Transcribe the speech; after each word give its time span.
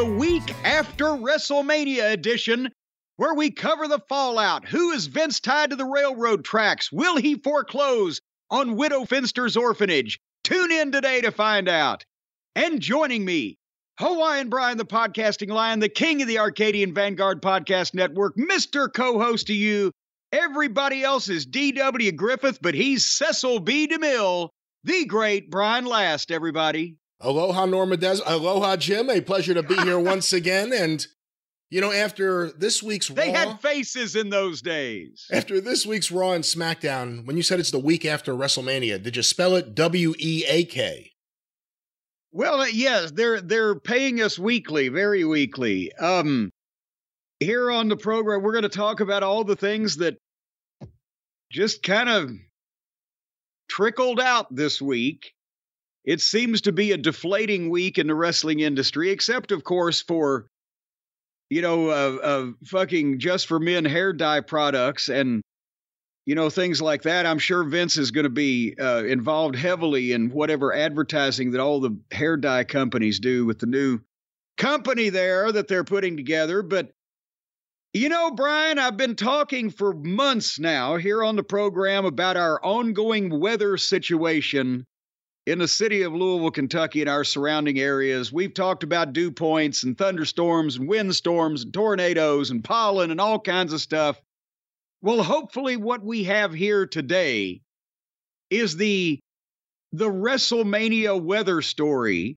the 0.00 0.06
week 0.06 0.54
after 0.64 1.04
WrestleMania 1.04 2.10
edition, 2.10 2.70
where 3.16 3.34
we 3.34 3.50
cover 3.50 3.86
the 3.86 4.00
fallout. 4.08 4.66
Who 4.66 4.92
is 4.92 5.08
Vince 5.08 5.40
tied 5.40 5.68
to 5.70 5.76
the 5.76 5.84
railroad 5.84 6.42
tracks? 6.42 6.90
Will 6.90 7.18
he 7.18 7.34
foreclose 7.34 8.22
on 8.50 8.76
Widow 8.76 9.04
Finster's 9.04 9.58
orphanage? 9.58 10.18
Tune 10.42 10.72
in 10.72 10.90
today 10.90 11.20
to 11.20 11.30
find 11.30 11.68
out. 11.68 12.06
And 12.56 12.80
joining 12.80 13.26
me, 13.26 13.58
Hawaiian 13.98 14.48
Brian, 14.48 14.78
the 14.78 14.86
podcasting 14.86 15.50
lion, 15.50 15.80
the 15.80 15.90
king 15.90 16.22
of 16.22 16.28
the 16.28 16.38
Arcadian 16.38 16.94
Vanguard 16.94 17.42
Podcast 17.42 17.92
Network, 17.92 18.38
Mr. 18.38 18.90
Co 18.90 19.18
host 19.18 19.48
to 19.48 19.54
you. 19.54 19.92
Everybody 20.32 21.02
else 21.02 21.28
is 21.28 21.44
D.W. 21.44 22.12
Griffith, 22.12 22.58
but 22.62 22.72
he's 22.72 23.04
Cecil 23.04 23.60
B. 23.60 23.86
DeMille, 23.86 24.48
the 24.82 25.04
great 25.04 25.50
Brian 25.50 25.84
Last, 25.84 26.30
everybody. 26.30 26.96
Aloha, 27.20 27.66
Norma 27.66 27.96
Des. 27.96 28.18
Aloha, 28.26 28.76
Jim. 28.76 29.10
A 29.10 29.20
pleasure 29.20 29.54
to 29.54 29.62
be 29.62 29.76
here 29.76 29.98
once 30.00 30.32
again. 30.32 30.72
And, 30.72 31.06
you 31.70 31.80
know, 31.80 31.92
after 31.92 32.50
this 32.52 32.82
week's 32.82 33.08
They 33.08 33.28
Raw, 33.28 33.34
had 33.34 33.60
faces 33.60 34.16
in 34.16 34.30
those 34.30 34.62
days. 34.62 35.26
after 35.32 35.60
this 35.60 35.84
week's 35.84 36.10
Raw 36.10 36.32
and 36.32 36.44
SmackDown, 36.44 37.26
when 37.26 37.36
you 37.36 37.42
said 37.42 37.60
it's 37.60 37.70
the 37.70 37.78
week 37.78 38.04
after 38.04 38.32
WrestleMania, 38.34 39.02
did 39.02 39.16
you 39.16 39.22
spell 39.22 39.54
it 39.56 39.74
W 39.74 40.14
E 40.18 40.44
A 40.48 40.64
K? 40.64 41.12
Well, 42.32 42.60
uh, 42.60 42.66
yes, 42.66 43.10
they're 43.10 43.40
they're 43.40 43.74
paying 43.78 44.22
us 44.22 44.38
weekly, 44.38 44.88
very 44.88 45.24
weekly. 45.24 45.92
Um, 45.94 46.50
here 47.40 47.70
on 47.70 47.88
the 47.88 47.96
program, 47.96 48.42
we're 48.42 48.52
going 48.52 48.62
to 48.62 48.68
talk 48.68 49.00
about 49.00 49.22
all 49.22 49.42
the 49.44 49.56
things 49.56 49.96
that 49.96 50.16
just 51.50 51.82
kind 51.82 52.08
of 52.08 52.30
trickled 53.68 54.20
out 54.20 54.54
this 54.54 54.80
week. 54.80 55.32
It 56.10 56.20
seems 56.20 56.62
to 56.62 56.72
be 56.72 56.90
a 56.90 56.96
deflating 56.96 57.70
week 57.70 57.96
in 57.96 58.08
the 58.08 58.16
wrestling 58.16 58.58
industry, 58.58 59.10
except, 59.10 59.52
of 59.52 59.62
course, 59.62 60.00
for 60.00 60.48
you 61.50 61.62
know, 61.62 61.88
uh, 61.90 62.18
uh, 62.20 62.46
fucking 62.64 63.20
just 63.20 63.46
for 63.46 63.60
men 63.60 63.84
hair 63.84 64.12
dye 64.12 64.40
products 64.40 65.08
and 65.08 65.40
you 66.26 66.34
know 66.34 66.50
things 66.50 66.82
like 66.82 67.02
that. 67.02 67.26
I'm 67.26 67.38
sure 67.38 67.62
Vince 67.62 67.96
is 67.96 68.10
going 68.10 68.24
to 68.24 68.28
be 68.28 68.74
uh, 68.76 69.04
involved 69.04 69.54
heavily 69.54 70.10
in 70.10 70.30
whatever 70.30 70.74
advertising 70.74 71.52
that 71.52 71.60
all 71.60 71.78
the 71.78 71.96
hair 72.10 72.36
dye 72.36 72.64
companies 72.64 73.20
do 73.20 73.46
with 73.46 73.60
the 73.60 73.66
new 73.66 74.00
company 74.56 75.10
there 75.10 75.52
that 75.52 75.68
they're 75.68 75.84
putting 75.84 76.16
together. 76.16 76.62
But 76.62 76.90
you 77.92 78.08
know, 78.08 78.32
Brian, 78.32 78.80
I've 78.80 78.96
been 78.96 79.14
talking 79.14 79.70
for 79.70 79.94
months 79.94 80.58
now 80.58 80.96
here 80.96 81.22
on 81.22 81.36
the 81.36 81.44
program 81.44 82.04
about 82.04 82.36
our 82.36 82.60
ongoing 82.64 83.38
weather 83.38 83.76
situation 83.76 84.86
in 85.50 85.58
the 85.58 85.66
city 85.66 86.02
of 86.02 86.14
Louisville, 86.14 86.52
Kentucky, 86.52 87.00
and 87.00 87.10
our 87.10 87.24
surrounding 87.24 87.80
areas. 87.80 88.32
We've 88.32 88.54
talked 88.54 88.84
about 88.84 89.12
dew 89.12 89.32
points 89.32 89.82
and 89.82 89.98
thunderstorms 89.98 90.76
and 90.76 90.88
windstorms 90.88 91.64
and 91.64 91.74
tornadoes 91.74 92.50
and 92.50 92.62
pollen 92.62 93.10
and 93.10 93.20
all 93.20 93.40
kinds 93.40 93.72
of 93.72 93.80
stuff. 93.80 94.20
Well, 95.02 95.24
hopefully, 95.24 95.76
what 95.76 96.04
we 96.04 96.24
have 96.24 96.52
here 96.52 96.86
today 96.86 97.62
is 98.48 98.76
the 98.76 99.18
the 99.92 100.08
WrestleMania 100.08 101.20
weather 101.20 101.62
story. 101.62 102.36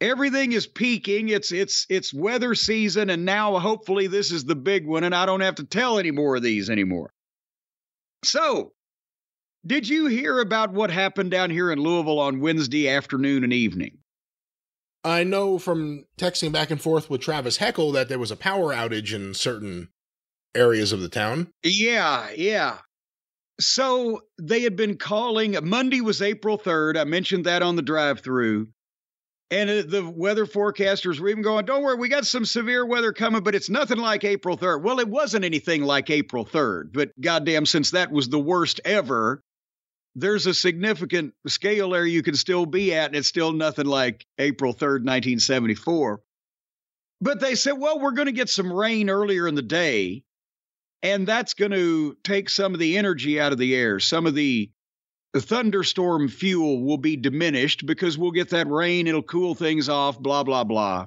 Everything 0.00 0.52
is 0.52 0.68
peaking. 0.68 1.30
It's 1.30 1.50
it's 1.50 1.84
it's 1.88 2.14
weather 2.14 2.54
season, 2.54 3.10
and 3.10 3.24
now 3.24 3.58
hopefully 3.58 4.06
this 4.06 4.30
is 4.30 4.44
the 4.44 4.54
big 4.54 4.86
one, 4.86 5.02
and 5.02 5.16
I 5.16 5.26
don't 5.26 5.40
have 5.40 5.56
to 5.56 5.64
tell 5.64 5.98
any 5.98 6.12
more 6.12 6.36
of 6.36 6.44
these 6.44 6.70
anymore. 6.70 7.10
So, 8.22 8.72
did 9.66 9.88
you 9.88 10.06
hear 10.06 10.40
about 10.40 10.72
what 10.72 10.90
happened 10.90 11.30
down 11.30 11.50
here 11.50 11.70
in 11.70 11.80
Louisville 11.80 12.18
on 12.18 12.40
Wednesday 12.40 12.88
afternoon 12.88 13.44
and 13.44 13.52
evening? 13.52 13.98
I 15.04 15.24
know 15.24 15.58
from 15.58 16.04
texting 16.18 16.52
back 16.52 16.70
and 16.70 16.80
forth 16.80 17.08
with 17.08 17.20
Travis 17.22 17.56
Heckle 17.56 17.92
that 17.92 18.08
there 18.08 18.18
was 18.18 18.30
a 18.30 18.36
power 18.36 18.74
outage 18.74 19.14
in 19.14 19.34
certain 19.34 19.88
areas 20.54 20.92
of 20.92 21.00
the 21.00 21.08
town. 21.08 21.48
Yeah, 21.62 22.30
yeah. 22.36 22.78
So 23.58 24.22
they 24.38 24.60
had 24.62 24.76
been 24.76 24.96
calling, 24.96 25.56
Monday 25.62 26.00
was 26.00 26.22
April 26.22 26.58
3rd. 26.58 26.98
I 26.98 27.04
mentioned 27.04 27.44
that 27.46 27.62
on 27.62 27.76
the 27.76 27.82
drive 27.82 28.20
through. 28.20 28.68
And 29.50 29.68
uh, 29.68 29.82
the 29.86 30.08
weather 30.08 30.46
forecasters 30.46 31.18
were 31.18 31.28
even 31.28 31.42
going, 31.42 31.64
don't 31.64 31.82
worry, 31.82 31.96
we 31.96 32.08
got 32.08 32.26
some 32.26 32.44
severe 32.44 32.86
weather 32.86 33.12
coming, 33.12 33.42
but 33.42 33.54
it's 33.54 33.68
nothing 33.68 33.98
like 33.98 34.22
April 34.22 34.56
3rd. 34.56 34.82
Well, 34.82 35.00
it 35.00 35.08
wasn't 35.08 35.44
anything 35.44 35.82
like 35.82 36.08
April 36.08 36.46
3rd, 36.46 36.92
but 36.92 37.10
goddamn, 37.20 37.66
since 37.66 37.90
that 37.90 38.12
was 38.12 38.28
the 38.28 38.38
worst 38.38 38.80
ever, 38.84 39.42
there's 40.14 40.46
a 40.46 40.54
significant 40.54 41.34
scale 41.46 41.90
there 41.90 42.06
you 42.06 42.22
can 42.22 42.34
still 42.34 42.66
be 42.66 42.94
at, 42.94 43.06
and 43.06 43.16
it's 43.16 43.28
still 43.28 43.52
nothing 43.52 43.86
like 43.86 44.26
April 44.38 44.72
3rd, 44.72 45.04
1974. 45.04 46.20
But 47.20 47.40
they 47.40 47.54
said, 47.54 47.72
well, 47.72 48.00
we're 48.00 48.12
going 48.12 48.26
to 48.26 48.32
get 48.32 48.48
some 48.48 48.72
rain 48.72 49.10
earlier 49.10 49.46
in 49.46 49.54
the 49.54 49.62
day, 49.62 50.24
and 51.02 51.26
that's 51.26 51.54
going 51.54 51.72
to 51.72 52.16
take 52.24 52.48
some 52.48 52.74
of 52.74 52.80
the 52.80 52.96
energy 52.96 53.40
out 53.40 53.52
of 53.52 53.58
the 53.58 53.74
air. 53.74 54.00
Some 54.00 54.26
of 54.26 54.34
the 54.34 54.70
thunderstorm 55.36 56.28
fuel 56.28 56.82
will 56.82 56.98
be 56.98 57.16
diminished 57.16 57.86
because 57.86 58.18
we'll 58.18 58.32
get 58.32 58.50
that 58.50 58.68
rain, 58.68 59.06
it'll 59.06 59.22
cool 59.22 59.54
things 59.54 59.88
off, 59.88 60.18
blah, 60.18 60.42
blah, 60.42 60.64
blah. 60.64 61.06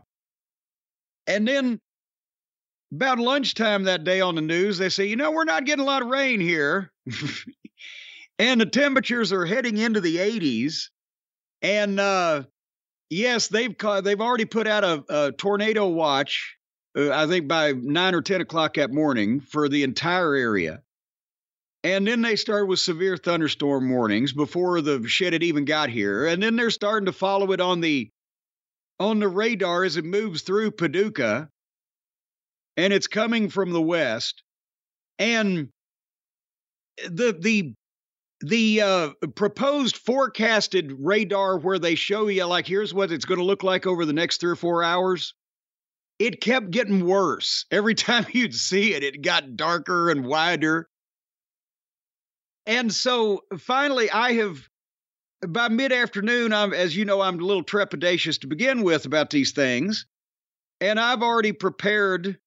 And 1.27 1.47
then 1.47 1.79
about 2.93 3.19
lunchtime 3.19 3.83
that 3.83 4.03
day 4.03 4.21
on 4.21 4.35
the 4.35 4.41
news, 4.41 4.77
they 4.77 4.89
say, 4.89 5.05
you 5.05 5.15
know, 5.15 5.31
we're 5.31 5.43
not 5.45 5.65
getting 5.65 5.83
a 5.83 5.87
lot 5.87 6.03
of 6.03 6.09
rain 6.09 6.39
here. 6.39 6.91
and 8.43 8.59
the 8.59 8.65
temperatures 8.65 9.31
are 9.31 9.45
heading 9.45 9.77
into 9.77 10.01
the 10.01 10.17
80s. 10.17 10.89
And 11.61 11.97
uh, 11.97 12.43
yes, 13.09 13.47
they've 13.47 13.75
ca- 13.75 14.01
they've 14.01 14.19
already 14.19 14.43
put 14.43 14.67
out 14.67 14.83
a, 14.83 15.03
a 15.07 15.31
tornado 15.31 15.87
watch. 15.87 16.57
Uh, 16.95 17.09
I 17.09 17.25
think 17.25 17.47
by 17.47 17.71
nine 17.71 18.13
or 18.13 18.21
ten 18.21 18.41
o'clock 18.41 18.73
that 18.73 18.91
morning 18.91 19.39
for 19.39 19.69
the 19.69 19.83
entire 19.83 20.35
area. 20.35 20.81
And 21.85 22.05
then 22.05 22.21
they 22.21 22.35
started 22.35 22.65
with 22.65 22.79
severe 22.79 23.15
thunderstorm 23.15 23.89
warnings 23.89 24.33
before 24.33 24.81
the 24.81 25.07
shit 25.07 25.31
had 25.31 25.43
even 25.43 25.63
got 25.63 25.89
here. 25.89 26.27
And 26.27 26.43
then 26.43 26.57
they're 26.57 26.69
starting 26.69 27.05
to 27.05 27.13
follow 27.13 27.53
it 27.53 27.61
on 27.61 27.79
the 27.79 28.09
on 28.99 29.19
the 29.21 29.29
radar 29.29 29.85
as 29.85 29.95
it 29.95 30.03
moves 30.03 30.41
through 30.41 30.71
Paducah. 30.71 31.47
And 32.75 32.91
it's 32.91 33.07
coming 33.07 33.47
from 33.47 33.71
the 33.71 33.81
west. 33.81 34.43
And 35.17 35.69
the 37.07 37.31
the 37.39 37.73
the 38.43 38.81
uh, 38.81 39.09
proposed 39.35 39.97
forecasted 39.97 40.93
radar 40.99 41.57
where 41.57 41.79
they 41.79 41.95
show 41.95 42.27
you 42.27 42.45
like 42.45 42.67
here's 42.67 42.93
what 42.93 43.11
it's 43.11 43.25
going 43.25 43.39
to 43.39 43.45
look 43.45 43.63
like 43.63 43.87
over 43.87 44.05
the 44.05 44.13
next 44.13 44.39
three 44.39 44.51
or 44.51 44.55
four 44.55 44.83
hours 44.83 45.33
it 46.19 46.41
kept 46.41 46.71
getting 46.71 47.05
worse. 47.05 47.65
Every 47.71 47.95
time 47.95 48.25
you'd 48.31 48.55
see 48.55 48.93
it 48.93 49.03
it 49.03 49.21
got 49.21 49.55
darker 49.55 50.09
and 50.09 50.25
wider. 50.25 50.87
And 52.65 52.93
so 52.93 53.41
finally 53.57 54.09
i 54.11 54.33
have 54.33 54.69
by 55.45 55.67
mid-afternoon 55.67 56.53
i'm 56.53 56.73
as 56.73 56.95
you 56.95 57.03
know 57.03 57.21
i'm 57.21 57.39
a 57.39 57.43
little 57.43 57.63
trepidatious 57.63 58.39
to 58.39 58.47
begin 58.47 58.83
with 58.83 59.05
about 59.05 59.29
these 59.29 59.51
things 59.51 60.05
and 60.79 60.97
i've 60.97 61.21
already 61.21 61.51
prepared 61.51 62.39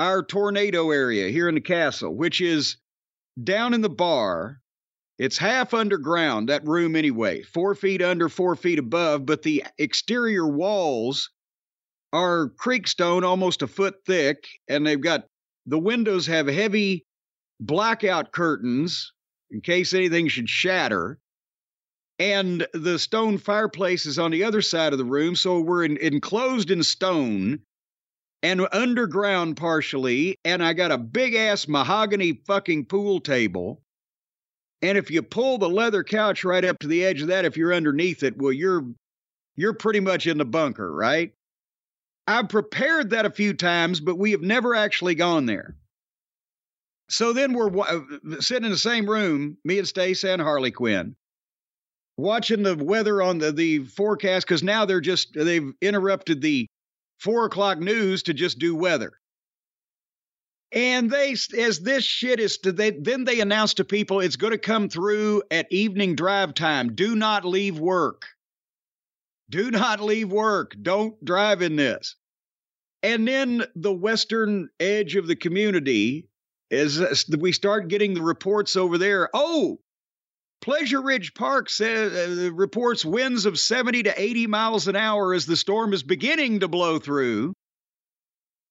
our 0.00 0.24
tornado 0.24 0.90
area 0.90 1.28
here 1.28 1.48
in 1.48 1.54
the 1.54 1.60
castle 1.60 2.12
which 2.12 2.40
is 2.40 2.78
down 3.44 3.74
in 3.74 3.80
the 3.80 3.88
bar 3.88 4.61
it's 5.18 5.38
half 5.38 5.74
underground, 5.74 6.48
that 6.48 6.66
room 6.66 6.96
anyway, 6.96 7.42
four 7.42 7.74
feet 7.74 8.02
under, 8.02 8.28
four 8.28 8.56
feet 8.56 8.78
above, 8.78 9.26
but 9.26 9.42
the 9.42 9.64
exterior 9.78 10.46
walls 10.48 11.30
are 12.12 12.50
creek 12.58 12.88
stone, 12.88 13.24
almost 13.24 13.62
a 13.62 13.66
foot 13.66 13.96
thick, 14.06 14.46
and 14.68 14.86
they've 14.86 15.00
got 15.00 15.24
the 15.66 15.78
windows 15.78 16.26
have 16.26 16.46
heavy 16.46 17.04
blackout 17.60 18.32
curtains 18.32 19.12
in 19.50 19.60
case 19.60 19.94
anything 19.94 20.28
should 20.28 20.48
shatter. 20.48 21.18
and 22.18 22.66
the 22.72 22.98
stone 22.98 23.38
fireplace 23.38 24.06
is 24.06 24.18
on 24.18 24.30
the 24.30 24.44
other 24.44 24.62
side 24.62 24.92
of 24.92 24.98
the 24.98 25.04
room. 25.04 25.34
So 25.34 25.60
we're 25.60 25.84
in, 25.84 25.96
enclosed 25.96 26.70
in 26.70 26.82
stone 26.84 27.60
and 28.42 28.66
underground 28.72 29.56
partially. 29.56 30.38
And 30.44 30.62
I 30.62 30.72
got 30.72 30.92
a 30.92 30.98
big 30.98 31.34
ass 31.34 31.66
mahogany 31.66 32.40
fucking 32.46 32.86
pool 32.86 33.20
table. 33.20 33.81
And 34.82 34.98
if 34.98 35.10
you 35.10 35.22
pull 35.22 35.58
the 35.58 35.68
leather 35.68 36.02
couch 36.02 36.44
right 36.44 36.64
up 36.64 36.80
to 36.80 36.88
the 36.88 37.04
edge 37.04 37.22
of 37.22 37.28
that, 37.28 37.44
if 37.44 37.56
you're 37.56 37.72
underneath 37.72 38.24
it, 38.24 38.36
well, 38.36 38.52
you're 38.52 38.84
you're 39.54 39.74
pretty 39.74 40.00
much 40.00 40.26
in 40.26 40.38
the 40.38 40.44
bunker, 40.44 40.92
right? 40.92 41.32
I've 42.26 42.48
prepared 42.48 43.10
that 43.10 43.26
a 43.26 43.30
few 43.30 43.54
times, 43.54 44.00
but 44.00 44.18
we 44.18 44.32
have 44.32 44.42
never 44.42 44.74
actually 44.74 45.14
gone 45.14 45.46
there. 45.46 45.76
So 47.08 47.32
then 47.32 47.52
we're 47.52 47.78
uh, 47.78 48.00
sitting 48.40 48.64
in 48.64 48.70
the 48.70 48.78
same 48.78 49.08
room, 49.08 49.58
me 49.64 49.78
and 49.78 49.86
Stace 49.86 50.24
and 50.24 50.40
Harley 50.40 50.70
Quinn, 50.70 51.14
watching 52.16 52.62
the 52.62 52.76
weather 52.76 53.20
on 53.20 53.38
the, 53.38 53.52
the 53.52 53.80
forecast 53.80 54.46
because 54.46 54.62
now 54.62 54.84
they're 54.86 55.00
just, 55.00 55.34
they've 55.34 55.72
interrupted 55.82 56.40
the 56.40 56.66
four 57.18 57.44
o'clock 57.44 57.78
news 57.78 58.22
to 58.24 58.34
just 58.34 58.58
do 58.58 58.74
weather. 58.74 59.12
And 60.72 61.10
they, 61.10 61.32
as 61.32 61.80
this 61.80 62.02
shit 62.02 62.40
is, 62.40 62.58
they, 62.62 62.92
then 62.92 63.24
they 63.24 63.40
announce 63.40 63.74
to 63.74 63.84
people 63.84 64.20
it's 64.20 64.36
going 64.36 64.52
to 64.52 64.58
come 64.58 64.88
through 64.88 65.42
at 65.50 65.70
evening 65.70 66.16
drive 66.16 66.54
time. 66.54 66.94
Do 66.94 67.14
not 67.14 67.44
leave 67.44 67.78
work. 67.78 68.26
Do 69.50 69.70
not 69.70 70.00
leave 70.00 70.32
work. 70.32 70.74
Don't 70.80 71.22
drive 71.22 71.60
in 71.60 71.76
this. 71.76 72.16
And 73.02 73.28
then 73.28 73.64
the 73.74 73.92
western 73.92 74.70
edge 74.80 75.16
of 75.16 75.26
the 75.26 75.36
community 75.36 76.28
is 76.70 77.26
we 77.28 77.52
start 77.52 77.88
getting 77.88 78.14
the 78.14 78.22
reports 78.22 78.76
over 78.76 78.96
there. 78.96 79.28
Oh, 79.34 79.78
Pleasure 80.62 81.02
Ridge 81.02 81.34
Park 81.34 81.68
says 81.68 82.38
uh, 82.38 82.52
reports 82.52 83.04
winds 83.04 83.44
of 83.44 83.58
70 83.58 84.04
to 84.04 84.20
80 84.20 84.46
miles 84.46 84.88
an 84.88 84.96
hour 84.96 85.34
as 85.34 85.44
the 85.44 85.56
storm 85.56 85.92
is 85.92 86.04
beginning 86.04 86.60
to 86.60 86.68
blow 86.68 86.98
through. 86.98 87.52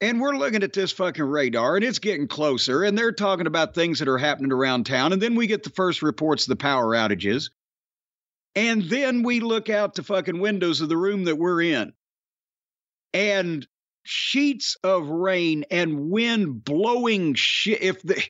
And 0.02 0.20
we're 0.20 0.36
looking 0.36 0.64
at 0.64 0.74
this 0.74 0.92
fucking 0.92 1.24
radar 1.24 1.76
and 1.76 1.86
it's 1.86 2.00
getting 2.00 2.28
closer 2.28 2.84
and 2.84 2.98
they're 2.98 3.12
talking 3.12 3.46
about 3.46 3.76
things 3.76 4.00
that 4.00 4.08
are 4.08 4.18
happening 4.18 4.52
around 4.52 4.88
town 4.88 5.14
and 5.14 5.22
then 5.22 5.36
we 5.36 5.46
get 5.46 5.62
the 5.62 5.70
first 5.70 6.02
reports 6.02 6.46
of 6.46 6.50
the 6.50 6.56
power 6.56 6.88
outages. 6.96 7.52
And 8.56 8.84
then 8.84 9.22
we 9.22 9.40
look 9.40 9.70
out 9.70 9.94
the 9.94 10.04
fucking 10.04 10.40
windows 10.40 10.82
of 10.82 10.90
the 10.90 10.98
room 10.98 11.26
that 11.26 11.38
we're 11.38 11.62
in. 11.62 11.94
And 13.14 13.68
sheets 14.04 14.76
of 14.84 15.08
rain 15.08 15.66
and 15.70 16.10
wind 16.10 16.66
blowing 16.66 17.36
shit. 17.36 17.82
If 17.82 18.02
the, 18.02 18.22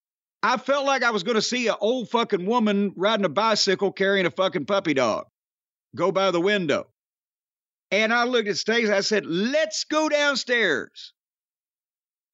I 0.44 0.58
felt 0.58 0.86
like 0.86 1.04
I 1.04 1.12
was 1.12 1.24
going 1.24 1.36
to 1.36 1.42
see 1.42 1.68
an 1.70 1.76
old 1.80 2.10
fucking 2.10 2.46
woman 2.46 2.94
riding 2.98 3.26
a 3.26 3.30
bicycle 3.30 3.92
carrying 3.92 4.26
a 4.26 4.32
fucking 4.32 4.66
puppy 4.66 4.94
dog 4.94 5.26
go 5.96 6.12
by 6.12 6.32
the 6.32 6.42
window. 6.42 6.88
And 7.92 8.14
I 8.14 8.26
looked 8.26 8.48
at 8.48 8.58
Stacey. 8.58 8.92
I 8.92 9.02
said, 9.02 9.26
let's 9.26 9.86
go 9.86 10.10
downstairs. 10.10 11.14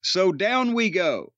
So 0.07 0.31
down 0.31 0.73
we 0.73 0.89
go. 0.89 1.33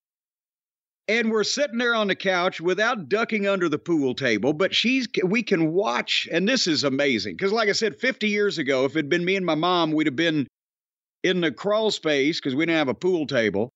And 1.08 1.32
we're 1.32 1.44
sitting 1.44 1.80
there 1.80 1.96
on 1.96 2.08
the 2.08 2.16
couch 2.16 2.62
without 2.62 3.10
ducking 3.10 3.48
under 3.48 3.68
the 3.68 3.80
pool 3.80 4.14
table, 4.14 4.54
but 4.54 4.76
she's 4.76 5.08
we 5.24 5.42
can 5.42 5.74
watch, 5.74 6.28
and 6.32 6.48
this 6.48 6.68
is 6.68 6.84
amazing. 6.84 7.36
Because 7.36 7.52
like 7.52 7.68
I 7.68 7.72
said, 7.72 7.98
50 7.98 8.28
years 8.28 8.60
ago, 8.60 8.86
if 8.86 8.92
it'd 8.92 9.10
been 9.10 9.26
me 9.26 9.36
and 9.36 9.46
my 9.46 9.56
mom, 9.56 9.92
we'd 9.92 10.06
have 10.06 10.16
been 10.16 10.48
in 11.24 11.42
the 11.42 11.52
crawl 11.52 11.90
space 11.90 12.40
because 12.40 12.56
we 12.56 12.66
didn't 12.66 12.78
have 12.78 12.90
a 12.90 12.94
pool 12.94 13.26
table 13.26 13.72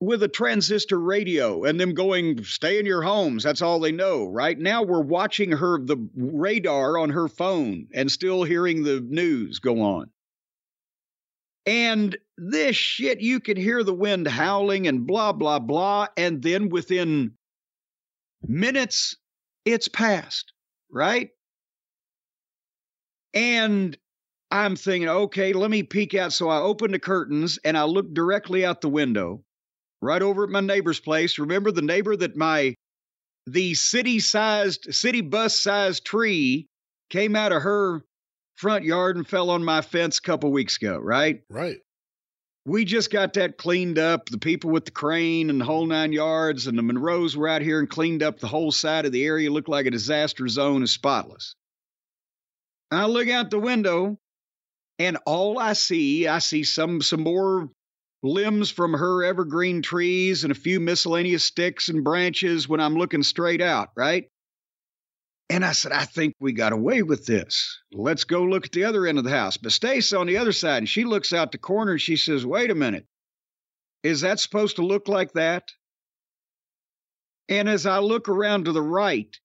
with 0.00 0.22
a 0.22 0.28
transistor 0.28 0.98
radio 0.98 1.64
and 1.64 1.78
them 1.78 1.94
going 1.94 2.42
stay 2.42 2.78
in 2.78 2.84
your 2.84 3.02
homes 3.02 3.44
that's 3.44 3.62
all 3.62 3.78
they 3.78 3.92
know 3.92 4.26
right 4.26 4.58
now 4.58 4.82
we're 4.82 5.00
watching 5.00 5.52
her 5.52 5.78
the 5.78 5.96
radar 6.16 6.98
on 6.98 7.10
her 7.10 7.28
phone 7.28 7.86
and 7.94 8.10
still 8.10 8.42
hearing 8.42 8.82
the 8.82 9.00
news 9.00 9.60
go 9.60 9.80
on 9.80 10.10
and 11.66 12.16
this 12.36 12.76
shit 12.76 13.20
you 13.20 13.40
could 13.40 13.56
hear 13.56 13.82
the 13.82 13.94
wind 13.94 14.26
howling 14.26 14.86
and 14.86 15.06
blah 15.06 15.32
blah 15.32 15.58
blah 15.58 16.06
and 16.16 16.42
then 16.42 16.68
within 16.68 17.32
minutes 18.46 19.16
it's 19.64 19.88
past 19.88 20.52
right 20.90 21.30
and 23.34 23.96
I'm 24.54 24.76
thinking, 24.76 25.08
okay, 25.08 25.52
let 25.52 25.68
me 25.68 25.82
peek 25.82 26.14
out. 26.14 26.32
So 26.32 26.48
I 26.48 26.58
open 26.58 26.92
the 26.92 26.98
curtains 27.00 27.58
and 27.64 27.76
I 27.76 27.82
look 27.82 28.14
directly 28.14 28.64
out 28.64 28.80
the 28.80 28.88
window, 28.88 29.42
right 30.00 30.22
over 30.22 30.44
at 30.44 30.50
my 30.50 30.60
neighbor's 30.60 31.00
place. 31.00 31.40
Remember 31.40 31.72
the 31.72 31.82
neighbor 31.82 32.16
that 32.16 32.36
my 32.36 32.76
the 33.46 33.74
city 33.74 34.20
sized 34.20 34.94
city 34.94 35.20
bus 35.20 35.60
sized 35.60 36.06
tree 36.06 36.68
came 37.10 37.34
out 37.34 37.50
of 37.50 37.62
her 37.62 38.04
front 38.56 38.84
yard 38.84 39.16
and 39.16 39.26
fell 39.26 39.50
on 39.50 39.64
my 39.64 39.80
fence 39.80 40.18
a 40.18 40.22
couple 40.22 40.50
weeks 40.52 40.76
ago, 40.76 40.98
right? 40.98 41.42
Right. 41.50 41.78
We 42.66 42.84
just 42.84 43.10
got 43.10 43.34
that 43.34 43.58
cleaned 43.58 43.98
up. 43.98 44.30
The 44.30 44.38
people 44.38 44.70
with 44.70 44.86
the 44.86 44.90
crane 44.90 45.50
and 45.50 45.60
the 45.60 45.66
whole 45.66 45.86
nine 45.86 46.12
yards 46.12 46.66
and 46.66 46.78
the 46.78 46.82
Monroes 46.82 47.36
were 47.36 47.48
out 47.48 47.60
here 47.60 47.78
and 47.78 47.90
cleaned 47.90 48.22
up 48.22 48.40
the 48.40 48.46
whole 48.46 48.72
side 48.72 49.04
of 49.04 49.12
the 49.12 49.24
area. 49.24 49.50
Looked 49.50 49.68
like 49.68 49.86
a 49.86 49.90
disaster 49.90 50.48
zone 50.48 50.82
is 50.82 50.90
spotless. 50.90 51.56
I 52.90 53.06
look 53.06 53.28
out 53.28 53.50
the 53.50 53.58
window 53.58 54.18
and 54.98 55.18
all 55.26 55.58
I 55.58 55.72
see, 55.72 56.26
I 56.26 56.38
see 56.38 56.64
some 56.64 57.02
some 57.02 57.22
more 57.22 57.68
limbs 58.22 58.70
from 58.70 58.94
her 58.94 59.24
evergreen 59.24 59.82
trees 59.82 60.44
and 60.44 60.50
a 60.50 60.54
few 60.54 60.80
miscellaneous 60.80 61.44
sticks 61.44 61.88
and 61.88 62.02
branches 62.02 62.68
when 62.68 62.80
I'm 62.80 62.96
looking 62.96 63.22
straight 63.22 63.60
out, 63.60 63.90
right? 63.96 64.24
And 65.50 65.64
I 65.64 65.72
said, 65.72 65.92
I 65.92 66.04
think 66.04 66.34
we 66.40 66.52
got 66.52 66.72
away 66.72 67.02
with 67.02 67.26
this. 67.26 67.78
Let's 67.92 68.24
go 68.24 68.44
look 68.44 68.66
at 68.66 68.72
the 68.72 68.84
other 68.84 69.06
end 69.06 69.18
of 69.18 69.24
the 69.24 69.30
house. 69.30 69.56
But 69.56 69.72
Stace 69.72 70.12
on 70.12 70.26
the 70.26 70.38
other 70.38 70.52
side, 70.52 70.78
and 70.78 70.88
she 70.88 71.04
looks 71.04 71.32
out 71.32 71.52
the 71.52 71.58
corner 71.58 71.92
and 71.92 72.00
she 72.00 72.16
says, 72.16 72.46
Wait 72.46 72.70
a 72.70 72.74
minute. 72.74 73.06
Is 74.02 74.22
that 74.22 74.40
supposed 74.40 74.76
to 74.76 74.86
look 74.86 75.08
like 75.08 75.32
that? 75.32 75.70
And 77.48 77.68
as 77.68 77.84
I 77.84 77.98
look 77.98 78.28
around 78.28 78.64
to 78.64 78.72
the 78.72 78.82
right, 78.82 79.38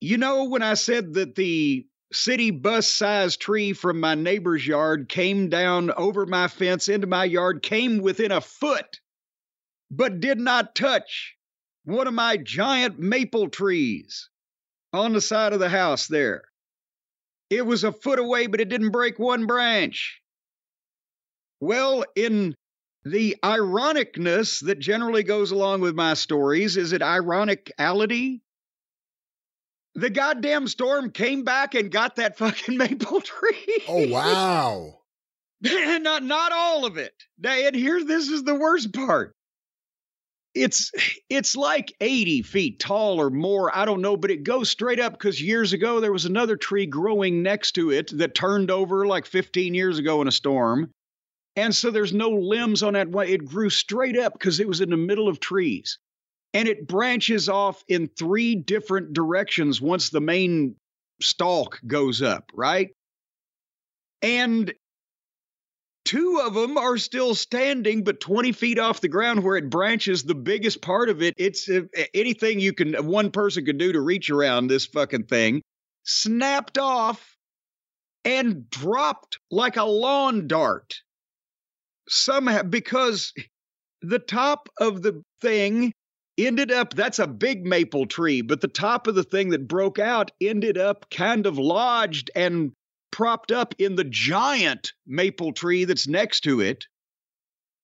you 0.00 0.16
know, 0.16 0.44
when 0.44 0.62
I 0.62 0.74
said 0.74 1.14
that 1.14 1.34
the 1.34 1.86
city 2.12 2.50
bus 2.50 2.88
sized 2.88 3.40
tree 3.40 3.74
from 3.74 4.00
my 4.00 4.14
neighbor's 4.14 4.66
yard 4.66 5.08
came 5.08 5.50
down 5.50 5.90
over 5.92 6.24
my 6.24 6.48
fence 6.48 6.88
into 6.88 7.06
my 7.06 7.24
yard, 7.24 7.62
came 7.62 7.98
within 7.98 8.32
a 8.32 8.40
foot, 8.40 9.00
but 9.90 10.20
did 10.20 10.38
not 10.38 10.74
touch 10.74 11.36
one 11.84 12.06
of 12.06 12.14
my 12.14 12.38
giant 12.38 12.98
maple 12.98 13.48
trees 13.48 14.30
on 14.92 15.12
the 15.12 15.20
side 15.20 15.52
of 15.52 15.60
the 15.60 15.68
house 15.68 16.06
there. 16.06 16.42
It 17.50 17.64
was 17.64 17.84
a 17.84 17.92
foot 17.92 18.18
away, 18.18 18.46
but 18.46 18.60
it 18.60 18.68
didn't 18.68 18.90
break 18.90 19.18
one 19.18 19.46
branch. 19.46 20.20
Well, 21.60 22.04
in 22.14 22.54
the 23.04 23.36
ironicness 23.42 24.64
that 24.66 24.78
generally 24.78 25.22
goes 25.22 25.50
along 25.50 25.80
with 25.80 25.94
my 25.94 26.14
stories, 26.14 26.76
is 26.76 26.92
it 26.92 27.00
ironicality? 27.00 28.40
the 29.98 30.10
goddamn 30.10 30.68
storm 30.68 31.10
came 31.10 31.42
back 31.42 31.74
and 31.74 31.90
got 31.90 32.16
that 32.16 32.38
fucking 32.38 32.76
maple 32.76 33.20
tree. 33.20 33.84
Oh 33.88 34.08
wow. 34.08 34.94
not 35.60 36.22
not 36.22 36.52
all 36.52 36.86
of 36.86 36.96
it. 36.96 37.14
And 37.42 37.74
here 37.74 38.04
this 38.04 38.28
is 38.28 38.44
the 38.44 38.54
worst 38.54 38.92
part. 38.92 39.34
It's 40.62 40.92
it's 41.28 41.56
like 41.56 41.94
80 42.00 42.42
feet 42.42 42.78
tall 42.78 43.20
or 43.20 43.30
more. 43.30 43.74
I 43.76 43.84
don't 43.84 44.02
know, 44.02 44.16
but 44.16 44.30
it 44.30 44.44
goes 44.44 44.68
straight 44.70 45.00
up 45.00 45.12
because 45.12 45.40
years 45.40 45.72
ago 45.72 46.00
there 46.00 46.12
was 46.12 46.24
another 46.24 46.56
tree 46.56 46.86
growing 46.86 47.42
next 47.42 47.72
to 47.72 47.90
it 47.90 48.16
that 48.18 48.34
turned 48.34 48.70
over 48.70 49.06
like 49.06 49.26
15 49.26 49.74
years 49.74 49.98
ago 49.98 50.20
in 50.20 50.28
a 50.28 50.32
storm. 50.32 50.90
And 51.56 51.74
so 51.74 51.90
there's 51.90 52.12
no 52.12 52.30
limbs 52.30 52.82
on 52.82 52.92
that 52.92 53.10
way. 53.10 53.30
It 53.30 53.44
grew 53.44 53.70
straight 53.70 54.16
up 54.18 54.32
because 54.32 54.60
it 54.60 54.68
was 54.68 54.80
in 54.80 54.90
the 54.90 54.96
middle 54.96 55.28
of 55.28 55.40
trees 55.40 55.98
and 56.54 56.68
it 56.68 56.86
branches 56.86 57.48
off 57.48 57.82
in 57.88 58.08
three 58.08 58.54
different 58.54 59.12
directions 59.12 59.80
once 59.80 60.10
the 60.10 60.20
main 60.20 60.76
stalk 61.20 61.80
goes 61.86 62.22
up, 62.22 62.50
right? 62.54 62.90
And 64.22 64.72
two 66.08 66.40
of 66.42 66.54
them 66.54 66.78
are 66.78 66.96
still 66.96 67.34
standing, 67.34 68.02
but 68.02 68.18
20 68.18 68.52
feet 68.52 68.78
off 68.78 69.02
the 69.02 69.08
ground 69.08 69.44
where 69.44 69.58
it 69.58 69.68
branches, 69.68 70.22
the 70.22 70.34
biggest 70.34 70.80
part 70.80 71.10
of 71.10 71.20
it, 71.20 71.34
it's 71.36 71.68
uh, 71.68 71.82
anything 72.14 72.58
you 72.58 72.72
can, 72.72 72.94
one 73.06 73.30
person 73.30 73.66
can 73.66 73.76
do 73.76 73.92
to 73.92 74.00
reach 74.00 74.30
around 74.30 74.68
this 74.68 74.86
fucking 74.86 75.24
thing, 75.24 75.60
snapped 76.04 76.78
off 76.78 77.36
and 78.24 78.70
dropped 78.70 79.38
like 79.50 79.76
a 79.76 79.84
lawn 79.84 80.46
dart. 80.46 80.94
Somehow, 82.08 82.62
because 82.62 83.34
the 84.00 84.18
top 84.18 84.70
of 84.80 85.02
the 85.02 85.22
thing 85.42 85.92
ended 86.38 86.72
up 86.72 86.94
that's 86.94 87.18
a 87.18 87.26
big 87.26 87.66
maple 87.66 88.06
tree 88.06 88.42
but 88.42 88.60
the 88.60 88.68
top 88.68 89.08
of 89.08 89.16
the 89.16 89.24
thing 89.24 89.48
that 89.48 89.66
broke 89.66 89.98
out 89.98 90.30
ended 90.40 90.78
up 90.78 91.04
kind 91.10 91.46
of 91.46 91.58
lodged 91.58 92.30
and 92.36 92.70
propped 93.10 93.52
up 93.52 93.74
in 93.78 93.96
the 93.96 94.04
giant 94.04 94.92
maple 95.06 95.52
tree 95.52 95.84
that's 95.84 96.08
next 96.08 96.40
to 96.40 96.60
it 96.60 96.86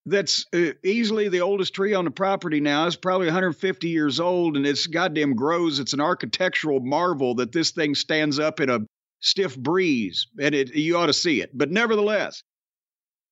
that's 0.07 0.45
uh, 0.55 0.73
easily 0.83 1.29
the 1.29 1.41
oldest 1.41 1.75
tree 1.75 1.95
on 1.95 2.05
the 2.05 2.11
property 2.11 2.61
now. 2.61 2.87
It's 2.87 2.97
probably 2.97 3.27
150 3.27 3.89
years 3.89 4.21
old 4.21 4.57
and 4.57 4.67
it's 4.67 4.87
goddamn 4.87 5.35
grows. 5.35 5.79
It's 5.79 5.95
an 5.95 6.01
architectural 6.01 6.81
marvel 6.81 7.35
that 7.37 7.53
this 7.53 7.71
thing 7.71 7.95
stands 7.95 8.39
up 8.39 8.61
in 8.61 8.69
a 8.69 8.81
stiff 9.21 9.57
breeze 9.57 10.27
and 10.39 10.55
it, 10.55 10.75
you 10.75 10.97
ought 10.99 11.07
to 11.07 11.15
see 11.15 11.41
it. 11.41 11.57
But 11.57 11.71
nevertheless, 11.71 12.43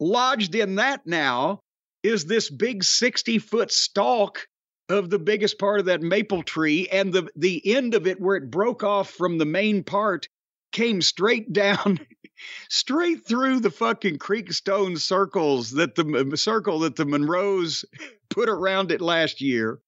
lodged 0.00 0.54
in 0.54 0.76
that 0.76 1.06
now 1.06 1.60
is 2.02 2.24
this 2.24 2.50
big 2.50 2.84
60 2.84 3.38
foot 3.38 3.70
stalk 3.70 4.46
of 4.88 5.10
the 5.10 5.18
biggest 5.18 5.58
part 5.58 5.80
of 5.80 5.86
that 5.86 6.02
maple 6.02 6.42
tree 6.42 6.88
and 6.90 7.12
the 7.12 7.28
the 7.36 7.62
end 7.74 7.94
of 7.94 8.06
it 8.06 8.20
where 8.20 8.36
it 8.36 8.50
broke 8.50 8.82
off 8.82 9.10
from 9.10 9.38
the 9.38 9.44
main 9.44 9.84
part 9.84 10.28
came 10.72 11.02
straight 11.02 11.52
down 11.52 12.00
straight 12.68 13.24
through 13.26 13.60
the 13.60 13.70
fucking 13.70 14.18
creek 14.18 14.52
stone 14.52 14.96
circles 14.96 15.70
that 15.72 15.94
the 15.94 16.36
circle 16.36 16.80
that 16.80 16.96
the 16.96 17.04
Monroes 17.04 17.84
put 18.30 18.48
around 18.48 18.90
it 18.90 19.00
last 19.00 19.40
year, 19.40 19.78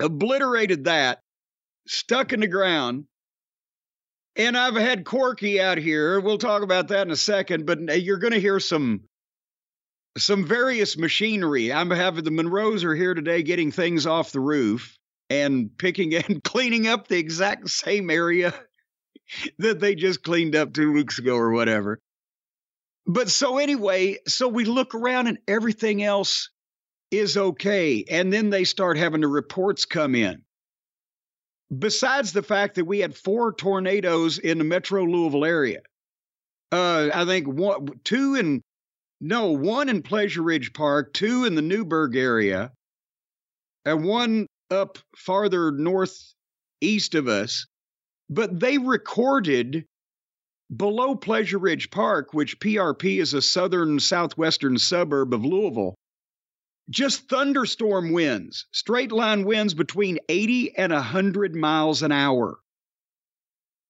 obliterated 0.00 0.84
that, 0.84 1.20
stuck 1.86 2.32
in 2.32 2.40
the 2.40 2.48
ground. 2.48 3.04
And 4.36 4.56
I've 4.56 4.74
had 4.74 5.04
Corky 5.04 5.60
out 5.60 5.78
here. 5.78 6.18
We'll 6.18 6.38
talk 6.38 6.62
about 6.62 6.88
that 6.88 7.06
in 7.06 7.12
a 7.12 7.16
second, 7.16 7.66
but 7.66 7.78
uh, 7.88 7.92
you're 7.92 8.18
going 8.18 8.32
to 8.32 8.40
hear 8.40 8.58
some 8.58 9.02
some 10.16 10.44
various 10.44 10.96
machinery. 10.96 11.72
I'm 11.72 11.90
having 11.90 12.22
the 12.22 12.30
Monroes 12.30 12.84
are 12.84 12.94
here 12.94 13.14
today 13.14 13.42
getting 13.42 13.72
things 13.72 14.06
off 14.06 14.30
the 14.30 14.40
roof 14.40 14.96
and 15.28 15.76
picking 15.76 16.14
and 16.28 16.42
cleaning 16.42 16.86
up 16.86 17.08
the 17.08 17.18
exact 17.18 17.68
same 17.68 18.10
area 18.10 18.54
that 19.58 19.80
they 19.80 19.94
just 19.94 20.22
cleaned 20.22 20.56
up 20.56 20.72
two 20.72 20.92
weeks 20.92 21.18
ago 21.18 21.36
or 21.36 21.50
whatever. 21.50 21.98
But 23.06 23.30
so 23.30 23.58
anyway, 23.58 24.18
so 24.26 24.48
we 24.48 24.64
look 24.64 24.94
around 24.94 25.26
and 25.26 25.38
everything 25.46 26.02
else 26.02 26.50
is 27.10 27.36
okay. 27.36 28.04
And 28.08 28.32
then 28.32 28.50
they 28.50 28.64
start 28.64 28.96
having 28.96 29.20
the 29.20 29.28
reports 29.28 29.84
come 29.84 30.14
in. 30.14 30.42
Besides 31.76 32.32
the 32.32 32.42
fact 32.42 32.76
that 32.76 32.84
we 32.84 33.00
had 33.00 33.16
four 33.16 33.52
tornadoes 33.52 34.38
in 34.38 34.58
the 34.58 34.64
metro 34.64 35.04
Louisville 35.04 35.44
area, 35.44 35.80
uh, 36.72 37.10
I 37.12 37.24
think 37.24 37.46
one, 37.46 37.88
two 38.04 38.36
in, 38.36 38.62
no, 39.20 39.50
one 39.50 39.88
in 39.88 40.02
Pleasure 40.02 40.42
Ridge 40.42 40.72
Park, 40.72 41.12
two 41.12 41.44
in 41.44 41.54
the 41.54 41.62
Newburgh 41.62 42.16
area, 42.16 42.72
and 43.84 44.04
one 44.04 44.46
up 44.70 44.98
farther 45.16 45.72
northeast 45.72 47.14
of 47.14 47.28
us 47.28 47.66
but 48.28 48.58
they 48.58 48.78
recorded 48.78 49.84
below 50.74 51.14
Pleasure 51.14 51.58
Ridge 51.58 51.90
Park, 51.90 52.32
which 52.32 52.58
PRP 52.58 53.20
is 53.20 53.34
a 53.34 53.42
southern 53.42 54.00
southwestern 54.00 54.78
suburb 54.78 55.34
of 55.34 55.44
Louisville, 55.44 55.94
just 56.90 57.28
thunderstorm 57.28 58.12
winds, 58.12 58.66
straight 58.72 59.12
line 59.12 59.44
winds 59.44 59.74
between 59.74 60.18
80 60.28 60.76
and 60.76 60.92
100 60.92 61.54
miles 61.54 62.02
an 62.02 62.12
hour, 62.12 62.58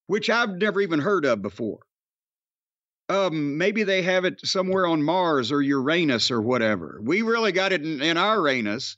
which 0.06 0.30
I've 0.30 0.56
never 0.56 0.80
even 0.80 1.00
heard 1.00 1.24
of 1.24 1.42
before. 1.42 1.80
Um, 3.08 3.58
maybe 3.58 3.82
they 3.82 4.02
have 4.02 4.24
it 4.24 4.40
somewhere 4.46 4.86
on 4.86 5.02
Mars 5.02 5.52
or 5.52 5.60
Uranus 5.60 6.30
or 6.30 6.40
whatever. 6.40 6.98
We 7.02 7.22
really 7.22 7.52
got 7.52 7.72
it 7.72 7.82
in, 7.82 8.00
in 8.00 8.16
our 8.16 8.36
Uranus. 8.36 8.96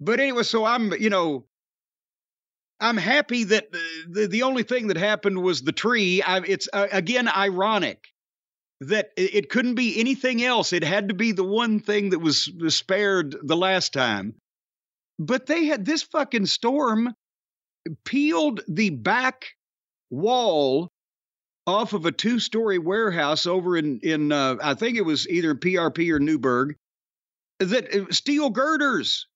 But 0.00 0.18
anyway, 0.18 0.42
so 0.42 0.64
I'm, 0.64 0.92
you 0.94 1.10
know, 1.10 1.46
I'm 2.80 2.96
happy 2.96 3.44
that 3.44 3.72
the, 3.72 4.26
the 4.26 4.42
only 4.42 4.62
thing 4.62 4.88
that 4.88 4.96
happened 4.96 5.42
was 5.42 5.62
the 5.62 5.72
tree. 5.72 6.22
I, 6.22 6.38
it's 6.38 6.68
uh, 6.72 6.88
again 6.92 7.28
ironic 7.28 8.08
that 8.80 9.10
it, 9.16 9.48
couldn't 9.48 9.76
be 9.76 9.98
anything 9.98 10.42
else. 10.42 10.72
It 10.72 10.82
had 10.82 11.08
to 11.08 11.14
be 11.14 11.32
the 11.32 11.44
one 11.44 11.80
thing 11.80 12.10
that 12.10 12.18
was, 12.18 12.50
spared 12.68 13.36
the 13.42 13.56
last 13.56 13.92
time. 13.92 14.34
But 15.18 15.46
they 15.46 15.66
had 15.66 15.84
this 15.84 16.02
fucking 16.02 16.46
storm 16.46 17.14
peeled 18.04 18.60
the 18.66 18.90
back 18.90 19.46
wall 20.10 20.90
off 21.66 21.92
of 21.92 22.04
a 22.04 22.12
two-story 22.12 22.78
warehouse 22.78 23.46
over 23.46 23.76
in 23.76 24.00
in 24.02 24.32
uh, 24.32 24.56
I 24.62 24.74
think 24.74 24.96
it 24.96 25.04
was 25.04 25.28
either 25.28 25.54
PRP 25.54 26.10
or 26.10 26.18
Newburgh. 26.18 26.76
That 27.60 27.94
uh, 27.94 28.12
steel 28.12 28.50
girders 28.50 29.28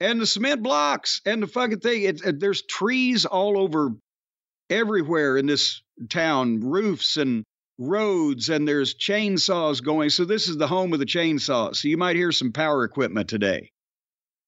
and 0.00 0.20
the 0.20 0.26
cement 0.26 0.62
blocks 0.62 1.20
and 1.24 1.42
the 1.42 1.46
fucking 1.46 1.80
thing. 1.80 2.02
It, 2.02 2.24
it, 2.24 2.40
there's 2.40 2.62
trees 2.62 3.24
all 3.24 3.58
over 3.58 3.90
everywhere 4.68 5.36
in 5.36 5.46
this 5.46 5.82
town, 6.08 6.60
roofs 6.60 7.16
and 7.16 7.44
roads, 7.78 8.48
and 8.48 8.66
there's 8.66 8.94
chainsaws 8.94 9.82
going. 9.82 10.10
So 10.10 10.24
this 10.24 10.48
is 10.48 10.56
the 10.56 10.66
home 10.66 10.92
of 10.92 10.98
the 10.98 11.06
chainsaw. 11.06 11.74
So 11.74 11.88
you 11.88 11.96
might 11.96 12.16
hear 12.16 12.32
some 12.32 12.52
power 12.52 12.84
equipment 12.84 13.28
today. 13.28 13.70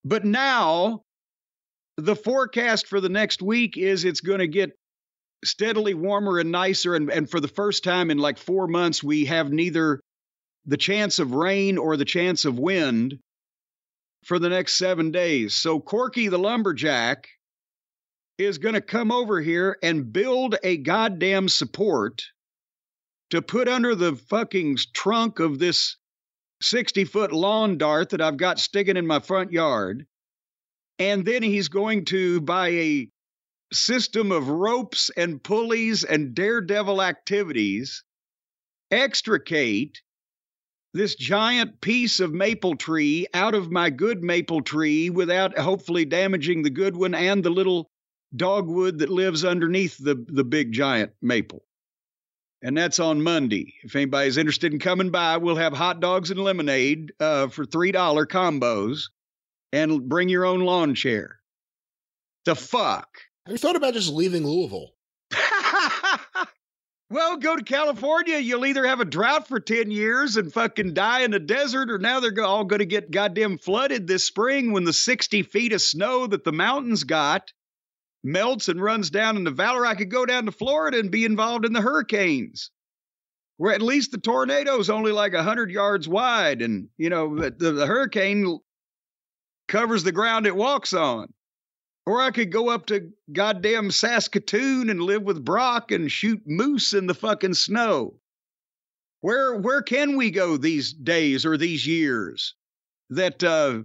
But 0.05 0.25
now 0.25 1.03
the 1.97 2.17
forecast 2.17 2.87
for 2.87 3.01
the 3.01 3.09
next 3.09 3.43
week 3.43 3.77
is 3.77 4.05
it's 4.05 4.21
going 4.21 4.39
to 4.39 4.49
get 4.49 4.71
steadily 5.45 5.95
warmer 5.95 6.39
and 6.39 6.51
nicer. 6.51 6.95
And, 6.95 7.11
and 7.11 7.31
for 7.31 7.41
the 7.41 7.49
first 7.49 7.85
time 7.85 8.11
in 8.11 8.19
like 8.19 8.39
four 8.39 8.67
months, 8.67 9.03
we 9.03 9.27
have 9.27 9.53
neither 9.53 10.01
the 10.67 10.77
chance 10.77 11.19
of 11.19 11.33
rain 11.33 11.79
or 11.79 11.97
the 11.97 12.05
chance 12.05 12.45
of 12.45 12.59
wind 12.59 13.19
for 14.29 14.39
the 14.39 14.51
next 14.51 14.75
seven 14.75 15.11
days. 15.11 15.55
So 15.55 15.81
Corky 15.81 16.29
the 16.29 16.39
lumberjack 16.39 17.29
is 18.37 18.59
going 18.59 18.75
to 18.75 18.83
come 18.83 19.11
over 19.11 19.41
here 19.41 19.79
and 19.83 20.13
build 20.13 20.55
a 20.63 20.77
goddamn 20.77 21.49
support 21.49 22.23
to 23.31 23.41
put 23.41 23.69
under 23.69 23.95
the 23.95 24.17
fucking 24.17 24.77
trunk 24.93 25.41
of 25.41 25.59
this 25.59 25.97
60 26.61 27.07
foot 27.07 27.33
lawn 27.33 27.79
dart 27.79 28.11
that 28.11 28.21
I've 28.21 28.37
got 28.37 28.59
sticking 28.59 28.99
in 28.99 29.07
my 29.07 29.21
front 29.21 29.51
yard. 29.51 30.07
And 30.99 31.25
then 31.25 31.43
he's 31.43 31.69
going 31.69 32.05
to 32.07 32.43
buy 32.43 32.69
a 32.69 33.09
system 33.73 34.31
of 34.31 34.49
ropes 34.49 35.11
and 35.17 35.43
pulleys 35.43 36.05
and 36.05 36.35
daredevil 36.35 37.01
activities, 37.01 38.05
extricate 38.91 40.03
this 40.95 41.15
giant 41.15 41.81
piece 41.81 42.21
of 42.21 42.33
maple 42.33 42.77
tree 42.77 43.27
out 43.35 43.55
of 43.55 43.71
my 43.71 43.91
good 43.91 44.23
maple 44.23 44.63
tree 44.63 45.11
without 45.11 45.57
hopefully 45.59 46.05
damaging 46.05 46.63
the 46.63 46.71
good 46.71 46.97
one 46.97 47.15
and 47.15 47.45
the 47.45 47.51
little 47.51 47.91
dogwood 48.35 48.99
that 48.99 49.11
lives 49.11 49.45
underneath 49.45 49.97
the, 49.99 50.25
the 50.29 50.45
big 50.45 50.73
giant 50.73 51.13
maple. 51.23 51.65
And 52.63 52.77
that's 52.77 52.99
on 52.99 53.23
Monday. 53.23 53.75
If 53.85 53.95
anybody's 53.95 54.37
interested 54.37 54.73
in 54.73 54.81
coming 54.81 55.11
by, 55.11 55.37
we'll 55.37 55.57
have 55.57 55.73
hot 55.73 56.01
dogs 56.01 56.31
and 56.31 56.41
lemonade 56.41 57.13
uh, 57.21 57.49
for 57.49 57.65
$3 57.65 57.93
combos 58.27 59.05
and 59.73 60.09
bring 60.09 60.29
your 60.29 60.45
own 60.45 60.61
lawn 60.61 60.95
chair. 60.95 61.39
The 62.45 62.57
fuck? 62.57 63.09
Have 63.47 63.53
you 63.53 63.59
thought 63.59 63.77
about 63.77 63.95
just 63.95 64.13
leaving 64.13 64.45
Louisville? 64.45 64.91
Well, 67.11 67.39
go 67.39 67.57
to 67.57 67.65
California. 67.65 68.37
You'll 68.37 68.67
either 68.67 68.87
have 68.87 69.01
a 69.01 69.07
drought 69.07 69.49
for 69.49 69.61
10 69.61 69.91
years 69.91 70.37
and 70.37 70.53
fucking 70.53 70.93
die 70.93 71.23
in 71.23 71.31
the 71.31 71.39
desert, 71.39 71.91
or 71.91 71.99
now 71.99 72.21
they're 72.21 72.45
all 72.45 72.65
going 72.65 72.81
to 72.81 72.87
get 72.87 73.11
goddamn 73.11 73.57
flooded 73.57 74.07
this 74.07 74.25
spring 74.25 74.73
when 74.73 74.85
the 74.85 74.93
60 74.93 75.43
feet 75.45 75.73
of 75.73 75.81
snow 75.81 76.27
that 76.27 76.45
the 76.45 76.53
mountains 76.53 77.05
got 77.05 77.51
melts 78.23 78.69
and 78.69 78.83
runs 78.83 79.09
down 79.09 79.39
in 79.39 79.45
the 79.45 79.51
valley. 79.51 79.89
I 79.89 79.95
could 79.95 80.11
go 80.11 80.27
down 80.27 80.45
to 80.47 80.53
Florida 80.53 80.99
and 80.99 81.11
be 81.11 81.25
involved 81.25 81.65
in 81.65 81.73
the 81.73 81.81
hurricanes, 81.81 82.71
where 83.57 83.73
at 83.73 83.81
least 83.81 84.11
the 84.13 84.19
tornado's 84.19 84.91
only 84.91 85.13
like 85.13 85.33
100 85.33 85.71
yards 85.71 86.07
wide, 86.07 86.61
and, 86.61 86.91
you 86.99 87.09
know, 87.09 87.39
the, 87.39 87.73
the 87.73 87.87
hurricane 87.87 88.59
covers 89.67 90.05
the 90.05 90.13
ground 90.13 90.47
it 90.47 90.55
walks 90.55 90.93
on. 90.93 91.33
Or 92.09 92.23
I 92.23 92.31
could 92.31 92.51
go 92.51 92.71
up 92.71 92.87
to 92.87 93.13
goddamn 93.35 93.91
Saskatoon 93.91 94.89
and 94.89 95.03
live 95.03 95.25
with 95.25 95.45
Brock 95.45 95.93
and 95.93 96.11
shoot 96.11 96.41
moose 96.47 96.95
in 96.95 97.07
the 97.07 97.13
fucking 97.13 97.53
snow. 97.53 98.19
Where 99.21 99.57
where 99.57 99.83
can 99.83 100.17
we 100.17 100.31
go 100.31 100.57
these 100.57 100.95
days 100.95 101.45
or 101.45 101.59
these 101.59 101.87
years 101.87 102.55
that 103.11 103.45
uh, 103.45 103.83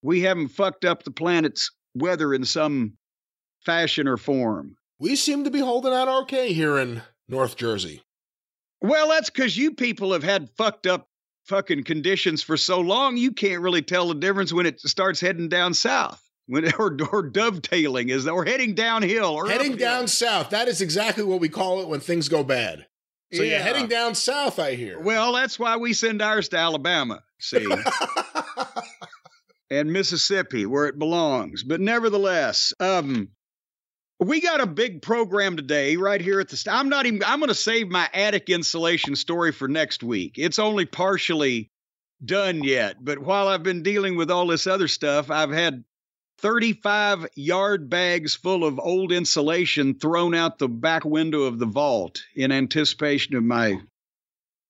we 0.00 0.20
haven't 0.20 0.50
fucked 0.50 0.84
up 0.84 1.02
the 1.02 1.10
planet's 1.10 1.72
weather 1.96 2.32
in 2.32 2.44
some 2.44 2.92
fashion 3.66 4.06
or 4.06 4.16
form? 4.16 4.76
We 5.00 5.16
seem 5.16 5.42
to 5.42 5.50
be 5.50 5.58
holding 5.58 5.92
out 5.92 6.06
okay 6.22 6.52
here 6.52 6.78
in 6.78 7.02
North 7.26 7.56
Jersey. 7.56 8.04
Well, 8.80 9.08
that's 9.08 9.30
because 9.30 9.56
you 9.56 9.74
people 9.74 10.12
have 10.12 10.22
had 10.22 10.50
fucked 10.56 10.86
up 10.86 11.08
fucking 11.46 11.82
conditions 11.82 12.44
for 12.44 12.56
so 12.56 12.78
long, 12.78 13.16
you 13.16 13.32
can't 13.32 13.60
really 13.60 13.82
tell 13.82 14.06
the 14.06 14.14
difference 14.14 14.52
when 14.52 14.66
it 14.66 14.78
starts 14.78 15.20
heading 15.20 15.48
down 15.48 15.74
south 15.74 16.23
when 16.46 16.72
or, 16.78 16.96
or 17.12 17.22
dovetailing 17.22 18.08
is 18.08 18.24
that 18.24 18.32
or 18.32 18.44
heading 18.44 18.74
downhill 18.74 19.30
or 19.30 19.48
heading 19.48 19.74
uphill. 19.74 19.88
down 19.88 20.08
south. 20.08 20.50
That 20.50 20.68
is 20.68 20.80
exactly 20.80 21.24
what 21.24 21.40
we 21.40 21.48
call 21.48 21.80
it 21.80 21.88
when 21.88 22.00
things 22.00 22.28
go 22.28 22.44
bad. 22.44 22.86
So 23.32 23.42
yeah, 23.42 23.58
heading 23.58 23.88
down 23.88 24.14
south, 24.14 24.60
I 24.60 24.76
hear. 24.76 25.00
Well, 25.00 25.32
that's 25.32 25.58
why 25.58 25.76
we 25.76 25.92
send 25.92 26.22
ours 26.22 26.48
to 26.50 26.56
Alabama. 26.56 27.22
See. 27.40 27.66
and 29.70 29.92
Mississippi, 29.92 30.66
where 30.66 30.86
it 30.86 30.98
belongs. 30.98 31.64
But 31.64 31.80
nevertheless, 31.80 32.72
um, 32.78 33.28
we 34.20 34.40
got 34.40 34.60
a 34.60 34.66
big 34.66 35.02
program 35.02 35.56
today 35.56 35.96
right 35.96 36.20
here 36.20 36.38
at 36.38 36.48
the. 36.48 36.56
St- 36.56 36.76
I'm 36.76 36.88
not 36.88 37.06
even. 37.06 37.22
I'm 37.24 37.40
going 37.40 37.48
to 37.48 37.54
save 37.54 37.88
my 37.88 38.08
attic 38.14 38.48
insulation 38.50 39.16
story 39.16 39.50
for 39.50 39.66
next 39.66 40.04
week. 40.04 40.34
It's 40.36 40.60
only 40.60 40.86
partially 40.86 41.72
done 42.24 42.62
yet. 42.62 43.04
But 43.04 43.18
while 43.18 43.48
I've 43.48 43.64
been 43.64 43.82
dealing 43.82 44.16
with 44.16 44.30
all 44.30 44.46
this 44.46 44.66
other 44.66 44.86
stuff, 44.86 45.30
I've 45.30 45.50
had 45.50 45.82
35 46.44 47.26
yard 47.36 47.88
bags 47.88 48.34
full 48.34 48.66
of 48.66 48.78
old 48.78 49.10
insulation 49.12 49.94
thrown 49.94 50.34
out 50.34 50.58
the 50.58 50.68
back 50.68 51.02
window 51.02 51.44
of 51.44 51.58
the 51.58 51.64
vault 51.64 52.22
in 52.36 52.52
anticipation 52.52 53.34
of 53.34 53.42
my 53.42 53.80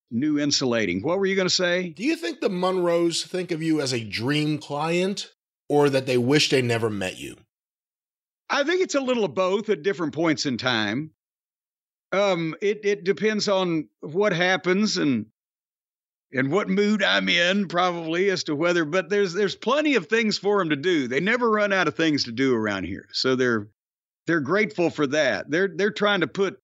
new 0.09 0.39
insulating. 0.39 1.03
What 1.03 1.19
were 1.19 1.27
you 1.27 1.35
going 1.35 1.49
to 1.49 1.55
say? 1.55 1.89
Do 1.89 2.05
you 2.05 2.15
think 2.15 2.41
the 2.41 2.49
Monroes 2.49 3.25
think 3.25 3.51
of 3.51 3.61
you 3.61 3.81
as 3.81 3.93
a 3.93 4.05
dream 4.05 4.59
client 4.59 5.33
or 5.69 5.91
that 5.91 6.07
they 6.07 6.17
wish 6.17 6.49
they 6.49 6.63
never 6.63 6.89
met 6.89 7.19
you? 7.19 7.35
I 8.49 8.63
think 8.63 8.81
it's 8.81 8.95
a 8.95 9.01
little 9.01 9.25
of 9.25 9.35
both 9.35 9.69
at 9.69 9.83
different 9.83 10.15
points 10.15 10.47
in 10.47 10.57
time. 10.59 11.11
Um, 12.13 12.55
it 12.63 12.83
it 12.85 13.03
depends 13.03 13.49
on 13.49 13.89
what 13.99 14.33
happens 14.33 14.97
and 14.97 15.27
and 16.35 16.51
what 16.51 16.69
mood 16.69 17.03
I'm 17.03 17.29
in, 17.29 17.69
probably 17.69 18.29
as 18.31 18.45
to 18.45 18.57
whether. 18.57 18.85
But 18.85 19.09
there's 19.09 19.33
there's 19.33 19.57
plenty 19.57 19.95
of 19.95 20.07
things 20.07 20.37
for 20.37 20.59
them 20.59 20.71
to 20.71 20.77
do. 20.77 21.09
They 21.09 21.21
never 21.21 21.51
run 21.51 21.73
out 21.73 21.89
of 21.89 21.95
things 21.95 22.25
to 22.25 22.33
do 22.33 22.55
around 22.55 22.85
here, 22.85 23.09
so 23.13 23.37
they're 23.37 23.69
they're 24.27 24.41
grateful 24.41 24.91
for 24.91 25.07
that. 25.09 25.51
They're 25.51 25.69
they're 25.75 25.91
trying 25.91 26.21
to 26.21 26.27
put 26.27 26.59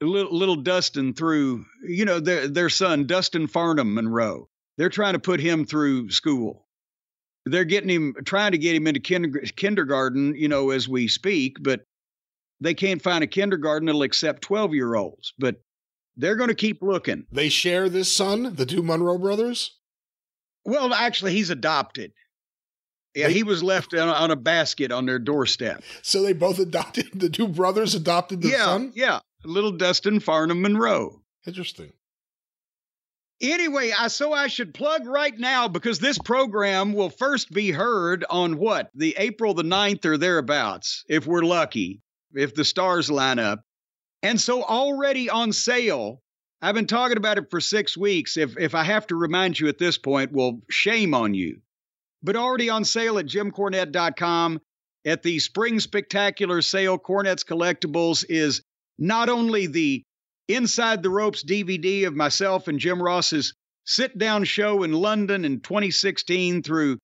little, 0.00 0.36
little 0.36 0.56
Dustin 0.56 1.14
through, 1.14 1.66
you 1.86 2.04
know, 2.04 2.20
their 2.20 2.48
their 2.48 2.70
son 2.70 3.06
Dustin 3.06 3.46
Farnham 3.46 3.94
Monroe. 3.94 4.48
They're 4.76 4.88
trying 4.88 5.14
to 5.14 5.18
put 5.18 5.40
him 5.40 5.64
through 5.64 6.10
school. 6.10 6.66
They're 7.46 7.64
getting 7.64 7.90
him, 7.90 8.14
trying 8.24 8.52
to 8.52 8.58
get 8.58 8.76
him 8.76 8.86
into 8.86 9.00
kinder, 9.00 9.40
kindergarten, 9.56 10.34
you 10.36 10.48
know, 10.48 10.70
as 10.70 10.88
we 10.88 11.08
speak, 11.08 11.56
but 11.60 11.82
they 12.60 12.74
can't 12.74 13.02
find 13.02 13.24
a 13.24 13.28
kindergarten 13.28 13.86
that'll 13.86 14.02
accept 14.02 14.42
12 14.42 14.74
year 14.74 14.94
olds. 14.94 15.32
But 15.38 15.56
they're 16.18 16.36
going 16.36 16.48
to 16.48 16.54
keep 16.54 16.82
looking. 16.82 17.24
They 17.32 17.48
share 17.48 17.88
this 17.88 18.12
son, 18.14 18.54
the 18.56 18.66
two 18.66 18.82
Monroe 18.82 19.16
brothers? 19.18 19.78
Well, 20.64 20.92
actually, 20.92 21.32
he's 21.32 21.48
adopted. 21.50 22.12
Yeah, 23.14 23.28
They- 23.28 23.34
he 23.34 23.42
was 23.42 23.62
left 23.62 23.94
on, 23.94 24.08
on 24.08 24.30
a 24.30 24.36
basket 24.36 24.92
on 24.92 25.06
their 25.06 25.18
doorstep. 25.18 25.82
So 26.02 26.22
they 26.22 26.34
both 26.34 26.58
adopted, 26.68 27.08
the 27.14 27.30
two 27.30 27.48
brothers 27.48 27.94
adopted 27.94 28.42
the 28.42 28.48
yeah, 28.50 28.64
son? 28.66 28.92
yeah. 28.94 29.20
Little 29.44 29.72
Dustin 29.72 30.20
Farnham 30.20 30.60
Monroe. 30.60 31.22
Interesting. 31.46 31.92
Anyway, 33.40 33.92
I 33.96 34.08
so 34.08 34.32
I 34.32 34.48
should 34.48 34.74
plug 34.74 35.06
right 35.06 35.36
now 35.38 35.68
because 35.68 36.00
this 36.00 36.18
program 36.18 36.92
will 36.92 37.08
first 37.08 37.52
be 37.52 37.70
heard 37.70 38.24
on 38.28 38.58
what? 38.58 38.90
The 38.96 39.14
April 39.16 39.54
the 39.54 39.62
9th 39.62 40.04
or 40.04 40.18
thereabouts, 40.18 41.04
if 41.08 41.24
we're 41.24 41.42
lucky, 41.44 42.02
if 42.34 42.54
the 42.56 42.64
stars 42.64 43.08
line 43.10 43.38
up. 43.38 43.60
And 44.22 44.40
so 44.40 44.62
already 44.62 45.30
on 45.30 45.52
sale, 45.52 46.20
I've 46.60 46.74
been 46.74 46.86
talking 46.86 47.16
about 47.16 47.38
it 47.38 47.50
for 47.50 47.60
six 47.60 47.96
weeks. 47.96 48.36
If 48.36 48.58
if 48.58 48.74
I 48.74 48.82
have 48.82 49.06
to 49.08 49.16
remind 49.16 49.60
you 49.60 49.68
at 49.68 49.78
this 49.78 49.96
point, 49.96 50.32
well, 50.32 50.60
shame 50.68 51.14
on 51.14 51.34
you. 51.34 51.60
But 52.22 52.36
already 52.36 52.68
on 52.68 52.84
sale 52.84 53.18
at 53.18 53.26
jimcornette.com 53.26 54.60
at 55.06 55.22
the 55.22 55.38
spring 55.38 55.78
spectacular 55.78 56.62
sale, 56.62 56.98
Cornette's 56.98 57.44
Collectibles 57.44 58.24
is 58.28 58.62
not 58.98 59.28
only 59.28 59.66
the 59.66 60.02
Inside 60.48 61.02
the 61.02 61.10
Ropes 61.10 61.44
DVD 61.44 62.06
of 62.06 62.16
myself 62.16 62.68
and 62.68 62.78
Jim 62.78 63.02
Ross's 63.02 63.54
sit 63.84 64.16
down 64.18 64.44
show 64.44 64.82
in 64.82 64.92
London 64.92 65.44
in 65.44 65.60
2016 65.60 66.62
through 66.62 66.98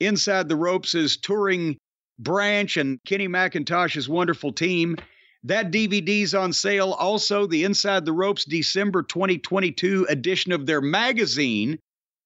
Inside 0.00 0.48
the 0.48 0.56
Ropes' 0.56 1.16
touring 1.16 1.76
branch 2.18 2.76
and 2.76 2.98
Kenny 3.04 3.28
McIntosh's 3.28 4.08
wonderful 4.08 4.52
team. 4.52 4.96
That 5.44 5.70
DVD's 5.70 6.34
on 6.34 6.52
sale. 6.54 6.92
Also, 6.92 7.46
the 7.46 7.64
Inside 7.64 8.06
the 8.06 8.12
Ropes 8.12 8.46
December 8.46 9.02
2022 9.02 10.06
edition 10.08 10.52
of 10.52 10.64
their 10.64 10.80
magazine, 10.80 11.78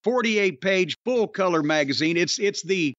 48 0.04 0.61
page 0.61 0.96
full 1.04 1.26
color 1.26 1.62
magazine. 1.62 2.16
It's 2.16 2.38
it's 2.38 2.62
the 2.62 2.94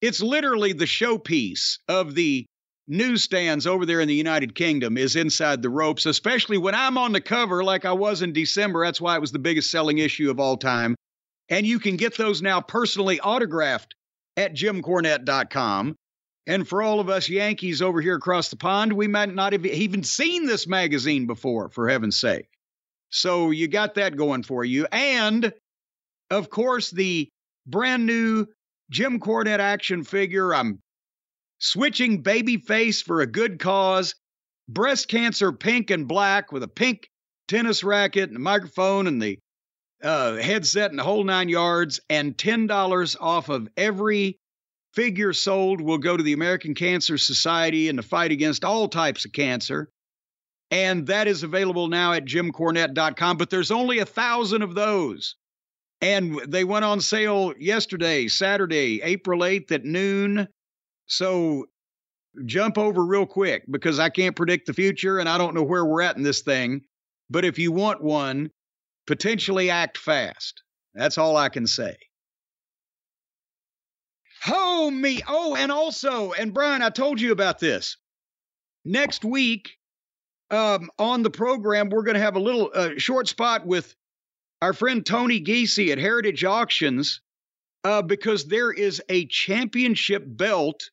it's 0.00 0.22
literally 0.22 0.72
the 0.72 0.86
showpiece 0.86 1.78
of 1.86 2.14
the 2.14 2.46
newsstands 2.86 3.66
over 3.66 3.84
there 3.84 4.00
in 4.00 4.08
the 4.08 4.14
United 4.14 4.54
Kingdom 4.54 4.96
is 4.96 5.16
inside 5.16 5.60
the 5.60 5.68
ropes, 5.68 6.06
especially 6.06 6.56
when 6.56 6.74
I'm 6.74 6.96
on 6.96 7.12
the 7.12 7.20
cover 7.20 7.62
like 7.62 7.84
I 7.84 7.92
was 7.92 8.22
in 8.22 8.32
December. 8.32 8.84
That's 8.84 9.00
why 9.00 9.16
it 9.16 9.20
was 9.20 9.32
the 9.32 9.38
biggest 9.38 9.70
selling 9.70 9.98
issue 9.98 10.30
of 10.30 10.40
all 10.40 10.56
time. 10.56 10.94
And 11.50 11.66
you 11.66 11.78
can 11.78 11.96
get 11.96 12.16
those 12.16 12.40
now 12.40 12.62
personally 12.62 13.20
autographed 13.20 13.94
at 14.38 14.54
jimcornette.com. 14.54 15.96
And 16.48 16.66
for 16.66 16.82
all 16.82 16.98
of 16.98 17.10
us 17.10 17.28
Yankees 17.28 17.82
over 17.82 18.00
here 18.00 18.16
across 18.16 18.48
the 18.48 18.56
pond, 18.56 18.94
we 18.94 19.06
might 19.06 19.34
not 19.34 19.52
have 19.52 19.66
even 19.66 20.02
seen 20.02 20.46
this 20.46 20.66
magazine 20.66 21.26
before, 21.26 21.68
for 21.68 21.90
heaven's 21.90 22.18
sake. 22.18 22.48
So 23.10 23.50
you 23.50 23.68
got 23.68 23.94
that 23.96 24.16
going 24.16 24.42
for 24.42 24.64
you. 24.64 24.86
And 24.90 25.52
of 26.30 26.48
course, 26.48 26.90
the 26.90 27.28
brand 27.66 28.06
new 28.06 28.46
Jim 28.90 29.20
Cornette 29.20 29.58
action 29.58 30.04
figure. 30.04 30.54
I'm 30.54 30.80
switching 31.58 32.22
baby 32.22 32.56
face 32.56 33.02
for 33.02 33.20
a 33.20 33.26
good 33.26 33.58
cause. 33.58 34.14
Breast 34.70 35.08
cancer 35.08 35.52
pink 35.52 35.90
and 35.90 36.08
black 36.08 36.50
with 36.50 36.62
a 36.62 36.68
pink 36.68 37.10
tennis 37.46 37.84
racket 37.84 38.30
and 38.30 38.36
a 38.36 38.40
microphone 38.40 39.06
and 39.06 39.20
the 39.20 39.38
uh, 40.02 40.36
headset 40.36 40.90
and 40.90 40.98
the 40.98 41.04
whole 41.04 41.24
nine 41.24 41.50
yards. 41.50 42.00
And 42.08 42.38
$10 42.38 43.16
off 43.20 43.50
of 43.50 43.68
every 43.76 44.38
figure 44.98 45.32
sold 45.32 45.80
will 45.80 45.96
go 45.96 46.16
to 46.16 46.24
the 46.24 46.32
American 46.32 46.74
Cancer 46.74 47.16
Society 47.16 47.88
and 47.88 47.96
the 47.96 48.02
fight 48.02 48.32
against 48.32 48.64
all 48.64 48.88
types 48.88 49.24
of 49.24 49.30
cancer. 49.30 49.92
And 50.72 51.06
that 51.06 51.28
is 51.28 51.44
available 51.44 51.86
now 51.86 52.14
at 52.14 52.24
jimcornette.com, 52.24 53.36
but 53.36 53.48
there's 53.48 53.70
only 53.70 54.00
a 54.00 54.04
thousand 54.04 54.62
of 54.62 54.74
those. 54.74 55.36
And 56.00 56.40
they 56.48 56.64
went 56.64 56.84
on 56.84 57.00
sale 57.00 57.54
yesterday, 57.60 58.26
Saturday, 58.26 59.00
April 59.04 59.42
8th 59.42 59.70
at 59.70 59.84
noon. 59.84 60.48
So 61.06 61.66
jump 62.44 62.76
over 62.76 63.06
real 63.06 63.24
quick 63.24 63.66
because 63.70 64.00
I 64.00 64.08
can't 64.08 64.34
predict 64.34 64.66
the 64.66 64.74
future 64.74 65.20
and 65.20 65.28
I 65.28 65.38
don't 65.38 65.54
know 65.54 65.62
where 65.62 65.84
we're 65.84 66.02
at 66.02 66.16
in 66.16 66.24
this 66.24 66.42
thing. 66.42 66.80
But 67.30 67.44
if 67.44 67.56
you 67.56 67.70
want 67.70 68.02
one, 68.02 68.50
potentially 69.06 69.70
act 69.70 69.96
fast. 69.96 70.60
That's 70.92 71.18
all 71.18 71.36
I 71.36 71.50
can 71.50 71.68
say. 71.68 71.96
Oh, 74.46 74.90
me. 74.90 75.20
Oh, 75.26 75.56
and 75.56 75.72
also, 75.72 76.32
and 76.32 76.54
Brian, 76.54 76.82
I 76.82 76.90
told 76.90 77.20
you 77.20 77.32
about 77.32 77.58
this. 77.58 77.96
Next 78.84 79.24
week 79.24 79.76
um, 80.50 80.90
on 80.98 81.22
the 81.22 81.30
program, 81.30 81.88
we're 81.90 82.04
going 82.04 82.14
to 82.14 82.20
have 82.20 82.36
a 82.36 82.40
little 82.40 82.70
uh, 82.72 82.90
short 82.96 83.28
spot 83.28 83.66
with 83.66 83.94
our 84.62 84.72
friend 84.72 85.04
Tony 85.04 85.40
Giese 85.40 85.90
at 85.90 85.98
Heritage 85.98 86.44
Auctions 86.44 87.20
uh, 87.84 88.02
because 88.02 88.46
there 88.46 88.72
is 88.72 89.02
a 89.08 89.26
championship 89.26 90.24
belt 90.26 90.90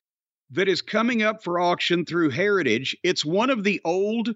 that 0.50 0.68
is 0.68 0.82
coming 0.82 1.22
up 1.22 1.42
for 1.42 1.58
auction 1.58 2.04
through 2.04 2.30
Heritage. 2.30 2.96
It's 3.02 3.24
one 3.24 3.50
of 3.50 3.64
the 3.64 3.80
old 3.84 4.34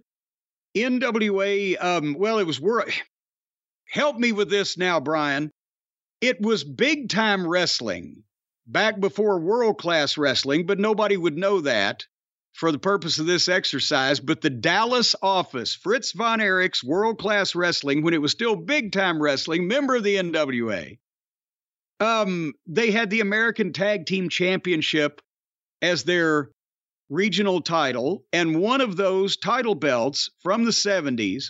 NWA. 0.76 1.82
Um, 1.82 2.16
well, 2.18 2.38
it 2.38 2.46
was 2.46 2.60
world. 2.60 2.90
Help 3.88 4.16
me 4.16 4.30
with 4.30 4.48
this 4.48 4.78
now, 4.78 5.00
Brian. 5.00 5.50
It 6.20 6.40
was 6.40 6.62
big 6.62 7.08
time 7.08 7.46
wrestling 7.46 8.22
back 8.70 9.00
before 9.00 9.40
world 9.40 9.78
class 9.78 10.16
wrestling, 10.16 10.66
but 10.66 10.78
nobody 10.78 11.16
would 11.16 11.36
know 11.36 11.60
that 11.60 12.06
for 12.52 12.72
the 12.72 12.78
purpose 12.78 13.18
of 13.18 13.26
this 13.26 13.48
exercise. 13.48 14.20
But 14.20 14.40
the 14.40 14.50
Dallas 14.50 15.14
office, 15.22 15.74
Fritz 15.74 16.12
von 16.12 16.40
Erich's 16.40 16.84
world 16.84 17.18
class 17.18 17.54
wrestling, 17.54 18.02
when 18.02 18.14
it 18.14 18.22
was 18.22 18.32
still 18.32 18.56
big 18.56 18.92
time 18.92 19.20
wrestling, 19.20 19.66
member 19.68 19.96
of 19.96 20.04
the 20.04 20.16
NWA, 20.16 20.98
um, 22.00 22.54
they 22.66 22.90
had 22.90 23.10
the 23.10 23.20
American 23.20 23.72
Tag 23.72 24.06
Team 24.06 24.28
Championship 24.28 25.20
as 25.82 26.04
their 26.04 26.50
regional 27.08 27.60
title. 27.60 28.24
And 28.32 28.60
one 28.60 28.80
of 28.80 28.96
those 28.96 29.36
title 29.36 29.74
belts 29.74 30.30
from 30.42 30.64
the 30.64 30.70
70s 30.70 31.46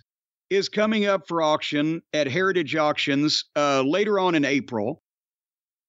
is 0.49 0.69
coming 0.69 1.07
up 1.07 1.29
for 1.29 1.43
auction 1.43 2.03
at 2.13 2.27
Heritage 2.27 2.75
Auctions 2.75 3.45
uh, 3.55 3.83
later 3.83 4.19
on 4.19 4.35
in 4.35 4.45
April. 4.45 5.03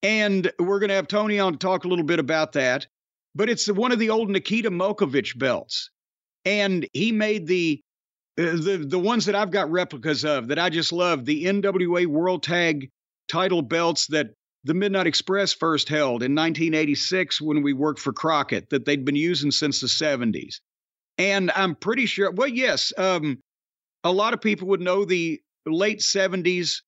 And 0.04 0.52
we're 0.58 0.80
going 0.80 0.90
to 0.90 0.96
have 0.96 1.08
Tony 1.08 1.40
on 1.40 1.54
to 1.54 1.60
talk 1.60 1.84
a 1.84 1.88
little 1.88 2.06
bit 2.06 2.20
about 2.20 2.54
that. 2.54 2.88
But 3.36 3.50
it's 3.50 3.68
one 3.68 3.92
of 3.92 4.00
the 4.00 4.10
old 4.10 4.30
Nikita 4.30 4.72
Mulkovich 4.72 5.38
belts. 5.38 5.90
And 6.44 6.88
he 6.94 7.12
made 7.12 7.48
the 7.48 7.82
uh, 8.40 8.58
the 8.58 8.86
the 8.88 9.00
ones 9.00 9.26
that 9.26 9.36
I've 9.36 9.52
got 9.52 9.70
replicas 9.70 10.26
of 10.26 10.48
that 10.48 10.60
I 10.60 10.70
just 10.70 10.92
love, 10.92 11.26
the 11.26 11.46
NWA 11.46 12.08
World 12.08 12.44
Tag 12.44 12.90
title 13.28 13.62
belts 13.62 14.08
that 14.08 14.32
the 14.64 14.74
Midnight 14.74 15.08
Express 15.08 15.54
first 15.54 15.90
held 15.90 16.24
in 16.24 16.36
1986 16.36 17.42
when 17.42 17.62
we 17.62 17.74
worked 17.74 18.00
for 18.00 18.14
Crockett 18.14 18.70
that 18.70 18.86
they'd 18.86 19.06
been 19.06 19.16
using 19.16 19.52
since 19.52 19.82
the 19.82 19.88
70s. 19.88 20.60
And 21.18 21.52
I'm 21.52 21.76
pretty 21.76 22.06
sure, 22.06 22.32
well, 22.32 22.48
yes, 22.48 22.94
um, 22.98 23.40
a 24.04 24.12
lot 24.12 24.34
of 24.34 24.42
people 24.42 24.70
would 24.70 24.82
know 24.82 25.06
the 25.06 25.42
late 25.66 26.00
70s 26.00 26.82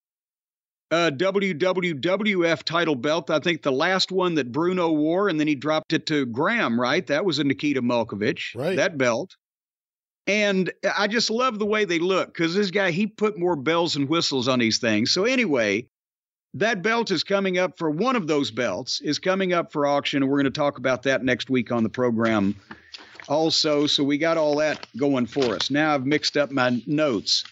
uh, 0.94 1.10
WWWF 1.10 2.64
title 2.64 2.96
belt. 2.96 3.32
I 3.32 3.40
think 3.40 3.64
the 3.64 3.72
last 3.72 4.12
one 4.12 4.36
that 4.36 4.52
Bruno 4.52 4.92
wore, 4.92 5.28
and 5.28 5.40
then 5.40 5.48
he 5.48 5.56
dropped 5.56 5.92
it 5.94 6.06
to 6.08 6.26
Graham, 6.28 6.80
right? 6.80 7.06
That 7.08 7.26
was 7.26 7.40
a 7.40 7.44
Nikita 7.44 7.82
Mulkovich, 7.82 8.56
Right. 8.56 8.78
that 8.78 8.98
belt. 8.98 9.36
And 10.28 10.72
I 10.98 11.08
just 11.08 11.30
love 11.32 11.58
the 11.58 11.66
way 11.66 11.86
they 11.86 12.00
look 12.00 12.28
because 12.28 12.54
this 12.56 12.72
guy, 12.72 12.92
he 12.92 13.08
put 13.08 13.38
more 13.40 13.56
bells 13.56 13.96
and 13.96 14.08
whistles 14.08 14.48
on 14.48 14.60
these 14.60 14.78
things. 14.78 15.12
So, 15.12 15.26
anyway, 15.26 15.88
that 16.54 16.84
belt 16.84 17.10
is 17.10 17.24
coming 17.24 17.58
up 17.58 17.78
for 17.78 17.90
one 17.90 18.16
of 18.16 18.28
those 18.28 18.52
belts 18.52 19.02
is 19.02 19.18
coming 19.20 19.52
up 19.52 19.72
for 19.72 19.88
auction, 19.88 20.22
and 20.22 20.32
we're 20.32 20.38
going 20.38 20.54
to 20.54 20.60
talk 20.60 20.78
about 20.78 21.04
that 21.04 21.24
next 21.24 21.50
week 21.50 21.72
on 21.72 21.82
the 21.84 21.90
program 21.90 22.56
also. 23.28 23.88
So 23.88 24.04
we 24.04 24.18
got 24.20 24.38
all 24.38 24.58
that 24.58 24.86
going 24.96 25.26
for 25.26 25.56
us. 25.56 25.72
Now 25.72 25.94
I've 25.94 26.06
mixed 26.06 26.38
up 26.38 26.52
my 26.52 26.82
notes. 26.86 27.44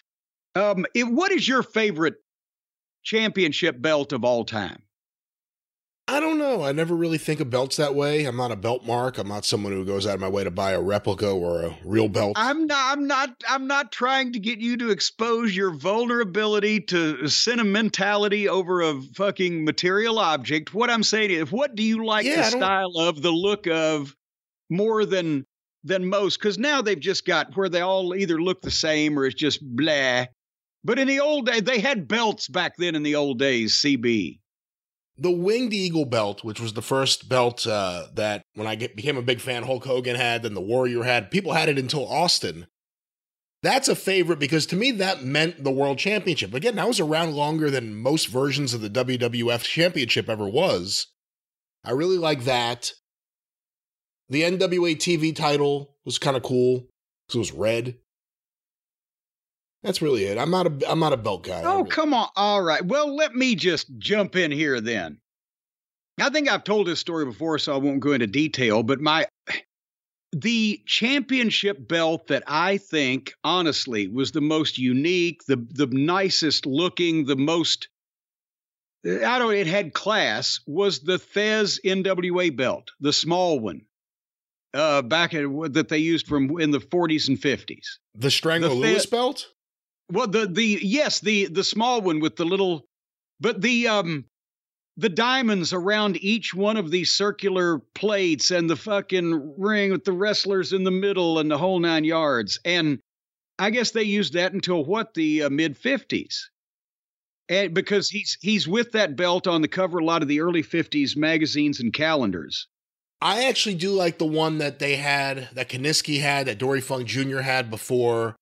Um, 0.55 0.85
it, 0.93 1.05
what 1.05 1.31
is 1.31 1.47
your 1.47 1.63
favorite 1.63 2.15
championship 3.03 3.81
belt 3.81 4.13
of 4.13 4.23
all 4.23 4.45
time? 4.45 4.83
I 6.11 6.19
don't 6.19 6.37
know. 6.37 6.61
I 6.63 6.73
never 6.73 6.93
really 6.93 7.17
think 7.17 7.39
of 7.39 7.49
belts 7.49 7.77
that 7.77 7.95
way. 7.95 8.25
I'm 8.25 8.35
not 8.35 8.51
a 8.51 8.57
belt 8.57 8.85
mark. 8.85 9.17
I'm 9.17 9.29
not 9.29 9.45
someone 9.45 9.71
who 9.71 9.85
goes 9.85 10.05
out 10.05 10.15
of 10.15 10.19
my 10.19 10.27
way 10.27 10.43
to 10.43 10.51
buy 10.51 10.71
a 10.71 10.81
replica 10.81 11.29
or 11.29 11.63
a 11.63 11.77
real 11.85 12.09
belt. 12.09 12.33
I'm 12.35 12.67
not 12.67 12.91
I'm 12.91 13.07
not 13.07 13.29
I'm 13.47 13.65
not 13.65 13.93
trying 13.93 14.33
to 14.33 14.39
get 14.39 14.59
you 14.59 14.75
to 14.77 14.89
expose 14.89 15.55
your 15.55 15.71
vulnerability 15.71 16.81
to 16.81 17.29
sentimentality 17.29 18.49
over 18.49 18.81
a 18.81 19.01
fucking 19.15 19.63
material 19.63 20.19
object. 20.19 20.73
What 20.73 20.89
I'm 20.89 21.03
saying 21.03 21.31
is 21.31 21.49
what 21.49 21.75
do 21.75 21.83
you 21.83 22.05
like 22.05 22.25
Yeah, 22.25 22.37
the 22.37 22.57
style 22.57 22.97
of, 22.97 23.21
the 23.21 23.31
look 23.31 23.67
of 23.67 24.13
more 24.69 25.05
than 25.05 25.45
than 25.85 26.09
most 26.09 26.41
cuz 26.41 26.57
now 26.57 26.81
they've 26.81 26.99
just 26.99 27.25
got 27.25 27.55
where 27.55 27.69
they 27.69 27.81
all 27.81 28.15
either 28.15 28.41
look 28.41 28.61
the 28.61 28.71
same 28.71 29.17
or 29.17 29.25
it's 29.25 29.35
just 29.35 29.61
blah. 29.63 30.25
But 30.83 30.99
in 30.99 31.07
the 31.07 31.19
old 31.19 31.45
day 31.45 31.59
they 31.59 31.79
had 31.79 32.07
belts 32.07 32.47
back 32.47 32.77
then 32.77 32.95
in 32.95 33.03
the 33.03 33.15
old 33.15 33.39
days, 33.39 33.75
CB. 33.75 34.39
the 35.17 35.31
winged 35.31 35.73
eagle 35.73 36.05
belt, 36.05 36.43
which 36.43 36.59
was 36.59 36.73
the 36.73 36.81
first 36.81 37.29
belt 37.29 37.67
uh, 37.67 38.07
that 38.15 38.41
when 38.55 38.65
I 38.65 38.73
get, 38.75 38.95
became 38.95 39.17
a 39.17 39.21
big 39.21 39.39
fan, 39.39 39.63
Hulk 39.63 39.85
Hogan 39.85 40.15
had, 40.15 40.41
then 40.41 40.55
the 40.55 40.61
Warrior 40.61 41.03
had. 41.03 41.29
People 41.29 41.53
had 41.53 41.69
it 41.69 41.77
until 41.77 42.07
Austin. 42.07 42.65
That's 43.61 43.87
a 43.87 43.95
favorite 43.95 44.39
because 44.39 44.65
to 44.67 44.75
me 44.75 44.89
that 44.93 45.23
meant 45.23 45.63
the 45.63 45.69
world 45.69 45.99
championship. 45.99 46.55
Again, 46.55 46.75
that 46.77 46.87
was 46.87 46.99
around 46.99 47.35
longer 47.35 47.69
than 47.69 47.93
most 47.93 48.27
versions 48.29 48.73
of 48.73 48.81
the 48.81 48.89
WWF 48.89 49.61
championship 49.61 50.27
ever 50.27 50.49
was. 50.49 51.05
I 51.85 51.91
really 51.91 52.17
like 52.17 52.45
that. 52.45 52.93
The 54.29 54.41
NWA 54.41 54.95
TV 54.95 55.35
title 55.35 55.95
was 56.05 56.17
kind 56.17 56.35
of 56.35 56.41
cool 56.41 56.87
because 57.27 57.35
it 57.35 57.37
was 57.37 57.51
red. 57.51 57.97
That's 59.83 60.01
really 60.01 60.25
it. 60.25 60.37
I'm 60.37 60.51
not 60.51 60.67
a 60.67 60.91
I'm 60.91 60.99
not 60.99 61.13
a 61.13 61.17
belt 61.17 61.43
guy. 61.43 61.61
Oh, 61.63 61.77
really- 61.79 61.89
come 61.89 62.13
on. 62.13 62.29
All 62.35 62.61
right. 62.61 62.85
Well, 62.85 63.15
let 63.15 63.33
me 63.35 63.55
just 63.55 63.87
jump 63.97 64.35
in 64.35 64.51
here 64.51 64.79
then. 64.79 65.19
I 66.19 66.29
think 66.29 66.49
I've 66.49 66.63
told 66.63 66.87
this 66.87 66.99
story 66.99 67.25
before, 67.25 67.57
so 67.57 67.73
I 67.73 67.77
won't 67.77 67.99
go 67.99 68.11
into 68.11 68.27
detail, 68.27 68.83
but 68.83 68.99
my 68.99 69.25
the 70.33 70.81
championship 70.85 71.87
belt 71.87 72.27
that 72.27 72.43
I 72.47 72.77
think 72.77 73.33
honestly 73.43 74.07
was 74.07 74.31
the 74.31 74.41
most 74.41 74.77
unique, 74.77 75.41
the 75.47 75.65
the 75.71 75.87
nicest 75.87 76.65
looking, 76.65 77.25
the 77.25 77.35
most 77.35 77.87
I 79.03 79.39
don't 79.39 79.55
it 79.55 79.65
had 79.65 79.93
class 79.93 80.59
was 80.67 80.99
the 80.99 81.17
Thesz 81.17 81.79
NWA 81.83 82.55
belt, 82.55 82.91
the 82.99 83.13
small 83.13 83.59
one. 83.59 83.81
Uh 84.75 85.01
back 85.01 85.33
at 85.33 85.43
that 85.73 85.89
they 85.89 85.97
used 85.97 86.27
from 86.27 86.59
in 86.61 86.69
the 86.69 86.79
40s 86.79 87.27
and 87.27 87.37
50s. 87.39 87.97
The 88.15 88.29
Strangler 88.29 88.69
The 88.69 88.75
Lewis 88.75 89.05
belt? 89.07 89.47
Well, 90.11 90.27
the 90.27 90.47
the 90.47 90.79
yes, 90.81 91.19
the 91.19 91.47
the 91.47 91.63
small 91.63 92.01
one 92.01 92.19
with 92.19 92.35
the 92.35 92.45
little, 92.45 92.85
but 93.39 93.61
the 93.61 93.87
um, 93.87 94.25
the 94.97 95.09
diamonds 95.09 95.73
around 95.73 96.21
each 96.21 96.53
one 96.53 96.77
of 96.77 96.91
these 96.91 97.11
circular 97.11 97.79
plates 97.95 98.51
and 98.51 98.69
the 98.69 98.75
fucking 98.75 99.55
ring 99.57 99.91
with 99.91 100.03
the 100.03 100.11
wrestlers 100.11 100.73
in 100.73 100.83
the 100.83 100.91
middle 100.91 101.39
and 101.39 101.49
the 101.49 101.57
whole 101.57 101.79
nine 101.79 102.03
yards. 102.03 102.59
And 102.65 102.99
I 103.57 103.69
guess 103.69 103.91
they 103.91 104.03
used 104.03 104.33
that 104.33 104.53
until 104.53 104.83
what 104.83 105.13
the 105.13 105.43
uh, 105.43 105.49
mid 105.49 105.77
fifties. 105.77 106.49
And 107.47 107.73
because 107.73 108.09
he's 108.09 108.37
he's 108.41 108.67
with 108.67 108.91
that 108.91 109.15
belt 109.15 109.47
on 109.47 109.61
the 109.61 109.67
cover 109.67 109.99
a 109.99 110.05
lot 110.05 110.21
of 110.21 110.27
the 110.27 110.41
early 110.41 110.61
fifties 110.61 111.15
magazines 111.15 111.79
and 111.79 111.93
calendars. 111.93 112.67
I 113.21 113.45
actually 113.45 113.75
do 113.75 113.91
like 113.91 114.17
the 114.17 114.25
one 114.25 114.57
that 114.57 114.79
they 114.79 114.95
had, 114.95 115.49
that 115.53 115.69
Kiniski 115.69 116.21
had, 116.21 116.47
that 116.47 116.57
Dory 116.57 116.81
Funk 116.81 117.05
Jr. 117.07 117.41
had 117.41 117.69
before. 117.69 118.35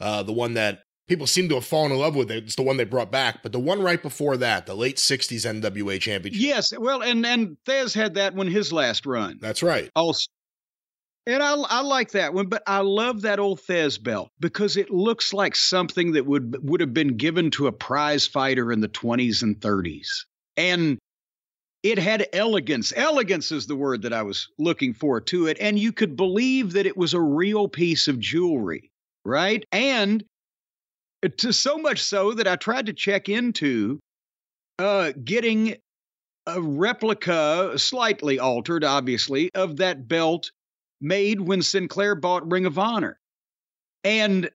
Uh, 0.00 0.22
the 0.22 0.32
one 0.32 0.54
that 0.54 0.82
people 1.08 1.26
seem 1.26 1.48
to 1.48 1.56
have 1.56 1.64
fallen 1.64 1.92
in 1.92 1.98
love 1.98 2.16
with. 2.16 2.30
It. 2.30 2.44
It's 2.44 2.56
the 2.56 2.62
one 2.62 2.76
they 2.76 2.84
brought 2.84 3.10
back. 3.10 3.42
But 3.42 3.52
the 3.52 3.60
one 3.60 3.82
right 3.82 4.02
before 4.02 4.36
that, 4.38 4.66
the 4.66 4.74
late 4.74 4.96
60s 4.96 5.44
NWA 5.44 6.00
championship. 6.00 6.42
Yes, 6.42 6.72
well, 6.76 7.02
and 7.02 7.24
and 7.26 7.56
Thesz 7.66 7.94
had 7.94 8.14
that 8.14 8.34
when 8.34 8.48
his 8.48 8.72
last 8.72 9.06
run. 9.06 9.38
That's 9.40 9.62
right. 9.62 9.90
also. 9.94 10.26
And 11.24 11.40
I, 11.40 11.54
I 11.54 11.82
like 11.82 12.10
that 12.12 12.34
one, 12.34 12.48
but 12.48 12.64
I 12.66 12.80
love 12.80 13.22
that 13.22 13.38
old 13.38 13.60
Thesz 13.60 14.02
belt 14.02 14.30
because 14.40 14.76
it 14.76 14.90
looks 14.90 15.32
like 15.32 15.54
something 15.54 16.12
that 16.12 16.26
would 16.26 16.56
would 16.68 16.80
have 16.80 16.92
been 16.92 17.16
given 17.16 17.50
to 17.52 17.68
a 17.68 17.72
prize 17.72 18.26
fighter 18.26 18.72
in 18.72 18.80
the 18.80 18.88
20s 18.88 19.42
and 19.42 19.60
30s. 19.60 20.08
And 20.56 20.98
it 21.84 21.98
had 21.98 22.26
elegance. 22.32 22.92
Elegance 22.96 23.52
is 23.52 23.66
the 23.66 23.76
word 23.76 24.02
that 24.02 24.12
I 24.12 24.22
was 24.22 24.48
looking 24.58 24.94
for 24.94 25.20
to 25.20 25.46
it. 25.46 25.56
And 25.60 25.78
you 25.78 25.92
could 25.92 26.16
believe 26.16 26.72
that 26.72 26.86
it 26.86 26.96
was 26.96 27.14
a 27.14 27.20
real 27.20 27.68
piece 27.68 28.08
of 28.08 28.18
jewelry, 28.18 28.90
right? 29.24 29.64
And 29.70 30.24
to 31.38 31.52
so 31.52 31.78
much 31.78 32.02
so 32.02 32.32
that 32.32 32.48
I 32.48 32.56
tried 32.56 32.86
to 32.86 32.92
check 32.92 33.28
into 33.28 34.00
uh, 34.78 35.12
getting 35.24 35.76
a 36.46 36.60
replica, 36.60 37.78
slightly 37.78 38.38
altered, 38.38 38.84
obviously, 38.84 39.50
of 39.54 39.76
that 39.76 40.08
belt 40.08 40.50
made 41.00 41.40
when 41.40 41.62
Sinclair 41.62 42.14
bought 42.14 42.50
Ring 42.50 42.66
of 42.66 42.78
Honor. 42.78 43.18
And 44.04 44.50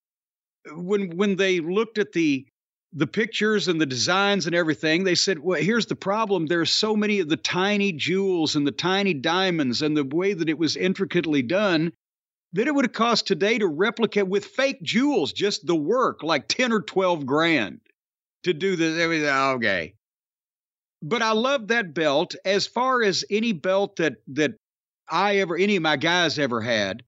when 0.74 1.16
when 1.16 1.38
they 1.38 1.60
looked 1.60 1.98
at 1.98 2.12
the 2.12 2.46
the 2.94 3.08
pictures 3.08 3.68
and 3.68 3.80
the 3.80 3.86
designs 3.86 4.46
and 4.48 4.56
everything, 4.56 5.04
they 5.04 5.16
said, 5.16 5.40
"Well, 5.40 5.62
here's 5.62 5.86
the 5.86 5.96
problem. 5.96 6.48
There's 6.48 6.72
so 6.72 6.96
many 6.96 7.20
of 7.20 7.30
the 7.30 7.38
tiny 7.38 7.94
jewels 7.94 8.56
and 8.56 8.68
the 8.68 8.72
tiny 8.72 9.14
diamonds 9.14 9.82
and 9.82 9.96
the 9.96 10.04
way 10.04 10.34
that 10.34 10.50
it 10.50 10.58
was 10.58 10.76
intricately 10.76 11.42
done 11.42 11.94
that 12.54 12.68
it 12.68 12.74
would 12.74 12.86
have 12.86 12.94
cost 12.94 13.28
today 13.28 13.58
to 13.58 13.68
replicate 13.68 14.28
with 14.28 14.46
fake 14.46 14.82
jewels 14.82 15.34
just 15.34 15.66
the 15.66 15.76
work 15.76 16.24
like 16.24 16.48
10 16.48 16.72
or 16.72 16.82
12 16.82 17.26
grand 17.26 17.80
to 18.44 18.54
do 18.54 18.76
this. 18.76 19.00
Everything 19.00 19.30
uh, 19.30 19.54
okay. 19.56 19.96
But 21.02 21.22
i 21.22 21.32
love 21.32 21.68
that 21.68 21.94
belt. 21.94 22.36
As 22.46 22.68
far 22.68 23.04
as 23.04 23.26
any 23.30 23.54
belt 23.54 23.98
that 23.98 24.16
that 24.30 24.54
i 25.10 25.38
ever 25.38 25.56
any 25.56 25.76
of 25.76 25.84
my 25.84 25.96
guys 25.98 26.38
ever 26.38 26.60
had 26.60 27.04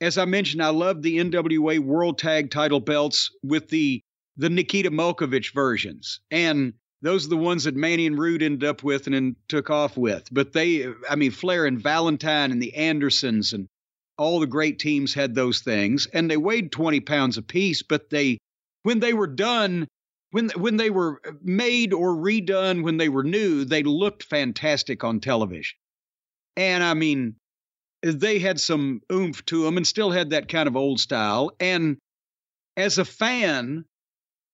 as 0.00 0.16
i 0.16 0.24
mentioned 0.24 0.62
i 0.62 0.68
love 0.68 1.02
the 1.02 1.18
nwa 1.18 1.78
world 1.78 2.16
tag 2.16 2.50
title 2.50 2.80
belts 2.80 3.30
with 3.42 3.68
the 3.68 4.02
the 4.36 4.50
nikita 4.50 4.90
Mulkovich 4.90 5.52
versions. 5.52 6.20
And 6.30 6.74
those 7.02 7.26
are 7.26 7.30
the 7.30 7.36
ones 7.36 7.64
that 7.64 7.76
Manny 7.76 8.06
and 8.06 8.18
Rude 8.18 8.42
ended 8.42 8.68
up 8.68 8.82
with 8.82 9.06
and 9.06 9.14
then 9.14 9.36
took 9.48 9.70
off 9.70 9.96
with. 9.96 10.26
But 10.32 10.52
they, 10.52 10.86
I 11.08 11.16
mean, 11.16 11.30
Flair 11.30 11.66
and 11.66 11.80
Valentine 11.80 12.50
and 12.50 12.62
the 12.62 12.74
Andersons 12.74 13.52
and 13.52 13.68
all 14.16 14.40
the 14.40 14.46
great 14.46 14.78
teams 14.78 15.14
had 15.14 15.34
those 15.34 15.60
things 15.60 16.06
and 16.12 16.30
they 16.30 16.36
weighed 16.36 16.70
20 16.70 17.00
pounds 17.00 17.36
apiece 17.36 17.82
but 17.82 18.10
they 18.10 18.38
when 18.82 19.00
they 19.00 19.12
were 19.12 19.26
done 19.26 19.88
when 20.30 20.50
when 20.50 20.76
they 20.76 20.90
were 20.90 21.20
made 21.42 21.92
or 21.92 22.14
redone 22.14 22.82
when 22.82 22.96
they 22.96 23.08
were 23.08 23.24
new 23.24 23.64
they 23.64 23.82
looked 23.82 24.22
fantastic 24.22 25.04
on 25.04 25.20
television. 25.20 25.76
And 26.56 26.82
i 26.84 26.94
mean 26.94 27.36
they 28.02 28.38
had 28.38 28.60
some 28.60 29.00
oomph 29.10 29.44
to 29.46 29.62
them 29.64 29.76
and 29.76 29.86
still 29.86 30.10
had 30.10 30.30
that 30.30 30.48
kind 30.48 30.68
of 30.68 30.76
old 30.76 31.00
style. 31.00 31.50
And 31.58 31.96
as 32.76 32.98
a 32.98 33.04
fan 33.04 33.84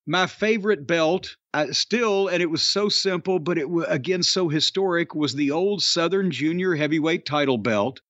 my 0.06 0.26
favorite 0.26 0.86
belt 0.86 1.36
I 1.52 1.70
still 1.70 2.28
and 2.28 2.42
it 2.42 2.50
was 2.50 2.62
so 2.62 2.88
simple 2.88 3.38
but 3.38 3.58
it 3.58 3.68
was 3.68 3.86
again 3.88 4.22
so 4.22 4.48
historic 4.48 5.14
was 5.14 5.34
the 5.34 5.50
old 5.50 5.82
southern 5.82 6.30
junior 6.30 6.74
heavyweight 6.74 7.26
title 7.26 7.58
belt 7.58 8.00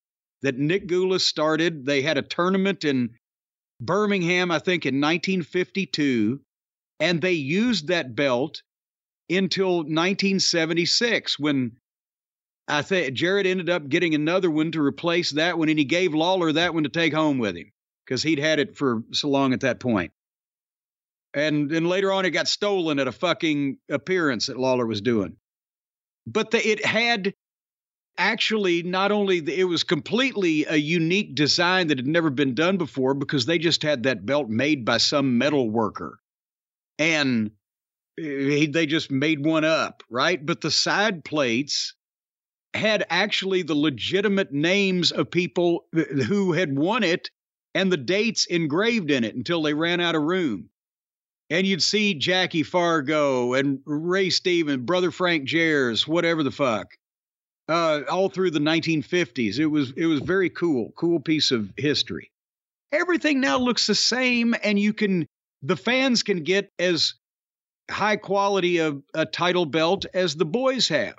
that 0.43 0.59
Nick 0.59 0.87
Gulas 0.87 1.21
started. 1.21 1.85
They 1.85 2.03
had 2.03 2.19
a 2.19 2.23
tournament 2.23 2.85
in 2.85 3.11
Birmingham, 3.81 4.51
I 4.51 4.59
think, 4.59 4.87
in 4.87 5.01
1952, 5.01 6.41
and 6.99 7.21
they 7.21 7.33
used 7.33 7.89
that 7.89 8.15
belt 8.15 8.63
until 9.31 9.79
1976 9.79 11.39
when 11.39 11.73
I 12.69 12.83
think 12.83 13.15
Jarrett 13.15 13.47
ended 13.47 13.71
up 13.71 13.89
getting 13.89 14.15
another 14.15 14.51
one 14.51 14.73
to 14.73 14.83
replace 14.83 15.31
that 15.31 15.59
one, 15.59 15.69
and 15.69 15.79
he 15.79 15.85
gave 15.85 16.15
Lawler 16.15 16.53
that 16.53 16.75
one 16.75 16.85
to 16.85 16.89
take 16.89 17.13
home 17.13 17.39
with 17.39 17.57
him 17.57 17.73
because 18.05 18.23
he'd 18.23 18.39
had 18.39 18.59
it 18.59 18.77
for 18.77 19.03
so 19.13 19.29
long 19.29 19.53
at 19.53 19.61
that 19.61 19.81
point. 19.81 20.13
And 21.35 21.71
then 21.71 21.85
later 21.85 22.13
on, 22.13 22.25
it 22.25 22.31
got 22.31 22.49
stolen 22.49 22.99
at 22.99 23.09
a 23.09 23.13
fucking 23.13 23.79
appearance 23.89 24.47
that 24.47 24.59
Lawler 24.59 24.87
was 24.87 25.01
doing. 25.01 25.37
But 26.27 26.51
the, 26.51 26.67
it 26.67 26.85
had 26.85 27.35
actually 28.21 28.83
not 28.83 29.11
only 29.11 29.41
the, 29.41 29.59
it 29.59 29.65
was 29.65 29.83
completely 29.83 30.67
a 30.67 30.77
unique 30.77 31.35
design 31.35 31.87
that 31.89 31.99
had 31.99 32.07
never 32.07 32.29
been 32.31 32.55
done 32.55 32.77
before 32.77 33.15
because 33.15 33.47
they 33.47 33.59
just 33.59 33.83
had 33.83 34.03
that 34.03 34.27
belt 34.27 34.49
made 34.49 34.85
by 34.85 34.99
some 34.99 35.39
metal 35.39 35.71
worker. 35.71 36.21
And 36.99 37.53
eh, 38.19 38.23
he, 38.23 38.67
they 38.67 38.87
just 38.87 39.11
made 39.11 39.45
one 39.45 39.65
up 39.65 40.03
right? 40.11 40.45
But 40.45 40.61
the 40.61 40.71
side 40.71 41.25
plates 41.25 41.95
had 42.75 43.05
actually 43.09 43.63
the 43.63 43.75
legitimate 43.75 44.53
names 44.53 45.11
of 45.13 45.31
people 45.31 45.87
eh, 45.97 46.05
who 46.25 46.53
had 46.53 46.77
won 46.77 47.03
it 47.03 47.31
and 47.75 47.91
the 47.91 47.97
dates 47.97 48.47
engraved 48.47 49.11
in 49.11 49.25
it 49.25 49.35
until 49.35 49.63
they 49.63 49.75
ran 49.75 50.01
out 50.01 50.15
of 50.15 50.23
room. 50.23 50.69
And 51.49 51.67
you'd 51.67 51.83
see 51.83 52.15
Jackie 52.15 52.63
Fargo 52.63 53.55
and 53.55 53.81
Ray 53.87 54.31
Stevens, 54.31 54.85
brother 54.85 55.11
Frank 55.11 55.49
Jares, 55.49 56.07
whatever 56.07 56.43
the 56.43 56.53
fuck. 56.53 56.95
Uh, 57.71 58.03
all 58.11 58.29
through 58.29 58.51
the 58.51 58.59
1950s, 58.59 59.61
it 59.61 59.67
was 59.67 59.93
it 59.97 60.07
was 60.07 60.19
very 60.19 60.51
cool, 60.51 60.93
cool 60.97 61.21
piece 61.21 61.53
of 61.53 61.71
history. 61.77 62.33
Everything 62.91 63.41
now 63.41 63.59
looks 63.59 63.87
the 63.87 63.95
same, 63.95 64.57
and 64.65 64.77
you 64.77 64.93
can 64.93 65.25
the 65.63 65.77
fans 65.77 66.25
can 66.25 66.43
get 66.43 66.69
as 66.81 67.15
high 67.89 68.17
quality 68.17 68.79
of 68.79 69.05
a 69.15 69.25
title 69.25 69.67
belt 69.67 70.05
as 70.13 70.35
the 70.35 70.45
boys 70.45 70.89
have, 70.89 71.15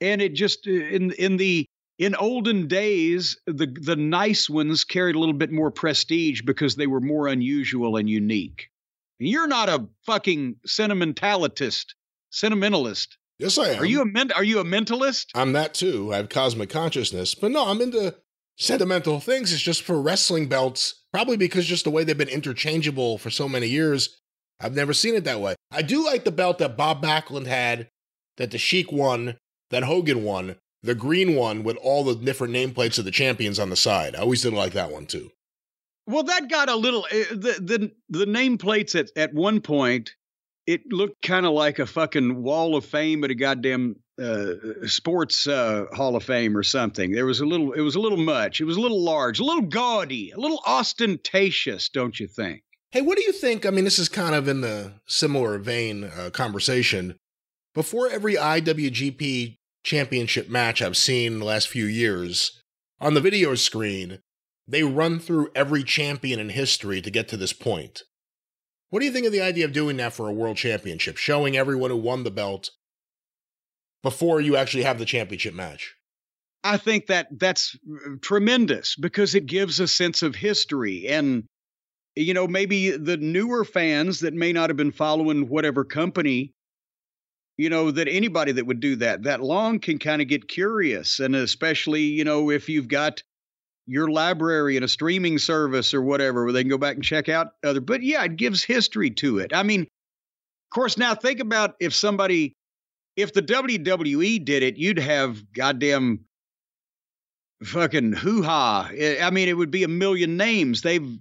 and 0.00 0.22
it 0.22 0.34
just 0.34 0.68
in 0.68 1.10
in 1.10 1.38
the 1.38 1.66
in 1.98 2.14
olden 2.14 2.68
days 2.68 3.36
the 3.46 3.66
the 3.66 3.96
nice 3.96 4.48
ones 4.48 4.84
carried 4.84 5.16
a 5.16 5.18
little 5.18 5.34
bit 5.34 5.50
more 5.50 5.72
prestige 5.72 6.42
because 6.42 6.76
they 6.76 6.86
were 6.86 7.00
more 7.00 7.26
unusual 7.26 7.96
and 7.96 8.08
unique. 8.08 8.70
You're 9.18 9.48
not 9.48 9.68
a 9.68 9.88
fucking 10.06 10.58
sentimentalist, 10.64 11.96
sentimentalist. 12.30 13.18
Yes, 13.42 13.58
I 13.58 13.70
am. 13.70 13.82
Are 13.82 13.84
you 13.84 14.00
a 14.02 14.04
men- 14.04 14.30
Are 14.32 14.44
you 14.44 14.60
a 14.60 14.64
mentalist? 14.64 15.26
I'm 15.34 15.52
that 15.54 15.74
too. 15.74 16.12
I 16.12 16.18
have 16.18 16.28
cosmic 16.28 16.70
consciousness, 16.70 17.34
but 17.34 17.50
no, 17.50 17.66
I'm 17.66 17.80
into 17.80 18.14
sentimental 18.56 19.18
things. 19.18 19.52
It's 19.52 19.60
just 19.60 19.82
for 19.82 20.00
wrestling 20.00 20.46
belts, 20.48 21.02
probably 21.12 21.36
because 21.36 21.66
just 21.66 21.82
the 21.82 21.90
way 21.90 22.04
they've 22.04 22.16
been 22.16 22.28
interchangeable 22.28 23.18
for 23.18 23.30
so 23.30 23.48
many 23.48 23.66
years. 23.66 24.20
I've 24.60 24.76
never 24.76 24.92
seen 24.92 25.16
it 25.16 25.24
that 25.24 25.40
way. 25.40 25.56
I 25.72 25.82
do 25.82 26.04
like 26.04 26.22
the 26.22 26.30
belt 26.30 26.58
that 26.58 26.76
Bob 26.76 27.02
Backlund 27.02 27.46
had, 27.46 27.88
that 28.36 28.52
the 28.52 28.58
Sheik 28.58 28.92
won, 28.92 29.38
that 29.70 29.82
Hogan 29.82 30.22
won, 30.22 30.54
the 30.84 30.94
green 30.94 31.34
one 31.34 31.64
with 31.64 31.76
all 31.78 32.04
the 32.04 32.14
different 32.14 32.54
nameplates 32.54 32.96
of 32.96 33.04
the 33.04 33.10
champions 33.10 33.58
on 33.58 33.70
the 33.70 33.76
side. 33.76 34.14
I 34.14 34.20
always 34.20 34.42
did 34.42 34.52
like 34.52 34.72
that 34.74 34.92
one 34.92 35.06
too. 35.06 35.32
Well, 36.06 36.22
that 36.22 36.48
got 36.48 36.68
a 36.68 36.76
little 36.76 37.08
eh, 37.10 37.24
the 37.30 37.58
the 37.60 37.92
the 38.08 38.24
nameplates 38.24 38.94
at 38.94 39.10
at 39.16 39.34
one 39.34 39.60
point. 39.60 40.12
It 40.66 40.82
looked 40.90 41.22
kind 41.22 41.44
of 41.44 41.52
like 41.52 41.78
a 41.78 41.86
fucking 41.86 42.42
wall 42.42 42.76
of 42.76 42.84
fame 42.84 43.24
at 43.24 43.30
a 43.30 43.34
goddamn 43.34 43.96
uh, 44.20 44.54
sports 44.86 45.46
uh, 45.46 45.86
hall 45.92 46.16
of 46.16 46.22
fame 46.22 46.56
or 46.56 46.62
something. 46.62 47.12
There 47.12 47.26
was 47.26 47.40
a 47.40 47.46
little. 47.46 47.72
It 47.72 47.80
was 47.80 47.94
a 47.94 48.00
little 48.00 48.18
much. 48.18 48.60
It 48.60 48.64
was 48.64 48.76
a 48.76 48.80
little 48.80 49.02
large, 49.02 49.40
a 49.40 49.44
little 49.44 49.62
gaudy, 49.62 50.30
a 50.30 50.38
little 50.38 50.62
ostentatious, 50.66 51.88
don't 51.88 52.18
you 52.20 52.28
think? 52.28 52.62
Hey, 52.92 53.00
what 53.00 53.16
do 53.16 53.24
you 53.24 53.32
think? 53.32 53.64
I 53.64 53.70
mean, 53.70 53.84
this 53.84 53.98
is 53.98 54.08
kind 54.08 54.34
of 54.34 54.48
in 54.48 54.60
the 54.60 54.92
similar 55.06 55.58
vein 55.58 56.04
uh, 56.04 56.30
conversation. 56.30 57.16
Before 57.74 58.08
every 58.08 58.34
IWGP 58.34 59.56
championship 59.82 60.50
match 60.50 60.82
I've 60.82 60.96
seen 60.96 61.38
the 61.38 61.46
last 61.46 61.68
few 61.68 61.86
years, 61.86 62.62
on 63.00 63.14
the 63.14 63.20
video 63.20 63.54
screen, 63.54 64.18
they 64.68 64.82
run 64.82 65.18
through 65.18 65.50
every 65.54 65.82
champion 65.82 66.38
in 66.38 66.50
history 66.50 67.00
to 67.00 67.10
get 67.10 67.28
to 67.28 67.36
this 67.36 67.54
point. 67.54 68.02
What 68.92 69.00
do 69.00 69.06
you 69.06 69.12
think 69.12 69.24
of 69.24 69.32
the 69.32 69.40
idea 69.40 69.64
of 69.64 69.72
doing 69.72 69.96
that 69.96 70.12
for 70.12 70.28
a 70.28 70.34
world 70.34 70.58
championship, 70.58 71.16
showing 71.16 71.56
everyone 71.56 71.90
who 71.90 71.96
won 71.96 72.24
the 72.24 72.30
belt 72.30 72.72
before 74.02 74.38
you 74.38 74.54
actually 74.54 74.82
have 74.82 74.98
the 74.98 75.06
championship 75.06 75.54
match? 75.54 75.94
I 76.62 76.76
think 76.76 77.06
that 77.06 77.28
that's 77.32 77.74
tremendous 78.20 78.94
because 78.94 79.34
it 79.34 79.46
gives 79.46 79.80
a 79.80 79.88
sense 79.88 80.22
of 80.22 80.34
history 80.34 81.08
and 81.08 81.44
you 82.16 82.34
know 82.34 82.46
maybe 82.46 82.90
the 82.90 83.16
newer 83.16 83.64
fans 83.64 84.20
that 84.20 84.34
may 84.34 84.52
not 84.52 84.68
have 84.68 84.76
been 84.76 84.92
following 84.92 85.48
whatever 85.48 85.86
company 85.86 86.52
you 87.56 87.70
know 87.70 87.90
that 87.90 88.08
anybody 88.08 88.52
that 88.52 88.66
would 88.66 88.80
do 88.80 88.96
that 88.96 89.22
that 89.22 89.42
long 89.42 89.78
can 89.80 89.98
kind 89.98 90.20
of 90.20 90.28
get 90.28 90.48
curious 90.48 91.18
and 91.18 91.34
especially 91.34 92.02
you 92.02 92.24
know 92.24 92.50
if 92.50 92.68
you've 92.68 92.88
got 92.88 93.22
your 93.86 94.08
library 94.08 94.76
and 94.76 94.84
a 94.84 94.88
streaming 94.88 95.38
service 95.38 95.92
or 95.92 96.02
whatever 96.02 96.44
where 96.44 96.52
they 96.52 96.62
can 96.62 96.70
go 96.70 96.78
back 96.78 96.94
and 96.94 97.04
check 97.04 97.28
out 97.28 97.48
other 97.64 97.80
but 97.80 98.02
yeah 98.02 98.22
it 98.24 98.36
gives 98.36 98.62
history 98.62 99.10
to 99.10 99.38
it. 99.38 99.52
I 99.54 99.62
mean 99.62 99.82
of 99.82 100.74
course 100.74 100.96
now 100.96 101.14
think 101.14 101.40
about 101.40 101.74
if 101.80 101.94
somebody 101.94 102.54
if 103.16 103.32
the 103.32 103.42
wwe 103.42 104.44
did 104.44 104.62
it 104.62 104.76
you'd 104.76 104.98
have 104.98 105.52
goddamn 105.52 106.20
fucking 107.64 108.12
hoo-ha. 108.12 108.90
I 109.22 109.30
mean 109.30 109.48
it 109.48 109.56
would 109.56 109.70
be 109.70 109.84
a 109.84 109.88
million 109.88 110.36
names. 110.36 110.82
They've 110.82 111.18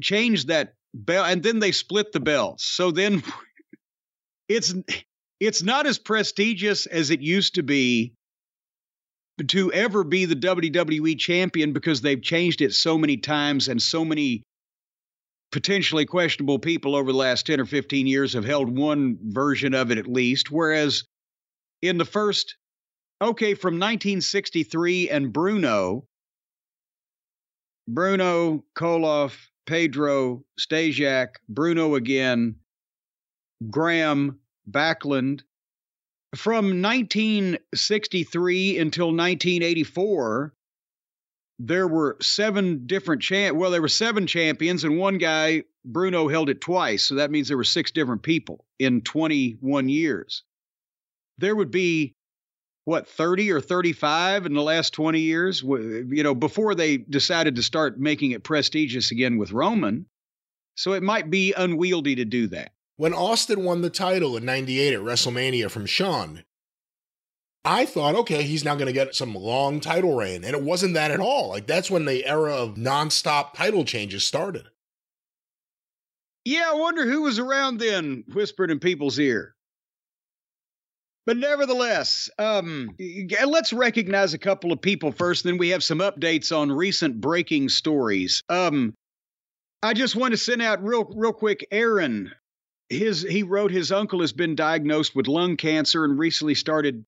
changed 0.00 0.48
that 0.48 0.74
bell 0.94 1.24
and 1.24 1.42
then 1.42 1.58
they 1.60 1.72
split 1.72 2.12
the 2.12 2.20
bells 2.20 2.62
so 2.62 2.90
then 2.90 3.22
it's 4.48 4.74
it's 5.40 5.62
not 5.62 5.86
as 5.86 5.98
prestigious 5.98 6.86
as 6.86 7.10
it 7.10 7.20
used 7.20 7.54
to 7.56 7.62
be 7.62 8.15
to 9.48 9.72
ever 9.72 10.02
be 10.04 10.24
the 10.24 10.36
WWE 10.36 11.18
champion 11.18 11.72
because 11.72 12.00
they've 12.00 12.22
changed 12.22 12.62
it 12.62 12.72
so 12.72 12.96
many 12.96 13.16
times 13.16 13.68
and 13.68 13.80
so 13.80 14.04
many 14.04 14.42
potentially 15.52 16.06
questionable 16.06 16.58
people 16.58 16.96
over 16.96 17.12
the 17.12 17.18
last 17.18 17.46
10 17.46 17.60
or 17.60 17.66
15 17.66 18.06
years 18.06 18.32
have 18.32 18.44
held 18.44 18.76
one 18.76 19.18
version 19.22 19.74
of 19.74 19.90
it 19.90 19.98
at 19.98 20.06
least. 20.06 20.50
Whereas 20.50 21.04
in 21.82 21.98
the 21.98 22.04
first, 22.04 22.56
okay, 23.20 23.54
from 23.54 23.74
1963 23.74 25.10
and 25.10 25.32
Bruno, 25.32 26.04
Bruno, 27.88 28.64
Koloff, 28.76 29.36
Pedro, 29.66 30.44
Stasiak, 30.58 31.28
Bruno 31.48 31.94
again, 31.94 32.56
Graham, 33.70 34.40
Backlund, 34.68 35.42
from 36.34 36.82
1963 36.82 38.78
until 38.78 39.06
1984, 39.06 40.52
there 41.58 41.88
were 41.88 42.16
seven 42.20 42.86
different 42.86 43.22
champ. 43.22 43.56
Well, 43.56 43.70
there 43.70 43.80
were 43.80 43.88
seven 43.88 44.26
champions, 44.26 44.84
and 44.84 44.98
one 44.98 45.18
guy, 45.18 45.62
Bruno, 45.84 46.28
held 46.28 46.50
it 46.50 46.60
twice. 46.60 47.04
So 47.04 47.14
that 47.16 47.30
means 47.30 47.48
there 47.48 47.56
were 47.56 47.64
six 47.64 47.90
different 47.90 48.22
people 48.22 48.66
in 48.78 49.00
21 49.00 49.88
years. 49.88 50.42
There 51.38 51.56
would 51.56 51.70
be 51.70 52.14
what 52.86 53.08
30 53.08 53.50
or 53.50 53.60
35 53.60 54.46
in 54.46 54.54
the 54.54 54.62
last 54.62 54.94
20 54.94 55.20
years 55.20 55.60
you 55.60 56.22
know 56.22 56.34
before 56.34 56.74
they 56.74 56.96
decided 56.96 57.56
to 57.56 57.62
start 57.62 57.98
making 57.98 58.30
it 58.30 58.44
prestigious 58.44 59.10
again 59.10 59.38
with 59.38 59.50
roman 59.50 60.06
so 60.76 60.92
it 60.92 61.02
might 61.02 61.28
be 61.28 61.52
unwieldy 61.52 62.14
to 62.14 62.24
do 62.24 62.46
that 62.46 62.70
when 62.96 63.12
Austin 63.12 63.64
won 63.64 63.82
the 63.82 63.90
title 63.90 64.36
in 64.36 64.44
98 64.44 64.94
at 64.94 65.00
WrestleMania 65.00 65.70
from 65.70 65.86
Shawn, 65.86 66.44
I 67.64 67.84
thought, 67.84 68.14
okay, 68.14 68.44
he's 68.44 68.64
now 68.64 68.74
going 68.74 68.86
to 68.86 68.92
get 68.92 69.14
some 69.14 69.34
long 69.34 69.80
title 69.80 70.16
reign. 70.16 70.44
And 70.44 70.54
it 70.54 70.62
wasn't 70.62 70.94
that 70.94 71.10
at 71.10 71.20
all. 71.20 71.48
Like, 71.48 71.66
that's 71.66 71.90
when 71.90 72.04
the 72.04 72.24
era 72.24 72.54
of 72.54 72.76
nonstop 72.76 73.54
title 73.54 73.84
changes 73.84 74.24
started. 74.24 74.68
Yeah, 76.44 76.70
I 76.70 76.74
wonder 76.74 77.04
who 77.04 77.22
was 77.22 77.40
around 77.40 77.80
then, 77.80 78.22
whispered 78.32 78.70
in 78.70 78.78
people's 78.78 79.18
ear. 79.18 79.56
But 81.26 81.38
nevertheless, 81.38 82.30
um, 82.38 82.94
let's 83.44 83.72
recognize 83.72 84.32
a 84.32 84.38
couple 84.38 84.70
of 84.70 84.80
people 84.80 85.10
first. 85.10 85.42
Then 85.42 85.58
we 85.58 85.70
have 85.70 85.82
some 85.82 85.98
updates 85.98 86.56
on 86.56 86.70
recent 86.70 87.20
breaking 87.20 87.68
stories. 87.68 88.44
Um, 88.48 88.94
I 89.82 89.92
just 89.92 90.14
want 90.14 90.34
to 90.34 90.38
send 90.38 90.62
out 90.62 90.84
real, 90.84 91.02
real 91.16 91.32
quick. 91.32 91.66
Aaron 91.72 92.30
his 92.88 93.22
he 93.22 93.42
wrote 93.42 93.70
his 93.70 93.90
uncle 93.90 94.20
has 94.20 94.32
been 94.32 94.54
diagnosed 94.54 95.14
with 95.14 95.28
lung 95.28 95.56
cancer 95.56 96.04
and 96.04 96.18
recently 96.18 96.54
started 96.54 97.04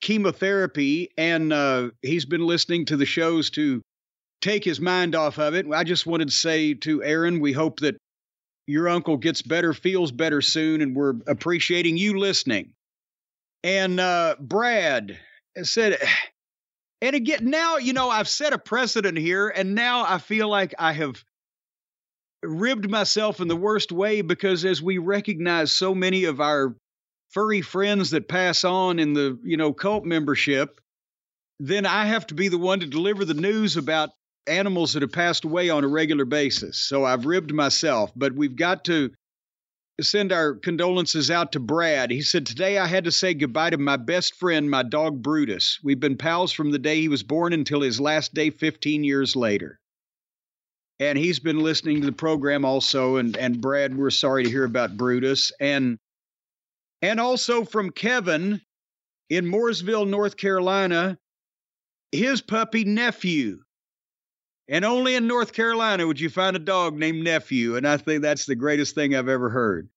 chemotherapy 0.00 1.10
and 1.16 1.52
uh, 1.52 1.90
he's 2.02 2.24
been 2.24 2.46
listening 2.46 2.84
to 2.84 2.96
the 2.96 3.06
shows 3.06 3.50
to 3.50 3.82
take 4.40 4.64
his 4.64 4.80
mind 4.80 5.14
off 5.16 5.38
of 5.38 5.54
it. 5.54 5.66
I 5.72 5.82
just 5.84 6.06
wanted 6.06 6.28
to 6.28 6.34
say 6.34 6.74
to 6.74 7.02
aaron 7.02 7.40
we 7.40 7.52
hope 7.52 7.80
that 7.80 7.96
your 8.66 8.88
uncle 8.88 9.16
gets 9.16 9.42
better 9.42 9.72
feels 9.72 10.12
better 10.12 10.42
soon 10.42 10.80
and 10.80 10.94
we're 10.94 11.14
appreciating 11.26 11.96
you 11.96 12.18
listening. 12.18 12.74
And 13.64 13.98
uh, 13.98 14.36
brad 14.40 15.18
said 15.62 15.98
and 17.00 17.16
again 17.16 17.50
now 17.50 17.76
you 17.76 17.92
know 17.92 18.08
i've 18.10 18.28
set 18.28 18.52
a 18.52 18.58
precedent 18.58 19.18
here 19.18 19.48
and 19.48 19.74
now 19.74 20.04
i 20.04 20.18
feel 20.18 20.48
like 20.48 20.74
i 20.78 20.92
have 20.92 21.24
ribbed 22.42 22.88
myself 22.88 23.40
in 23.40 23.48
the 23.48 23.56
worst 23.56 23.90
way 23.90 24.20
because 24.20 24.64
as 24.64 24.80
we 24.80 24.98
recognize 24.98 25.72
so 25.72 25.94
many 25.94 26.24
of 26.24 26.40
our 26.40 26.74
furry 27.30 27.60
friends 27.60 28.10
that 28.10 28.28
pass 28.28 28.64
on 28.64 28.98
in 28.98 29.12
the 29.12 29.38
you 29.42 29.56
know 29.56 29.72
cult 29.72 30.04
membership 30.04 30.80
then 31.58 31.84
i 31.84 32.06
have 32.06 32.26
to 32.26 32.34
be 32.34 32.48
the 32.48 32.58
one 32.58 32.80
to 32.80 32.86
deliver 32.86 33.24
the 33.24 33.34
news 33.34 33.76
about 33.76 34.10
animals 34.46 34.92
that 34.92 35.02
have 35.02 35.12
passed 35.12 35.44
away 35.44 35.68
on 35.68 35.84
a 35.84 35.88
regular 35.88 36.24
basis. 36.24 36.78
So 36.78 37.04
i've 37.04 37.26
ribbed 37.26 37.52
myself 37.52 38.12
but 38.14 38.34
we've 38.34 38.56
got 38.56 38.84
to 38.84 39.10
send 40.00 40.30
our 40.30 40.54
condolences 40.54 41.28
out 41.28 41.50
to 41.52 41.60
brad. 41.60 42.12
He 42.12 42.22
said 42.22 42.46
today 42.46 42.78
i 42.78 42.86
had 42.86 43.04
to 43.04 43.12
say 43.12 43.34
goodbye 43.34 43.70
to 43.70 43.78
my 43.78 43.96
best 43.96 44.36
friend 44.36 44.70
my 44.70 44.84
dog 44.84 45.22
brutus. 45.22 45.80
We've 45.82 46.00
been 46.00 46.16
pals 46.16 46.52
from 46.52 46.70
the 46.70 46.78
day 46.78 47.00
he 47.00 47.08
was 47.08 47.24
born 47.24 47.52
until 47.52 47.80
his 47.80 48.00
last 48.00 48.32
day 48.32 48.50
15 48.50 49.02
years 49.02 49.34
later 49.34 49.80
and 51.00 51.18
he's 51.18 51.38
been 51.40 51.60
listening 51.60 52.00
to 52.00 52.06
the 52.06 52.12
program 52.12 52.64
also. 52.64 53.16
And 53.16 53.36
and 53.36 53.60
Brad, 53.60 53.96
we're 53.96 54.10
sorry 54.10 54.44
to 54.44 54.50
hear 54.50 54.64
about 54.64 54.96
Brutus, 54.96 55.52
and 55.60 55.98
and 57.02 57.20
also 57.20 57.64
from 57.64 57.90
Kevin 57.90 58.60
in 59.30 59.46
Mooresville, 59.46 60.08
North 60.08 60.36
Carolina, 60.36 61.18
his 62.12 62.40
puppy 62.42 62.84
nephew 62.84 63.58
And 64.68 64.84
only 64.84 65.14
in 65.14 65.26
North 65.26 65.52
Carolina 65.52 66.06
would 66.06 66.20
you 66.20 66.30
find 66.30 66.56
a 66.56 66.60
dog 66.60 66.96
named 66.96 67.24
Nephew. 67.24 67.76
And 67.76 67.86
I 67.88 67.96
think 67.96 68.22
that's 68.22 68.46
the 68.46 68.54
greatest 68.56 68.94
thing 68.94 69.14
I've 69.14 69.28
ever 69.28 69.50
heard. 69.50 69.88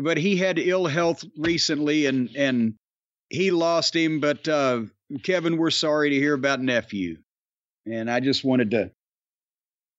But 0.00 0.18
he 0.18 0.36
had 0.36 0.58
ill 0.58 0.86
health 0.86 1.24
recently 1.36 2.06
and, 2.06 2.34
and 2.36 2.74
he 3.30 3.50
lost 3.50 3.94
him. 3.96 4.20
But 4.20 4.46
uh, 4.48 4.82
Kevin, 5.22 5.56
we're 5.56 5.70
sorry 5.70 6.10
to 6.10 6.16
hear 6.16 6.34
about 6.34 6.60
Nephew. 6.60 7.18
And 7.86 8.10
I 8.10 8.20
just 8.20 8.44
wanted 8.44 8.70
to 8.72 8.90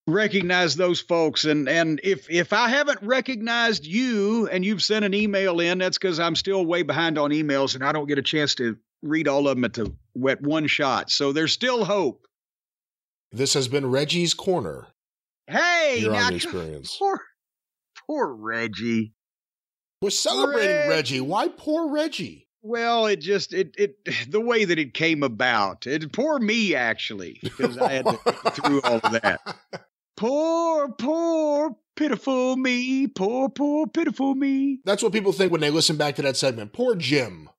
recognize 0.08 0.76
those 0.76 1.00
folks 1.00 1.46
and 1.46 1.70
and 1.70 2.02
if 2.04 2.30
if 2.30 2.52
I 2.52 2.68
haven't 2.68 3.00
recognized 3.02 3.86
you 3.86 4.50
and 4.50 4.66
you've 4.66 4.84
sent 4.84 5.06
an 5.06 5.14
email 5.14 5.62
in 5.62 5.78
that's 5.78 5.98
cuz 5.98 6.20
I'm 6.20 6.36
still 6.36 6.66
way 6.66 6.82
behind 6.82 7.18
on 7.18 7.30
emails 7.32 7.74
and 7.74 7.84
I 7.86 7.94
don't 7.94 8.08
get 8.08 8.18
a 8.18 8.22
chance 8.24 8.54
to 8.56 8.78
read 9.02 9.30
all 9.30 9.48
of 9.48 9.56
them 9.56 9.64
at 9.64 9.74
the 9.74 9.94
at 10.30 10.42
one 10.42 10.68
shot 10.68 11.10
so 11.10 11.32
there's 11.32 11.54
still 11.54 11.86
hope 11.86 12.28
This 13.32 13.54
has 13.54 13.70
been 13.70 13.86
Reggie's 13.86 14.34
Corner. 14.34 14.88
hey 15.48 16.06
now 16.10 16.30
experience. 16.30 16.98
poor 17.00 17.22
poor 18.06 18.28
Reggie 18.28 19.14
We're 20.02 20.10
celebrating 20.10 20.76
Reggie. 20.76 20.90
Reggie. 20.90 21.22
Why 21.22 21.48
poor 21.48 21.88
Reggie? 21.90 22.50
well 22.62 23.06
it 23.08 23.18
just 23.22 23.54
it 23.54 23.74
it 23.78 23.98
the 24.30 24.42
way 24.42 24.66
that 24.66 24.80
it 24.80 24.94
came 24.94 25.24
about 25.24 25.88
it 25.88 26.12
poor 26.12 26.40
me 26.40 26.76
actually 26.76 27.40
because 27.42 27.78
I 27.78 27.92
had 27.94 28.06
to 28.06 28.20
go 28.26 28.32
through 28.52 28.82
all 28.84 29.00
of 29.04 29.12
that 29.22 29.40
poor 30.16 30.90
poor 30.90 31.76
pitiful 31.96 32.56
me 32.56 33.08
poor 33.08 33.50
poor 33.50 33.88
pitiful 33.88 34.36
me 34.36 34.80
That's 34.86 35.04
what 35.04 35.14
people 35.14 35.32
think 35.32 35.52
when 35.52 35.62
they 35.62 35.70
listen 35.70 35.98
back 35.98 36.16
to 36.16 36.22
that 36.24 36.38
segment. 36.38 36.74
Poor 36.74 36.96
Jim. 36.96 37.50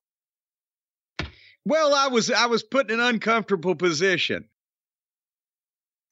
Well, 1.65 1.95
I 1.95 2.07
was 2.07 2.29
I 2.29 2.45
was 2.45 2.63
put 2.63 2.91
in 2.91 2.99
an 2.99 3.05
uncomfortable 3.05 3.75
position. 3.75 4.45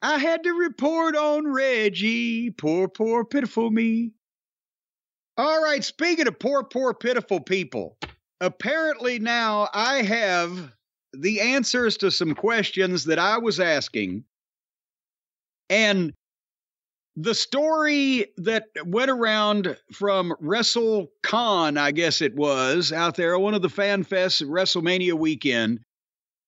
I 0.01 0.17
had 0.17 0.43
to 0.43 0.51
report 0.51 1.15
on 1.15 1.47
Reggie. 1.47 2.49
Poor, 2.49 2.89
poor, 2.89 3.23
pitiful 3.23 3.69
me. 3.71 4.11
All 5.37 5.63
right, 5.63 5.83
speaking 5.83 6.27
of 6.27 6.37
poor, 6.37 6.63
poor, 6.63 6.93
pitiful 6.93 7.39
people, 7.39 7.97
apparently 8.41 9.19
now 9.19 9.69
I 9.73 10.01
have 10.01 10.73
the 11.13 11.41
answers 11.41 11.97
to 11.97 12.11
some 12.11 12.35
questions 12.35 13.05
that 13.05 13.17
I 13.17 13.37
was 13.37 13.59
asking. 13.59 14.25
And 15.69 16.13
the 17.15 17.35
story 17.35 18.27
that 18.37 18.65
went 18.85 19.11
around 19.11 19.77
from 19.91 20.33
WrestleCon, 20.41 21.77
I 21.77 21.91
guess 21.91 22.21
it 22.21 22.35
was, 22.35 22.91
out 22.91 23.15
there, 23.15 23.37
one 23.37 23.53
of 23.53 23.61
the 23.61 23.69
fan 23.69 24.03
fests 24.03 24.41
at 24.41 24.47
WrestleMania 24.47 25.13
weekend, 25.13 25.79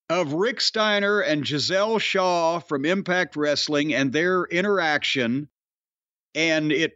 of 0.10 0.34
Rick 0.34 0.62
Steiner 0.62 1.20
and 1.20 1.46
Giselle 1.46 2.00
Shaw 2.00 2.60
from 2.60 2.86
Impact 2.86 3.36
Wrestling 3.36 3.94
and 3.94 4.12
their 4.12 4.44
interaction. 4.46 5.50
And 6.34 6.72
it 6.72 6.94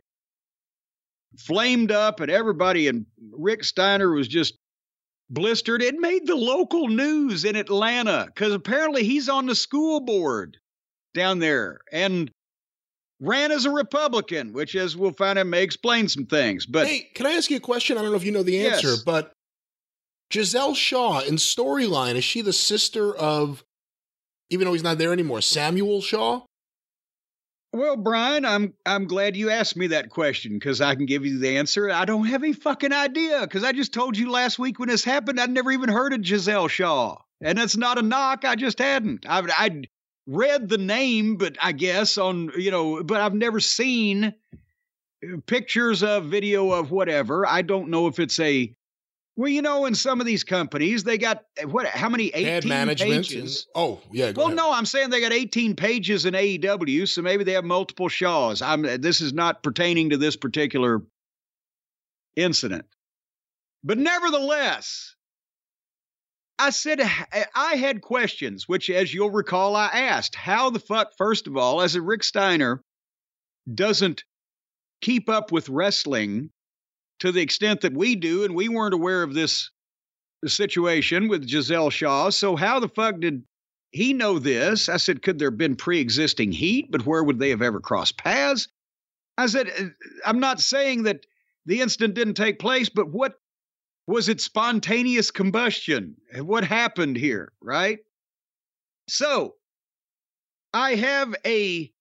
flamed 1.37 1.91
up, 1.91 2.19
and 2.19 2.31
everybody, 2.31 2.87
and 2.87 3.05
Rick 3.31 3.63
Steiner 3.63 4.11
was 4.11 4.27
just 4.27 4.57
blistered. 5.29 5.83
It 5.83 5.95
made 5.95 6.25
the 6.25 6.35
local 6.35 6.87
news 6.87 7.45
in 7.45 7.55
Atlanta 7.55 8.25
because 8.25 8.51
apparently 8.53 9.03
he's 9.03 9.29
on 9.29 9.45
the 9.45 9.55
school 9.55 10.01
board 10.01 10.57
down 11.13 11.39
there. 11.39 11.81
And 11.91 12.31
ran 13.19 13.51
as 13.51 13.65
a 13.65 13.71
Republican, 13.71 14.53
which, 14.53 14.75
as 14.75 14.95
we'll 14.95 15.11
find 15.13 15.37
out, 15.39 15.47
may 15.47 15.63
explain 15.63 16.07
some 16.07 16.25
things. 16.25 16.65
But 16.65 16.87
hey, 16.87 17.09
can 17.13 17.25
I 17.25 17.31
ask 17.31 17.49
you 17.49 17.57
a 17.57 17.61
question? 17.61 17.97
I 17.97 18.01
don't 18.01 18.11
know 18.11 18.17
if 18.17 18.23
you 18.23 18.31
know 18.31 18.43
the 18.43 18.65
answer, 18.67 18.89
Yes. 18.89 19.03
but 19.03 19.31
Giselle 20.31 20.75
Shaw 20.75 21.19
in 21.21 21.35
storyline, 21.35 22.15
is 22.15 22.23
she 22.23 22.41
the 22.41 22.53
sister 22.53 23.15
of, 23.15 23.63
even 24.49 24.65
though 24.65 24.73
he's 24.73 24.83
not 24.83 24.97
there 24.97 25.11
anymore, 25.13 25.41
Samuel 25.41 26.01
Shaw? 26.01 26.41
well, 27.71 27.95
Brian, 27.97 28.45
I'm 28.45 28.73
I'm 28.85 29.05
glad 29.05 29.35
you 29.37 29.51
asked 29.51 29.77
me 29.77 29.87
that 29.87 30.09
question 30.09 30.53
because 30.53 30.81
I 30.81 30.95
can 30.95 31.05
give 31.05 31.23
you 31.23 31.37
the 31.37 31.57
answer. 31.57 31.91
I 31.91 32.05
don't 32.05 32.25
have 32.25 32.41
any 32.41 32.53
fucking 32.53 32.91
idea 32.93 33.41
because 33.41 33.63
I 33.63 33.73
just 33.73 33.93
told 33.93 34.17
you 34.17 34.31
last 34.31 34.57
week 34.57 34.79
when 34.79 34.89
this 34.89 35.03
happened, 35.03 35.39
I'd 35.39 35.51
never 35.51 35.71
even 35.71 35.89
heard 35.89 36.11
of 36.13 36.25
Giselle 36.25 36.67
Shaw, 36.67 37.17
and 37.41 37.57
that's 37.59 37.77
not 37.77 37.99
a 37.99 38.01
knock. 38.01 38.43
I 38.43 38.55
just 38.55 38.79
hadn't. 38.79 39.25
I 39.29 39.43
I'd 39.57 39.87
read 40.29 40.69
the 40.69 40.77
name, 40.77 41.35
but 41.37 41.57
I 41.61 41.71
guess 41.71 42.17
on 42.17 42.51
you 42.55 42.71
know, 42.71 43.03
but 43.03 43.19
I've 43.19 43.33
never 43.33 43.59
seen 43.59 44.33
pictures 45.47 46.03
of 46.03 46.25
video 46.25 46.71
of 46.71 46.91
whatever. 46.91 47.45
I 47.45 47.61
don't 47.61 47.89
know 47.89 48.07
if 48.07 48.19
it's 48.19 48.39
a 48.39 48.73
well, 49.35 49.47
you 49.47 49.61
know, 49.61 49.85
in 49.85 49.95
some 49.95 50.19
of 50.19 50.25
these 50.25 50.43
companies, 50.43 51.05
they 51.05 51.17
got 51.17 51.45
what? 51.63 51.87
How 51.87 52.09
many? 52.09 52.27
Eighteen 52.27 52.71
and- 52.73 52.97
pages. 52.97 53.67
oh, 53.73 54.01
yeah. 54.11 54.33
Well, 54.35 54.47
ahead. 54.47 54.57
no, 54.57 54.73
I'm 54.73 54.85
saying 54.85 55.11
they 55.11 55.21
got 55.21 55.31
18 55.31 55.77
pages 55.77 56.25
in 56.25 56.33
AEW, 56.33 57.07
so 57.07 57.21
maybe 57.21 57.45
they 57.45 57.53
have 57.53 57.63
multiple 57.63 58.09
Shaws. 58.09 58.61
I'm 58.61 58.81
this 58.81 59.21
is 59.21 59.31
not 59.31 59.63
pertaining 59.63 60.09
to 60.09 60.17
this 60.17 60.35
particular 60.35 61.03
incident. 62.35 62.85
But 63.81 63.97
nevertheless, 63.97 65.15
I 66.59 66.71
said 66.71 66.99
I 67.55 67.75
had 67.75 68.01
questions, 68.01 68.67
which, 68.67 68.89
as 68.89 69.13
you'll 69.13 69.31
recall, 69.31 69.77
I 69.77 69.87
asked 69.87 70.35
how 70.35 70.69
the 70.69 70.79
fuck, 70.79 71.15
first 71.17 71.47
of 71.47 71.55
all, 71.55 71.81
as 71.81 71.95
a 71.95 72.01
Rick 72.01 72.23
Steiner 72.23 72.83
doesn't 73.73 74.25
keep 75.01 75.29
up 75.29 75.53
with 75.53 75.69
wrestling 75.69 76.49
to 77.19 77.31
the 77.31 77.41
extent 77.41 77.81
that 77.81 77.93
we 77.93 78.15
do, 78.15 78.43
and 78.43 78.55
we 78.55 78.67
weren't 78.67 78.93
aware 78.93 79.23
of 79.23 79.33
this 79.33 79.71
situation 80.45 81.29
with 81.29 81.47
Giselle 81.47 81.89
Shaw. 81.89 82.29
So, 82.29 82.57
how 82.57 82.79
the 82.79 82.89
fuck 82.89 83.19
did 83.21 83.43
he 83.91 84.13
know 84.13 84.37
this? 84.37 84.89
I 84.89 84.97
said, 84.97 85.21
could 85.21 85.39
there 85.39 85.49
have 85.49 85.57
been 85.57 85.77
pre 85.77 85.99
existing 85.99 86.51
heat, 86.51 86.91
but 86.91 87.05
where 87.05 87.23
would 87.23 87.39
they 87.39 87.49
have 87.49 87.61
ever 87.61 87.79
crossed 87.79 88.17
paths? 88.17 88.67
I 89.37 89.45
said, 89.45 89.69
"Uh, 89.69 89.85
I'm 90.25 90.39
not 90.39 90.59
saying 90.59 91.03
that 91.03 91.25
the 91.65 91.79
incident 91.79 92.15
didn't 92.15 92.33
take 92.33 92.59
place, 92.59 92.89
but 92.89 93.09
what 93.09 93.39
was 94.09 94.27
it 94.27 94.41
spontaneous 94.41 95.29
combustion? 95.29 96.15
What 96.35 96.63
happened 96.63 97.15
here, 97.15 97.51
right? 97.61 97.99
So, 99.07 99.53
I 100.73 100.95
have 100.95 101.35
a 101.45 101.91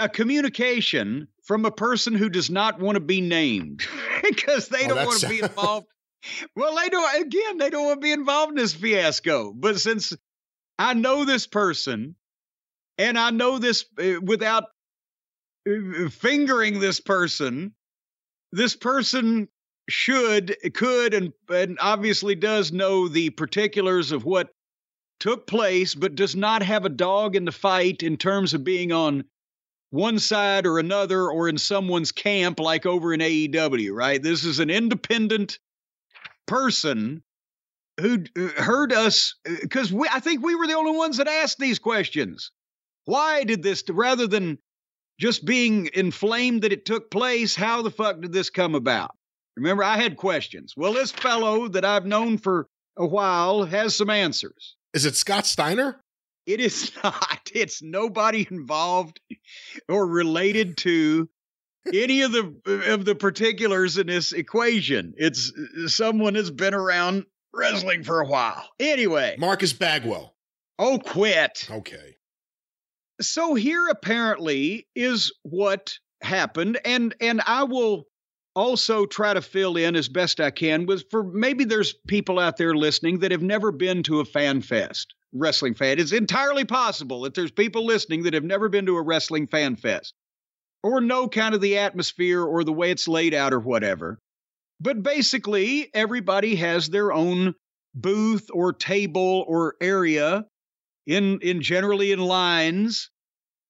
a 0.00 0.08
communication 0.08 1.28
from 1.44 1.66
a 1.66 1.70
person 1.70 2.14
who 2.14 2.30
does 2.30 2.48
not 2.48 2.80
want 2.80 2.96
to 2.96 3.00
be 3.00 3.20
named 3.20 3.82
because 4.22 4.68
they 4.68 4.84
Oh, 4.84 4.88
don't 4.88 5.06
want 5.06 5.20
to 5.20 5.28
be 5.28 5.40
involved. 5.42 5.86
Well, 6.56 6.76
they 6.76 6.88
don't. 6.88 7.26
Again, 7.26 7.58
they 7.58 7.68
don't 7.68 7.84
want 7.84 8.00
to 8.00 8.04
be 8.04 8.12
involved 8.12 8.52
in 8.52 8.56
this 8.56 8.72
fiasco. 8.72 9.52
But 9.52 9.78
since 9.78 10.16
I 10.78 10.94
know 10.94 11.26
this 11.26 11.46
person, 11.46 12.14
and 12.96 13.18
I 13.18 13.30
know 13.30 13.58
this 13.58 13.84
uh, 13.98 14.20
without 14.22 14.64
uh, 15.68 16.08
fingering 16.08 16.80
this 16.80 17.00
person, 17.00 17.74
this 18.52 18.74
person 18.74 19.48
should, 19.92 20.56
could, 20.74 21.14
and 21.14 21.32
and 21.48 21.78
obviously 21.80 22.34
does 22.34 22.72
know 22.72 23.08
the 23.08 23.30
particulars 23.30 24.12
of 24.12 24.24
what 24.24 24.50
took 25.20 25.46
place, 25.46 25.94
but 25.94 26.14
does 26.14 26.34
not 26.34 26.62
have 26.62 26.84
a 26.84 26.90
dog 26.90 27.36
in 27.36 27.44
the 27.44 27.52
fight 27.52 28.02
in 28.02 28.16
terms 28.16 28.54
of 28.54 28.64
being 28.64 28.90
on 28.90 29.24
one 29.90 30.18
side 30.18 30.66
or 30.66 30.78
another 30.78 31.30
or 31.30 31.48
in 31.48 31.58
someone's 31.58 32.12
camp 32.12 32.58
like 32.58 32.86
over 32.86 33.12
in 33.12 33.20
AEW, 33.20 33.94
right? 33.94 34.20
This 34.20 34.44
is 34.44 34.58
an 34.58 34.70
independent 34.70 35.58
person 36.46 37.22
who 38.00 38.24
uh, 38.36 38.48
heard 38.62 38.92
us 38.92 39.34
because 39.44 39.92
we 39.92 40.08
I 40.10 40.20
think 40.20 40.42
we 40.42 40.54
were 40.54 40.66
the 40.66 40.76
only 40.76 40.96
ones 40.96 41.18
that 41.18 41.28
asked 41.28 41.58
these 41.58 41.78
questions. 41.78 42.50
Why 43.04 43.44
did 43.44 43.62
this 43.62 43.84
rather 43.88 44.26
than 44.26 44.58
just 45.20 45.44
being 45.44 45.90
inflamed 45.92 46.62
that 46.62 46.72
it 46.72 46.86
took 46.86 47.10
place, 47.10 47.54
how 47.54 47.82
the 47.82 47.90
fuck 47.90 48.20
did 48.20 48.32
this 48.32 48.50
come 48.50 48.74
about? 48.74 49.14
Remember, 49.56 49.84
I 49.84 49.96
had 49.96 50.16
questions. 50.16 50.74
Well, 50.76 50.92
this 50.94 51.12
fellow 51.12 51.68
that 51.68 51.84
I've 51.84 52.06
known 52.06 52.38
for 52.38 52.68
a 52.96 53.06
while 53.06 53.64
has 53.64 53.94
some 53.96 54.10
answers. 54.10 54.76
Is 54.94 55.04
it 55.04 55.16
Scott 55.16 55.46
Steiner? 55.46 56.00
It 56.46 56.60
is 56.60 56.92
not. 57.04 57.50
It's 57.54 57.82
nobody 57.82 58.46
involved 58.50 59.20
or 59.88 60.06
related 60.06 60.76
to 60.78 61.28
any 61.92 62.22
of 62.22 62.32
the 62.32 62.54
of 62.92 63.04
the 63.04 63.14
particulars 63.14 63.98
in 63.98 64.06
this 64.06 64.32
equation. 64.32 65.14
It's 65.16 65.52
someone 65.86 66.34
that's 66.34 66.50
been 66.50 66.74
around 66.74 67.26
wrestling 67.52 68.04
for 68.04 68.20
a 68.20 68.26
while. 68.26 68.68
Anyway, 68.80 69.36
Marcus 69.38 69.72
Bagwell. 69.72 70.34
oh 70.78 70.98
quit. 70.98 71.68
Okay. 71.70 72.16
So 73.20 73.54
here 73.54 73.88
apparently 73.88 74.88
is 74.94 75.32
what 75.42 75.94
happened 76.22 76.78
and 76.84 77.14
and 77.20 77.40
I 77.46 77.64
will 77.64 78.06
also 78.54 79.06
try 79.06 79.34
to 79.34 79.42
fill 79.42 79.76
in 79.76 79.96
as 79.96 80.08
best 80.08 80.40
I 80.40 80.50
can 80.50 80.86
with 80.86 81.10
for 81.10 81.24
maybe 81.24 81.64
there's 81.64 81.94
people 82.06 82.38
out 82.38 82.56
there 82.56 82.74
listening 82.74 83.20
that 83.20 83.32
have 83.32 83.42
never 83.42 83.72
been 83.72 84.02
to 84.04 84.20
a 84.20 84.24
fan 84.24 84.60
fest, 84.60 85.14
wrestling 85.32 85.74
fan. 85.74 85.98
It's 85.98 86.12
entirely 86.12 86.64
possible 86.64 87.22
that 87.22 87.34
there's 87.34 87.50
people 87.50 87.86
listening 87.86 88.24
that 88.24 88.34
have 88.34 88.44
never 88.44 88.68
been 88.68 88.86
to 88.86 88.96
a 88.96 89.02
wrestling 89.02 89.46
fan 89.46 89.76
fest 89.76 90.14
or 90.82 91.00
know 91.00 91.28
kind 91.28 91.54
of 91.54 91.60
the 91.60 91.78
atmosphere 91.78 92.42
or 92.42 92.64
the 92.64 92.72
way 92.72 92.90
it's 92.90 93.08
laid 93.08 93.34
out 93.34 93.52
or 93.52 93.60
whatever. 93.60 94.18
But 94.80 95.02
basically, 95.02 95.88
everybody 95.94 96.56
has 96.56 96.88
their 96.88 97.12
own 97.12 97.54
booth 97.94 98.48
or 98.52 98.72
table 98.72 99.44
or 99.46 99.76
area 99.80 100.44
in 101.06 101.40
in 101.40 101.62
generally 101.62 102.12
in 102.12 102.18
lines 102.18 103.10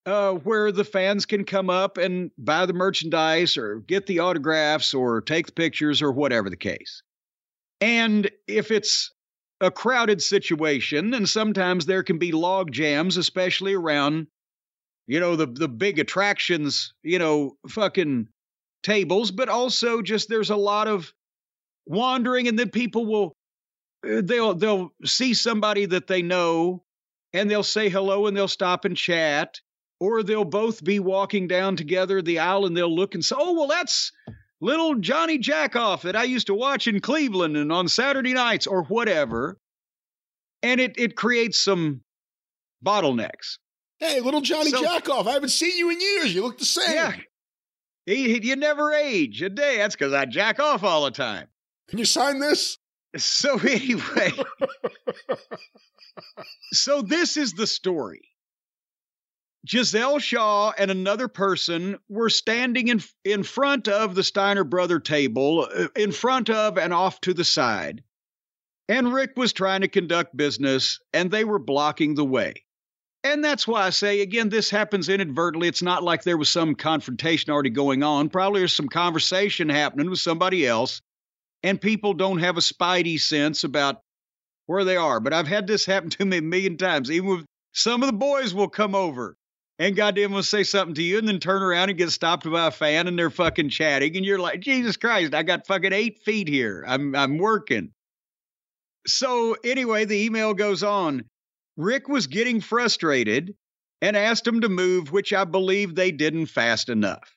uh, 0.06 0.32
where 0.32 0.72
the 0.72 0.84
fans 0.84 1.26
can 1.26 1.44
come 1.44 1.70
up 1.70 1.96
and 1.96 2.30
buy 2.38 2.66
the 2.66 2.72
merchandise 2.72 3.56
or 3.56 3.76
get 3.80 4.06
the 4.06 4.18
autographs 4.18 4.94
or 4.94 5.20
take 5.20 5.46
the 5.46 5.52
pictures 5.52 6.02
or 6.02 6.12
whatever 6.12 6.50
the 6.50 6.56
case. 6.56 7.02
And 7.80 8.30
if 8.46 8.70
it's 8.70 9.12
a 9.60 9.70
crowded 9.70 10.20
situation, 10.20 11.14
and 11.14 11.28
sometimes 11.28 11.86
there 11.86 12.02
can 12.02 12.18
be 12.18 12.32
log 12.32 12.72
jams, 12.72 13.16
especially 13.16 13.74
around, 13.74 14.26
you 15.06 15.20
know, 15.20 15.36
the 15.36 15.46
the 15.46 15.68
big 15.68 15.98
attractions, 15.98 16.94
you 17.02 17.18
know, 17.18 17.56
fucking 17.68 18.28
tables, 18.82 19.30
but 19.30 19.48
also 19.48 20.02
just 20.02 20.28
there's 20.28 20.50
a 20.50 20.56
lot 20.56 20.88
of 20.88 21.12
wandering, 21.86 22.48
and 22.48 22.58
then 22.58 22.70
people 22.70 23.06
will 23.06 23.32
uh, 24.08 24.20
they'll 24.24 24.54
they'll 24.54 24.92
see 25.04 25.34
somebody 25.34 25.86
that 25.86 26.08
they 26.08 26.22
know, 26.22 26.82
and 27.32 27.48
they'll 27.48 27.62
say 27.62 27.88
hello, 27.88 28.26
and 28.26 28.36
they'll 28.36 28.48
stop 28.48 28.84
and 28.84 28.96
chat, 28.96 29.60
or 30.02 30.22
they'll 30.22 30.44
both 30.44 30.82
be 30.82 30.98
walking 30.98 31.46
down 31.46 31.76
together 31.76 32.20
the 32.20 32.38
aisle, 32.40 32.66
and 32.66 32.76
they'll 32.76 32.94
look 32.94 33.14
and 33.14 33.24
say, 33.24 33.36
"Oh, 33.38 33.52
well, 33.54 33.68
that's." 33.68 34.10
Little 34.64 34.94
Johnny 34.94 35.40
Jackoff 35.40 36.02
that 36.02 36.14
I 36.14 36.22
used 36.22 36.46
to 36.46 36.54
watch 36.54 36.86
in 36.86 37.00
Cleveland 37.00 37.56
and 37.56 37.72
on 37.72 37.88
Saturday 37.88 38.32
nights 38.32 38.68
or 38.68 38.84
whatever. 38.84 39.58
And 40.62 40.80
it, 40.80 40.94
it 40.96 41.16
creates 41.16 41.58
some 41.58 42.02
bottlenecks. 42.86 43.58
Hey, 43.98 44.20
little 44.20 44.40
Johnny 44.40 44.70
So- 44.70 44.80
Jackoff, 44.84 45.26
I 45.26 45.32
haven't 45.32 45.48
seen 45.48 45.76
you 45.76 45.90
in 45.90 46.00
years. 46.00 46.32
You 46.32 46.42
look 46.42 46.58
the 46.58 46.64
same. 46.64 46.94
Yeah. 46.94 47.12
He, 48.06 48.34
he- 48.38 48.46
you 48.50 48.54
never 48.54 48.92
age 48.92 49.42
a 49.42 49.48
day. 49.50 49.78
That's 49.78 49.96
because 49.96 50.12
I 50.12 50.26
jack 50.26 50.60
off 50.60 50.84
all 50.84 51.06
the 51.06 51.10
time. 51.10 51.48
Can 51.88 51.98
you 51.98 52.04
sign 52.04 52.38
this? 52.38 52.78
So, 53.16 53.58
anyway, 53.68 54.30
so 56.72 57.02
this 57.02 57.36
is 57.36 57.52
the 57.54 57.66
story. 57.66 58.22
Giselle 59.68 60.18
Shaw 60.18 60.72
and 60.76 60.90
another 60.90 61.28
person 61.28 61.96
were 62.08 62.30
standing 62.30 62.88
in, 62.88 63.00
in 63.24 63.44
front 63.44 63.86
of 63.86 64.14
the 64.14 64.24
Steiner 64.24 64.64
brother 64.64 64.98
table, 64.98 65.68
uh, 65.72 65.86
in 65.94 66.10
front 66.10 66.50
of 66.50 66.78
and 66.78 66.92
off 66.92 67.20
to 67.20 67.32
the 67.32 67.44
side. 67.44 68.02
And 68.88 69.12
Rick 69.12 69.34
was 69.36 69.52
trying 69.52 69.82
to 69.82 69.88
conduct 69.88 70.36
business, 70.36 70.98
and 71.12 71.30
they 71.30 71.44
were 71.44 71.60
blocking 71.60 72.14
the 72.14 72.24
way. 72.24 72.64
And 73.22 73.44
that's 73.44 73.68
why 73.68 73.82
I 73.82 73.90
say, 73.90 74.20
again, 74.20 74.48
this 74.48 74.68
happens 74.68 75.08
inadvertently. 75.08 75.68
It's 75.68 75.80
not 75.80 76.02
like 76.02 76.24
there 76.24 76.36
was 76.36 76.48
some 76.48 76.74
confrontation 76.74 77.52
already 77.52 77.70
going 77.70 78.02
on. 78.02 78.30
Probably 78.30 78.62
there's 78.62 78.74
some 78.74 78.88
conversation 78.88 79.68
happening 79.68 80.10
with 80.10 80.18
somebody 80.18 80.66
else, 80.66 81.00
and 81.62 81.80
people 81.80 82.14
don't 82.14 82.38
have 82.38 82.58
a 82.58 82.62
spidey 82.62 83.20
sense 83.20 83.62
about 83.62 84.00
where 84.66 84.82
they 84.82 84.96
are. 84.96 85.20
But 85.20 85.32
I've 85.32 85.46
had 85.46 85.68
this 85.68 85.86
happen 85.86 86.10
to 86.10 86.24
me 86.24 86.38
a 86.38 86.42
million 86.42 86.76
times. 86.76 87.12
Even 87.12 87.28
with 87.28 87.46
some 87.72 88.02
of 88.02 88.08
the 88.08 88.12
boys 88.12 88.52
will 88.52 88.68
come 88.68 88.96
over 88.96 89.36
and 89.82 89.96
goddamn 89.96 90.30
will 90.32 90.44
say 90.44 90.62
something 90.62 90.94
to 90.94 91.02
you 91.02 91.18
and 91.18 91.26
then 91.26 91.40
turn 91.40 91.60
around 91.60 91.88
and 91.88 91.98
get 91.98 92.10
stopped 92.10 92.48
by 92.48 92.68
a 92.68 92.70
fan 92.70 93.08
and 93.08 93.18
they're 93.18 93.30
fucking 93.30 93.68
chatting 93.68 94.16
and 94.16 94.24
you're 94.24 94.38
like, 94.38 94.60
Jesus 94.60 94.96
Christ, 94.96 95.34
I 95.34 95.42
got 95.42 95.66
fucking 95.66 95.92
eight 95.92 96.20
feet 96.24 96.46
here. 96.48 96.84
I'm 96.86 97.14
I'm 97.16 97.36
working. 97.38 97.90
So 99.06 99.56
anyway, 99.64 100.04
the 100.04 100.24
email 100.24 100.54
goes 100.54 100.84
on. 100.84 101.24
Rick 101.76 102.08
was 102.08 102.28
getting 102.28 102.60
frustrated 102.60 103.54
and 104.00 104.16
asked 104.16 104.46
him 104.46 104.60
to 104.60 104.68
move, 104.68 105.10
which 105.10 105.32
I 105.32 105.44
believe 105.44 105.94
they 105.94 106.12
didn't 106.12 106.46
fast 106.46 106.88
enough. 106.88 107.34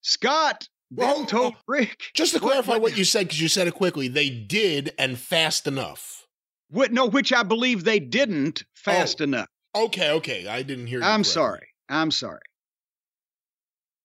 Scott 0.00 0.68
then 0.90 1.08
Well, 1.08 1.26
told 1.26 1.54
Rick 1.68 2.10
Just 2.14 2.34
to 2.34 2.40
clarify 2.40 2.72
what- 2.72 2.82
what 2.82 2.96
you 2.98 3.04
said, 3.04 3.26
because 3.28 3.40
you 3.40 3.48
said 3.48 3.66
it 3.68 3.74
quickly, 3.74 4.08
they 4.08 4.28
did 4.28 4.92
and 4.98 5.18
fast 5.18 5.66
enough. 5.66 6.26
what 6.68 6.90
no, 6.90 7.06
which 7.06 7.32
I 7.32 7.42
believe 7.42 7.84
they 7.84 8.00
didn't 8.00 8.64
fast 8.74 9.20
Oh. 9.20 9.24
enough. 9.24 9.48
Okay, 9.74 10.10
okay. 10.12 10.46
I 10.46 10.62
didn't 10.62 10.86
hear 10.86 11.00
you. 11.00 11.04
I'm 11.04 11.24
sorry. 11.24 11.66
I'm 11.88 12.10
sorry. 12.10 12.40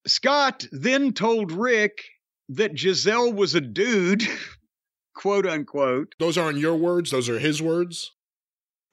Scott 0.05 0.65
then 0.71 1.13
told 1.13 1.51
Rick 1.51 2.03
that 2.49 2.77
Giselle 2.77 3.33
was 3.33 3.55
a 3.55 3.61
dude, 3.61 4.23
quote 5.15 5.45
unquote. 5.45 6.13
Those 6.19 6.37
aren't 6.37 6.59
your 6.59 6.75
words, 6.75 7.11
those 7.11 7.27
are 7.29 7.39
his 7.39 7.61
words. 7.61 8.11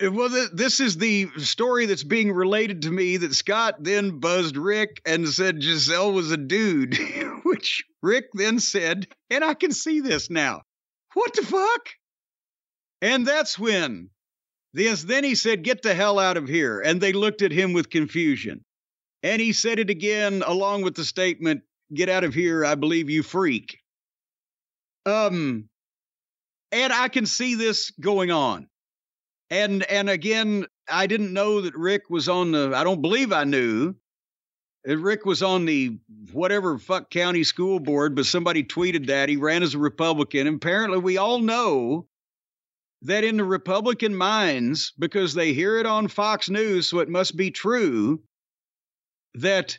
Uh, 0.04 0.10
Well, 0.10 0.28
th- 0.28 0.50
this 0.52 0.80
is 0.80 0.96
the 0.96 1.28
story 1.38 1.86
that's 1.86 2.02
being 2.02 2.32
related 2.32 2.82
to 2.82 2.90
me 2.90 3.16
that 3.18 3.34
Scott 3.34 3.76
then 3.78 4.18
buzzed 4.18 4.56
Rick 4.56 5.00
and 5.06 5.28
said 5.28 5.62
Giselle 5.62 6.12
was 6.12 6.32
a 6.32 6.36
dude, 6.36 6.98
which 7.44 7.84
Rick 8.02 8.24
then 8.34 8.58
said, 8.58 9.06
and 9.30 9.44
I 9.44 9.54
can 9.54 9.70
see 9.70 10.00
this 10.00 10.30
now. 10.30 10.62
What 11.12 11.32
the 11.34 11.42
fuck? 11.46 11.90
And 13.00 13.24
that's 13.24 13.56
when, 13.56 14.10
yes, 14.74 15.02
then 15.02 15.24
he 15.24 15.34
said, 15.34 15.62
get 15.62 15.82
the 15.82 15.94
hell 15.94 16.18
out 16.18 16.36
of 16.36 16.48
here. 16.48 16.80
And 16.80 17.00
they 17.00 17.12
looked 17.12 17.42
at 17.42 17.52
him 17.52 17.72
with 17.72 17.90
confusion. 17.90 18.64
And 19.22 19.40
he 19.40 19.52
said 19.52 19.78
it 19.78 19.90
again 19.90 20.42
along 20.46 20.82
with 20.82 20.94
the 20.94 21.04
statement, 21.04 21.62
get 21.92 22.08
out 22.08 22.24
of 22.24 22.34
here, 22.34 22.64
I 22.64 22.74
believe 22.74 23.08
you 23.08 23.22
freak. 23.22 23.78
Um, 25.06 25.68
and 26.72 26.92
I 26.92 27.08
can 27.08 27.26
see 27.26 27.54
this 27.54 27.90
going 27.92 28.30
on 28.30 28.68
and 29.50 29.82
and 29.84 30.08
again 30.08 30.66
i 30.88 31.06
didn't 31.06 31.32
know 31.32 31.60
that 31.60 31.74
rick 31.76 32.08
was 32.08 32.28
on 32.28 32.52
the 32.52 32.72
i 32.74 32.84
don't 32.84 33.02
believe 33.02 33.32
i 33.32 33.44
knew 33.44 33.94
that 34.84 34.98
rick 34.98 35.24
was 35.24 35.42
on 35.42 35.64
the 35.64 35.98
whatever 36.32 36.78
fuck 36.78 37.10
county 37.10 37.44
school 37.44 37.78
board 37.78 38.14
but 38.14 38.26
somebody 38.26 38.64
tweeted 38.64 39.06
that 39.06 39.28
he 39.28 39.36
ran 39.36 39.62
as 39.62 39.74
a 39.74 39.78
republican 39.78 40.46
apparently 40.46 40.98
we 40.98 41.16
all 41.18 41.38
know 41.38 42.06
that 43.04 43.24
in 43.24 43.36
the 43.36 43.44
republican 43.44 44.14
minds 44.14 44.92
because 44.98 45.34
they 45.34 45.52
hear 45.52 45.78
it 45.78 45.86
on 45.86 46.08
fox 46.08 46.50
news 46.50 46.88
so 46.88 46.98
it 46.98 47.08
must 47.08 47.36
be 47.36 47.50
true 47.50 48.20
that 49.34 49.78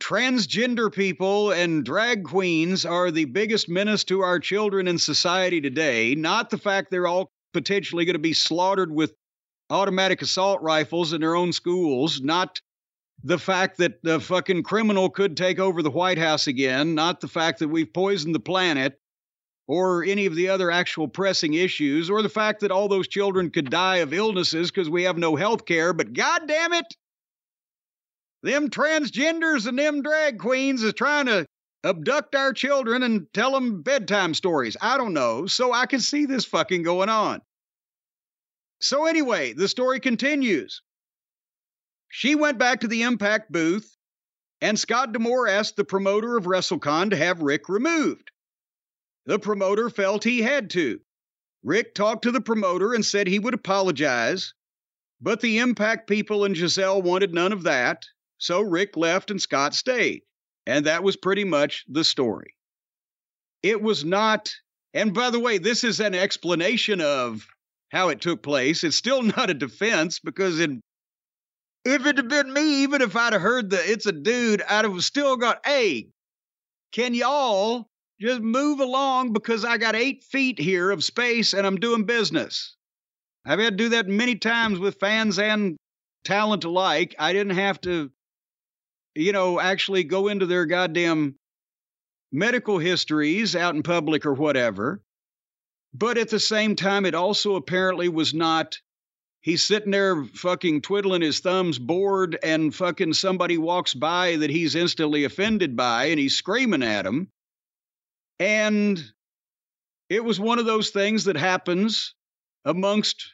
transgender 0.00 0.92
people 0.92 1.50
and 1.50 1.84
drag 1.84 2.24
queens 2.24 2.84
are 2.84 3.10
the 3.10 3.24
biggest 3.24 3.68
menace 3.68 4.04
to 4.04 4.20
our 4.20 4.38
children 4.38 4.86
in 4.86 4.98
society 4.98 5.60
today 5.60 6.14
not 6.14 6.50
the 6.50 6.58
fact 6.58 6.90
they're 6.90 7.06
all 7.06 7.30
potentially 7.52 8.04
going 8.04 8.14
to 8.14 8.20
be 8.20 8.32
slaughtered 8.32 8.92
with 8.92 9.12
automatic 9.70 10.22
assault 10.22 10.62
rifles 10.62 11.12
in 11.12 11.20
their 11.20 11.34
own 11.34 11.52
schools, 11.52 12.20
not 12.20 12.60
the 13.24 13.38
fact 13.38 13.78
that 13.78 14.02
the 14.02 14.20
fucking 14.20 14.62
criminal 14.62 15.10
could 15.10 15.36
take 15.36 15.58
over 15.58 15.82
the 15.82 15.90
White 15.90 16.18
House 16.18 16.46
again, 16.46 16.94
not 16.94 17.20
the 17.20 17.28
fact 17.28 17.58
that 17.58 17.68
we've 17.68 17.92
poisoned 17.92 18.34
the 18.34 18.40
planet 18.40 18.98
or 19.68 20.02
any 20.02 20.26
of 20.26 20.34
the 20.34 20.48
other 20.48 20.70
actual 20.70 21.06
pressing 21.06 21.54
issues, 21.54 22.10
or 22.10 22.22
the 22.22 22.28
fact 22.28 22.60
that 22.60 22.72
all 22.72 22.88
those 22.88 23.06
children 23.06 23.50
could 23.50 23.70
die 23.70 23.98
of 23.98 24.12
illnesses 24.12 24.70
because 24.70 24.90
we 24.90 25.04
have 25.04 25.18
no 25.18 25.36
health 25.36 25.64
care, 25.66 25.92
but 25.92 26.12
god 26.12 26.48
damn 26.48 26.72
it, 26.72 26.86
them 28.42 28.70
transgenders 28.70 29.66
and 29.66 29.78
them 29.78 30.02
drag 30.02 30.38
queens 30.38 30.82
is 30.82 30.94
trying 30.94 31.26
to 31.26 31.46
abduct 31.84 32.34
our 32.34 32.52
children 32.52 33.02
and 33.02 33.26
tell 33.32 33.52
them 33.52 33.82
bedtime 33.82 34.34
stories. 34.34 34.76
I 34.80 34.96
don't 34.96 35.12
know. 35.12 35.46
So 35.46 35.72
I 35.72 35.86
can 35.86 36.00
see 36.00 36.26
this 36.26 36.44
fucking 36.44 36.82
going 36.82 37.08
on. 37.08 37.40
So, 38.80 39.06
anyway, 39.06 39.54
the 39.54 39.68
story 39.68 39.98
continues. 39.98 40.82
She 42.10 42.36
went 42.36 42.58
back 42.58 42.80
to 42.80 42.88
the 42.88 43.02
Impact 43.02 43.50
booth, 43.50 43.96
and 44.60 44.78
Scott 44.78 45.12
D'Amore 45.12 45.48
asked 45.48 45.76
the 45.76 45.84
promoter 45.84 46.36
of 46.36 46.44
WrestleCon 46.44 47.10
to 47.10 47.16
have 47.16 47.42
Rick 47.42 47.68
removed. 47.68 48.30
The 49.28 49.38
promoter 49.38 49.90
felt 49.90 50.24
he 50.24 50.40
had 50.40 50.70
to. 50.70 51.00
Rick 51.62 51.94
talked 51.94 52.22
to 52.22 52.32
the 52.32 52.40
promoter 52.40 52.94
and 52.94 53.04
said 53.04 53.26
he 53.26 53.38
would 53.38 53.52
apologize, 53.52 54.54
but 55.20 55.42
the 55.42 55.58
Impact 55.58 56.08
people 56.08 56.46
and 56.46 56.56
Giselle 56.56 57.02
wanted 57.02 57.34
none 57.34 57.52
of 57.52 57.64
that, 57.64 58.06
so 58.38 58.62
Rick 58.62 58.96
left 58.96 59.30
and 59.30 59.40
Scott 59.40 59.74
stayed. 59.74 60.22
And 60.66 60.86
that 60.86 61.02
was 61.02 61.18
pretty 61.18 61.44
much 61.44 61.84
the 61.90 62.04
story. 62.04 62.54
It 63.62 63.82
was 63.82 64.02
not, 64.02 64.54
and 64.94 65.12
by 65.12 65.28
the 65.28 65.40
way, 65.40 65.58
this 65.58 65.84
is 65.84 66.00
an 66.00 66.14
explanation 66.14 67.02
of 67.02 67.46
how 67.90 68.08
it 68.08 68.22
took 68.22 68.42
place. 68.42 68.82
It's 68.82 68.96
still 68.96 69.20
not 69.36 69.50
a 69.50 69.54
defense 69.54 70.20
because 70.20 70.58
in, 70.58 70.80
if 71.84 72.06
it 72.06 72.16
had 72.16 72.28
been 72.30 72.50
me, 72.50 72.82
even 72.82 73.02
if 73.02 73.14
I'd 73.14 73.34
have 73.34 73.42
heard 73.42 73.68
that 73.72 73.90
it's 73.90 74.06
a 74.06 74.12
dude, 74.12 74.62
I'd 74.62 74.86
have 74.86 75.04
still 75.04 75.36
got, 75.36 75.66
hey, 75.66 76.08
can 76.92 77.12
y'all 77.12 77.90
just 78.20 78.40
move 78.40 78.80
along 78.80 79.32
because 79.32 79.64
I 79.64 79.78
got 79.78 79.94
eight 79.94 80.24
feet 80.24 80.58
here 80.58 80.90
of 80.90 81.04
space 81.04 81.52
and 81.52 81.66
I'm 81.66 81.76
doing 81.76 82.04
business? 82.04 82.76
I've 83.44 83.60
had 83.60 83.78
to 83.78 83.84
do 83.84 83.88
that 83.90 84.08
many 84.08 84.36
times 84.36 84.78
with 84.78 85.00
fans 85.00 85.38
and 85.38 85.76
talent 86.24 86.64
alike. 86.64 87.14
I 87.18 87.32
didn't 87.32 87.56
have 87.56 87.80
to 87.82 88.10
you 89.18 89.32
know, 89.32 89.58
actually 89.58 90.04
go 90.04 90.28
into 90.28 90.46
their 90.46 90.64
goddamn 90.64 91.34
medical 92.30 92.78
histories 92.78 93.56
out 93.56 93.74
in 93.74 93.82
public 93.82 94.24
or 94.24 94.34
whatever. 94.34 95.02
But 95.92 96.18
at 96.18 96.28
the 96.28 96.38
same 96.38 96.76
time, 96.76 97.04
it 97.04 97.14
also 97.14 97.56
apparently 97.56 98.08
was 98.08 98.32
not. 98.32 98.78
He's 99.40 99.62
sitting 99.62 99.90
there 99.90 100.24
fucking 100.24 100.82
twiddling 100.82 101.22
his 101.22 101.40
thumbs, 101.40 101.78
bored, 101.78 102.38
and 102.42 102.74
fucking 102.74 103.14
somebody 103.14 103.58
walks 103.58 103.94
by 103.94 104.36
that 104.36 104.50
he's 104.50 104.74
instantly 104.74 105.24
offended 105.24 105.76
by, 105.76 106.06
and 106.06 106.18
he's 106.20 106.36
screaming 106.36 106.82
at 106.82 107.06
him. 107.06 107.28
And 108.40 109.02
it 110.08 110.24
was 110.24 110.38
one 110.40 110.58
of 110.58 110.66
those 110.66 110.90
things 110.90 111.24
that 111.24 111.36
happens 111.36 112.14
amongst 112.64 113.32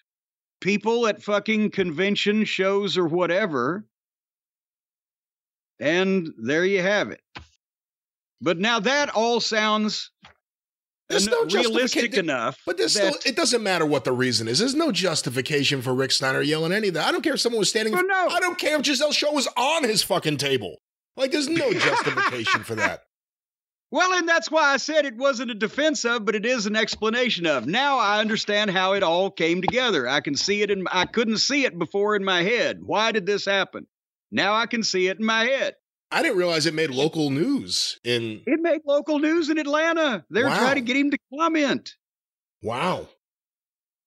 people 0.61 1.07
at 1.07 1.22
fucking 1.22 1.70
convention 1.70 2.44
shows 2.44 2.96
or 2.96 3.07
whatever. 3.07 3.84
And 5.80 6.28
there 6.38 6.64
you 6.64 6.80
have 6.82 7.11
it. 7.11 7.20
But 8.40 8.59
now 8.59 8.80
that 8.80 9.11
all 9.11 9.40
sounds 9.40 10.11
There's 11.09 11.26
no 11.28 11.44
realistic 11.44 12.14
enough. 12.14 12.59
But 12.64 12.76
there's 12.78 12.94
still, 12.94 13.14
it 13.26 13.36
doesn't 13.36 13.62
matter 13.62 13.86
what 13.86 14.05
the 14.05 14.12
reason 14.12 14.48
is. 14.48 14.59
There's 14.59 14.74
no 14.74 14.92
justification 14.92 15.82
for 15.82 15.94
Rick 15.94 16.12
Steiner 16.12 16.40
yelling 16.42 16.72
any 16.72 16.88
of 16.88 16.94
that. 16.94 17.07
I 17.07 17.12
don't 17.12 17.22
care 17.22 17.34
if 17.34 17.40
someone 17.40 17.59
was 17.59 17.68
standing. 17.68 17.94
Oh, 17.94 18.00
no. 18.00 18.28
I 18.30 18.40
don't 18.40 18.59
care 18.59 18.78
if 18.78 18.86
Giselle 18.86 19.12
Shaw 19.12 19.32
was 19.32 19.48
on 19.57 19.84
his 19.84 20.02
fucking 20.02 20.38
table. 20.38 20.76
Like, 21.16 21.30
there's 21.30 21.48
no 21.48 21.72
justification 21.74 22.64
for 22.64 22.74
that. 22.76 23.02
Well, 23.95 24.12
and 24.14 24.28
that's 24.28 24.51
why 24.51 24.72
I 24.72 24.78
said 24.78 25.07
it 25.07 25.16
wasn't 25.16 25.53
a 25.53 25.55
defense 25.55 26.05
of, 26.05 26.24
but 26.24 26.34
it 26.34 26.45
is 26.45 26.66
an 26.66 26.74
explanation 26.74 27.47
of. 27.47 27.64
Now 27.64 27.97
I 27.99 28.18
understand 28.18 28.72
how 28.72 28.95
it 28.95 29.05
all 29.05 29.30
came 29.30 29.61
together. 29.61 30.09
I 30.09 30.20
can 30.20 30.34
see 30.34 30.62
it 30.62 30.72
and 30.72 30.88
I 30.90 31.05
couldn't 31.05 31.36
see 31.36 31.64
it 31.64 31.78
before 31.78 32.16
in 32.16 32.24
my 32.24 32.42
head. 32.42 32.80
Why 32.82 33.12
did 33.12 33.24
this 33.24 33.45
happen? 33.45 33.86
Now 34.32 34.53
I 34.55 34.66
can 34.66 34.82
see 34.82 35.07
it 35.07 35.20
in 35.20 35.24
my 35.24 35.45
head. 35.45 35.74
I 36.11 36.22
didn't 36.22 36.38
realize 36.38 36.66
it 36.66 36.74
made 36.74 36.90
local 36.90 37.30
news 37.30 38.01
in. 38.03 38.42
It 38.49 38.59
made 38.61 38.80
local 38.84 39.20
news 39.20 39.49
in 39.49 39.59
Atlanta. 39.59 40.24
They're 40.28 40.47
Wow. 40.47 40.59
trying 40.59 40.74
to 40.74 40.80
get 40.80 40.97
him 40.97 41.12
to 41.12 41.18
comment. 41.38 41.95
Wow. 42.64 43.09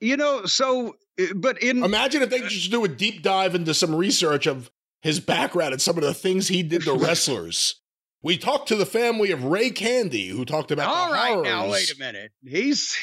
You 0.02 0.18
know, 0.18 0.48
so 0.48 0.98
uh, 1.18 1.28
but 1.34 1.64
in 1.64 1.82
Imagine 1.82 2.24
if 2.24 2.30
they 2.30 2.42
could 2.42 2.50
just 2.50 2.72
do 2.72 2.84
a 2.84 2.90
deep 2.90 3.22
dive 3.22 3.56
into 3.56 3.74
some 3.74 3.96
research 3.96 4.48
of 4.48 4.70
his 5.02 5.22
background 5.22 5.72
and 5.72 5.82
some 5.82 5.96
of 5.96 6.04
the 6.04 6.14
things 6.14 6.50
he 6.50 6.62
did 6.62 6.82
to 6.82 6.94
wrestlers. 6.98 7.76
We 8.24 8.38
talked 8.38 8.70
to 8.70 8.76
the 8.76 8.86
family 8.86 9.32
of 9.32 9.44
Ray 9.44 9.70
Candy, 9.70 10.28
who 10.28 10.44
talked 10.44 10.72
about 10.72 10.90
All 10.90 11.08
the 11.08 11.14
right, 11.14 11.42
now 11.44 11.70
wait 11.70 11.94
a 11.94 12.00
minute. 12.00 12.32
He's, 12.44 12.96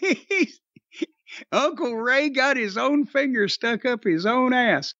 he's 0.00 0.60
Uncle 1.52 1.96
Ray 1.96 2.28
got 2.28 2.56
his 2.56 2.76
own 2.76 3.06
finger 3.06 3.48
stuck 3.48 3.84
up 3.84 4.04
his 4.04 4.26
own 4.26 4.52
ass. 4.52 4.94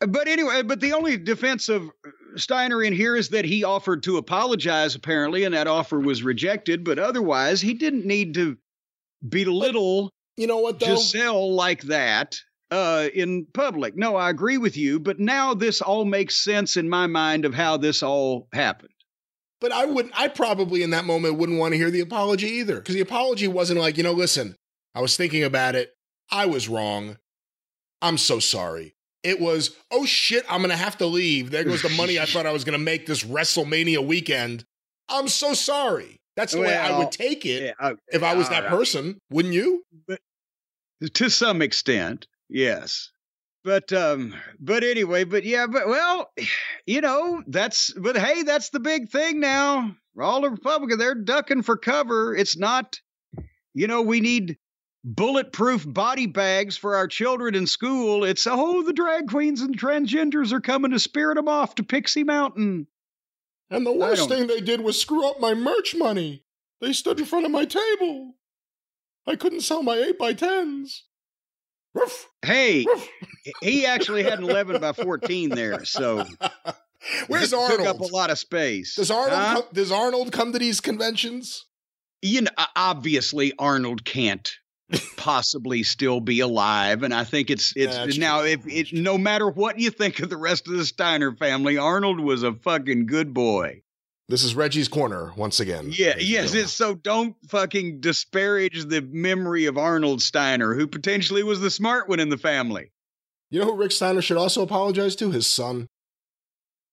But 0.00 0.28
anyway, 0.28 0.62
but 0.62 0.80
the 0.80 0.94
only 0.94 1.18
defense 1.18 1.68
of 1.68 1.90
Steiner 2.36 2.82
in 2.82 2.94
here 2.94 3.14
is 3.16 3.28
that 3.30 3.44
he 3.44 3.64
offered 3.64 4.02
to 4.04 4.16
apologize, 4.16 4.94
apparently, 4.94 5.44
and 5.44 5.54
that 5.54 5.66
offer 5.66 6.00
was 6.00 6.22
rejected. 6.22 6.84
But 6.84 6.98
otherwise, 6.98 7.60
he 7.60 7.74
didn't 7.74 8.06
need 8.06 8.32
to 8.34 8.56
belittle 9.28 10.10
You 10.38 10.46
know 10.46 10.58
what, 10.58 10.80
though? 10.80 10.96
Giselle 10.96 11.54
like 11.54 11.82
that 11.82 12.40
uh, 12.70 13.08
in 13.14 13.46
public. 13.52 13.96
No, 13.96 14.16
I 14.16 14.30
agree 14.30 14.58
with 14.58 14.76
you. 14.76 15.00
But 15.00 15.18
now 15.18 15.54
this 15.54 15.80
all 15.80 16.04
makes 16.04 16.36
sense 16.36 16.76
in 16.76 16.88
my 16.88 17.06
mind 17.06 17.44
of 17.44 17.54
how 17.54 17.76
this 17.76 18.02
all 18.02 18.48
happened. 18.52 18.92
But 19.60 19.72
I 19.72 19.84
wouldn't. 19.84 20.18
I 20.18 20.28
probably 20.28 20.82
in 20.82 20.90
that 20.90 21.04
moment 21.04 21.36
wouldn't 21.36 21.58
want 21.58 21.72
to 21.72 21.78
hear 21.78 21.90
the 21.90 22.00
apology 22.00 22.46
either, 22.46 22.76
because 22.76 22.94
the 22.94 23.02
apology 23.02 23.46
wasn't 23.48 23.80
like, 23.80 23.96
you 23.98 24.02
know, 24.02 24.12
listen, 24.12 24.56
I 24.94 25.00
was 25.02 25.16
thinking 25.16 25.44
about 25.44 25.74
it. 25.74 25.92
I 26.30 26.46
was 26.46 26.68
wrong. 26.68 27.18
I'm 28.00 28.16
so 28.16 28.38
sorry. 28.38 28.94
It 29.22 29.38
was, 29.38 29.76
oh 29.90 30.06
shit, 30.06 30.46
I'm 30.48 30.62
gonna 30.62 30.76
have 30.76 30.96
to 30.98 31.06
leave. 31.06 31.50
There 31.50 31.64
goes 31.64 31.82
the 31.82 31.90
money 31.90 32.18
I 32.18 32.24
thought 32.26 32.46
I 32.46 32.52
was 32.52 32.64
gonna 32.64 32.78
make 32.78 33.04
this 33.04 33.22
WrestleMania 33.22 34.04
weekend. 34.06 34.64
I'm 35.10 35.28
so 35.28 35.52
sorry. 35.52 36.16
That's 36.36 36.54
the 36.54 36.60
way 36.60 36.74
I 36.74 36.96
would 36.96 37.12
take 37.12 37.44
it 37.44 37.62
Yeah, 37.64 37.72
uh, 37.78 37.94
if 38.08 38.22
I 38.22 38.34
was 38.34 38.48
that 38.48 38.62
right. 38.62 38.70
person. 38.70 39.18
Wouldn't 39.30 39.52
you? 39.52 39.84
to 41.14 41.28
some 41.28 41.60
extent 41.60 42.26
Yes. 42.50 43.10
But 43.62 43.92
um 43.92 44.34
but 44.58 44.84
anyway, 44.84 45.24
but 45.24 45.44
yeah, 45.44 45.66
but 45.66 45.86
well, 45.86 46.30
you 46.86 47.00
know, 47.00 47.42
that's 47.46 47.92
but 47.94 48.16
hey, 48.16 48.42
that's 48.42 48.70
the 48.70 48.80
big 48.80 49.10
thing 49.10 49.40
now. 49.40 49.94
All 50.20 50.40
the 50.40 50.50
Republicans, 50.50 50.98
they're 50.98 51.14
ducking 51.14 51.62
for 51.62 51.76
cover. 51.76 52.34
It's 52.34 52.56
not, 52.56 53.00
you 53.74 53.86
know, 53.86 54.02
we 54.02 54.20
need 54.20 54.58
bulletproof 55.04 55.84
body 55.86 56.26
bags 56.26 56.76
for 56.76 56.96
our 56.96 57.06
children 57.06 57.54
in 57.54 57.66
school. 57.66 58.24
It's 58.24 58.46
oh, 58.46 58.82
the 58.82 58.92
drag 58.92 59.28
queens 59.28 59.62
and 59.62 59.78
transgenders 59.78 60.52
are 60.52 60.60
coming 60.60 60.90
to 60.90 60.98
spirit 60.98 61.36
them 61.36 61.48
off 61.48 61.76
to 61.76 61.82
Pixie 61.82 62.24
Mountain. 62.24 62.86
And 63.70 63.86
the 63.86 63.92
worst 63.92 64.28
thing 64.28 64.48
they 64.48 64.60
did 64.60 64.80
was 64.80 65.00
screw 65.00 65.28
up 65.28 65.38
my 65.38 65.54
merch 65.54 65.94
money. 65.94 66.44
They 66.80 66.92
stood 66.92 67.20
in 67.20 67.26
front 67.26 67.46
of 67.46 67.52
my 67.52 67.66
table. 67.66 68.34
I 69.26 69.36
couldn't 69.36 69.60
sell 69.60 69.82
my 69.82 69.96
8 69.96 70.18
by 70.18 70.34
10s 70.34 71.02
hey 72.42 72.86
he 73.62 73.84
actually 73.86 74.22
had 74.22 74.38
an 74.38 74.44
11 74.44 74.80
by 74.80 74.92
14 74.92 75.50
there 75.50 75.84
so 75.84 76.24
Where's 77.28 77.52
it 77.52 77.56
took 77.70 77.80
up 77.80 78.00
a 78.00 78.04
lot 78.06 78.30
of 78.30 78.38
space 78.38 78.94
Does 78.96 79.10
Arnold 79.10 79.32
Huh? 79.38 79.54
come, 79.54 79.64
does 79.72 79.90
Arnold 79.92 80.32
come 80.32 80.52
to 80.52 80.58
these 80.58 80.80
conventions? 80.80 81.66
you 82.22 82.42
know, 82.42 82.50
obviously 82.76 83.52
Arnold 83.58 84.04
can't 84.04 84.50
possibly 85.16 85.82
still 85.84 86.20
be 86.20 86.40
alive, 86.40 87.02
and 87.04 87.14
I 87.14 87.22
think 87.24 87.48
it's 87.48 87.72
it's 87.76 87.96
That's 87.96 88.18
now 88.18 88.40
true. 88.40 88.48
if 88.50 88.66
it 88.66 88.92
no 88.92 89.16
matter 89.16 89.48
what 89.48 89.78
you 89.78 89.88
think 89.90 90.18
of 90.20 90.28
the 90.28 90.36
rest 90.36 90.66
of 90.66 90.74
the 90.76 90.84
Steiner 90.84 91.32
family, 91.34 91.78
Arnold 91.78 92.18
was 92.20 92.42
a 92.42 92.52
fucking 92.52 93.06
good 93.06 93.32
boy. 93.32 93.82
This 94.30 94.44
is 94.44 94.54
Reggie's 94.54 94.86
corner 94.86 95.32
once 95.34 95.58
again. 95.58 95.90
Yeah, 95.90 96.14
yes. 96.16 96.54
It's, 96.54 96.72
so 96.72 96.94
don't 96.94 97.34
fucking 97.48 98.00
disparage 98.00 98.84
the 98.84 99.02
memory 99.02 99.66
of 99.66 99.76
Arnold 99.76 100.22
Steiner, 100.22 100.72
who 100.74 100.86
potentially 100.86 101.42
was 101.42 101.60
the 101.60 101.70
smart 101.70 102.08
one 102.08 102.20
in 102.20 102.28
the 102.28 102.38
family. 102.38 102.92
You 103.50 103.58
know 103.58 103.66
who 103.66 103.76
Rick 103.76 103.90
Steiner 103.90 104.22
should 104.22 104.36
also 104.36 104.62
apologize 104.62 105.16
to? 105.16 105.32
His 105.32 105.48
son. 105.48 105.88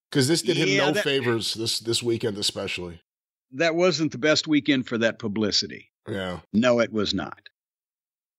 Because 0.09 0.27
this 0.27 0.41
did 0.41 0.57
him 0.57 0.67
Yeah, 0.67 0.87
no 0.87 0.91
that- 0.93 1.03
favors 1.03 1.53
this 1.53 1.79
this 1.79 2.01
weekend, 2.01 2.39
especially. 2.39 3.01
That 3.51 3.75
wasn't 3.75 4.11
the 4.13 4.17
best 4.17 4.47
weekend 4.47 4.87
for 4.87 4.97
that 4.97 5.19
publicity. 5.19 5.91
Yeah. 6.09 6.39
No, 6.53 6.79
it 6.79 6.91
was 6.91 7.13
not. 7.13 7.49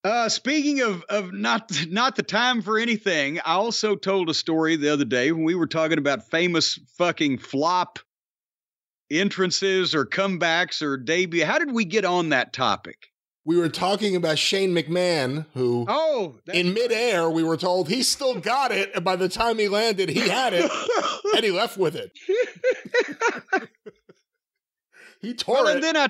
Uh, 0.03 0.29
speaking 0.29 0.81
of 0.81 1.05
of 1.09 1.33
not 1.33 1.71
not 1.89 2.17
the 2.17 2.25
time 2.25 2.63
for 2.63 2.79
anything, 2.79 3.39
I 3.39 3.53
also 3.53 3.95
told 3.95 4.29
a 4.29 4.35
story 4.35 4.75
the 4.75 4.93
other 4.93 5.05
day 5.05 5.31
when 5.31 5.45
we 5.45 5.55
were 5.55 5.69
talking 5.69 5.99
about 5.99 6.29
famous 6.31 6.81
fucking 6.97 7.39
flop 7.39 8.01
entrances 9.11 9.95
or 9.95 10.05
comebacks 10.05 10.83
or 10.83 10.97
debut. 10.97 11.45
How 11.45 11.59
did 11.59 11.73
we 11.73 11.85
get 11.85 12.05
on 12.05 12.31
that 12.31 12.53
topic? 12.53 13.09
We 13.45 13.57
were 13.57 13.71
talking 13.71 14.15
about 14.15 14.39
Shane 14.39 14.75
McMahon, 14.75 15.47
who 15.55 15.87
Oh, 15.89 16.37
in 16.53 16.75
midair 16.75 17.31
we 17.31 17.43
were 17.43 17.57
told 17.57 17.89
he 17.89 18.03
still 18.03 18.39
got 18.39 18.73
it, 18.73 18.91
and 18.95 19.03
by 19.03 19.17
the 19.17 19.29
time 19.29 19.59
he 19.59 19.69
landed, 19.69 20.11
he 20.11 20.29
had 20.29 20.53
it, 20.53 20.71
and 21.35 21.45
he 21.45 21.51
left 21.51 21.79
with 21.79 21.97
it. 21.97 22.13
He 25.21 25.35
tore 25.35 25.57
well, 25.57 25.67
it. 25.69 25.75
and 25.75 25.83
then 25.83 25.97
I, 25.97 26.07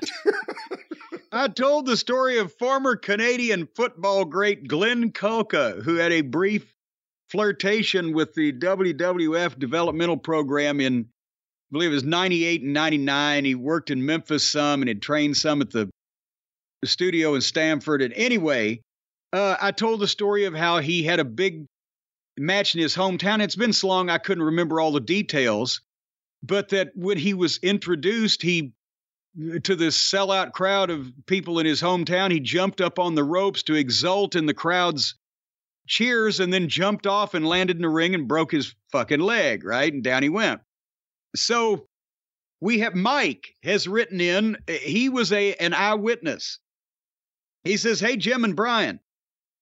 I 1.45 1.47
told 1.47 1.85
the 1.85 1.97
story 1.97 2.37
of 2.37 2.53
former 2.53 2.95
Canadian 2.95 3.67
football 3.75 4.25
great 4.25 4.67
Glenn 4.67 5.11
Kulka, 5.11 5.81
who 5.81 5.95
had 5.95 6.11
a 6.11 6.21
brief 6.21 6.75
flirtation 7.29 8.13
with 8.13 8.33
the 8.35 8.53
WWF 8.53 9.57
developmental 9.57 10.17
program 10.17 10.79
in, 10.79 11.07
I 11.69 11.73
believe 11.73 11.91
it 11.91 11.95
was 11.95 12.03
98 12.03 12.63
and 12.63 12.73
99. 12.73 13.45
He 13.45 13.55
worked 13.55 13.91
in 13.91 14.03
Memphis 14.03 14.47
some 14.47 14.81
and 14.81 14.89
had 14.89 15.01
trained 15.01 15.37
some 15.37 15.61
at 15.61 15.69
the 15.69 15.89
studio 16.83 17.35
in 17.35 17.41
Stamford. 17.41 18.01
And 18.01 18.13
anyway, 18.15 18.81
uh, 19.33 19.55
I 19.61 19.71
told 19.71 19.99
the 19.99 20.07
story 20.07 20.45
of 20.45 20.55
how 20.55 20.79
he 20.79 21.03
had 21.03 21.19
a 21.19 21.25
big 21.25 21.65
match 22.37 22.73
in 22.73 22.81
his 22.81 22.95
hometown. 22.95 23.41
It's 23.41 23.55
been 23.55 23.73
so 23.73 23.87
long 23.87 24.09
I 24.09 24.17
couldn't 24.17 24.45
remember 24.45 24.79
all 24.79 24.91
the 24.91 24.99
details, 24.99 25.81
but 26.41 26.69
that 26.69 26.91
when 26.95 27.17
he 27.17 27.35
was 27.35 27.59
introduced, 27.61 28.41
he 28.41 28.73
to 29.63 29.75
this 29.75 29.95
sellout 29.95 30.53
crowd 30.53 30.89
of 30.89 31.11
people 31.27 31.59
in 31.59 31.65
his 31.65 31.81
hometown. 31.81 32.31
He 32.31 32.39
jumped 32.39 32.81
up 32.81 32.97
on 32.97 33.13
the 33.13 33.23
ropes 33.23 33.61
to 33.63 33.75
exult 33.75 34.35
in 34.35 34.47
the 34.47 34.55
crowd's 34.55 35.15
cheers 35.87 36.39
and 36.39 36.51
then 36.51 36.67
jumped 36.67 37.05
off 37.05 37.35
and 37.35 37.47
landed 37.47 37.75
in 37.75 37.81
the 37.83 37.89
ring 37.89 38.15
and 38.15 38.27
broke 38.27 38.51
his 38.51 38.73
fucking 38.91 39.19
leg, 39.19 39.63
right? 39.63 39.93
And 39.93 40.03
down 40.03 40.23
he 40.23 40.29
went. 40.29 40.61
So 41.35 41.87
we 42.61 42.79
have 42.79 42.95
Mike 42.95 43.55
has 43.63 43.87
written 43.87 44.19
in, 44.19 44.57
eh, 44.67 44.77
he 44.77 45.09
was 45.09 45.31
a 45.31 45.53
an 45.55 45.73
eyewitness. 45.73 46.59
He 47.63 47.77
says, 47.77 47.99
Hey, 47.99 48.17
Jim 48.17 48.43
and 48.43 48.55
Brian, 48.55 48.99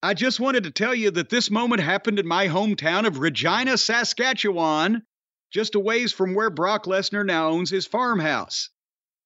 I 0.02 0.14
just 0.14 0.40
wanted 0.40 0.64
to 0.64 0.72
tell 0.72 0.94
you 0.94 1.12
that 1.12 1.30
this 1.30 1.50
moment 1.50 1.82
happened 1.82 2.20
in 2.20 2.28
my 2.28 2.48
hometown 2.48 3.08
of 3.08 3.20
Regina, 3.20 3.78
Saskatchewan, 3.78 5.04
just 5.52 5.76
a 5.76 5.80
ways 5.80 6.14
from 6.14 6.36
where 6.36 6.50
Brock 6.50 6.86
Lesnar 6.86 7.26
now 7.26 7.50
owns 7.50 7.70
his 7.70 7.88
farmhouse. 7.88 8.70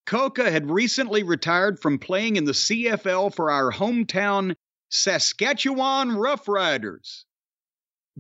Kulka 0.06 0.52
had 0.52 0.70
recently 0.70 1.24
retired 1.24 1.80
from 1.80 2.00
playing 2.00 2.36
in 2.36 2.46
the 2.46 2.54
CFL 2.54 3.34
for 3.34 3.52
our 3.52 3.72
hometown 3.72 4.56
Saskatchewan 4.90 6.12
Roughriders. 6.12 7.24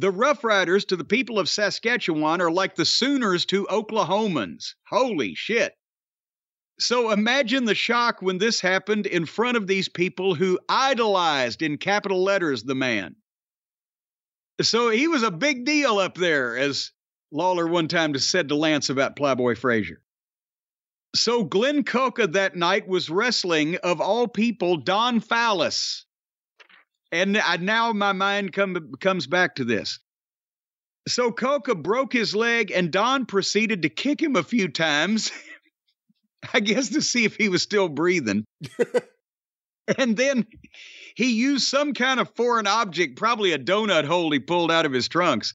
The 0.02 0.12
Roughriders 0.12 0.88
to 0.88 0.96
the 0.96 1.04
people 1.04 1.38
of 1.38 1.48
Saskatchewan 1.48 2.42
are 2.42 2.50
like 2.50 2.74
the 2.74 2.86
Sooners 2.86 3.46
to 3.46 3.68
Oklahomans. 3.68 4.74
Holy 4.90 5.36
shit. 5.36 5.76
So 6.80 7.12
imagine 7.12 7.66
the 7.66 7.76
shock 7.76 8.20
when 8.20 8.40
this 8.40 8.60
happened 8.60 9.06
in 9.06 9.28
front 9.28 9.58
of 9.58 9.68
these 9.68 9.88
people 9.88 10.34
who 10.34 10.58
idolized 10.68 11.62
in 11.62 11.78
capital 11.78 12.24
letters 12.24 12.64
the 12.64 12.74
man. 12.74 13.16
So 14.60 14.90
he 14.90 15.08
was 15.08 15.22
a 15.22 15.30
big 15.30 15.66
deal 15.66 16.00
up 16.00 16.16
there, 16.16 16.58
as 16.58 16.94
Lawler 17.32 17.68
one 17.68 17.88
time 17.88 18.18
said 18.18 18.50
to 18.50 18.56
Lance 18.56 18.90
about 18.90 19.16
Playboy 19.16 19.54
Frazier. 19.54 20.02
So 21.16 21.44
Glenn 21.44 21.84
Kulka 21.84 22.34
that 22.34 22.56
night 22.56 22.88
was 22.88 23.12
wrestling, 23.12 23.76
of 23.84 24.02
all 24.02 24.28
people, 24.28 24.78
Don 24.78 25.22
Callis. 25.22 26.08
And 27.12 27.38
I, 27.38 27.58
now 27.58 27.92
my 27.94 28.14
mind 28.14 28.54
come, 28.54 28.94
comes 29.00 29.28
back 29.28 29.56
to 29.56 29.66
this. 29.66 30.00
So 31.08 31.32
Kulka 31.32 31.82
broke 31.82 32.14
his 32.14 32.36
leg, 32.36 32.72
and 32.72 32.92
Don 32.92 33.26
proceeded 33.26 33.82
to 33.82 33.90
kick 33.90 34.22
him 34.22 34.36
a 34.36 34.44
few 34.44 34.68
times, 34.68 35.32
I 36.54 36.60
guess 36.60 36.90
to 36.90 37.02
see 37.02 37.26
if 37.26 37.36
he 37.36 37.50
was 37.50 37.64
still 37.64 37.90
breathing. 37.90 38.46
and 39.98 40.16
then 40.16 40.46
he 41.16 41.34
used 41.34 41.68
some 41.68 41.94
kind 41.94 42.20
of 42.20 42.34
foreign 42.36 42.68
object, 42.68 43.18
probably 43.18 43.52
a 43.52 43.60
donut 43.60 44.06
hole 44.06 44.32
he 44.32 44.40
pulled 44.40 44.72
out 44.72 44.86
of 44.86 44.94
his 44.94 45.08
trunks. 45.08 45.54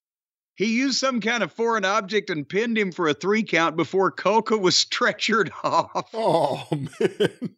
He 0.56 0.78
used 0.78 0.98
some 0.98 1.20
kind 1.20 1.42
of 1.42 1.52
foreign 1.52 1.84
object 1.84 2.30
and 2.30 2.48
pinned 2.48 2.78
him 2.78 2.90
for 2.90 3.08
a 3.08 3.14
three 3.14 3.42
count 3.42 3.76
before 3.76 4.10
Kulka 4.10 4.58
was 4.58 4.74
stretchered 4.84 5.50
off. 5.62 6.10
Oh 6.14 6.66
man. 6.72 7.54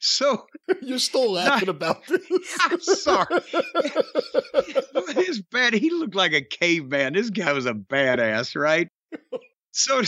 So 0.00 0.46
You're 0.82 0.98
still 0.98 1.32
laughing 1.32 1.68
about 1.68 2.06
this. 2.06 2.20
I'm 2.60 2.80
sorry. 2.80 3.40
His 5.14 5.42
bad. 5.42 5.74
He 5.74 5.90
looked 5.90 6.14
like 6.14 6.32
a 6.32 6.42
caveman. 6.42 7.14
This 7.14 7.30
guy 7.30 7.52
was 7.52 7.66
a 7.66 7.74
badass, 7.74 8.60
right? 8.60 8.88
So, 9.72 10.02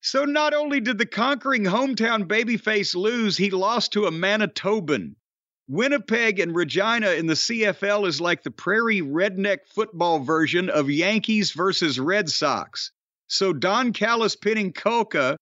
so 0.00 0.24
not 0.24 0.54
only 0.54 0.80
did 0.80 0.98
the 0.98 1.06
conquering 1.06 1.64
hometown 1.64 2.24
babyface 2.24 2.94
lose, 2.94 3.36
he 3.36 3.50
lost 3.50 3.92
to 3.92 4.06
a 4.06 4.10
Manitoban. 4.10 5.14
Winnipeg 5.68 6.38
and 6.38 6.54
Regina 6.54 7.12
in 7.12 7.26
the 7.26 7.34
CFL 7.34 8.06
is 8.06 8.20
like 8.20 8.42
the 8.42 8.50
prairie 8.50 9.00
redneck 9.00 9.58
football 9.66 10.18
version 10.18 10.68
of 10.68 10.90
Yankees 10.90 11.52
versus 11.52 11.98
Red 11.98 12.28
Sox. 12.28 12.90
So 13.28 13.52
Don 13.52 13.92
Callis 13.92 14.36
pinning 14.36 14.72
Kulka 14.72 15.36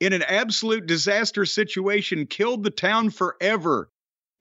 in 0.00 0.14
an 0.14 0.22
absolute 0.22 0.86
disaster 0.86 1.44
situation 1.44 2.26
killed 2.26 2.64
the 2.64 2.70
town 2.70 3.10
forever. 3.10 3.90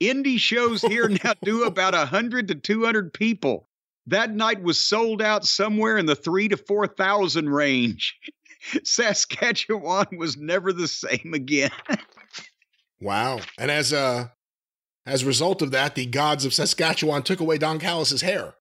Indie 0.02 0.40
shows 0.40 0.82
here 0.82 1.10
now 1.24 1.34
do 1.44 1.66
about 1.66 1.94
100 1.94 2.48
to 2.48 2.56
200 2.56 3.14
people. 3.14 3.68
That 4.08 4.34
night 4.34 4.64
was 4.64 4.80
sold 4.80 5.22
out 5.22 5.46
somewhere 5.46 5.98
in 5.98 6.08
the 6.08 6.16
three 6.16 6.48
to 6.48 6.58
4,000 6.58 7.50
range. 7.50 8.18
Saskatchewan 8.84 10.08
was 10.18 10.38
never 10.38 10.74
the 10.74 10.88
same 10.88 11.34
again. 11.34 11.72
Wow. 13.02 13.40
And 13.58 13.72
as 13.72 13.94
a 13.94 14.34
as 15.06 15.24
a 15.24 15.26
result 15.26 15.62
of 15.62 15.72
that, 15.72 15.96
the 15.96 16.06
gods 16.06 16.44
of 16.44 16.54
Saskatchewan 16.54 17.24
took 17.24 17.40
away 17.40 17.58
Don 17.58 17.80
Callis's 17.80 18.22
hair. 18.22 18.56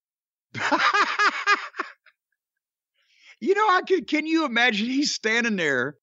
you 3.41 3.53
know, 3.53 3.67
I 3.69 3.81
could, 3.85 4.07
can 4.07 4.25
you 4.25 4.45
imagine 4.45 4.87
he's 4.87 5.13
standing 5.13 5.57
there 5.57 5.97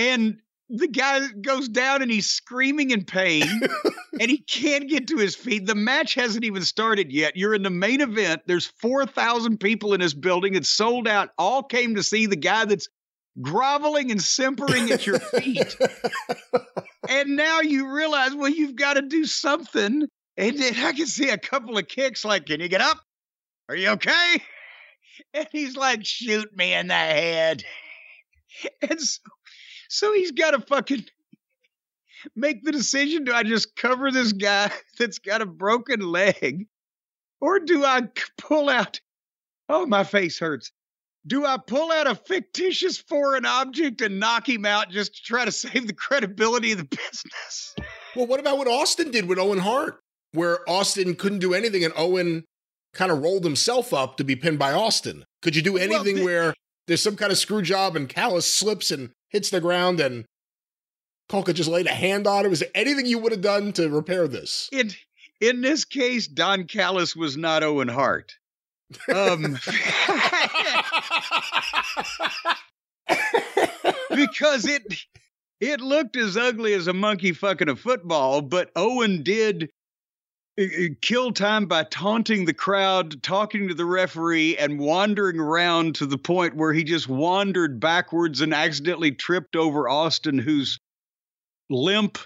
and 0.00 0.38
the 0.70 0.88
guy 0.88 1.26
goes 1.42 1.68
down 1.68 2.00
and 2.00 2.10
he's 2.10 2.30
screaming 2.30 2.90
in 2.90 3.04
pain 3.04 3.44
and 4.20 4.30
he 4.30 4.38
can't 4.38 4.88
get 4.88 5.08
to 5.08 5.18
his 5.18 5.36
feet. 5.36 5.66
The 5.66 5.74
match 5.74 6.14
hasn't 6.14 6.44
even 6.44 6.62
started 6.62 7.12
yet. 7.12 7.36
You're 7.36 7.54
in 7.54 7.62
the 7.62 7.70
main 7.70 8.00
event. 8.00 8.42
There's 8.46 8.66
4,000 8.80 9.58
people 9.58 9.92
in 9.92 10.00
this 10.00 10.14
building. 10.14 10.54
It's 10.54 10.70
sold 10.70 11.06
out. 11.06 11.30
All 11.36 11.62
came 11.62 11.96
to 11.96 12.02
see 12.02 12.26
the 12.26 12.36
guy 12.36 12.64
that's 12.64 12.88
groveling 13.42 14.10
and 14.10 14.22
simpering 14.22 14.90
at 14.90 15.06
your 15.06 15.18
feet. 15.18 15.76
and 17.08 17.36
now 17.36 17.60
you 17.60 17.92
realize, 17.92 18.34
well, 18.34 18.50
you've 18.50 18.76
got 18.76 18.94
to 18.94 19.02
do 19.02 19.26
something. 19.26 20.08
And 20.38 20.58
then 20.58 20.74
I 20.78 20.92
can 20.92 21.06
see 21.06 21.28
a 21.28 21.38
couple 21.38 21.76
of 21.76 21.88
kicks 21.88 22.24
like, 22.24 22.46
can 22.46 22.60
you 22.60 22.68
get 22.68 22.80
up? 22.80 22.98
Are 23.68 23.76
you 23.76 23.90
okay? 23.90 24.42
And 25.34 25.46
he's 25.52 25.76
like, 25.76 26.06
shoot 26.06 26.48
me 26.56 26.72
in 26.72 26.88
the 26.88 26.94
head. 26.94 27.62
And 28.80 29.00
so, 29.00 29.20
so 29.90 30.12
he's 30.14 30.30
got 30.32 30.52
to 30.52 30.60
fucking 30.60 31.04
make 32.36 32.64
the 32.64 32.72
decision 32.72 33.24
do 33.24 33.32
I 33.32 33.42
just 33.42 33.74
cover 33.76 34.10
this 34.10 34.32
guy 34.32 34.70
that's 34.98 35.18
got 35.18 35.42
a 35.42 35.46
broken 35.46 36.00
leg? 36.00 36.66
Or 37.40 37.58
do 37.58 37.84
I 37.84 38.02
pull 38.38 38.68
out? 38.68 39.00
Oh, 39.68 39.86
my 39.86 40.04
face 40.04 40.38
hurts. 40.38 40.72
Do 41.26 41.44
I 41.44 41.58
pull 41.66 41.90
out 41.92 42.06
a 42.06 42.14
fictitious 42.14 42.98
foreign 42.98 43.44
object 43.46 44.00
and 44.00 44.18
knock 44.20 44.48
him 44.48 44.64
out 44.66 44.90
just 44.90 45.14
to 45.16 45.22
try 45.22 45.44
to 45.44 45.52
save 45.52 45.86
the 45.86 45.92
credibility 45.94 46.72
of 46.72 46.78
the 46.78 46.84
business? 46.84 47.74
Well, 48.14 48.26
what 48.26 48.40
about 48.40 48.58
what 48.58 48.68
Austin 48.68 49.10
did 49.10 49.26
with 49.26 49.38
Owen 49.38 49.58
Hart, 49.58 50.00
where 50.32 50.68
Austin 50.68 51.14
couldn't 51.14 51.38
do 51.38 51.54
anything 51.54 51.84
and 51.84 51.94
Owen 51.96 52.44
kind 52.92 53.10
of 53.12 53.22
rolled 53.22 53.44
himself 53.44 53.94
up 53.94 54.16
to 54.18 54.24
be 54.24 54.36
pinned 54.36 54.58
by 54.58 54.72
Austin? 54.72 55.24
Could 55.42 55.56
you 55.56 55.62
do 55.62 55.74
Well, 55.74 55.82
anything 55.82 56.16
the- 56.16 56.24
where 56.24 56.54
there's 56.90 57.00
some 57.00 57.14
kind 57.14 57.30
of 57.30 57.38
screw 57.38 57.62
job 57.62 57.94
and 57.94 58.08
Callis 58.08 58.52
slips 58.52 58.90
and 58.90 59.10
hits 59.28 59.50
the 59.50 59.60
ground 59.60 60.00
and 60.00 60.24
Kulka 61.30 61.54
just 61.54 61.70
laid 61.70 61.86
a 61.86 61.90
hand 61.90 62.26
on 62.26 62.44
him? 62.44 62.50
Is 62.50 62.58
there 62.58 62.68
anything 62.74 63.06
you 63.06 63.20
would 63.20 63.30
have 63.30 63.42
done 63.42 63.72
to 63.74 63.88
repair 63.88 64.26
this? 64.26 64.68
In 64.72 64.90
in 65.40 65.60
this 65.60 65.84
case, 65.84 66.26
Don 66.26 66.64
Callis 66.64 67.14
was 67.14 67.36
not 67.36 67.62
Owen 67.62 67.86
Hart. 67.86 68.34
Um, 69.14 69.52
because 74.10 74.66
it 74.66 74.82
it 75.60 75.80
looked 75.80 76.16
as 76.16 76.36
ugly 76.36 76.74
as 76.74 76.88
a 76.88 76.92
monkey 76.92 77.30
fucking 77.32 77.68
a 77.68 77.76
football, 77.76 78.42
but 78.42 78.72
Owen 78.74 79.22
did 79.22 79.70
kill 81.00 81.32
time 81.32 81.66
by 81.66 81.84
taunting 81.84 82.44
the 82.44 82.54
crowd, 82.54 83.22
talking 83.22 83.68
to 83.68 83.74
the 83.74 83.84
referee, 83.84 84.56
and 84.56 84.78
wandering 84.78 85.38
around 85.38 85.96
to 85.96 86.06
the 86.06 86.18
point 86.18 86.56
where 86.56 86.72
he 86.72 86.84
just 86.84 87.08
wandered 87.08 87.80
backwards 87.80 88.40
and 88.40 88.54
accidentally 88.54 89.12
tripped 89.12 89.56
over 89.56 89.88
Austin, 89.88 90.38
whose 90.38 90.78
limp 91.68 92.18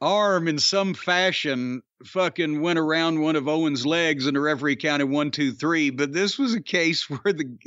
arm 0.00 0.46
in 0.46 0.58
some 0.58 0.94
fashion 0.94 1.82
fucking 2.04 2.60
went 2.60 2.78
around 2.78 3.20
one 3.20 3.34
of 3.34 3.48
Owen's 3.48 3.84
legs 3.84 4.26
and 4.26 4.36
the 4.36 4.40
referee 4.40 4.76
counted 4.76 5.06
one, 5.06 5.30
two, 5.30 5.52
three. 5.52 5.90
But 5.90 6.12
this 6.12 6.38
was 6.38 6.54
a 6.54 6.62
case 6.62 7.08
where 7.10 7.32
the 7.32 7.58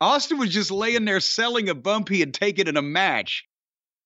Austin 0.00 0.38
was 0.38 0.50
just 0.50 0.70
laying 0.70 1.04
there 1.04 1.20
selling 1.20 1.68
a 1.68 1.74
bump 1.74 2.08
he 2.08 2.20
had 2.20 2.34
taken 2.34 2.68
in 2.68 2.76
a 2.76 2.82
match. 2.82 3.44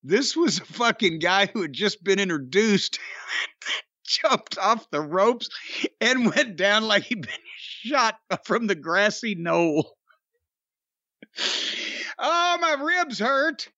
This 0.02 0.36
was 0.36 0.58
a 0.58 0.64
fucking 0.64 1.18
guy 1.18 1.46
who 1.46 1.62
had 1.62 1.72
just 1.72 2.02
been 2.04 2.20
introduced, 2.20 2.98
jumped 4.08 4.58
off 4.58 4.90
the 4.90 5.00
ropes, 5.00 5.48
and 6.00 6.34
went 6.34 6.56
down 6.56 6.84
like 6.84 7.04
he'd 7.04 7.22
been 7.22 7.30
shot 7.58 8.18
from 8.44 8.66
the 8.66 8.74
grassy 8.74 9.34
knoll. 9.34 9.96
Oh, 12.18 12.58
my 12.60 12.76
ribs 12.82 13.18
hurt. 13.18 13.68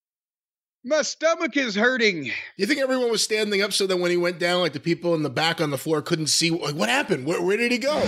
My 0.83 1.03
stomach 1.03 1.59
is 1.59 1.75
hurting. 1.75 2.31
You 2.57 2.67
think 2.67 2.81
everyone 2.81 3.11
was 3.11 3.23
standing 3.23 3.61
up 3.61 3.73
so 3.73 3.87
that 3.87 3.99
when 3.99 4.11
he 4.11 4.17
went 4.17 4.39
down, 4.39 4.61
like 4.61 4.73
the 4.73 4.81
people 4.81 5.15
in 5.15 5.23
the 5.23 5.29
back 5.29 5.61
on 5.61 5.71
the 5.71 5.77
floor 5.77 6.01
couldn't 6.01 6.29
see 6.29 6.51
like, 6.51 6.75
what 6.75 6.89
happened? 6.89 7.27
Where, 7.27 7.43
where 7.43 7.59
did 7.59 7.71
he 7.71 7.79
go? 7.79 8.03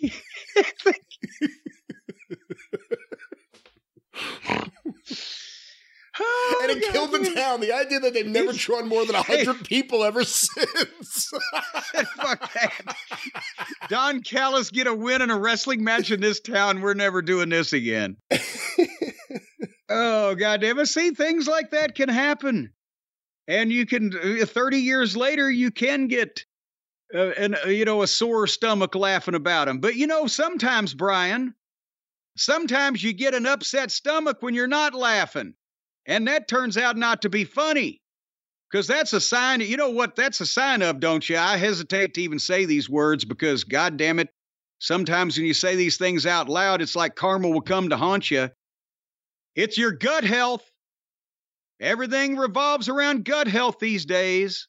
Oh, 6.22 6.60
and 6.62 6.70
it 6.70 6.82
God, 6.82 6.92
killed 6.92 7.12
the 7.12 7.34
town. 7.34 7.60
The 7.60 7.72
idea 7.72 8.00
that 8.00 8.12
they've 8.12 8.26
never 8.26 8.52
drawn 8.52 8.88
more 8.88 9.06
than 9.06 9.14
hundred 9.18 9.64
people 9.64 10.04
ever 10.04 10.22
since. 10.24 11.30
Fuck 12.16 12.52
that. 12.54 12.96
Don 13.88 14.22
Callis 14.22 14.70
get 14.70 14.86
a 14.86 14.94
win 14.94 15.22
in 15.22 15.30
a 15.30 15.38
wrestling 15.38 15.82
match 15.82 16.10
in 16.10 16.20
this 16.20 16.40
town. 16.40 16.82
We're 16.82 16.94
never 16.94 17.22
doing 17.22 17.48
this 17.48 17.72
again. 17.72 18.16
oh, 19.88 20.34
goddamn 20.34 20.78
it. 20.78 20.86
See, 20.86 21.10
things 21.10 21.48
like 21.48 21.70
that 21.70 21.94
can 21.94 22.08
happen. 22.08 22.72
And 23.48 23.72
you 23.72 23.86
can, 23.86 24.12
uh, 24.42 24.46
30 24.46 24.78
years 24.78 25.16
later, 25.16 25.50
you 25.50 25.70
can 25.70 26.06
get, 26.06 26.44
uh, 27.14 27.30
an, 27.30 27.56
uh, 27.64 27.68
you 27.68 27.84
know, 27.84 28.02
a 28.02 28.06
sore 28.06 28.46
stomach 28.46 28.94
laughing 28.94 29.34
about 29.34 29.66
them. 29.66 29.80
But, 29.80 29.96
you 29.96 30.06
know, 30.06 30.26
sometimes, 30.26 30.94
Brian, 30.94 31.54
sometimes 32.36 33.02
you 33.02 33.12
get 33.12 33.34
an 33.34 33.46
upset 33.46 33.90
stomach 33.90 34.36
when 34.40 34.54
you're 34.54 34.68
not 34.68 34.94
laughing. 34.94 35.54
And 36.10 36.26
that 36.26 36.48
turns 36.48 36.76
out 36.76 36.96
not 36.96 37.22
to 37.22 37.30
be 37.30 37.44
funny. 37.44 38.02
Because 38.68 38.88
that's 38.88 39.12
a 39.12 39.20
sign, 39.20 39.60
you 39.60 39.76
know 39.76 39.90
what 39.90 40.16
that's 40.16 40.40
a 40.40 40.46
sign 40.46 40.82
of, 40.82 41.00
don't 41.00 41.28
you? 41.28 41.38
I 41.38 41.56
hesitate 41.56 42.14
to 42.14 42.22
even 42.22 42.40
say 42.40 42.64
these 42.64 42.90
words 42.90 43.24
because, 43.24 43.64
God 43.64 43.96
damn 43.96 44.18
it, 44.18 44.28
sometimes 44.80 45.36
when 45.36 45.46
you 45.46 45.54
say 45.54 45.76
these 45.76 45.96
things 45.96 46.26
out 46.26 46.48
loud, 46.48 46.82
it's 46.82 46.96
like 46.96 47.14
karma 47.14 47.48
will 47.48 47.60
come 47.60 47.88
to 47.88 47.96
haunt 47.96 48.30
you. 48.30 48.50
It's 49.54 49.78
your 49.78 49.92
gut 49.92 50.24
health. 50.24 50.68
Everything 51.80 52.36
revolves 52.36 52.88
around 52.88 53.24
gut 53.24 53.46
health 53.46 53.78
these 53.80 54.04
days 54.04 54.68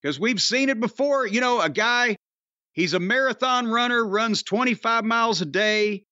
because 0.00 0.18
we've 0.18 0.42
seen 0.42 0.70
it 0.70 0.80
before. 0.80 1.26
You 1.26 1.40
know, 1.42 1.60
a 1.60 1.70
guy, 1.70 2.16
he's 2.72 2.94
a 2.94 3.00
marathon 3.00 3.66
runner, 3.66 4.06
runs 4.06 4.42
25 4.42 5.04
miles 5.04 5.42
a 5.42 5.46
day, 5.46 6.04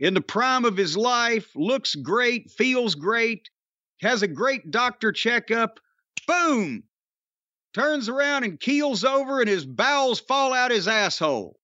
in 0.00 0.14
the 0.14 0.20
prime 0.20 0.64
of 0.64 0.76
his 0.76 0.96
life, 0.96 1.50
looks 1.54 1.94
great, 1.94 2.50
feels 2.50 2.94
great, 2.94 3.48
has 4.00 4.22
a 4.22 4.28
great 4.28 4.70
doctor 4.70 5.12
checkup 5.12 5.80
boom, 6.26 6.84
turns 7.74 8.08
around 8.08 8.44
and 8.44 8.60
keels 8.60 9.04
over, 9.04 9.40
and 9.40 9.48
his 9.48 9.64
bowels 9.64 10.20
fall 10.20 10.52
out 10.52 10.70
his 10.70 10.88
asshole. 10.88 11.56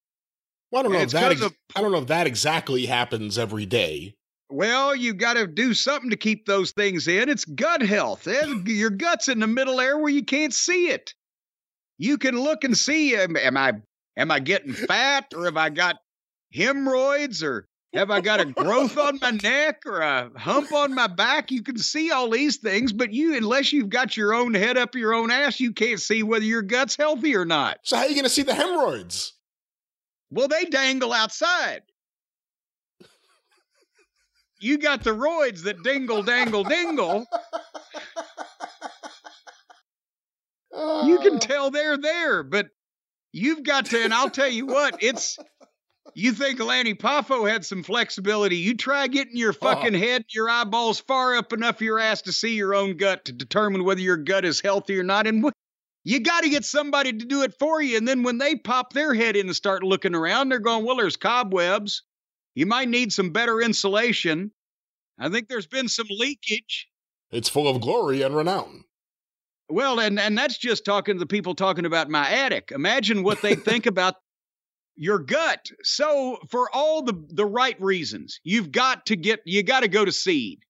Well, 0.71 0.81
I 0.81 0.83
don't 0.83 0.93
know 0.93 0.99
if 1.01 1.11
that. 1.11 1.33
Ex- 1.33 1.41
of- 1.43 1.57
I 1.75 1.81
don't 1.81 1.93
know 1.93 1.99
if 1.99 2.09
that 2.09 2.27
exactly 2.27 2.87
happens 2.87 3.39
every 3.39 3.67
day. 3.67 4.15
Well, 4.49 4.95
you 4.95 5.13
got 5.13 5.35
to 5.35 5.47
do 5.47 5.75
something 5.75 6.11
to 6.11 6.17
keep 6.17 6.47
those 6.47 6.71
things 6.71 7.09
in. 7.09 7.29
It's 7.29 7.45
gut 7.45 7.83
health. 7.83 8.29
Your 8.65 8.91
gut's 8.91 9.29
in 9.29 9.41
the 9.41 9.47
middle 9.49 9.77
there 9.79 9.99
where 9.99 10.13
you 10.13 10.25
can't 10.25 10.55
see 10.55 10.89
it. 10.89 11.15
You 11.99 12.17
can 12.17 12.39
look 12.39 12.63
and 12.63 12.77
see. 12.77 13.17
Am, 13.17 13.37
am 13.37 13.57
I 13.57 13.73
Am 14.17 14.31
I 14.31 14.41
getting 14.41 14.73
fat 14.73 15.27
or 15.35 15.45
have 15.45 15.57
I 15.57 15.69
got 15.69 15.97
hemorrhoids 16.53 17.43
or 17.43 17.69
have 17.97 18.11
I 18.11 18.21
got 18.21 18.41
a 18.41 18.45
growth 18.45 18.99
on 18.99 19.19
my 19.21 19.31
neck 19.31 19.83
or 19.87 20.01
a 20.01 20.31
hump 20.37 20.73
on 20.73 20.95
my 20.95 21.07
back? 21.07 21.51
You 21.51 21.63
can 21.63 21.79
see 21.79 22.11
all 22.11 22.31
these 22.31 22.59
things, 22.59 22.93
but 22.93 23.13
you, 23.13 23.37
unless 23.37 23.73
you've 23.73 23.89
got 23.89 24.17
your 24.17 24.35
own 24.35 24.55
head 24.55 24.77
up 24.77 24.95
your 24.95 25.15
own 25.15 25.31
ass, 25.31 25.61
you 25.61 25.73
can't 25.73 26.01
see 26.01 26.23
whether 26.23 26.45
your 26.45 26.63
gut's 26.63 26.97
healthy 26.97 27.35
or 27.35 27.45
not. 27.45 27.79
So 27.83 27.97
how 27.97 28.03
are 28.03 28.09
you 28.09 28.15
going 28.15 28.25
to 28.25 28.31
see 28.31 28.43
the 28.43 28.55
hemorrhoids? 28.55 29.33
Well, 30.31 30.49
they 30.49 30.65
dangle 30.65 31.13
outside. 31.13 31.83
You 34.61 34.79
got 34.79 35.05
the 35.05 35.11
roids 35.11 35.65
that 35.65 35.83
dingle, 35.83 36.23
dangle, 36.23 36.65
dingle. 36.65 37.27
You 41.05 41.19
can 41.21 41.37
Uh, 41.37 41.41
tell 41.41 41.71
they're 41.71 41.99
there, 41.99 42.43
but 42.43 42.67
you've 43.33 43.63
got 43.63 43.87
to, 43.87 44.03
and 44.03 44.13
I'll 44.13 44.31
tell 44.31 44.49
you 44.49 44.67
what, 44.67 45.03
it's 45.03 45.39
you 46.19 46.33
think 46.33 46.59
Lanny 46.61 46.95
Poffo 46.95 47.47
had 47.47 47.63
some 47.67 47.83
flexibility. 47.83 48.57
You 48.57 48.75
try 48.75 49.07
getting 49.07 49.37
your 49.37 49.53
fucking 49.53 49.95
oh. 49.95 49.99
head, 49.99 50.23
and 50.23 50.35
your 50.35 50.49
eyeballs 50.49 50.99
far 50.99 51.37
up 51.37 51.53
enough 51.53 51.83
your 51.83 51.99
ass 51.99 52.23
to 52.23 52.33
see 52.33 52.55
your 52.55 52.75
own 52.75 52.97
gut 52.97 53.27
to 53.27 53.33
determine 53.33 53.85
whether 53.85 54.01
your 54.01 54.17
gut 54.17 54.47
is 54.47 54.63
healthy 54.63 54.99
or 54.99 55.03
not. 55.03 55.27
And 55.27 55.45
you 56.05 56.21
got 56.21 56.43
to 56.45 56.49
get 56.49 56.65
somebody 56.65 57.13
to 57.13 57.25
do 57.27 57.43
it 57.43 57.53
for 57.59 57.83
you. 57.83 57.99
And 57.99 58.09
then 58.09 58.23
when 58.23 58.39
they 58.39 58.57
pop 58.57 58.95
their 58.95 59.13
head 59.13 59.37
in 59.37 59.49
and 59.49 59.55
start 59.55 59.83
looking 59.83 60.15
around, 60.15 60.49
they're 60.49 60.59
going, 60.59 60.87
well, 60.87 60.97
there's 60.97 61.19
cobwebs. 61.19 62.03
You 62.55 62.65
might 62.65 62.89
need 62.89 63.13
some 63.13 63.29
better 63.29 63.61
insulation. 63.61 64.53
I 65.19 65.29
think 65.29 65.49
there's 65.49 65.67
been 65.67 65.89
some 65.89 66.07
leakage. 66.09 66.89
It's 67.31 67.51
full 67.51 67.69
of 67.69 67.83
glory 67.83 68.23
and 68.23 68.35
renown. 68.35 68.85
Well, 69.69 70.01
and 70.01 70.19
and 70.19 70.39
that's 70.39 70.57
just 70.57 70.87
talking 70.87 71.17
to 71.17 71.19
the 71.19 71.27
people 71.27 71.55
talking 71.55 71.85
about 71.85 72.09
my 72.09 72.31
attic. 72.31 72.73
Imagine 72.73 73.23
what 73.23 73.43
they 73.43 73.55
think 73.55 73.85
about 73.85 74.15
your 74.97 75.19
gut. 75.19 75.71
So, 75.83 76.39
for 76.49 76.75
all 76.75 77.03
the 77.03 77.15
the 77.29 77.47
right 77.47 77.81
reasons, 77.81 78.41
you've 78.43 78.73
got 78.73 79.07
to 79.07 79.17
get 79.17 79.41
you 79.45 79.63
got 79.63 79.81
to 79.81 79.89
go 79.89 80.05
to 80.05 80.13
seed. 80.13 80.61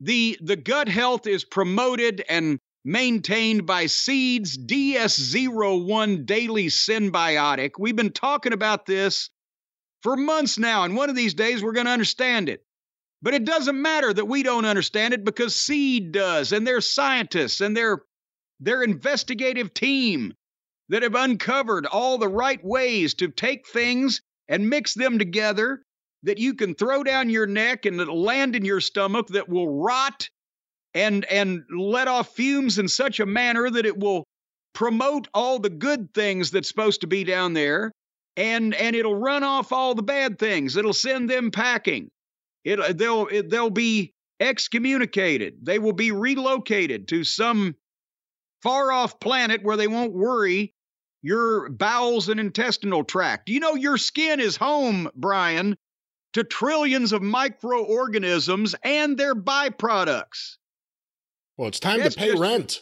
The 0.00 0.38
the 0.42 0.56
gut 0.56 0.88
health 0.88 1.26
is 1.26 1.44
promoted 1.44 2.24
and 2.28 2.58
maintained 2.84 3.66
by 3.66 3.86
Seeds 3.86 4.58
DS01 4.58 6.26
Daily 6.26 6.66
Synbiotic. 6.66 7.72
We've 7.78 7.96
been 7.96 8.12
talking 8.12 8.52
about 8.52 8.86
this 8.86 9.30
for 10.02 10.16
months 10.16 10.58
now, 10.58 10.84
and 10.84 10.96
one 10.96 11.08
of 11.08 11.16
these 11.16 11.34
days 11.34 11.62
we're 11.62 11.72
going 11.72 11.86
to 11.86 11.92
understand 11.92 12.48
it. 12.48 12.64
But 13.22 13.32
it 13.32 13.46
doesn't 13.46 13.80
matter 13.80 14.12
that 14.12 14.26
we 14.26 14.42
don't 14.42 14.66
understand 14.66 15.14
it 15.14 15.24
because 15.24 15.56
Seed 15.56 16.12
does, 16.12 16.52
and 16.52 16.66
their 16.66 16.82
scientists 16.82 17.60
and 17.60 17.76
their 17.76 18.02
their 18.60 18.82
investigative 18.82 19.72
team 19.74 20.34
that 20.88 21.02
have 21.02 21.14
uncovered 21.14 21.86
all 21.86 22.18
the 22.18 22.28
right 22.28 22.62
ways 22.64 23.14
to 23.14 23.28
take 23.28 23.66
things 23.68 24.20
and 24.48 24.68
mix 24.68 24.94
them 24.94 25.18
together 25.18 25.82
that 26.24 26.38
you 26.38 26.54
can 26.54 26.74
throw 26.74 27.02
down 27.02 27.30
your 27.30 27.46
neck 27.46 27.86
and 27.86 28.00
it'll 28.00 28.22
land 28.22 28.56
in 28.56 28.64
your 28.64 28.80
stomach 28.80 29.28
that 29.28 29.48
will 29.48 29.82
rot 29.82 30.28
and 30.94 31.24
and 31.26 31.64
let 31.76 32.08
off 32.08 32.34
fumes 32.34 32.78
in 32.78 32.88
such 32.88 33.20
a 33.20 33.26
manner 33.26 33.68
that 33.68 33.86
it 33.86 33.98
will 33.98 34.24
promote 34.74 35.28
all 35.34 35.58
the 35.58 35.70
good 35.70 36.12
things 36.14 36.50
that's 36.50 36.68
supposed 36.68 37.00
to 37.02 37.06
be 37.06 37.24
down 37.24 37.52
there. 37.52 37.92
And 38.36 38.74
and 38.74 38.96
it'll 38.96 39.14
run 39.14 39.44
off 39.44 39.72
all 39.72 39.94
the 39.94 40.02
bad 40.02 40.38
things. 40.38 40.76
It'll 40.76 40.92
send 40.92 41.30
them 41.30 41.50
packing. 41.50 42.08
It 42.64 42.80
uh, 42.80 42.92
they'll 42.92 43.28
it, 43.28 43.50
they'll 43.50 43.70
be 43.70 44.12
excommunicated. 44.40 45.54
They 45.62 45.78
will 45.78 45.92
be 45.92 46.10
relocated 46.10 47.08
to 47.08 47.22
some 47.22 47.76
far 48.62 48.90
off 48.90 49.20
planet 49.20 49.62
where 49.62 49.76
they 49.76 49.86
won't 49.86 50.12
worry 50.12 50.73
your 51.24 51.70
bowels 51.70 52.28
and 52.28 52.38
intestinal 52.38 53.02
tract. 53.02 53.48
You 53.48 53.58
know, 53.58 53.74
your 53.74 53.96
skin 53.96 54.40
is 54.40 54.56
home, 54.56 55.08
Brian, 55.16 55.74
to 56.34 56.44
trillions 56.44 57.12
of 57.12 57.22
microorganisms 57.22 58.74
and 58.84 59.16
their 59.16 59.34
byproducts. 59.34 60.58
Well, 61.56 61.68
it's 61.68 61.80
time 61.80 62.00
That's 62.00 62.14
to 62.14 62.20
pay 62.20 62.30
just- 62.32 62.40
rent. 62.42 62.80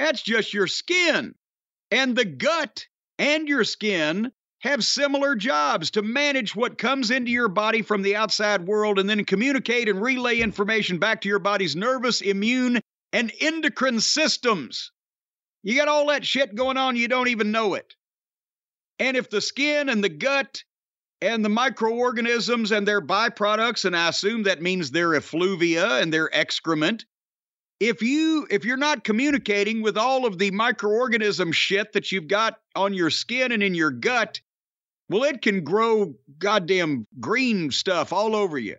That's 0.00 0.22
just 0.22 0.52
your 0.52 0.66
skin. 0.66 1.36
And 1.92 2.16
the 2.16 2.24
gut 2.24 2.84
and 3.18 3.48
your 3.48 3.62
skin 3.62 4.32
have 4.60 4.84
similar 4.84 5.36
jobs 5.36 5.92
to 5.92 6.02
manage 6.02 6.56
what 6.56 6.78
comes 6.78 7.12
into 7.12 7.30
your 7.30 7.48
body 7.48 7.80
from 7.82 8.02
the 8.02 8.16
outside 8.16 8.66
world 8.66 8.98
and 8.98 9.08
then 9.08 9.24
communicate 9.24 9.88
and 9.88 10.02
relay 10.02 10.40
information 10.40 10.98
back 10.98 11.20
to 11.20 11.28
your 11.28 11.38
body's 11.38 11.76
nervous, 11.76 12.22
immune, 12.22 12.80
and 13.12 13.32
endocrine 13.40 14.00
systems. 14.00 14.90
You 15.66 15.74
got 15.74 15.88
all 15.88 16.06
that 16.06 16.24
shit 16.24 16.54
going 16.54 16.76
on, 16.76 16.94
you 16.94 17.08
don't 17.08 17.26
even 17.26 17.50
know 17.50 17.74
it. 17.74 17.96
And 19.00 19.16
if 19.16 19.28
the 19.28 19.40
skin 19.40 19.88
and 19.88 20.02
the 20.02 20.08
gut 20.08 20.62
and 21.20 21.44
the 21.44 21.48
microorganisms 21.48 22.70
and 22.70 22.86
their 22.86 23.02
byproducts, 23.02 23.84
and 23.84 23.96
I 23.96 24.08
assume 24.08 24.44
that 24.44 24.62
means 24.62 24.92
their 24.92 25.14
effluvia 25.14 26.00
and 26.00 26.14
their 26.14 26.32
excrement, 26.32 27.04
if 27.80 28.00
you 28.00 28.46
if 28.48 28.64
you're 28.64 28.76
not 28.76 29.02
communicating 29.02 29.82
with 29.82 29.98
all 29.98 30.24
of 30.24 30.38
the 30.38 30.52
microorganism 30.52 31.52
shit 31.52 31.92
that 31.94 32.12
you've 32.12 32.28
got 32.28 32.60
on 32.76 32.94
your 32.94 33.10
skin 33.10 33.50
and 33.50 33.60
in 33.60 33.74
your 33.74 33.90
gut, 33.90 34.40
well, 35.08 35.24
it 35.24 35.42
can 35.42 35.64
grow 35.64 36.14
goddamn 36.38 37.08
green 37.18 37.72
stuff 37.72 38.12
all 38.12 38.36
over 38.36 38.56
you. 38.56 38.76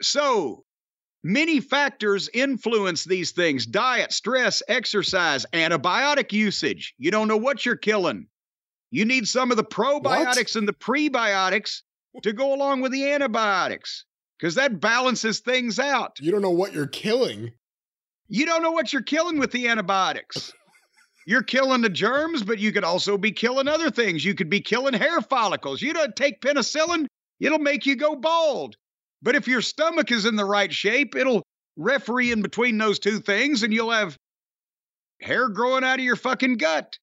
So, 0.00 0.64
many 1.22 1.60
factors 1.60 2.28
influence 2.32 3.04
these 3.04 3.32
things 3.32 3.66
diet, 3.66 4.12
stress, 4.12 4.62
exercise, 4.68 5.46
antibiotic 5.52 6.32
usage. 6.32 6.94
You 6.98 7.10
don't 7.10 7.28
know 7.28 7.36
what 7.36 7.64
you're 7.64 7.76
killing. 7.76 8.26
You 8.90 9.04
need 9.04 9.26
some 9.26 9.50
of 9.50 9.56
the 9.56 9.64
probiotics 9.64 10.56
and 10.56 10.68
the 10.68 10.74
prebiotics 10.74 11.82
to 12.22 12.32
go 12.32 12.54
along 12.54 12.82
with 12.82 12.92
the 12.92 13.10
antibiotics 13.10 14.04
because 14.38 14.56
that 14.56 14.80
balances 14.80 15.40
things 15.40 15.78
out. 15.78 16.18
You 16.20 16.30
don't 16.30 16.42
know 16.42 16.50
what 16.50 16.74
you're 16.74 16.86
killing. 16.86 17.52
You 18.28 18.44
don't 18.44 18.62
know 18.62 18.72
what 18.72 18.92
you're 18.92 19.02
killing 19.02 19.38
with 19.38 19.52
the 19.52 19.68
antibiotics. 19.68 20.52
You're 21.24 21.44
killing 21.44 21.82
the 21.82 21.88
germs, 21.88 22.42
but 22.42 22.58
you 22.58 22.72
could 22.72 22.82
also 22.82 23.16
be 23.16 23.30
killing 23.30 23.68
other 23.68 23.92
things. 23.92 24.24
You 24.24 24.34
could 24.34 24.50
be 24.50 24.60
killing 24.60 24.92
hair 24.92 25.20
follicles. 25.20 25.80
You 25.80 25.92
don't 25.92 26.16
take 26.16 26.40
penicillin, 26.40 27.06
it'll 27.38 27.60
make 27.60 27.86
you 27.86 27.94
go 27.94 28.16
bald. 28.16 28.74
But 29.22 29.36
if 29.36 29.46
your 29.46 29.62
stomach 29.62 30.10
is 30.10 30.24
in 30.24 30.36
the 30.36 30.44
right 30.44 30.72
shape, 30.72 31.14
it'll 31.14 31.42
referee 31.76 32.32
in 32.32 32.42
between 32.42 32.78
those 32.78 32.98
two 32.98 33.20
things 33.20 33.62
and 33.62 33.72
you'll 33.72 33.90
have 33.90 34.16
hair 35.20 35.48
growing 35.48 35.84
out 35.84 35.98
of 35.98 36.04
your 36.04 36.16
fucking 36.16 36.56
gut. 36.56 36.98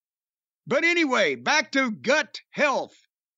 But 0.68 0.84
anyway, 0.84 1.36
back 1.36 1.72
to 1.72 1.92
gut 1.92 2.40
health 2.52 2.96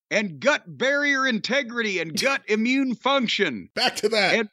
and 0.09 0.39
gut 0.39 0.63
barrier 0.67 1.27
integrity 1.27 1.99
and 1.99 2.19
gut 2.21 2.41
immune 2.47 2.95
function 2.95 3.69
Back 3.75 3.95
to 3.97 4.09
that. 4.09 4.35
And- 4.35 4.49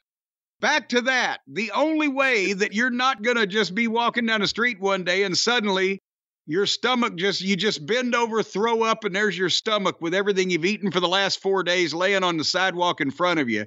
back 0.61 0.89
to 0.89 1.01
that. 1.01 1.39
The 1.47 1.71
only 1.71 2.07
way 2.07 2.53
that 2.53 2.73
you're 2.73 2.89
not 2.89 3.23
going 3.23 3.37
to 3.37 3.47
just 3.47 3.73
be 3.73 3.87
walking 3.87 4.25
down 4.25 4.41
the 4.41 4.47
street 4.47 4.79
one 4.79 5.03
day 5.03 5.23
and 5.23 5.37
suddenly 5.37 5.99
your 6.45 6.65
stomach 6.65 7.15
just, 7.15 7.41
you 7.41 7.55
just 7.55 7.85
bend 7.85 8.13
over, 8.15 8.43
throw 8.43 8.83
up, 8.83 9.03
and 9.03 9.15
there's 9.15 9.37
your 9.37 9.49
stomach 9.49 10.01
with 10.01 10.13
everything 10.13 10.49
you've 10.49 10.65
eaten 10.65 10.91
for 10.91 10.99
the 10.99 11.07
last 11.07 11.41
four 11.41 11.63
days 11.63 11.93
laying 11.93 12.23
on 12.23 12.37
the 12.37 12.43
sidewalk 12.43 13.01
in 13.01 13.11
front 13.11 13.39
of 13.39 13.49
you. 13.49 13.65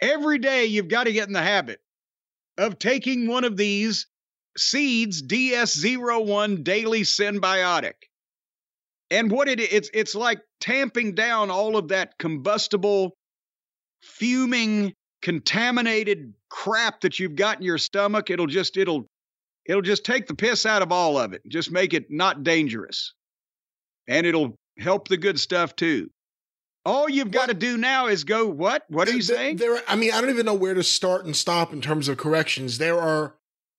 Every 0.00 0.38
day 0.38 0.66
you've 0.66 0.88
got 0.88 1.04
to 1.04 1.12
get 1.12 1.28
in 1.28 1.34
the 1.34 1.42
habit 1.42 1.80
of 2.56 2.78
taking 2.78 3.26
one 3.26 3.44
of 3.44 3.56
these 3.56 4.06
seeds 4.56 5.22
DS01 5.22 6.64
daily 6.64 7.02
synbiotic. 7.02 7.94
And 9.10 9.30
what 9.30 9.48
it 9.48 9.60
it's 9.60 9.90
it's 9.92 10.14
like 10.14 10.40
tamping 10.60 11.14
down 11.14 11.50
all 11.50 11.76
of 11.76 11.88
that 11.88 12.16
combustible 12.18 13.16
fuming 14.02 14.94
contaminated 15.20 16.32
crap 16.48 17.00
that 17.00 17.18
you've 17.18 17.36
got 17.36 17.58
in 17.58 17.64
your 17.64 17.78
stomach. 17.78 18.30
It'll 18.30 18.46
just 18.46 18.76
it'll 18.76 19.06
it'll 19.66 19.82
just 19.82 20.04
take 20.04 20.26
the 20.26 20.34
piss 20.34 20.64
out 20.64 20.82
of 20.82 20.92
all 20.92 21.18
of 21.18 21.32
it 21.32 21.42
just 21.48 21.70
make 21.70 21.92
it 21.92 22.06
not 22.10 22.44
dangerous. 22.44 23.14
And 24.08 24.26
it'll 24.26 24.56
help 24.78 25.08
the 25.08 25.16
good 25.16 25.38
stuff 25.38 25.76
too 25.76 26.10
all 26.84 27.08
you've 27.08 27.30
got 27.30 27.48
to 27.48 27.54
do 27.54 27.76
now 27.76 28.06
is 28.06 28.24
go 28.24 28.46
what 28.46 28.84
what 28.88 29.08
are 29.08 29.12
you 29.12 29.22
saying 29.22 29.56
There, 29.56 29.80
I 29.86 29.96
mean, 29.96 30.12
I 30.12 30.20
don't 30.20 30.30
even 30.30 30.46
know 30.46 30.54
where 30.54 30.74
to 30.74 30.82
start 30.82 31.24
and 31.24 31.36
stop 31.36 31.72
in 31.72 31.80
terms 31.80 32.08
of 32.08 32.16
corrections. 32.16 32.78
There 32.78 32.98
are 32.98 33.34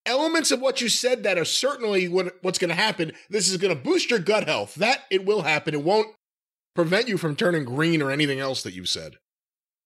elements 0.06 0.52
of 0.52 0.62
what 0.62 0.82
you 0.82 0.90
said 0.90 1.24
that 1.24 1.38
are 1.38 1.46
certainly 1.46 2.08
what, 2.08 2.38
what's 2.42 2.60
going 2.60 2.70
to 2.70 2.76
happen. 2.76 3.14
This 3.30 3.50
is 3.50 3.58
going 3.58 3.76
to 3.76 3.82
boost 3.82 4.10
your 4.10 4.20
gut 4.20 4.48
health. 4.48 4.76
That 4.76 5.02
it 5.10 5.26
will 5.26 5.44
happen. 5.44 5.74
It 5.74 5.84
won't 5.84 6.16
prevent 6.76 7.08
you 7.08 7.18
from 7.18 7.36
turning 7.36 7.66
green 7.66 8.02
or 8.02 8.12
anything 8.12 8.40
else 8.40 8.64
that 8.64 8.74
you've 8.74 8.90
said. 8.90 9.16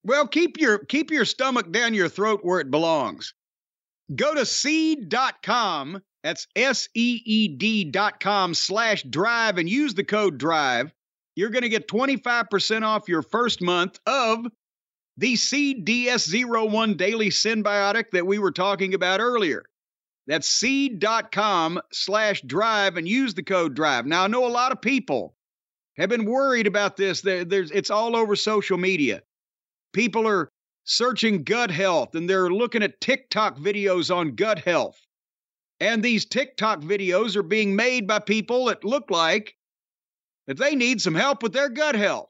Well, 0.04 0.28
keep 0.28 0.60
your 0.60 0.78
keep 0.80 1.10
your 1.10 1.26
stomach 1.26 1.72
down 1.72 1.94
your 1.94 2.10
throat 2.10 2.42
where 2.44 2.60
it 2.60 2.70
belongs. 2.70 3.34
Go 4.14 4.36
to 4.36 4.46
seed.com, 4.46 6.02
that's 6.24 6.46
S-E-E-D 6.56 7.86
dot 7.86 8.20
com 8.20 8.54
slash 8.54 9.02
drive 9.04 9.58
and 9.58 9.68
use 9.68 9.96
the 9.96 10.04
code 10.04 10.38
drive. 10.38 10.94
You're 11.36 11.50
going 11.50 11.64
to 11.64 11.70
get 11.70 11.88
25% 11.88 12.84
off 12.84 13.10
your 13.10 13.22
first 13.22 13.62
month 13.62 14.00
of 14.06 14.46
the 15.18 15.36
Seed 15.36 15.86
DS01 15.86 16.98
Daily 16.98 17.30
Synbiotic 17.30 18.12
that 18.12 18.26
we 18.26 18.40
were 18.40 18.52
talking 18.52 18.94
about 18.94 19.20
earlier. 19.20 19.64
That's 20.28 20.50
seed.com 20.50 21.80
slash 21.92 22.42
drive 22.42 22.98
and 22.98 23.08
use 23.08 23.34
the 23.34 23.44
code 23.44 23.76
drive. 23.76 24.06
Now, 24.06 24.24
I 24.24 24.28
know 24.28 24.46
a 24.46 24.50
lot 24.50 24.72
of 24.72 24.82
people 24.82 25.36
have 25.98 26.10
been 26.10 26.26
worried 26.26 26.68
about 26.68 26.98
this. 26.98 27.22
There, 27.22 27.46
there's 27.46 27.72
it's 27.72 27.92
all 27.92 28.16
over 28.16 28.36
social 28.36 28.78
media. 28.78 29.22
People 29.94 30.28
are 30.28 30.50
searching 30.86 31.44
gut 31.44 31.72
health 31.72 32.16
and 32.16 32.30
they're 32.30 32.50
looking 32.50 32.84
at 32.84 33.00
TikTok 33.02 33.58
videos 33.58 34.14
on 34.14 34.36
gut 34.36 34.60
health. 34.60 35.00
And 35.80 36.02
these 36.02 36.26
TikTok 36.26 36.82
videos 36.82 37.36
are 37.36 37.44
being 37.44 37.76
made 37.76 38.08
by 38.08 38.20
people 38.20 38.66
that 38.66 38.84
look 38.84 39.12
like 39.12 39.56
that 40.48 40.58
they 40.58 40.76
need 40.76 41.02
some 41.02 41.16
help 41.16 41.44
with 41.44 41.54
their 41.54 41.70
gut 41.70 41.96
health. 41.96 42.30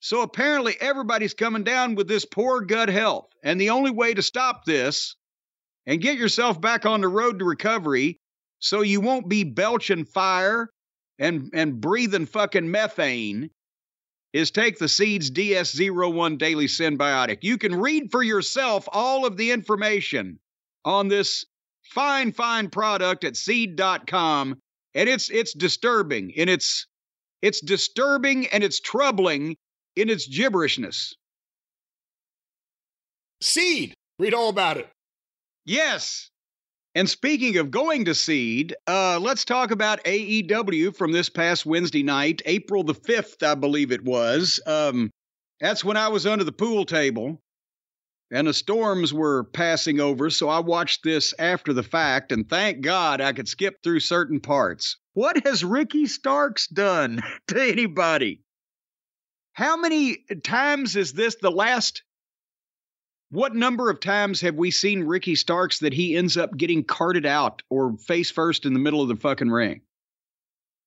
So 0.00 0.22
apparently 0.22 0.76
everybody's 0.80 1.34
coming 1.34 1.64
down 1.64 1.94
with 1.94 2.06
this 2.08 2.24
poor 2.24 2.60
gut 2.60 2.88
health. 2.88 3.28
And 3.42 3.60
the 3.60 3.70
only 3.70 3.90
way 3.90 4.14
to 4.14 4.22
stop 4.22 4.64
this 4.64 5.16
and 5.86 6.00
get 6.00 6.18
yourself 6.18 6.60
back 6.60 6.84
on 6.84 7.00
the 7.00 7.08
road 7.08 7.38
to 7.38 7.44
recovery 7.44 8.18
so 8.58 8.82
you 8.82 9.00
won't 9.00 9.28
be 9.28 9.44
belching 9.44 10.04
fire 10.04 10.70
and 11.18 11.50
and 11.54 11.80
breathing 11.80 12.26
fucking 12.26 12.70
methane 12.70 13.50
is 14.32 14.50
take 14.50 14.78
the 14.78 14.88
Seeds 14.88 15.30
DS01 15.30 16.36
Daily 16.36 16.66
Synbiotic. 16.66 17.38
You 17.40 17.56
can 17.56 17.74
read 17.74 18.10
for 18.10 18.22
yourself 18.22 18.86
all 18.92 19.24
of 19.24 19.36
the 19.38 19.50
information 19.50 20.38
on 20.84 21.08
this 21.08 21.46
fine, 21.84 22.32
fine 22.32 22.68
product 22.68 23.24
at 23.24 23.36
seed.com. 23.36 24.60
And 24.94 25.08
it's 25.08 25.30
it's 25.30 25.54
disturbing 25.54 26.32
and 26.36 26.50
it's 26.50 26.86
it's 27.46 27.60
disturbing 27.60 28.48
and 28.48 28.64
it's 28.64 28.80
troubling 28.80 29.56
in 29.94 30.10
its 30.10 30.26
gibberishness. 30.26 31.14
Seed. 33.40 33.94
Read 34.18 34.34
all 34.34 34.48
about 34.48 34.78
it. 34.78 34.88
Yes. 35.64 36.28
And 36.96 37.08
speaking 37.08 37.56
of 37.58 37.70
going 37.70 38.06
to 38.06 38.16
seed, 38.16 38.74
uh, 38.88 39.20
let's 39.20 39.44
talk 39.44 39.70
about 39.70 40.02
AEW 40.02 40.96
from 40.96 41.12
this 41.12 41.28
past 41.28 41.64
Wednesday 41.64 42.02
night, 42.02 42.42
April 42.46 42.82
the 42.82 42.94
5th, 42.94 43.46
I 43.46 43.54
believe 43.54 43.92
it 43.92 44.02
was. 44.02 44.58
Um, 44.66 45.10
that's 45.60 45.84
when 45.84 45.96
I 45.96 46.08
was 46.08 46.26
under 46.26 46.44
the 46.44 46.50
pool 46.50 46.84
table 46.84 47.40
and 48.32 48.48
the 48.48 48.54
storms 48.54 49.14
were 49.14 49.44
passing 49.44 50.00
over. 50.00 50.30
So 50.30 50.48
I 50.48 50.58
watched 50.58 51.04
this 51.04 51.32
after 51.38 51.72
the 51.72 51.84
fact, 51.84 52.32
and 52.32 52.48
thank 52.48 52.80
God 52.80 53.20
I 53.20 53.32
could 53.32 53.46
skip 53.46 53.76
through 53.84 54.00
certain 54.00 54.40
parts. 54.40 54.96
What 55.16 55.46
has 55.46 55.64
Ricky 55.64 56.04
Starks 56.04 56.66
done 56.66 57.22
to 57.48 57.58
anybody? 57.58 58.42
How 59.54 59.78
many 59.78 60.18
times 60.44 60.94
is 60.94 61.14
this 61.14 61.36
the 61.40 61.50
last 61.50 62.02
what 63.30 63.54
number 63.54 63.88
of 63.88 63.98
times 63.98 64.42
have 64.42 64.56
we 64.56 64.70
seen 64.70 65.04
Ricky 65.04 65.34
Starks 65.34 65.78
that 65.78 65.94
he 65.94 66.14
ends 66.14 66.36
up 66.36 66.54
getting 66.54 66.84
carted 66.84 67.24
out 67.24 67.62
or 67.70 67.96
face 67.96 68.30
first 68.30 68.66
in 68.66 68.74
the 68.74 68.78
middle 68.78 69.00
of 69.00 69.08
the 69.08 69.16
fucking 69.16 69.48
ring? 69.48 69.80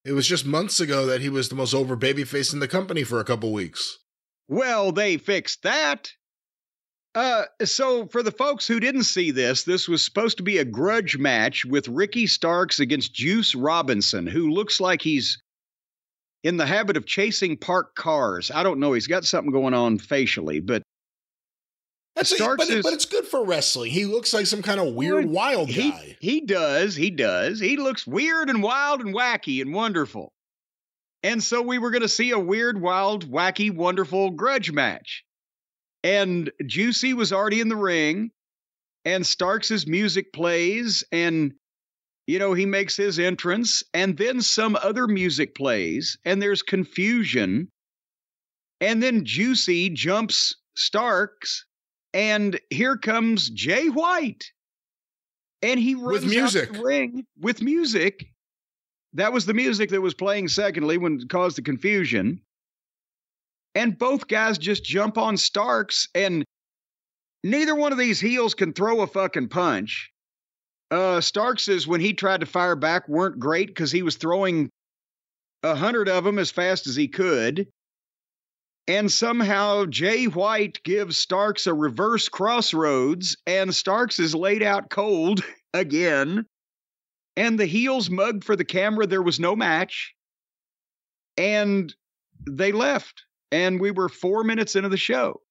It 0.05 0.11
was 0.11 0.27
just 0.27 0.45
months 0.45 0.79
ago 0.79 1.07
that 1.07 1.21
he 1.21 1.29
was 1.29 1.49
the 1.49 1.55
most 1.55 1.73
over 1.73 1.97
babyface 1.97 2.53
in 2.53 2.59
the 2.59 2.67
company 2.67 3.03
for 3.03 3.19
a 3.19 3.25
couple 3.25 3.51
weeks. 3.51 3.97
Well, 4.47 4.91
they 4.91 5.17
fixed 5.17 5.63
that. 5.63 6.11
Uh, 7.19 7.43
so 7.65 8.07
for 8.07 8.23
the 8.23 8.31
folks 8.31 8.65
who 8.65 8.79
didn't 8.79 9.03
see 9.03 9.29
this, 9.29 9.65
this 9.65 9.89
was 9.89 10.01
supposed 10.01 10.37
to 10.37 10.43
be 10.43 10.59
a 10.59 10.63
grudge 10.63 11.17
match 11.17 11.65
with 11.65 11.89
Ricky 11.89 12.25
Starks 12.25 12.79
against 12.79 13.13
Juice 13.13 13.53
Robinson, 13.53 14.25
who 14.25 14.49
looks 14.51 14.79
like 14.79 15.01
he's 15.01 15.37
in 16.45 16.55
the 16.55 16.65
habit 16.65 16.95
of 16.95 17.05
chasing 17.05 17.57
parked 17.57 17.97
cars. 17.97 18.51
I 18.51 18.63
don't 18.63 18.79
know. 18.79 18.93
He's 18.93 19.07
got 19.07 19.25
something 19.25 19.51
going 19.51 19.73
on 19.73 19.97
facially, 19.97 20.61
but 20.61 20.81
that's 22.15 22.33
Starks 22.33 22.63
a, 22.63 22.67
but, 22.67 22.77
is, 22.77 22.83
but 22.83 22.93
it's 22.93 23.03
good 23.03 23.27
for 23.27 23.43
wrestling. 23.43 23.91
He 23.91 24.05
looks 24.05 24.33
like 24.33 24.45
some 24.45 24.61
kind 24.61 24.79
of 24.79 24.93
weird, 24.93 25.25
wild 25.25 25.67
guy. 25.67 25.73
He, 25.73 26.15
he 26.21 26.41
does. 26.45 26.95
He 26.95 27.09
does. 27.09 27.59
He 27.59 27.75
looks 27.75 28.07
weird 28.07 28.49
and 28.49 28.63
wild 28.63 29.01
and 29.01 29.13
wacky 29.13 29.61
and 29.61 29.73
wonderful. 29.73 30.31
And 31.23 31.43
so 31.43 31.61
we 31.61 31.79
were 31.79 31.91
going 31.91 32.01
to 32.01 32.07
see 32.07 32.31
a 32.31 32.39
weird, 32.39 32.79
wild, 32.79 33.29
wacky, 33.29 33.75
wonderful 33.75 34.29
grudge 34.29 34.71
match. 34.71 35.25
And 36.03 36.51
Juicy 36.65 37.13
was 37.13 37.33
already 37.33 37.59
in 37.59 37.69
the 37.69 37.75
ring, 37.75 38.31
and 39.05 39.25
Starks' 39.25 39.85
music 39.85 40.31
plays, 40.33 41.03
and 41.11 41.53
you 42.27 42.39
know, 42.39 42.53
he 42.53 42.65
makes 42.65 42.95
his 42.95 43.17
entrance, 43.17 43.83
and 43.93 44.17
then 44.17 44.41
some 44.41 44.77
other 44.81 45.07
music 45.07 45.55
plays, 45.55 46.17
and 46.25 46.41
there's 46.41 46.61
confusion. 46.61 47.69
And 48.81 49.01
then 49.01 49.25
Juicy 49.25 49.89
jumps 49.89 50.55
Starks 50.75 51.65
and 52.13 52.59
here 52.69 52.97
comes 52.97 53.49
Jay 53.49 53.87
White. 53.87 54.51
And 55.61 55.79
he 55.79 55.95
runs 55.95 56.23
with 56.23 56.25
music. 56.25 56.71
ring 56.81 57.25
with 57.39 57.61
music. 57.61 58.25
That 59.13 59.33
was 59.33 59.45
the 59.45 59.53
music 59.53 59.89
that 59.89 60.01
was 60.01 60.13
playing 60.13 60.47
secondly 60.47 60.97
when 60.97 61.19
it 61.19 61.29
caused 61.29 61.57
the 61.57 61.61
confusion. 61.61 62.41
And 63.75 63.97
both 63.97 64.27
guys 64.27 64.57
just 64.57 64.83
jump 64.83 65.17
on 65.17 65.37
Starks, 65.37 66.07
and 66.15 66.43
neither 67.43 67.75
one 67.75 67.91
of 67.91 67.97
these 67.97 68.19
heels 68.19 68.53
can 68.55 68.73
throw 68.73 69.01
a 69.01 69.07
fucking 69.07 69.49
punch. 69.49 70.11
Uh, 70.91 71.21
Starks 71.21 71.87
when 71.87 72.01
he 72.01 72.13
tried 72.13 72.39
to 72.39 72.47
fire 72.47 72.75
back 72.75 73.07
weren't 73.07 73.39
great 73.39 73.67
because 73.67 73.91
he 73.91 74.01
was 74.01 74.17
throwing 74.17 74.69
a 75.61 75.75
hundred 75.75 76.09
of 76.09 76.23
them 76.23 76.39
as 76.39 76.49
fast 76.49 76.87
as 76.87 76.95
he 76.95 77.07
could. 77.07 77.67
And 78.87 79.11
somehow 79.11 79.85
Jay 79.85 80.25
White 80.25 80.81
gives 80.83 81.15
Starks 81.15 81.67
a 81.67 81.73
reverse 81.75 82.27
crossroads, 82.27 83.37
and 83.45 83.73
Starks 83.73 84.19
is 84.19 84.33
laid 84.33 84.63
out 84.63 84.89
cold 84.89 85.43
again. 85.73 86.45
And 87.37 87.59
the 87.59 87.67
heels 87.67 88.09
mugged 88.09 88.43
for 88.43 88.55
the 88.55 88.65
camera. 88.65 89.05
There 89.05 89.21
was 89.21 89.39
no 89.39 89.55
match. 89.55 90.15
And 91.37 91.93
they 92.49 92.71
left. 92.71 93.23
And 93.51 93.79
we 93.79 93.91
were 93.91 94.09
four 94.09 94.43
minutes 94.43 94.75
into 94.75 94.89
the 94.89 94.97
show. 94.97 95.41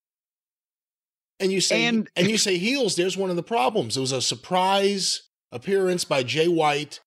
And 1.41 1.53
you 1.53 1.61
say 1.61 1.85
and, 1.85 2.09
and 2.17 2.29
you 2.29 2.39
say 2.39 2.59
heels, 2.59 2.97
there's 2.97 3.17
one 3.17 3.31
of 3.31 3.37
the 3.37 3.43
problems. 3.43 3.97
It 3.97 4.01
was 4.01 4.13
a 4.13 4.23
surprise 4.23 5.23
appearance 5.53 6.05
by 6.05 6.23
Jay 6.23 6.49
White. 6.49 7.01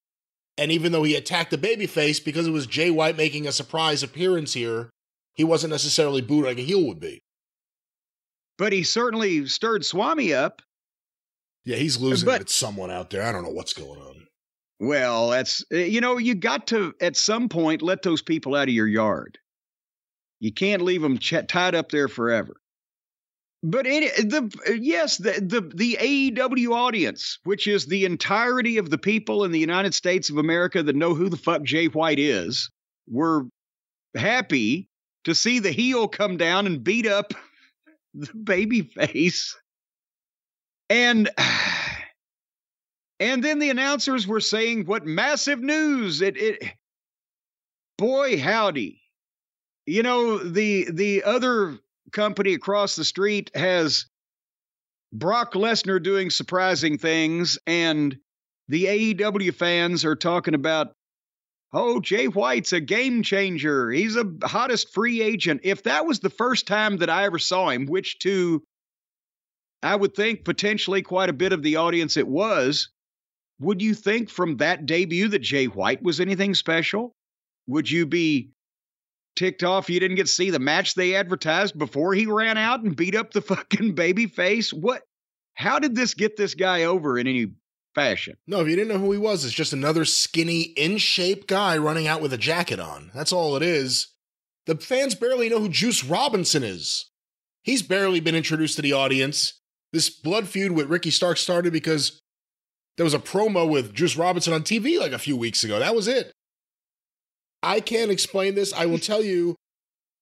And 0.58 0.72
even 0.72 0.92
though 0.92 1.04
he 1.04 1.16
attacked 1.16 1.52
the 1.52 1.58
babyface 1.58 2.24
because 2.24 2.48
it 2.48 2.52
was 2.52 2.68
Jay 2.68 2.92
White 2.92 3.18
making 3.18 3.48
a 3.48 3.52
surprise 3.52 4.04
appearance 4.04 4.54
here, 4.54 4.90
he 5.34 5.44
wasn't 5.44 5.72
necessarily 5.72 6.22
booed 6.22 6.46
like 6.46 6.60
a 6.60 6.62
heel 6.62 6.86
would 6.88 7.00
be. 7.00 7.24
But 8.58 8.74
he 8.74 8.84
certainly 8.84 9.48
stirred 9.48 9.86
Swami 9.86 10.34
up. 10.34 10.62
Yeah, 11.66 11.78
he's 11.78 11.98
losing 11.98 12.28
but, 12.28 12.42
it 12.42 12.50
someone 12.50 12.92
out 12.92 13.10
there. 13.10 13.24
I 13.24 13.32
don't 13.32 13.44
know 13.44 13.52
what's 13.52 13.74
going 13.74 14.00
on. 14.00 14.28
Well, 14.80 15.30
that's 15.30 15.64
eh, 15.72 15.86
you 15.86 16.02
know, 16.02 16.18
you 16.18 16.36
got 16.36 16.68
to 16.68 16.94
at 17.02 17.16
some 17.16 17.50
point 17.50 17.82
let 17.82 18.02
those 18.02 18.22
people 18.22 18.56
out 18.56 18.68
of 18.68 18.74
your 18.74 18.88
yard. 18.88 19.38
You 20.42 20.52
can't 20.52 20.82
leave 20.82 21.04
them 21.04 21.20
ch- 21.20 21.48
tied 21.48 21.76
up 21.76 21.92
there 21.92 22.08
forever. 22.08 22.58
But 23.64 23.86
it, 23.86 24.28
the 24.28 24.80
yes, 24.82 25.18
the, 25.18 25.34
the 25.34 25.62
the 25.62 25.98
AEW 26.02 26.74
audience, 26.74 27.38
which 27.44 27.68
is 27.68 27.86
the 27.86 28.06
entirety 28.06 28.78
of 28.78 28.90
the 28.90 28.98
people 28.98 29.44
in 29.44 29.52
the 29.52 29.60
United 29.60 29.94
States 29.94 30.32
of 30.32 30.38
America 30.38 30.82
that 30.82 30.96
know 30.96 31.14
who 31.14 31.30
the 31.30 31.38
fuck 31.38 31.62
Jay 31.62 31.86
White 31.86 32.18
is, 32.18 32.72
were 33.08 33.46
happy 34.16 34.90
to 35.26 35.36
see 35.36 35.60
the 35.60 35.72
heel 35.72 36.08
come 36.08 36.38
down 36.38 36.66
and 36.66 36.84
beat 36.84 37.06
up 37.06 37.36
the 38.16 38.34
baby 38.34 38.82
face. 38.82 39.56
And 40.90 41.30
and 43.20 43.44
then 43.44 43.60
the 43.60 43.70
announcers 43.70 44.26
were 44.26 44.40
saying 44.40 44.86
what 44.86 45.06
massive 45.06 45.60
news 45.60 46.24
it 46.24 46.36
it 46.36 46.64
boy 48.00 48.40
howdy. 48.40 49.01
You 49.86 50.04
know, 50.04 50.38
the 50.38 50.90
the 50.92 51.24
other 51.24 51.78
company 52.12 52.54
across 52.54 52.96
the 52.96 53.06
street 53.06 53.52
has 53.56 54.06
Brock 55.14 55.54
Lesnar 55.54 56.02
doing 56.02 56.30
surprising 56.30 56.98
things 56.98 57.58
and 57.66 58.18
the 58.68 58.86
AEW 58.86 59.54
fans 59.54 60.06
are 60.06 60.16
talking 60.16 60.54
about 60.54 60.94
Oh, 61.74 62.02
Jay 62.02 62.28
White's 62.28 62.74
a 62.74 62.82
game 62.82 63.24
changer. 63.24 63.92
He's 63.92 64.18
a 64.18 64.30
hottest 64.44 64.94
free 64.94 65.22
agent. 65.22 65.62
If 65.64 65.84
that 65.84 66.06
was 66.06 66.20
the 66.20 66.30
first 66.30 66.68
time 66.68 66.98
that 66.98 67.10
I 67.10 67.24
ever 67.24 67.40
saw 67.40 67.70
him, 67.70 67.86
which 67.86 68.20
to 68.20 68.62
I 69.82 69.96
would 69.96 70.14
think 70.14 70.44
potentially 70.44 71.02
quite 71.02 71.30
a 71.30 71.34
bit 71.34 71.54
of 71.54 71.64
the 71.64 71.78
audience 71.78 72.18
it 72.18 72.28
was, 72.28 72.90
would 73.60 73.82
you 73.82 73.94
think 73.94 74.30
from 74.30 74.58
that 74.58 74.86
debut 74.86 75.30
that 75.30 75.40
Jay 75.40 75.66
White 75.66 76.04
was 76.04 76.20
anything 76.20 76.56
special? 76.56 77.16
Would 77.68 77.90
you 77.90 78.06
be 78.06 78.52
ticked 79.36 79.64
off 79.64 79.90
you 79.90 80.00
didn't 80.00 80.18
get 80.18 80.28
to 80.28 80.32
see 80.32 80.50
the 80.50 80.60
match 80.60 80.96
they 80.96 81.16
advertised 81.16 81.78
before 81.78 82.14
he 82.14 82.26
ran 82.26 82.58
out 82.58 82.82
and 82.82 82.96
beat 82.96 83.16
up 83.16 83.32
the 83.32 83.42
fucking 83.42 83.96
baby 83.96 84.28
face? 84.28 84.72
What 84.72 85.04
how 85.54 85.80
did 85.80 85.96
this 85.96 86.14
get 86.14 86.38
this 86.38 86.56
guy 86.56 86.84
over 86.84 87.20
in 87.20 87.28
any 87.28 87.52
fashion. 87.94 88.38
No, 88.48 88.62
if 88.62 88.68
you 88.68 88.76
didn't 88.76 88.90
know 88.90 89.00
who 89.00 89.12
he 89.12 89.18
was, 89.18 89.46
it's 89.46 89.54
just 89.54 89.74
another 89.74 90.06
skinny, 90.06 90.62
in 90.62 90.98
shape 90.98 91.48
guy 91.48 91.78
running 91.78 92.08
out 92.08 92.22
with 92.22 92.34
a 92.34 92.38
jacket 92.38 92.80
on. 92.80 93.12
That's 93.14 93.34
all 93.34 93.56
it 93.56 93.64
is. 93.64 94.08
The 94.66 94.76
fans 94.76 95.16
barely 95.16 95.50
know 95.50 95.60
who 95.60 95.70
Juice 95.70 96.04
Robinson 96.04 96.64
is. 96.64 97.10
He's 97.64 97.82
barely 97.82 98.20
been 98.20 98.36
introduced 98.36 98.76
to 98.78 98.82
the 98.82 98.94
audience. 98.94 99.60
This 99.92 100.10
blood 100.10 100.48
feud 100.48 100.72
with 100.72 100.90
Ricky 100.90 101.12
Stark 101.12 101.38
started 101.38 101.74
because 101.74 102.20
there 102.98 103.04
was 103.04 103.14
a 103.14 103.20
promo 103.20 103.70
with 103.70 103.94
Juice 103.94 104.16
Robinson 104.16 104.54
on 104.54 104.64
TV 104.64 105.00
like 105.00 105.12
a 105.12 105.20
few 105.20 105.36
weeks 105.36 105.64
ago. 105.64 105.80
That 105.80 105.96
was 105.96 106.08
it. 106.08 106.32
I 107.64 107.80
can't 107.80 108.12
explain 108.12 108.56
this. 108.56 108.74
I 108.74 108.86
will 108.86 109.00
tell 109.12 109.24
you 109.24 109.56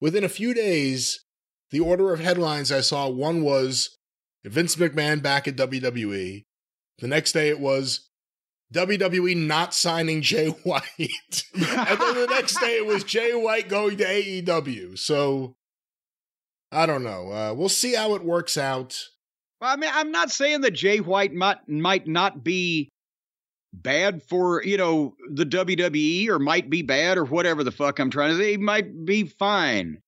within 0.02 0.24
a 0.24 0.30
few 0.30 0.54
days, 0.54 1.24
the 1.72 1.80
order 1.80 2.14
of 2.14 2.20
headlines 2.20 2.72
I 2.72 2.82
saw 2.82 3.08
one 3.10 3.44
was 3.44 3.98
Vince 4.44 4.76
McMahon 4.76 5.22
back 5.22 5.48
at 5.48 5.56
WWE. 5.56 6.46
The 7.00 7.08
next 7.08 7.32
day 7.32 7.50
it 7.50 7.60
was 7.60 8.10
WWE 8.74 9.36
not 9.38 9.74
signing 9.74 10.22
Jay 10.22 10.48
White. 10.64 10.84
and 11.54 11.64
then 12.00 12.16
the 12.16 12.28
next 12.30 12.60
day 12.60 12.78
it 12.78 12.86
was 12.86 13.04
Jay 13.04 13.34
White 13.34 13.70
going 13.70 13.98
to 13.98 14.06
AEW. 14.06 14.98
So 14.98 15.56
I 16.72 16.86
don't 16.86 17.04
know. 17.04 17.32
Uh, 17.32 17.54
we'll 17.54 17.70
see 17.70 17.96
how 17.96 18.16
it 18.16 18.24
works 18.24 18.58
out. 18.58 19.00
Well, 19.62 19.72
I 19.72 19.76
mean, 19.76 19.92
I'm 19.94 20.12
not 20.12 20.32
saying 20.32 20.62
that 20.62 20.72
Jay 20.72 21.00
White 21.00 21.34
might 21.34 21.68
might 21.68 22.08
not 22.08 22.44
be 22.44 22.90
bad 23.74 24.24
for 24.24 24.64
you 24.64 24.78
know 24.78 25.16
the 25.32 25.46
WWE 25.46 26.28
or 26.30 26.40
might 26.40 26.70
be 26.70 26.82
bad 26.82 27.18
or 27.18 27.26
whatever 27.26 27.64
the 27.64 27.72
fuck 27.72 28.00
I'm 28.00 28.10
trying 28.10 28.32
to 28.32 28.38
say. 28.38 28.52
He 28.52 28.58
might 28.58 29.06
be 29.06 29.24
fine. 29.24 30.02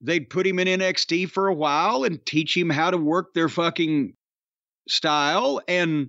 They'd 0.00 0.30
put 0.30 0.46
him 0.46 0.58
in 0.58 0.80
NXT 0.80 1.30
for 1.30 1.48
a 1.48 1.54
while 1.54 2.04
and 2.04 2.24
teach 2.24 2.56
him 2.56 2.70
how 2.70 2.90
to 2.90 2.96
work 2.96 3.34
their 3.34 3.48
fucking 3.48 4.14
style 4.88 5.60
and 5.68 6.08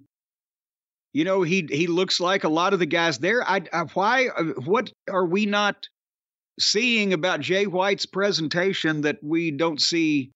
you 1.14 1.24
know 1.24 1.41
he 1.41 1.68
he 1.70 1.88
looks 1.88 2.20
like 2.20 2.43
a 2.43 2.49
lot 2.49 2.74
of 2.74 2.80
the 2.80 2.86
guys 2.86 3.20
there 3.20 3.47
I, 3.47 3.62
I 3.74 3.82
why 3.93 4.28
uh, 4.28 4.43
what 4.66 4.91
are 5.10 5.26
we 5.26 5.45
not 5.45 5.88
seeing 6.60 7.14
about 7.14 7.41
Jay 7.41 7.68
White's 7.68 8.06
presentation 8.06 9.02
that 9.02 9.18
we 9.22 9.52
don't 9.52 9.82
see 9.82 10.32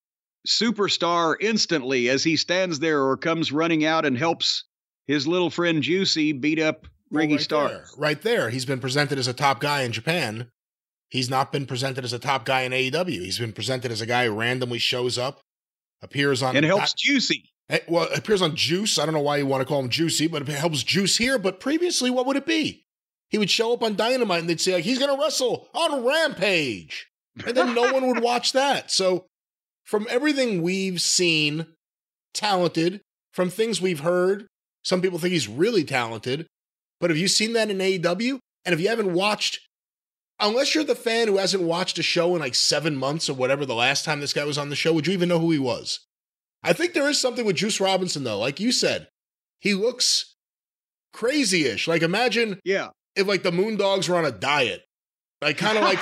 superstar 0.48 1.36
instantly 1.40 2.10
as 2.10 2.24
he 2.24 2.36
stands 2.36 2.80
there 2.80 3.04
or 3.04 3.18
comes 3.18 3.52
running 3.52 3.86
out 3.86 4.06
and 4.06 4.18
helps 4.18 4.66
his 5.08 5.28
little 5.28 5.50
friend 5.50 5.82
Juicy 5.84 6.32
beat 6.34 6.60
up 6.60 6.88
Well, 7.12 7.22
Ricky 7.22 7.34
right 7.36 7.42
Starr. 7.42 7.68
there, 7.70 7.86
right 7.98 8.22
there. 8.22 8.50
He's 8.50 8.66
been 8.66 8.80
presented 8.80 9.18
as 9.18 9.28
a 9.28 9.34
top 9.34 9.60
guy 9.60 9.82
in 9.84 9.92
Japan. 9.92 10.48
He's 11.10 11.30
not 11.30 11.52
been 11.52 11.66
presented 11.66 12.04
as 12.04 12.14
a 12.14 12.20
top 12.20 12.46
guy 12.46 12.62
in 12.62 12.72
AEW. 12.72 13.08
He's 13.24 13.40
been 13.40 13.54
presented 13.54 13.92
as 13.92 14.02
a 14.02 14.06
guy 14.06 14.26
who 14.26 14.34
randomly 14.34 14.80
shows 14.80 15.18
up, 15.18 15.40
appears 16.02 16.42
on 16.42 16.56
And 16.58 16.66
helps 16.66 16.94
Juicy. 16.94 17.44
Eh, 17.70 17.80
Well, 17.88 18.08
appears 18.14 18.42
on 18.42 18.56
Juice. 18.56 18.98
I 18.98 19.06
don't 19.06 19.14
know 19.14 19.22
why 19.22 19.38
you 19.38 19.46
want 19.46 19.62
to 19.62 19.66
call 19.66 19.80
him 19.80 19.90
Juicy, 19.90 20.28
but 20.28 20.42
it 20.42 20.48
helps 20.50 20.84
Juice 20.84 21.18
here. 21.18 21.38
But 21.38 21.60
previously, 21.60 22.10
what 22.10 22.26
would 22.26 22.36
it 22.38 22.46
be? 22.46 22.84
He 23.30 23.38
would 23.38 23.50
show 23.50 23.74
up 23.74 23.82
on 23.84 23.96
Dynamite 23.96 24.42
and 24.42 24.50
they'd 24.50 24.62
say, 24.62 24.74
like, 24.74 24.84
he's 24.84 25.00
going 25.00 25.16
to 25.16 25.22
wrestle 25.22 25.68
on 25.74 26.04
Rampage. 26.06 27.08
And 27.46 27.56
then 27.56 27.74
no 27.76 27.92
one 27.94 28.08
would 28.08 28.22
watch 28.22 28.52
that. 28.54 28.92
So, 28.92 29.26
from 29.84 30.08
everything 30.10 30.62
we've 30.64 31.00
seen, 31.02 31.68
talented, 32.34 33.02
from 33.32 33.50
things 33.50 33.82
we've 33.82 34.00
heard, 34.02 34.48
some 34.86 35.02
people 35.02 35.20
think 35.20 35.34
he's 35.34 35.48
really 35.50 35.84
talented. 35.84 36.46
But 37.02 37.10
have 37.10 37.18
you 37.18 37.28
seen 37.28 37.52
that 37.54 37.70
in 37.70 37.80
AEW? 37.80 38.40
And 38.64 38.74
if 38.74 38.80
you 38.80 38.88
haven't 38.88 39.14
watched, 39.14 39.60
unless 40.40 40.74
you're 40.74 40.84
the 40.86 40.96
fan 40.96 41.28
who 41.28 41.38
hasn't 41.38 41.64
watched 41.64 42.00
a 42.00 42.04
show 42.04 42.34
in 42.36 42.40
like 42.42 42.56
seven 42.56 42.96
months 42.96 43.30
or 43.30 43.34
whatever 43.34 43.66
the 43.66 43.76
last 43.76 44.06
time 44.06 44.22
this 44.22 44.32
guy 44.34 44.46
was 44.46 44.58
on 44.58 44.70
the 44.70 44.76
show, 44.76 44.94
would 44.94 45.08
you 45.08 45.14
even 45.14 45.28
know 45.30 45.40
who 45.40 45.52
he 45.52 45.60
was? 45.60 46.00
I 46.64 46.72
think 46.74 46.94
there 46.94 47.10
is 47.10 47.20
something 47.20 47.46
with 47.46 47.58
Juice 47.58 47.80
Robinson, 47.82 48.24
though. 48.24 48.40
Like 48.40 48.60
you 48.60 48.72
said, 48.72 49.08
he 49.60 49.74
looks 49.74 50.36
crazy 51.14 51.66
ish. 51.66 51.88
Like, 51.88 52.02
imagine 52.02 52.60
Yeah. 52.64 52.90
if, 53.16 53.28
like, 53.28 53.44
the 53.44 53.52
Moondogs 53.52 54.10
were 54.10 54.16
on 54.16 54.26
a 54.26 54.32
diet. 54.32 54.84
Like, 55.42 55.58
kind 55.58 55.78
of 55.78 55.84
like, 55.84 56.00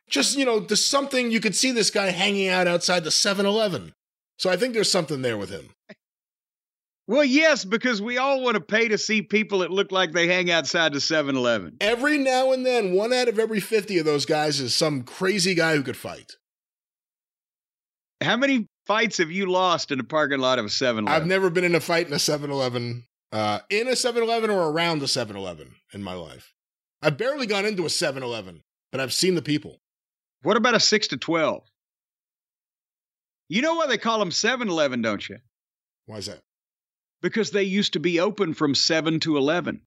just, 0.08 0.38
you 0.38 0.44
know, 0.44 0.60
there's 0.60 0.84
something 0.84 1.30
you 1.30 1.40
could 1.40 1.54
see 1.56 1.70
this 1.70 1.90
guy 1.90 2.06
hanging 2.10 2.48
out 2.48 2.66
outside 2.66 3.04
the 3.04 3.10
7 3.10 3.44
Eleven. 3.44 3.92
So 4.38 4.48
I 4.50 4.56
think 4.56 4.72
there's 4.74 4.90
something 4.90 5.22
there 5.22 5.36
with 5.36 5.50
him. 5.50 5.70
Well, 7.06 7.24
yes, 7.24 7.64
because 7.64 8.02
we 8.02 8.18
all 8.18 8.42
want 8.42 8.56
to 8.56 8.60
pay 8.60 8.88
to 8.88 8.98
see 8.98 9.22
people 9.22 9.60
that 9.60 9.70
look 9.70 9.92
like 9.92 10.12
they 10.12 10.26
hang 10.26 10.50
outside 10.50 10.92
the 10.92 11.00
7 11.00 11.36
Eleven. 11.36 11.76
Every 11.80 12.18
now 12.18 12.52
and 12.52 12.66
then, 12.66 12.94
one 12.94 13.12
out 13.12 13.28
of 13.28 13.38
every 13.38 13.60
50 13.60 13.98
of 13.98 14.04
those 14.04 14.26
guys 14.26 14.60
is 14.60 14.74
some 14.74 15.02
crazy 15.02 15.54
guy 15.54 15.76
who 15.76 15.82
could 15.82 15.96
fight. 15.96 16.32
How 18.22 18.36
many 18.36 18.66
fights 18.86 19.18
have 19.18 19.30
you 19.30 19.46
lost 19.46 19.92
in 19.92 19.98
the 19.98 20.04
parking 20.04 20.40
lot 20.40 20.58
of 20.58 20.64
a 20.64 20.68
7 20.68 21.04
Eleven? 21.04 21.22
I've 21.22 21.28
never 21.28 21.48
been 21.50 21.64
in 21.64 21.74
a 21.74 21.80
fight 21.80 22.08
in 22.08 22.12
a 22.12 22.18
7 22.18 22.50
Eleven, 22.50 23.04
uh, 23.30 23.60
in 23.70 23.86
a 23.88 23.94
7 23.94 24.22
Eleven 24.22 24.50
or 24.50 24.70
around 24.70 25.02
a 25.02 25.08
7 25.08 25.36
Eleven 25.36 25.74
in 25.92 26.02
my 26.02 26.14
life. 26.14 26.54
I've 27.02 27.18
barely 27.18 27.46
gone 27.46 27.66
into 27.66 27.86
a 27.86 27.90
7 27.90 28.22
Eleven, 28.22 28.62
but 28.90 29.00
I've 29.00 29.12
seen 29.12 29.34
the 29.36 29.42
people. 29.42 29.80
What 30.42 30.56
about 30.56 30.74
a 30.74 30.80
6 30.80 31.08
to 31.08 31.16
12? 31.16 31.62
You 33.48 33.62
know 33.62 33.74
why 33.74 33.86
they 33.86 33.98
call 33.98 34.18
them 34.18 34.32
7 34.32 34.68
Eleven, 34.68 35.02
don't 35.02 35.28
you? 35.28 35.38
Why 36.06 36.16
is 36.16 36.26
that? 36.26 36.42
Because 37.26 37.50
they 37.50 37.64
used 37.64 37.94
to 37.94 37.98
be 37.98 38.20
open 38.20 38.54
from 38.54 38.72
7 38.72 39.18
to 39.18 39.36
11 39.36 39.80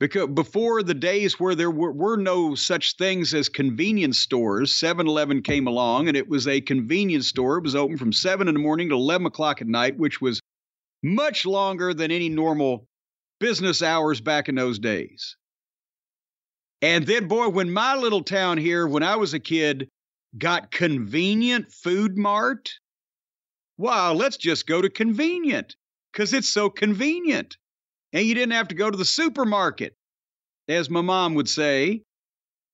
because 0.00 0.26
before 0.26 0.82
the 0.82 0.92
days 0.92 1.38
where 1.38 1.54
there 1.54 1.70
were, 1.70 1.92
were 1.92 2.16
no 2.16 2.56
such 2.56 2.96
things 2.96 3.32
as 3.32 3.48
convenience 3.48 4.18
stores 4.18 4.72
7-eleven 4.72 5.42
came 5.42 5.68
along 5.68 6.08
and 6.08 6.16
it 6.16 6.28
was 6.28 6.48
a 6.48 6.60
convenience 6.60 7.28
store. 7.28 7.58
It 7.58 7.62
was 7.62 7.76
open 7.76 7.96
from 7.96 8.12
7 8.12 8.48
in 8.48 8.54
the 8.54 8.60
morning 8.60 8.88
to 8.88 8.96
11 8.96 9.28
o'clock 9.28 9.60
at 9.60 9.68
night 9.68 9.96
which 9.96 10.20
was 10.20 10.40
much 11.00 11.46
longer 11.46 11.94
than 11.94 12.10
any 12.10 12.28
normal 12.28 12.88
business 13.38 13.80
hours 13.80 14.20
back 14.20 14.48
in 14.48 14.56
those 14.56 14.80
days. 14.80 15.36
And 16.80 17.06
then 17.06 17.28
boy 17.28 17.50
when 17.50 17.70
my 17.70 17.94
little 17.94 18.24
town 18.24 18.58
here 18.58 18.88
when 18.88 19.04
i 19.04 19.14
was 19.14 19.32
a 19.32 19.38
kid 19.38 19.88
got 20.36 20.72
convenient 20.72 21.70
food 21.70 22.18
mart 22.18 22.72
wow 23.78 24.12
let's 24.12 24.38
just 24.38 24.66
go 24.66 24.82
to 24.82 24.90
convenient 24.90 25.76
because 26.12 26.32
it's 26.32 26.48
so 26.48 26.70
convenient. 26.70 27.56
And 28.12 28.26
you 28.26 28.34
didn't 28.34 28.52
have 28.52 28.68
to 28.68 28.74
go 28.74 28.90
to 28.90 28.96
the 28.96 29.04
supermarket, 29.04 29.96
as 30.68 30.90
my 30.90 31.00
mom 31.00 31.34
would 31.34 31.48
say, 31.48 32.02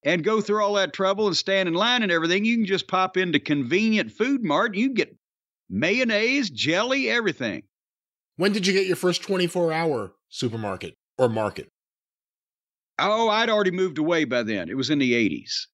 and 0.04 0.24
go 0.24 0.40
through 0.40 0.62
all 0.62 0.74
that 0.74 0.92
trouble 0.92 1.26
and 1.26 1.36
stand 1.36 1.68
in 1.68 1.74
line 1.74 2.02
and 2.02 2.10
everything. 2.10 2.44
You 2.44 2.56
can 2.56 2.66
just 2.66 2.88
pop 2.88 3.16
into 3.16 3.38
convenient 3.38 4.12
food 4.12 4.42
mart. 4.42 4.72
and 4.72 4.80
You 4.80 4.88
can 4.88 4.94
get 4.94 5.16
mayonnaise, 5.70 6.50
jelly, 6.50 7.08
everything. 7.08 7.62
When 8.36 8.52
did 8.52 8.66
you 8.66 8.72
get 8.72 8.86
your 8.86 8.96
first 8.96 9.22
24 9.22 9.72
hour 9.72 10.12
supermarket 10.28 10.94
or 11.16 11.28
market? 11.28 11.68
Oh, 12.98 13.28
I'd 13.28 13.50
already 13.50 13.70
moved 13.70 13.98
away 13.98 14.24
by 14.24 14.42
then. 14.42 14.68
It 14.68 14.76
was 14.76 14.90
in 14.90 14.98
the 14.98 15.12
80s. 15.12 15.66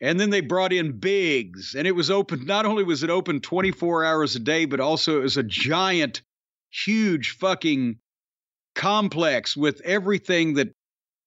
And 0.00 0.20
then 0.20 0.28
they 0.28 0.42
brought 0.42 0.72
in 0.72 0.98
Biggs, 0.98 1.74
and 1.74 1.86
it 1.86 1.92
was 1.92 2.10
open. 2.10 2.44
Not 2.44 2.66
only 2.66 2.84
was 2.84 3.02
it 3.02 3.08
open 3.08 3.40
24 3.40 4.04
hours 4.04 4.36
a 4.36 4.40
day, 4.40 4.66
but 4.66 4.80
also 4.80 5.18
it 5.18 5.22
was 5.22 5.38
a 5.38 5.42
giant 5.42 6.20
huge 6.84 7.36
fucking 7.38 7.98
complex 8.74 9.56
with 9.56 9.80
everything 9.84 10.54
that 10.54 10.72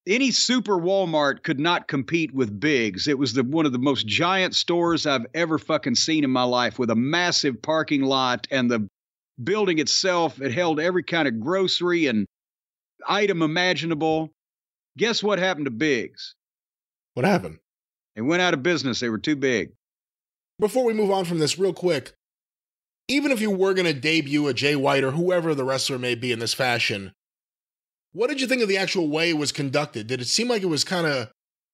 any 0.06 0.32
super 0.32 0.78
Walmart 0.78 1.44
could 1.44 1.60
not 1.60 1.88
compete 1.88 2.34
with 2.34 2.60
Biggs. 2.60 3.08
It 3.08 3.18
was 3.18 3.34
the 3.34 3.44
one 3.44 3.66
of 3.66 3.72
the 3.72 3.80
most 3.80 4.08
giant 4.08 4.56
stores 4.56 5.06
I've 5.06 5.26
ever 5.34 5.58
fucking 5.58 5.96
seen 5.96 6.24
in 6.24 6.30
my 6.30 6.44
life 6.44 6.80
with 6.80 6.90
a 6.90 6.96
massive 6.96 7.62
parking 7.62 8.04
lot 8.04 8.48
and 8.50 8.72
the 8.72 8.88
building 9.42 9.80
itself 9.80 10.42
it 10.42 10.54
held 10.54 10.80
every 10.80 11.04
kind 11.04 11.28
of 11.28 11.40
grocery 11.40 12.08
and 12.08 12.26
item 13.08 13.42
imaginable. 13.42 14.32
Guess 14.98 15.22
what 15.22 15.40
happened 15.40 15.66
to 15.66 15.72
Biggs? 15.72 16.36
What 17.14 17.26
happened? 17.26 17.60
They 18.16 18.22
went 18.22 18.42
out 18.42 18.54
of 18.54 18.64
business. 18.64 19.00
They 19.00 19.10
were 19.10 19.20
too 19.20 19.36
big. 19.36 19.72
Before 20.60 20.86
we 20.86 20.94
move 20.94 21.12
on 21.12 21.26
from 21.26 21.38
this, 21.38 21.60
real 21.60 21.74
quick, 21.74 22.14
even 23.08 23.32
if 23.32 23.40
you 23.40 23.52
were 23.52 23.74
going 23.74 23.86
to 23.86 23.94
debut 23.94 24.48
a 24.48 24.54
Jay 24.54 24.76
White 24.76 25.04
or 25.04 25.12
whoever 25.12 25.56
the 25.56 25.64
wrestler 25.64 25.98
may 25.98 26.16
be 26.16 26.32
in 26.32 26.40
this 26.40 26.54
fashion, 26.54 27.14
what 28.12 28.28
did 28.28 28.42
you 28.42 28.48
think 28.48 28.62
of 28.62 28.68
the 28.68 28.78
actual 28.78 29.10
way 29.10 29.30
it 29.30 29.38
was 29.38 29.52
conducted? 29.52 30.08
Did 30.08 30.22
it 30.22 30.28
seem 30.28 30.48
like 30.48 30.64
it 30.64 30.68
was 30.68 30.84
kind 30.84 31.08
of, 31.08 31.30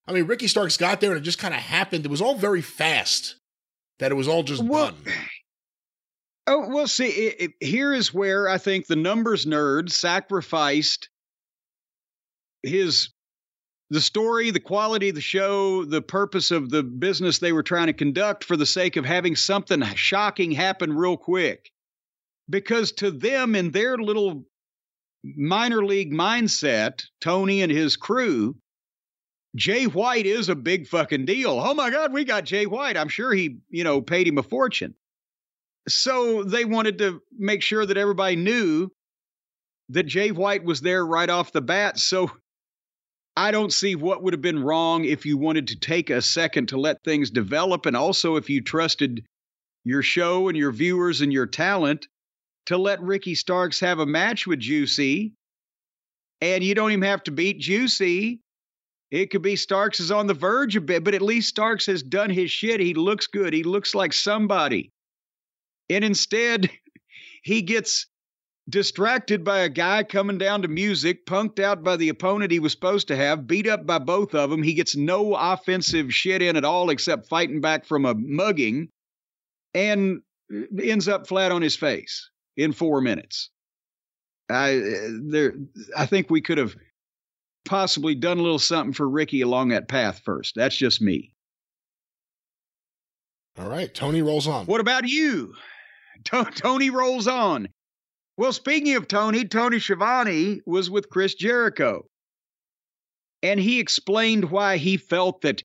I 0.07 0.13
mean, 0.13 0.27
Ricky 0.27 0.47
Starks 0.47 0.77
got 0.77 1.01
there 1.01 1.11
and 1.11 1.19
it 1.19 1.23
just 1.23 1.39
kind 1.39 1.53
of 1.53 1.61
happened. 1.61 2.05
It 2.05 2.11
was 2.11 2.21
all 2.21 2.35
very 2.35 2.61
fast, 2.61 3.35
that 3.99 4.11
it 4.11 4.15
was 4.15 4.27
all 4.27 4.43
just 4.43 4.63
Well, 4.63 4.91
done. 4.91 4.97
Oh, 6.45 6.67
well, 6.67 6.87
see, 6.87 7.07
it, 7.07 7.35
it, 7.39 7.51
here 7.65 7.93
is 7.93 8.13
where 8.13 8.49
I 8.49 8.57
think 8.57 8.85
the 8.85 8.97
numbers 8.97 9.45
nerd 9.45 9.89
sacrificed 9.89 11.07
his 12.63 13.12
the 13.89 14.01
story, 14.01 14.49
the 14.51 14.59
quality 14.59 15.09
of 15.09 15.15
the 15.15 15.21
show, 15.21 15.85
the 15.85 16.01
purpose 16.01 16.51
of 16.51 16.69
the 16.69 16.83
business 16.83 17.39
they 17.39 17.51
were 17.51 17.63
trying 17.63 17.87
to 17.87 17.93
conduct 17.93 18.43
for 18.43 18.57
the 18.57 18.65
sake 18.65 18.95
of 18.95 19.05
having 19.05 19.35
something 19.35 19.83
shocking 19.95 20.51
happen 20.51 20.93
real 20.93 21.17
quick. 21.17 21.71
Because 22.49 22.91
to 22.93 23.11
them, 23.11 23.55
in 23.55 23.71
their 23.71 23.97
little 23.97 24.45
minor 25.23 25.85
league 25.85 26.11
mindset, 26.11 27.03
Tony 27.21 27.61
and 27.61 27.71
his 27.71 27.95
crew, 27.95 28.55
Jay 29.55 29.85
White 29.85 30.25
is 30.25 30.49
a 30.49 30.55
big 30.55 30.87
fucking 30.87 31.25
deal. 31.25 31.51
Oh 31.51 31.73
my 31.73 31.89
God, 31.89 32.11
we 32.11 32.25
got 32.25 32.45
Jay 32.45 32.65
White. 32.65 32.97
I'm 32.97 33.09
sure 33.09 33.31
he, 33.31 33.59
you 33.69 33.83
know, 33.83 34.01
paid 34.01 34.27
him 34.27 34.37
a 34.37 34.43
fortune. 34.43 34.95
So 35.87 36.43
they 36.43 36.65
wanted 36.65 36.97
to 36.99 37.21
make 37.37 37.61
sure 37.61 37.85
that 37.85 37.97
everybody 37.97 38.35
knew 38.35 38.89
that 39.89 40.03
Jay 40.03 40.31
White 40.31 40.63
was 40.63 40.81
there 40.81 41.05
right 41.05 41.29
off 41.29 41.51
the 41.51 41.61
bat. 41.61 41.99
So 41.99 42.31
I 43.35 43.51
don't 43.51 43.73
see 43.73 43.95
what 43.95 44.21
would 44.21 44.33
have 44.33 44.41
been 44.41 44.63
wrong 44.63 45.05
if 45.05 45.25
you 45.25 45.37
wanted 45.37 45.67
to 45.69 45.79
take 45.79 46.09
a 46.09 46.21
second 46.21 46.67
to 46.67 46.79
let 46.79 47.03
things 47.03 47.31
develop. 47.31 47.85
And 47.85 47.97
also, 47.97 48.35
if 48.35 48.49
you 48.49 48.61
trusted 48.61 49.25
your 49.83 50.03
show 50.03 50.47
and 50.49 50.57
your 50.57 50.71
viewers 50.71 51.21
and 51.21 51.33
your 51.33 51.47
talent 51.47 52.07
to 52.67 52.77
let 52.77 53.01
Ricky 53.01 53.35
Starks 53.35 53.79
have 53.79 53.99
a 53.99 54.05
match 54.05 54.47
with 54.47 54.59
Juicy. 54.59 55.33
And 56.41 56.63
you 56.63 56.75
don't 56.75 56.91
even 56.91 57.03
have 57.03 57.23
to 57.23 57.31
beat 57.31 57.59
Juicy. 57.59 58.39
It 59.11 59.29
could 59.29 59.41
be 59.41 59.55
Starks 59.55 59.99
is 59.99 60.11
on 60.11 60.27
the 60.27 60.33
verge 60.33 60.75
a 60.75 60.81
bit, 60.81 61.03
but 61.03 61.13
at 61.13 61.21
least 61.21 61.49
Starks 61.49 61.85
has 61.85 62.03
done 62.03 62.29
his 62.29 62.51
shit. 62.51 62.79
He 62.79 62.93
looks 62.93 63.27
good. 63.27 63.53
He 63.53 63.63
looks 63.63 63.93
like 63.93 64.13
somebody. 64.13 64.91
And 65.89 66.03
instead, 66.03 66.69
he 67.43 67.61
gets 67.61 68.07
distracted 68.69 69.43
by 69.43 69.59
a 69.59 69.69
guy 69.69 70.03
coming 70.03 70.37
down 70.37 70.61
to 70.61 70.67
music, 70.67 71.25
punked 71.25 71.59
out 71.59 71.83
by 71.83 71.97
the 71.97 72.09
opponent 72.09 72.51
he 72.51 72.59
was 72.59 72.71
supposed 72.71 73.07
to 73.09 73.15
have, 73.15 73.47
beat 73.47 73.67
up 73.67 73.85
by 73.85 73.99
both 73.99 74.33
of 74.33 74.49
them. 74.49 74.63
He 74.63 74.73
gets 74.73 74.95
no 74.95 75.35
offensive 75.35 76.13
shit 76.13 76.41
in 76.41 76.55
at 76.55 76.65
all 76.65 76.89
except 76.89 77.27
fighting 77.27 77.61
back 77.61 77.85
from 77.85 78.05
a 78.05 78.15
mugging 78.15 78.89
and 79.73 80.21
ends 80.81 81.07
up 81.07 81.27
flat 81.27 81.51
on 81.51 81.61
his 81.61 81.75
face 81.75 82.29
in 82.55 82.71
four 82.71 83.01
minutes. 83.01 83.49
I 84.49 84.81
there 85.21 85.53
I 85.97 86.05
think 86.05 86.29
we 86.29 86.41
could 86.41 86.57
have 86.57 86.75
possibly 87.65 88.13
done 88.13 88.39
a 88.39 88.41
little 88.41 88.59
something 88.59 88.93
for 88.93 89.07
Ricky 89.07 89.41
along 89.41 89.69
that 89.69 89.87
path 89.87 90.21
first. 90.23 90.53
That's 90.55 90.75
just 90.75 91.01
me. 91.01 91.33
All 93.57 93.69
right, 93.69 93.93
Tony 93.93 94.21
rolls 94.21 94.47
on. 94.47 94.65
What 94.65 94.81
about 94.81 95.07
you? 95.07 95.53
T- 96.23 96.43
Tony 96.55 96.89
rolls 96.89 97.27
on. 97.27 97.69
Well, 98.35 98.51
speaking 98.51 98.95
of 98.95 99.07
Tony, 99.07 99.45
Tony 99.45 99.79
Schiavone 99.79 100.61
was 100.65 100.89
with 100.89 101.09
Chris 101.09 101.35
Jericho. 101.35 102.05
And 103.43 103.59
he 103.59 103.79
explained 103.79 104.49
why 104.49 104.77
he 104.77 104.97
felt 104.97 105.41
that 105.41 105.61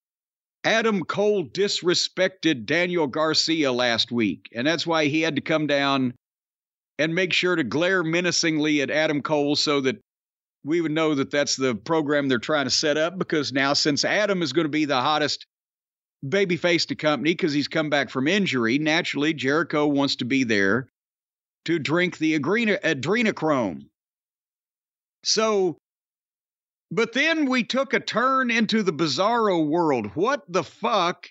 Adam 0.64 1.04
Cole 1.04 1.46
disrespected 1.46 2.66
Daniel 2.66 3.06
Garcia 3.06 3.72
last 3.72 4.12
week. 4.12 4.48
And 4.54 4.66
that's 4.66 4.86
why 4.86 5.06
he 5.06 5.22
had 5.22 5.36
to 5.36 5.40
come 5.40 5.66
down 5.66 6.14
and 6.98 7.14
make 7.14 7.32
sure 7.32 7.56
to 7.56 7.64
glare 7.64 8.02
menacingly 8.02 8.82
at 8.82 8.90
Adam 8.90 9.22
Cole 9.22 9.56
so 9.56 9.80
that 9.82 10.00
we 10.64 10.80
would 10.80 10.92
know 10.92 11.14
that 11.14 11.30
that's 11.30 11.56
the 11.56 11.74
program 11.74 12.28
they're 12.28 12.38
trying 12.38 12.66
to 12.66 12.70
set 12.70 12.98
up. 12.98 13.16
Because 13.16 13.52
now, 13.52 13.72
since 13.72 14.04
Adam 14.04 14.42
is 14.42 14.52
going 14.52 14.66
to 14.66 14.70
be 14.70 14.84
the 14.84 15.00
hottest 15.00 15.46
babyface 16.26 16.86
to 16.88 16.96
company 16.96 17.30
because 17.30 17.52
he's 17.54 17.68
come 17.68 17.88
back 17.88 18.10
from 18.10 18.28
injury, 18.28 18.78
naturally, 18.78 19.32
Jericho 19.32 19.86
wants 19.86 20.16
to 20.16 20.24
be 20.26 20.44
there 20.44 20.88
to 21.68 21.78
drink 21.78 22.16
the 22.16 22.34
adrenochrome. 22.34 23.84
So, 25.22 25.76
but 26.90 27.12
then 27.12 27.44
we 27.44 27.62
took 27.62 27.92
a 27.92 28.00
turn 28.00 28.50
into 28.50 28.82
the 28.82 28.92
bizarro 28.92 29.68
world. 29.68 30.06
What 30.14 30.50
the 30.50 30.64
fuck? 30.64 31.28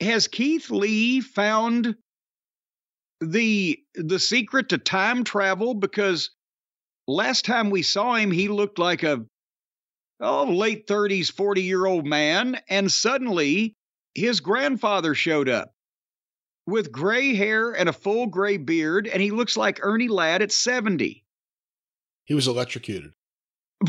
Has 0.00 0.28
Keith 0.28 0.70
Lee 0.70 1.20
found 1.20 1.96
the 3.20 3.82
the 3.96 4.20
secret 4.20 4.68
to 4.68 4.78
time 4.78 5.24
travel? 5.24 5.74
Because 5.74 6.30
last 7.08 7.44
time 7.44 7.70
we 7.70 7.82
saw 7.82 8.14
him, 8.14 8.30
he 8.30 8.46
looked 8.46 8.78
like 8.78 9.02
a 9.02 9.26
oh 10.20 10.44
late 10.44 10.86
30s, 10.86 11.32
40 11.32 11.62
year 11.62 11.84
old 11.84 12.06
man, 12.06 12.60
and 12.68 12.92
suddenly 12.92 13.74
his 14.14 14.38
grandfather 14.38 15.16
showed 15.16 15.48
up 15.48 15.73
with 16.66 16.90
gray 16.90 17.34
hair 17.34 17.72
and 17.72 17.88
a 17.88 17.92
full 17.92 18.26
gray 18.26 18.56
beard, 18.56 19.06
and 19.06 19.22
he 19.22 19.30
looks 19.30 19.56
like 19.56 19.80
Ernie 19.82 20.08
Ladd 20.08 20.42
at 20.42 20.52
70. 20.52 21.24
He 22.24 22.34
was 22.34 22.46
electrocuted. 22.46 23.12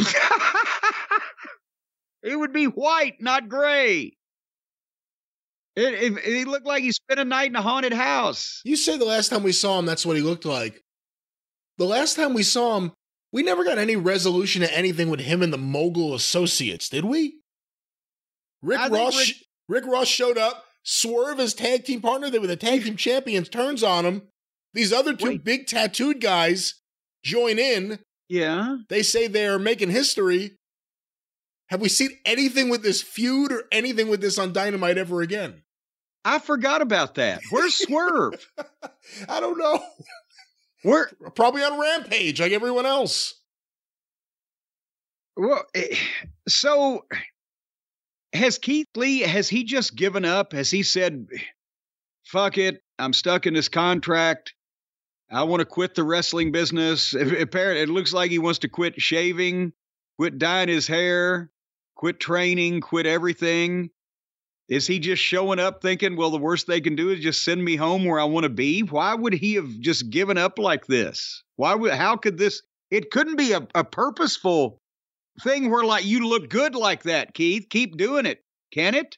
it 2.24 2.38
would 2.38 2.52
be 2.52 2.66
white, 2.66 3.22
not 3.22 3.48
gray. 3.48 4.18
It, 5.76 5.94
it, 5.94 6.14
it 6.26 6.48
looked 6.48 6.66
like 6.66 6.84
he 6.84 6.92
spent 6.92 7.20
a 7.20 7.26
night 7.26 7.50
in 7.50 7.56
a 7.56 7.62
haunted 7.62 7.94
house. 7.94 8.62
You 8.64 8.76
say 8.76 8.98
the 8.98 9.06
last 9.06 9.30
time 9.30 9.44
we 9.44 9.52
saw 9.52 9.78
him, 9.80 9.86
that's 9.86 10.06
what 10.06 10.16
he 10.16 10.22
looked 10.22 10.46
like. 10.46 10.82
The 11.78 11.86
last 11.86 12.16
time 12.16 12.34
we 12.34 12.44
saw 12.44 12.78
him, 12.78 12.94
we 13.34 13.44
never 13.44 13.66
got 13.66 13.78
any 13.78 13.98
resolution 13.98 14.62
to 14.62 14.74
anything 14.78 15.10
with 15.10 15.20
him 15.20 15.42
and 15.42 15.52
the 15.52 15.58
mogul 15.58 16.14
associates, 16.14 16.88
did 16.88 17.04
we? 17.04 17.40
Rick 18.62 18.80
I 18.80 18.88
Ross 18.88 19.18
Rick- 19.18 19.36
Rick 19.68 19.86
Ross 19.86 20.08
showed 20.08 20.38
up, 20.38 20.65
Swerve 20.86 21.40
as 21.40 21.54
tag 21.56 21.84
team 21.84 22.00
partner, 22.00 22.30
they 22.30 22.38
were 22.40 22.48
the 22.48 22.56
tag 22.56 22.84
team 22.84 22.96
champions, 22.96 23.50
turns 23.50 23.84
on 23.84 24.06
him. 24.06 24.22
These 24.74 24.94
other 24.94 25.16
two 25.16 25.30
Wait. 25.30 25.44
big 25.44 25.68
tattooed 25.68 26.22
guys 26.22 26.76
join 27.24 27.58
in. 27.58 28.00
Yeah. 28.30 28.78
They 28.90 29.02
say 29.02 29.28
they're 29.28 29.58
making 29.58 29.90
history. 29.90 30.58
Have 31.70 31.82
we 31.82 31.90
seen 31.90 32.12
anything 32.24 32.70
with 32.70 32.84
this 32.84 33.02
feud 33.02 33.52
or 33.52 33.64
anything 33.72 34.10
with 34.10 34.22
this 34.22 34.38
on 34.38 34.54
Dynamite 34.54 35.00
ever 35.00 35.22
again? 35.22 35.64
I 36.24 36.38
forgot 36.38 36.82
about 36.82 37.16
that. 37.16 37.42
Where's 37.50 37.74
Swerve? 37.88 38.48
I 39.28 39.40
don't 39.40 39.58
know. 39.58 39.84
We're 40.84 41.08
Probably 41.36 41.64
on 41.64 41.80
Rampage 41.80 42.40
like 42.40 42.52
everyone 42.52 42.86
else. 42.86 43.34
Well, 45.36 45.64
eh, 45.74 45.96
so 46.48 47.06
has 48.36 48.58
Keith 48.58 48.88
Lee, 48.96 49.22
has 49.22 49.50
he 49.50 49.64
just 49.64 49.96
given 49.96 50.26
up? 50.26 50.54
Has 50.54 50.70
he 50.70 50.84
said, 50.84 51.28
fuck 52.24 52.58
it, 52.58 52.82
I'm 53.00 53.14
stuck 53.14 53.46
in 53.46 53.54
this 53.54 53.70
contract. 53.70 54.54
I 55.30 55.44
want 55.44 55.62
to 55.62 55.66
quit 55.66 55.96
the 55.96 56.04
wrestling 56.04 56.52
business. 56.52 57.14
Apparently, 57.14 57.82
it 57.82 57.90
looks 57.90 58.14
like 58.14 58.32
he 58.32 58.40
wants 58.40 58.60
to 58.60 58.70
quit 58.70 59.02
shaving, 59.02 59.74
quit 60.18 60.38
dyeing 60.38 60.70
his 60.70 60.88
hair, 60.88 61.50
quit 61.96 62.20
training, 62.20 62.82
quit 62.82 63.06
everything. 63.06 63.90
Is 64.68 64.88
he 64.88 65.00
just 65.00 65.22
showing 65.22 65.60
up 65.60 65.82
thinking, 65.82 66.16
well, 66.16 66.32
the 66.32 66.38
worst 66.38 66.68
they 66.68 66.82
can 66.82 66.96
do 66.96 67.10
is 67.10 67.20
just 67.20 67.44
send 67.44 67.64
me 67.64 67.76
home 67.76 68.06
where 68.06 68.20
I 68.20 68.24
want 68.24 68.46
to 68.46 68.50
be? 68.50 68.82
Why 68.82 69.14
would 69.14 69.34
he 69.34 69.56
have 69.56 69.70
just 69.80 70.10
given 70.10 70.38
up 70.38 70.58
like 70.58 70.88
this? 70.88 71.44
Why 71.56 71.76
would, 71.76 71.94
how 71.94 72.18
could 72.18 72.38
this, 72.38 72.62
it 72.90 73.12
couldn't 73.12 73.36
be 73.36 73.54
a, 73.54 73.68
a 73.76 73.84
purposeful 73.84 74.82
thing 75.42 75.70
where 75.70 75.84
like 75.84 76.06
you 76.06 76.28
look 76.28 76.50
good 76.50 76.76
like 76.76 77.04
that, 77.04 77.34
Keith. 77.34 77.68
Keep 77.70 77.98
doing 77.98 78.26
it. 78.26 78.44
Can 78.72 78.96
it? 78.96 79.18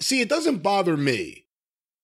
See, 0.00 0.20
it 0.20 0.28
doesn't 0.28 0.62
bother 0.62 0.96
me 0.96 1.46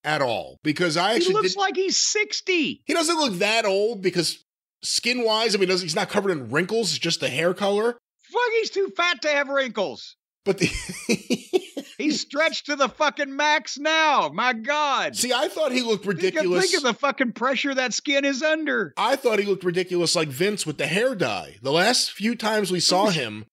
at 0.04 0.22
all 0.22 0.59
because 0.62 0.96
I 0.96 1.14
actually 1.14 1.28
He 1.28 1.34
looks 1.34 1.54
did, 1.54 1.59
like 1.61 1.76
he's 1.76 1.98
60. 1.98 2.82
he 2.84 2.94
doesn't 2.94 3.16
look 3.18 3.34
that 3.38 3.64
old 3.64 4.02
because 4.02 4.44
skin 4.82 5.24
wise, 5.24 5.54
I 5.54 5.59
mean, 5.59 5.68
he's 5.70 5.96
not 5.96 6.09
covered 6.11 6.30
in 6.30 6.50
wrinkles, 6.50 6.90
it's 6.90 6.98
just 6.98 7.20
the 7.20 7.28
hair 7.28 7.54
color. 7.54 7.98
Fuck, 8.32 8.50
he's 8.61 8.70
too 8.70 8.92
fat 8.96 9.22
to 9.22 9.28
have 9.28 9.48
wrinkles. 9.48 10.16
But 10.44 10.59
the 10.59 10.68
He's 12.07 12.20
stretched 12.23 12.66
to 12.66 12.77
the 12.77 12.89
fucking 12.89 13.35
max 13.35 13.78
now. 13.78 14.31
My 14.33 14.53
God. 14.53 15.16
see, 15.16 15.33
I 15.33 15.49
thought 15.49 15.73
he 15.73 15.83
looked 15.83 16.05
Think 16.05 16.16
of, 16.16 16.23
ridiculous. 16.24 16.65
think 16.70 16.77
of 16.77 16.83
the 16.85 16.95
fucking 16.95 17.33
pressure 17.33 17.74
that 17.74 17.93
skin 17.95 18.24
is 18.24 18.43
under. 18.43 18.93
I 18.97 19.16
thought 19.16 19.39
he 19.39 19.45
looked 19.45 19.65
ridiculous 19.65 20.15
like 20.16 20.28
Vince 20.28 20.65
with 20.66 20.78
the 20.78 20.87
hair 20.87 21.15
dye. 21.15 21.57
The 21.62 21.73
last 21.73 22.12
few 22.12 22.35
times 22.35 22.70
we 22.70 22.81
saw 22.81 23.07
him, 23.09 23.47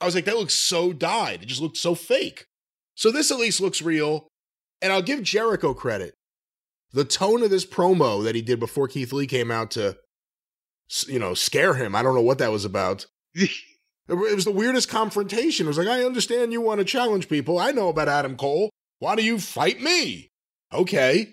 I 0.00 0.06
was 0.06 0.14
like, 0.14 0.24
that 0.24 0.36
looks 0.38 0.54
so 0.54 0.92
dyed. 0.92 1.42
It 1.42 1.46
just 1.46 1.60
looked 1.60 1.76
so 1.76 1.94
fake. 1.94 2.46
So 2.94 3.10
this 3.10 3.30
at 3.30 3.38
least 3.38 3.60
looks 3.60 3.82
real. 3.82 4.28
And 4.82 4.92
I'll 4.92 5.02
give 5.02 5.22
Jericho 5.22 5.74
credit. 5.74 6.14
The 6.92 7.04
tone 7.04 7.42
of 7.42 7.50
this 7.50 7.66
promo 7.66 8.24
that 8.24 8.34
he 8.34 8.42
did 8.42 8.58
before 8.58 8.88
Keith 8.88 9.12
Lee 9.12 9.26
came 9.26 9.50
out 9.50 9.70
to, 9.72 9.96
you 11.06 11.18
know, 11.18 11.34
scare 11.34 11.74
him. 11.74 11.94
I 11.94 12.02
don't 12.02 12.14
know 12.14 12.20
what 12.22 12.38
that 12.38 12.50
was 12.50 12.64
about. 12.64 13.06
It 14.10 14.34
was 14.34 14.44
the 14.44 14.50
weirdest 14.50 14.88
confrontation. 14.88 15.66
It 15.66 15.68
was 15.68 15.78
like, 15.78 15.86
I 15.86 16.04
understand 16.04 16.52
you 16.52 16.60
want 16.60 16.80
to 16.80 16.84
challenge 16.84 17.28
people. 17.28 17.58
I 17.58 17.70
know 17.70 17.88
about 17.88 18.08
Adam 18.08 18.36
Cole. 18.36 18.70
Why 18.98 19.14
do 19.14 19.22
you 19.22 19.38
fight 19.38 19.80
me? 19.80 20.30
Okay. 20.72 21.32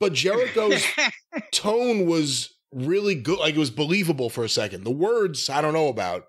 But 0.00 0.14
Jericho's 0.14 0.82
tone 1.52 2.06
was 2.06 2.54
really 2.72 3.14
good. 3.14 3.38
Like 3.38 3.54
it 3.54 3.58
was 3.58 3.70
believable 3.70 4.30
for 4.30 4.44
a 4.44 4.48
second. 4.48 4.84
The 4.84 4.90
words, 4.90 5.50
I 5.50 5.60
don't 5.60 5.74
know 5.74 5.88
about, 5.88 6.24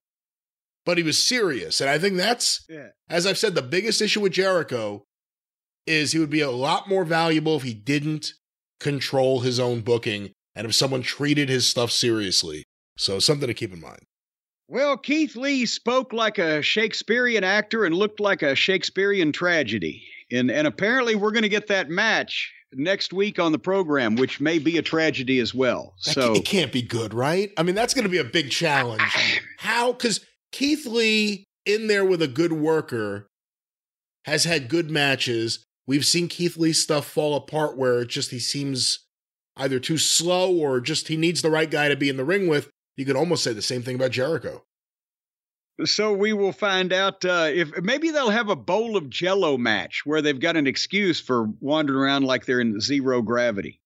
but 0.85 0.97
he 0.97 1.03
was 1.03 1.25
serious. 1.25 1.79
And 1.79 1.89
I 1.89 1.97
think 1.97 2.17
that's, 2.17 2.65
yeah. 2.69 2.89
as 3.09 3.25
I've 3.25 3.37
said, 3.37 3.55
the 3.55 3.61
biggest 3.61 4.01
issue 4.01 4.19
with 4.19 4.33
Jericho 4.33 5.05
is 5.87 6.11
he 6.11 6.19
would 6.19 6.29
be 6.29 6.41
a 6.41 6.51
lot 6.51 6.89
more 6.89 7.05
valuable 7.05 7.55
if 7.55 7.63
he 7.63 7.73
didn't 7.73 8.33
control 8.81 9.39
his 9.39 9.59
own 9.59 9.81
booking 9.81 10.31
and 10.53 10.67
if 10.67 10.75
someone 10.75 11.01
treated 11.01 11.47
his 11.47 11.65
stuff 11.65 11.91
seriously. 11.91 12.65
So 12.97 13.19
something 13.19 13.47
to 13.47 13.53
keep 13.53 13.73
in 13.73 13.81
mind. 13.81 14.03
Well, 14.68 14.98
Keith 14.98 15.35
Lee 15.35 15.65
spoke 15.65 16.14
like 16.14 16.38
a 16.38 16.61
Shakespearean 16.61 17.44
actor 17.44 17.85
and 17.85 17.94
looked 17.94 18.19
like 18.19 18.41
a 18.41 18.56
Shakespearean 18.56 19.31
tragedy. 19.31 20.03
And, 20.31 20.49
and 20.49 20.65
apparently, 20.65 21.15
we're 21.15 21.31
going 21.31 21.44
to 21.44 21.49
get 21.49 21.68
that 21.68 21.90
match 21.90 22.52
next 22.73 23.14
week 23.14 23.40
on 23.40 23.52
the 23.52 23.60
program, 23.60 24.15
which 24.15 24.40
may 24.40 24.60
be 24.60 24.77
a 24.77 24.81
tragedy 24.81 25.40
as 25.40 25.53
well. 25.53 25.94
That 26.06 26.14
So, 26.14 26.34
it 26.34 26.45
can't 26.45 26.72
be 26.72 26.81
good, 26.81 27.14
right? 27.14 27.52
I 27.57 27.64
mean, 27.64 27.76
that's 27.76 27.94
going 27.94 28.06
to 28.06 28.10
be 28.10 28.18
a 28.18 28.23
big 28.23 28.49
challenge. 28.49 29.02
How? 29.60 29.91
Because 29.91 30.26
Keith 30.52 30.85
Lee 30.85 31.45
in 31.65 31.88
there 31.88 32.06
with 32.06 32.22
a 32.22 32.27
good 32.27 32.53
worker 32.53 33.27
has 34.26 34.45
had 34.45 34.69
good 34.69 34.90
matches. 34.90 35.65
We've 35.85 36.06
seen 36.06 36.27
Keith 36.30 36.57
Lee 36.57 36.73
stuff 36.73 37.06
fall 37.06 37.35
apart 37.35 37.77
where 37.77 38.02
it 38.02 38.10
just 38.10 38.31
he 38.31 38.40
seems 38.40 39.06
either 39.57 39.80
too 39.80 39.98
slow 39.98 40.56
or 40.56 40.80
just 40.80 41.10
he 41.10 41.18
needs 41.18 41.41
the 41.41 41.52
right 41.52 41.69
guy 41.69 41.90
to 41.90 41.95
be 41.95 42.10
in 42.10 42.18
the 42.18 42.26
ring 42.26 42.48
with. 42.48 42.69
You 42.95 43.05
could 43.05 43.15
almost 43.15 43.43
say 43.43 43.53
the 43.53 43.61
same 43.61 43.81
thing 43.81 43.95
about 43.95 44.11
Jericho. 44.11 44.63
so 45.85 46.13
we 46.13 46.33
will 46.33 46.51
find 46.51 46.93
out 46.93 47.25
uh, 47.25 47.49
if 47.51 47.71
maybe 47.81 48.11
they'll 48.11 48.29
have 48.29 48.49
a 48.49 48.55
bowl 48.55 48.95
of 48.95 49.09
jello 49.09 49.57
match 49.57 50.05
where 50.05 50.21
they've 50.21 50.39
got 50.39 50.57
an 50.57 50.67
excuse 50.67 51.19
for 51.19 51.45
wandering 51.59 51.99
around 51.99 52.23
like 52.23 52.45
they're 52.45 52.59
in 52.59 52.79
zero 52.79 53.21
gravity. 53.21 53.81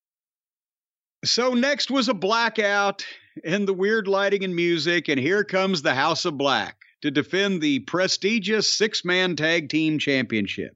So 1.26 1.54
next 1.54 1.90
was 1.90 2.10
a 2.10 2.14
blackout 2.14 3.06
and 3.44 3.68
the 3.68 3.74
weird 3.74 4.08
lighting 4.08 4.44
and 4.44 4.56
music, 4.56 5.08
and 5.08 5.20
here 5.20 5.44
comes 5.44 5.82
the 5.82 5.94
House 5.96 6.26
of 6.26 6.38
Black. 6.38 6.76
to 7.02 7.12
defend 7.12 7.62
the 7.62 7.80
prestigious 7.80 8.74
six 8.74 9.06
man 9.06 9.36
tag 9.36 9.70
team 9.70 10.00
championship. 10.00 10.76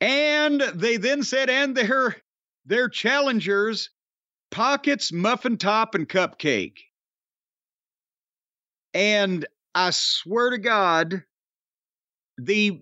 And 0.00 0.60
they 0.60 0.96
then 0.96 1.22
said, 1.22 1.50
and 1.50 1.76
their, 1.76 2.16
their 2.64 2.88
challengers, 2.88 3.90
Pockets, 4.50 5.12
Muffin 5.12 5.58
Top, 5.58 5.94
and 5.94 6.08
Cupcake. 6.08 6.78
And 8.94 9.46
I 9.74 9.90
swear 9.90 10.50
to 10.50 10.58
God, 10.58 11.22
the 12.38 12.80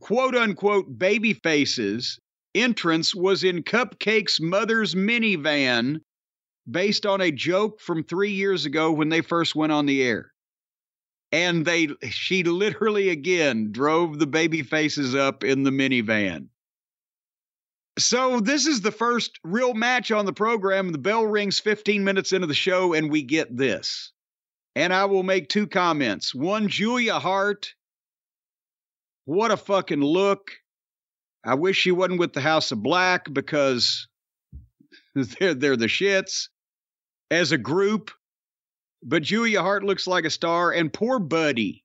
quote 0.00 0.34
unquote 0.34 0.98
baby 0.98 1.32
faces 1.32 2.18
entrance 2.54 3.14
was 3.14 3.44
in 3.44 3.62
Cupcake's 3.62 4.40
mother's 4.40 4.94
minivan 4.94 6.00
based 6.70 7.06
on 7.06 7.20
a 7.20 7.30
joke 7.30 7.80
from 7.80 8.02
three 8.02 8.32
years 8.32 8.66
ago 8.66 8.90
when 8.90 9.08
they 9.08 9.20
first 9.20 9.54
went 9.54 9.72
on 9.72 9.86
the 9.86 10.02
air. 10.02 10.32
And 11.32 11.64
they 11.64 11.88
she 12.08 12.44
literally 12.44 13.08
again 13.10 13.72
drove 13.72 14.18
the 14.18 14.26
baby 14.26 14.62
faces 14.62 15.14
up 15.14 15.44
in 15.44 15.64
the 15.64 15.70
minivan. 15.70 16.48
So 17.98 18.40
this 18.40 18.66
is 18.66 18.82
the 18.82 18.92
first 18.92 19.38
real 19.42 19.74
match 19.74 20.10
on 20.12 20.26
the 20.26 20.32
program. 20.32 20.92
The 20.92 20.98
bell 20.98 21.26
rings 21.26 21.58
15 21.58 22.04
minutes 22.04 22.32
into 22.32 22.46
the 22.46 22.54
show, 22.54 22.92
and 22.92 23.10
we 23.10 23.22
get 23.22 23.56
this. 23.56 24.12
And 24.76 24.92
I 24.92 25.06
will 25.06 25.22
make 25.22 25.48
two 25.48 25.66
comments. 25.66 26.34
One, 26.34 26.68
Julia 26.68 27.18
Hart. 27.18 27.74
What 29.24 29.50
a 29.50 29.56
fucking 29.56 30.02
look. 30.02 30.52
I 31.42 31.54
wish 31.54 31.78
she 31.78 31.92
wasn't 31.92 32.20
with 32.20 32.34
the 32.34 32.42
House 32.42 32.70
of 32.72 32.82
Black 32.82 33.32
because 33.32 34.06
they're, 35.14 35.54
they're 35.54 35.76
the 35.78 35.86
shits 35.86 36.48
as 37.30 37.52
a 37.52 37.58
group. 37.58 38.10
But 39.02 39.22
Julia 39.22 39.62
Hart 39.62 39.82
looks 39.82 40.06
like 40.06 40.26
a 40.26 40.30
star. 40.30 40.72
And 40.72 40.92
poor 40.92 41.20
Buddy. 41.20 41.82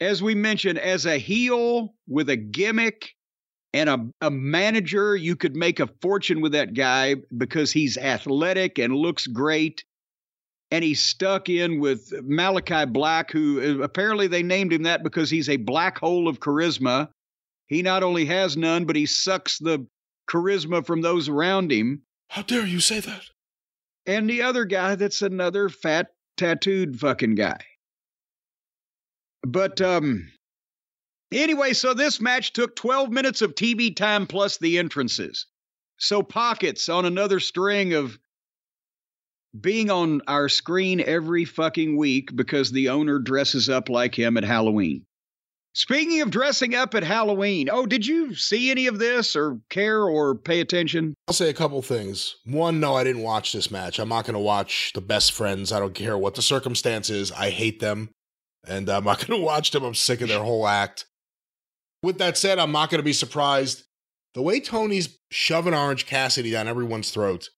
As 0.00 0.22
we 0.22 0.34
mentioned, 0.34 0.78
as 0.78 1.06
a 1.06 1.16
heel 1.16 1.94
with 2.06 2.28
a 2.28 2.36
gimmick 2.36 3.14
and 3.72 3.88
a, 3.88 4.06
a 4.20 4.30
manager, 4.30 5.16
you 5.16 5.34
could 5.34 5.56
make 5.56 5.80
a 5.80 5.88
fortune 6.02 6.42
with 6.42 6.52
that 6.52 6.74
guy 6.74 7.16
because 7.34 7.72
he's 7.72 7.96
athletic 7.96 8.78
and 8.78 8.94
looks 8.94 9.26
great. 9.26 9.84
And 10.70 10.84
he's 10.84 11.00
stuck 11.00 11.48
in 11.48 11.80
with 11.80 12.10
Malakai 12.28 12.92
Black, 12.92 13.30
who 13.30 13.80
uh, 13.80 13.82
apparently 13.82 14.26
they 14.26 14.42
named 14.42 14.72
him 14.72 14.82
that 14.82 15.02
because 15.02 15.30
he's 15.30 15.48
a 15.48 15.56
black 15.56 15.98
hole 15.98 16.28
of 16.28 16.40
charisma. 16.40 17.08
He 17.68 17.82
not 17.82 18.02
only 18.02 18.26
has 18.26 18.56
none, 18.56 18.84
but 18.84 18.96
he 18.96 19.06
sucks 19.06 19.58
the 19.58 19.86
charisma 20.28 20.84
from 20.84 21.00
those 21.00 21.28
around 21.28 21.72
him. 21.72 22.02
How 22.28 22.42
dare 22.42 22.66
you 22.66 22.80
say 22.80 23.00
that? 23.00 23.24
And 24.06 24.28
the 24.28 24.42
other 24.42 24.64
guy 24.64 24.94
that's 24.94 25.22
another 25.22 25.68
fat 25.68 26.08
tattooed 26.36 26.98
fucking 26.98 27.34
guy. 27.34 27.60
But 29.42 29.80
um 29.80 30.30
anyway, 31.32 31.72
so 31.72 31.94
this 31.94 32.20
match 32.20 32.52
took 32.52 32.76
12 32.76 33.10
minutes 33.10 33.42
of 33.42 33.54
TV 33.54 33.94
time 33.94 34.26
plus 34.26 34.58
the 34.58 34.78
entrances. 34.78 35.46
So 35.98 36.22
pockets 36.22 36.88
on 36.88 37.04
another 37.04 37.40
string 37.40 37.92
of 37.92 38.18
being 39.58 39.90
on 39.90 40.20
our 40.28 40.48
screen 40.48 41.00
every 41.00 41.44
fucking 41.44 41.96
week 41.96 42.34
because 42.34 42.70
the 42.70 42.88
owner 42.88 43.18
dresses 43.18 43.68
up 43.68 43.88
like 43.88 44.18
him 44.18 44.36
at 44.36 44.44
Halloween. 44.44 45.04
Speaking 45.74 46.20
of 46.22 46.30
dressing 46.30 46.74
up 46.74 46.94
at 46.94 47.04
Halloween, 47.04 47.68
oh, 47.70 47.86
did 47.86 48.04
you 48.04 48.34
see 48.34 48.70
any 48.70 48.88
of 48.88 48.98
this 48.98 49.36
or 49.36 49.60
care 49.70 50.02
or 50.02 50.34
pay 50.34 50.60
attention? 50.60 51.14
I'll 51.28 51.34
say 51.34 51.50
a 51.50 51.54
couple 51.54 51.80
things. 51.82 52.34
One, 52.44 52.80
no, 52.80 52.96
I 52.96 53.04
didn't 53.04 53.22
watch 53.22 53.52
this 53.52 53.70
match. 53.70 54.00
I'm 54.00 54.08
not 54.08 54.24
going 54.24 54.34
to 54.34 54.40
watch 54.40 54.92
the 54.94 55.00
best 55.00 55.32
friends. 55.32 55.70
I 55.70 55.78
don't 55.78 55.94
care 55.94 56.18
what 56.18 56.34
the 56.34 56.42
circumstance 56.42 57.10
is. 57.10 57.30
I 57.30 57.50
hate 57.50 57.78
them. 57.78 58.10
And 58.66 58.88
I'm 58.88 59.04
not 59.04 59.18
going 59.26 59.38
to 59.38 59.44
watch 59.44 59.70
them. 59.70 59.84
I'm 59.84 59.94
sick 59.94 60.20
of 60.20 60.28
their 60.28 60.42
whole 60.42 60.66
act. 60.66 61.04
With 62.02 62.18
that 62.18 62.36
said, 62.36 62.58
I'm 62.58 62.72
not 62.72 62.90
going 62.90 62.98
to 62.98 63.04
be 63.04 63.12
surprised. 63.12 63.84
The 64.34 64.42
way 64.42 64.60
Tony's 64.60 65.16
shoving 65.30 65.74
Orange 65.74 66.06
Cassidy 66.06 66.50
down 66.50 66.68
everyone's 66.68 67.10
throat, 67.10 67.50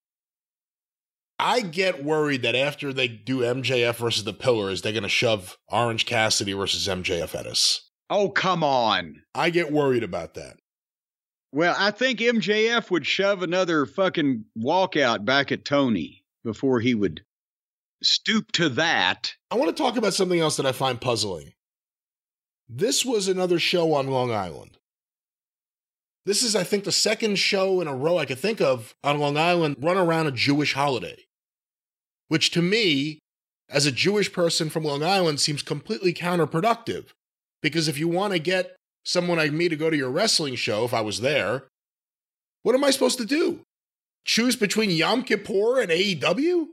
I 1.41 1.63
get 1.63 2.05
worried 2.05 2.43
that 2.43 2.55
after 2.55 2.93
they 2.93 3.09
do 3.09 3.39
MJF 3.39 3.97
versus 3.97 4.25
the 4.25 4.33
Pillars, 4.33 4.83
they're 4.83 4.93
going 4.93 5.03
to 5.03 5.09
shove 5.09 5.57
Orange 5.69 6.07
Cassidy 6.07 6.53
versus 6.53 6.87
MJF 6.87 7.35
at 7.35 7.47
us. 7.47 7.91
Oh, 8.11 8.29
come 8.29 8.63
on. 8.63 9.23
I 9.35 9.51
get 9.51 9.73
worried 9.73 10.03
about 10.03 10.35
that. 10.35 10.57
Well, 11.53 11.75
I 11.79 11.91
think 11.91 12.21
MJF 12.21 12.91
would 12.91 13.07
shove 13.07 13.43
another 13.43 13.87
fucking 13.87 14.45
walkout 14.59 15.25
back 15.25 15.51
at 15.51 15.65
Tony 15.65 16.25
before 16.45 16.81
he 16.81 16.95
would 16.95 17.23
stoop 18.03 18.53
to 18.53 18.69
that. 18.71 19.35
I 19.51 19.57
want 19.57 19.75
to 19.75 19.83
talk 19.83 19.97
about 19.97 20.15
something 20.15 20.41
else 20.41 20.57
that 20.57 20.67
I 20.67 20.73
find 20.73 21.01
puzzling. 21.01 21.53
This 22.69 23.05
was 23.05 23.27
another 23.27 23.59
show 23.59 23.95
on 23.95 24.09
Long 24.09 24.31
Island. 24.31 24.79
This 26.27 26.43
is, 26.43 26.55
I 26.55 26.65
think, 26.65 26.85
the 26.85 26.93
second 26.93 27.37
show 27.39 27.81
in 27.81 27.89
a 27.89 27.97
row 27.97 28.19
I 28.19 28.27
could 28.27 28.39
think 28.39 28.61
of 28.61 28.95
on 29.03 29.19
Long 29.19 29.37
Island 29.37 29.77
run 29.81 29.97
around 29.97 30.27
a 30.27 30.33
Jewish 30.33 30.75
holiday, 30.75 31.17
which 32.31 32.51
to 32.53 32.63
me, 32.63 33.19
as 33.69 33.87
a 33.87 33.93
Jewish 33.93 34.33
person 34.33 34.71
from 34.71 34.85
Long 34.85 35.03
Island, 35.03 35.41
seems 35.41 35.63
completely 35.63 36.15
counterproductive. 36.15 37.07
Because 37.61 37.89
if 37.89 37.99
you 37.99 38.09
want 38.09 38.33
to 38.33 38.39
get 38.39 38.77
someone 39.05 39.37
like 39.39 39.53
me 39.53 39.69
to 39.69 39.77
go 39.77 39.91
to 39.91 39.97
your 39.97 40.11
wrestling 40.11 40.55
show, 40.55 40.85
if 40.85 40.95
I 40.95 41.01
was 41.01 41.21
there, 41.21 41.65
what 42.63 42.75
am 42.75 42.85
I 42.85 42.91
supposed 42.91 43.19
to 43.19 43.27
do? 43.27 43.61
Choose 44.25 44.55
between 44.55 44.91
Yom 44.91 45.23
Kippur 45.25 45.81
and 45.81 45.91
AEW? 45.91 46.69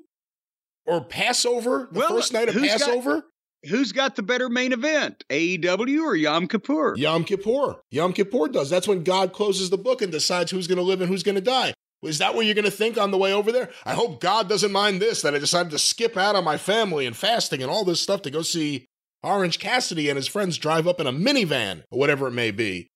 Or 0.85 1.01
Passover, 1.03 1.89
the 1.91 1.99
Well, 1.99 2.09
first 2.09 2.31
night 2.33 2.49
of 2.49 2.53
who's 2.55 2.69
got- 2.77 3.23
Who's 3.67 3.91
got 3.91 4.15
the 4.15 4.21
better 4.21 4.49
main 4.49 4.71
event, 4.71 5.23
AEW 5.31 6.03
or 6.03 6.15
Yom 6.15 6.47
Kippur? 6.47 6.93
Yom 6.95 7.23
Kippur. 7.23 7.81
Yom 7.89 8.13
Kippur 8.13 8.47
does. 8.49 8.69
That's 8.69 8.87
when 8.87 9.03
God 9.03 9.33
closes 9.33 9.71
the 9.71 9.79
book 9.79 10.03
and 10.03 10.11
decides 10.11 10.51
who's 10.51 10.67
going 10.67 10.77
to 10.77 10.83
live 10.83 11.01
and 11.01 11.09
who's 11.09 11.23
going 11.23 11.35
to 11.35 11.41
die. 11.41 11.73
Is 12.03 12.19
that 12.19 12.35
what 12.35 12.45
you're 12.45 12.55
going 12.55 12.65
to 12.65 12.71
think 12.71 12.97
on 12.97 13.11
the 13.11 13.17
way 13.17 13.33
over 13.33 13.51
there? 13.51 13.69
I 13.85 13.93
hope 13.93 14.21
God 14.21 14.47
doesn't 14.47 14.71
mind 14.71 15.01
this 15.01 15.21
that 15.23 15.33
I 15.33 15.39
decided 15.39 15.71
to 15.71 15.79
skip 15.79 16.15
out 16.15 16.35
on 16.35 16.43
my 16.43 16.57
family 16.57 17.05
and 17.05 17.15
fasting 17.15 17.61
and 17.61 17.71
all 17.71 17.83
this 17.83 18.01
stuff 18.01 18.21
to 18.23 18.31
go 18.31 18.43
see 18.43 18.87
Orange 19.23 19.59
Cassidy 19.59 20.09
and 20.09 20.15
his 20.15 20.27
friends 20.27 20.57
drive 20.57 20.87
up 20.87 20.99
in 20.99 21.07
a 21.07 21.11
minivan 21.11 21.83
or 21.89 21.99
whatever 21.99 22.27
it 22.27 22.33
may 22.33 22.51
be. 22.51 22.89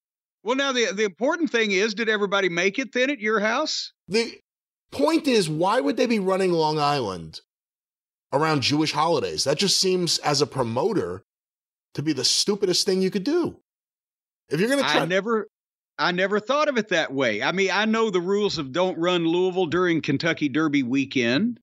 Well, 0.44 0.56
now 0.56 0.72
the 0.72 0.91
the 0.94 1.03
important 1.03 1.52
thing 1.52 1.72
is, 1.72 1.94
did 1.94 2.10
everybody 2.10 2.49
make 2.49 2.80
it 2.80 2.94
then 2.94 3.10
at 3.10 3.19
your 3.19 3.40
house? 3.40 3.94
The 4.07 4.40
point 4.91 5.28
is, 5.28 5.49
why 5.49 5.80
would 5.80 5.98
they 5.98 6.07
be 6.07 6.19
running 6.19 6.52
Long 6.52 6.80
Island 6.80 7.41
around 8.34 8.61
Jewish 8.61 8.91
holidays? 8.91 9.44
That 9.44 9.57
just 9.57 9.80
seems, 9.80 10.18
as 10.19 10.41
a 10.41 10.48
promoter, 10.48 11.23
to 11.94 12.02
be 12.02 12.14
the 12.14 12.23
stupidest 12.23 12.86
thing 12.86 13.02
you 13.02 13.11
could 13.11 13.23
do. 13.23 13.60
If 14.49 14.60
you're 14.60 14.69
going 14.69 14.84
to 14.84 14.90
try, 14.90 15.02
I 15.02 15.06
never, 15.06 15.48
I 16.02 16.11
never 16.11 16.40
thought 16.40 16.68
of 16.68 16.78
it 16.78 16.90
that 16.90 17.14
way. 17.14 17.41
I 17.44 17.52
mean, 17.52 17.69
I 17.72 17.86
know 17.86 18.10
the 18.10 18.22
rules 18.22 18.57
of 18.57 18.72
don't 18.72 18.98
run 18.98 19.26
Louisville 19.28 19.68
during 19.68 20.02
Kentucky 20.02 20.49
Derby 20.49 20.84
weekend, 20.84 21.60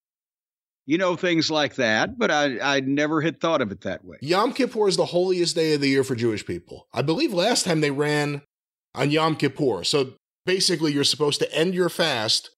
you 0.87 0.97
know 0.97 1.17
things 1.17 1.51
like 1.51 1.75
that, 1.75 2.19
but 2.19 2.31
I 2.31 2.59
I 2.61 2.81
never 2.81 3.21
had 3.21 3.41
thought 3.41 3.61
of 3.61 3.71
it 3.73 3.83
that 3.83 4.05
way. 4.05 4.17
Yom 4.23 4.53
Kippur 4.55 4.89
is 4.89 4.97
the 4.97 5.05
holiest 5.07 5.55
day 5.55 5.75
of 5.75 5.81
the 5.81 5.89
year 5.89 6.05
for 6.05 6.15
Jewish 6.15 6.47
people. 6.47 6.87
I 6.95 7.03
believe 7.03 7.35
last 7.35 7.65
time 7.67 7.81
they 7.83 7.91
ran 7.91 8.41
on 8.95 9.11
Yom 9.11 9.37
Kippur. 9.37 9.85
So 9.85 10.15
basically, 10.47 10.93
you're 10.93 11.05
supposed 11.05 11.41
to 11.41 11.55
end 11.55 11.75
your 11.75 11.91
fast 11.91 12.51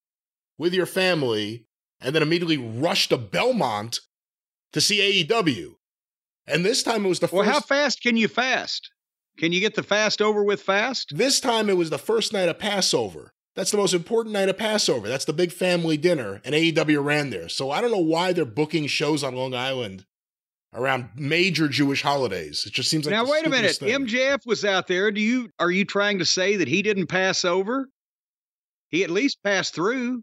with 0.58 0.72
your 0.74 0.86
family 0.86 1.64
and 2.00 2.14
then 2.14 2.22
immediately 2.22 2.56
rush 2.56 3.08
to 3.08 3.18
Belmont 3.18 4.00
to 4.72 4.80
see 4.80 5.24
AEW. 5.24 5.74
And 6.46 6.64
this 6.64 6.82
time 6.82 7.04
it 7.04 7.08
was 7.08 7.18
the 7.20 7.28
Well, 7.32 7.42
first. 7.44 7.52
how 7.54 7.60
fast 7.60 8.00
can 8.00 8.16
you 8.16 8.28
fast? 8.28 8.90
Can 9.40 9.52
you 9.52 9.60
get 9.60 9.74
the 9.74 9.82
fast 9.82 10.20
over 10.20 10.44
with 10.44 10.60
fast? 10.60 11.16
This 11.16 11.40
time 11.40 11.70
it 11.70 11.78
was 11.78 11.88
the 11.88 11.96
first 11.96 12.34
night 12.34 12.50
of 12.50 12.58
Passover. 12.58 13.32
That's 13.56 13.70
the 13.70 13.78
most 13.78 13.94
important 13.94 14.34
night 14.34 14.50
of 14.50 14.58
Passover. 14.58 15.08
That's 15.08 15.24
the 15.24 15.32
big 15.32 15.50
family 15.50 15.96
dinner, 15.96 16.42
and 16.44 16.54
AEW 16.54 17.02
ran 17.02 17.30
there. 17.30 17.48
So 17.48 17.70
I 17.70 17.80
don't 17.80 17.90
know 17.90 17.98
why 17.98 18.34
they're 18.34 18.44
booking 18.44 18.86
shows 18.86 19.24
on 19.24 19.34
Long 19.34 19.54
Island 19.54 20.04
around 20.74 21.08
major 21.16 21.68
Jewish 21.68 22.02
holidays. 22.02 22.64
It 22.66 22.74
just 22.74 22.90
seems 22.90 23.06
like 23.06 23.12
now 23.12 23.24
wait 23.24 23.46
a 23.46 23.48
minute. 23.48 23.76
thing. 23.76 23.88
MJF 23.88 24.44
was 24.44 24.62
out 24.62 24.86
there. 24.86 25.10
Do 25.10 25.22
you 25.22 25.48
are 25.58 25.70
you 25.70 25.86
trying 25.86 26.18
to 26.18 26.26
say 26.26 26.56
that 26.56 26.68
he 26.68 26.82
didn't 26.82 27.06
pass 27.06 27.42
over? 27.42 27.88
He 28.90 29.04
at 29.04 29.10
least 29.10 29.38
passed 29.42 29.74
through. 29.74 30.22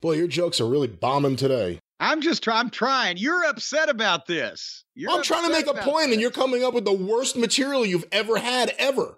Boy, 0.00 0.12
your 0.12 0.28
jokes 0.28 0.60
are 0.60 0.68
really 0.68 0.86
bombing 0.86 1.34
today. 1.34 1.80
I'm 1.98 2.20
just 2.20 2.42
trying. 2.42 2.58
I'm 2.60 2.70
trying. 2.70 3.16
You're 3.16 3.44
upset 3.46 3.88
about 3.88 4.26
this. 4.26 4.84
You're 4.94 5.10
I'm 5.12 5.22
trying 5.22 5.46
to 5.46 5.50
make 5.52 5.66
a 5.66 5.74
point, 5.74 6.12
and 6.12 6.20
you're 6.20 6.30
coming 6.30 6.62
up 6.62 6.74
with 6.74 6.84
the 6.84 6.92
worst 6.92 7.36
material 7.36 7.86
you've 7.86 8.04
ever 8.12 8.36
had 8.36 8.74
ever. 8.78 9.16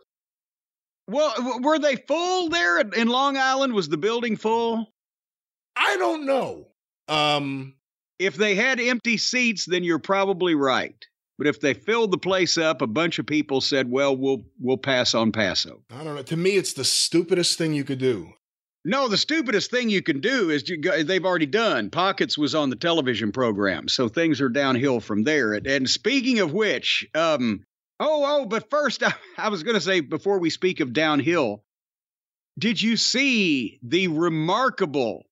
Well, 1.09 1.32
w- 1.36 1.62
were 1.62 1.78
they 1.78 1.96
full 1.96 2.48
there 2.50 2.78
in- 2.80 2.94
in 2.94 3.09
Long 3.09 3.36
Island? 3.36 3.72
Was 3.72 3.88
the 3.88 3.96
building 3.96 4.36
full? 4.36 4.92
I 5.74 5.96
don't 5.96 6.26
know. 6.26 6.68
Um, 7.09 7.74
If 8.18 8.34
they 8.34 8.56
had 8.56 8.80
empty 8.80 9.16
seats, 9.16 9.64
then 9.64 9.84
you're 9.84 10.00
probably 10.00 10.55
right. 10.56 10.96
But 11.38 11.46
if 11.46 11.60
they 11.60 11.72
filled 11.72 12.10
the 12.10 12.18
place 12.18 12.59
up, 12.59 12.82
a 12.82 12.86
bunch 12.88 13.20
of 13.20 13.26
people 13.26 13.60
said, 13.60 13.88
"Well, 13.88 14.16
we'll 14.16 14.44
we'll 14.59 14.76
pass 14.76 15.14
on 15.14 15.30
Paso." 15.30 15.84
I 15.90 16.02
don't 16.02 16.16
know. 16.16 16.22
To 16.22 16.36
me, 16.36 16.56
it's 16.56 16.72
the 16.72 16.84
stupidest 16.84 17.56
thing 17.56 17.74
you 17.74 17.84
could 17.84 18.00
do. 18.00 18.32
No, 18.89 19.06
the 19.06 19.19
stupidest 19.19 19.70
thing 19.70 19.90
you 19.90 20.01
can 20.01 20.20
do 20.20 20.48
is 20.48 20.66
you 20.66 20.81
they've 20.81 21.27
already 21.27 21.44
done. 21.44 21.90
Pockets 21.90 22.39
was 22.39 22.55
on 22.55 22.70
the 22.70 22.77
television 22.77 23.32
program, 23.32 23.86
so 23.86 24.09
things 24.09 24.40
are 24.40 24.48
downhill 24.48 25.01
from 25.01 25.24
there. 25.24 25.52
And, 25.52 25.66
and 25.66 25.90
speaking 25.90 26.39
of 26.39 26.55
which, 26.55 27.06
um, 27.15 27.66
oh, 28.01 28.24
oh, 28.27 28.47
but 28.47 28.70
first, 28.70 29.02
I, 29.02 29.12
I 29.36 29.51
was 29.51 29.62
going 29.62 29.74
to 29.74 29.81
say 29.82 30.01
before 30.01 30.39
we 30.39 30.48
speak 30.48 30.81
of 30.81 30.94
downhill, 30.94 31.62
did 32.59 32.81
you 32.81 32.97
see 32.97 33.78
the 33.82 34.09
remarkable 34.09 35.27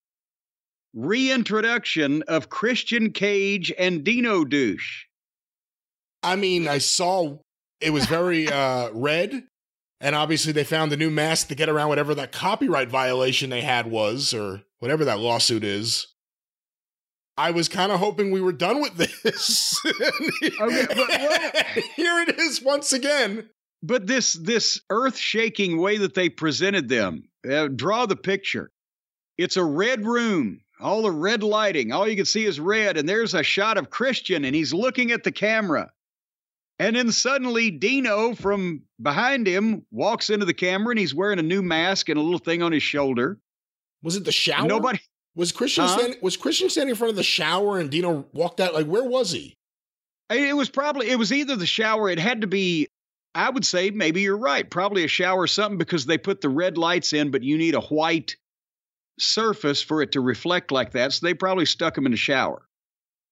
reintroduction 0.93 2.21
of 2.27 2.49
Christian 2.49 3.11
Cage 3.11 3.73
and 3.75 4.03
Dino 4.03 4.45
Douche? 4.45 5.05
I 6.21 6.35
mean, 6.35 6.67
I 6.67 6.77
saw 6.77 7.39
it 7.81 7.89
was 7.89 8.05
very 8.05 8.51
uh, 8.51 8.91
red, 8.93 9.47
and 9.99 10.15
obviously 10.15 10.51
they 10.51 10.63
found 10.63 10.91
a 10.93 10.97
new 10.97 11.09
mask 11.09 11.47
to 11.47 11.55
get 11.55 11.69
around 11.69 11.89
whatever 11.89 12.13
that 12.15 12.31
copyright 12.31 12.89
violation 12.89 13.49
they 13.49 13.61
had 13.61 13.87
was, 13.87 14.33
or 14.33 14.63
whatever 14.79 15.05
that 15.05 15.19
lawsuit 15.19 15.63
is. 15.63 16.07
I 17.37 17.51
was 17.51 17.69
kind 17.69 17.91
of 17.91 17.99
hoping 17.99 18.31
we 18.31 18.41
were 18.41 18.51
done 18.51 18.81
with 18.81 18.97
this. 18.97 19.79
Okay, 20.59 20.85
but 20.87 21.83
Here 21.95 22.19
it 22.21 22.39
is 22.39 22.63
once 22.63 22.93
again. 22.93 23.49
But 23.83 24.07
this 24.07 24.33
this 24.33 24.81
earth-shaking 24.89 25.77
way 25.77 25.97
that 25.97 26.15
they 26.15 26.29
presented 26.29 26.89
them, 26.89 27.29
uh, 27.49 27.67
draw 27.67 28.07
the 28.07 28.15
picture. 28.15 28.71
It's 29.37 29.57
a 29.57 29.63
red 29.63 30.03
room, 30.03 30.61
all 30.79 31.03
the 31.03 31.11
red 31.11 31.43
lighting. 31.43 31.91
All 31.91 32.07
you 32.07 32.15
can 32.15 32.25
see 32.25 32.45
is 32.45 32.59
red, 32.59 32.97
and 32.97 33.07
there's 33.07 33.35
a 33.35 33.43
shot 33.43 33.77
of 33.77 33.91
Christian, 33.91 34.45
and 34.45 34.55
he's 34.55 34.73
looking 34.73 35.11
at 35.11 35.23
the 35.23 35.31
camera. 35.31 35.91
And 36.79 36.95
then 36.95 37.11
suddenly 37.11 37.71
Dino 37.71 38.35
from 38.35 38.83
behind 39.01 39.47
him 39.47 39.85
walks 39.91 40.29
into 40.29 40.45
the 40.45 40.53
camera, 40.53 40.91
and 40.91 40.99
he's 40.99 41.13
wearing 41.15 41.39
a 41.39 41.43
new 41.43 41.61
mask 41.63 42.09
and 42.09 42.19
a 42.19 42.21
little 42.21 42.39
thing 42.39 42.61
on 42.61 42.71
his 42.71 42.83
shoulder. 42.83 43.39
Was 44.03 44.15
it 44.15 44.25
the 44.25 44.31
shower? 44.31 44.67
Nobody. 44.67 44.99
was 45.35 45.51
Christian 45.51 45.85
Huh? 45.85 45.97
standing, 45.97 46.19
was 46.21 46.37
Christian 46.37 46.69
standing 46.69 46.91
in 46.91 46.95
front 46.95 47.09
of 47.09 47.15
the 47.15 47.23
shower 47.23 47.79
and 47.79 47.89
Dino 47.89 48.25
walked 48.31 48.59
out. 48.59 48.73
Like 48.75 48.85
where 48.85 49.03
was 49.03 49.31
he? 49.31 49.55
It 50.29 50.55
was 50.55 50.69
probably 50.69 51.09
it 51.09 51.17
was 51.17 51.31
either 51.33 51.55
the 51.55 51.65
shower. 51.65 52.09
It 52.09 52.19
had 52.19 52.41
to 52.41 52.47
be. 52.47 52.87
I 53.33 53.49
would 53.49 53.65
say 53.65 53.91
maybe 53.91 54.21
you're 54.21 54.37
right. 54.37 54.69
Probably 54.69 55.03
a 55.03 55.07
shower 55.07 55.41
or 55.41 55.47
something 55.47 55.77
because 55.77 56.05
they 56.05 56.17
put 56.17 56.41
the 56.41 56.49
red 56.49 56.77
lights 56.77 57.13
in, 57.13 57.31
but 57.31 57.43
you 57.43 57.57
need 57.57 57.75
a 57.75 57.81
white 57.81 58.35
surface 59.19 59.81
for 59.81 60.01
it 60.01 60.11
to 60.13 60.21
reflect 60.21 60.71
like 60.71 60.91
that. 60.91 61.13
So 61.13 61.25
they 61.25 61.33
probably 61.33 61.65
stuck 61.65 61.97
him 61.97 62.05
in 62.05 62.11
the 62.11 62.17
shower 62.17 62.67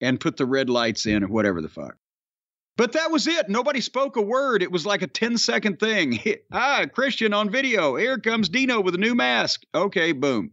and 0.02 0.20
put 0.20 0.38
the 0.38 0.46
red 0.46 0.70
lights 0.70 1.06
in 1.06 1.24
or 1.24 1.28
whatever 1.28 1.62
the 1.62 1.70
fuck. 1.70 1.96
But 2.78 2.92
that 2.94 3.10
was 3.10 3.28
it. 3.28 3.48
Nobody 3.48 3.80
spoke 3.80 4.18
a 4.18 4.22
word. 4.22 4.62
It 4.62 4.72
was 4.72 4.86
like 4.86 5.02
a 5.02 5.08
10 5.08 5.38
second 5.38 5.80
thing. 5.80 6.20
ah, 6.52 6.86
Christian 6.94 7.34
on 7.34 7.50
video. 7.50 7.96
Here 7.96 8.18
comes 8.18 8.50
Dino 8.50 8.82
with 8.82 8.96
a 8.96 9.00
new 9.00 9.16
mask. 9.16 9.64
Okay, 9.74 10.12
boom. 10.12 10.52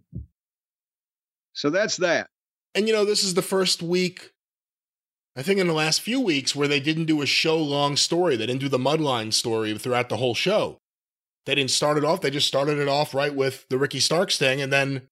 So 1.52 1.70
that's 1.70 1.96
that. 1.98 2.28
And 2.74 2.86
you 2.86 2.94
know, 2.94 3.04
this 3.04 3.24
is 3.24 3.34
the 3.34 3.42
first 3.42 3.82
week, 3.82 4.32
I 5.36 5.42
think 5.42 5.58
in 5.58 5.66
the 5.66 5.72
last 5.72 6.00
few 6.00 6.20
weeks, 6.20 6.54
where 6.54 6.68
they 6.68 6.80
didn't 6.80 7.06
do 7.06 7.22
a 7.22 7.26
show 7.26 7.58
long 7.58 7.96
story. 7.96 8.36
They 8.36 8.46
didn't 8.46 8.60
do 8.60 8.68
the 8.68 8.78
Mudline 8.78 9.32
story 9.32 9.76
throughout 9.76 10.08
the 10.08 10.16
whole 10.16 10.34
show. 10.34 10.78
They 11.44 11.56
didn't 11.56 11.72
start 11.72 11.98
it 11.98 12.04
off. 12.04 12.20
They 12.20 12.30
just 12.30 12.46
started 12.46 12.78
it 12.78 12.88
off 12.88 13.14
right 13.14 13.34
with 13.34 13.66
the 13.68 13.78
Ricky 13.78 13.98
Starks 13.98 14.38
thing. 14.38 14.62
And 14.62 14.72
then, 14.72 15.08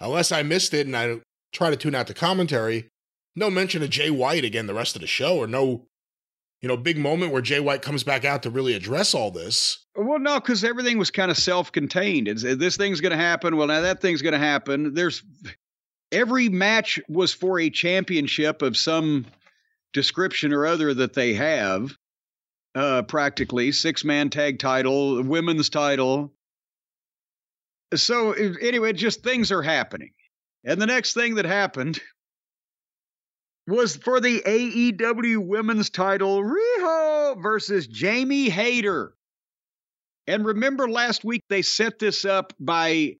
unless 0.00 0.32
I 0.32 0.42
missed 0.42 0.72
it 0.72 0.86
and 0.86 0.96
I 0.96 1.20
try 1.52 1.70
to 1.70 1.76
tune 1.76 1.94
out 1.94 2.06
the 2.06 2.14
commentary, 2.14 2.88
no 3.36 3.50
mention 3.50 3.82
of 3.82 3.90
Jay 3.90 4.10
White 4.10 4.44
again 4.44 4.66
the 4.66 4.74
rest 4.74 4.96
of 4.96 5.02
the 5.02 5.06
show, 5.06 5.36
or 5.36 5.46
no, 5.46 5.86
you 6.62 6.68
know, 6.68 6.76
big 6.76 6.98
moment 6.98 7.32
where 7.32 7.42
Jay 7.42 7.60
White 7.60 7.82
comes 7.82 8.02
back 8.02 8.24
out 8.24 8.42
to 8.42 8.50
really 8.50 8.74
address 8.74 9.14
all 9.14 9.30
this. 9.30 9.86
Well, 9.94 10.18
no, 10.18 10.40
because 10.40 10.64
everything 10.64 10.98
was 10.98 11.10
kind 11.10 11.30
of 11.30 11.36
self-contained. 11.36 12.28
It's, 12.28 12.42
this 12.42 12.76
thing's 12.76 13.00
going 13.00 13.12
to 13.12 13.18
happen. 13.18 13.56
Well, 13.56 13.66
now 13.66 13.82
that 13.82 14.00
thing's 14.00 14.22
going 14.22 14.32
to 14.32 14.38
happen. 14.38 14.94
There's 14.94 15.22
every 16.12 16.48
match 16.48 17.00
was 17.08 17.32
for 17.32 17.60
a 17.60 17.70
championship 17.70 18.62
of 18.62 18.76
some 18.76 19.26
description 19.92 20.52
or 20.52 20.66
other 20.66 20.94
that 20.94 21.14
they 21.14 21.34
have. 21.34 21.96
Uh, 22.74 23.00
practically 23.00 23.72
six-man 23.72 24.28
tag 24.28 24.58
title, 24.58 25.22
women's 25.22 25.70
title. 25.70 26.30
So 27.94 28.32
anyway, 28.32 28.92
just 28.92 29.22
things 29.22 29.50
are 29.50 29.62
happening. 29.62 30.10
And 30.62 30.78
the 30.78 30.86
next 30.86 31.14
thing 31.14 31.36
that 31.36 31.46
happened 31.46 31.98
was 33.66 33.96
for 33.96 34.20
the 34.20 34.40
AEW 34.40 35.38
women's 35.38 35.90
title, 35.90 36.42
Riho 36.42 37.42
versus 37.42 37.86
Jamie 37.86 38.48
Hayter. 38.48 39.14
And 40.26 40.44
remember 40.44 40.88
last 40.88 41.24
week 41.24 41.42
they 41.48 41.62
set 41.62 41.98
this 41.98 42.24
up 42.24 42.52
by 42.58 43.16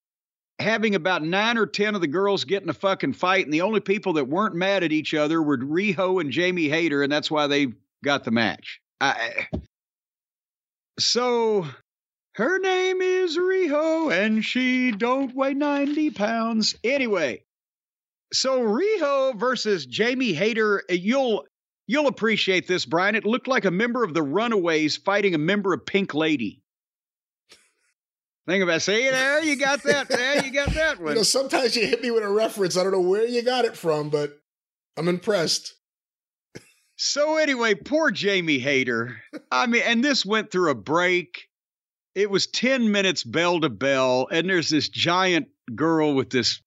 having 0.58 0.94
about 0.94 1.22
nine 1.22 1.58
or 1.58 1.66
ten 1.66 1.94
of 1.94 2.00
the 2.00 2.06
girls 2.06 2.44
get 2.44 2.62
in 2.62 2.68
a 2.68 2.74
fucking 2.74 3.12
fight, 3.12 3.44
and 3.44 3.52
the 3.52 3.62
only 3.62 3.80
people 3.80 4.14
that 4.14 4.28
weren't 4.28 4.54
mad 4.54 4.82
at 4.82 4.92
each 4.92 5.14
other 5.14 5.42
were 5.42 5.58
Riho 5.58 6.20
and 6.20 6.30
Jamie 6.30 6.68
Hayter, 6.68 7.02
and 7.02 7.12
that's 7.12 7.30
why 7.30 7.46
they 7.46 7.68
got 8.02 8.24
the 8.24 8.30
match. 8.30 8.80
I, 9.00 9.48
so 10.98 11.66
her 12.34 12.58
name 12.58 13.00
is 13.02 13.36
Riho, 13.36 14.12
and 14.12 14.44
she 14.44 14.92
don't 14.92 15.34
weigh 15.34 15.54
90 15.54 16.10
pounds. 16.10 16.76
Anyway, 16.82 17.42
so 18.32 18.60
Riho 18.60 19.38
versus 19.38 19.86
Jamie 19.86 20.32
Hayter, 20.32 20.82
uh, 20.90 20.94
you'll 20.94 21.44
you'll 21.86 22.08
appreciate 22.08 22.66
this, 22.66 22.84
Brian. 22.84 23.14
It 23.14 23.24
looked 23.24 23.48
like 23.48 23.64
a 23.64 23.70
member 23.70 24.04
of 24.04 24.14
the 24.14 24.22
Runaways 24.22 24.96
fighting 24.96 25.34
a 25.34 25.38
member 25.38 25.72
of 25.72 25.86
Pink 25.86 26.14
Lady. 26.14 26.62
Think 28.48 28.62
about 28.62 28.82
see 28.82 29.10
there, 29.10 29.42
you 29.42 29.56
got 29.56 29.82
that. 29.82 30.08
There, 30.08 30.44
you 30.44 30.52
got 30.52 30.70
that 30.74 30.98
You 30.98 31.04
one. 31.04 31.14
know, 31.16 31.22
sometimes 31.24 31.74
you 31.74 31.86
hit 31.86 32.00
me 32.00 32.12
with 32.12 32.22
a 32.22 32.28
reference. 32.28 32.76
I 32.76 32.84
don't 32.84 32.92
know 32.92 33.00
where 33.00 33.26
you 33.26 33.42
got 33.42 33.64
it 33.64 33.76
from, 33.76 34.08
but 34.08 34.38
I'm 34.96 35.08
impressed. 35.08 35.74
So 36.96 37.36
anyway, 37.36 37.74
poor 37.74 38.10
Jamie 38.10 38.58
Hayter. 38.58 39.20
I 39.50 39.66
mean, 39.66 39.82
and 39.84 40.02
this 40.02 40.24
went 40.24 40.50
through 40.50 40.70
a 40.70 40.74
break. 40.76 41.48
It 42.14 42.30
was 42.30 42.46
10 42.46 42.90
minutes 42.90 43.22
bell 43.24 43.60
to 43.60 43.68
bell, 43.68 44.28
and 44.30 44.48
there's 44.48 44.70
this 44.70 44.88
giant 44.88 45.48
girl 45.74 46.14
with 46.14 46.30
this 46.30 46.62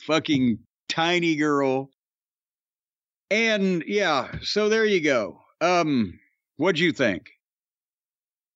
fucking 0.00 0.58
tiny 0.88 1.36
girl. 1.36 1.90
And 3.30 3.82
yeah, 3.86 4.36
so 4.42 4.68
there 4.68 4.84
you 4.84 5.00
go. 5.00 5.40
Um, 5.60 6.18
what'd 6.56 6.78
you 6.78 6.92
think? 6.92 7.30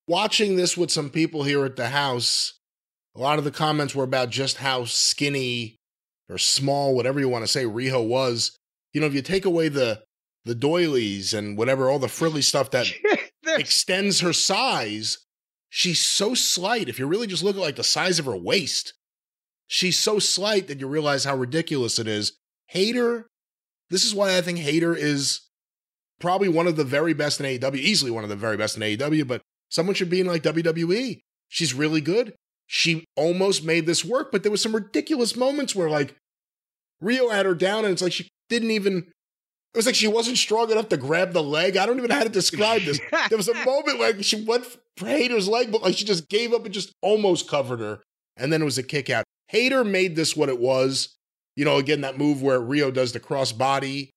watching 0.08 0.56
this 0.56 0.76
with 0.76 0.90
some 0.90 1.10
people 1.10 1.44
here 1.44 1.64
at 1.64 1.76
the 1.76 1.90
house, 1.90 2.54
a 3.14 3.20
lot 3.20 3.38
of 3.38 3.44
the 3.44 3.50
comments 3.50 3.94
were 3.94 4.04
about 4.04 4.30
just 4.30 4.56
how 4.56 4.84
skinny 4.84 5.76
or 6.28 6.38
small, 6.38 6.94
whatever 6.94 7.20
you 7.20 7.28
want 7.28 7.44
to 7.44 7.50
say, 7.52 7.64
Riho 7.64 8.06
was. 8.06 8.56
You 8.92 9.00
know, 9.00 9.06
if 9.06 9.14
you 9.14 9.22
take 9.22 9.44
away 9.44 9.68
the 9.68 10.02
the 10.44 10.54
doilies 10.54 11.34
and 11.34 11.58
whatever, 11.58 11.90
all 11.90 11.98
the 11.98 12.08
frilly 12.08 12.40
stuff 12.40 12.70
that 12.70 12.90
extends 13.46 14.20
her 14.20 14.32
size, 14.32 15.18
she's 15.68 16.00
so 16.00 16.32
slight. 16.32 16.88
If 16.88 16.98
you 16.98 17.06
really 17.06 17.26
just 17.26 17.42
look 17.42 17.56
at 17.56 17.62
like 17.62 17.76
the 17.76 17.84
size 17.84 18.18
of 18.18 18.24
her 18.24 18.36
waist, 18.36 18.94
she's 19.68 19.98
so 19.98 20.18
slight 20.18 20.66
that 20.66 20.80
you 20.80 20.88
realize 20.88 21.24
how 21.24 21.36
ridiculous 21.36 21.98
it 21.98 22.08
is. 22.08 22.32
Hayter, 22.66 23.26
this 23.90 24.04
is 24.04 24.14
why 24.14 24.36
I 24.36 24.40
think 24.40 24.58
Hayter 24.58 24.94
is 24.94 25.42
probably 26.18 26.48
one 26.48 26.66
of 26.66 26.76
the 26.76 26.84
very 26.84 27.14
best 27.14 27.40
in 27.40 27.46
AEW, 27.46 27.76
easily 27.76 28.10
one 28.10 28.24
of 28.24 28.30
the 28.30 28.36
very 28.36 28.56
best 28.56 28.76
in 28.76 28.82
AEW, 28.82 29.26
but 29.26 29.42
someone 29.70 29.94
should 29.94 30.10
be 30.10 30.20
in 30.20 30.26
like 30.26 30.42
WWE. 30.42 31.20
She's 31.48 31.72
really 31.72 32.00
good. 32.00 32.34
She 32.66 33.04
almost 33.16 33.64
made 33.64 33.86
this 33.86 34.04
work, 34.04 34.32
but 34.32 34.42
there 34.42 34.52
was 34.52 34.60
some 34.62 34.74
ridiculous 34.74 35.36
moments 35.36 35.74
where 35.74 35.88
like 35.88 36.16
Riho 37.02 37.32
had 37.32 37.46
her 37.46 37.54
down 37.54 37.84
and 37.84 37.92
it's 37.92 38.02
like 38.02 38.12
she 38.12 38.28
didn't 38.48 38.72
even 38.72 39.06
it 39.74 39.76
was 39.76 39.86
like 39.86 39.94
she 39.94 40.08
wasn't 40.08 40.38
strong 40.38 40.70
enough 40.70 40.88
to 40.88 40.96
grab 40.96 41.32
the 41.32 41.42
leg. 41.42 41.76
I 41.76 41.86
don't 41.86 41.98
even 41.98 42.08
know 42.08 42.16
how 42.16 42.24
to 42.24 42.28
describe 42.28 42.82
this. 42.82 43.00
There 43.28 43.38
was 43.38 43.48
a 43.48 43.64
moment 43.64 43.98
where 43.98 44.22
she 44.22 44.42
went 44.44 44.66
for 44.96 45.06
Hayter's 45.06 45.46
leg, 45.46 45.70
but 45.70 45.82
like 45.82 45.96
she 45.96 46.04
just 46.04 46.28
gave 46.28 46.52
up 46.52 46.64
and 46.64 46.74
just 46.74 46.92
almost 47.02 47.48
covered 47.48 47.80
her. 47.80 48.00
And 48.36 48.52
then 48.52 48.62
it 48.62 48.64
was 48.64 48.78
a 48.78 48.82
kick 48.82 49.10
out. 49.10 49.24
Hayter 49.48 49.84
made 49.84 50.16
this 50.16 50.36
what 50.36 50.48
it 50.48 50.58
was. 50.58 51.14
You 51.56 51.64
know, 51.64 51.76
again, 51.76 52.02
that 52.02 52.18
move 52.18 52.40
where 52.40 52.60
Riho 52.60 52.92
does 52.92 53.12
the 53.12 53.20
cross 53.20 53.50
body 53.52 54.10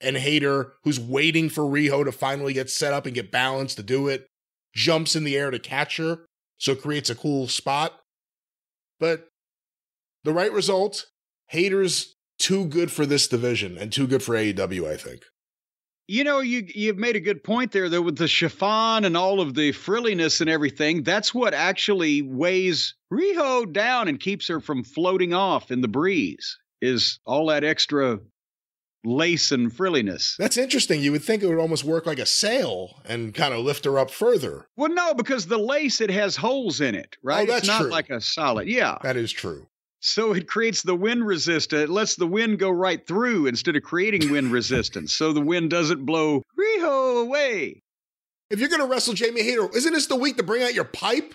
and 0.00 0.16
Hayter, 0.16 0.74
who's 0.84 1.00
waiting 1.00 1.48
for 1.48 1.64
Riho 1.64 2.04
to 2.04 2.12
finally 2.12 2.52
get 2.52 2.70
set 2.70 2.92
up 2.92 3.06
and 3.06 3.14
get 3.14 3.30
balanced 3.30 3.76
to 3.76 3.82
do 3.82 4.08
it, 4.08 4.26
jumps 4.74 5.16
in 5.16 5.24
the 5.24 5.36
air 5.36 5.50
to 5.50 5.58
catch 5.58 5.96
her. 5.98 6.26
So 6.58 6.72
it 6.72 6.82
creates 6.82 7.10
a 7.10 7.14
cool 7.14 7.48
spot. 7.48 8.00
But 8.98 9.28
the 10.24 10.32
right 10.32 10.52
result, 10.52 11.06
Hayter's 11.48 12.14
too 12.38 12.64
good 12.64 12.90
for 12.90 13.06
this 13.06 13.28
division 13.28 13.76
and 13.78 13.92
too 13.92 14.06
good 14.06 14.22
for 14.22 14.34
AEW, 14.34 14.90
I 14.90 14.96
think. 14.96 15.22
You 16.08 16.22
know, 16.22 16.40
you 16.40 16.64
you've 16.68 16.98
made 16.98 17.16
a 17.16 17.20
good 17.20 17.42
point 17.42 17.72
there 17.72 17.88
though 17.88 18.02
with 18.02 18.16
the 18.16 18.28
chiffon 18.28 19.04
and 19.04 19.16
all 19.16 19.40
of 19.40 19.54
the 19.54 19.72
frilliness 19.72 20.40
and 20.40 20.48
everything. 20.48 21.02
That's 21.02 21.34
what 21.34 21.52
actually 21.52 22.22
weighs 22.22 22.94
Riho 23.12 23.72
down 23.72 24.06
and 24.06 24.20
keeps 24.20 24.46
her 24.48 24.60
from 24.60 24.84
floating 24.84 25.34
off 25.34 25.70
in 25.70 25.80
the 25.80 25.88
breeze. 25.88 26.58
Is 26.80 27.18
all 27.24 27.46
that 27.46 27.64
extra 27.64 28.20
lace 29.06 29.52
and 29.52 29.72
frilliness. 29.72 30.36
That's 30.38 30.56
interesting. 30.56 31.00
You 31.00 31.12
would 31.12 31.24
think 31.24 31.42
it 31.42 31.46
would 31.48 31.58
almost 31.58 31.84
work 31.84 32.06
like 32.06 32.18
a 32.18 32.26
sail 32.26 33.00
and 33.06 33.32
kind 33.32 33.54
of 33.54 33.60
lift 33.60 33.84
her 33.84 33.98
up 33.98 34.10
further. 34.10 34.66
Well, 34.76 34.92
no, 34.92 35.14
because 35.14 35.46
the 35.46 35.58
lace 35.58 36.00
it 36.00 36.10
has 36.10 36.36
holes 36.36 36.80
in 36.80 36.94
it, 36.94 37.16
right? 37.22 37.48
Oh, 37.48 37.52
that's 37.52 37.60
it's 37.60 37.68
not 37.68 37.82
true. 37.82 37.90
like 37.90 38.10
a 38.10 38.20
solid. 38.20 38.68
Yeah. 38.68 38.98
That 39.02 39.16
is 39.16 39.32
true. 39.32 39.68
So 40.06 40.32
it 40.32 40.46
creates 40.46 40.82
the 40.82 40.94
wind 40.94 41.26
resistance. 41.26 41.82
It 41.82 41.90
lets 41.90 42.14
the 42.14 42.28
wind 42.28 42.60
go 42.60 42.70
right 42.70 43.04
through 43.04 43.46
instead 43.46 43.74
of 43.74 43.82
creating 43.82 44.30
wind 44.30 44.52
resistance. 44.52 45.12
So 45.12 45.32
the 45.32 45.40
wind 45.40 45.70
doesn't 45.70 46.06
blow 46.06 46.42
Riho 46.56 47.22
away. 47.22 47.82
If 48.48 48.60
you're 48.60 48.68
gonna 48.68 48.86
wrestle 48.86 49.14
Jamie 49.14 49.42
Hayter, 49.42 49.68
isn't 49.74 49.92
this 49.92 50.06
the 50.06 50.14
week 50.14 50.36
to 50.36 50.44
bring 50.44 50.62
out 50.62 50.74
your 50.74 50.84
pipe 50.84 51.34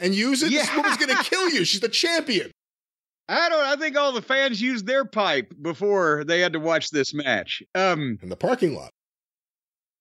and 0.00 0.14
use 0.14 0.42
it? 0.42 0.52
Yeah. 0.52 0.62
This 0.62 0.74
woman's 0.74 0.96
gonna 0.96 1.22
kill 1.22 1.50
you. 1.50 1.66
She's 1.66 1.82
the 1.82 1.90
champion. 1.90 2.50
I 3.28 3.50
don't 3.50 3.62
I 3.62 3.76
think 3.76 3.94
all 3.98 4.12
the 4.12 4.22
fans 4.22 4.62
used 4.62 4.86
their 4.86 5.04
pipe 5.04 5.52
before 5.60 6.24
they 6.24 6.40
had 6.40 6.54
to 6.54 6.60
watch 6.60 6.88
this 6.88 7.12
match. 7.12 7.62
Um 7.74 8.18
In 8.22 8.30
the 8.30 8.36
parking 8.36 8.74
lot. 8.74 8.90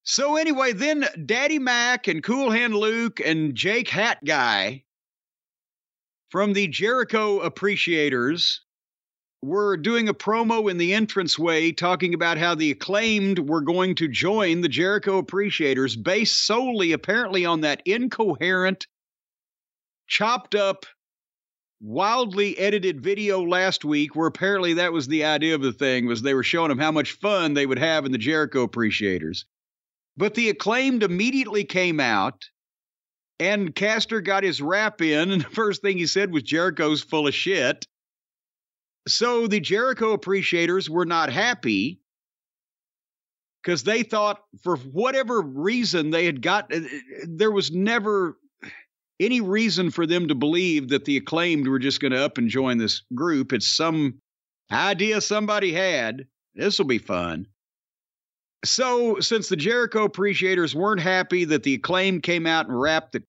so 0.03 0.37
anyway, 0.37 0.71
then 0.71 1.05
Daddy 1.25 1.59
Mac 1.59 2.07
and 2.07 2.23
Cool 2.23 2.51
Hand 2.51 2.73
Luke 2.73 3.19
and 3.19 3.53
Jake 3.53 3.89
Hat 3.89 4.23
Guy 4.23 4.85
from 6.31 6.53
the 6.53 6.67
Jericho 6.67 7.41
Appreciators 7.41 8.61
were 9.41 9.75
doing 9.75 10.07
a 10.07 10.13
promo 10.13 10.71
in 10.71 10.77
the 10.77 10.93
entranceway 10.93 11.73
talking 11.73 12.13
about 12.13 12.37
how 12.37 12.55
the 12.55 12.71
acclaimed 12.71 13.37
were 13.49 13.61
going 13.61 13.95
to 13.95 14.07
join 14.07 14.61
the 14.61 14.69
Jericho 14.69 15.17
Appreciators 15.17 15.95
based 15.95 16.45
solely 16.45 16.93
apparently 16.93 17.45
on 17.45 17.61
that 17.61 17.81
incoherent, 17.85 18.87
chopped 20.07 20.55
up, 20.55 20.85
wildly 21.81 22.57
edited 22.57 23.01
video 23.01 23.41
last 23.43 23.83
week 23.83 24.15
where 24.15 24.27
apparently 24.27 24.73
that 24.73 24.93
was 24.93 25.07
the 25.07 25.25
idea 25.25 25.55
of 25.55 25.61
the 25.61 25.73
thing 25.73 26.05
was 26.05 26.21
they 26.21 26.35
were 26.35 26.43
showing 26.43 26.69
them 26.69 26.79
how 26.79 26.91
much 26.91 27.13
fun 27.13 27.55
they 27.55 27.65
would 27.65 27.79
have 27.79 28.05
in 28.05 28.11
the 28.11 28.17
Jericho 28.17 28.61
Appreciators. 28.61 29.45
But 30.15 30.35
the 30.35 30.49
acclaimed 30.49 31.03
immediately 31.03 31.65
came 31.65 31.99
out 31.99 32.45
and 33.41 33.73
Caster 33.73 34.21
got 34.21 34.43
his 34.43 34.61
rap 34.61 35.01
in, 35.01 35.31
and 35.31 35.41
the 35.43 35.49
first 35.49 35.81
thing 35.81 35.97
he 35.97 36.05
said 36.05 36.31
was 36.31 36.43
Jericho's 36.43 37.01
full 37.01 37.27
of 37.27 37.33
shit. 37.33 37.87
So 39.07 39.47
the 39.47 39.59
Jericho 39.59 40.11
appreciators 40.13 40.89
were 40.89 41.05
not 41.05 41.31
happy 41.31 41.99
because 43.63 43.83
they 43.83 44.03
thought, 44.03 44.43
for 44.63 44.77
whatever 44.77 45.41
reason, 45.41 46.11
they 46.11 46.25
had 46.25 46.43
got, 46.43 46.71
uh, 46.73 46.81
there 47.27 47.51
was 47.51 47.71
never 47.71 48.37
any 49.19 49.41
reason 49.41 49.89
for 49.89 50.05
them 50.05 50.27
to 50.27 50.35
believe 50.35 50.89
that 50.89 51.05
the 51.05 51.17
acclaimed 51.17 51.67
were 51.67 51.79
just 51.79 51.99
going 51.99 52.11
to 52.11 52.23
up 52.23 52.37
and 52.37 52.47
join 52.47 52.77
this 52.77 53.01
group. 53.15 53.53
It's 53.53 53.67
some 53.67 54.19
idea 54.71 55.19
somebody 55.19 55.73
had. 55.73 56.27
This 56.53 56.77
will 56.77 56.85
be 56.85 56.99
fun. 56.99 57.47
So, 58.63 59.19
since 59.19 59.49
the 59.49 59.55
Jericho 59.55 60.03
appreciators 60.03 60.75
weren't 60.75 61.01
happy 61.01 61.45
that 61.45 61.63
the 61.63 61.73
acclaim 61.73 62.21
came 62.21 62.45
out 62.45 62.67
and 62.67 62.79
rapped 62.79 63.13
that 63.13 63.23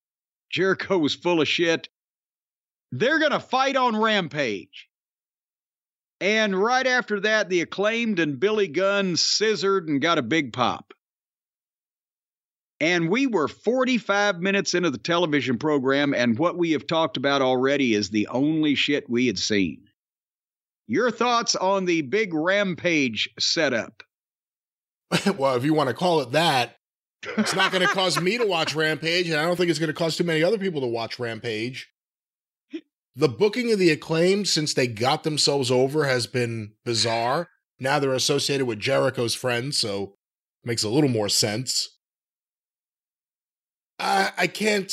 Jericho 0.52 0.98
was 0.98 1.14
full 1.14 1.40
of 1.40 1.48
shit, 1.48 1.88
they're 2.92 3.18
going 3.18 3.32
to 3.32 3.40
fight 3.40 3.76
on 3.76 3.96
Rampage. 3.96 4.88
And 6.20 6.54
right 6.54 6.86
after 6.86 7.18
that, 7.20 7.48
the 7.48 7.62
acclaimed 7.62 8.20
and 8.20 8.38
Billy 8.38 8.68
Gunn 8.68 9.16
scissored 9.16 9.88
and 9.88 10.00
got 10.00 10.18
a 10.18 10.22
big 10.22 10.52
pop. 10.52 10.94
And 12.80 13.08
we 13.08 13.26
were 13.26 13.48
45 13.48 14.40
minutes 14.40 14.74
into 14.74 14.90
the 14.90 14.98
television 14.98 15.58
program, 15.58 16.14
and 16.14 16.38
what 16.38 16.58
we 16.58 16.72
have 16.72 16.86
talked 16.86 17.16
about 17.16 17.40
already 17.42 17.94
is 17.94 18.10
the 18.10 18.26
only 18.28 18.74
shit 18.74 19.08
we 19.08 19.26
had 19.26 19.38
seen. 19.38 19.84
Your 20.86 21.10
thoughts 21.10 21.56
on 21.56 21.84
the 21.84 22.02
big 22.02 22.34
Rampage 22.34 23.28
setup? 23.38 24.02
well, 25.36 25.56
if 25.56 25.64
you 25.64 25.74
want 25.74 25.88
to 25.88 25.94
call 25.94 26.20
it 26.20 26.32
that, 26.32 26.76
it's 27.38 27.54
not 27.54 27.72
going 27.72 27.86
to 27.86 27.92
cause 27.92 28.20
me 28.20 28.38
to 28.38 28.46
watch 28.46 28.74
Rampage, 28.74 29.28
and 29.28 29.38
I 29.38 29.44
don't 29.44 29.56
think 29.56 29.70
it's 29.70 29.78
going 29.78 29.88
to 29.88 29.94
cause 29.94 30.16
too 30.16 30.24
many 30.24 30.42
other 30.42 30.58
people 30.58 30.80
to 30.80 30.86
watch 30.86 31.18
Rampage. 31.18 31.88
The 33.14 33.28
booking 33.28 33.72
of 33.72 33.78
the 33.78 33.90
acclaim 33.90 34.44
since 34.44 34.72
they 34.74 34.86
got 34.86 35.22
themselves 35.22 35.70
over 35.70 36.04
has 36.04 36.26
been 36.26 36.72
bizarre. 36.84 37.48
Now 37.78 37.98
they're 37.98 38.14
associated 38.14 38.66
with 38.66 38.80
Jericho's 38.80 39.34
friends, 39.34 39.76
so 39.76 40.14
makes 40.64 40.82
a 40.82 40.88
little 40.88 41.10
more 41.10 41.28
sense. 41.28 41.98
I, 43.98 44.32
I 44.36 44.46
can't. 44.46 44.92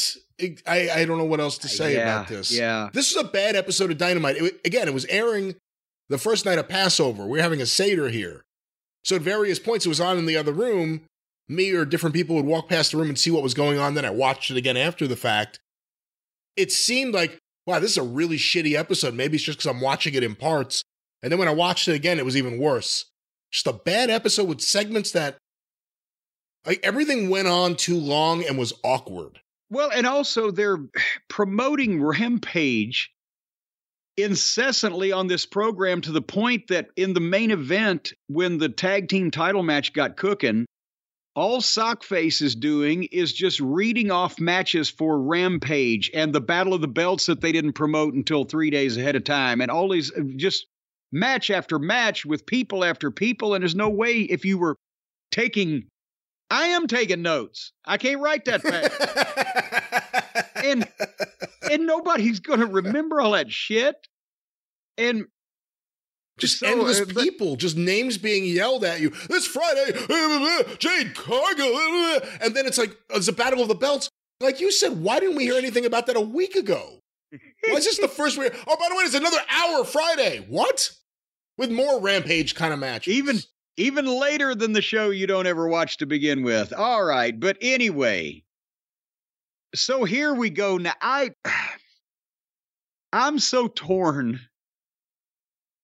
I, 0.68 0.89
I 0.89 1.06
don't 1.06 1.18
know 1.18 1.26
what 1.26 1.39
else 1.39 1.57
to 1.60 1.68
uh, 1.68 1.72
say 1.72 1.95
Yeah, 1.95 2.01
about 2.01 2.27
this. 2.27 2.51
Yeah. 2.51 2.89
This 2.93 3.11
is 3.11 3.18
a 3.18 3.26
bad 3.26 3.56
episode 3.56 3.91
of 3.91 3.97
Dynamite. 3.97 4.38
It, 4.38 4.61
again, 4.64 4.88
it 4.88 4.93
was 4.93 5.06
airing 5.06 5.56
the 6.07 6.18
first 6.18 6.45
night 6.45 6.60
of 6.60 6.69
Passover. 6.69 7.26
We're 7.26 7.41
having 7.41 7.61
a 7.61 7.65
Seder 7.65 8.10
here. 8.10 8.43
So 9.03 9.15
at 9.18 9.22
various 9.22 9.60
points, 9.60 9.85
it 9.85 9.89
was 9.89 9.99
on 9.99 10.18
in 10.18 10.26
the 10.26 10.38
other 10.38 10.53
room. 10.53 11.01
Me 11.49 11.71
or 11.71 11.84
different 11.84 12.15
people 12.15 12.35
would 12.35 12.45
walk 12.45 12.69
past 12.69 12.91
the 12.91 12.97
room 12.97 13.09
and 13.09 13.17
see 13.17 13.31
what 13.31 13.43
was 13.43 13.55
going 13.55 13.80
on. 13.80 13.95
Then 13.95 14.05
I 14.05 14.11
watched 14.11 14.51
it 14.51 14.57
again 14.57 14.77
after 14.77 15.07
the 15.07 15.15
fact. 15.15 15.59
It 16.55 16.71
seemed 16.71 17.13
like, 17.13 17.39
wow, 17.65 17.80
this 17.80 17.91
is 17.91 17.97
a 17.97 18.03
really 18.03 18.38
shitty 18.38 18.77
episode. 18.77 19.15
Maybe 19.15 19.35
it's 19.35 19.43
just 19.43 19.57
because 19.57 19.69
I'm 19.69 19.81
watching 19.81 20.13
it 20.13 20.23
in 20.23 20.35
parts. 20.35 20.84
And 21.23 21.31
then 21.31 21.39
when 21.39 21.47
I 21.47 21.53
watched 21.53 21.88
it 21.88 21.95
again, 21.95 22.19
it 22.19 22.26
was 22.26 22.38
even 22.38 22.59
worse. 22.59 23.05
Just 23.51 23.67
a 23.67 23.73
bad 23.73 24.09
episode 24.09 24.47
with 24.47 24.61
segments 24.61 25.11
that, 25.11 25.38
like, 26.65 26.80
everything 26.84 27.30
went 27.30 27.47
on 27.47 27.76
too 27.76 27.97
long 27.97 28.45
and 28.45 28.57
was 28.57 28.73
awkward. 28.84 29.39
Well, 29.71 29.89
and 29.91 30.05
also 30.05 30.51
they're 30.51 30.77
promoting 31.30 32.01
Rampage 32.01 33.11
incessantly 34.17 35.11
on 35.11 35.27
this 35.27 35.45
program 35.45 36.01
to 36.01 36.11
the 36.11 36.21
point 36.21 36.67
that 36.67 36.89
in 36.95 37.13
the 37.13 37.19
main 37.19 37.51
event, 37.51 38.13
when 38.27 38.57
the 38.57 38.69
tag 38.69 39.07
team 39.07 39.31
title 39.31 39.63
match 39.63 39.93
got 39.93 40.17
cooking, 40.17 40.65
all 41.40 41.61
Sockface 41.61 42.41
is 42.41 42.53
doing 42.53 43.03
is 43.06 43.32
just 43.32 43.61
reading 43.61 44.11
off 44.11 44.41
matches 44.41 44.90
for 44.90 45.22
Rampage 45.22 46.11
and 46.14 46.34
the 46.34 46.41
Battle 46.41 46.74
of 46.74 46.82
the 46.82 46.88
Belts 46.88 47.28
that 47.28 47.40
they 47.40 47.53
didn't 47.53 47.74
promote 47.74 48.14
until 48.14 48.44
three 48.44 48.70
days 48.70 48.98
ahead 48.98 49.16
of 49.16 49.24
time, 49.24 49.61
and 49.61 49.72
all 49.72 49.88
these 49.88 50.11
uh, 50.11 50.22
just 50.36 50.68
match 51.14 51.49
after 51.49 51.80
match 51.80 52.26
with 52.26 52.45
people 52.45 52.84
after 52.84 53.10
people. 53.10 53.53
And 53.53 53.64
there's 53.64 53.74
no 53.74 53.90
way 53.90 54.20
if 54.20 54.44
you 54.44 54.57
were 54.57 54.76
taking, 55.32 55.86
I 56.52 56.68
am 56.68 56.88
taking 56.88 57.22
notes. 57.22 57.72
I 57.86 57.98
can't 57.98 58.22
write 58.22 58.44
that 58.45 58.61
fast 58.61 60.56
and 60.64 60.88
and 61.72 61.86
nobody's 61.88 62.41
going 62.41 62.60
to 62.60 62.66
remember 62.66 63.22
all 63.22 63.32
that 63.32 63.49
shit. 63.49 63.95
And 64.98 65.28
just 66.40 66.60
So, 66.60 66.68
endless 66.68 67.02
uh, 67.02 67.06
but- 67.06 67.24
people, 67.24 67.56
just 67.56 67.78
names 67.78 68.18
being 68.18 68.45
yelled 68.45 68.84
at 68.84 68.99
you. 69.02 69.10
This 69.30 69.45
Friday, 69.48 69.91
Jade 70.80 71.16
Cargill, 71.16 71.78
and 72.41 72.56
then 72.56 72.66
it's 72.66 72.78
like 72.78 72.98
it's 73.11 73.28
a 73.28 73.34
battle 73.34 73.61
of 73.61 73.68
the 73.68 73.76
belts. 73.76 74.10
Like 74.41 74.60
you 74.61 74.72
said, 74.72 75.02
why 75.02 75.20
didn't 75.20 75.36
we 75.36 75.44
hear 75.44 75.56
anything 75.57 75.86
about 75.86 76.07
that 76.07 76.16
a 76.16 76.22
week 76.22 76.56
ago? 76.56 76.99
Why 77.32 77.76
is 77.76 77.86
this 77.86 77.99
the 77.99 78.07
first 78.07 78.38
we? 78.38 78.45
Oh, 78.68 78.76
by 78.78 78.88
the 78.90 78.95
way, 78.95 79.03
it's 79.03 79.14
another 79.14 79.38
hour 79.49 79.84
Friday. 79.84 80.45
What? 80.48 80.91
With 81.57 81.72
more 81.72 81.99
rampage 81.99 82.56
kind 82.56 82.74
of 82.74 82.80
matches. 82.80 83.14
even 83.14 83.40
even 83.78 84.06
later 84.06 84.56
than 84.56 84.72
the 84.74 84.82
show 84.82 85.10
you 85.10 85.28
don't 85.28 85.45
ever 85.48 85.68
watch 85.68 85.98
to 85.98 86.06
begin 86.06 86.41
with. 86.44 86.72
All 86.74 87.03
right, 87.03 87.38
but 87.38 87.57
anyway. 87.61 88.44
So 89.76 90.03
here 90.06 90.34
we 90.34 90.49
go. 90.49 90.78
Now 90.78 90.94
I 91.02 91.32
I'm 93.14 93.40
so 93.40 93.68
torn 93.68 94.40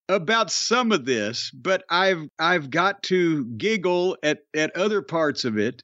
about 0.09 0.51
some 0.51 0.91
of 0.91 1.05
this, 1.05 1.51
but 1.51 1.83
I've 1.89 2.27
I've 2.39 2.69
got 2.69 3.03
to 3.03 3.45
giggle 3.57 4.17
at 4.23 4.39
at 4.55 4.75
other 4.75 5.01
parts 5.01 5.45
of 5.45 5.57
it. 5.57 5.81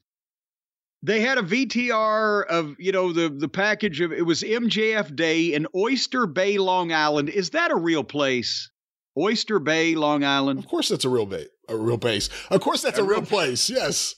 They 1.04 1.20
had 1.20 1.36
a 1.38 1.42
VTR 1.42 2.46
of, 2.46 2.76
you 2.78 2.92
know, 2.92 3.12
the 3.12 3.28
the 3.28 3.48
package 3.48 4.00
of 4.00 4.12
it 4.12 4.22
was 4.24 4.42
MJF 4.42 5.16
Day 5.16 5.52
in 5.52 5.66
Oyster 5.74 6.26
Bay, 6.26 6.58
Long 6.58 6.92
Island. 6.92 7.28
Is 7.28 7.50
that 7.50 7.70
a 7.72 7.76
real 7.76 8.04
place? 8.04 8.70
Oyster 9.18 9.58
Bay, 9.58 9.94
Long 9.96 10.22
Island. 10.24 10.58
of 10.60 10.66
course, 10.68 10.88
that's 10.88 11.04
a 11.04 11.08
real 11.08 11.26
base. 11.26 11.48
A 11.68 11.76
real 11.76 11.96
base. 11.98 12.28
Of 12.50 12.60
course, 12.60 12.82
that's 12.82 12.98
a, 12.98 13.02
A 13.02 13.04
real 13.04 13.18
real- 13.20 13.26
place. 13.26 13.68
Yes. 13.68 14.14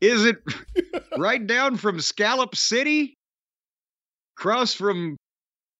Is 0.00 0.24
it 0.24 0.36
right 1.18 1.44
down 1.44 1.76
from 1.76 2.00
Scallop 2.00 2.54
City? 2.54 3.14
Across 4.38 4.74
from 4.74 5.16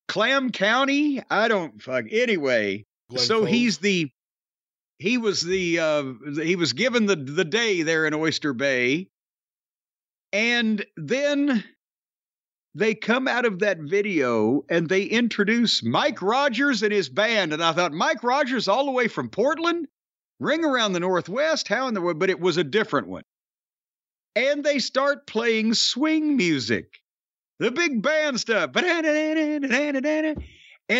Clam 0.08 0.50
County? 0.50 1.22
I 1.30 1.48
don't 1.48 1.80
fuck. 1.80 2.06
Anyway, 2.10 2.86
Glen 3.10 3.24
so 3.24 3.40
Cove. 3.40 3.48
he's 3.48 3.78
the 3.78 4.10
he 4.98 5.18
was 5.18 5.40
the 5.40 5.78
uh 5.78 6.04
he 6.42 6.56
was 6.56 6.72
given 6.72 7.06
the 7.06 7.16
the 7.16 7.44
day 7.44 7.82
there 7.82 8.06
in 8.06 8.14
Oyster 8.14 8.52
Bay. 8.52 9.08
And 10.32 10.84
then 10.96 11.64
they 12.74 12.94
come 12.94 13.26
out 13.28 13.44
of 13.44 13.60
that 13.60 13.78
video 13.78 14.64
and 14.68 14.88
they 14.88 15.04
introduce 15.04 15.82
Mike 15.82 16.20
Rogers 16.20 16.82
and 16.82 16.92
his 16.92 17.08
band. 17.08 17.52
And 17.52 17.62
I 17.62 17.72
thought, 17.72 17.92
Mike 17.92 18.22
Rogers 18.22 18.68
all 18.68 18.84
the 18.84 18.92
way 18.92 19.08
from 19.08 19.30
Portland? 19.30 19.88
Ring 20.38 20.64
around 20.64 20.92
the 20.92 21.00
Northwest? 21.00 21.66
How 21.66 21.88
in 21.88 21.94
the 21.94 22.00
world? 22.00 22.18
But 22.18 22.30
it 22.30 22.40
was 22.40 22.56
a 22.56 22.64
different 22.64 23.08
one. 23.08 23.24
And 24.36 24.62
they 24.62 24.78
start 24.78 25.26
playing 25.26 25.74
swing 25.74 26.36
music, 26.36 27.00
the 27.58 27.70
big 27.70 28.02
band 28.02 28.40
stuff. 28.40 28.70
And 28.76 28.86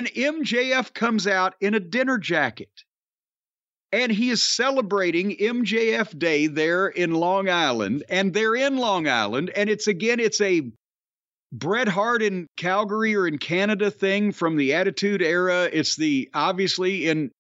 MJF 0.07 0.93
comes 0.93 1.27
out 1.27 1.55
in 1.61 1.75
a 1.75 1.81
dinner 1.81 2.19
jacket. 2.19 2.71
And 3.91 4.13
he 4.13 4.29
is 4.29 4.43
celebrating 4.43 5.37
MJF 5.37 6.19
Day 6.19 6.47
there 6.47 6.89
in 6.89 7.15
Long 7.15 7.49
Island. 7.49 8.05
And 8.11 8.35
they're 8.35 8.55
in 8.55 8.77
Long 8.77 9.09
Island. 9.09 9.51
And 9.57 9.71
it's 9.71 9.87
again, 9.87 10.21
it's 10.21 10.43
a 10.43 10.71
Bret 11.53 11.89
Hart 11.89 12.23
in 12.23 12.47
Calgary 12.59 13.15
or 13.15 13.27
in 13.27 13.39
Canada 13.39 13.91
thing 13.91 14.33
from 14.33 14.57
the 14.57 14.75
Attitude 14.75 15.23
Era. 15.23 15.71
It's 15.73 15.97
the 15.97 16.29
obviously 16.35 17.09
in 17.09 17.31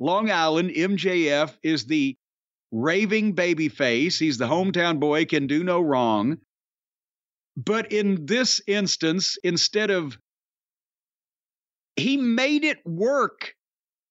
Long 0.00 0.30
Island, 0.30 0.70
MJF 0.70 1.52
is 1.62 1.84
the 1.84 2.16
raving 2.70 3.32
baby 3.32 3.68
face. 3.68 4.18
He's 4.18 4.38
the 4.38 4.46
hometown 4.46 5.00
boy, 5.00 5.24
can 5.24 5.46
do 5.46 5.64
no 5.64 5.80
wrong. 5.80 6.38
But 7.64 7.90
in 7.90 8.26
this 8.26 8.60
instance, 8.68 9.36
instead 9.42 9.90
of 9.90 10.16
he 11.96 12.16
made 12.16 12.62
it 12.62 12.78
work 12.86 13.52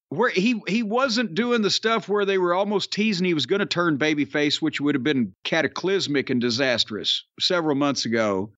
where 0.09 0.29
he 0.29 0.61
he 0.67 0.83
wasn't 0.83 1.33
doing 1.33 1.61
the 1.61 1.69
stuff 1.69 2.09
where 2.09 2.25
they 2.25 2.37
were 2.37 2.53
almost 2.53 2.91
teasing 2.91 3.25
he 3.25 3.33
was 3.33 3.45
going 3.45 3.61
to 3.61 3.65
turn 3.65 3.97
babyface, 3.97 4.61
which 4.61 4.81
would 4.81 4.95
have 4.95 5.03
been 5.03 5.33
cataclysmic 5.45 6.29
and 6.29 6.41
disastrous 6.41 7.23
several 7.39 7.77
months 7.77 8.03
ago. 8.03 8.51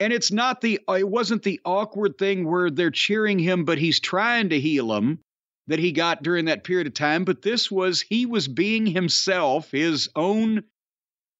And 0.00 0.14
it's 0.14 0.32
not 0.32 0.62
the 0.62 0.80
it 0.88 1.08
wasn't 1.08 1.42
the 1.42 1.60
awkward 1.66 2.16
thing 2.16 2.48
where 2.48 2.70
they're 2.70 2.90
cheering 2.90 3.38
him, 3.38 3.66
but 3.66 3.76
he's 3.76 4.00
trying 4.00 4.48
to 4.48 4.60
heal 4.60 4.94
him 4.94 5.18
that 5.66 5.78
he 5.78 5.92
got 5.92 6.22
during 6.22 6.46
that 6.46 6.64
period 6.64 6.86
of 6.86 6.94
time. 6.94 7.24
But 7.24 7.42
this 7.42 7.70
was 7.70 8.00
he 8.00 8.24
was 8.24 8.48
being 8.48 8.86
himself, 8.86 9.70
his 9.70 10.08
own 10.16 10.64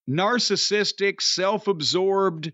narcissistic, 0.09 1.20
self-absorbed, 1.20 2.52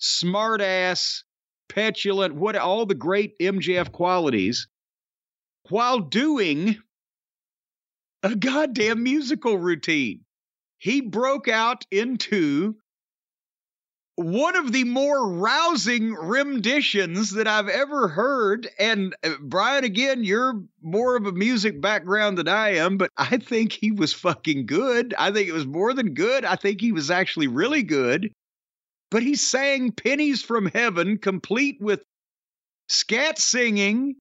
smartass, 0.00 1.22
petulant, 1.68 2.34
what 2.34 2.56
all 2.56 2.86
the 2.86 2.94
great 2.94 3.38
MJF 3.38 3.92
qualities 3.92 4.68
while 5.68 6.00
doing 6.00 6.76
a 8.22 8.34
goddamn 8.34 9.02
musical 9.02 9.56
routine. 9.56 10.24
He 10.78 11.00
broke 11.00 11.48
out 11.48 11.86
into 11.90 12.76
one 14.16 14.56
of 14.56 14.72
the 14.72 14.84
more 14.84 15.28
rousing 15.28 16.14
renditions 16.14 17.30
that 17.32 17.48
I've 17.48 17.68
ever 17.68 18.08
heard. 18.08 18.68
And 18.78 19.14
uh, 19.24 19.34
Brian, 19.40 19.84
again, 19.84 20.22
you're 20.24 20.62
more 20.82 21.16
of 21.16 21.26
a 21.26 21.32
music 21.32 21.80
background 21.80 22.38
than 22.38 22.48
I 22.48 22.76
am, 22.76 22.98
but 22.98 23.10
I 23.16 23.38
think 23.38 23.72
he 23.72 23.90
was 23.90 24.12
fucking 24.12 24.66
good. 24.66 25.14
I 25.18 25.30
think 25.30 25.48
it 25.48 25.52
was 25.52 25.66
more 25.66 25.94
than 25.94 26.14
good. 26.14 26.44
I 26.44 26.56
think 26.56 26.80
he 26.80 26.92
was 26.92 27.10
actually 27.10 27.48
really 27.48 27.82
good. 27.82 28.30
But 29.10 29.22
he 29.22 29.34
sang 29.34 29.92
Pennies 29.92 30.42
from 30.42 30.66
Heaven, 30.66 31.18
complete 31.18 31.78
with 31.80 32.02
scat 32.88 33.38
singing 33.38 34.16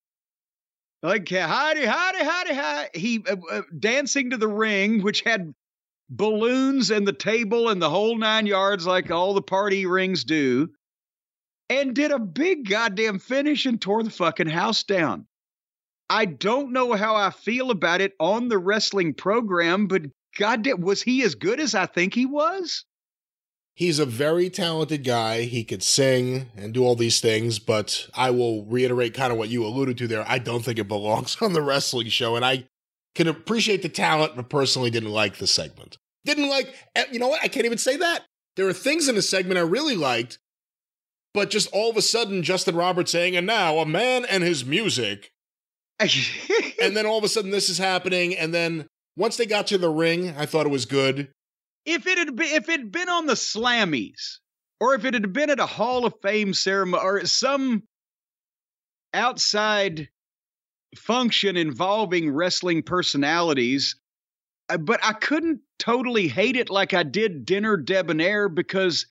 like 1.03 1.29
howdy, 1.29 1.85
howdy, 1.85 2.23
howdy, 2.23 2.53
howdy. 2.53 2.89
He 2.93 3.23
uh, 3.27 3.35
uh, 3.51 3.61
dancing 3.77 4.29
to 4.31 4.37
the 4.37 4.47
ring, 4.47 5.01
which 5.01 5.21
had 5.21 5.53
balloons 6.11 6.91
and 6.91 7.07
the 7.07 7.13
table 7.13 7.69
and 7.69 7.81
the 7.81 7.89
whole 7.89 8.17
nine 8.17 8.45
yards, 8.45 8.85
like 8.85 9.09
all 9.09 9.33
the 9.33 9.41
party 9.41 9.85
rings 9.85 10.23
do, 10.23 10.69
and 11.69 11.95
did 11.95 12.11
a 12.11 12.19
big 12.19 12.69
goddamn 12.69 13.17
finish 13.17 13.65
and 13.65 13.81
tore 13.81 14.03
the 14.03 14.09
fucking 14.09 14.49
house 14.49 14.83
down. 14.83 15.25
I 16.09 16.25
don't 16.25 16.73
know 16.73 16.91
how 16.93 17.15
I 17.15 17.29
feel 17.29 17.71
about 17.71 18.01
it 18.01 18.13
on 18.19 18.49
the 18.49 18.57
wrestling 18.57 19.13
program, 19.13 19.87
but 19.87 20.03
goddamn, 20.37 20.81
was 20.81 21.01
he 21.01 21.23
as 21.23 21.35
good 21.35 21.61
as 21.61 21.73
I 21.73 21.85
think 21.85 22.13
he 22.13 22.25
was? 22.25 22.83
He's 23.73 23.99
a 23.99 24.05
very 24.05 24.49
talented 24.49 25.05
guy. 25.05 25.43
He 25.43 25.63
could 25.63 25.81
sing 25.81 26.51
and 26.57 26.73
do 26.73 26.83
all 26.83 26.95
these 26.95 27.21
things, 27.21 27.57
but 27.57 28.09
I 28.13 28.29
will 28.31 28.65
reiterate 28.65 29.13
kind 29.13 29.31
of 29.31 29.37
what 29.37 29.47
you 29.47 29.65
alluded 29.65 29.97
to 29.99 30.07
there. 30.07 30.25
I 30.27 30.39
don't 30.39 30.63
think 30.63 30.77
it 30.77 30.89
belongs 30.89 31.37
on 31.41 31.53
the 31.53 31.61
wrestling 31.61 32.09
show, 32.09 32.35
and 32.35 32.43
I 32.43 32.65
can 33.15 33.27
appreciate 33.27 33.81
the 33.81 33.89
talent, 33.89 34.35
but 34.35 34.49
personally 34.49 34.89
didn't 34.89 35.11
like 35.11 35.37
the 35.37 35.47
segment. 35.47 35.97
Didn't 36.25 36.49
like, 36.49 36.73
eh, 36.95 37.05
you 37.11 37.19
know 37.19 37.27
what? 37.27 37.43
I 37.43 37.47
can't 37.47 37.65
even 37.65 37.77
say 37.77 37.97
that. 37.97 38.25
There 38.55 38.67
are 38.67 38.73
things 38.73 39.07
in 39.07 39.15
the 39.15 39.21
segment 39.21 39.57
I 39.57 39.61
really 39.61 39.95
liked, 39.95 40.39
but 41.33 41.49
just 41.49 41.69
all 41.71 41.89
of 41.89 41.97
a 41.97 42.01
sudden, 42.01 42.43
Justin 42.43 42.75
Roberts 42.75 43.11
saying, 43.11 43.35
and 43.35 43.47
now 43.47 43.79
a 43.79 43.85
man 43.85 44.25
and 44.25 44.43
his 44.43 44.65
music. 44.65 45.31
and 45.99 46.97
then 46.97 47.05
all 47.05 47.17
of 47.17 47.23
a 47.23 47.29
sudden, 47.29 47.51
this 47.51 47.69
is 47.69 47.77
happening. 47.77 48.35
And 48.35 48.53
then 48.53 48.87
once 49.15 49.37
they 49.37 49.45
got 49.45 49.67
to 49.67 49.77
the 49.77 49.89
ring, 49.89 50.35
I 50.37 50.45
thought 50.45 50.65
it 50.65 50.69
was 50.69 50.85
good 50.85 51.29
if 51.85 52.07
it 52.07 52.17
had 52.17 52.35
been 52.35 52.47
if 52.47 52.69
it 52.69 52.79
had 52.79 52.91
been 52.91 53.09
on 53.09 53.25
the 53.25 53.33
Slammies, 53.33 54.37
or 54.79 54.93
if 54.95 55.05
it 55.05 55.13
had 55.13 55.33
been 55.33 55.49
at 55.49 55.59
a 55.59 55.65
Hall 55.65 56.05
of 56.05 56.13
Fame 56.21 56.53
ceremony 56.53 57.03
or 57.03 57.25
some 57.25 57.83
outside 59.13 60.09
function 60.95 61.57
involving 61.57 62.31
wrestling 62.31 62.83
personalities, 62.83 63.95
uh, 64.69 64.77
but 64.77 64.99
I 65.03 65.13
couldn't 65.13 65.61
totally 65.79 66.27
hate 66.27 66.55
it 66.55 66.69
like 66.69 66.93
I 66.93 67.03
did 67.03 67.45
Dinner 67.45 67.77
Debonair 67.77 68.49
because 68.49 69.07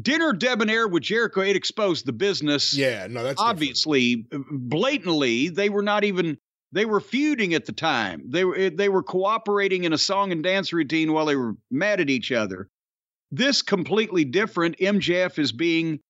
Dinner 0.00 0.32
Debonair 0.32 0.86
with 0.88 1.02
Jericho 1.02 1.40
it 1.40 1.56
exposed 1.56 2.06
the 2.06 2.12
business. 2.12 2.76
Yeah, 2.76 3.06
no, 3.08 3.24
that's 3.24 3.40
obviously 3.40 4.16
different. 4.16 4.68
blatantly 4.68 5.48
they 5.48 5.68
were 5.68 5.82
not 5.82 6.04
even 6.04 6.38
they 6.72 6.84
were 6.84 7.00
feuding 7.00 7.54
at 7.54 7.66
the 7.66 7.72
time. 7.72 8.22
They 8.28 8.44
were 8.44 8.70
they 8.70 8.88
were 8.88 9.02
cooperating 9.02 9.84
in 9.84 9.92
a 9.92 9.98
song 9.98 10.32
and 10.32 10.42
dance 10.42 10.72
routine 10.72 11.12
while 11.12 11.26
they 11.26 11.36
were 11.36 11.56
mad 11.70 12.00
at 12.00 12.10
each 12.10 12.30
other. 12.30 12.68
This 13.32 13.62
completely 13.62 14.24
different. 14.24 14.78
MJF 14.78 15.38
is 15.38 15.52
being 15.52 16.00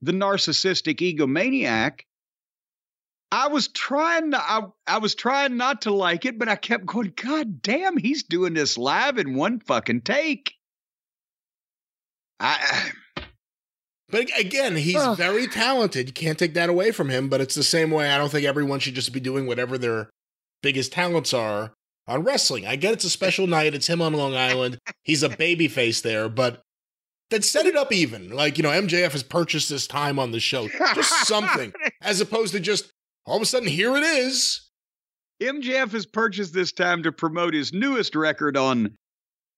the 0.00 0.12
narcissistic 0.12 0.96
egomaniac. 0.96 2.00
I 3.32 3.48
was 3.48 3.68
trying 3.68 4.32
to, 4.32 4.38
I, 4.38 4.60
I 4.86 4.98
was 4.98 5.14
trying 5.14 5.56
not 5.56 5.82
to 5.82 5.94
like 5.94 6.26
it, 6.26 6.38
but 6.38 6.50
I 6.50 6.54
kept 6.54 6.84
going, 6.84 7.14
God 7.16 7.62
damn, 7.62 7.96
he's 7.96 8.24
doing 8.24 8.52
this 8.52 8.76
live 8.76 9.16
in 9.16 9.34
one 9.34 9.58
fucking 9.58 10.02
take. 10.02 10.52
I 12.38 12.92
but 14.10 14.28
again, 14.38 14.76
he's 14.76 14.96
oh. 14.96 15.14
very 15.14 15.46
talented. 15.46 16.08
You 16.08 16.12
can't 16.12 16.38
take 16.38 16.52
that 16.54 16.68
away 16.68 16.90
from 16.90 17.08
him. 17.08 17.30
But 17.30 17.40
it's 17.40 17.54
the 17.54 17.62
same 17.62 17.90
way 17.90 18.10
I 18.10 18.18
don't 18.18 18.28
think 18.28 18.46
everyone 18.46 18.80
should 18.80 18.94
just 18.94 19.14
be 19.14 19.20
doing 19.20 19.46
whatever 19.46 19.78
their 19.78 20.10
biggest 20.62 20.92
talents 20.92 21.32
are 21.32 21.72
on 22.06 22.24
wrestling. 22.24 22.66
I 22.66 22.76
get 22.76 22.92
it's 22.92 23.04
a 23.04 23.10
special 23.10 23.46
night. 23.46 23.74
It's 23.74 23.88
him 23.88 24.02
on 24.02 24.12
Long 24.12 24.34
Island. 24.34 24.78
He's 25.04 25.22
a 25.22 25.30
baby 25.30 25.68
face 25.68 26.02
there, 26.02 26.28
but 26.28 26.60
then 27.30 27.40
set 27.40 27.64
it 27.64 27.76
up 27.76 27.92
even. 27.92 28.28
Like, 28.30 28.58
you 28.58 28.62
know, 28.62 28.68
MJF 28.68 29.12
has 29.12 29.22
purchased 29.22 29.70
this 29.70 29.86
time 29.86 30.18
on 30.18 30.32
the 30.32 30.40
show. 30.40 30.68
Just 30.94 31.26
something. 31.26 31.72
as 32.02 32.20
opposed 32.20 32.52
to 32.52 32.60
just 32.60 32.92
all 33.26 33.36
of 33.36 33.42
a 33.42 33.46
sudden, 33.46 33.68
here 33.68 33.96
it 33.96 34.02
is. 34.02 34.68
MJF 35.40 35.92
has 35.92 36.06
purchased 36.06 36.54
this 36.54 36.72
time 36.72 37.02
to 37.02 37.12
promote 37.12 37.54
his 37.54 37.72
newest 37.72 38.14
record 38.14 38.56
on 38.56 38.96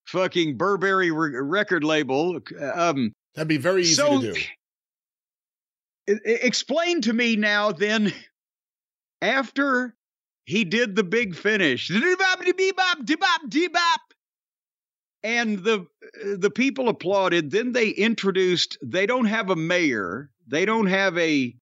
fucking 0.07 0.57
Burberry 0.57 1.11
re- 1.11 1.39
record 1.41 1.85
label. 1.85 2.41
Um, 2.75 3.13
That'd 3.35 3.49
be 3.49 3.57
very 3.57 3.83
easy 3.83 3.95
so, 3.95 4.21
to 4.21 4.33
do. 4.33 4.41
Explain 6.25 7.01
to 7.03 7.13
me 7.13 7.37
now, 7.37 7.73
then, 7.73 8.13
after 9.23 9.95
he 10.45 10.65
did 10.65 10.97
the 10.97 11.05
big 11.05 11.35
finish, 11.35 11.89
and 15.23 15.59
the 15.61 15.87
the 16.37 16.51
people 16.51 16.91
applauded. 16.91 17.51
Then 17.51 17.73
they 17.73 17.89
introduced. 17.89 18.77
They 18.83 19.07
don't 19.07 19.25
have 19.25 19.49
a 19.49 19.57
mayor. 19.57 20.31
They 20.47 20.67
don't 20.67 20.87
have 20.87 21.17
a 21.17 21.57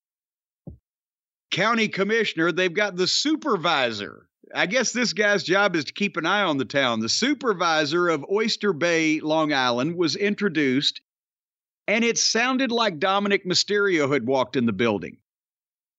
county 1.53 1.87
commissioner. 1.87 2.51
They've 2.51 2.73
got 2.73 2.97
the 2.97 3.07
supervisor. 3.07 4.27
I 4.53 4.65
guess 4.65 4.91
this 4.91 5.13
guy's 5.13 5.43
job 5.43 5.75
is 5.75 5.85
to 5.85 5.93
keep 5.93 6.17
an 6.17 6.25
eye 6.25 6.41
on 6.41 6.57
the 6.57 6.65
town. 6.65 6.99
The 6.99 7.09
supervisor 7.09 8.09
of 8.09 8.25
Oyster 8.29 8.73
Bay, 8.73 9.21
Long 9.21 9.53
Island, 9.53 9.95
was 9.95 10.15
introduced 10.17 10.99
and 11.87 12.03
it 12.03 12.17
sounded 12.17 12.71
like 12.71 12.99
Dominik 12.99 13.45
Mysterio 13.45 14.11
had 14.11 14.25
walked 14.25 14.55
in 14.55 14.65
the 14.65 14.73
building. 14.73 15.17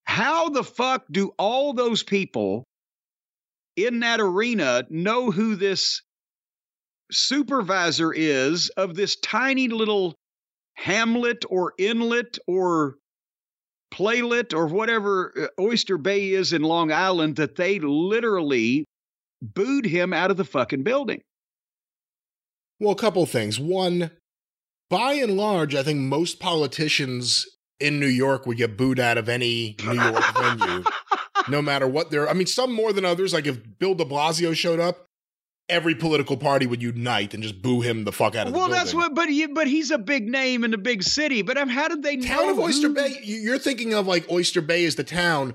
How 0.04 0.48
the 0.48 0.64
fuck 0.64 1.04
do 1.10 1.32
all 1.38 1.72
those 1.72 2.02
people 2.02 2.64
in 3.76 4.00
that 4.00 4.20
arena 4.20 4.84
know 4.88 5.30
who 5.30 5.56
this 5.56 6.02
supervisor 7.10 8.12
is 8.12 8.70
of 8.70 8.94
this 8.94 9.16
tiny 9.16 9.68
little 9.68 10.14
hamlet 10.74 11.44
or 11.48 11.74
inlet 11.78 12.38
or 12.46 12.96
playlet 13.90 14.52
or 14.52 14.66
whatever 14.66 15.32
uh, 15.36 15.62
Oyster 15.62 15.98
Bay 15.98 16.30
is 16.30 16.52
in 16.52 16.62
Long 16.62 16.92
Island 16.92 17.36
that 17.36 17.56
they 17.56 17.78
literally 17.78 18.84
booed 19.40 19.86
him 19.86 20.12
out 20.12 20.30
of 20.30 20.36
the 20.36 20.44
fucking 20.44 20.82
building? 20.82 21.22
Well, 22.80 22.92
a 22.92 22.96
couple 22.96 23.24
things. 23.26 23.58
One, 23.60 24.10
by 24.90 25.14
and 25.14 25.36
large, 25.36 25.74
I 25.74 25.82
think 25.82 26.00
most 26.00 26.40
politicians 26.40 27.46
in 27.80 28.00
New 28.00 28.06
York 28.06 28.46
would 28.46 28.56
get 28.56 28.76
booed 28.76 29.00
out 29.00 29.18
of 29.18 29.28
any 29.28 29.76
New 29.84 29.94
York 29.94 30.24
venue, 30.38 30.84
no 31.48 31.62
matter 31.62 31.86
what 31.86 32.10
they're. 32.10 32.28
I 32.28 32.32
mean, 32.32 32.46
some 32.46 32.72
more 32.72 32.92
than 32.92 33.04
others. 33.04 33.32
Like 33.32 33.46
if 33.46 33.60
Bill 33.78 33.94
De 33.94 34.04
Blasio 34.04 34.54
showed 34.54 34.80
up, 34.80 35.06
every 35.68 35.94
political 35.94 36.36
party 36.36 36.66
would 36.66 36.82
unite 36.82 37.34
and 37.34 37.42
just 37.42 37.62
boo 37.62 37.80
him 37.80 38.04
the 38.04 38.12
fuck 38.12 38.34
out 38.34 38.46
of 38.46 38.52
well, 38.52 38.64
the 38.64 38.68
building. 38.68 38.70
Well, 38.70 38.84
that's 38.84 38.94
what. 38.94 39.14
But 39.14 39.28
he, 39.28 39.46
but 39.46 39.66
he's 39.66 39.90
a 39.90 39.98
big 39.98 40.28
name 40.28 40.64
in 40.64 40.74
a 40.74 40.78
big 40.78 41.02
city. 41.02 41.42
But 41.42 41.56
um, 41.58 41.68
how 41.68 41.88
did 41.88 42.02
they 42.02 42.16
town 42.16 42.46
know? 42.46 42.52
of 42.52 42.58
Oyster 42.58 42.88
who? 42.88 42.94
Bay? 42.94 43.18
You're 43.22 43.58
thinking 43.58 43.94
of 43.94 44.06
like 44.06 44.30
Oyster 44.30 44.60
Bay 44.60 44.84
is 44.84 44.96
the 44.96 45.04
town. 45.04 45.54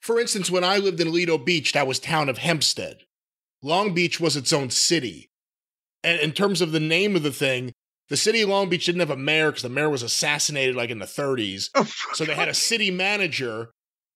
For 0.00 0.20
instance, 0.20 0.50
when 0.50 0.64
I 0.64 0.78
lived 0.78 1.00
in 1.00 1.12
Lido 1.12 1.38
Beach, 1.38 1.72
that 1.72 1.86
was 1.86 1.98
town 1.98 2.28
of 2.28 2.38
Hempstead. 2.38 3.02
Long 3.62 3.94
Beach 3.94 4.20
was 4.20 4.36
its 4.36 4.52
own 4.52 4.70
city. 4.70 5.30
And 6.04 6.20
in 6.20 6.32
terms 6.32 6.60
of 6.60 6.70
the 6.72 6.80
name 6.80 7.16
of 7.16 7.24
the 7.24 7.32
thing, 7.32 7.72
the 8.08 8.16
city 8.16 8.40
of 8.40 8.48
Long 8.48 8.68
Beach 8.68 8.86
didn't 8.86 9.00
have 9.00 9.10
a 9.10 9.16
mayor 9.16 9.50
because 9.50 9.62
the 9.62 9.68
mayor 9.68 9.90
was 9.90 10.02
assassinated 10.02 10.76
like 10.76 10.90
in 10.90 11.00
the 11.00 11.06
30s. 11.06 11.70
Oh, 11.74 11.86
So 12.12 12.24
they 12.24 12.34
had 12.34 12.48
a 12.48 12.54
city 12.54 12.90
manager, 12.90 13.70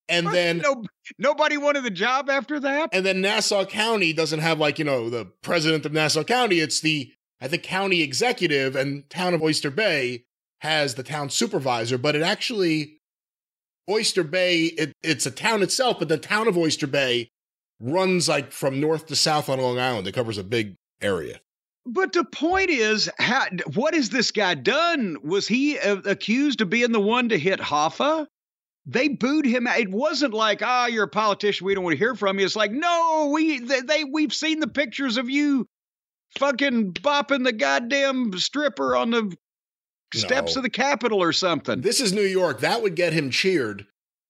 and 0.09 0.27
then 0.29 0.59
no, 0.59 0.85
nobody 1.19 1.57
wanted 1.57 1.85
the 1.85 1.91
job 1.91 2.29
after 2.29 2.61
that. 2.61 2.91
and 2.93 3.05
then 3.07 3.21
Nassau 3.21 3.65
County 3.65 4.13
doesn't 4.13 4.41
have 4.41 4.59
like 4.59 4.79
you 4.79 4.85
know 4.85 5.11
the 5.11 5.27
president 5.43 5.87
of 5.87 5.93
Nassau 5.93 6.25
County. 6.25 6.61
It's 6.61 6.81
the 6.81 7.13
I 7.41 7.49
think 7.49 7.63
county 7.63 8.03
executive, 8.03 8.77
and 8.77 9.09
town 9.11 9.35
of 9.35 9.43
Oyster 9.43 9.71
Bay 9.71 10.25
has 10.61 10.95
the 10.95 11.03
town 11.03 11.31
supervisor. 11.31 11.99
But 11.99 12.15
it 12.15 12.23
actually 12.23 13.01
Oyster 13.91 14.23
Bay, 14.23 14.65
it, 14.65 14.93
it's 15.03 15.27
a 15.27 15.31
town 15.31 15.63
itself, 15.63 15.99
but 15.99 16.09
the 16.09 16.19
town 16.19 16.49
of 16.49 16.57
Oyster 16.57 16.87
Bay 16.87 17.31
runs 17.81 18.29
like 18.29 18.53
from 18.53 18.81
north 18.81 19.07
to 19.07 19.17
south 19.17 19.49
on 19.49 19.61
Long 19.61 19.79
Island. 19.79 20.07
It 20.07 20.15
covers 20.15 20.39
a 20.39 20.45
big 20.45 20.77
area. 21.01 21.41
But 21.85 22.13
the 22.13 22.25
point 22.25 22.71
is, 22.71 23.11
how, 23.19 23.47
what 23.75 23.95
has 23.95 24.11
this 24.11 24.31
guy 24.31 24.55
done? 24.55 25.17
Was 25.25 25.49
he 25.49 25.79
uh, 25.79 25.97
accused 26.05 26.61
of 26.61 26.71
being 26.71 26.93
the 26.93 27.01
one 27.01 27.29
to 27.31 27.39
hit 27.39 27.59
Hoffa? 27.59 28.29
They 28.87 29.09
booed 29.09 29.47
him. 29.47 29.67
out. 29.67 29.79
It 29.79 29.91
wasn't 29.91 30.35
like, 30.35 30.61
ah, 30.63 30.87
you're 30.87 31.05
a 31.05 31.09
politician. 31.09 31.67
We 31.67 31.75
don't 31.75 31.85
want 31.85 31.95
to 31.95 31.99
hear 31.99 32.15
from 32.17 32.39
you. 32.39 32.45
It's 32.45 32.57
like, 32.57 32.73
no, 32.73 33.31
we 33.33 33.61
they, 33.61 33.81
they 33.81 34.05
we've 34.05 34.33
seen 34.33 34.59
the 34.61 34.67
pictures 34.69 35.17
of 35.19 35.31
you 35.31 35.69
fucking 36.39 36.93
bopping 36.95 37.45
the 37.45 37.53
goddamn 37.53 38.33
stripper 38.39 38.97
on 38.97 39.11
the 39.11 39.37
steps 40.15 40.55
No. 40.55 40.59
of 40.59 40.63
the 40.65 40.71
Capitol 40.71 41.23
or 41.23 41.33
something. 41.33 41.81
This 41.81 42.01
is 42.01 42.13
New 42.13 42.23
York. 42.23 42.61
That 42.61 42.83
would 42.83 42.97
get 42.97 43.13
him 43.13 43.31
cheered. 43.31 43.87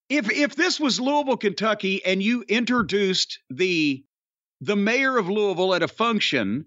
if 0.08 0.30
if 0.30 0.54
this 0.54 0.78
was 0.78 1.00
Louisville, 1.00 1.36
Kentucky, 1.38 2.04
and 2.04 2.22
you 2.22 2.44
introduced 2.48 3.38
the 3.48 4.04
the 4.60 4.76
mayor 4.76 5.16
of 5.16 5.28
Louisville 5.30 5.74
at 5.74 5.82
a 5.82 5.88
function, 5.88 6.66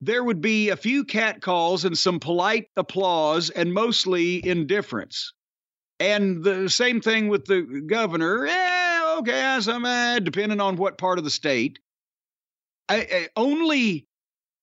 there 0.00 0.22
would 0.22 0.40
be 0.42 0.68
a 0.68 0.76
few 0.76 1.04
catcalls 1.04 1.84
and 1.84 1.96
some 1.96 2.20
polite 2.20 2.66
applause 2.76 3.48
and 3.50 3.72
mostly 3.72 4.44
indifference. 4.46 5.32
And 6.00 6.42
the 6.42 6.68
same 6.68 7.00
thing 7.00 7.28
with 7.28 7.44
the 7.44 7.84
governor. 7.86 8.46
Yeah, 8.46 9.16
okay, 9.18 9.40
I 9.42 9.60
some 9.60 9.84
uh, 9.84 10.18
depending 10.18 10.60
on 10.60 10.76
what 10.76 10.98
part 10.98 11.18
of 11.18 11.24
the 11.24 11.30
state. 11.30 11.78
I, 12.88 12.96
I, 12.96 13.28
only 13.36 14.06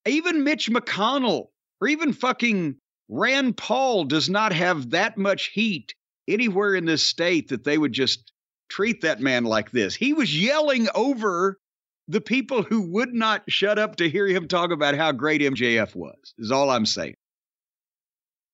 even 0.06 0.44
Mitch 0.44 0.70
McConnell 0.70 1.48
or 1.82 1.88
even 1.88 2.14
fucking 2.14 2.76
Rand 3.08 3.58
Paul 3.58 4.06
does 4.06 4.30
not 4.30 4.54
have 4.54 4.90
that 4.92 5.18
much 5.18 5.46
heat 5.48 5.96
anywhere 6.28 6.76
in 6.76 6.86
this 6.86 7.04
state 7.04 7.50
that 7.50 7.64
they 7.64 7.78
would 7.78 7.94
just 7.94 8.32
treat 8.70 9.02
that 9.02 9.20
man 9.20 9.46
like 9.46 9.72
this. 9.72 9.96
He 9.96 10.14
was 10.14 10.38
yelling 10.40 10.88
over 10.94 11.60
the 12.08 12.22
people 12.22 12.64
who 12.64 12.82
would 12.82 13.14
not 13.14 13.44
shut 13.50 13.80
up 13.80 13.96
to 13.98 14.10
hear 14.10 14.28
him 14.28 14.48
talk 14.48 14.72
about 14.72 14.96
how 14.96 15.12
great 15.12 15.42
MJF 15.42 15.96
was, 15.96 16.34
is 16.38 16.52
all 16.52 16.70
I'm 16.70 16.86
saying. 16.86 17.16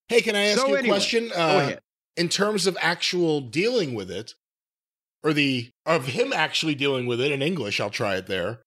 Hey, 0.08 0.22
can 0.22 0.36
I 0.36 0.46
ask 0.46 0.60
So 0.60 0.68
you 0.68 0.76
a 0.76 0.80
anyway, 0.80 0.96
question? 0.96 1.30
Go 1.30 1.36
Uh, 1.36 1.60
ahead. 1.60 1.80
In 2.18 2.30
terms 2.30 2.68
of 2.68 2.78
actual 2.82 3.42
dealing 3.42 3.94
with 3.94 4.10
it, 4.10 4.36
or 5.24 5.34
the 5.34 5.70
of 5.86 6.08
him 6.08 6.32
actually 6.34 6.76
dealing 6.76 7.08
with 7.08 7.20
it 7.20 7.32
in 7.32 7.42
English, 7.42 7.80
I'll 7.80 7.90
try 7.90 8.16
it 8.16 8.28
there. 8.28 8.62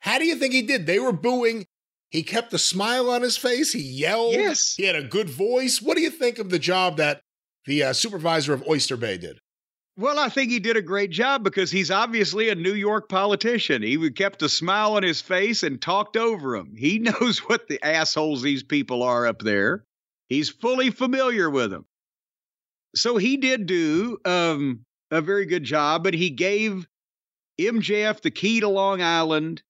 How 0.00 0.18
do 0.18 0.24
you 0.24 0.36
think 0.36 0.52
he 0.52 0.62
did? 0.62 0.86
They 0.86 0.98
were 0.98 1.12
booing. 1.12 1.66
He 2.10 2.22
kept 2.22 2.52
a 2.52 2.58
smile 2.58 3.10
on 3.10 3.22
his 3.22 3.36
face. 3.36 3.72
He 3.72 3.82
yelled. 3.82 4.34
Yes. 4.34 4.74
He 4.76 4.84
had 4.84 4.96
a 4.96 5.02
good 5.02 5.28
voice. 5.28 5.82
What 5.82 5.96
do 5.96 6.02
you 6.02 6.10
think 6.10 6.38
of 6.38 6.50
the 6.50 6.58
job 6.58 6.98
that 6.98 7.20
the 7.66 7.82
uh, 7.82 7.92
supervisor 7.92 8.52
of 8.52 8.66
Oyster 8.68 8.96
Bay 8.96 9.18
did? 9.18 9.40
Well, 9.96 10.18
I 10.18 10.28
think 10.28 10.50
he 10.50 10.58
did 10.58 10.76
a 10.76 10.82
great 10.82 11.10
job 11.10 11.44
because 11.44 11.70
he's 11.70 11.90
obviously 11.90 12.48
a 12.48 12.54
New 12.54 12.74
York 12.74 13.08
politician. 13.08 13.82
He 13.82 14.10
kept 14.10 14.42
a 14.42 14.48
smile 14.48 14.94
on 14.94 15.04
his 15.04 15.20
face 15.20 15.62
and 15.62 15.80
talked 15.80 16.16
over 16.16 16.56
them. 16.56 16.74
He 16.76 16.98
knows 17.20 17.38
what 17.38 17.68
the 17.68 17.84
assholes 17.84 18.42
these 18.42 18.62
people 18.62 19.02
are 19.02 19.26
up 19.26 19.40
there. 19.40 19.84
He's 20.28 20.48
fully 20.48 20.90
familiar 20.90 21.48
with 21.48 21.70
them. 21.70 21.86
So 22.94 23.16
he 23.16 23.36
did 23.36 23.66
do 23.66 24.18
um, 24.24 24.84
a 25.10 25.20
very 25.20 25.46
good 25.46 25.64
job, 25.64 26.04
but 26.04 26.14
he 26.14 26.30
gave 26.30 26.86
MJF 27.60 28.20
the 28.20 28.30
key 28.30 28.60
to 28.60 28.68
Long 28.68 29.02
Island, 29.02 29.62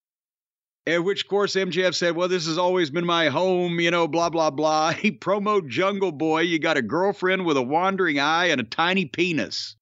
at 0.87 1.03
which, 1.03 1.23
of 1.23 1.29
course, 1.29 1.55
MJF 1.55 1.95
said, 1.95 2.17
Well, 2.17 2.29
this 2.29 2.47
has 2.47 2.59
always 2.59 2.91
been 2.91 3.07
my 3.07 3.29
home, 3.29 3.81
you 3.81 3.91
know, 3.91 4.07
blah, 4.07 4.31
blah, 4.31 4.51
blah. 4.51 4.93
He 4.95 5.11
promoted 5.11 5.71
Jungle 5.71 6.13
Boy. 6.13 6.41
You 6.41 6.59
got 6.59 6.77
a 6.77 6.83
girlfriend 6.83 7.47
with 7.47 7.57
a 7.57 7.63
wandering 7.63 8.19
eye 8.19 8.47
and 8.47 8.61
a 8.61 8.65
tiny 8.65 9.07
penis 9.07 9.77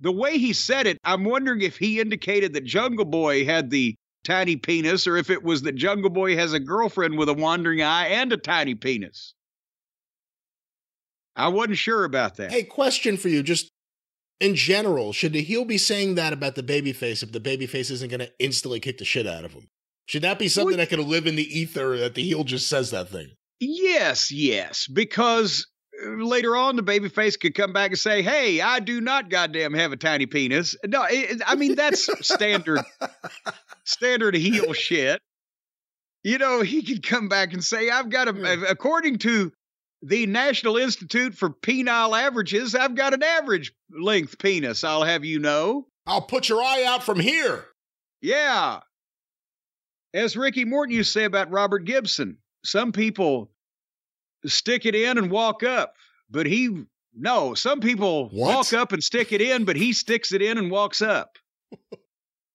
the 0.00 0.12
way 0.12 0.38
he 0.38 0.52
said 0.52 0.86
it, 0.86 0.98
I'm 1.04 1.24
wondering 1.24 1.60
if 1.60 1.76
he 1.76 2.00
indicated 2.00 2.54
that 2.54 2.64
Jungle 2.64 3.04
Boy 3.04 3.44
had 3.44 3.70
the 3.70 3.94
tiny 4.24 4.56
penis 4.56 5.06
or 5.06 5.16
if 5.16 5.30
it 5.30 5.42
was 5.42 5.62
that 5.62 5.74
Jungle 5.74 6.10
Boy 6.10 6.36
has 6.36 6.52
a 6.52 6.60
girlfriend 6.60 7.18
with 7.18 7.28
a 7.28 7.34
wandering 7.34 7.82
eye 7.82 8.08
and 8.08 8.32
a 8.32 8.36
tiny 8.36 8.74
penis. 8.74 9.34
I 11.40 11.48
wasn't 11.48 11.78
sure 11.78 12.04
about 12.04 12.36
that. 12.36 12.52
Hey, 12.52 12.64
question 12.64 13.16
for 13.16 13.28
you, 13.28 13.42
just 13.42 13.70
in 14.40 14.54
general, 14.54 15.12
should 15.12 15.32
the 15.32 15.42
heel 15.42 15.64
be 15.64 15.78
saying 15.78 16.14
that 16.14 16.32
about 16.32 16.54
the 16.54 16.62
babyface 16.62 17.22
if 17.22 17.32
the 17.32 17.40
babyface 17.40 17.90
isn't 17.90 18.08
going 18.08 18.20
to 18.20 18.30
instantly 18.38 18.80
kick 18.80 18.98
the 18.98 19.04
shit 19.04 19.26
out 19.26 19.44
of 19.44 19.52
him? 19.52 19.68
Should 20.06 20.22
that 20.22 20.38
be 20.38 20.48
something 20.48 20.76
that 20.78 20.88
could 20.88 20.98
live 20.98 21.26
in 21.26 21.36
the 21.36 21.58
ether 21.58 21.96
that 21.98 22.14
the 22.14 22.22
heel 22.22 22.42
just 22.44 22.68
says 22.68 22.90
that 22.90 23.08
thing? 23.08 23.28
Yes, 23.60 24.32
yes, 24.32 24.86
because 24.86 25.66
uh, 26.02 26.10
later 26.24 26.56
on 26.56 26.76
the 26.76 26.82
babyface 26.82 27.38
could 27.38 27.54
come 27.54 27.72
back 27.72 27.90
and 27.90 27.98
say, 27.98 28.22
"Hey, 28.22 28.60
I 28.60 28.80
do 28.80 29.00
not 29.00 29.28
goddamn 29.28 29.74
have 29.74 29.92
a 29.92 29.96
tiny 29.96 30.26
penis." 30.26 30.74
No, 30.84 31.04
it, 31.08 31.42
I 31.46 31.54
mean 31.54 31.74
that's 31.74 32.08
standard 32.26 32.80
standard 33.84 34.34
heel 34.34 34.72
shit. 34.72 35.20
You 36.24 36.38
know, 36.38 36.62
he 36.62 36.82
could 36.82 37.02
come 37.02 37.28
back 37.28 37.52
and 37.52 37.62
say, 37.62 37.90
"I've 37.90 38.08
got 38.08 38.28
a 38.28 38.66
according 38.68 39.18
to 39.18 39.52
the 40.02 40.26
National 40.26 40.76
Institute 40.76 41.34
for 41.34 41.50
Penile 41.50 42.18
Averages, 42.20 42.74
I've 42.74 42.94
got 42.94 43.14
an 43.14 43.22
average 43.22 43.72
length 43.90 44.38
penis, 44.38 44.84
I'll 44.84 45.04
have 45.04 45.24
you 45.24 45.38
know." 45.38 45.86
I'll 46.06 46.22
put 46.22 46.48
your 46.48 46.60
eye 46.62 46.84
out 46.86 47.02
from 47.04 47.20
here. 47.20 47.66
Yeah. 48.20 48.80
As 50.12 50.36
Ricky 50.36 50.64
Morton 50.64 50.94
used 50.96 51.12
to 51.12 51.20
say 51.20 51.24
about 51.24 51.50
Robert 51.52 51.80
Gibson, 51.84 52.38
some 52.64 52.90
people 52.92 53.50
stick 54.46 54.86
it 54.86 54.94
in 54.94 55.18
and 55.18 55.30
walk 55.30 55.62
up, 55.62 55.94
but 56.30 56.46
he, 56.46 56.84
no, 57.14 57.54
some 57.54 57.80
people 57.80 58.28
What? 58.30 58.54
walk 58.56 58.72
up 58.72 58.92
and 58.92 59.04
stick 59.04 59.32
it 59.32 59.40
in, 59.40 59.64
but 59.64 59.76
he 59.76 59.92
sticks 59.92 60.32
it 60.32 60.42
in 60.42 60.58
and 60.58 60.70
walks 60.70 61.02
up. 61.02 61.36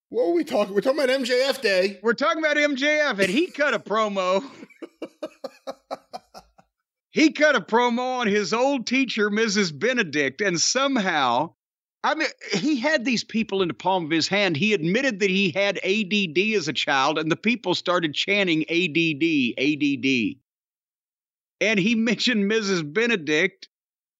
What 0.09 0.27
are 0.29 0.33
we 0.33 0.43
talking? 0.45 0.73
We're 0.73 0.81
talking 0.81 1.03
about 1.03 1.09
MJF 1.21 1.61
Day. 1.61 1.99
We're 2.01 2.13
talking 2.13 2.37
about 2.37 2.55
MJF, 2.55 3.19
and 3.19 3.27
he 3.27 3.47
cut 3.47 3.73
a 3.73 3.79
promo. 3.79 4.41
he 7.15 7.31
cut 7.31 7.55
a 7.55 7.61
promo 7.61 8.19
on 8.19 8.27
his 8.27 8.51
old 8.51 8.85
teacher, 8.85 9.29
Mrs. 9.29 9.79
Benedict, 9.79 10.41
and 10.41 10.59
somehow, 10.59 11.53
I 12.03 12.13
mean, 12.13 12.27
he 12.51 12.75
had 12.75 13.05
these 13.05 13.23
people 13.23 13.61
in 13.61 13.69
the 13.69 13.73
palm 13.73 14.03
of 14.03 14.11
his 14.11 14.27
hand. 14.27 14.57
He 14.57 14.73
admitted 14.73 15.21
that 15.21 15.29
he 15.29 15.49
had 15.51 15.77
ADD 15.77 16.37
as 16.57 16.67
a 16.67 16.73
child, 16.73 17.17
and 17.17 17.31
the 17.31 17.37
people 17.37 17.73
started 17.73 18.13
chanting 18.13 18.63
ADD, 18.63 19.53
ADD. 19.57 20.35
And 21.61 21.79
he 21.79 21.95
mentioned 22.09 22.51
Mrs. 22.51 22.93
Benedict, 22.93 23.69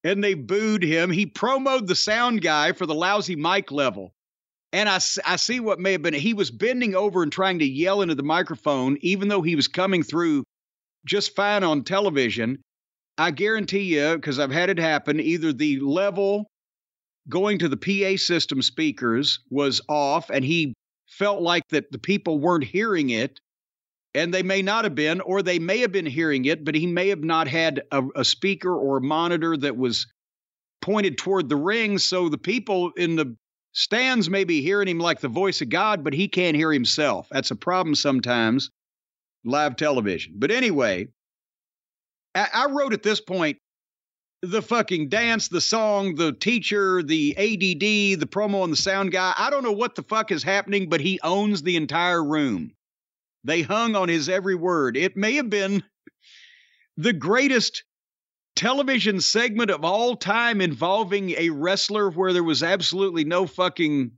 and 0.05 0.23
they 0.23 0.33
booed 0.33 0.81
him. 0.81 1.11
He 1.11 1.25
promoted 1.25 1.89
the 1.89 1.95
sound 1.95 2.41
guy 2.41 2.71
for 2.71 2.85
the 2.85 2.95
lousy 2.95 3.35
mic 3.35 3.73
level. 3.73 4.13
And 4.71 4.87
I, 4.87 5.01
I 5.25 5.35
see 5.35 5.59
what 5.59 5.81
may 5.81 5.91
have 5.91 6.01
been. 6.01 6.13
He 6.13 6.33
was 6.33 6.49
bending 6.49 6.95
over 6.95 7.23
and 7.23 7.31
trying 7.31 7.59
to 7.59 7.65
yell 7.65 8.01
into 8.01 8.15
the 8.15 8.23
microphone, 8.23 8.97
even 9.01 9.27
though 9.27 9.41
he 9.41 9.57
was 9.57 9.67
coming 9.67 10.01
through 10.01 10.45
just 11.05 11.35
fine 11.35 11.65
on 11.65 11.83
television. 11.83 12.63
I 13.17 13.31
guarantee 13.31 13.95
you, 13.95 14.15
because 14.15 14.39
I've 14.39 14.51
had 14.51 14.69
it 14.69 14.77
happen, 14.77 15.19
either 15.19 15.53
the 15.53 15.79
level 15.79 16.47
going 17.29 17.59
to 17.59 17.69
the 17.69 17.77
PA 17.77 18.17
system 18.17 18.61
speakers 18.61 19.39
was 19.49 19.81
off 19.89 20.29
and 20.29 20.43
he 20.43 20.73
felt 21.07 21.41
like 21.41 21.63
that 21.69 21.91
the 21.91 21.97
people 21.97 22.39
weren't 22.39 22.63
hearing 22.63 23.09
it. 23.09 23.39
And 24.13 24.33
they 24.33 24.43
may 24.43 24.61
not 24.61 24.85
have 24.85 24.95
been, 24.95 25.19
or 25.19 25.41
they 25.41 25.59
may 25.59 25.79
have 25.79 25.91
been 25.91 26.05
hearing 26.05 26.45
it, 26.45 26.63
but 26.63 26.73
he 26.73 26.87
may 26.87 27.09
have 27.09 27.23
not 27.23 27.49
had 27.49 27.83
a, 27.91 28.01
a 28.15 28.23
speaker 28.23 28.73
or 28.73 28.97
a 28.97 29.01
monitor 29.01 29.57
that 29.57 29.75
was 29.75 30.07
pointed 30.81 31.17
toward 31.17 31.49
the 31.49 31.57
ring. 31.57 31.97
So 31.97 32.29
the 32.29 32.37
people 32.37 32.91
in 32.95 33.17
the 33.17 33.35
stands 33.73 34.29
may 34.29 34.45
be 34.45 34.61
hearing 34.61 34.87
him 34.87 34.99
like 34.99 35.19
the 35.19 35.27
voice 35.27 35.61
of 35.61 35.67
God, 35.67 36.01
but 36.01 36.13
he 36.13 36.29
can't 36.29 36.55
hear 36.55 36.71
himself. 36.71 37.27
That's 37.29 37.51
a 37.51 37.57
problem 37.57 37.93
sometimes, 37.93 38.69
live 39.43 39.75
television. 39.75 40.35
But 40.37 40.49
anyway, 40.49 41.09
I, 42.35 42.67
wrote 42.69 42.93
at 42.93 43.03
this 43.03 43.21
point 43.21 43.57
the 44.41 44.61
fucking 44.61 45.09
dance, 45.09 45.47
the 45.47 45.61
song, 45.61 46.15
the 46.15 46.33
teacher, 46.33 47.01
the 47.01 47.35
ADD, 47.37 48.19
the 48.19 48.27
promo, 48.27 48.63
and 48.63 48.73
the 48.73 48.77
sound 48.77 49.11
guy. 49.11 49.33
I 49.37 49.49
don't 49.49 49.63
know 49.63 49.71
what 49.71 49.95
the 49.95 50.03
fuck 50.03 50.31
is 50.31 50.43
happening, 50.43 50.89
but 50.89 51.01
he 51.01 51.19
owns 51.23 51.63
the 51.63 51.77
entire 51.77 52.23
room. 52.23 52.73
They 53.43 53.61
hung 53.61 53.95
on 53.95 54.09
his 54.09 54.27
every 54.27 54.55
word. 54.55 54.97
It 54.97 55.15
may 55.15 55.35
have 55.35 55.49
been 55.49 55.83
the 56.97 57.13
greatest 57.13 57.83
television 58.55 59.19
segment 59.21 59.69
of 59.69 59.83
all 59.83 60.15
time 60.15 60.61
involving 60.61 61.31
a 61.31 61.49
wrestler 61.49 62.09
where 62.09 62.33
there 62.33 62.43
was 62.43 62.63
absolutely 62.63 63.23
no 63.23 63.45
fucking 63.45 64.11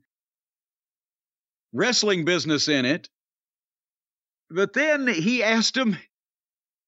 wrestling 1.73 2.26
business 2.26 2.68
in 2.68 2.85
it. 2.85 3.10
But 4.49 4.73
then 4.73 5.07
he 5.07 5.44
asked 5.44 5.76
him, 5.76 5.98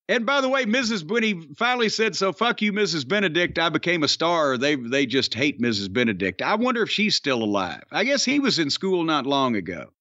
And 0.10 0.26
by 0.26 0.42
the 0.42 0.50
way, 0.50 0.66
Mrs. 0.66 1.08
when 1.08 1.22
he 1.22 1.40
finally 1.56 1.88
said, 1.88 2.16
"So 2.16 2.34
fuck 2.34 2.64
you, 2.64 2.74
Mrs. 2.74 3.08
Benedict," 3.08 3.60
I 3.60 3.70
became 3.70 4.02
a 4.02 4.08
star. 4.08 4.58
They 4.58 4.74
they 4.74 5.06
just 5.06 5.36
hate 5.36 5.62
Mrs. 5.62 5.94
Benedict. 5.94 6.42
I 6.42 6.56
wonder 6.56 6.82
if 6.82 6.90
she's 6.90 7.16
still 7.16 7.44
alive. 7.44 7.84
I 7.92 8.04
guess 8.04 8.26
he 8.26 8.40
was 8.40 8.58
in 8.58 8.72
school 8.72 9.04
not 9.04 9.28
long 9.28 9.56
ago. 9.56 9.94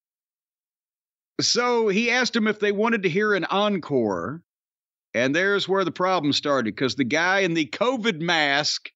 So 1.42 1.88
he 1.88 2.10
asked 2.10 2.34
him 2.34 2.48
if 2.48 2.58
they 2.58 2.72
wanted 2.72 3.02
to 3.02 3.10
hear 3.10 3.34
an 3.34 3.44
encore, 3.44 4.42
and 5.12 5.36
there's 5.36 5.68
where 5.68 5.84
the 5.84 5.92
problem 5.92 6.32
started 6.32 6.74
because 6.74 6.94
the 6.94 7.04
guy 7.04 7.40
in 7.40 7.52
the 7.52 7.66
COVID 7.66 8.18
mask 8.18 8.90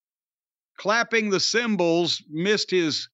clapping 0.79 1.29
the 1.29 1.41
cymbals 1.41 2.23
missed 2.31 2.71
his 2.71 3.11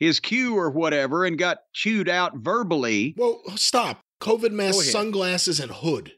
his 0.00 0.18
cue 0.18 0.56
or 0.56 0.68
whatever 0.68 1.24
and 1.24 1.38
got 1.38 1.58
chewed 1.72 2.08
out 2.08 2.36
verbally. 2.38 3.14
Well, 3.16 3.40
stop. 3.54 4.00
COVID 4.20 4.50
mask, 4.50 4.82
sunglasses, 4.82 5.60
and 5.60 5.70
hood. 5.70 6.17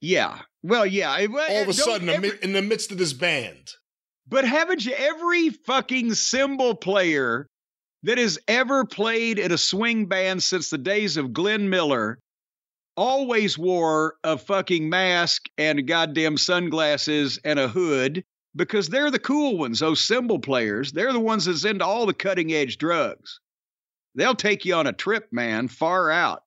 Yeah. 0.00 0.40
Well, 0.62 0.86
yeah. 0.86 1.16
it- 1.18 1.30
All 1.30 1.62
of 1.62 1.68
a 1.68 1.72
sudden, 1.72 2.08
in 2.42 2.52
the 2.52 2.62
midst 2.62 2.90
of 2.92 2.98
this 2.98 3.12
band. 3.12 3.72
But 4.26 4.44
haven't 4.46 4.84
you 4.86 4.92
every 4.92 5.50
fucking 5.50 6.14
cymbal 6.14 6.74
player 6.74 7.46
that 8.04 8.16
has 8.18 8.38
ever 8.48 8.84
played 8.84 9.38
at 9.38 9.52
a 9.52 9.58
swing 9.58 10.06
band 10.06 10.42
since 10.42 10.70
the 10.70 10.78
days 10.78 11.16
of 11.16 11.32
Glenn 11.32 11.68
Miller 11.68 12.18
always 12.96 13.58
wore 13.58 14.14
a 14.24 14.38
fucking 14.38 14.88
mask 14.88 15.46
and 15.58 15.86
goddamn 15.86 16.36
sunglasses 16.38 17.38
and 17.44 17.58
a 17.58 17.68
hood 17.68 18.24
because 18.56 18.88
they're 18.88 19.10
the 19.10 19.18
cool 19.18 19.58
ones, 19.58 19.80
those 19.80 20.02
cymbal 20.02 20.38
players. 20.38 20.92
They're 20.92 21.12
the 21.12 21.18
ones 21.20 21.44
that's 21.46 21.64
into 21.64 21.84
all 21.84 22.06
the 22.06 22.14
cutting 22.14 22.52
edge 22.52 22.78
drugs. 22.78 23.40
They'll 24.14 24.36
take 24.36 24.64
you 24.64 24.74
on 24.74 24.86
a 24.86 24.92
trip, 24.92 25.26
man, 25.32 25.66
far 25.68 26.10
out. 26.10 26.43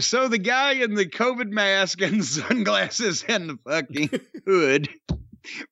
So 0.00 0.28
the 0.28 0.38
guy 0.38 0.72
in 0.72 0.94
the 0.94 1.06
COVID 1.06 1.50
mask 1.50 2.00
and 2.00 2.24
sunglasses 2.24 3.24
and 3.28 3.50
the 3.50 3.58
fucking 3.64 4.20
hood 4.46 4.88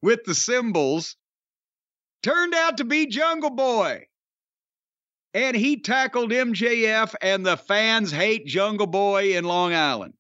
with 0.03 0.25
the 0.25 0.35
symbols 0.35 1.17
turned 2.23 2.55
out 2.55 2.79
to 2.79 2.85
be 2.85 3.07
Jungle 3.07 3.51
Boy. 3.51 4.07
And 5.33 5.57
he 5.57 5.81
tackled 5.81 6.33
MJF, 6.33 7.15
and 7.23 7.47
the 7.47 7.57
fans 7.57 8.11
hate 8.11 8.47
Jungle 8.47 8.89
Boy 8.89 9.37
in 9.37 9.45
Long 9.45 9.73
Island. 9.73 10.15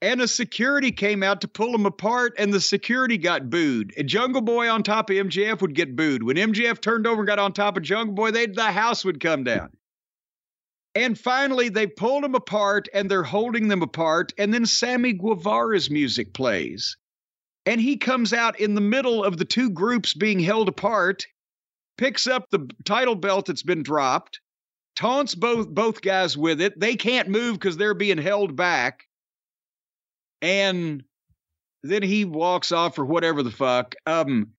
And 0.00 0.20
the 0.20 0.28
security 0.28 0.92
came 0.92 1.24
out 1.24 1.40
to 1.40 1.48
pull 1.48 1.74
him 1.74 1.86
apart, 1.86 2.34
and 2.38 2.52
the 2.52 2.60
security 2.60 3.18
got 3.18 3.50
booed. 3.50 3.92
And 3.96 4.08
Jungle 4.08 4.42
Boy 4.42 4.70
on 4.70 4.84
top 4.84 5.10
of 5.10 5.16
MJF 5.16 5.60
would 5.60 5.74
get 5.74 5.96
booed. 5.96 6.22
When 6.22 6.36
MJF 6.36 6.80
turned 6.80 7.06
over 7.06 7.22
and 7.22 7.26
got 7.26 7.40
on 7.40 7.52
top 7.52 7.76
of 7.76 7.82
Jungle 7.82 8.14
Boy, 8.14 8.30
they 8.30 8.46
the 8.46 8.70
house 8.70 9.04
would 9.04 9.18
come 9.18 9.42
down. 9.42 9.70
And 10.96 11.18
finally, 11.18 11.68
they 11.68 11.86
pulled 11.86 12.24
them 12.24 12.34
apart 12.34 12.88
and 12.94 13.10
they're 13.10 13.22
holding 13.22 13.68
them 13.68 13.82
apart. 13.82 14.32
And 14.38 14.52
then 14.54 14.64
Sammy 14.64 15.12
Guevara's 15.12 15.90
music 15.90 16.32
plays. 16.32 16.96
And 17.66 17.78
he 17.78 17.98
comes 17.98 18.32
out 18.32 18.58
in 18.58 18.74
the 18.74 18.80
middle 18.80 19.22
of 19.22 19.36
the 19.36 19.44
two 19.44 19.68
groups 19.68 20.14
being 20.14 20.40
held 20.40 20.70
apart, 20.70 21.26
picks 21.98 22.26
up 22.26 22.48
the 22.48 22.70
title 22.86 23.14
belt 23.14 23.44
that's 23.44 23.62
been 23.62 23.82
dropped, 23.82 24.40
taunts 24.94 25.34
both, 25.34 25.68
both 25.68 26.00
guys 26.00 26.34
with 26.34 26.62
it. 26.62 26.80
They 26.80 26.96
can't 26.96 27.28
move 27.28 27.56
because 27.56 27.76
they're 27.76 27.92
being 27.92 28.16
held 28.16 28.56
back. 28.56 29.02
And 30.40 31.04
then 31.82 32.02
he 32.02 32.24
walks 32.24 32.72
off 32.72 32.98
or 32.98 33.04
whatever 33.04 33.42
the 33.42 33.50
fuck. 33.50 33.96
Um, 34.06 34.52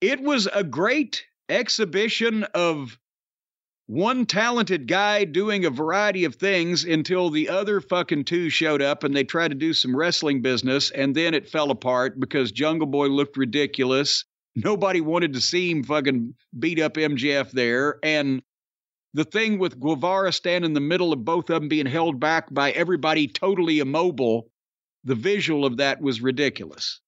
it 0.00 0.22
was 0.22 0.48
a 0.50 0.64
great 0.64 1.26
exhibition 1.50 2.44
of 2.54 2.98
one 3.86 4.26
talented 4.26 4.88
guy 4.88 5.24
doing 5.24 5.64
a 5.64 5.70
variety 5.70 6.24
of 6.24 6.34
things 6.34 6.84
until 6.84 7.30
the 7.30 7.48
other 7.48 7.80
fucking 7.80 8.24
two 8.24 8.50
showed 8.50 8.82
up 8.82 9.04
and 9.04 9.14
they 9.14 9.22
tried 9.22 9.48
to 9.48 9.54
do 9.54 9.72
some 9.72 9.96
wrestling 9.96 10.42
business 10.42 10.90
and 10.90 11.14
then 11.14 11.34
it 11.34 11.48
fell 11.48 11.70
apart 11.70 12.18
because 12.18 12.50
Jungle 12.50 12.88
Boy 12.88 13.06
looked 13.06 13.36
ridiculous. 13.36 14.24
Nobody 14.56 15.00
wanted 15.00 15.34
to 15.34 15.40
see 15.40 15.70
him 15.70 15.84
fucking 15.84 16.34
beat 16.58 16.80
up 16.80 16.94
MJF 16.94 17.52
there. 17.52 17.98
And 18.02 18.42
the 19.14 19.24
thing 19.24 19.58
with 19.58 19.78
Guevara 19.78 20.32
standing 20.32 20.70
in 20.70 20.74
the 20.74 20.80
middle 20.80 21.12
of 21.12 21.24
both 21.24 21.48
of 21.48 21.60
them 21.60 21.68
being 21.68 21.86
held 21.86 22.18
back 22.18 22.52
by 22.52 22.72
everybody 22.72 23.28
totally 23.28 23.78
immobile, 23.78 24.50
the 25.04 25.14
visual 25.14 25.64
of 25.64 25.76
that 25.76 26.00
was 26.00 26.20
ridiculous. 26.20 27.00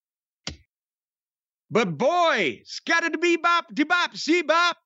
But 1.70 1.98
boy, 1.98 2.62
scattered 2.64 3.12
to 3.12 3.18
be 3.18 3.36
bop, 3.36 3.74
de 3.74 3.84
bop, 3.84 4.16
see 4.16 4.42
bop. 4.42 4.76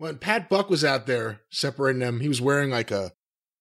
When 0.00 0.16
Pat 0.16 0.48
Buck 0.48 0.70
was 0.70 0.82
out 0.82 1.06
there 1.06 1.42
separating 1.50 2.00
them, 2.00 2.20
he 2.20 2.28
was 2.28 2.40
wearing 2.40 2.70
like 2.70 2.90
a 2.90 3.12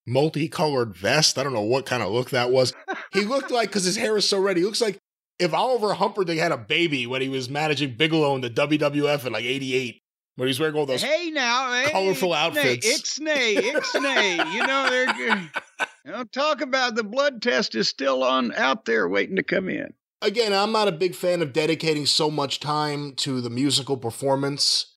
multicolored 0.07 0.95
vest. 0.95 1.38
I 1.38 1.44
don't 1.44 1.52
know 1.52 1.60
what 1.60 1.86
kind 1.86 2.02
of 2.02 2.14
look 2.14 2.30
that 2.30 2.49
was. 2.49 2.72
He 3.11 3.26
looked 3.26 3.52
like, 3.52 3.68
because 3.68 3.84
his 3.84 3.98
hair 3.98 4.16
is 4.16 4.26
so 4.26 4.40
red, 4.40 4.56
he 4.56 4.64
looks 4.64 4.80
like 4.80 4.98
if 5.38 5.53
Oliver 5.53 5.94
Humperdink 5.95 6.38
had 6.38 6.53
a 6.53 6.57
baby 6.57 7.06
when 7.06 7.22
he 7.22 7.28
was 7.28 7.49
managing 7.49 7.98
Bigelow 7.98 8.36
in 8.36 8.41
the 8.41 8.49
WWF 8.49 9.26
in 9.26 9.34
like 9.34 9.44
88, 9.44 10.02
when 10.38 10.48
he's 10.48 10.61
wearing 10.61 10.76
all 10.76 10.86
those. 10.86 11.03
hey 11.03 11.30
now, 11.30 11.74
hey, 11.74 11.91
colorful 11.91 12.32
outfits. 12.32 12.88
Ixnay, 12.88 13.57
ixnay. 13.57 14.53
you 14.53 14.66
know 14.66 14.90
they're 14.90 15.14
good. 15.14 15.49
You 16.06 16.14
know, 16.14 16.24
talk 16.24 16.61
about 16.61 16.95
the 16.95 17.03
blood 17.03 17.41
test 17.41 17.76
is 17.76 17.90
still 17.90 18.24
on 18.24 18.53
out 18.56 18.86
there 18.86 19.10
waiting 19.10 19.36
to 19.36 19.44
come 19.44 19.68
in. 19.68 19.94
Again, 20.22 20.53
I'm 20.53 20.72
not 20.72 20.88
a 20.88 20.94
big 20.94 21.14
fan 21.14 21.41
of 21.41 21.52
dedicating 21.52 22.06
so 22.06 22.32
much 22.32 22.61
time 22.61 23.14
to 23.18 23.41
the 23.41 23.49
musical 23.49 23.98
performance. 23.98 24.95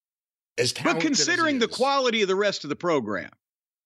As 0.59 0.73
But 0.73 1.01
considering 1.01 1.55
he 1.57 1.61
the 1.61 1.69
quality 1.69 2.23
of 2.23 2.29
the 2.29 2.37
rest 2.37 2.65
of 2.65 2.71
the 2.71 2.77
program, 2.77 3.31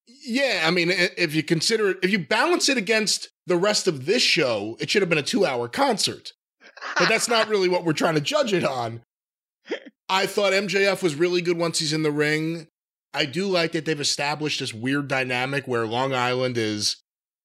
Yeah, 0.07 0.65
I 0.65 0.71
mean, 0.71 0.91
if 0.91 1.35
you 1.35 1.43
consider 1.43 1.91
it, 1.91 1.99
if 2.03 2.11
you 2.11 2.19
balance 2.19 2.69
it 2.69 2.77
against 2.77 3.29
the 3.47 3.57
rest 3.57 3.87
of 3.87 4.07
this 4.07 4.23
show, 4.23 4.77
it 4.81 4.91
should 4.91 5.03
have 5.03 5.09
been 5.09 5.19
a 5.19 5.23
two 5.23 5.47
hour 5.47 5.69
concert. 5.69 6.33
But 6.99 7.09
that's 7.09 7.29
not 7.29 7.49
really 7.49 7.69
what 7.69 7.85
we're 7.85 7.93
trying 7.93 8.15
to 8.15 8.21
judge 8.21 8.53
it 8.53 8.65
on. 8.65 9.03
I 10.09 10.27
thought 10.27 10.53
MJF 10.53 11.03
was 11.03 11.15
really 11.15 11.41
good 11.41 11.59
once 11.59 11.79
he's 11.79 11.93
in 11.93 12.03
the 12.03 12.13
ring. 12.13 12.69
I 13.15 13.25
do 13.25 13.47
like 13.47 13.73
that 13.73 13.85
they've 13.85 13.99
established 14.01 14.61
this 14.61 14.75
weird 14.75 15.09
dynamic 15.09 15.67
where 15.67 15.87
Long 15.87 16.13
Island 16.13 16.59
is 16.59 16.97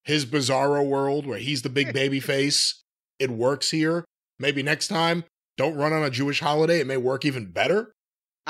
his 0.04 0.26
bizarro 0.26 0.86
world, 0.86 1.26
where 1.26 1.40
he's 1.40 1.62
the 1.62 1.70
big 1.70 1.94
baby 1.94 2.20
face. 2.20 2.84
It 3.20 3.30
works 3.30 3.72
here. 3.72 4.04
Maybe 4.40 4.64
next 4.64 4.90
time, 4.90 5.24
don't 5.58 5.76
run 5.76 5.94
on 5.94 6.04
a 6.04 6.10
Jewish 6.10 6.40
holiday. 6.40 6.80
It 6.80 6.88
may 6.88 6.98
work 6.98 7.24
even 7.24 7.52
better. 7.52 7.94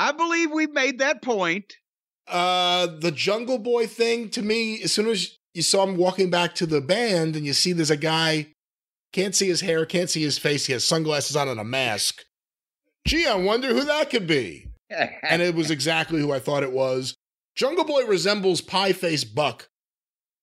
I 0.02 0.12
believe 0.14 0.52
we've 0.52 0.74
made 0.74 0.98
that 0.98 1.22
point. 1.22 1.76
Uh, 2.28 2.88
the 2.88 3.12
Jungle 3.12 3.60
Boy 3.60 3.86
thing 3.86 4.30
to 4.30 4.42
me, 4.42 4.82
as 4.82 4.92
soon 4.92 5.08
as 5.08 5.38
you 5.54 5.62
saw 5.62 5.84
him 5.84 5.96
walking 5.96 6.32
back 6.32 6.56
to 6.56 6.66
the 6.66 6.82
band 6.82 7.36
and 7.36 7.46
you 7.46 7.54
see 7.54 7.72
there's 7.72 7.92
a 7.92 7.98
guy, 7.98 8.48
can't 9.14 9.36
see 9.36 9.48
his 9.48 9.62
hair, 9.62 9.86
can't 9.86 10.10
see 10.10 10.24
his 10.24 10.40
face, 10.40 10.66
he 10.66 10.74
has 10.74 10.84
sunglasses 10.84 11.36
on 11.36 11.48
and 11.48 11.60
a 11.60 11.64
mask. 11.64 12.24
Gee, 13.08 13.28
I 13.28 13.36
wonder 13.36 13.68
who 13.68 13.84
that 13.86 14.10
could 14.10 14.26
be. 14.28 14.68
And 15.24 15.42
it 15.42 15.56
was 15.56 15.72
exactly 15.72 16.20
who 16.20 16.34
I 16.34 16.40
thought 16.40 16.64
it 16.64 16.74
was. 16.74 17.16
Jungle 17.56 17.86
Boy 17.86 18.04
resembles 18.06 18.60
Pie 18.60 18.94
Face 18.94 19.24
Buck 19.24 19.70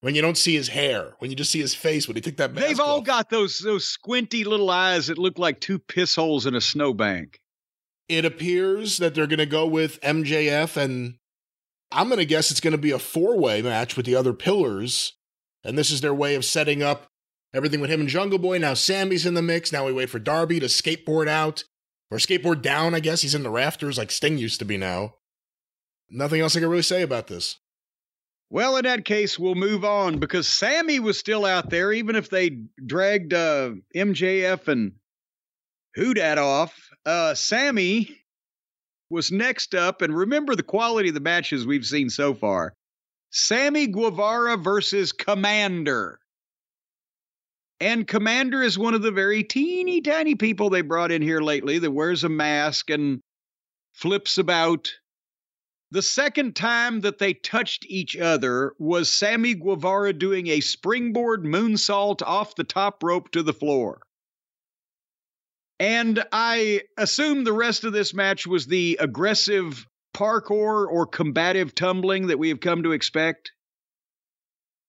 when 0.01 0.14
you 0.14 0.22
don't 0.22 0.39
see 0.39 0.55
his 0.55 0.68
hair, 0.68 1.14
when 1.18 1.30
you 1.30 1.36
just 1.36 1.51
see 1.51 1.60
his 1.60 1.74
face 1.74 2.06
when 2.06 2.14
he 2.14 2.20
took 2.22 2.36
that 2.36 2.55
mask 2.55 2.66
They've 2.66 2.80
all 2.80 3.01
off. 3.01 3.05
got 3.05 3.28
those 3.28 3.59
those 3.59 3.85
squinty 3.86 4.44
little 4.44 4.70
eyes 4.70 5.09
that 5.09 5.18
look 5.18 5.39
like 5.39 5.60
two 5.60 5.78
piss 5.80 6.14
holes 6.14 6.47
in 6.47 6.55
a 6.55 6.60
snowbank. 6.60 7.40
It 8.09 8.24
appears 8.24 8.97
that 8.98 9.14
they're 9.14 9.26
going 9.26 9.39
to 9.39 9.47
go 9.47 9.66
with 9.66 10.01
MJF, 10.01 10.76
and 10.76 11.14
I'm 11.90 12.09
going 12.09 12.18
to 12.18 12.24
guess 12.24 12.51
it's 12.51 12.60
going 12.60 12.72
to 12.72 12.78
be 12.78 12.90
a 12.90 12.98
four 12.98 13.39
way 13.39 13.62
match 13.62 13.97
with 13.97 14.06
the 14.06 14.16
other 14.16 14.32
pillars. 14.32 15.14
And 15.64 15.76
this 15.76 15.90
is 15.90 16.01
their 16.01 16.14
way 16.14 16.35
of 16.35 16.44
setting 16.44 16.82
up 16.82 17.09
everything 17.52 17.80
with 17.80 17.90
him 17.90 18.01
and 18.01 18.09
Jungle 18.09 18.39
Boy. 18.39 18.59
Now 18.59 18.74
Sammy's 18.74 19.26
in 19.26 19.35
the 19.35 19.43
mix. 19.43 19.72
Now 19.72 19.86
we 19.86 19.93
wait 19.93 20.10
for 20.10 20.18
Darby 20.18 20.60
to 20.60 20.66
skateboard 20.66 21.28
out 21.28 21.64
or 22.10 22.18
skateboard 22.18 22.62
down, 22.62 22.94
I 22.94 23.01
guess. 23.01 23.22
He's 23.22 23.35
in 23.35 23.43
the 23.43 23.51
rafters 23.51 23.98
like 23.98 24.10
Sting 24.10 24.39
used 24.39 24.60
to 24.60 24.64
be 24.64 24.76
now. 24.76 25.14
Nothing 26.10 26.40
else 26.40 26.56
I 26.56 26.60
can 26.60 26.68
really 26.68 26.82
say 26.82 27.02
about 27.02 27.26
this. 27.26 27.56
Well, 28.51 28.76
in 28.78 28.85
that 28.85 29.05
case, 29.05 29.39
we'll 29.39 29.55
move 29.55 29.85
on 29.85 30.18
because 30.18 30.48
Sammy 30.48 31.01
was 31.01 31.18
still 31.18 31.44
out 31.44 31.68
there, 31.68 31.93
even 31.93 32.16
if 32.16 32.30
they 32.30 32.62
dragged 32.86 33.35
uh, 33.35 33.72
MJF 33.94 34.68
and 34.68 34.93
Hoodat 35.98 36.39
off. 36.39 36.88
Uh, 37.09 37.35
Sammy 37.35 38.18
was 39.09 39.32
next 39.32 39.74
up, 39.74 40.02
and 40.02 40.14
remember 40.14 40.55
the 40.55 40.62
quality 40.62 41.09
of 41.09 41.14
the 41.14 41.20
matches 41.20 41.66
we've 41.66 41.86
seen 41.86 42.10
so 42.10 42.35
far. 42.35 42.74
Sammy 43.30 43.86
Guevara 43.86 44.59
versus 44.59 45.10
Commander. 45.12 46.18
And 47.80 48.06
Commander 48.06 48.62
is 48.62 48.78
one 48.78 48.93
of 48.93 49.01
the 49.01 49.10
very 49.10 49.43
teeny 49.43 50.02
tiny 50.02 50.35
people 50.35 50.68
they 50.68 50.82
brought 50.82 51.10
in 51.10 51.22
here 51.22 51.40
lately 51.40 51.78
that 51.78 51.93
wears 51.93 52.24
a 52.24 52.28
mask 52.28 52.90
and 52.90 53.20
flips 53.94 54.36
about. 54.36 54.93
The 55.90 56.02
second 56.02 56.56
time 56.56 57.01
that 57.01 57.16
they 57.16 57.32
touched 57.32 57.86
each 57.89 58.18
other 58.18 58.74
was 58.78 59.10
Sammy 59.10 59.55
Guevara 59.55 60.12
doing 60.12 60.48
a 60.48 60.60
springboard 60.60 61.44
moonsault 61.44 62.20
off 62.20 62.55
the 62.55 62.64
top 62.64 63.02
rope 63.02 63.30
to 63.30 63.43
the 63.43 63.55
floor. 63.55 64.02
And 65.81 66.25
I 66.33 66.83
assume 66.97 67.45
the 67.45 67.53
rest 67.53 67.85
of 67.85 67.93
this 67.93 68.13
match 68.13 68.47
was 68.47 68.67
the 68.67 68.99
aggressive 69.01 69.87
parkour 70.15 70.87
or 70.91 71.07
combative 71.07 71.75
tumbling 71.75 72.27
that 72.29 72.39
we 72.39 72.49
have 72.49 72.61
come 72.61 72.83
to 72.83 72.93
expect. 72.93 73.53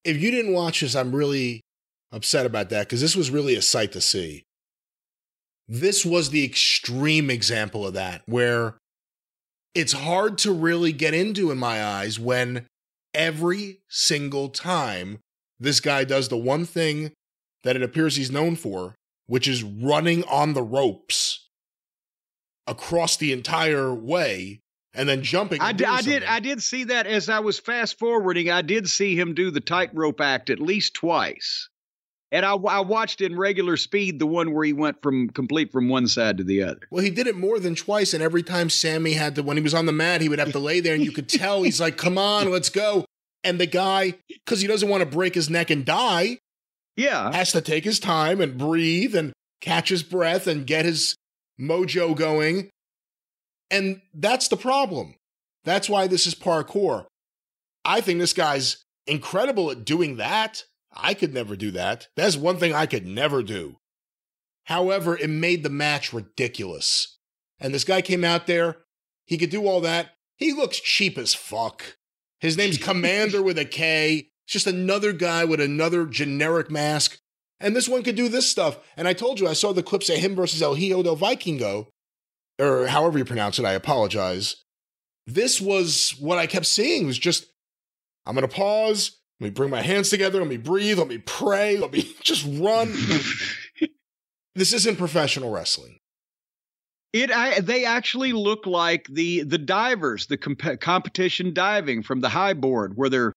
if 0.03 0.20
you 0.20 0.32
didn't 0.32 0.53
watch 0.53 0.82
this, 0.82 0.95
I'm 0.95 1.14
really 1.16 1.61
upset 2.11 2.45
about 2.45 2.70
that 2.70 2.88
because 2.88 3.02
this 3.02 3.16
was 3.16 3.30
really 3.30 3.56
a 3.56 3.61
sight 3.61 3.91
to 3.91 4.02
see. 4.02 4.44
This 5.68 6.03
was 6.03 6.32
the 6.32 6.44
extreme 6.44 7.30
example 7.30 7.86
of 7.86 7.94
that, 7.94 8.24
where 8.26 8.78
it's 9.76 9.94
hard 9.94 10.40
to 10.40 10.52
really 10.52 10.91
get 10.91 11.14
into 11.14 11.52
in 11.52 11.60
my 11.60 11.84
eyes 11.84 12.20
when 12.20 12.66
every 13.14 13.82
single 13.88 14.49
time 14.49 15.20
this 15.60 15.80
guy 15.80 16.03
does 16.06 16.30
the 16.30 16.38
one 16.38 16.66
thing 16.66 17.11
that 17.64 17.76
it 17.76 17.84
appears 17.84 18.16
he's 18.16 18.32
known 18.32 18.56
for, 18.56 18.95
which 19.30 19.47
is 19.47 19.64
running 19.64 20.23
on 20.23 20.53
the 20.53 20.64
ropes 20.64 21.47
across 22.65 23.15
the 23.15 23.31
entire 23.31 23.93
way 23.93 24.61
and 24.95 25.07
then 25.07 25.22
jumping. 25.22 25.61
I 25.61 25.72
did, 25.72 25.88
I 25.88 26.01
did. 26.01 26.23
I 26.23 26.39
did 26.39 26.64
see 26.64 26.85
that 26.85 27.06
as 27.06 27.30
I 27.30 27.39
was 27.39 27.60
fast 27.60 27.99
forwarding. 27.99 28.49
I 28.49 28.64
did 28.64 28.89
see 28.89 29.18
him 29.18 29.35
do 29.35 29.51
the 29.51 29.61
tightrope 29.61 30.19
act 30.19 30.49
at 30.49 30.60
least 30.60 30.95
twice, 30.95 31.69
and 32.31 32.43
I, 32.43 32.53
I 32.53 32.80
watched 32.80 33.22
in 33.22 33.38
regular 33.38 33.77
speed 33.77 34.18
the 34.18 34.26
one 34.26 34.51
where 34.51 34.65
he 34.65 34.73
went 34.73 35.01
from 35.03 35.30
complete 35.30 35.72
from 35.72 35.89
one 35.89 36.07
side 36.07 36.38
to 36.39 36.43
the 36.43 36.64
other. 36.64 36.81
Well, 36.89 37.03
he 37.03 37.11
did 37.11 37.27
it 37.27 37.38
more 37.38 37.60
than 37.60 37.76
twice, 37.76 38.15
and 38.15 38.23
every 38.23 38.41
time 38.41 38.72
Sammy 38.72 39.14
had 39.14 39.35
to, 39.35 39.43
when 39.43 39.57
he 39.57 39.64
was 39.64 39.76
on 39.76 39.85
the 39.85 39.91
mat, 39.91 40.22
he 40.22 40.30
would 40.30 40.39
have 40.39 40.53
to 40.53 40.60
lay 40.60 40.80
there, 40.80 40.95
and 40.95 41.06
you 41.06 41.11
could 41.11 41.30
tell 41.30 41.61
he's 41.61 41.80
like, 41.80 41.97
"Come 41.97 42.18
on, 42.18 42.49
let's 42.49 42.69
go." 42.69 43.06
And 43.43 43.60
the 43.60 43.68
guy, 43.68 44.15
because 44.27 44.60
he 44.60 44.68
doesn't 44.68 44.89
want 44.89 45.01
to 45.01 45.10
break 45.10 45.35
his 45.35 45.51
neck 45.51 45.69
and 45.69 45.85
die, 45.85 46.39
Yeah, 46.99 47.31
has 47.34 47.51
to 47.53 47.61
take 47.61 47.85
his 47.85 47.99
time 47.99 48.41
and 48.41 48.57
breathe 48.57 49.15
and 49.15 49.34
catch 49.61 49.89
his 49.89 50.03
breath 50.03 50.47
and 50.47 50.67
get 50.67 50.85
his 50.85 51.15
mojo 51.59 52.15
going. 52.15 52.69
And 53.71 54.01
that's 54.13 54.47
the 54.47 54.57
problem. 54.57 55.15
That's 55.63 55.89
why 55.89 56.07
this 56.07 56.27
is 56.27 56.35
parkour. 56.35 57.05
I 57.85 58.01
think 58.01 58.19
this 58.19 58.34
guy's 58.34 58.84
incredible 59.07 59.71
at 59.71 59.85
doing 59.85 60.17
that. 60.17 60.63
I 60.93 61.13
could 61.13 61.34
never 61.34 61.55
do 61.55 61.71
that. 61.71 62.07
That's 62.15 62.35
one 62.35 62.57
thing 62.57 62.73
I 62.73 62.85
could 62.85 63.05
never 63.05 63.43
do. 63.43 63.77
However, 64.65 65.17
it 65.17 65.30
made 65.30 65.63
the 65.63 65.69
match 65.69 66.11
ridiculous. 66.13 67.17
And 67.59 67.73
this 67.73 67.84
guy 67.84 68.01
came 68.01 68.23
out 68.23 68.47
there, 68.47 68.77
he 69.26 69.38
could 69.38 69.49
do 69.49 69.67
all 69.67 69.81
that. 69.81 70.11
He 70.38 70.53
looks 70.53 70.80
cheap 70.80 71.17
as 71.17 71.34
fuck. 71.34 71.97
His 72.39 72.57
name's 72.57 72.77
Commander 72.84 73.41
with 73.43 73.57
a 73.57 73.65
K. 73.65 74.28
It's 74.49 74.53
just 74.53 74.65
another 74.65 75.13
guy 75.13 75.45
with 75.45 75.61
another 75.61 76.07
generic 76.07 76.71
mask. 76.71 77.19
And 77.59 77.76
this 77.76 77.88
one 77.88 78.01
could 78.01 78.15
do 78.15 78.27
this 78.27 78.49
stuff. 78.49 78.80
And 78.97 79.07
I 79.07 79.13
told 79.13 79.39
you, 79.39 79.47
I 79.47 79.53
saw 79.53 79.73
the 79.73 79.84
clips 79.84 80.09
of 80.09 80.15
him 80.15 80.35
versus 80.35 80.59
El 80.59 80.73
Hijo 80.73 81.03
del 81.03 81.15
Vikingo, 81.15 81.85
or 82.57 82.88
however 82.88 83.19
you 83.19 83.26
pronounce 83.26 83.59
it, 83.59 83.65
I 83.65 83.73
apologize. 83.73 84.55
This 85.27 85.61
was 85.61 86.15
what 86.19 86.39
I 86.39 86.47
kept 86.47 86.65
seeing 86.65 87.05
was 87.05 87.19
just, 87.19 87.45
I'm 88.26 88.34
going 88.34 88.41
to 88.41 88.51
pause. 88.51 89.19
Let 89.39 89.45
me 89.45 89.51
bring 89.51 89.69
my 89.69 89.84
hands 89.84 90.09
together. 90.09 90.39
Let 90.39 90.47
me 90.47 90.57
breathe. 90.57 90.97
Let 90.97 91.09
me 91.09 91.19
pray. 91.19 91.77
Let 91.77 91.93
me 91.93 92.11
just 92.23 92.43
run. 92.59 92.91
this 94.55 94.73
isn't 94.73 94.97
professional 94.97 95.51
wrestling. 95.51 95.99
it. 97.13 97.30
I 97.31 97.59
they 97.59 97.85
actually 97.85 98.34
look 98.34 98.65
like 98.65 99.05
the 99.11 99.43
the 99.43 99.59
divers, 99.59 100.26
the 100.26 100.38
comp- 100.38 100.80
competition 100.81 101.53
diving 101.53 102.01
from 102.01 102.21
the 102.21 102.30
high 102.30 102.55
board, 102.55 102.93
where 102.95 103.09
they're 103.09 103.34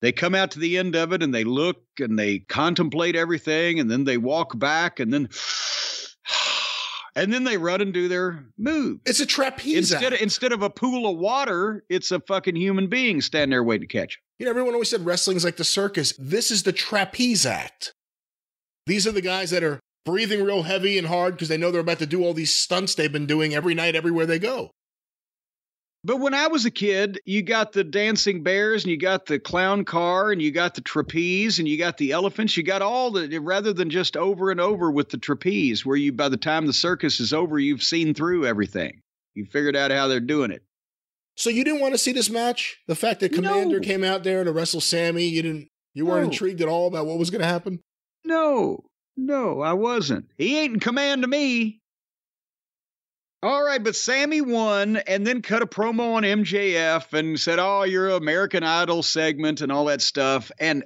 they 0.00 0.12
come 0.12 0.34
out 0.34 0.52
to 0.52 0.58
the 0.58 0.78
end 0.78 0.94
of 0.94 1.12
it 1.12 1.22
and 1.22 1.34
they 1.34 1.44
look 1.44 1.82
and 1.98 2.18
they 2.18 2.40
contemplate 2.40 3.16
everything, 3.16 3.80
and 3.80 3.90
then 3.90 4.04
they 4.04 4.16
walk 4.16 4.58
back 4.58 5.00
and 5.00 5.12
then. 5.12 5.28
And 7.16 7.32
then 7.32 7.42
they 7.42 7.56
run 7.56 7.80
and 7.80 7.92
do 7.92 8.06
their 8.06 8.44
move. 8.56 9.00
It's 9.04 9.18
a 9.18 9.26
trapeze 9.26 9.76
Instead 9.76 10.12
of, 10.12 10.12
act. 10.12 10.22
instead 10.22 10.52
of 10.52 10.62
a 10.62 10.70
pool 10.70 11.10
of 11.10 11.18
water, 11.18 11.82
it's 11.88 12.12
a 12.12 12.20
fucking 12.20 12.54
human 12.54 12.86
being 12.86 13.20
standing 13.20 13.50
there 13.50 13.64
waiting 13.64 13.88
to 13.88 13.92
catch. 13.92 14.20
You 14.38 14.44
know, 14.44 14.50
everyone 14.50 14.74
always 14.74 14.90
said 14.90 15.04
wrestling's 15.04 15.44
like 15.44 15.56
the 15.56 15.64
circus. 15.64 16.12
This 16.16 16.52
is 16.52 16.62
the 16.62 16.70
trapeze 16.72 17.44
act. 17.44 17.92
These 18.86 19.04
are 19.04 19.10
the 19.10 19.20
guys 19.22 19.50
that 19.50 19.64
are 19.64 19.80
breathing 20.04 20.44
real 20.44 20.62
heavy 20.62 20.96
and 20.96 21.08
hard 21.08 21.34
because 21.34 21.48
they 21.48 21.56
know 21.56 21.72
they're 21.72 21.80
about 21.80 21.98
to 21.98 22.06
do 22.06 22.22
all 22.22 22.34
these 22.34 22.54
stunts 22.54 22.94
they've 22.94 23.10
been 23.10 23.26
doing 23.26 23.52
every 23.52 23.74
night, 23.74 23.96
everywhere 23.96 24.26
they 24.26 24.38
go. 24.38 24.70
But 26.04 26.18
when 26.18 26.32
I 26.32 26.46
was 26.46 26.64
a 26.64 26.70
kid, 26.70 27.20
you 27.24 27.42
got 27.42 27.72
the 27.72 27.82
dancing 27.82 28.42
bears 28.42 28.84
and 28.84 28.90
you 28.90 28.96
got 28.98 29.26
the 29.26 29.38
clown 29.38 29.84
car 29.84 30.30
and 30.30 30.40
you 30.40 30.52
got 30.52 30.74
the 30.74 30.80
trapeze 30.80 31.58
and 31.58 31.66
you 31.66 31.76
got 31.76 31.96
the 31.98 32.12
elephants. 32.12 32.56
You 32.56 32.62
got 32.62 32.82
all 32.82 33.10
the, 33.10 33.38
rather 33.38 33.72
than 33.72 33.90
just 33.90 34.16
over 34.16 34.50
and 34.50 34.60
over 34.60 34.90
with 34.92 35.08
the 35.10 35.18
trapeze, 35.18 35.84
where 35.84 35.96
you, 35.96 36.12
by 36.12 36.28
the 36.28 36.36
time 36.36 36.66
the 36.66 36.72
circus 36.72 37.18
is 37.18 37.32
over, 37.32 37.58
you've 37.58 37.82
seen 37.82 38.14
through 38.14 38.46
everything. 38.46 39.02
You 39.34 39.44
figured 39.46 39.74
out 39.76 39.90
how 39.90 40.06
they're 40.06 40.20
doing 40.20 40.52
it. 40.52 40.62
So 41.36 41.50
you 41.50 41.64
didn't 41.64 41.80
want 41.80 41.94
to 41.94 41.98
see 41.98 42.12
this 42.12 42.30
match? 42.30 42.78
The 42.86 42.96
fact 42.96 43.20
that 43.20 43.32
Commander 43.32 43.78
No. 43.80 43.84
came 43.86 44.02
out 44.04 44.22
there 44.24 44.44
to 44.44 44.52
wrestle 44.52 44.80
Sammy, 44.80 45.24
you 45.26 45.42
didn't 45.42 45.68
you 45.94 46.06
weren't 46.06 46.26
No. 46.26 46.30
intrigued 46.30 46.60
at 46.60 46.68
all 46.68 46.86
about 46.86 47.06
what 47.06 47.18
was 47.18 47.30
going 47.30 47.40
to 47.40 47.46
happen? 47.46 47.80
No, 48.24 48.84
no, 49.16 49.60
I 49.62 49.72
wasn't. 49.72 50.26
He 50.36 50.58
ain't 50.58 50.74
in 50.74 50.80
command 50.80 51.24
of 51.24 51.30
me. 51.30 51.77
All 53.40 53.62
right, 53.62 53.82
but 53.82 53.94
Sammy 53.94 54.40
won 54.40 54.96
and 54.96 55.24
then 55.24 55.42
cut 55.42 55.62
a 55.62 55.66
promo 55.66 56.14
on 56.14 56.24
MJF 56.24 57.12
and 57.12 57.38
said, 57.38 57.60
Oh, 57.60 57.84
you're 57.84 58.08
American 58.08 58.64
Idol 58.64 59.04
segment 59.04 59.60
and 59.60 59.70
all 59.70 59.84
that 59.84 60.02
stuff. 60.02 60.50
And 60.58 60.82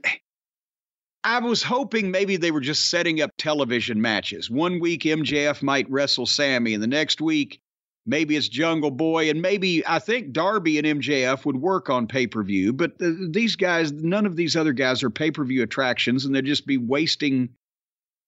I 1.24 1.38
was 1.38 1.62
hoping 1.62 2.10
maybe 2.10 2.36
they 2.36 2.50
were 2.50 2.60
just 2.60 2.90
setting 2.90 3.22
up 3.22 3.30
television 3.38 4.02
matches. 4.02 4.50
One 4.50 4.80
week 4.80 5.04
MJF 5.04 5.62
might 5.62 5.90
wrestle 5.90 6.26
Sammy, 6.26 6.74
and 6.74 6.82
the 6.82 6.88
next 6.88 7.22
week 7.22 7.60
maybe 8.04 8.36
it's 8.36 8.48
Jungle 8.48 8.90
Boy, 8.90 9.30
and 9.30 9.40
maybe 9.40 9.86
I 9.86 9.98
think 9.98 10.32
Darby 10.32 10.76
and 10.76 11.00
MJF 11.00 11.46
would 11.46 11.56
work 11.56 11.88
on 11.88 12.06
pay 12.06 12.26
per 12.26 12.42
view. 12.42 12.74
But 12.74 12.98
these 12.98 13.56
guys, 13.56 13.92
none 13.92 14.26
of 14.26 14.36
these 14.36 14.56
other 14.56 14.74
guys 14.74 15.02
are 15.02 15.10
pay 15.10 15.30
per 15.30 15.44
view 15.44 15.62
attractions, 15.62 16.26
and 16.26 16.34
they'd 16.34 16.44
just 16.44 16.66
be 16.66 16.76
wasting 16.76 17.48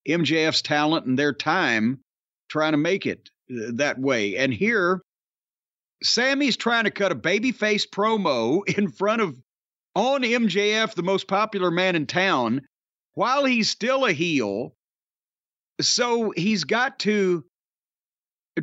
MJF's 0.08 0.62
talent 0.62 1.04
and 1.04 1.18
their 1.18 1.34
time 1.34 2.00
trying 2.48 2.72
to 2.72 2.78
make 2.78 3.04
it 3.04 3.28
Uh, 3.50 3.72
that 3.74 3.98
way. 3.98 4.36
And 4.36 4.52
here, 4.52 5.02
Sammy's 6.02 6.56
trying 6.56 6.84
to 6.84 6.90
cut 6.90 7.12
a 7.12 7.16
babyface 7.16 7.88
promo 7.88 8.66
in 8.78 8.90
front 8.90 9.22
of 9.22 9.36
on 9.94 10.22
MJF, 10.22 10.94
the 10.94 11.02
most 11.02 11.28
popular 11.28 11.70
man 11.70 11.94
in 11.94 12.06
town, 12.06 12.62
while 13.14 13.44
he's 13.44 13.70
still 13.70 14.06
a 14.06 14.12
heel. 14.12 14.74
So 15.80 16.32
he's 16.36 16.64
got 16.64 16.98
to 17.00 17.44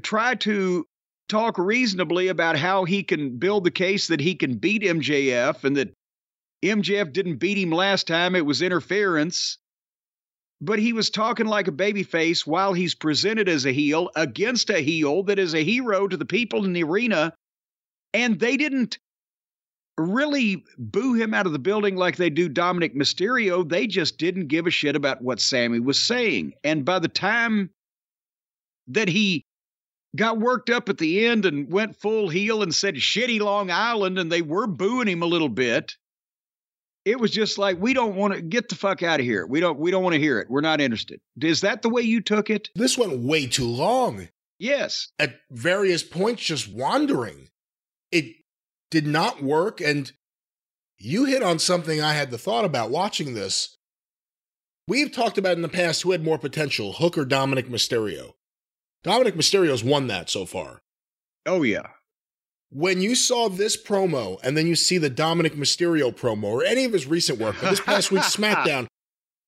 try 0.01 0.35
to 0.35 0.85
talk 1.29 1.57
reasonably 1.57 2.27
about 2.27 2.57
how 2.57 2.83
he 2.83 3.03
can 3.03 3.37
build 3.37 3.63
the 3.63 3.71
case 3.71 4.07
that 4.07 4.19
he 4.19 4.35
can 4.35 4.57
beat 4.57 4.81
MJF 4.81 5.63
and 5.63 5.77
that 5.77 5.93
MJF 6.63 7.13
didn't 7.13 7.37
beat 7.37 7.57
him 7.57 7.71
last 7.71 8.07
time, 8.07 8.35
it 8.35 8.45
was 8.45 8.61
interference. 8.61 9.57
But 10.61 10.79
he 10.79 10.93
was 10.93 11.09
talking 11.09 11.47
like 11.47 11.67
a 11.67 11.71
babyface 11.71 12.45
while 12.45 12.73
he's 12.73 12.93
presented 12.93 13.49
as 13.49 13.65
a 13.65 13.73
heel 13.73 14.11
against 14.15 14.69
a 14.69 14.79
heel 14.79 15.23
that 15.23 15.39
is 15.39 15.55
a 15.55 15.63
hero 15.63 16.07
to 16.07 16.15
the 16.15 16.25
people 16.25 16.65
in 16.65 16.73
the 16.73 16.83
arena. 16.83 17.33
And 18.13 18.39
they 18.39 18.57
didn't 18.57 18.99
really 19.97 20.63
boo 20.77 21.15
him 21.15 21.33
out 21.33 21.47
of 21.47 21.51
the 21.51 21.59
building 21.59 21.95
like 21.95 22.17
they 22.17 22.29
do 22.29 22.47
Dominik 22.47 22.95
Mysterio. 22.95 23.67
They 23.67 23.87
just 23.87 24.17
didn't 24.17 24.47
give 24.47 24.67
a 24.67 24.71
shit 24.71 24.95
about 24.95 25.21
what 25.21 25.41
Sammy 25.41 25.79
was 25.79 25.99
saying. 25.99 26.53
And 26.63 26.85
by 26.85 26.99
the 26.99 27.07
time 27.07 27.71
that 28.87 29.07
he 29.07 29.43
got 30.15 30.39
worked 30.39 30.69
up 30.69 30.89
at 30.89 30.97
the 30.97 31.25
end 31.25 31.45
and 31.45 31.71
went 31.71 31.95
full 31.95 32.29
heel 32.29 32.61
and 32.61 32.73
said 32.73 32.95
shitty 32.95 33.39
Long 33.39 33.71
Island, 33.71 34.19
and 34.19 34.31
they 34.31 34.41
were 34.41 34.67
booing 34.67 35.07
him 35.07 35.21
a 35.21 35.27
little 35.27 35.49
bit. 35.49 35.95
It 37.03 37.19
was 37.19 37.31
just 37.31 37.57
like 37.57 37.79
we 37.79 37.93
don't 37.93 38.15
want 38.15 38.33
to 38.33 38.41
get 38.41 38.69
the 38.69 38.75
fuck 38.75 39.01
out 39.01 39.19
of 39.19 39.25
here. 39.25 39.45
We 39.47 39.59
don't 39.59 39.79
we 39.79 39.91
don't 39.91 40.03
want 40.03 40.13
to 40.13 40.19
hear 40.19 40.39
it. 40.39 40.49
We're 40.49 40.61
not 40.61 40.81
interested. 40.81 41.19
Is 41.41 41.61
that 41.61 41.81
the 41.81 41.89
way 41.89 42.01
you 42.01 42.21
took 42.21 42.49
it? 42.49 42.69
This 42.75 42.97
went 42.97 43.19
way 43.19 43.47
too 43.47 43.65
long. 43.65 44.29
Yes. 44.59 45.07
At 45.17 45.39
various 45.49 46.03
points, 46.03 46.43
just 46.43 46.71
wandering. 46.71 47.49
It 48.11 48.35
did 48.91 49.07
not 49.07 49.41
work. 49.41 49.81
And 49.81 50.11
you 50.99 51.25
hit 51.25 51.41
on 51.41 51.57
something 51.57 51.99
I 51.99 52.13
had 52.13 52.29
the 52.29 52.37
thought 52.37 52.65
about 52.65 52.91
watching 52.91 53.33
this. 53.33 53.77
We've 54.87 55.11
talked 55.11 55.39
about 55.39 55.55
in 55.55 55.63
the 55.63 55.69
past 55.69 56.03
who 56.03 56.11
had 56.11 56.23
more 56.23 56.37
potential, 56.37 56.93
Hook 56.93 57.17
or 57.17 57.25
Dominik 57.25 57.69
Mysterio. 57.69 58.33
Dominik 59.03 59.33
Mysterio's 59.33 59.83
won 59.83 60.07
that 60.07 60.29
so 60.29 60.45
far. 60.45 60.81
Oh 61.47 61.63
yeah. 61.63 61.87
When 62.71 63.01
you 63.01 63.15
saw 63.15 63.49
this 63.49 63.75
promo 63.75 64.39
and 64.43 64.55
then 64.55 64.65
you 64.65 64.75
see 64.75 64.97
the 64.97 65.09
Dominik 65.09 65.55
Mysterio 65.55 66.15
promo 66.15 66.45
or 66.45 66.63
any 66.63 66.85
of 66.85 66.93
his 66.93 67.05
recent 67.05 67.37
work, 67.37 67.57
but 67.59 67.69
this 67.69 67.81
past 67.81 68.11
week's 68.11 68.35
SmackDown, 68.37 68.87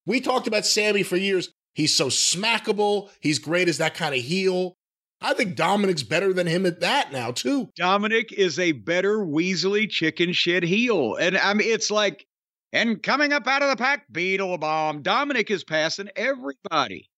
we 0.06 0.20
talked 0.20 0.46
about 0.46 0.66
Sammy 0.66 1.02
for 1.02 1.16
years. 1.16 1.50
He's 1.74 1.94
so 1.94 2.08
smackable. 2.08 3.10
He's 3.20 3.38
great 3.38 3.68
as 3.68 3.78
that 3.78 3.94
kind 3.94 4.14
of 4.14 4.20
heel. 4.20 4.76
I 5.22 5.32
think 5.32 5.56
Dominik's 5.56 6.02
better 6.02 6.34
than 6.34 6.46
him 6.46 6.66
at 6.66 6.80
that 6.80 7.12
now, 7.12 7.30
too. 7.30 7.70
Dominik 7.80 8.30
is 8.30 8.58
a 8.58 8.72
better 8.72 9.20
Weasley 9.20 9.88
chicken 9.88 10.34
shit 10.34 10.62
heel. 10.62 11.16
And 11.16 11.38
I 11.38 11.54
mean 11.54 11.72
it's 11.72 11.90
like 11.90 12.26
and 12.74 13.02
coming 13.02 13.32
up 13.32 13.46
out 13.46 13.62
of 13.62 13.70
the 13.70 13.76
pack, 13.76 14.04
Beetle 14.12 14.58
Bomb. 14.58 15.02
Dominik 15.02 15.50
is 15.50 15.64
passing 15.64 16.10
everybody. 16.16 17.08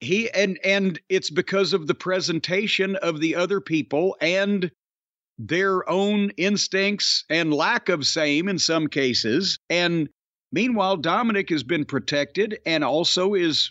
He 0.00 0.30
and 0.30 0.60
and 0.62 1.00
it's 1.08 1.30
because 1.30 1.72
of 1.72 1.88
the 1.88 1.94
presentation 1.94 2.94
of 2.96 3.20
the 3.20 3.34
other 3.34 3.60
people 3.60 4.16
and 4.20 4.70
their 5.38 5.88
own 5.88 6.30
instincts 6.36 7.24
and 7.30 7.54
lack 7.54 7.88
of 7.88 8.06
same 8.06 8.48
in 8.48 8.58
some 8.58 8.86
cases. 8.88 9.58
And 9.70 10.08
Meanwhile, 10.50 10.98
Dominik 11.02 11.50
has 11.50 11.62
been 11.62 11.84
protected 11.84 12.58
and 12.64 12.82
also 12.82 13.34
is 13.34 13.70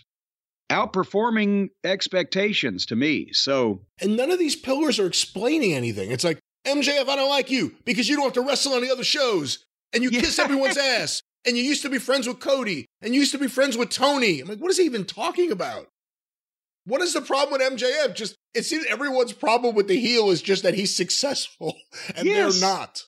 outperforming 0.70 1.70
expectations 1.84 2.86
to 2.86 2.96
me. 2.96 3.30
So, 3.32 3.80
And 4.00 4.16
none 4.16 4.30
of 4.30 4.38
these 4.38 4.56
pillars 4.56 4.98
are 4.98 5.06
explaining 5.06 5.72
anything. 5.74 6.10
It's 6.10 6.24
like, 6.24 6.38
MJF, 6.66 7.08
I 7.08 7.16
don't 7.16 7.30
like 7.30 7.50
you 7.50 7.74
because 7.84 8.08
you 8.08 8.16
don't 8.16 8.26
have 8.26 8.32
to 8.34 8.42
wrestle 8.42 8.74
on 8.74 8.82
the 8.82 8.90
other 8.90 9.04
shows 9.04 9.64
and 9.92 10.02
you 10.02 10.10
Yeah. 10.10 10.20
kiss 10.20 10.38
everyone's 10.38 10.76
ass 10.76 11.22
and 11.46 11.56
you 11.56 11.62
used 11.64 11.82
to 11.82 11.88
be 11.88 11.98
friends 11.98 12.28
with 12.28 12.40
Cody 12.40 12.86
and 13.00 13.14
you 13.14 13.20
used 13.20 13.32
to 13.32 13.38
be 13.38 13.48
friends 13.48 13.76
with 13.76 13.90
Tony. 13.90 14.40
I'm 14.40 14.48
like, 14.48 14.58
what 14.58 14.70
is 14.70 14.76
he 14.78 14.84
even 14.84 15.04
talking 15.04 15.50
about? 15.50 15.88
What 16.88 17.02
is 17.02 17.12
the 17.12 17.20
problem 17.20 17.60
with 17.60 17.72
MJF? 17.80 18.14
Just 18.14 18.34
it 18.54 18.64
seems 18.64 18.86
everyone's 18.86 19.32
problem 19.32 19.74
with 19.74 19.88
the 19.88 19.98
heel 20.00 20.30
is 20.30 20.40
just 20.42 20.62
that 20.62 20.74
he's 20.74 20.96
successful 20.96 21.76
and 22.16 22.26
Yes. 22.26 22.58
they're 22.60 22.68
not. 22.70 23.02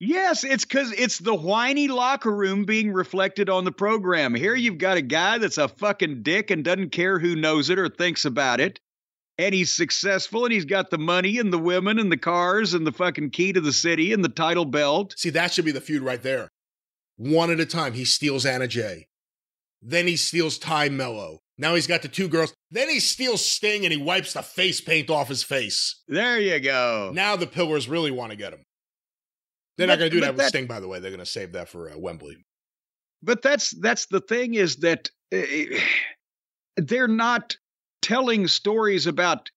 yes, 0.00 0.42
it's 0.44 0.64
because 0.64 0.90
it's 0.92 1.18
the 1.18 1.34
whiny 1.34 1.86
locker 1.88 2.34
room 2.34 2.64
being 2.64 2.92
reflected 2.92 3.48
on 3.48 3.64
the 3.64 3.70
program. 3.72 4.34
Here 4.34 4.54
you've 4.56 4.78
got 4.78 4.96
a 4.96 5.02
guy 5.02 5.38
that's 5.38 5.58
a 5.58 5.68
fucking 5.68 6.22
dick 6.24 6.50
and 6.50 6.64
doesn't 6.64 6.90
care 6.90 7.18
who 7.20 7.36
knows 7.36 7.70
it 7.70 7.78
or 7.78 7.88
thinks 7.88 8.24
about 8.24 8.60
it. 8.60 8.80
And 9.38 9.54
he's 9.54 9.72
successful 9.72 10.44
and 10.44 10.52
he's 10.52 10.64
got 10.66 10.90
the 10.90 10.98
money 10.98 11.38
and 11.38 11.52
the 11.52 11.58
women 11.58 11.98
and 11.98 12.12
the 12.12 12.16
cars 12.18 12.74
and 12.74 12.86
the 12.86 12.92
fucking 12.92 13.30
key 13.30 13.52
to 13.52 13.60
the 13.60 13.72
city 13.72 14.12
and 14.12 14.22
the 14.24 14.28
title 14.28 14.64
belt. 14.66 15.14
See, 15.16 15.30
that 15.30 15.52
should 15.52 15.64
be 15.64 15.72
the 15.72 15.80
feud 15.80 16.02
right 16.02 16.22
there. 16.22 16.50
One 17.16 17.50
at 17.50 17.60
a 17.60 17.66
time, 17.66 17.92
he 17.94 18.04
steals 18.04 18.44
Anna 18.44 18.66
Jay. 18.68 19.06
Then 19.80 20.06
he 20.06 20.16
steals 20.16 20.58
Tay 20.58 20.88
Melo. 20.90 21.38
Now 21.62 21.76
he's 21.76 21.86
got 21.86 22.02
the 22.02 22.08
two 22.08 22.26
girls. 22.28 22.52
Then 22.72 22.88
he 22.90 22.98
steals 22.98 23.44
Sting 23.48 23.84
and 23.84 23.92
he 23.92 24.02
wipes 24.02 24.32
the 24.32 24.42
face 24.42 24.80
paint 24.80 25.08
off 25.10 25.28
his 25.28 25.44
face. 25.44 26.02
There 26.08 26.40
you 26.40 26.58
go. 26.58 27.12
Now 27.14 27.36
the 27.36 27.46
Pillars 27.46 27.88
really 27.88 28.10
want 28.10 28.32
to 28.32 28.36
get 28.36 28.52
him. 28.52 28.64
They're 29.78 29.86
But- 29.86 29.92
not 29.94 29.98
going 30.00 30.10
to 30.10 30.16
do 30.16 30.20
but 30.20 30.26
that 30.26 30.32
with 30.34 30.38
that- 30.38 30.48
Sting, 30.48 30.66
by 30.66 30.80
the 30.80 30.88
way. 30.88 30.98
They're 30.98 31.12
going 31.12 31.20
to 31.20 31.26
save 31.26 31.52
that 31.52 31.68
for 31.68 31.88
uh, 31.90 31.96
Wembley. 31.96 32.36
but 33.22 33.40
that's 33.42 33.70
that's 33.80 34.06
the 34.06 34.20
thing 34.20 34.54
is 34.54 34.76
that 34.78 35.08
uh, 35.32 35.40
they're 36.76 37.06
not 37.08 37.56
telling 38.02 38.48
stories 38.48 39.06
about 39.06 39.48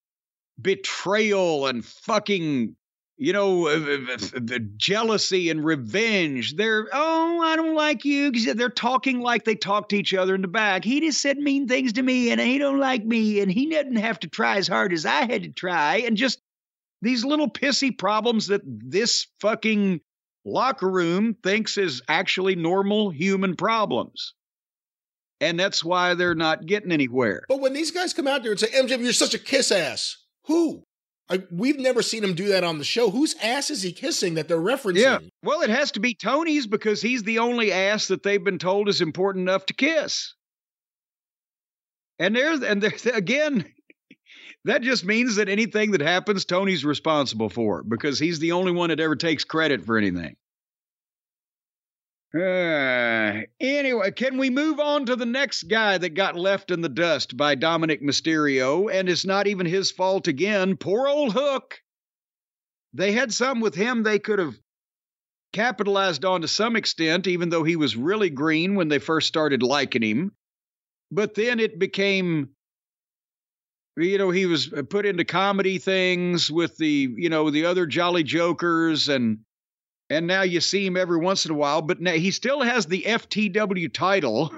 betrayal 0.61 1.65
and 1.67 1.83
fucking 1.83 2.75
you 3.17 3.31
know 3.31 3.67
uh, 3.67 4.17
uh, 4.35 4.59
jealousy 4.75 5.49
and 5.49 5.63
revenge 5.63 6.55
they're 6.55 6.87
oh 6.91 7.41
i 7.41 7.55
don't 7.55 7.75
like 7.75 8.03
you 8.03 8.31
they're 8.53 8.69
talking 8.69 9.21
like 9.21 9.45
they 9.45 9.55
talk 9.55 9.89
to 9.89 9.95
each 9.95 10.13
other 10.13 10.35
in 10.35 10.41
the 10.41 10.47
back 10.47 10.83
he 10.83 10.99
just 10.99 11.21
said 11.21 11.37
mean 11.37 11.67
things 11.67 11.93
to 11.93 12.01
me 12.01 12.29
and 12.31 12.41
he 12.41 12.57
don't 12.57 12.79
like 12.79 13.05
me 13.05 13.39
and 13.39 13.51
he 13.51 13.69
doesn't 13.69 13.95
have 13.95 14.19
to 14.19 14.27
try 14.27 14.57
as 14.57 14.67
hard 14.67 14.91
as 14.91 15.05
i 15.05 15.25
had 15.25 15.43
to 15.43 15.49
try 15.49 15.97
and 15.97 16.17
just 16.17 16.39
these 17.01 17.23
little 17.23 17.49
pissy 17.49 17.95
problems 17.95 18.47
that 18.47 18.61
this 18.65 19.27
fucking 19.39 20.01
locker 20.45 20.89
room 20.89 21.35
thinks 21.43 21.77
is 21.77 22.01
actually 22.07 22.55
normal 22.55 23.09
human 23.09 23.55
problems. 23.55 24.33
And 25.41 25.59
that's 25.59 25.83
why 25.83 26.13
they're 26.13 26.35
not 26.35 26.65
getting 26.65 26.91
anywhere. 26.91 27.43
But 27.49 27.59
when 27.59 27.73
these 27.73 27.91
guys 27.91 28.13
come 28.13 28.27
out 28.27 28.43
there 28.43 28.51
and 28.51 28.59
say, 28.59 28.67
MJ, 28.67 28.99
you're 29.01 29.11
such 29.11 29.33
a 29.33 29.39
kiss 29.39 29.71
ass, 29.71 30.17
who? 30.45 30.83
I, 31.29 31.41
we've 31.49 31.79
never 31.79 32.03
seen 32.03 32.23
him 32.23 32.35
do 32.35 32.49
that 32.49 32.63
on 32.63 32.77
the 32.77 32.83
show. 32.83 33.09
Whose 33.09 33.35
ass 33.41 33.71
is 33.71 33.81
he 33.81 33.91
kissing 33.91 34.35
that 34.35 34.47
they're 34.47 34.57
referencing? 34.57 35.01
Yeah. 35.01 35.19
Well, 35.43 35.61
it 35.61 35.71
has 35.71 35.91
to 35.93 35.99
be 35.99 36.13
Tony's 36.13 36.67
because 36.67 37.01
he's 37.01 37.23
the 37.23 37.39
only 37.39 37.71
ass 37.71 38.07
that 38.07 38.21
they've 38.21 38.43
been 38.43 38.59
told 38.59 38.89
is 38.89 39.01
important 39.01 39.49
enough 39.49 39.65
to 39.67 39.73
kiss. 39.73 40.35
And 42.19 42.35
there's 42.35 42.61
and 42.61 42.81
there's 42.81 43.05
again, 43.07 43.65
that 44.65 44.83
just 44.83 45.03
means 45.03 45.35
that 45.37 45.49
anything 45.49 45.91
that 45.91 46.01
happens, 46.01 46.45
Tony's 46.45 46.85
responsible 46.85 47.49
for 47.49 47.83
because 47.83 48.19
he's 48.19 48.39
the 48.39 48.51
only 48.51 48.71
one 48.71 48.89
that 48.89 48.99
ever 48.99 49.15
takes 49.15 49.43
credit 49.43 49.83
for 49.83 49.97
anything. 49.97 50.35
Uh, 52.35 53.43
anyway, 53.61 54.11
can 54.11 54.37
we 54.37 54.49
move 54.49 54.79
on 54.79 55.05
to 55.05 55.15
the 55.15 55.25
next 55.25 55.63
guy 55.63 55.97
that 55.97 56.15
got 56.15 56.35
left 56.35 56.69
in 56.69 56.81
the 56.81 56.89
dust 56.89 57.37
by 57.37 57.55
Dominik 57.55 58.01
Mysterio? 58.01 58.91
And 58.93 59.07
it's 59.07 59.25
not 59.25 59.47
even 59.47 59.65
his 59.65 59.91
fault 59.91 60.27
again. 60.27 60.75
Poor 60.75 61.07
old 61.07 61.31
Hook. 61.33 61.79
They 62.93 63.13
had 63.13 63.33
some 63.33 63.61
with 63.61 63.75
him 63.75 64.03
they 64.03 64.19
could 64.19 64.39
have 64.39 64.55
capitalized 65.53 66.25
on 66.25 66.41
to 66.41 66.47
some 66.47 66.75
extent, 66.75 67.27
even 67.27 67.49
though 67.49 67.63
he 67.63 67.77
was 67.77 67.95
really 67.95 68.29
green 68.29 68.75
when 68.75 68.89
they 68.89 68.99
first 68.99 69.27
started 69.27 69.63
liking 69.63 70.03
him. 70.03 70.31
But 71.11 71.35
then 71.35 71.61
it 71.61 71.79
became, 71.79 72.49
you 73.95 74.17
know, 74.17 74.31
he 74.31 74.45
was 74.45 74.73
put 74.89 75.05
into 75.05 75.23
comedy 75.23 75.77
things 75.77 76.51
with 76.51 76.75
the, 76.77 77.13
you 77.15 77.29
know, 77.29 77.49
the 77.49 77.65
other 77.65 77.85
Jolly 77.85 78.23
Jokers 78.23 79.07
and 79.07 79.39
and 80.09 80.27
now 80.27 80.43
you 80.43 80.61
see 80.61 80.85
him 80.85 80.97
every 80.97 81.17
once 81.17 81.45
in 81.45 81.51
a 81.51 81.55
while, 81.55 81.81
but 81.81 81.99
now 81.99 82.13
he 82.13 82.31
still 82.31 82.61
has 82.61 82.85
the 82.85 83.03
FTW 83.03 83.91
title, 83.91 84.51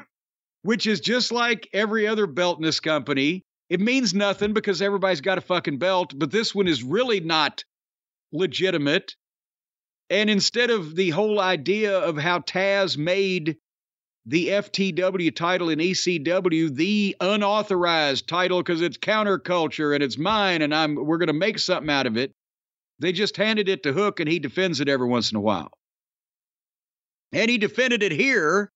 which 0.63 0.85
is 0.85 0.99
just 0.99 1.31
like 1.31 1.69
every 1.73 2.07
other 2.07 2.27
belt 2.27 2.57
in 2.57 2.63
this 2.63 2.79
company. 2.79 3.45
It 3.69 3.79
means 3.79 4.13
nothing 4.13 4.53
because 4.53 4.81
everybody's 4.81 5.21
got 5.21 5.37
a 5.37 5.41
fucking 5.41 5.77
belt, 5.77 6.13
but 6.17 6.31
this 6.31 6.55
one 6.55 6.67
is 6.67 6.83
really 6.83 7.19
not 7.19 7.63
legitimate. 8.31 9.15
And 10.09 10.29
instead 10.29 10.69
of 10.69 10.95
the 10.95 11.09
whole 11.09 11.39
idea 11.39 11.97
of 11.97 12.17
how 12.17 12.39
Taz 12.39 12.97
made 12.97 13.57
the 14.25 14.49
FTW 14.49 15.33
title 15.33 15.69
in 15.69 15.79
ECW 15.79 16.75
the 16.75 17.15
unauthorized 17.21 18.27
title 18.27 18.61
because 18.61 18.81
it's 18.81 18.97
counterculture 18.97 19.95
and 19.95 20.03
it's 20.03 20.17
mine 20.17 20.61
and 20.61 20.75
I'm 20.75 20.95
we're 20.95 21.17
going 21.17 21.27
to 21.27 21.33
make 21.33 21.59
something 21.59 21.89
out 21.89 22.07
of 22.07 22.17
it. 22.17 22.33
They 22.99 23.11
just 23.11 23.37
handed 23.37 23.69
it 23.69 23.83
to 23.83 23.93
Hook 23.93 24.19
and 24.19 24.29
he 24.29 24.39
defends 24.39 24.79
it 24.79 24.89
every 24.89 25.07
once 25.07 25.31
in 25.31 25.37
a 25.37 25.41
while. 25.41 25.71
And 27.33 27.49
he 27.49 27.57
defended 27.57 28.03
it 28.03 28.11
here 28.11 28.71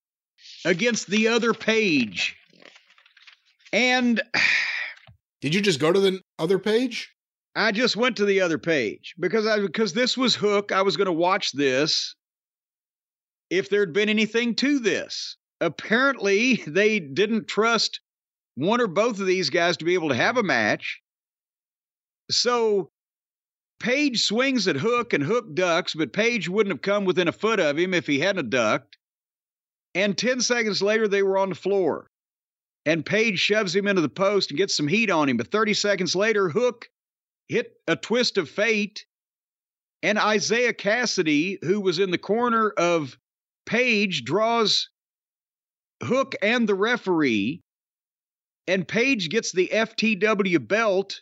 against 0.66 1.08
the 1.08 1.30
other 1.30 1.54
page. 1.54 2.36
And 3.74 4.22
Did 5.42 5.56
you 5.56 5.62
just 5.62 5.80
go 5.80 5.92
to 5.92 6.00
the 6.00 6.22
other 6.38 6.60
page? 6.60 7.12
I 7.56 7.72
just 7.72 7.98
went 7.98 8.16
to 8.18 8.26
the 8.26 8.42
other 8.42 8.58
page 8.58 9.16
because 9.20 9.46
I 9.46 9.60
because 9.60 9.94
this 9.94 10.16
was 10.16 10.36
Hook. 10.36 10.72
I 10.72 10.84
was 10.84 10.96
going 10.96 11.08
to 11.08 11.12
watch 11.12 11.52
this 11.52 12.16
if 13.50 13.70
there'd 13.70 13.92
been 13.92 14.08
anything 14.08 14.56
to 14.56 14.80
this. 14.80 15.36
Apparently, 15.60 16.56
they 16.68 17.00
didn't 17.00 17.48
trust 17.48 18.00
one 18.56 18.80
or 18.80 18.88
both 18.88 19.20
of 19.20 19.26
these 19.26 19.50
guys 19.50 19.78
to 19.78 19.86
be 19.86 19.96
able 19.96 20.10
to 20.10 20.16
have 20.16 20.38
a 20.38 20.44
match. 20.44 21.02
So 22.30 22.92
Page 23.82 24.24
swings 24.24 24.68
at 24.68 24.76
Hook 24.76 25.12
and 25.14 25.24
Hook 25.24 25.56
ducks, 25.56 25.96
but 25.96 26.14
Page 26.14 26.48
wouldn't 26.48 26.74
have 26.74 26.84
come 26.84 27.04
within 27.04 27.28
a 27.28 27.32
foot 27.32 27.60
of 27.60 27.80
him 27.80 27.96
if 27.96 28.06
he 28.06 28.20
hadn't 28.20 28.52
ducked. 28.52 28.98
And 29.96 30.16
10 30.16 30.42
seconds 30.42 30.82
later, 30.82 31.08
they 31.08 31.24
were 31.24 31.38
on 31.38 31.50
the 31.50 31.56
floor. 31.56 32.12
And 32.86 33.06
Page 33.06 33.40
shoves 33.40 33.76
him 33.76 33.88
into 33.88 34.02
the 34.02 34.10
post 34.10 34.52
and 34.52 34.58
gets 34.58 34.78
some 34.78 34.88
heat 34.88 35.10
on 35.10 35.28
him. 35.28 35.38
But 35.38 35.52
30 35.52 35.74
seconds 35.74 36.16
later, 36.16 36.48
Hook 36.48 36.90
hit 37.50 37.74
a 37.88 37.96
twist 37.96 38.38
of 38.38 38.50
fate. 38.50 39.06
And 40.04 40.18
Isiah 40.18 40.74
Kassidy, 40.74 41.58
who 41.64 41.82
was 41.82 41.98
in 41.98 42.12
the 42.12 42.18
corner 42.18 42.70
of 42.70 43.18
Page, 43.66 44.24
draws 44.24 44.90
Hook 46.04 46.36
and 46.42 46.70
the 46.70 46.76
referee. 46.76 47.62
And 48.68 48.88
Page 48.88 49.30
gets 49.30 49.52
the 49.52 49.70
FTW 49.74 50.68
belt. 50.68 51.22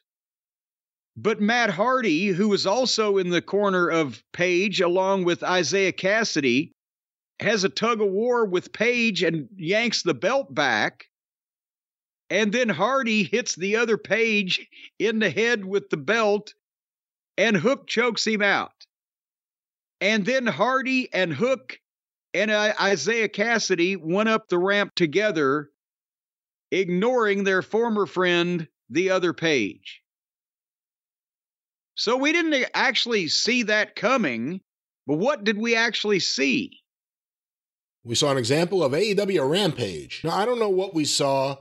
But 1.21 1.41
Matt 1.41 1.69
Hardy, 1.69 2.27
who 2.27 2.47
was 2.47 2.65
also 2.65 3.17
in 3.17 3.29
the 3.29 3.41
corner 3.41 3.89
of 3.89 4.23
Page 4.31 4.79
along 4.79 5.25
with 5.25 5.43
Isiah 5.43 5.91
Kassidy, 5.91 6.71
has 7.41 7.65
a 7.65 7.69
tug 7.69 7.99
of 7.99 8.07
war 8.07 8.45
with 8.45 8.71
Page 8.71 9.21
and 9.21 9.49
yanks 9.57 10.01
the 10.01 10.13
belt 10.13 10.55
back. 10.55 11.09
And 12.29 12.53
then 12.53 12.69
Hardy 12.69 13.23
hits 13.23 13.53
the 13.55 13.75
other 13.75 13.97
Page 13.97 14.65
in 14.97 15.19
the 15.19 15.29
head 15.29 15.65
with 15.65 15.89
the 15.89 15.97
belt, 15.97 16.53
and 17.37 17.57
Hook 17.57 17.87
chokes 17.87 18.25
him 18.25 18.41
out. 18.41 18.85
And 19.99 20.25
then 20.25 20.45
Hardy 20.45 21.13
and 21.13 21.33
Hook 21.33 21.81
and 22.33 22.49
Isiah 22.49 23.27
Kassidy 23.27 23.97
went 23.97 24.29
up 24.29 24.47
the 24.47 24.57
ramp 24.57 24.95
together, 24.95 25.69
ignoring 26.71 27.43
their 27.43 27.61
former 27.61 28.05
friend, 28.05 28.69
the 28.89 29.09
other 29.09 29.33
Page. 29.33 30.01
So 31.99 32.15
we 32.15 32.31
didn't 32.31 32.65
actually 32.73 33.27
see 33.27 33.63
that 33.63 33.93
coming, 33.93 34.61
but 35.05 35.17
what 35.17 35.43
did 35.43 35.57
we 35.57 35.76
actually 35.76 36.21
see? 36.21 36.80
We 38.05 38.15
saw 38.15 38.31
an 38.31 38.38
example 38.38 38.81
of 38.81 38.93
AEW 38.93 39.49
Rampage. 39.49 40.21
Now, 40.23 40.31
I 40.31 40.45
don't 40.45 40.59
know 40.59 40.69
what 40.69 40.95
we 40.95 41.03
saw. 41.03 41.57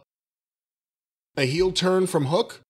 A 1.36 1.44
heel 1.44 1.72
turn 1.72 2.06
from 2.06 2.26
Hook? 2.26 2.60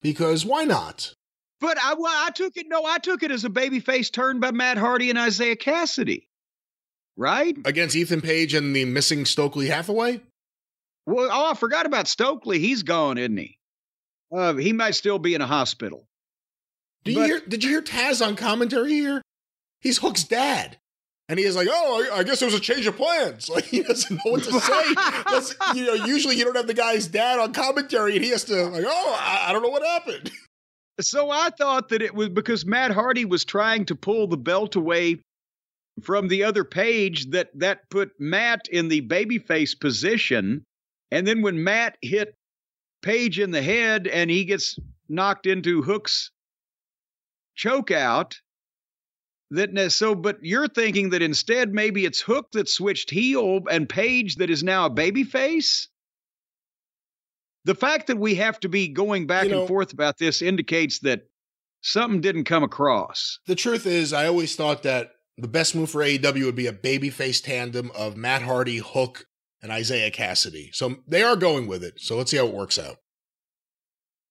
Because 0.00 0.46
why 0.46 0.64
not? 0.64 1.12
But 1.60 1.76
I, 1.76 1.96
well, 1.98 2.06
I 2.26 2.30
took 2.30 2.56
it. 2.56 2.64
No, 2.66 2.86
I 2.86 2.96
took 2.96 3.22
it 3.22 3.30
as 3.30 3.44
a 3.44 3.50
babyface 3.50 4.10
turn 4.10 4.40
by 4.40 4.50
Matt 4.50 4.78
Hardy 4.78 5.10
and 5.10 5.18
Isiah 5.18 5.56
Kassidy, 5.56 6.28
right? 7.14 7.54
Against 7.66 7.94
Ethan 7.94 8.22
Page 8.22 8.54
and 8.54 8.74
the 8.74 8.86
missing 8.86 9.26
Stokely 9.26 9.66
Hathaway? 9.66 10.22
Well, 11.04 11.28
oh, 11.30 11.50
I 11.50 11.54
forgot 11.54 11.84
about 11.84 12.08
Stokely. 12.08 12.58
He's 12.58 12.84
gone, 12.84 13.18
isn't 13.18 13.36
he? 13.36 13.58
Uh, 14.34 14.54
he 14.54 14.72
might 14.72 14.94
still 14.94 15.18
be 15.18 15.34
in 15.34 15.42
a 15.42 15.46
hospital. 15.46 16.07
Do 17.04 17.12
you 17.12 17.18
But- 17.18 17.26
hear, 17.26 17.40
did 17.40 17.64
you 17.64 17.70
hear 17.70 17.82
Taz 17.82 18.24
on 18.26 18.36
commentary 18.36 18.92
here? 18.92 19.22
He's 19.80 19.98
Hook's 19.98 20.24
dad. 20.24 20.78
And 21.30 21.38
he 21.38 21.44
is 21.44 21.56
like, 21.56 21.68
oh, 21.70 22.08
I 22.14 22.22
guess 22.22 22.40
there 22.40 22.46
was 22.46 22.54
a 22.54 22.60
change 22.60 22.86
of 22.86 22.96
plans. 22.96 23.48
Like 23.54 23.64
he 23.64 23.82
doesn't 23.82 24.16
know 24.24 24.32
what 24.32 24.44
to 24.44 24.60
say. 24.60 25.54
You 25.74 25.84
know, 25.86 26.06
usually 26.06 26.36
you 26.36 26.44
don't 26.44 26.56
have 26.56 26.66
the 26.66 26.74
guy's 26.74 27.06
dad 27.06 27.38
on 27.38 27.52
commentary, 27.52 28.16
and 28.16 28.24
he 28.24 28.30
has 28.30 28.44
to 28.44 28.54
like, 28.66 28.84
oh, 28.86 29.16
I, 29.20 29.46
I 29.48 29.52
don't 29.52 29.62
know 29.62 29.68
what 29.68 29.82
happened. 29.84 30.30
So 31.00 31.30
I 31.30 31.50
thought 31.50 31.90
that 31.90 32.02
it 32.02 32.12
was 32.12 32.28
because 32.28 32.66
Matt 32.66 32.90
Hardy 32.90 33.24
was 33.24 33.44
trying 33.44 33.84
to 33.84 33.94
pull 33.94 34.26
the 34.26 34.36
belt 34.36 34.74
away 34.74 35.22
from 36.02 36.26
the 36.26 36.42
other 36.42 36.64
page 36.64 37.30
that 37.30 37.50
that 37.54 37.88
put 37.88 38.10
Matt 38.18 38.62
in 38.68 38.88
the 38.88 39.02
babyface 39.02 39.78
position. 39.78 40.64
And 41.12 41.24
then 41.24 41.40
when 41.40 41.62
Matt 41.62 41.96
hit 42.02 42.34
Page 43.02 43.38
in 43.38 43.52
the 43.52 43.62
head 43.62 44.08
and 44.08 44.28
he 44.28 44.44
gets 44.44 44.76
knocked 45.08 45.46
into 45.46 45.82
Hook's 45.82 46.32
choke 47.58 47.90
out, 47.90 48.40
that 49.50 49.92
so 49.92 50.14
but 50.14 50.38
you're 50.42 50.68
thinking 50.68 51.10
that 51.10 51.22
instead 51.22 51.74
maybe 51.74 52.04
it's 52.04 52.20
Hook 52.20 52.48
that 52.52 52.68
switched 52.68 53.10
heel 53.10 53.60
and 53.70 53.88
Page 53.88 54.36
that 54.36 54.48
is 54.48 54.62
now 54.62 54.86
a 54.86 54.90
babyface? 54.90 55.88
The 57.64 57.74
fact 57.74 58.06
that 58.06 58.18
we 58.18 58.36
have 58.36 58.58
to 58.60 58.68
be 58.68 58.88
going 58.88 59.26
back 59.26 59.44
You 59.44 59.50
know- 59.50 59.58
and 59.60 59.68
forth 59.68 59.92
about 59.92 60.16
this 60.18 60.40
indicates 60.40 61.00
that 61.00 61.28
something 61.82 62.20
didn't 62.20 62.44
come 62.44 62.62
across. 62.62 63.38
The 63.46 63.54
truth 63.54 63.86
is, 63.86 64.12
I 64.12 64.26
always 64.26 64.56
thought 64.56 64.82
that 64.84 65.12
the 65.36 65.48
best 65.48 65.74
move 65.74 65.90
for 65.90 66.02
AEW 66.02 66.44
would 66.46 66.56
be 66.56 66.66
a 66.66 66.72
babyface 66.72 67.42
tandem 67.42 67.90
of 67.94 68.16
Matt 68.16 68.42
Hardy, 68.42 68.78
Hook, 68.78 69.26
and 69.62 69.72
Isiah 69.72 70.10
Kassidy. 70.10 70.74
So 70.74 70.96
they 71.06 71.22
are 71.22 71.36
going 71.36 71.66
with 71.66 71.84
it. 71.84 72.00
So 72.00 72.16
let's 72.16 72.30
see 72.30 72.36
how 72.36 72.46
it 72.46 72.54
works 72.54 72.78
out. 72.78 72.96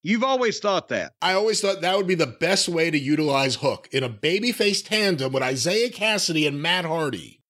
You've 0.07 0.23
always 0.23 0.59
thought 0.59 0.87
that. 0.87 1.11
I 1.21 1.33
always 1.33 1.59
thought 1.59 1.81
that 1.81 1.97
would 1.97 2.07
be 2.07 2.15
the 2.15 2.25
best 2.27 2.69
way 2.69 2.89
to 2.89 2.97
utilize 2.97 3.55
Hook 3.55 3.89
in 3.91 4.05
a 4.05 4.09
babyface 4.09 4.87
tandem 4.87 5.33
with 5.33 5.43
Isiah 5.43 5.89
Kassidy 5.89 6.47
and 6.47 6.61
Matt 6.61 6.85
Hardy. 6.85 7.41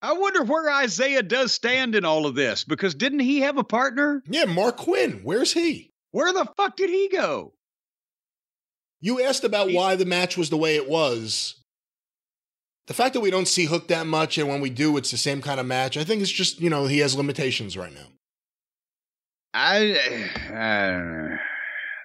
I 0.00 0.12
wonder 0.12 0.44
where 0.44 0.84
Isiah 0.84 1.24
does 1.24 1.52
stand 1.52 1.96
in 1.96 2.04
all 2.04 2.24
of 2.24 2.36
this 2.36 2.62
because 2.62 2.94
didn't 2.94 3.18
he 3.18 3.40
have 3.40 3.58
a 3.58 3.64
partner? 3.64 4.22
Yeah, 4.28 4.44
Marq 4.44 4.76
Quen, 4.76 5.22
where's 5.24 5.52
he? 5.52 5.90
Where 6.12 6.32
the 6.32 6.46
fuck 6.56 6.76
did 6.76 6.88
he 6.88 7.08
go? 7.08 7.52
You 9.00 9.24
asked 9.24 9.42
about 9.42 9.70
He- 9.70 9.74
why 9.74 9.96
the 9.96 10.06
match 10.06 10.36
was 10.36 10.50
the 10.50 10.56
way 10.56 10.76
it 10.76 10.88
was. 10.88 11.56
The 12.86 12.94
fact 12.94 13.14
that 13.14 13.20
we 13.22 13.32
don't 13.32 13.48
see 13.48 13.64
Hook 13.64 13.88
that 13.88 14.06
much, 14.06 14.38
and 14.38 14.48
when 14.48 14.60
we 14.60 14.70
do, 14.70 14.96
it's 14.96 15.10
the 15.10 15.16
same 15.16 15.42
kind 15.42 15.58
of 15.58 15.66
match. 15.66 15.96
I 15.96 16.04
think 16.04 16.22
it's 16.22 16.30
just 16.30 16.60
you 16.60 16.70
know 16.70 16.86
he 16.86 16.98
has 17.00 17.16
limitations 17.16 17.76
right 17.76 17.92
now. 17.92 18.06
I, 19.54 20.28
I. 20.52 21.38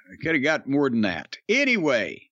I 0.10 0.16
could 0.24 0.36
have 0.36 0.44
got 0.44 0.70
more 0.70 0.90
than 0.90 1.02
that. 1.02 1.36
Anyway, 1.50 2.30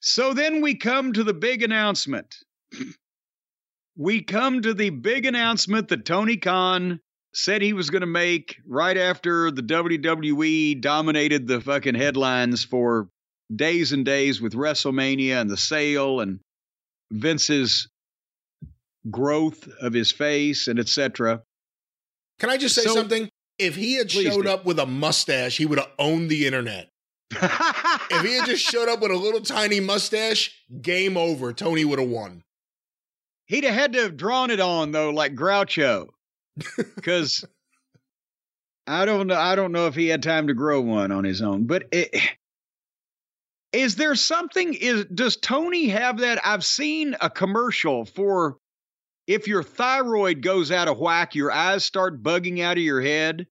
so 0.00 0.34
then 0.34 0.60
we 0.60 0.74
come 0.74 1.12
to 1.14 1.24
the 1.24 1.32
big 1.32 1.62
announcement. 1.62 2.34
we 3.96 4.22
come 4.22 4.60
to 4.62 4.74
the 4.74 4.90
big 4.90 5.24
announcement 5.24 5.88
that 5.88 6.04
Tony 6.04 6.36
Khan 6.36 7.00
said 7.32 7.62
he 7.62 7.72
was 7.72 7.88
going 7.88 8.00
to 8.02 8.06
make 8.06 8.56
right 8.66 8.96
after 8.96 9.50
the 9.50 9.62
WWE 9.62 10.80
dominated 10.82 11.46
the 11.46 11.60
fucking 11.62 11.94
headlines 11.94 12.62
for 12.64 13.08
days 13.54 13.92
and 13.92 14.04
days 14.04 14.40
with 14.40 14.52
WrestleMania 14.52 15.40
and 15.40 15.48
the 15.48 15.56
sale 15.56 16.20
and 16.20 16.40
Vince's 17.10 17.88
growth 19.10 19.66
of 19.80 19.92
his 19.94 20.10
face 20.12 20.68
and 20.68 20.78
etc. 20.78 21.40
Can 22.38 22.50
I 22.50 22.58
just 22.58 22.74
say 22.74 22.82
So- 22.82 22.94
something? 22.94 23.30
If 23.60 23.76
he 23.76 23.94
had 23.94 24.08
Please 24.08 24.32
showed 24.32 24.44
do. 24.44 24.50
up 24.50 24.64
with 24.64 24.78
a 24.78 24.86
mustache, 24.86 25.56
he 25.58 25.66
would 25.66 25.78
have 25.78 25.90
owned 25.98 26.30
the 26.30 26.46
internet. 26.46 26.88
If 28.12 28.26
he 28.26 28.34
had 28.36 28.46
just 28.46 28.64
showed 28.64 28.88
up 28.88 29.00
with 29.00 29.12
a 29.12 29.16
little 29.16 29.40
tiny 29.40 29.78
mustache, 29.78 30.52
game 30.82 31.16
over. 31.16 31.52
Tony 31.52 31.84
would 31.84 32.00
have 32.00 32.08
won. 32.08 32.42
He'd 33.46 33.62
have 33.62 33.74
had 33.74 33.92
to 33.92 34.02
have 34.02 34.16
drawn 34.16 34.50
it 34.50 34.58
on 34.58 34.90
though, 34.90 35.10
like 35.10 35.36
Groucho, 35.36 36.08
because 36.96 37.44
I 38.86 39.04
don't 39.04 39.28
know. 39.28 39.38
I 39.38 39.54
don't 39.54 39.70
know 39.72 39.86
if 39.86 39.94
he 39.94 40.08
had 40.08 40.24
time 40.24 40.48
to 40.48 40.54
grow 40.54 40.80
one 40.80 41.12
on 41.12 41.22
his 41.22 41.40
own. 41.40 41.66
But 41.66 41.84
it, 41.92 42.14
is 43.72 43.94
there 43.94 44.16
something? 44.16 44.74
Is 44.74 45.04
does 45.06 45.36
Tony 45.36 45.88
have 45.88 46.18
that? 46.18 46.40
I've 46.44 46.64
seen 46.64 47.16
a 47.20 47.30
commercial 47.30 48.04
for 48.04 48.56
if 49.30 49.46
your 49.46 49.62
thyroid 49.62 50.42
goes 50.42 50.72
out 50.72 50.88
of 50.88 50.98
whack, 50.98 51.36
your 51.36 51.52
eyes 51.52 51.84
start 51.84 52.20
bugging 52.20 52.60
out 52.60 52.76
of 52.76 52.82
your 52.82 53.00
head. 53.00 53.46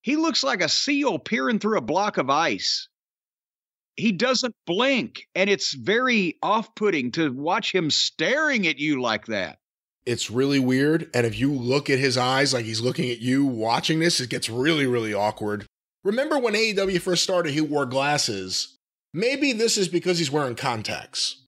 He 0.00 0.16
looks 0.16 0.42
like 0.42 0.62
a 0.62 0.68
seal 0.68 1.18
peering 1.18 1.58
through 1.58 1.76
a 1.76 1.82
block 1.82 2.16
of 2.16 2.30
ice. 2.30 2.88
He 3.96 4.12
doesn't 4.12 4.54
blink, 4.66 5.28
and 5.34 5.50
it's 5.50 5.74
very 5.74 6.38
off-putting 6.42 7.12
to 7.12 7.30
watch 7.30 7.70
him 7.70 7.90
staring 7.90 8.66
at 8.66 8.78
you 8.78 9.02
like 9.02 9.26
that. 9.26 9.58
It's 10.06 10.30
really 10.30 10.58
weird. 10.58 11.10
And 11.12 11.26
if 11.26 11.38
you 11.38 11.52
look 11.52 11.90
at 11.90 11.98
his 11.98 12.16
eyes 12.16 12.54
like 12.54 12.64
he's 12.64 12.80
looking 12.80 13.10
at 13.10 13.20
you 13.20 13.44
watching 13.44 14.00
this, 14.00 14.20
it 14.20 14.30
gets 14.30 14.48
really, 14.48 14.86
really 14.86 15.12
awkward. 15.12 15.66
Remember 16.02 16.38
when 16.38 16.54
AEW 16.54 16.98
first 17.02 17.22
started, 17.22 17.52
he 17.52 17.60
wore 17.60 17.84
glasses. 17.84 18.78
Maybe 19.12 19.52
this 19.52 19.76
is 19.76 19.88
because 19.88 20.16
he's 20.18 20.30
wearing 20.30 20.54
contacts. 20.54 21.43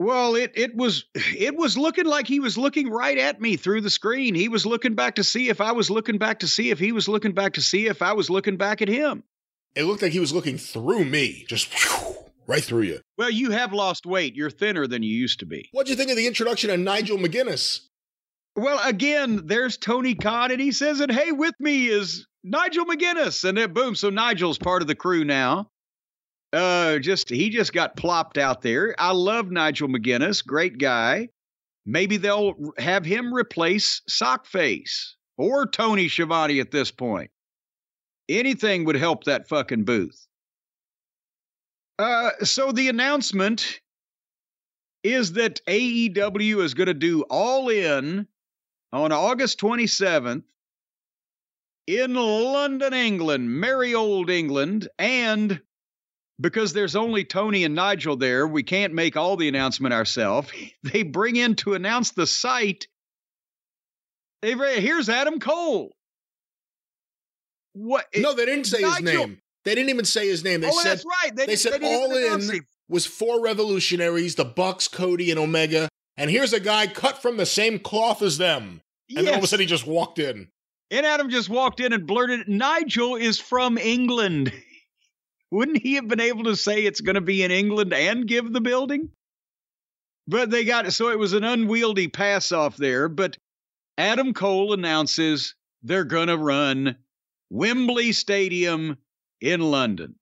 Well, 0.00 0.34
it 0.34 0.52
it 0.54 0.74
was 0.74 1.04
it 1.14 1.54
was 1.54 1.76
looking 1.76 2.06
like 2.06 2.26
he 2.26 2.40
was 2.40 2.56
looking 2.56 2.88
right 2.88 3.18
at 3.18 3.38
me 3.38 3.56
through 3.56 3.82
the 3.82 3.90
screen. 3.90 4.34
He 4.34 4.48
was 4.48 4.64
looking 4.64 4.94
back 4.94 5.16
to 5.16 5.24
see 5.24 5.50
if 5.50 5.60
I 5.60 5.72
was 5.72 5.90
looking 5.90 6.16
back 6.16 6.38
to 6.40 6.48
see 6.48 6.70
if 6.70 6.78
he 6.78 6.90
was 6.90 7.06
looking 7.06 7.32
back 7.32 7.52
to 7.52 7.60
see 7.60 7.86
if 7.86 8.00
I 8.00 8.14
was 8.14 8.30
looking 8.30 8.56
back 8.56 8.80
at 8.80 8.88
him. 8.88 9.24
It 9.76 9.84
looked 9.84 10.00
like 10.00 10.12
he 10.12 10.18
was 10.18 10.32
looking 10.32 10.56
through 10.56 11.04
me, 11.04 11.44
just 11.48 11.68
right 12.46 12.64
through 12.64 12.84
you. 12.84 13.00
Well, 13.18 13.28
you 13.28 13.50
have 13.50 13.74
lost 13.74 14.06
weight. 14.06 14.34
You're 14.34 14.48
thinner 14.48 14.86
than 14.86 15.02
you 15.02 15.14
used 15.14 15.40
to 15.40 15.46
be. 15.46 15.68
What'd 15.72 15.90
you 15.90 15.96
think 15.96 16.10
of 16.10 16.16
the 16.16 16.26
introduction 16.26 16.70
of 16.70 16.80
Nigel 16.80 17.18
McGuinness? 17.18 17.80
Well, 18.56 18.80
again, 18.82 19.42
there's 19.44 19.76
Tony 19.76 20.14
Khan, 20.14 20.50
and 20.50 20.60
he 20.62 20.72
says, 20.72 21.00
and 21.00 21.12
hey, 21.12 21.30
with 21.30 21.54
me 21.60 21.88
is 21.88 22.26
Nigel 22.42 22.86
McGuinness. 22.86 23.46
And 23.46 23.58
then 23.58 23.74
boom, 23.74 23.94
so 23.94 24.08
Nigel's 24.08 24.58
part 24.58 24.80
of 24.80 24.88
the 24.88 24.94
crew 24.94 25.24
now. 25.24 25.68
Uh, 26.52 26.98
just 26.98 27.28
he 27.28 27.48
just 27.48 27.72
got 27.72 27.96
plopped 27.96 28.36
out 28.36 28.62
there. 28.62 28.94
I 28.98 29.12
love 29.12 29.50
Nigel 29.50 29.88
McGuinness, 29.88 30.44
great 30.44 30.78
guy. 30.78 31.28
Maybe 31.86 32.16
they'll 32.16 32.54
have 32.78 33.04
him 33.04 33.32
replace 33.32 34.02
Sockface 34.10 35.12
or 35.38 35.66
Tony 35.66 36.08
Schiavone 36.08 36.60
at 36.60 36.70
this 36.70 36.90
point. 36.90 37.30
Anything 38.28 38.84
would 38.84 38.96
help 38.96 39.24
that 39.24 39.48
fucking 39.48 39.84
booth. 39.84 40.26
Uh, 41.98 42.30
so 42.42 42.72
the 42.72 42.88
announcement 42.88 43.80
is 45.02 45.32
that 45.32 45.60
AEW 45.66 46.62
is 46.62 46.74
going 46.74 46.86
to 46.86 46.94
do 46.94 47.22
All 47.22 47.68
In 47.68 48.26
on 48.92 49.12
August 49.12 49.60
27th 49.60 50.44
in 51.86 52.14
London, 52.14 52.92
England, 52.92 53.50
merry 53.50 53.94
old 53.94 54.30
England, 54.30 54.88
and 54.98 55.60
because 56.40 56.72
there's 56.72 56.96
only 56.96 57.24
Tony 57.24 57.64
and 57.64 57.74
Nigel 57.74 58.16
there, 58.16 58.46
we 58.46 58.62
can't 58.62 58.94
make 58.94 59.16
all 59.16 59.36
the 59.36 59.48
announcement 59.48 59.92
ourselves. 59.92 60.50
They 60.82 61.02
bring 61.02 61.36
in 61.36 61.56
to 61.56 61.74
announce 61.74 62.12
the 62.12 62.26
site. 62.26 62.86
They 64.42 64.52
here's 64.80 65.08
Adam 65.08 65.38
Cole. 65.38 65.92
What? 67.74 68.06
Eh, 68.14 68.20
no, 68.20 68.34
they 68.34 68.46
didn't 68.46 68.64
say 68.64 68.82
his 68.82 69.00
name. 69.02 69.40
They 69.64 69.74
didn't 69.74 69.90
even 69.90 70.06
say 70.06 70.26
his 70.26 70.42
name. 70.42 70.62
They 70.62 70.68
oh, 70.68 70.80
said 70.80 70.90
that's 70.90 71.04
right. 71.04 71.36
They, 71.36 71.46
they 71.46 71.56
said 71.56 71.72
didn't 71.72 71.88
All 71.88 72.16
In 72.16 72.40
him. 72.40 72.66
was 72.88 73.06
four 73.06 73.42
revolutionaries, 73.42 74.36
the 74.36 74.44
Bucks, 74.44 74.88
Cody, 74.88 75.30
and 75.30 75.38
Omega. 75.38 75.88
And 76.16 76.30
here's 76.30 76.52
a 76.52 76.60
guy 76.60 76.86
cut 76.86 77.20
from 77.20 77.36
the 77.36 77.46
same 77.46 77.78
cloth 77.78 78.22
as 78.22 78.38
them. 78.38 78.80
And 79.14 79.26
then 79.26 79.34
all 79.34 79.38
of 79.38 79.44
a 79.44 79.46
sudden 79.46 79.64
he 79.64 79.66
just 79.66 79.86
walked 79.86 80.18
in. 80.18 80.48
And 80.90 81.06
Adam 81.06 81.28
just 81.30 81.48
walked 81.48 81.80
in 81.80 81.92
and 81.92 82.06
blurted, 82.06 82.48
Nigel 82.48 83.16
is 83.16 83.38
from 83.38 83.78
England. 83.78 84.52
Wouldn't 85.50 85.78
he 85.78 85.94
have 85.94 86.06
been 86.06 86.20
able 86.20 86.44
to 86.44 86.56
say 86.56 86.84
it's 86.84 87.00
going 87.00 87.16
to 87.16 87.20
be 87.20 87.42
in 87.42 87.50
England 87.50 87.92
and 87.92 88.26
give 88.26 88.52
the 88.52 88.60
building? 88.60 89.10
But 90.28 90.50
they 90.50 90.64
got 90.64 90.86
it. 90.86 90.92
So 90.92 91.10
it 91.10 91.18
was 91.18 91.32
an 91.32 91.42
unwieldy 91.42 92.08
pass 92.08 92.52
off 92.52 92.76
there. 92.76 93.08
But 93.08 93.36
Adam 93.98 94.32
Cole 94.32 94.72
announces 94.72 95.54
they're 95.82 96.04
going 96.04 96.28
to 96.28 96.38
run 96.38 96.96
Wembley 97.50 98.12
Stadium 98.12 98.96
in 99.40 99.60
London. 99.60 100.14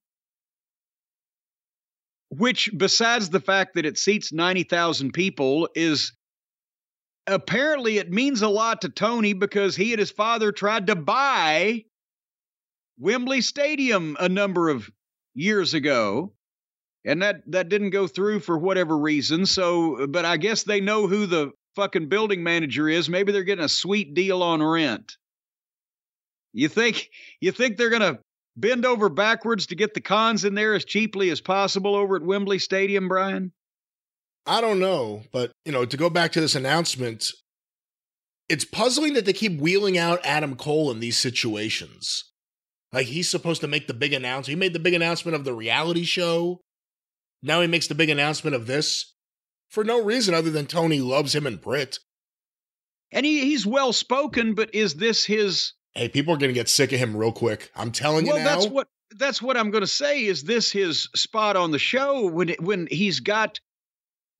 Which, 2.29 2.69
besides 2.75 3.29
the 3.29 3.39
fact 3.39 3.75
that 3.75 3.85
it 3.85 3.97
seats 3.97 4.31
90,000 4.31 5.13
people, 5.13 5.69
is 5.75 6.13
apparently 7.27 7.97
it 7.97 8.11
means 8.11 8.41
a 8.41 8.47
lot 8.47 8.81
to 8.81 8.89
Tony 8.89 9.33
because 9.33 9.75
he 9.75 9.93
and 9.93 9.99
his 9.99 10.11
father 10.11 10.51
tried 10.51 10.87
to 10.87 10.95
buy 10.95 11.85
Wembley 12.97 13.41
Stadium 13.41 14.17
a 14.19 14.29
number 14.29 14.69
of 14.69 14.89
years 15.39 15.73
ago. 15.73 16.33
And 17.05 17.21
that, 17.21 17.41
that 17.47 17.69
didn't 17.69 17.91
go 17.91 18.07
through 18.07 18.41
for 18.41 18.57
whatever 18.57 18.97
reason. 18.97 19.45
So, 19.45 20.05
but 20.07 20.25
I 20.25 20.37
guess 20.37 20.63
they 20.63 20.81
know 20.81 21.07
who 21.07 21.25
the 21.25 21.51
fucking 21.75 22.09
building 22.09 22.43
manager 22.43 22.89
is. 22.89 23.09
Maybe 23.09 23.31
they're 23.31 23.43
getting 23.43 23.63
a 23.63 23.69
sweet 23.69 24.13
deal 24.13 24.43
on 24.43 24.61
rent. 24.61 25.13
You 26.51 26.67
think 26.67 27.09
you 27.39 27.51
think 27.51 27.77
they're 27.77 27.91
gonna 27.91 28.19
bend 28.57 28.85
over 28.85 29.07
backwards 29.07 29.67
to 29.67 29.75
get 29.75 29.93
the 29.93 30.01
cons 30.01 30.43
in 30.43 30.55
there 30.55 30.73
as 30.73 30.83
cheaply 30.83 31.29
as 31.29 31.41
possible 31.41 31.95
over 31.95 32.15
at 32.15 32.23
Wembley 32.23 32.59
Stadium, 32.59 33.07
Brian? 33.07 33.51
I 34.45 34.61
don't 34.61 34.79
know, 34.79 35.23
but 35.31 35.51
you 35.63 35.71
know, 35.71 35.85
to 35.85 35.97
go 35.97 36.09
back 36.09 36.31
to 36.33 36.41
this 36.41 36.55
announcement, 36.55 37.31
it's 38.49 38.65
puzzling 38.65 39.13
that 39.13 39.25
they 39.25 39.33
keep 39.33 39.61
wheeling 39.61 39.97
out 39.97 40.19
Adam 40.23 40.55
Cole 40.55 40.89
in 40.91 40.99
these 40.99 41.17
situations. 41.17 42.28
Like 42.91 43.07
he's 43.07 43.29
supposed 43.29 43.61
to 43.61 43.67
make 43.67 43.87
the 43.87 43.93
big 43.93 44.13
announcement. 44.13 44.57
He 44.57 44.59
made 44.59 44.73
the 44.73 44.79
big 44.79 44.93
announcement 44.93 45.35
of 45.35 45.43
the 45.43 45.53
reality 45.53 46.03
show. 46.03 46.61
Now 47.43 47.61
he 47.61 47.67
makes 47.67 47.87
the 47.87 47.95
big 47.95 48.09
announcement 48.09 48.55
of 48.55 48.67
this 48.67 49.13
for 49.69 49.83
no 49.83 50.03
reason 50.03 50.33
other 50.33 50.49
than 50.49 50.65
Tony 50.65 50.99
loves 50.99 51.35
him 51.35 51.45
and 51.45 51.61
Britt. 51.61 51.99
And 53.11 53.25
he, 53.25 53.41
he's 53.41 53.65
well 53.65 53.93
spoken, 53.93 54.53
but 54.53 54.73
is 54.73 54.95
this 54.95 55.25
his 55.25 55.73
Hey, 55.93 56.07
people 56.07 56.33
are 56.33 56.37
going 56.37 56.49
to 56.49 56.53
get 56.53 56.69
sick 56.69 56.91
of 56.91 56.99
him 56.99 57.17
real 57.17 57.31
quick. 57.31 57.71
I'm 57.75 57.91
telling 57.91 58.25
you 58.25 58.33
well, 58.33 58.43
that's 58.43 58.67
what 58.67 58.87
that's 59.17 59.41
what 59.41 59.57
I'm 59.57 59.71
going 59.71 59.81
to 59.81 59.87
say. 59.87 60.25
Is 60.25 60.43
this 60.43 60.71
his 60.71 61.09
spot 61.15 61.55
on 61.55 61.71
the 61.71 61.79
show 61.79 62.27
when 62.27 62.49
it, 62.49 62.61
when 62.61 62.87
he's 62.91 63.19
got 63.19 63.59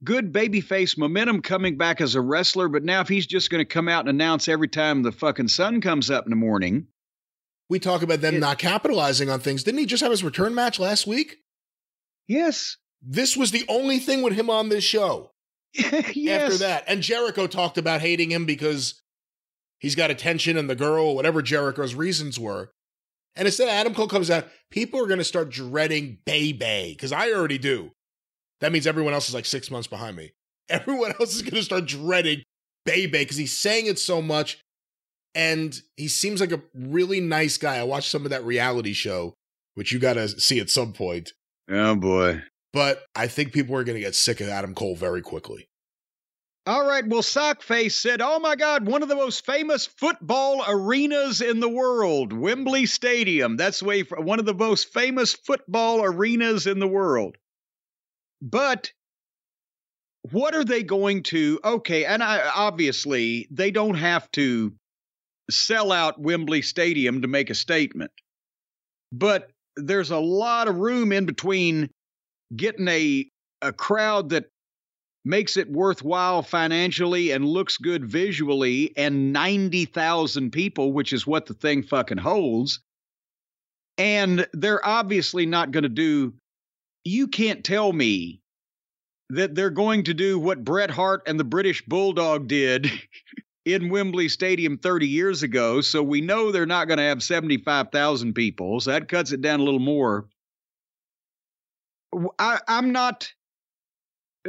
good 0.03 0.31
babyface 0.31 0.97
momentum 0.97 1.41
coming 1.41 1.77
back 1.77 2.01
as 2.01 2.15
a 2.15 2.21
wrestler, 2.21 2.69
but 2.69 2.83
now 2.83 3.01
if 3.01 3.07
he's 3.07 3.27
just 3.27 3.49
going 3.49 3.59
to 3.59 3.65
come 3.65 3.89
out 3.89 4.01
and 4.01 4.09
announce 4.09 4.47
every 4.47 4.67
time 4.67 5.01
the 5.01 5.11
fucking 5.11 5.47
sun 5.47 5.81
comes 5.81 6.09
up 6.09 6.25
in 6.25 6.29
the 6.29 6.35
morning, 6.35 6.87
we 7.69 7.79
talk 7.79 8.01
about 8.01 8.21
them 8.21 8.35
It- 8.35 8.39
not 8.39 8.57
capitalizing 8.59 9.29
on 9.29 9.39
things. 9.39 9.63
Didn't 9.63 9.79
he 9.79 9.85
just 9.85 10.01
have 10.01 10.11
his 10.11 10.23
return 10.23 10.53
match 10.55 10.79
last 10.79 11.05
week? 11.07 11.37
yes, 12.27 12.77
This 13.01 13.37
was 13.37 13.51
the 13.51 13.63
only 13.69 13.97
thing 13.99 14.21
with 14.21 14.33
him 14.33 14.49
on 14.49 14.69
this 14.69 14.83
show. 14.83 15.31
yes, 15.73 16.51
After 16.51 16.57
that, 16.57 16.83
and 16.87 17.01
Jericho 17.01 17.47
talked 17.47 17.77
about 17.77 18.01
hating 18.01 18.31
him 18.31 18.45
because 18.45 19.01
he's 19.79 19.95
got 19.95 20.11
attention 20.11 20.57
and 20.57 20.69
the 20.69 20.75
girl, 20.75 21.15
whatever 21.15 21.41
Jericho's 21.41 21.95
reasons 21.95 22.37
were. 22.39 22.71
And 23.35 23.47
instead, 23.47 23.69
Adam 23.69 23.93
Cole 23.93 24.07
comes 24.07 24.29
out. 24.29 24.47
People 24.69 24.99
are 25.01 25.07
going 25.07 25.19
to 25.19 25.23
start 25.23 25.49
dreading 25.49 26.17
Bay 26.25 26.51
Bay 26.51 26.93
because 26.93 27.11
I 27.13 27.31
already 27.31 27.57
do. 27.59 27.91
That 28.59 28.71
means 28.73 28.85
everyone 28.87 29.13
else 29.13 29.29
is 29.29 29.35
like 29.35 29.45
six 29.45 29.71
months 29.71 29.87
behind 29.87 30.17
me. 30.17 30.31
Everyone 30.69 31.13
else 31.19 31.33
is 31.35 31.41
going 31.41 31.55
to 31.55 31.63
start 31.63 31.85
dreading 31.85 32.43
Bay 32.85 33.05
Bay 33.05 33.23
because 33.23 33.37
he's 33.37 33.57
saying 33.57 33.85
it 33.85 33.97
so 33.97 34.21
much. 34.21 34.59
And 35.35 35.79
he 35.95 36.07
seems 36.07 36.41
like 36.41 36.51
a 36.51 36.61
really 36.73 37.19
nice 37.19 37.57
guy. 37.57 37.77
I 37.77 37.83
watched 37.83 38.09
some 38.09 38.25
of 38.25 38.31
that 38.31 38.43
reality 38.43 38.93
show, 38.93 39.35
which 39.75 39.91
you 39.91 39.99
got 39.99 40.13
to 40.13 40.27
see 40.27 40.59
at 40.59 40.69
some 40.69 40.93
point. 40.93 41.33
Oh 41.69 41.95
boy. 41.95 42.41
But 42.73 43.03
I 43.15 43.27
think 43.27 43.53
people 43.53 43.75
are 43.75 43.83
going 43.83 43.95
to 43.95 44.01
get 44.01 44.15
sick 44.15 44.41
of 44.41 44.49
Adam 44.49 44.75
Cole 44.75 44.95
very 44.95 45.21
quickly. 45.21 45.69
All 46.65 46.85
right. 46.85 47.07
Well, 47.07 47.23
Sockface 47.23 47.93
said, 47.93 48.21
"Oh 48.21 48.39
my 48.39 48.55
God, 48.55 48.85
one 48.85 49.01
of 49.01 49.09
the 49.09 49.15
most 49.15 49.43
famous 49.43 49.87
football 49.87 50.63
arenas 50.67 51.41
in 51.41 51.61
the 51.61 51.69
world, 51.69 52.31
Wembley 52.31 52.85
Stadium. 52.85 53.57
That's 53.57 53.81
way 53.81 54.01
one 54.01 54.39
of 54.39 54.45
the 54.45 54.53
most 54.53 54.93
famous 54.93 55.33
football 55.33 56.03
arenas 56.03 56.67
in 56.67 56.79
the 56.79 56.87
world." 56.87 57.37
But 58.41 58.91
what 60.31 60.53
are 60.53 60.65
they 60.65 60.83
going 60.83 61.23
to? 61.23 61.59
Okay, 61.63 62.05
and 62.05 62.21
I 62.21 62.47
obviously 62.53 63.47
they 63.49 63.71
don't 63.71 63.95
have 63.95 64.29
to 64.33 64.73
sell 65.49 65.91
out 65.91 66.19
Wembley 66.19 66.61
Stadium 66.61 67.21
to 67.21 67.27
make 67.27 67.49
a 67.49 67.55
statement, 67.55 68.11
but 69.11 69.51
there's 69.75 70.11
a 70.11 70.19
lot 70.19 70.67
of 70.67 70.77
room 70.77 71.11
in 71.11 71.25
between 71.25 71.89
getting 72.55 72.87
a 72.87 73.29
a 73.61 73.73
crowd 73.73 74.29
that 74.29 74.45
makes 75.25 75.57
it 75.57 75.69
worthwhile 75.69 76.41
financially 76.41 77.31
and 77.31 77.45
looks 77.45 77.77
good 77.77 78.05
visually 78.05 78.93
and 78.95 79.33
90,000 79.33 80.51
people 80.51 80.93
which 80.93 81.11
is 81.11 81.27
what 81.27 81.45
the 81.45 81.53
thing 81.53 81.83
fucking 81.83 82.17
holds. 82.17 82.79
And 83.97 84.47
they're 84.53 84.85
obviously 84.85 85.45
not 85.45 85.71
going 85.71 85.83
to 85.83 85.89
do 85.89 86.33
you 87.03 87.27
can't 87.27 87.63
tell 87.63 87.91
me 87.91 88.41
that 89.29 89.55
they're 89.55 89.69
going 89.69 90.03
to 90.03 90.13
do 90.13 90.39
what 90.39 90.63
Bret 90.63 90.89
Hart 90.89 91.21
and 91.27 91.39
the 91.39 91.43
British 91.43 91.85
Bulldog 91.85 92.47
did 92.47 92.89
in 93.65 93.89
Wembley 93.89 94.29
Stadium 94.29 94.77
30 94.77 95.07
years 95.07 95.43
ago 95.43 95.81
so 95.81 96.01
we 96.01 96.21
know 96.21 96.51
they're 96.51 96.65
not 96.65 96.87
going 96.87 96.97
to 96.97 97.03
have 97.03 97.21
75,000 97.21 98.33
people 98.33 98.79
so 98.79 98.91
that 98.91 99.07
cuts 99.07 99.31
it 99.31 99.41
down 99.41 99.59
a 99.59 99.63
little 99.63 99.79
more 99.79 100.27
I, 102.37 102.59
I'm 102.67 102.91
not 102.91 103.31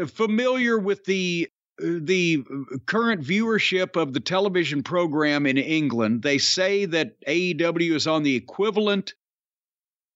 uh, 0.01 0.07
familiar 0.07 0.79
with 0.79 1.05
the 1.05 1.49
uh, 1.83 1.99
the 2.01 2.45
uh, 2.51 2.79
current 2.87 3.23
viewership 3.23 4.01
of 4.01 4.13
the 4.13 4.21
television 4.21 4.83
program 4.83 5.47
in 5.47 5.59
England. 5.59 6.23
They 6.23 6.39
say 6.39 6.87
that 6.87 7.21
AEW 7.27 7.95
is 7.95 8.07
on 8.07 8.23
the 8.23 8.37
equivalent 8.37 9.15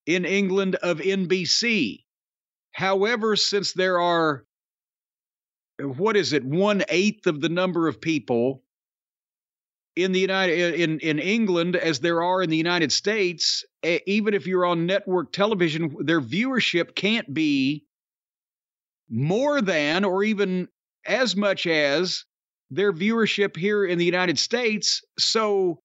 in 0.07 0.25
England 0.25 0.77
of 0.77 0.99
NBC. 0.99 2.05
However, 2.73 3.37
since 3.37 3.73
there 3.73 4.01
are 4.01 4.45
what 5.81 6.17
is 6.17 6.33
it, 6.33 6.45
one 6.45 6.85
eighth 6.89 7.27
of 7.27 7.41
the 7.41 7.49
number 7.49 7.89
of 7.89 8.01
people 8.01 8.64
in 9.97 10.13
the 10.13 10.21
United 10.21 10.75
in 10.81 10.99
in 11.01 11.19
England 11.19 11.77
as 11.77 12.01
there 12.01 12.23
are 12.23 12.43
in 12.43 12.51
the 12.51 12.57
United 12.57 12.91
States, 12.91 13.65
even 14.07 14.35
if 14.35 14.47
you're 14.47 14.67
on 14.67 14.87
network 14.87 15.33
television, 15.33 15.95
their 16.01 16.21
viewership 16.21 16.95
can't 16.95 17.33
be 17.33 17.85
more 19.09 19.61
than 19.61 20.05
or 20.05 20.25
even 20.25 20.69
as 21.07 21.37
much 21.37 21.67
as 21.67 22.25
their 22.71 22.93
viewership 22.93 23.57
here 23.57 23.85
in 23.85 23.99
the 23.99 24.05
United 24.05 24.39
States. 24.39 25.03
So 25.19 25.81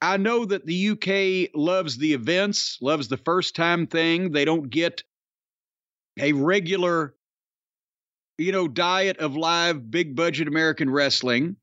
I 0.00 0.16
know 0.16 0.44
that 0.46 0.64
the 0.64 0.90
UK 0.90 1.50
loves 1.54 1.98
the 1.98 2.14
events, 2.14 2.78
loves 2.80 3.08
the 3.08 3.16
first 3.18 3.54
time 3.54 3.86
thing. 3.86 4.32
They 4.32 4.44
don't 4.44 4.70
get 4.70 5.02
a 6.18 6.32
regular, 6.32 7.14
you 8.38 8.52
know, 8.52 8.68
diet 8.68 9.18
of 9.18 9.36
live 9.36 9.90
big 9.90 10.16
budget 10.16 10.48
American 10.48 10.88
wrestling. 10.88 11.56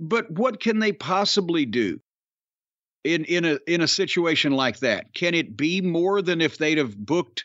But 0.00 0.30
what 0.30 0.60
can 0.60 0.78
they 0.78 0.92
possibly 0.92 1.66
do 1.66 2.00
in 3.04 3.24
in 3.26 3.44
a 3.44 3.58
in 3.66 3.82
a 3.82 3.88
situation 3.88 4.52
like 4.52 4.80
that? 4.80 5.14
Can 5.14 5.34
it 5.34 5.56
be 5.56 5.80
more 5.80 6.22
than 6.22 6.40
if 6.40 6.58
they'd 6.58 6.78
have 6.78 6.96
booked 6.96 7.44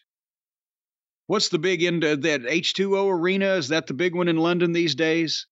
What's 1.27 1.49
the 1.49 1.59
big 1.59 1.83
end 1.83 2.03
uh, 2.03 2.15
that 2.17 2.43
H2O 2.43 3.09
arena? 3.09 3.53
Is 3.55 3.69
that 3.69 3.87
the 3.87 3.93
big 3.93 4.15
one 4.15 4.27
in 4.27 4.37
London 4.37 4.73
these 4.73 4.95
days? 4.95 5.47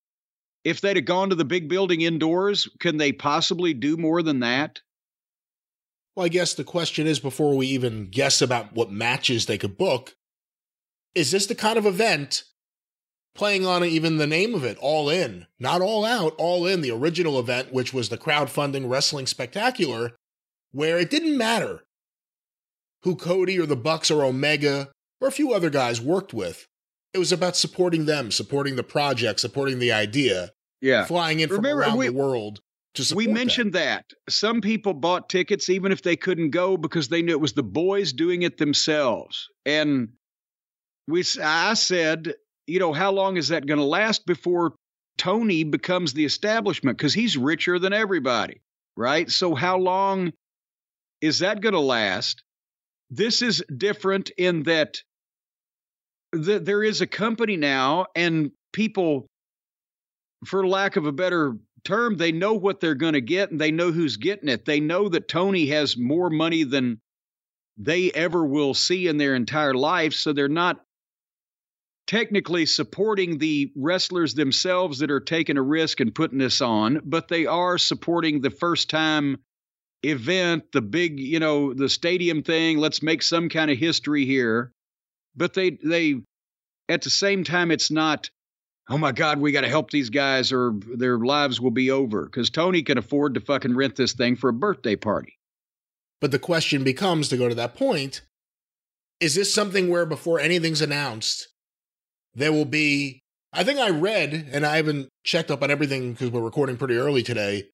If 0.63 0.81
they'd 0.81 0.95
have 0.95 1.05
gone 1.05 1.29
to 1.29 1.35
the 1.35 1.45
big 1.45 1.67
building 1.67 2.01
indoors, 2.01 2.69
can 2.79 2.97
they 2.97 3.11
possibly 3.11 3.73
do 3.73 3.97
more 3.97 4.21
than 4.21 4.39
that? 4.41 4.79
Well, 6.15 6.25
I 6.25 6.29
guess 6.29 6.53
the 6.53 6.63
question 6.63 7.07
is 7.07 7.19
before 7.19 7.55
we 7.55 7.67
even 7.67 8.09
guess 8.09 8.41
about 8.41 8.73
what 8.73 8.91
matches 8.91 9.45
they 9.45 9.57
could 9.57 9.77
book, 9.77 10.15
is 11.15 11.31
this 11.31 11.47
the 11.47 11.55
kind 11.55 11.77
of 11.77 11.87
event 11.87 12.43
playing 13.35 13.65
on 13.65 13.83
even 13.83 14.17
the 14.17 14.27
name 14.27 14.53
of 14.53 14.63
it, 14.63 14.77
All 14.79 15.09
In, 15.09 15.47
not 15.59 15.81
All 15.81 16.05
Out, 16.05 16.33
All 16.37 16.65
In, 16.67 16.81
the 16.81 16.91
original 16.91 17.39
event, 17.39 17.73
which 17.73 17.93
was 17.93 18.09
the 18.09 18.17
crowdfunding 18.17 18.89
wrestling 18.89 19.25
spectacular, 19.27 20.15
where 20.71 20.97
it 20.99 21.09
didn't 21.09 21.37
matter 21.37 21.83
who 23.03 23.15
Cody 23.15 23.59
or 23.59 23.65
the 23.65 23.75
Bucks 23.75 24.09
or 24.11 24.23
Omega 24.23 24.89
or 25.19 25.27
a 25.27 25.31
few 25.31 25.51
other 25.53 25.69
guys 25.69 25.99
worked 25.99 26.33
with. 26.33 26.67
It 27.13 27.17
was 27.19 27.31
about 27.31 27.55
supporting 27.57 28.05
them, 28.05 28.31
supporting 28.31 28.75
the 28.75 28.83
project, 28.83 29.39
supporting 29.39 29.79
the 29.79 29.91
idea, 29.91 30.51
Yeah. 30.81 31.05
flying 31.05 31.39
in 31.39 31.49
from 31.49 31.65
around 31.65 31.97
we- 31.97 32.07
the 32.07 32.13
world 32.13 32.61
to 32.95 33.03
support 33.03 33.17
We 33.17 33.25
that. 33.27 33.33
mentioned 33.33 33.73
that. 33.73 34.05
Some 34.29 34.61
people 34.61 34.93
bought 34.93 35.29
tickets 35.29 35.69
even 35.69 35.91
if 35.91 36.01
they 36.01 36.15
couldn't 36.15 36.51
go 36.51 36.77
because 36.77 37.09
they 37.09 37.21
knew 37.21 37.31
it 37.33 37.39
was 37.41 37.53
the 37.53 37.63
boys 37.63 38.13
doing 38.13 38.43
it 38.43 38.57
themselves. 38.57 39.49
And 39.65 40.09
we 41.07 41.23
I 41.41 41.73
said, 41.73 42.35
you 42.67 42.79
know, 42.79 42.93
how 42.93 43.11
long 43.11 43.37
is 43.37 43.49
that 43.49 43.65
going 43.65 43.79
to 43.79 43.85
last 43.85 44.25
before 44.25 44.73
Tony 45.17 45.63
becomes 45.63 46.13
the 46.13 46.25
establishment 46.25 46.97
cuz 46.97 47.13
he's 47.13 47.37
richer 47.37 47.79
than 47.79 47.93
everybody, 47.93 48.61
right? 48.95 49.29
So 49.29 49.55
how 49.55 49.77
long 49.77 50.33
is 51.21 51.39
that 51.39 51.61
going 51.61 51.73
to 51.73 51.79
last? 51.79 52.43
This 53.09 53.41
is 53.41 53.63
different 53.75 54.31
in 54.31 54.63
that 54.63 54.97
the, 56.31 56.59
there 56.59 56.83
is 56.83 57.01
a 57.01 57.07
company 57.07 57.57
now 57.57 58.07
and 58.15 58.51
people 58.71 59.27
for 60.45 60.67
lack 60.67 60.95
of 60.95 61.05
a 61.05 61.11
better 61.11 61.55
term, 61.83 62.17
they 62.17 62.31
know 62.31 62.53
what 62.53 62.79
they're 62.79 62.95
going 62.95 63.13
to 63.13 63.21
get 63.21 63.51
and 63.51 63.59
they 63.59 63.71
know 63.71 63.91
who's 63.91 64.17
getting 64.17 64.49
it. 64.49 64.65
They 64.65 64.79
know 64.79 65.09
that 65.09 65.27
Tony 65.27 65.67
has 65.67 65.97
more 65.97 66.29
money 66.29 66.63
than 66.63 66.99
they 67.77 68.11
ever 68.11 68.45
will 68.45 68.73
see 68.73 69.07
in 69.07 69.17
their 69.17 69.35
entire 69.35 69.73
life. 69.73 70.13
So 70.13 70.33
they're 70.33 70.47
not 70.47 70.81
technically 72.07 72.65
supporting 72.65 73.37
the 73.37 73.71
wrestlers 73.75 74.33
themselves 74.33 74.99
that 74.99 75.11
are 75.11 75.19
taking 75.19 75.57
a 75.57 75.61
risk 75.61 75.99
and 75.99 76.13
putting 76.13 76.37
this 76.37 76.61
on, 76.61 77.01
but 77.03 77.27
they 77.27 77.45
are 77.45 77.77
supporting 77.77 78.41
the 78.41 78.49
first 78.49 78.89
time 78.89 79.37
event, 80.03 80.63
the 80.73 80.81
big, 80.81 81.19
you 81.19 81.39
know, 81.39 81.73
the 81.73 81.89
stadium 81.89 82.43
thing. 82.43 82.77
Let's 82.77 83.01
make 83.01 83.21
some 83.21 83.49
kind 83.49 83.71
of 83.71 83.77
history 83.77 84.25
here. 84.25 84.71
But 85.35 85.53
they, 85.53 85.71
they, 85.83 86.21
at 86.89 87.01
the 87.01 87.09
same 87.09 87.43
time, 87.43 87.71
it's 87.71 87.89
not 87.89 88.29
oh 88.89 88.97
my 88.97 89.11
God, 89.11 89.39
we 89.39 89.51
got 89.51 89.61
to 89.61 89.69
help 89.69 89.91
these 89.91 90.09
guys 90.09 90.51
or 90.51 90.73
their 90.95 91.17
lives 91.17 91.61
will 91.61 91.71
be 91.71 91.91
over. 91.91 92.25
Because 92.25 92.49
Tony 92.49 92.83
can 92.83 92.97
afford 92.97 93.33
to 93.35 93.39
fucking 93.39 93.75
rent 93.75 93.95
this 93.95 94.13
thing 94.13 94.35
for 94.35 94.49
a 94.49 94.53
birthday 94.53 94.95
party. 94.95 95.37
But 96.21 96.31
the 96.31 96.39
question 96.39 96.83
becomes 96.83 97.29
to 97.29 97.37
go 97.37 97.49
to 97.49 97.55
that 97.55 97.75
point 97.75 98.21
is 99.19 99.35
this 99.35 99.53
something 99.53 99.89
where 99.89 100.05
before 100.05 100.39
anything's 100.39 100.81
announced, 100.81 101.47
there 102.35 102.51
will 102.51 102.65
be. 102.65 103.21
I 103.51 103.63
think 103.63 103.79
I 103.79 103.89
read, 103.89 104.49
and 104.51 104.65
I 104.65 104.77
haven't 104.77 105.09
checked 105.23 105.51
up 105.51 105.61
on 105.61 105.69
everything 105.69 106.13
because 106.13 106.31
we're 106.31 106.41
recording 106.41 106.75
pretty 106.75 106.97
early 106.97 107.21
today. 107.21 107.65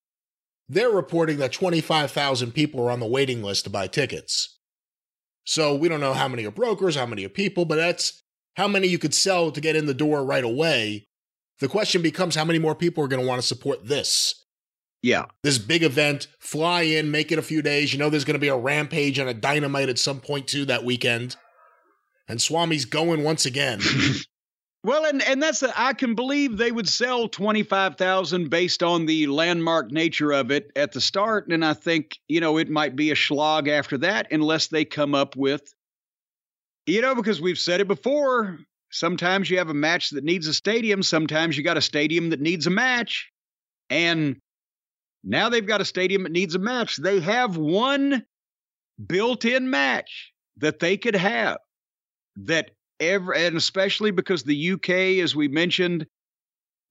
They're 0.67 0.89
reporting 0.89 1.37
that 1.37 1.53
25,000 1.53 2.51
people 2.51 2.81
are 2.81 2.91
on 2.91 2.99
the 2.99 3.07
waiting 3.07 3.41
list 3.41 3.63
to 3.63 3.69
buy 3.69 3.87
tickets. 3.87 4.59
So 5.45 5.73
we 5.73 5.89
don't 5.89 6.01
know 6.01 6.13
how 6.13 6.27
many 6.27 6.45
are 6.45 6.51
brokers, 6.51 6.95
how 6.95 7.07
many 7.07 7.25
are 7.25 7.29
people, 7.29 7.65
but 7.65 7.75
that's 7.75 8.21
how 8.55 8.67
many 8.67 8.87
you 8.87 8.99
could 8.99 9.13
sell 9.15 9.51
to 9.51 9.61
get 9.61 9.75
in 9.75 9.87
the 9.87 9.93
door 9.93 10.23
right 10.23 10.43
away. 10.43 11.07
The 11.59 11.67
question 11.67 12.01
becomes 12.01 12.35
how 12.35 12.45
many 12.45 12.59
more 12.59 12.75
people 12.75 13.03
are 13.03 13.07
going 13.07 13.21
to 13.21 13.27
want 13.27 13.41
to 13.41 13.47
support 13.47 13.87
this? 13.87 14.45
Yeah. 15.01 15.25
This 15.43 15.57
big 15.57 15.81
event, 15.81 16.27
fly 16.39 16.81
in, 16.81 17.09
make 17.09 17.31
it 17.31 17.39
a 17.39 17.43
few 17.43 17.61
days. 17.61 17.93
You 17.93 17.99
know, 17.99 18.09
there's 18.09 18.25
going 18.25 18.35
to 18.35 18.39
be 18.39 18.49
a 18.49 18.57
rampage 18.57 19.17
and 19.17 19.29
a 19.29 19.33
dynamite 19.33 19.89
at 19.89 19.97
some 19.97 20.19
point 20.19 20.47
too 20.47 20.65
that 20.65 20.83
weekend. 20.83 21.35
And 22.27 22.39
Swami's 22.39 22.85
going 22.85 23.23
once 23.23 23.45
again. 23.45 23.79
Well, 24.83 25.05
and 25.05 25.21
and 25.21 25.43
that's 25.43 25.59
the, 25.59 25.73
I 25.75 25.93
can 25.93 26.15
believe 26.15 26.55
they 26.57 26.71
would 26.71 26.87
sell 26.87 27.27
twenty 27.27 27.63
five 27.63 27.97
thousand 27.97 28.49
based 28.49 28.81
on 28.81 29.05
the 29.05 29.27
landmark 29.27 29.91
nature 29.91 30.31
of 30.31 30.51
it 30.51 30.71
at 30.75 30.93
the 30.93 31.01
start, 31.01 31.49
and 31.49 31.65
I 31.65 31.73
think 31.73 32.17
you 32.29 32.39
know 32.39 32.57
it 32.57 32.69
might 32.69 32.95
be 32.95 33.11
a 33.11 33.15
schlag 33.15 33.67
after 33.67 33.97
that 33.99 34.31
unless 34.31 34.67
they 34.67 34.85
come 34.85 35.13
up 35.13 35.35
with, 35.35 35.61
you 36.85 37.01
know, 37.01 37.13
because 37.13 37.41
we've 37.41 37.57
said 37.59 37.81
it 37.81 37.87
before. 37.89 38.59
Sometimes 38.89 39.49
you 39.49 39.57
have 39.57 39.69
a 39.69 39.73
match 39.73 40.11
that 40.11 40.23
needs 40.23 40.47
a 40.47 40.53
stadium. 40.53 41.03
Sometimes 41.03 41.57
you 41.57 41.63
got 41.63 41.77
a 41.77 41.81
stadium 41.81 42.29
that 42.29 42.39
needs 42.39 42.65
a 42.65 42.71
match, 42.71 43.29
and 43.89 44.37
now 45.25 45.49
they've 45.49 45.67
got 45.67 45.81
a 45.81 45.85
stadium 45.85 46.23
that 46.23 46.31
needs 46.31 46.55
a 46.55 46.59
match. 46.59 46.95
They 46.95 47.19
have 47.19 47.57
one 47.57 48.25
built-in 49.05 49.69
match 49.69 50.31
that 50.57 50.79
they 50.79 50.95
could 50.95 51.15
have 51.15 51.57
that 52.37 52.71
and 52.99 53.57
especially 53.57 54.11
because 54.11 54.43
the 54.43 54.71
UK, 54.71 54.89
as 55.23 55.35
we 55.35 55.47
mentioned, 55.47 56.05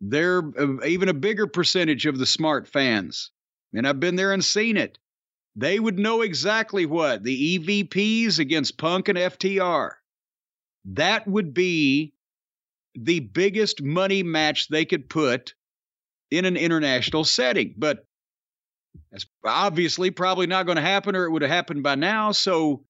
they're 0.00 0.42
uh, 0.58 0.84
even 0.84 1.08
a 1.08 1.14
bigger 1.14 1.46
percentage 1.46 2.06
of 2.06 2.18
the 2.18 2.26
smart 2.26 2.68
fans. 2.68 3.30
And 3.74 3.86
I've 3.86 4.00
been 4.00 4.16
there 4.16 4.32
and 4.32 4.44
seen 4.44 4.76
it. 4.76 4.98
They 5.56 5.78
would 5.80 5.98
know 5.98 6.22
exactly 6.22 6.86
what 6.86 7.24
the 7.24 7.58
EVPs 7.58 8.38
against 8.38 8.78
Punk 8.78 9.08
and 9.08 9.18
FTR. 9.18 9.90
That 10.84 11.26
would 11.26 11.52
be 11.52 12.14
the 12.94 13.20
biggest 13.20 13.82
money 13.82 14.22
match 14.22 14.68
they 14.68 14.84
could 14.84 15.10
put 15.10 15.54
in 16.30 16.44
an 16.44 16.56
international 16.56 17.24
setting. 17.24 17.74
But 17.76 18.06
that's 19.10 19.26
obviously 19.44 20.10
probably 20.10 20.46
not 20.46 20.66
going 20.66 20.76
to 20.76 20.82
happen, 20.82 21.16
or 21.16 21.24
it 21.24 21.30
would 21.30 21.42
have 21.42 21.50
happened 21.50 21.82
by 21.82 21.96
now. 21.96 22.32
So 22.32 22.84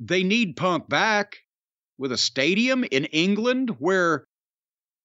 they 0.00 0.22
need 0.22 0.56
Punk 0.56 0.88
back 0.88 1.38
with 1.98 2.12
a 2.12 2.18
stadium 2.18 2.84
in 2.84 3.04
England 3.06 3.76
where, 3.78 4.24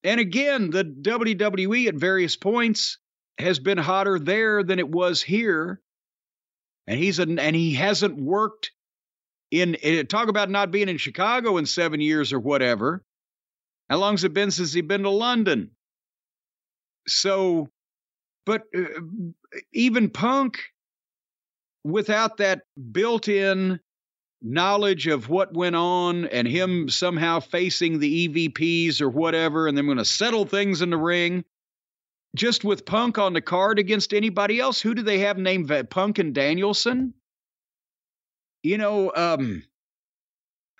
and 0.03 0.19
again, 0.19 0.69
the 0.69 0.83
WWE 0.83 1.87
at 1.87 1.95
various 1.95 2.35
points 2.35 2.99
has 3.37 3.59
been 3.59 3.77
hotter 3.77 4.19
there 4.19 4.63
than 4.63 4.79
it 4.79 4.89
was 4.89 5.21
here. 5.21 5.81
And 6.85 6.99
he's 6.99 7.19
an, 7.19 7.39
and 7.39 7.55
he 7.55 7.73
hasn't 7.73 8.17
worked 8.17 8.71
in, 9.51 9.75
in 9.75 10.05
talk 10.07 10.27
about 10.27 10.49
not 10.49 10.71
being 10.71 10.89
in 10.89 10.97
Chicago 10.97 11.57
in 11.57 11.65
seven 11.65 12.01
years 12.01 12.33
or 12.33 12.39
whatever. 12.39 13.03
How 13.89 13.97
long's 13.97 14.23
it 14.23 14.33
been 14.33 14.51
since 14.51 14.73
he's 14.73 14.83
been 14.83 15.03
to 15.03 15.09
London? 15.09 15.71
So, 17.07 17.69
but 18.45 18.63
uh, 18.75 18.83
even 19.73 20.09
Punk, 20.09 20.59
without 21.83 22.37
that 22.37 22.61
built 22.91 23.27
in 23.27 23.79
knowledge 24.43 25.07
of 25.07 25.29
what 25.29 25.53
went 25.53 25.75
on 25.75 26.25
and 26.25 26.47
him 26.47 26.89
somehow 26.89 27.39
facing 27.39 27.99
the 27.99 28.27
EVPs 28.27 29.01
or 29.01 29.09
whatever, 29.09 29.67
and 29.67 29.77
then 29.77 29.85
going 29.85 29.97
to 29.97 30.05
settle 30.05 30.45
things 30.45 30.81
in 30.81 30.89
the 30.89 30.97
ring. 30.97 31.45
Just 32.35 32.63
with 32.63 32.85
Punk 32.85 33.17
on 33.17 33.33
the 33.33 33.41
card 33.41 33.79
against 33.79 34.13
anybody 34.13 34.59
else, 34.59 34.81
who 34.81 34.95
do 34.95 35.03
they 35.03 35.19
have 35.19 35.37
named 35.37 35.71
Punk 35.89 36.17
and 36.19 36.33
Danielson? 36.33 37.13
You 38.63 38.77
know, 38.77 39.11
um, 39.15 39.63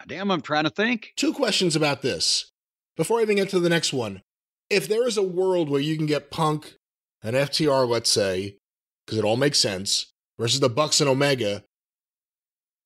damn, 0.08 0.32
I'm 0.32 0.42
trying 0.42 0.64
to 0.64 0.70
think. 0.70 1.14
Two 1.16 1.34
questions 1.34 1.76
about 1.76 2.02
this 2.02 2.52
before 2.98 3.20
I 3.20 3.22
even 3.22 3.36
get 3.36 3.50
to 3.50 3.60
the 3.60 3.70
next 3.70 3.94
one. 3.94 4.22
If 4.70 4.88
there 4.88 5.08
is 5.08 5.18
a 5.18 5.24
world 5.24 5.70
where 5.70 5.82
you 5.82 5.96
can 5.96 6.08
get 6.08 6.32
Punk 6.32 6.76
and 7.22 7.36
FTR, 7.36 7.88
let's 7.88 8.10
say, 8.10 8.58
because 9.06 9.20
it 9.20 9.26
all 9.26 9.38
makes 9.38 9.60
sense, 9.60 10.12
versus 10.40 10.60
the 10.60 10.70
Bucks 10.70 11.02
and 11.02 11.10
Omega, 11.10 11.64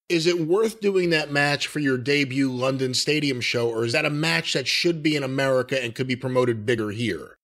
is 0.10 0.26
it 0.26 0.40
worth 0.40 0.80
doing 0.80 1.10
that 1.10 1.32
match 1.32 1.68
for 1.68 1.80
your 1.80 1.98
debut 1.98 2.50
London 2.52 2.94
Stadium 2.94 3.42
show, 3.42 3.70
or 3.70 3.84
is 3.84 3.92
that 3.92 4.06
a 4.06 4.10
match 4.10 4.54
that 4.54 4.68
should 4.68 5.04
be 5.04 5.16
in 5.16 5.24
America 5.24 5.82
and 5.82 5.96
could 5.96 6.08
be 6.08 6.16
promoted 6.16 6.66
bigger 6.66 6.92
here? 6.92 7.38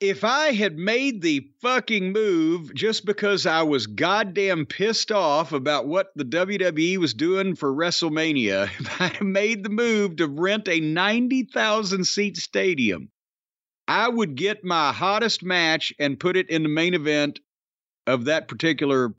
If 0.00 0.24
I 0.24 0.52
had 0.52 0.76
made 0.76 1.22
the 1.22 1.48
fucking 1.60 2.12
move 2.12 2.74
just 2.74 3.06
because 3.06 3.46
I 3.46 3.62
was 3.62 3.86
goddamn 3.86 4.66
pissed 4.66 5.12
off 5.12 5.52
about 5.52 5.86
what 5.86 6.08
the 6.16 6.24
WWE 6.24 6.96
was 6.98 7.14
doing 7.14 7.54
for 7.54 7.72
WrestleMania, 7.72 8.64
if 8.80 9.00
I 9.00 9.08
had 9.08 9.22
made 9.22 9.62
the 9.62 9.70
move 9.70 10.16
to 10.16 10.26
rent 10.26 10.68
a 10.68 10.80
90,000 10.80 12.04
seat 12.04 12.36
stadium, 12.36 13.10
I 13.86 14.08
would 14.08 14.34
get 14.34 14.64
my 14.64 14.92
hottest 14.92 15.42
match 15.42 15.92
and 15.98 16.18
put 16.18 16.36
it 16.36 16.48
in 16.48 16.62
the 16.62 16.68
main 16.70 16.94
event 16.94 17.40
of 18.06 18.24
that 18.24 18.48
particular 18.48 19.14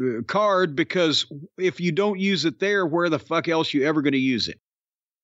Uh, 0.00 0.22
card 0.26 0.74
because 0.74 1.26
if 1.56 1.80
you 1.80 1.92
don't 1.92 2.18
use 2.18 2.44
it 2.44 2.58
there, 2.58 2.84
where 2.84 3.08
the 3.08 3.18
fuck 3.18 3.48
else 3.48 3.72
you 3.72 3.86
ever 3.86 4.02
going 4.02 4.12
to 4.12 4.18
use 4.18 4.48
it? 4.48 4.58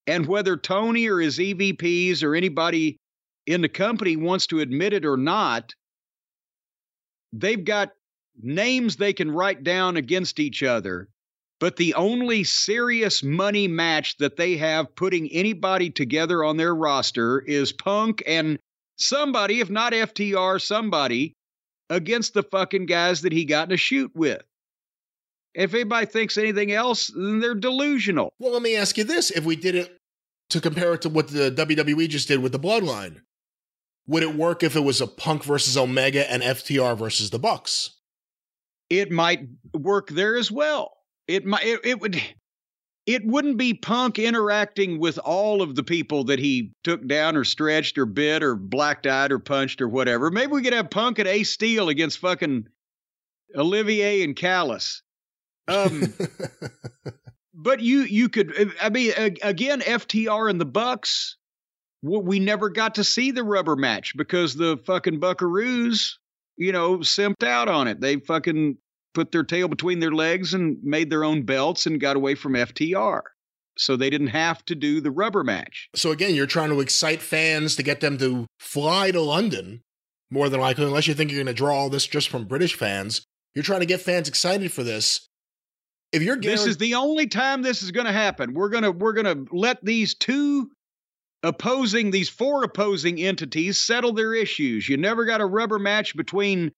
And 0.06 0.26
whether 0.26 0.56
Tony 0.56 1.08
or 1.08 1.18
his 1.18 1.38
EVPs 1.38 2.22
or 2.22 2.36
anybody 2.36 2.96
in 3.46 3.62
the 3.62 3.68
company 3.68 4.16
wants 4.16 4.46
to 4.48 4.60
admit 4.60 4.92
it 4.92 5.04
or 5.04 5.16
not, 5.16 5.74
they've 7.32 7.64
got 7.64 7.90
names 8.40 8.96
they 8.96 9.12
can 9.12 9.30
write 9.30 9.64
down 9.64 9.96
against 9.96 10.38
each 10.38 10.62
other. 10.62 11.08
But 11.58 11.76
the 11.76 11.94
only 11.94 12.44
serious 12.44 13.22
money 13.22 13.68
match 13.68 14.16
that 14.18 14.36
they 14.36 14.56
have 14.56 14.94
putting 14.94 15.30
anybody 15.32 15.90
together 15.90 16.44
on 16.44 16.56
their 16.56 16.74
roster 16.74 17.40
is 17.40 17.72
Punk 17.72 18.22
and 18.26 18.58
somebody, 18.96 19.60
if 19.60 19.68
not 19.68 19.92
FTR, 19.92 20.60
somebody 20.60 21.34
against 21.90 22.34
the 22.34 22.44
fucking 22.44 22.86
guys 22.86 23.22
that 23.22 23.32
he 23.32 23.44
got 23.44 23.68
in 23.68 23.74
a 23.74 23.76
shoot 23.76 24.12
with. 24.14 24.40
If 25.54 25.74
anybody 25.74 26.06
thinks 26.06 26.38
anything 26.38 26.72
else, 26.72 27.08
then 27.08 27.40
they're 27.40 27.54
delusional. 27.54 28.32
Well, 28.38 28.52
let 28.52 28.62
me 28.62 28.76
ask 28.76 28.96
you 28.96 29.04
this: 29.04 29.30
If 29.30 29.44
we 29.44 29.56
did 29.56 29.74
it 29.74 29.96
to 30.50 30.60
compare 30.60 30.94
it 30.94 31.02
to 31.02 31.08
what 31.08 31.28
the 31.28 31.50
WWE 31.50 32.08
just 32.08 32.28
did 32.28 32.40
with 32.40 32.52
the 32.52 32.58
Bloodline, 32.58 33.22
would 34.06 34.22
it 34.22 34.34
work 34.34 34.62
if 34.62 34.76
it 34.76 34.80
was 34.80 35.00
a 35.00 35.06
Punk 35.06 35.44
versus 35.44 35.76
Omega 35.76 36.30
and 36.30 36.42
FTR 36.42 36.96
versus 36.96 37.30
the 37.30 37.38
Bucks? 37.38 37.96
It 38.88 39.10
might 39.10 39.46
work 39.72 40.08
there 40.08 40.36
as 40.36 40.50
well. 40.50 40.92
It 41.28 41.44
might. 41.44 41.64
It, 41.64 41.80
it 41.84 42.00
would. 42.00 42.20
It 43.06 43.26
wouldn't 43.26 43.56
be 43.56 43.74
Punk 43.74 44.18
interacting 44.18 45.00
with 45.00 45.18
all 45.18 45.62
of 45.62 45.74
the 45.74 45.82
people 45.82 46.24
that 46.24 46.38
he 46.38 46.72
took 46.84 47.04
down 47.08 47.36
or 47.36 47.44
stretched 47.44 47.98
or 47.98 48.06
bit 48.06 48.42
or 48.42 48.54
blacked 48.54 49.06
eyed 49.06 49.32
or 49.32 49.38
punched 49.38 49.80
or 49.80 49.88
whatever. 49.88 50.30
Maybe 50.30 50.52
we 50.52 50.62
could 50.62 50.74
have 50.74 50.90
Punk 50.90 51.18
and 51.18 51.26
Ace 51.26 51.50
Steel 51.50 51.88
against 51.88 52.18
fucking 52.18 52.66
Olivier 53.56 54.22
and 54.22 54.36
Callis. 54.36 55.02
Um, 55.68 56.12
but 57.54 57.80
you 57.80 58.00
you 58.02 58.28
could 58.28 58.72
I 58.80 58.90
mean 58.90 59.12
again 59.42 59.80
FTR 59.80 60.50
and 60.50 60.60
the 60.60 60.66
Bucks 60.66 61.36
we 62.02 62.38
never 62.38 62.70
got 62.70 62.94
to 62.94 63.04
see 63.04 63.30
the 63.30 63.44
rubber 63.44 63.76
match 63.76 64.16
because 64.16 64.54
the 64.54 64.78
fucking 64.86 65.20
Buckaroos 65.20 66.14
you 66.56 66.72
know 66.72 66.98
simped 66.98 67.46
out 67.46 67.68
on 67.68 67.88
it. 67.88 68.00
They 68.00 68.16
fucking 68.16 68.76
put 69.14 69.32
their 69.32 69.44
tail 69.44 69.68
between 69.68 70.00
their 70.00 70.12
legs 70.12 70.54
and 70.54 70.78
made 70.82 71.10
their 71.10 71.24
own 71.24 71.42
belts 71.42 71.86
and 71.86 72.00
got 72.00 72.16
away 72.16 72.34
from 72.34 72.52
FTR. 72.54 73.22
So 73.76 73.96
they 73.96 74.10
didn't 74.10 74.28
have 74.28 74.64
to 74.66 74.74
do 74.74 75.00
the 75.00 75.10
rubber 75.10 75.42
match. 75.42 75.88
So 75.94 76.10
again, 76.10 76.34
you're 76.34 76.46
trying 76.46 76.70
to 76.70 76.80
excite 76.80 77.22
fans 77.22 77.76
to 77.76 77.82
get 77.82 78.00
them 78.00 78.18
to 78.18 78.46
fly 78.58 79.10
to 79.10 79.20
London 79.20 79.82
more 80.30 80.48
than 80.48 80.60
likely, 80.60 80.84
unless 80.84 81.06
you 81.06 81.14
think 81.14 81.30
you're 81.30 81.38
going 81.38 81.46
to 81.46 81.54
draw 81.54 81.74
all 81.74 81.90
this 81.90 82.06
just 82.06 82.28
from 82.28 82.44
British 82.44 82.74
fans. 82.74 83.22
You're 83.54 83.64
trying 83.64 83.80
to 83.80 83.86
get 83.86 84.00
fans 84.00 84.28
excited 84.28 84.70
for 84.70 84.84
this 84.84 85.28
if 86.12 86.22
you're 86.22 86.36
this 86.36 86.66
is 86.66 86.76
the 86.76 86.94
only 86.94 87.26
time 87.26 87.62
this 87.62 87.82
is 87.82 87.90
going 87.90 88.06
to 88.06 88.12
happen. 88.12 88.54
We're 88.54 88.68
gonna 88.68 88.90
we're 88.90 89.12
gonna 89.12 89.44
let 89.52 89.84
these 89.84 90.14
two 90.14 90.70
opposing 91.42 92.10
these 92.10 92.28
four 92.28 92.64
opposing 92.64 93.20
entities 93.20 93.78
settle 93.78 94.12
their 94.12 94.34
issues. 94.34 94.88
You 94.88 94.96
never 94.96 95.24
got 95.24 95.40
a 95.40 95.46
rubber 95.46 95.78
match 95.78 96.16
between 96.16 96.72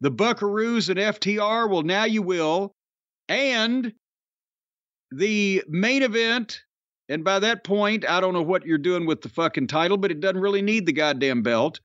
the 0.00 0.10
Buckaroos 0.10 0.88
and 0.88 0.98
FTR. 0.98 1.70
Well, 1.70 1.82
now 1.82 2.04
you 2.04 2.22
will, 2.22 2.74
and 3.28 3.92
the 5.10 5.62
main 5.68 6.02
event. 6.02 6.62
And 7.08 7.24
by 7.24 7.40
that 7.40 7.64
point, 7.64 8.08
I 8.08 8.20
don't 8.20 8.32
know 8.32 8.42
what 8.42 8.64
you're 8.64 8.78
doing 8.78 9.06
with 9.06 9.20
the 9.20 9.28
fucking 9.28 9.66
title, 9.66 9.98
but 9.98 10.10
it 10.10 10.20
doesn't 10.20 10.40
really 10.40 10.62
need 10.62 10.86
the 10.86 10.92
goddamn 10.92 11.42
belt. 11.42 11.80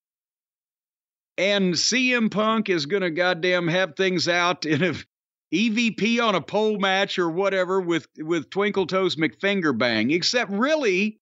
And 1.37 1.73
CM 1.73 2.31
Punk 2.31 2.69
is 2.69 2.85
going 2.85 3.01
to 3.01 3.11
goddamn 3.11 3.67
have 3.67 3.95
things 3.95 4.27
out 4.27 4.65
in 4.65 4.83
a 4.83 4.93
EVP 5.53 6.21
on 6.21 6.35
a 6.35 6.41
pole 6.41 6.77
match 6.79 7.17
or 7.17 7.29
whatever 7.29 7.79
with 7.79 8.07
with 8.17 8.49
Twinkle 8.49 8.87
Toes 8.87 9.15
McFingerbang. 9.15 10.13
Except 10.13 10.51
really, 10.51 11.17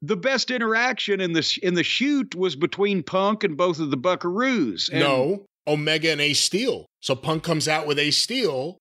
the 0.00 0.16
best 0.16 0.50
interaction 0.50 1.20
in 1.20 1.32
the 1.32 1.58
in 1.62 1.74
the 1.74 1.84
shoot 1.84 2.34
was 2.34 2.56
between 2.56 3.02
Punk 3.02 3.44
and 3.44 3.56
both 3.56 3.78
of 3.78 3.90
the 3.90 3.96
Buckaroos. 3.96 4.90
And 4.90 5.00
no, 5.00 5.46
Omega 5.66 6.10
and 6.10 6.20
Ace 6.20 6.40
Steel. 6.40 6.86
So 7.00 7.14
Punk 7.14 7.42
comes 7.42 7.68
out 7.68 7.86
with 7.86 7.98
Ace 7.98 8.18
Steel. 8.18 8.78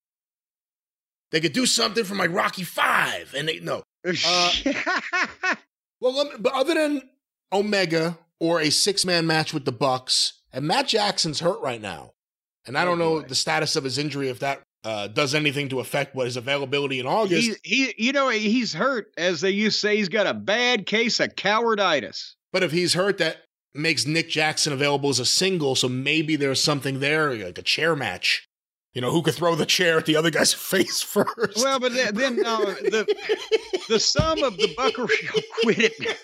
They 1.32 1.40
could 1.40 1.54
do 1.54 1.66
something 1.66 2.04
from 2.04 2.18
like 2.18 2.34
Rocky 2.34 2.64
Five, 2.64 3.34
and 3.38 3.48
they 3.48 3.60
no. 3.60 3.84
Uh, 4.26 4.52
Well, 6.02 6.16
let 6.16 6.28
me, 6.28 6.34
but 6.40 6.54
other 6.54 6.74
than 6.74 7.04
Omega 7.54 8.18
or 8.40 8.60
a 8.60 8.72
six 8.72 9.06
man 9.06 9.28
match 9.28 9.54
with 9.54 9.66
the 9.66 9.72
Bucks, 9.72 10.42
and 10.52 10.66
Matt 10.66 10.88
Jackson's 10.88 11.40
hurt 11.42 11.62
right 11.62 11.80
now, 11.80 12.14
and 12.66 12.78
I 12.78 12.86
don't 12.86 13.00
know 13.00 13.22
the 13.22 13.36
status 13.36 13.76
of 13.76 13.84
his 13.84 13.98
injury 13.98 14.30
if 14.30 14.40
that 14.40 14.62
uh, 14.84 15.08
does 15.08 15.36
anything 15.36 15.70
to 15.70 15.80
affect 15.80 16.16
what 16.16 16.26
his 16.26 16.38
availability 16.38 17.00
in 17.00 17.06
August. 17.06 17.60
he, 17.64 17.86
he, 17.86 18.06
you 18.06 18.12
know, 18.12 18.30
he's 18.30 18.74
hurt, 18.74 19.12
as 19.18 19.42
they 19.42 19.52
used 19.52 19.78
to 19.78 19.88
say. 19.88 19.98
He's 19.98 20.10
got 20.10 20.28
a 20.28 20.34
bad 20.34 20.86
case 20.86 21.20
of 21.20 21.36
cowarditis. 21.36 22.34
But 22.52 22.64
if 22.64 22.72
he's 22.72 22.94
hurt, 22.94 23.18
that 23.20 23.44
makes 23.74 24.06
Nick 24.06 24.30
Jackson 24.30 24.74
available 24.74 25.10
as 25.10 25.20
a 25.20 25.26
single. 25.26 25.76
So 25.76 25.88
maybe 25.88 26.36
there's 26.36 26.62
something 26.62 27.00
there, 27.00 27.34
like 27.36 27.58
a 27.58 27.64
chair 27.64 27.96
match. 27.96 28.48
You 28.94 29.02
know, 29.02 29.12
who 29.12 29.22
could 29.22 29.36
throw 29.36 29.56
the 29.56 29.66
chair 29.66 29.98
at 29.98 30.06
the 30.06 30.18
other 30.18 30.32
guy's 30.32 30.54
face 30.72 31.02
first? 31.02 31.64
Well, 31.64 31.80
but 31.80 31.94
then, 31.94 32.16
then 32.16 32.46
uh, 32.46 32.58
the 32.60 33.16
the 33.88 34.00
sum 34.00 34.44
of 34.44 34.58
the 34.58 34.74
Buckaroo 34.76 35.08
quit 35.62 35.94
it. 36.00 36.18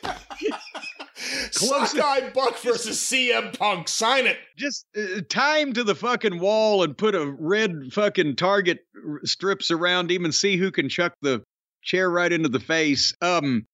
Close- 1.53 1.91
Sockeye 1.91 2.29
Buck 2.29 2.57
versus 2.63 2.97
CM 2.99 3.57
Punk. 3.57 3.87
Sign 3.87 4.27
it. 4.27 4.37
Just 4.57 4.85
uh, 4.97 5.21
tie 5.29 5.59
him 5.59 5.73
to 5.73 5.83
the 5.83 5.95
fucking 5.95 6.39
wall 6.39 6.83
and 6.83 6.97
put 6.97 7.15
a 7.15 7.25
red 7.39 7.91
fucking 7.91 8.35
target 8.35 8.79
strips 9.23 9.71
around 9.71 10.11
him 10.11 10.25
and 10.25 10.33
see 10.33 10.57
who 10.57 10.71
can 10.71 10.89
chuck 10.89 11.13
the 11.21 11.43
chair 11.83 12.09
right 12.09 12.31
into 12.31 12.49
the 12.49 12.59
face. 12.59 13.13
Um, 13.21 13.65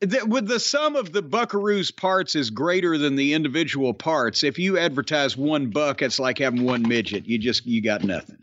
th- 0.00 0.24
with 0.24 0.46
the 0.46 0.60
sum 0.60 0.96
of 0.96 1.12
the 1.12 1.22
Buckaroo's 1.22 1.90
parts 1.90 2.34
is 2.34 2.50
greater 2.50 2.96
than 2.98 3.16
the 3.16 3.34
individual 3.34 3.92
parts. 3.94 4.42
If 4.42 4.58
you 4.58 4.78
advertise 4.78 5.36
one 5.36 5.70
buck, 5.70 6.02
it's 6.02 6.18
like 6.18 6.38
having 6.38 6.64
one 6.64 6.82
midget. 6.88 7.26
You 7.26 7.38
just 7.38 7.66
you 7.66 7.82
got 7.82 8.04
nothing. 8.04 8.38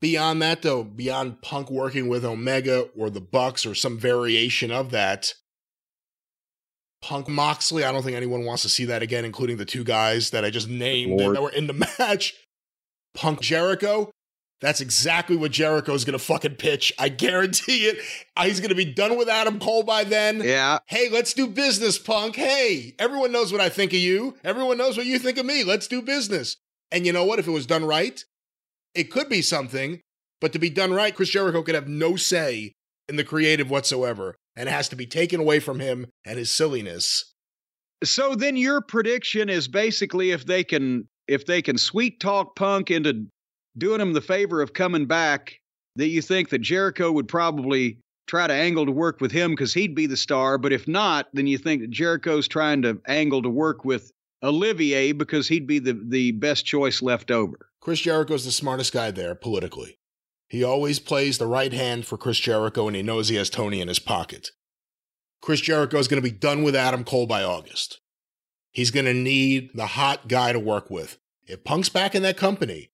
Beyond 0.00 0.42
that, 0.42 0.60
though, 0.60 0.84
beyond 0.84 1.40
Punk 1.40 1.70
working 1.70 2.08
with 2.08 2.24
Omega 2.26 2.88
or 2.96 3.08
the 3.08 3.22
Bucks 3.22 3.64
or 3.64 3.74
some 3.74 3.96
variation 3.98 4.70
of 4.70 4.90
that, 4.90 5.32
Punk 7.04 7.28
Moxley, 7.28 7.84
I 7.84 7.92
don't 7.92 8.02
think 8.02 8.16
anyone 8.16 8.46
wants 8.46 8.62
to 8.62 8.70
see 8.70 8.86
that 8.86 9.02
again, 9.02 9.26
including 9.26 9.58
the 9.58 9.66
two 9.66 9.84
guys 9.84 10.30
that 10.30 10.42
I 10.42 10.48
just 10.48 10.70
named 10.70 11.20
Lord. 11.20 11.36
that 11.36 11.42
were 11.42 11.50
in 11.50 11.66
the 11.66 11.86
match. 11.98 12.32
Punk 13.14 13.42
Jericho, 13.42 14.10
that's 14.62 14.80
exactly 14.80 15.36
what 15.36 15.50
Jericho's 15.52 16.06
going 16.06 16.18
to 16.18 16.24
fucking 16.24 16.54
pitch. 16.54 16.94
I 16.98 17.10
guarantee 17.10 17.84
it. 17.84 17.98
Uh, 18.34 18.44
He's 18.46 18.58
going 18.58 18.70
to 18.70 18.74
be 18.74 18.86
done 18.86 19.18
with 19.18 19.28
Adam 19.28 19.60
Cole 19.60 19.82
by 19.82 20.04
then. 20.04 20.40
Yeah, 20.42 20.78
Hey, 20.86 21.10
let's 21.10 21.34
do 21.34 21.46
business, 21.46 21.98
Punk. 21.98 22.36
Hey, 22.36 22.94
everyone 22.98 23.32
knows 23.32 23.52
what 23.52 23.60
I 23.60 23.68
think 23.68 23.92
of 23.92 23.98
you. 23.98 24.36
Everyone 24.42 24.78
knows 24.78 24.96
what 24.96 25.04
you 25.04 25.18
think 25.18 25.36
of 25.36 25.44
me. 25.44 25.62
Let's 25.62 25.86
do 25.86 26.00
business. 26.00 26.56
And 26.90 27.04
you 27.04 27.12
know 27.12 27.24
what? 27.26 27.38
If 27.38 27.46
it 27.46 27.50
was 27.52 27.66
done 27.66 27.84
right, 27.84 28.24
it 28.94 29.10
could 29.10 29.28
be 29.28 29.42
something. 29.42 30.00
But 30.40 30.54
to 30.54 30.58
be 30.58 30.70
done 30.70 30.92
right, 30.94 31.14
Chris 31.14 31.28
Jericho 31.28 31.62
could 31.62 31.74
have 31.74 31.88
no 31.88 32.16
say 32.16 32.72
in 33.10 33.16
the 33.16 33.24
creative 33.24 33.68
whatsoever. 33.70 34.36
And 34.56 34.68
it 34.68 34.72
has 34.72 34.88
to 34.90 34.96
be 34.96 35.06
taken 35.06 35.40
away 35.40 35.60
from 35.60 35.80
him 35.80 36.06
and 36.24 36.38
his 36.38 36.50
silliness. 36.50 37.32
So 38.02 38.34
then 38.34 38.56
your 38.56 38.80
prediction 38.80 39.48
is 39.48 39.66
basically 39.66 40.30
if 40.30 40.46
they 40.46 40.62
can 40.64 41.08
if 41.26 41.46
they 41.46 41.62
can 41.62 41.78
sweet 41.78 42.20
talk 42.20 42.54
Punk 42.54 42.90
into 42.90 43.26
doing 43.78 44.00
him 44.00 44.12
the 44.12 44.20
favor 44.20 44.60
of 44.60 44.74
coming 44.74 45.06
back, 45.06 45.58
that 45.96 46.08
you 46.08 46.20
think 46.20 46.50
that 46.50 46.60
Jericho 46.60 47.10
would 47.12 47.28
probably 47.28 47.98
try 48.26 48.46
to 48.46 48.52
angle 48.52 48.86
to 48.86 48.92
work 48.92 49.20
with 49.20 49.32
him 49.32 49.52
because 49.52 49.74
he'd 49.74 49.94
be 49.94 50.06
the 50.06 50.16
star. 50.16 50.58
But 50.58 50.72
if 50.72 50.88
not, 50.88 51.28
then 51.32 51.46
you 51.46 51.58
think 51.58 51.82
that 51.82 51.90
Jericho's 51.90 52.48
trying 52.48 52.82
to 52.82 53.00
angle 53.06 53.42
to 53.42 53.50
work 53.50 53.84
with 53.84 54.10
Olivier 54.42 55.12
because 55.12 55.48
he'd 55.48 55.66
be 55.66 55.78
the, 55.78 55.98
the 56.08 56.32
best 56.32 56.66
choice 56.66 57.02
left 57.02 57.30
over. 57.30 57.70
Chris 57.80 58.00
Jericho's 58.00 58.44
the 58.44 58.52
smartest 58.52 58.92
guy 58.92 59.10
there 59.10 59.34
politically. 59.34 59.96
He 60.54 60.62
always 60.62 61.00
plays 61.00 61.38
the 61.38 61.48
right 61.48 61.72
hand 61.72 62.06
for 62.06 62.16
Chris 62.16 62.38
Jericho 62.38 62.86
and 62.86 62.94
he 62.94 63.02
knows 63.02 63.28
he 63.28 63.34
has 63.34 63.50
Tony 63.50 63.80
in 63.80 63.88
his 63.88 63.98
pocket. 63.98 64.50
Chris 65.42 65.60
Jericho 65.60 65.98
is 65.98 66.06
going 66.06 66.22
to 66.22 66.30
be 66.30 66.30
done 66.30 66.62
with 66.62 66.76
Adam 66.76 67.02
Cole 67.02 67.26
by 67.26 67.42
August. 67.42 67.98
He's 68.70 68.92
going 68.92 69.06
to 69.06 69.14
need 69.14 69.70
the 69.74 69.88
hot 69.88 70.28
guy 70.28 70.52
to 70.52 70.60
work 70.60 70.90
with. 70.90 71.18
If 71.48 71.64
Punk's 71.64 71.88
back 71.88 72.14
in 72.14 72.22
that 72.22 72.36
company, 72.36 72.92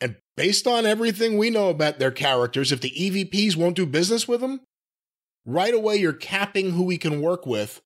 and 0.00 0.16
based 0.38 0.66
on 0.66 0.86
everything 0.86 1.36
we 1.36 1.50
know 1.50 1.68
about 1.68 1.98
their 1.98 2.10
characters, 2.10 2.72
if 2.72 2.80
the 2.80 2.92
EVPs 2.92 3.56
won't 3.56 3.76
do 3.76 3.84
business 3.84 4.26
with 4.26 4.42
him, 4.42 4.60
right 5.44 5.74
away 5.74 5.96
you're 5.96 6.14
capping 6.14 6.70
who 6.70 6.88
he 6.88 6.96
can 6.96 7.20
work 7.20 7.44
with. 7.44 7.82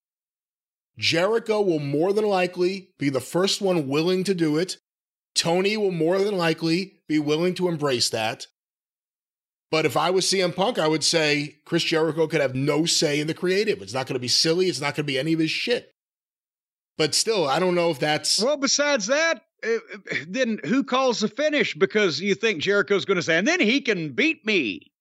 Jericho 0.96 1.60
will 1.60 1.80
more 1.80 2.12
than 2.12 2.26
likely 2.26 2.90
be 3.00 3.08
the 3.08 3.18
first 3.18 3.60
one 3.60 3.88
willing 3.88 4.22
to 4.22 4.34
do 4.34 4.56
it. 4.56 4.76
Tony 5.34 5.76
will 5.76 5.90
more 5.90 6.20
than 6.20 6.38
likely 6.38 7.00
be 7.08 7.18
willing 7.18 7.54
to 7.54 7.66
embrace 7.66 8.08
that. 8.10 8.46
But 9.70 9.86
if 9.86 9.96
I 9.96 10.10
was 10.10 10.26
CM 10.26 10.54
Punk, 10.54 10.78
I 10.78 10.86
would 10.86 11.02
say 11.02 11.56
Chris 11.64 11.82
Jericho 11.82 12.26
could 12.26 12.40
have 12.40 12.54
no 12.54 12.84
say 12.84 13.20
in 13.20 13.26
the 13.26 13.34
creative. 13.34 13.82
It's 13.82 13.94
not 13.94 14.06
going 14.06 14.14
to 14.14 14.20
be 14.20 14.28
silly. 14.28 14.66
It's 14.66 14.80
not 14.80 14.94
going 14.94 15.04
to 15.04 15.12
be 15.12 15.18
any 15.18 15.32
of 15.32 15.40
his 15.40 15.50
shit. 15.50 15.90
But 16.96 17.14
still, 17.14 17.48
I 17.48 17.58
don't 17.58 17.74
know 17.74 17.90
if 17.90 17.98
that's. 17.98 18.40
Well, 18.40 18.56
besides 18.56 19.06
that, 19.06 19.42
uh, 19.64 19.78
then 20.28 20.60
who 20.64 20.84
calls 20.84 21.20
the 21.20 21.28
finish? 21.28 21.74
Because 21.74 22.20
you 22.20 22.34
think 22.34 22.62
Jericho's 22.62 23.04
going 23.04 23.16
to 23.16 23.22
say, 23.22 23.36
and 23.36 23.48
then 23.48 23.60
he 23.60 23.80
can 23.80 24.12
beat 24.12 24.46
me. 24.46 24.92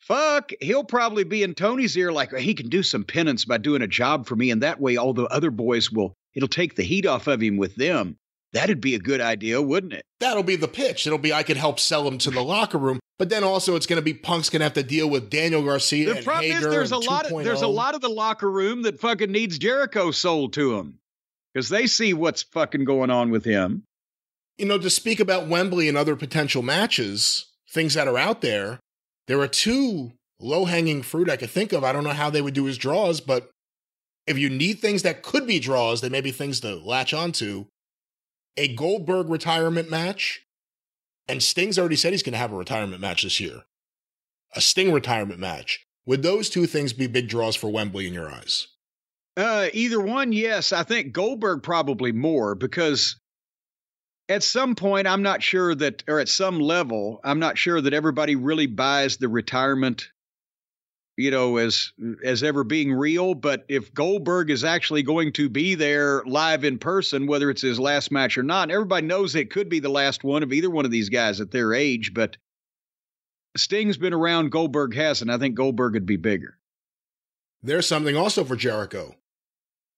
Fuck, 0.00 0.50
he'll 0.60 0.84
probably 0.84 1.24
be 1.24 1.44
in 1.44 1.54
Tony's 1.54 1.96
ear 1.96 2.12
like 2.12 2.34
he 2.34 2.54
can 2.54 2.68
do 2.68 2.82
some 2.82 3.04
penance 3.04 3.44
by 3.44 3.56
doing 3.56 3.82
a 3.82 3.86
job 3.86 4.26
for 4.26 4.34
me, 4.34 4.50
and 4.50 4.62
that 4.62 4.80
way 4.80 4.96
all 4.96 5.14
the 5.14 5.26
other 5.26 5.50
boys 5.50 5.92
will. 5.92 6.12
It'll 6.34 6.48
take 6.48 6.74
the 6.74 6.82
heat 6.82 7.06
off 7.06 7.28
of 7.28 7.40
him 7.40 7.56
with 7.56 7.76
them. 7.76 8.16
That'd 8.52 8.80
be 8.80 8.94
a 8.94 8.98
good 8.98 9.20
idea, 9.20 9.62
wouldn't 9.62 9.94
it? 9.94 10.04
That'll 10.20 10.42
be 10.42 10.56
the 10.56 10.68
pitch. 10.68 11.06
It'll 11.06 11.18
be 11.18 11.32
I 11.32 11.42
could 11.42 11.56
help 11.56 11.80
sell 11.80 12.06
him 12.06 12.18
to 12.18 12.30
the 12.30 12.42
locker 12.42 12.78
room. 12.78 13.00
But 13.18 13.30
then 13.30 13.44
also 13.44 13.76
it's 13.76 13.86
going 13.86 13.98
to 13.98 14.04
be 14.04 14.14
Punk's 14.14 14.50
going 14.50 14.60
to 14.60 14.64
have 14.64 14.74
to 14.74 14.82
deal 14.82 15.08
with 15.08 15.30
Daniel 15.30 15.62
Garcia 15.62 16.06
The 16.06 16.16
and 16.16 16.24
problem 16.24 16.50
is 16.50 16.62
there's 16.62 16.92
a 16.92 16.98
lot 16.98 17.30
of 17.30 17.44
there's 17.44 17.62
a 17.62 17.66
oh. 17.66 17.70
lot 17.70 17.94
of 17.94 18.00
the 18.00 18.10
locker 18.10 18.50
room 18.50 18.82
that 18.82 19.00
fucking 19.00 19.30
needs 19.30 19.58
Jericho 19.58 20.10
sold 20.10 20.52
to 20.54 20.76
him 20.76 20.98
because 21.52 21.68
they 21.68 21.86
see 21.86 22.14
what's 22.14 22.42
fucking 22.42 22.84
going 22.84 23.10
on 23.10 23.30
with 23.30 23.44
him. 23.44 23.84
you 24.58 24.66
know, 24.66 24.78
to 24.78 24.90
speak 24.90 25.20
about 25.20 25.48
Wembley 25.48 25.88
and 25.88 25.96
other 25.96 26.16
potential 26.16 26.62
matches, 26.62 27.46
things 27.70 27.94
that 27.94 28.08
are 28.08 28.18
out 28.18 28.40
there, 28.40 28.80
there 29.28 29.40
are 29.40 29.48
two 29.48 30.12
low 30.40 30.64
hanging 30.64 31.02
fruit 31.02 31.30
I 31.30 31.36
could 31.36 31.50
think 31.50 31.72
of. 31.72 31.84
I 31.84 31.92
don't 31.92 32.04
know 32.04 32.10
how 32.10 32.28
they 32.28 32.42
would 32.42 32.54
do 32.54 32.64
his 32.64 32.78
draws, 32.78 33.20
but 33.20 33.50
if 34.26 34.38
you 34.38 34.50
need 34.50 34.80
things 34.80 35.02
that 35.02 35.22
could 35.22 35.46
be 35.46 35.58
draws, 35.58 36.00
they 36.00 36.08
may 36.08 36.20
be 36.20 36.32
things 36.32 36.60
to 36.60 36.74
latch 36.76 37.14
onto. 37.14 37.66
A 38.56 38.74
Goldberg 38.74 39.28
retirement 39.28 39.90
match, 39.90 40.46
and 41.28 41.42
Sting's 41.42 41.78
already 41.78 41.96
said 41.96 42.12
he's 42.12 42.22
going 42.22 42.32
to 42.32 42.38
have 42.38 42.52
a 42.52 42.56
retirement 42.56 43.00
match 43.00 43.22
this 43.22 43.40
year. 43.40 43.62
A 44.54 44.60
Sting 44.60 44.92
retirement 44.92 45.40
match. 45.40 45.86
Would 46.06 46.22
those 46.22 46.50
two 46.50 46.66
things 46.66 46.92
be 46.92 47.06
big 47.06 47.28
draws 47.28 47.56
for 47.56 47.70
Wembley 47.70 48.06
in 48.06 48.12
your 48.12 48.30
eyes? 48.30 48.66
Uh, 49.36 49.68
either 49.72 50.00
one, 50.00 50.32
yes. 50.32 50.72
I 50.72 50.82
think 50.82 51.12
Goldberg 51.12 51.62
probably 51.62 52.12
more 52.12 52.54
because 52.54 53.16
at 54.28 54.42
some 54.42 54.74
point, 54.74 55.06
I'm 55.06 55.22
not 55.22 55.42
sure 55.42 55.74
that, 55.74 56.04
or 56.06 56.20
at 56.20 56.28
some 56.28 56.60
level, 56.60 57.20
I'm 57.24 57.38
not 57.38 57.58
sure 57.58 57.80
that 57.80 57.94
everybody 57.94 58.36
really 58.36 58.66
buys 58.66 59.16
the 59.16 59.28
retirement, 59.28 60.08
you 61.22 61.30
know, 61.30 61.56
as 61.56 61.92
as 62.24 62.42
ever 62.42 62.64
being 62.64 62.92
real. 62.92 63.34
But 63.34 63.64
if 63.68 63.94
Goldberg 63.94 64.50
is 64.50 64.64
actually 64.64 65.02
going 65.02 65.32
to 65.34 65.48
be 65.48 65.74
there 65.74 66.22
live 66.24 66.64
in 66.64 66.78
person, 66.78 67.26
whether 67.26 67.48
it's 67.50 67.62
his 67.62 67.78
last 67.78 68.10
match 68.10 68.36
or 68.36 68.42
not, 68.42 68.70
everybody 68.70 69.06
knows 69.06 69.34
it 69.34 69.50
could 69.50 69.68
be 69.68 69.80
the 69.80 69.88
last 69.88 70.24
one 70.24 70.42
of 70.42 70.52
either 70.52 70.68
one 70.68 70.84
of 70.84 70.90
these 70.90 71.08
guys 71.08 71.40
at 71.40 71.50
their 71.50 71.72
age. 71.72 72.12
But 72.12 72.36
Sting's 73.56 73.96
been 73.96 74.12
around, 74.12 74.50
Goldberg 74.50 74.94
hasn't. 74.94 75.30
I 75.30 75.38
think 75.38 75.54
Goldberg 75.54 75.94
would 75.94 76.06
be 76.06 76.16
bigger. 76.16 76.58
There's 77.62 77.86
something 77.86 78.16
also 78.16 78.44
for 78.44 78.56
Jericho. 78.56 79.14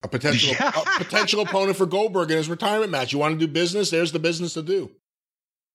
A 0.03 0.09
potential 0.09 0.55
a 0.61 0.85
potential 0.99 1.41
opponent 1.41 1.79
for 1.79 1.87
Goldberg 1.87 2.31
in 2.31 2.37
his 2.37 2.49
retirement 2.49 2.91
match. 2.91 3.13
You 3.13 3.19
want 3.19 3.39
to 3.39 3.47
do 3.47 3.51
business? 3.51 3.91
There's 3.91 4.13
the 4.13 4.19
business 4.19 4.55
to 4.55 4.63
do. 4.63 4.91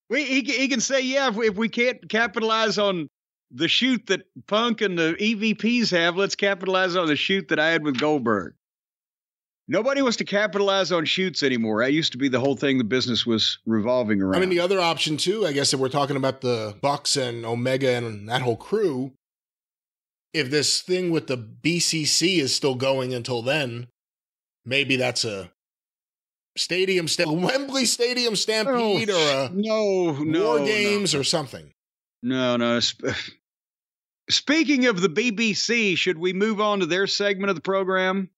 We, 0.10 0.24
he, 0.24 0.42
he 0.42 0.68
can 0.68 0.82
say, 0.82 1.02
yeah, 1.02 1.30
if 1.30 1.36
we, 1.36 1.48
if 1.48 1.56
we 1.56 1.70
can't 1.70 2.08
capitalize 2.10 2.78
on 2.78 3.10
the 3.52 3.68
shoot 3.68 4.08
that 4.08 4.24
Punk 4.48 4.82
and 4.82 4.98
the 4.98 5.16
EVPs 5.20 5.92
have, 5.92 6.16
let's 6.16 6.36
capitalize 6.36 6.96
on 6.96 7.08
the 7.08 7.16
shoot 7.16 7.48
that 7.50 7.60
I 7.60 7.70
had 7.70 7.84
with 7.84 8.00
Goldberg. 8.00 8.54
Nobody 9.68 10.02
wants 10.02 10.18
to 10.18 10.26
capitalize 10.26 10.92
on 10.92 11.06
shoots 11.06 11.44
anymore. 11.44 11.84
That 11.84 11.94
used 11.94 12.12
to 12.14 12.18
be 12.18 12.28
the 12.28 12.40
whole 12.40 12.56
thing 12.56 12.80
the 12.80 12.84
business 12.84 13.26
was 13.26 13.60
revolving 13.68 14.20
around. 14.20 14.36
I 14.36 14.40
mean, 14.40 14.50
the 14.50 14.60
other 14.60 14.80
option 14.80 15.16
too, 15.16 15.46
I 15.46 15.52
guess, 15.52 15.74
if 15.74 15.80
we're 15.80 15.90
talking 15.90 16.16
about 16.16 16.42
the 16.42 16.76
Bucks 16.82 17.16
and 17.16 17.46
Omega 17.46 17.94
and 17.94 18.28
that 18.30 18.42
whole 18.42 18.58
crew, 18.58 19.14
if 20.34 20.50
this 20.50 20.82
thing 20.82 21.12
with 21.12 21.28
the 21.28 21.38
BCC 21.38 22.40
is 22.40 22.56
still 22.56 22.74
going 22.74 23.14
until 23.14 23.44
then, 23.44 23.88
maybe 24.66 24.96
that's 24.96 25.24
a 25.24 25.52
stadium, 26.58 27.08
sta- 27.08 27.32
Wembley 27.32 27.86
Stadium 27.86 28.34
oh, 28.34 28.36
Stampede 28.36 29.10
or 29.12 29.14
a 29.14 29.50
no, 29.54 30.14
no, 30.14 30.46
War 30.46 30.60
no. 30.60 30.66
Games 30.66 31.14
or 31.14 31.24
something. 31.24 31.72
No, 32.24 32.58
no. 32.58 32.80
Speaking 34.30 34.86
of 34.86 35.02
the 35.02 35.10
BBC, 35.10 35.98
should 35.98 36.20
we 36.20 36.34
move 36.34 36.62
on 36.62 36.80
to 36.80 36.86
their 36.86 37.08
segment 37.08 37.50
of 37.50 37.56
the 37.56 37.62
program? 37.62 38.30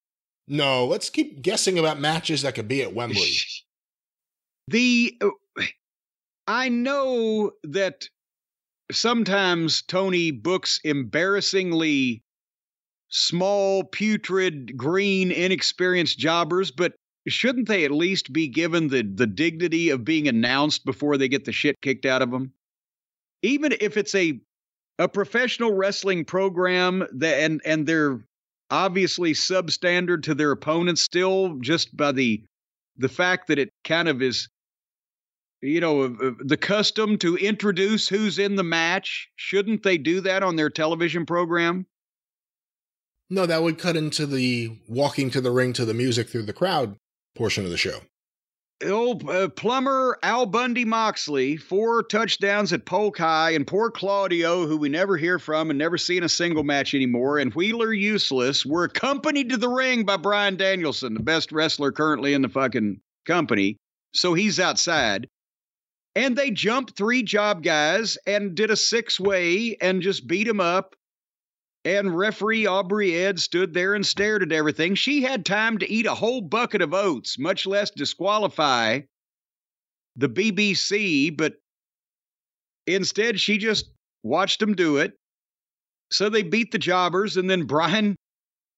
No, 0.48 0.86
let's 0.86 1.10
keep 1.10 1.42
guessing 1.42 1.78
about 1.78 2.00
matches 2.00 2.42
that 2.42 2.56
could 2.56 2.68
be 2.68 2.82
at 2.82 2.94
Wembley. 2.94 3.32
The 4.68 5.18
uh, 5.20 5.64
I 6.48 6.70
know 6.70 7.52
that 7.64 8.08
sometimes 8.92 9.82
Tony 9.82 10.32
books 10.32 10.80
embarrassingly 10.84 12.24
small, 13.10 13.84
putrid, 13.84 14.78
green, 14.78 15.32
inexperienced 15.32 16.18
jobbers, 16.20 16.72
but 16.72 16.94
shouldn't 17.28 17.68
they 17.68 17.84
at 17.84 17.92
least 17.92 18.32
be 18.32 18.48
given 18.48 18.88
the 18.88 19.02
the 19.02 19.28
dignity 19.28 19.90
of 19.90 20.06
being 20.06 20.28
announced 20.28 20.86
before 20.86 21.18
they 21.18 21.28
get 21.28 21.44
the 21.44 21.52
shit 21.52 21.82
kicked 21.82 22.06
out 22.06 22.22
of 22.22 22.32
them? 22.32 22.54
Even 23.42 23.74
if 23.82 23.98
it's 23.98 24.16
a 24.16 24.40
a 25.02 25.08
professional 25.08 25.74
wrestling 25.74 26.24
program 26.24 27.08
that 27.12 27.40
and 27.40 27.60
and 27.66 27.88
they're 27.88 28.24
obviously 28.70 29.34
substandard 29.34 30.22
to 30.22 30.36
their 30.36 30.52
opponents 30.52 31.02
still 31.02 31.58
just 31.60 31.96
by 31.98 32.12
the 32.12 32.44
the 32.98 33.10
fact 33.10 33.48
that 33.48 33.58
it 33.58 33.70
kind 33.84 34.08
of 34.08 34.22
is 34.22 34.48
you 35.62 35.82
know 35.82 36.08
the 36.46 36.56
custom 36.56 37.18
to 37.18 37.36
introduce 37.38 38.08
who's 38.08 38.38
in 38.38 38.56
the 38.56 38.64
match 38.64 39.28
shouldn't 39.38 39.82
they 39.82 39.98
do 39.98 40.22
that 40.22 40.44
on 40.44 40.56
their 40.56 40.70
television 40.70 41.26
program 41.26 41.86
No, 43.32 43.48
that 43.48 43.64
would 43.64 43.80
cut 43.80 43.96
into 43.96 44.28
the 44.28 44.78
walking 44.88 45.32
to 45.32 45.42
the 45.42 45.52
ring 45.52 45.74
to 45.74 45.86
the 45.86 45.94
music 45.96 46.30
through 46.30 46.44
the 46.44 46.54
crowd 46.54 46.98
portion 47.34 47.64
of 47.64 47.72
the 47.72 47.78
show. 47.78 48.02
Old 48.84 49.30
uh, 49.30 49.50
plumber 49.50 50.18
Al 50.24 50.46
Bundy 50.46 50.86
Moxley, 50.86 51.58
four 51.58 52.04
touchdowns 52.04 52.74
at 52.74 52.86
Polk 52.86 53.18
High, 53.18 53.52
and 53.52 53.68
poor 53.68 53.92
Claudio, 53.92 54.66
who 54.66 54.78
we 54.78 54.90
never 54.90 55.18
hear 55.18 55.40
from 55.40 55.70
and 55.70 55.80
never 55.80 55.98
see 55.98 56.18
in 56.18 56.24
a 56.24 56.30
single 56.30 56.64
match 56.64 56.94
anymore, 56.94 57.38
and 57.38 57.54
Wheeler 57.54 57.94
Useless 57.94 58.66
were 58.66 58.84
accompanied 58.84 59.50
to 59.50 59.58
the 59.58 59.70
ring 59.70 60.04
by 60.04 60.18
Brian 60.18 60.56
Danielson, 60.56 61.14
the 61.14 61.24
best 61.24 61.52
wrestler 61.52 61.92
currently 61.92 62.34
in 62.34 62.42
the 62.42 62.50
fucking 62.50 63.00
company. 63.26 63.78
So 64.14 64.34
he's 64.34 64.60
outside. 64.60 65.28
And 66.16 66.36
they 66.36 66.52
jumped 66.52 66.98
three 66.98 67.24
job 67.24 67.64
guys 67.64 68.18
and 68.28 68.56
did 68.56 68.70
a 68.70 68.76
six 68.76 69.20
way 69.20 69.78
and 69.80 70.02
just 70.02 70.28
beat 70.28 70.48
him 70.48 70.60
up. 70.60 70.96
And 71.84 72.16
referee 72.16 72.68
Aubrey 72.68 73.16
Ed 73.16 73.40
stood 73.40 73.74
there 73.74 73.96
and 73.96 74.06
stared 74.06 74.44
at 74.44 74.52
everything. 74.52 74.94
She 74.96 75.24
had 75.24 75.46
time 75.46 75.80
to 75.80 75.92
eat 75.92 76.06
a 76.06 76.14
whole 76.14 76.42
bucket 76.42 76.82
of 76.82 76.94
oats, 76.94 77.40
much 77.40 77.66
less 77.66 77.90
disqualify 77.90 79.02
the 80.16 80.30
BBC, 80.30 81.36
but 81.36 81.56
instead 82.86 83.40
she 83.40 83.58
just 83.58 83.90
watched 84.24 84.60
them 84.60 84.76
do 84.76 84.98
it. 84.98 85.14
So 86.12 86.30
they 86.30 86.44
beat 86.44 86.72
the 86.72 86.78
jobbers, 86.78 87.38
and 87.38 87.50
then 87.50 87.64
Brian 87.64 88.16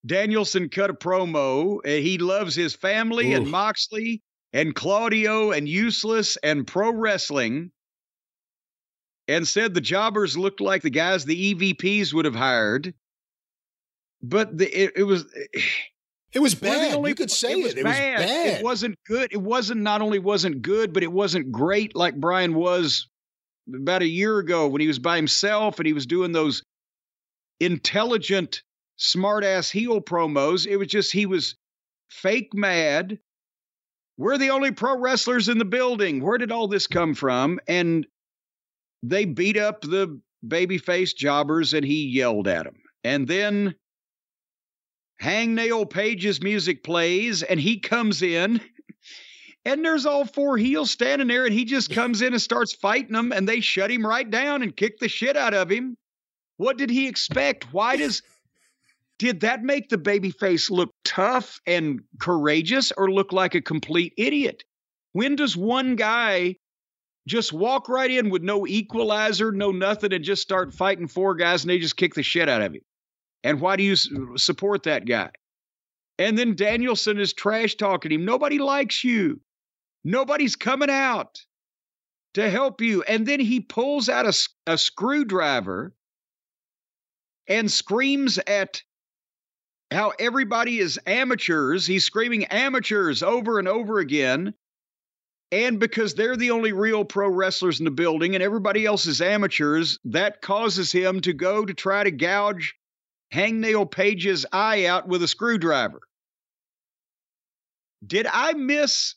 Danielson 0.05 0.69
cut 0.69 0.89
a 0.89 0.93
promo. 0.93 1.79
Uh, 1.85 2.01
he 2.01 2.17
loves 2.17 2.55
his 2.55 2.75
family 2.75 3.33
and 3.33 3.49
Moxley 3.49 4.21
and 4.53 4.75
Claudio 4.75 5.51
and 5.51 5.67
Useless 5.67 6.37
and 6.43 6.67
pro 6.67 6.93
wrestling 6.93 7.71
and 9.27 9.47
said 9.47 9.73
the 9.73 9.81
jobbers 9.81 10.37
looked 10.37 10.61
like 10.61 10.81
the 10.81 10.89
guys 10.89 11.25
the 11.25 11.53
EVPs 11.53 12.13
would 12.13 12.25
have 12.25 12.35
hired. 12.35 12.93
But 14.21 14.57
the, 14.57 14.65
it, 14.83 14.93
it 14.97 15.03
was 15.03 15.25
It 16.33 16.39
was 16.39 16.55
bad. 16.55 16.93
only- 16.95 17.11
you 17.11 17.15
could 17.15 17.29
say 17.31 17.53
it. 17.53 17.63
was 17.63 17.73
It 17.75 17.83
was 17.83 17.93
bad. 17.93 18.59
It 18.59 18.63
wasn't 18.63 18.97
good. 19.05 19.31
It 19.33 19.41
wasn't 19.41 19.81
not 19.81 20.01
only 20.01 20.19
wasn't 20.19 20.61
good, 20.61 20.93
but 20.93 21.03
it 21.03 21.11
wasn't 21.11 21.51
great 21.51 21.95
like 21.95 22.15
Brian 22.15 22.53
was 22.53 23.07
about 23.73 24.01
a 24.01 24.07
year 24.07 24.39
ago 24.39 24.67
when 24.67 24.81
he 24.81 24.87
was 24.87 24.99
by 24.99 25.15
himself 25.15 25.79
and 25.79 25.87
he 25.87 25.93
was 25.93 26.05
doing 26.05 26.31
those 26.31 26.63
intelligent, 27.59 28.61
smart 28.97 29.43
ass 29.43 29.69
heel 29.69 30.01
promos. 30.01 30.65
It 30.67 30.77
was 30.77 30.87
just 30.87 31.11
he 31.13 31.25
was 31.25 31.55
fake 32.09 32.49
mad. 32.53 33.19
We're 34.17 34.37
the 34.37 34.51
only 34.51 34.71
pro 34.71 34.97
wrestlers 34.97 35.49
in 35.49 35.57
the 35.57 35.65
building. 35.65 36.21
Where 36.21 36.37
did 36.37 36.51
all 36.51 36.67
this 36.67 36.87
come 36.87 37.13
from? 37.15 37.59
And 37.67 38.05
they 39.03 39.25
beat 39.25 39.57
up 39.57 39.81
the 39.81 40.19
babyface 40.47 41.15
jobbers 41.15 41.73
and 41.73 41.85
he 41.85 42.07
yelled 42.07 42.47
at 42.47 42.63
them. 42.63 42.77
And 43.03 43.27
then 43.27 43.75
Hangnail 45.21 45.89
Page's 45.89 46.41
music 46.41 46.83
plays 46.83 47.43
and 47.43 47.59
he 47.59 47.79
comes 47.79 48.21
in 48.21 48.61
and 49.65 49.83
there's 49.83 50.05
all 50.05 50.25
four 50.25 50.57
heels 50.57 50.89
standing 50.89 51.27
there 51.27 51.45
and 51.45 51.53
he 51.53 51.65
just 51.65 51.91
comes 51.91 52.21
in 52.21 52.33
and 52.33 52.41
starts 52.41 52.73
fighting 52.73 53.13
them 53.13 53.33
and 53.33 53.47
they 53.47 53.59
shut 53.59 53.91
him 53.91 54.07
right 54.07 54.29
down 54.29 54.63
and 54.63 54.75
kick 54.75 54.99
the 54.99 55.09
shit 55.09 55.35
out 55.35 55.53
of 55.53 55.69
him. 55.69 55.97
What 56.57 56.77
did 56.77 56.89
he 56.89 57.07
expect? 57.07 57.73
Why 57.73 57.97
does 57.97 58.21
did 59.19 59.41
that 59.41 59.63
make 59.63 59.89
the 59.89 59.97
babyface 59.97 60.71
look 60.71 60.91
tough 61.03 61.59
and 61.67 62.01
courageous 62.19 62.93
or 62.95 63.11
look 63.11 63.33
like 63.33 63.53
a 63.53 63.61
complete 63.61 64.13
idiot? 64.17 64.63
When 65.11 65.35
does 65.35 65.55
one 65.57 65.95
guy 65.95 66.55
just 67.27 67.53
walk 67.53 67.87
right 67.87 68.11
in 68.11 68.29
with 68.29 68.41
no 68.41 68.67
equalizer, 68.67 69.51
no 69.51 69.71
nothing, 69.71 70.13
and 70.13 70.23
just 70.23 70.41
start 70.41 70.73
fighting 70.73 71.07
four 71.07 71.35
guys 71.35 71.63
and 71.63 71.69
they 71.69 71.79
just 71.79 71.97
kick 71.97 72.13
the 72.13 72.23
shit 72.23 72.49
out 72.49 72.61
of 72.61 72.73
you. 72.73 72.81
And 73.43 73.61
why 73.61 73.75
do 73.75 73.83
you 73.83 73.95
support 74.37 74.83
that 74.83 75.05
guy? 75.05 75.31
And 76.19 76.37
then 76.37 76.55
Danielson 76.55 77.19
is 77.19 77.33
trash 77.33 77.75
talking 77.75 78.11
him. 78.11 78.25
Nobody 78.25 78.59
likes 78.59 79.03
you. 79.03 79.39
Nobody's 80.03 80.55
coming 80.55 80.89
out 80.89 81.41
to 82.33 82.49
help 82.49 82.81
you. 82.81 83.03
And 83.03 83.25
then 83.25 83.39
he 83.39 83.59
pulls 83.59 84.09
out 84.09 84.25
a, 84.25 84.71
a 84.73 84.77
screwdriver 84.77 85.93
and 87.47 87.71
screams 87.71 88.37
at 88.39 88.81
how 89.91 90.13
everybody 90.19 90.79
is 90.79 90.99
amateurs. 91.05 91.85
He's 91.85 92.05
screaming 92.05 92.45
amateurs 92.45 93.23
over 93.23 93.59
and 93.59 93.67
over 93.67 93.99
again. 93.99 94.53
And 95.53 95.79
because 95.79 96.15
they're 96.15 96.35
the 96.35 96.49
only 96.49 96.71
real 96.71 97.05
pro 97.05 97.29
wrestlers 97.29 97.77
in 97.77 97.85
the 97.85 97.91
building 97.91 98.33
and 98.33 98.43
everybody 98.43 98.87
else 98.87 99.05
is 99.05 99.21
amateurs, 99.21 99.99
that 100.05 100.41
causes 100.41 100.91
him 100.91 101.21
to 101.21 101.31
go 101.31 101.63
to 101.63 101.75
try 101.75 102.03
to 102.03 102.09
gouge 102.09 102.73
Hangnail 103.31 103.85
Page's 103.91 104.47
eye 104.51 104.87
out 104.87 105.07
with 105.07 105.21
a 105.21 105.27
screwdriver. 105.27 106.01
Did 108.03 108.25
I 108.25 108.53
miss 108.53 109.13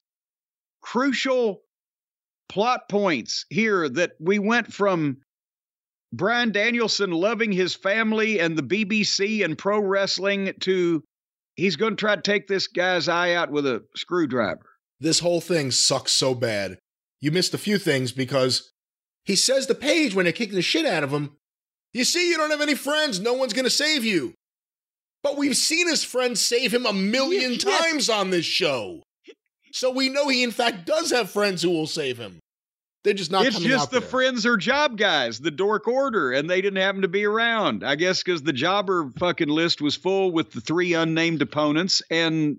crucial 0.82 1.62
plot 2.50 2.82
points 2.90 3.46
here 3.48 3.88
that 3.88 4.12
we 4.20 4.38
went 4.38 4.70
from 4.70 5.16
Brian 6.12 6.52
Danielson 6.52 7.12
loving 7.12 7.50
his 7.50 7.74
family 7.74 8.40
and 8.40 8.58
the 8.58 8.62
BBC 8.62 9.42
and 9.42 9.56
pro 9.56 9.80
wrestling 9.80 10.52
to 10.60 11.02
he's 11.54 11.76
going 11.76 11.92
to 11.92 12.00
try 12.00 12.14
to 12.14 12.20
take 12.20 12.46
this 12.46 12.66
guy's 12.66 13.08
eye 13.08 13.32
out 13.32 13.50
with 13.50 13.64
a 13.64 13.86
screwdriver? 13.96 14.75
This 15.00 15.20
whole 15.20 15.40
thing 15.40 15.70
sucks 15.70 16.12
so 16.12 16.34
bad. 16.34 16.78
You 17.20 17.30
missed 17.30 17.54
a 17.54 17.58
few 17.58 17.78
things 17.78 18.12
because 18.12 18.72
he 19.24 19.36
says 19.36 19.66
to 19.66 19.74
Page 19.74 20.14
when 20.14 20.24
they're 20.24 20.32
kicking 20.32 20.54
the 20.54 20.62
shit 20.62 20.86
out 20.86 21.04
of 21.04 21.12
him, 21.12 21.36
You 21.92 22.04
see, 22.04 22.28
you 22.30 22.36
don't 22.36 22.50
have 22.50 22.60
any 22.60 22.74
friends. 22.74 23.20
No 23.20 23.32
one's 23.34 23.52
going 23.54 23.64
to 23.64 23.70
save 23.70 24.04
you. 24.04 24.34
But 25.22 25.36
we've 25.36 25.56
seen 25.56 25.88
his 25.88 26.04
friends 26.04 26.40
save 26.40 26.72
him 26.72 26.86
a 26.86 26.92
million 26.92 27.52
Yeah. 27.54 27.78
times 27.78 28.08
on 28.10 28.30
this 28.30 28.44
show. 28.46 29.02
So 29.72 29.90
we 29.90 30.08
know 30.08 30.28
he, 30.28 30.42
in 30.42 30.50
fact, 30.52 30.86
does 30.86 31.10
have 31.10 31.30
friends 31.30 31.62
who 31.62 31.70
will 31.70 31.86
save 31.86 32.18
him. 32.18 32.38
They're 33.04 33.14
just 33.14 33.30
not 33.30 33.46
it's 33.46 33.58
just 33.60 33.90
the 33.92 34.00
there. 34.00 34.08
friends 34.08 34.44
are 34.46 34.56
job 34.56 34.96
guys, 34.98 35.38
the 35.38 35.50
dork 35.50 35.86
order, 35.86 36.32
and 36.32 36.50
they 36.50 36.60
didn't 36.60 36.82
happen 36.82 37.02
to 37.02 37.08
be 37.08 37.24
around. 37.24 37.84
I 37.84 37.94
guess 37.94 38.22
because 38.22 38.42
the 38.42 38.52
jobber 38.52 39.10
fucking 39.18 39.48
list 39.48 39.80
was 39.80 39.94
full 39.96 40.32
with 40.32 40.50
the 40.50 40.60
three 40.60 40.92
unnamed 40.94 41.40
opponents 41.40 42.02
and 42.10 42.58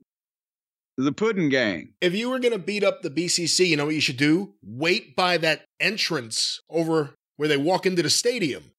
the 0.98 1.12
Puddin 1.12 1.50
Gang. 1.50 1.94
if 2.02 2.14
you 2.16 2.30
were 2.30 2.40
going 2.40 2.54
to 2.54 2.60
beat 2.60 2.84
up 2.84 3.02
the 3.02 3.10
BCC, 3.10 3.68
you 3.68 3.78
know 3.78 3.86
what 3.86 3.96
you 3.96 4.02
should 4.02 4.18
do? 4.18 4.54
Wait 4.64 5.16
by 5.16 5.38
that 5.38 5.66
entrance 5.80 6.62
over 6.70 7.16
where 7.38 7.48
they 7.48 7.58
walk 7.58 7.86
into 7.86 8.02
the 8.02 8.10
stadium. 8.10 8.72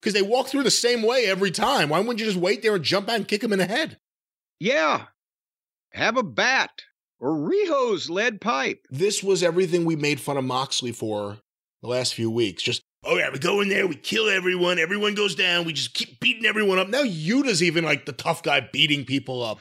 Because 0.00 0.14
they 0.14 0.22
walk 0.22 0.48
through 0.48 0.64
the 0.64 0.70
same 0.70 1.02
way 1.02 1.26
every 1.26 1.52
time. 1.52 1.88
Why 1.88 2.00
wouldn't 2.00 2.18
you 2.18 2.26
just 2.26 2.36
wait 2.36 2.62
there 2.62 2.74
and 2.74 2.84
jump 2.84 3.08
out 3.08 3.14
and 3.14 3.28
kick 3.28 3.40
them 3.40 3.52
in 3.52 3.60
the 3.60 3.66
head? 3.66 3.98
Yeah, 4.58 5.06
have 5.92 6.16
a 6.16 6.24
bat 6.24 6.70
or 7.20 7.30
Riho's 7.30 8.10
lead 8.10 8.40
pipe. 8.40 8.84
This 8.90 9.22
was 9.22 9.44
everything 9.44 9.84
we 9.84 9.94
made 9.94 10.20
fun 10.20 10.36
of 10.36 10.44
Moxley 10.44 10.90
for 10.90 11.38
the 11.82 11.88
last 11.88 12.14
few 12.14 12.30
weeks. 12.30 12.64
Just, 12.64 12.82
oh 13.04 13.16
yeah, 13.16 13.30
we 13.32 13.38
go 13.38 13.60
in 13.60 13.68
there, 13.68 13.86
we 13.86 13.94
kill 13.94 14.28
everyone, 14.28 14.80
everyone 14.80 15.14
goes 15.14 15.36
down, 15.36 15.64
we 15.64 15.72
just 15.72 15.94
keep 15.94 16.18
beating 16.18 16.46
everyone 16.46 16.80
up. 16.80 16.88
Now 16.88 17.02
Yuta's 17.02 17.62
even 17.62 17.84
like 17.84 18.06
the 18.06 18.12
tough 18.12 18.42
guy 18.42 18.68
beating 18.72 19.04
people 19.04 19.42
up. 19.42 19.60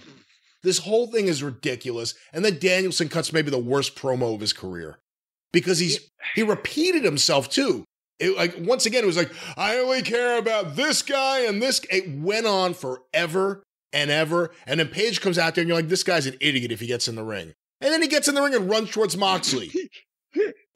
This 0.63 0.79
whole 0.79 1.07
thing 1.07 1.27
is 1.27 1.43
ridiculous. 1.43 2.13
And 2.33 2.45
then 2.45 2.59
Danielson 2.59 3.09
cuts 3.09 3.33
maybe 3.33 3.49
the 3.51 3.57
worst 3.57 3.95
promo 3.95 4.35
of 4.35 4.41
his 4.41 4.53
career 4.53 4.99
because 5.51 5.79
he's 5.79 5.99
he 6.35 6.43
repeated 6.43 7.03
himself 7.03 7.49
too. 7.49 7.85
It, 8.19 8.37
like 8.37 8.55
once 8.59 8.85
again, 8.85 9.03
it 9.03 9.07
was 9.07 9.17
like 9.17 9.31
I 9.57 9.77
only 9.77 10.03
care 10.03 10.37
about 10.37 10.75
this 10.75 11.01
guy 11.01 11.41
and 11.45 11.61
this. 11.61 11.81
It 11.89 12.19
went 12.19 12.45
on 12.45 12.73
forever 12.73 13.63
and 13.91 14.11
ever. 14.11 14.51
And 14.67 14.79
then 14.79 14.87
Page 14.89 15.21
comes 15.21 15.37
out 15.37 15.55
there, 15.55 15.63
and 15.63 15.67
you're 15.67 15.77
like, 15.77 15.89
this 15.89 16.03
guy's 16.03 16.27
an 16.27 16.37
idiot 16.39 16.71
if 16.71 16.79
he 16.79 16.87
gets 16.87 17.07
in 17.07 17.15
the 17.15 17.23
ring. 17.23 17.53
And 17.81 17.91
then 17.91 18.01
he 18.01 18.07
gets 18.07 18.27
in 18.27 18.35
the 18.35 18.41
ring 18.41 18.53
and 18.53 18.69
runs 18.69 18.91
towards 18.91 19.17
Moxley. 19.17 19.71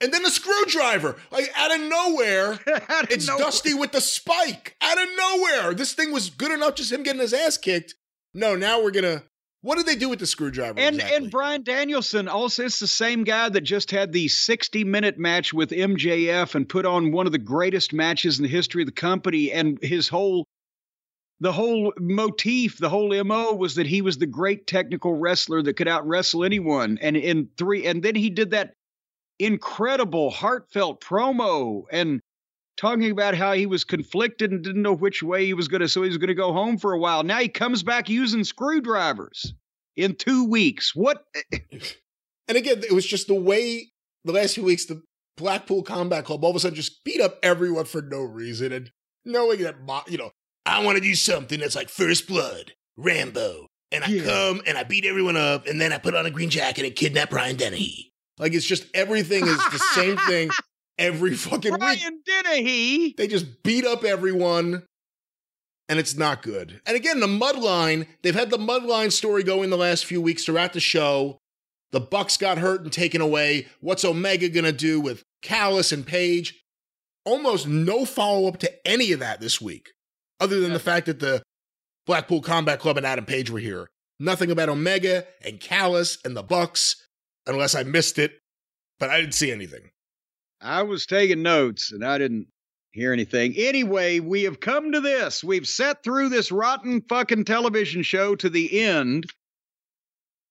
And 0.02 0.14
then 0.14 0.26
a 0.26 0.30
screwdriver, 0.30 1.16
like 1.32 1.50
out 1.56 1.74
of 1.74 1.80
nowhere. 1.80 2.60
Out 2.90 3.06
of 3.06 3.12
It's 3.12 3.28
nowhere. 3.28 3.46
Dusty 3.46 3.74
with 3.74 3.94
the 3.94 4.02
spike 4.02 4.76
out 4.82 5.02
of 5.02 5.08
nowhere. 5.18 5.74
This 5.74 5.94
thing 5.94 6.12
was 6.12 6.30
good 6.30 6.52
enough, 6.52 6.76
just 6.76 6.92
him 6.92 7.04
getting 7.04 7.22
his 7.22 7.34
ass 7.34 7.58
kicked. 7.58 7.96
No, 8.34 8.58
now 8.58 8.84
we're 8.84 8.92
gonna. 8.92 9.24
What 9.66 9.80
did 9.80 9.88
they 9.88 9.96
do 9.96 10.10
with 10.10 10.20
the 10.20 10.28
screwdriver? 10.28 10.80
And 10.80 10.98
exactly? 10.98 11.18
and 11.18 11.32
Brian 11.32 11.64
Danielson 11.64 12.28
also 12.28 12.66
it's 12.66 12.80
the 12.80 12.86
same 12.86 13.24
guy 13.24 13.50
that 13.50 13.62
just 13.62 13.90
had 13.90 14.12
the 14.12 14.28
60 14.28 14.84
minute 14.84 15.18
match 15.18 15.56
with 15.56 15.72
MJF 15.72 16.54
and 16.54 16.70
put 16.70 16.86
on 16.86 17.12
one 17.12 17.26
of 17.26 17.32
the 17.32 17.40
greatest 17.40 17.92
matches 17.92 18.38
in 18.38 18.44
the 18.44 18.50
history 18.50 18.84
of 18.84 18.86
the 18.86 18.92
company. 18.92 19.52
And 19.52 19.80
his 19.82 20.08
whole 20.08 20.46
the 21.40 21.52
whole 21.52 21.94
motif, 22.00 22.78
the 22.78 22.90
whole 22.90 23.12
MO 23.24 23.54
was 23.54 23.74
that 23.76 23.88
he 23.88 24.04
was 24.04 24.20
the 24.20 24.28
great 24.28 24.68
technical 24.68 25.16
wrestler 25.16 25.64
that 25.64 25.74
could 25.74 25.88
out 25.88 26.08
wrestle 26.08 26.44
anyone. 26.44 27.00
And 27.02 27.18
in 27.18 27.50
three, 27.58 27.88
and 27.88 28.04
then 28.04 28.14
he 28.14 28.30
did 28.30 28.52
that 28.52 28.76
incredible, 29.40 30.30
heartfelt 30.30 31.02
promo 31.02 31.86
and 31.92 32.22
talking 32.78 33.12
about 33.12 33.36
how 33.36 33.54
he 33.54 33.66
was 33.66 33.84
conflicted 33.84 34.52
and 34.52 34.64
didn't 34.64 34.82
know 34.82 34.94
which 34.96 35.24
way 35.24 35.46
he 35.46 35.54
was 35.54 35.68
going 35.68 35.82
to, 35.82 35.88
so 35.90 36.02
he 36.02 36.10
was 36.10 36.18
going 36.18 36.28
to 36.28 36.34
go 36.34 36.52
home 36.54 36.78
for 36.78 36.94
a 36.94 37.00
while. 37.00 37.24
Now 37.24 37.40
he 37.40 37.48
comes 37.48 37.84
back 37.84 38.10
using 38.10 38.44
screwdrivers 38.44 39.54
in 39.96 40.16
two 40.16 40.46
weeks. 40.46 40.96
What? 40.96 41.24
And 42.48 42.58
again, 42.60 42.84
it 42.84 42.92
was 42.94 43.06
just 43.06 43.26
the 43.28 43.34
way 43.34 43.88
the 44.24 44.32
last 44.32 44.54
few 44.54 44.64
weeks 44.64 44.86
the 44.86 45.02
Blackpool 45.36 45.82
Combat 45.82 46.26
Club 46.26 46.44
all 46.44 46.52
of 46.52 46.56
a 46.56 46.60
sudden 46.60 46.76
just 46.76 47.04
beat 47.04 47.20
up 47.20 47.40
everyone 47.42 47.86
for 47.86 48.02
no 48.04 48.22
reason 48.22 48.72
and 48.72 48.92
knowing 49.26 49.62
that 49.64 49.76
you 50.08 50.18
know 50.20 50.32
I 50.66 50.84
want 50.84 50.98
to 50.98 51.02
do 51.04 51.16
something 51.16 51.60
that's 51.60 51.76
like 51.76 51.90
First 51.90 52.28
Blood, 52.28 52.74
Rambo, 52.98 53.68
and 53.92 54.04
I 54.04 54.08
Yeah. 54.10 54.24
come 54.26 54.62
and 54.68 54.78
I 54.78 54.84
beat 54.84 55.06
everyone 55.06 55.36
up 55.38 55.66
and 55.66 55.82
then 55.82 55.92
I 55.92 55.98
put 55.98 56.14
on 56.16 56.28
a 56.28 56.32
green 56.32 56.52
jacket 56.52 56.86
and 56.86 56.96
kidnap 56.96 57.32
Brian 57.32 57.56
Dennehy. 57.56 58.14
Like 58.38 58.54
it's 58.54 58.66
just 58.68 58.86
everything 58.94 59.48
is 59.48 59.58
the 59.72 59.80
same 59.96 60.18
thing 60.18 60.52
every 60.98 61.36
fucking 61.36 61.72
week. 61.74 61.80
Brian 61.80 62.22
Dennehy. 62.26 63.14
They 63.18 63.28
just 63.28 63.64
beat 63.64 63.86
up 63.86 64.04
everyone, 64.04 64.84
and 65.90 66.00
it's 66.00 66.16
not 66.16 66.42
good. 66.42 66.82
And 66.86 66.96
again, 66.96 67.20
the 67.20 67.28
Mudline, 67.28 68.08
they've 68.24 68.36
had 68.36 68.50
the 68.50 68.58
Mudline 68.58 69.12
story 69.12 69.44
going 69.44 69.70
the 69.70 69.78
last 69.78 70.06
few 70.06 70.22
weeks 70.22 70.46
throughout 70.46 70.74
the 70.74 70.80
show. 70.80 71.38
The 71.92 72.00
Bucks 72.00 72.38
got 72.38 72.58
hurt 72.58 72.82
and 72.82 72.92
taken 72.92 73.22
away. 73.22 73.68
What's 73.80 74.04
Omega 74.04 74.50
gonna 74.50 74.72
do 74.72 75.00
with 75.00 75.24
Callis 75.42 75.92
and 75.92 76.06
Page? 76.06 76.62
Almost 77.26 77.68
no 77.68 78.06
follow 78.06 78.48
up 78.48 78.58
to 78.60 78.88
any 78.88 79.12
of 79.12 79.20
that 79.20 79.40
this 79.40 79.62
week, 79.62 79.92
other 80.40 80.60
than 80.60 80.74
the 80.74 80.80
fact 80.80 81.06
that 81.06 81.20
the 81.20 81.42
Blackpool 82.06 82.42
Combat 82.42 82.80
Club 82.80 82.98
and 82.98 83.06
Adam 83.06 83.26
Page 83.26 83.50
were 83.50 83.60
here. 83.60 83.88
Nothing 84.20 84.52
about 84.52 84.70
Omega 84.70 85.26
and 85.44 85.60
Callis 85.60 86.20
and 86.24 86.38
the 86.38 86.44
Bucks, 86.44 87.08
unless 87.48 87.76
I 87.76 87.84
missed 87.84 88.20
it, 88.20 88.40
but 89.00 89.10
I 89.10 89.20
didn't 89.20 89.34
see 89.34 89.52
anything. 89.52 89.90
I 90.66 90.82
was 90.82 91.06
taking 91.06 91.44
notes 91.44 91.92
and 91.92 92.04
I 92.04 92.18
didn't 92.18 92.48
hear 92.92 93.14
anything. 93.14 93.54
Anyway, 93.56 94.20
we 94.20 94.44
have 94.44 94.60
come 94.60 94.92
to 94.94 95.00
this. 95.00 95.44
We've 95.44 95.68
sat 95.68 96.04
through 96.04 96.30
this 96.30 96.52
rotten 96.52 97.02
fucking 97.08 97.46
television 97.46 98.02
show 98.02 98.36
to 98.38 98.50
the 98.50 98.82
end. 98.82 99.26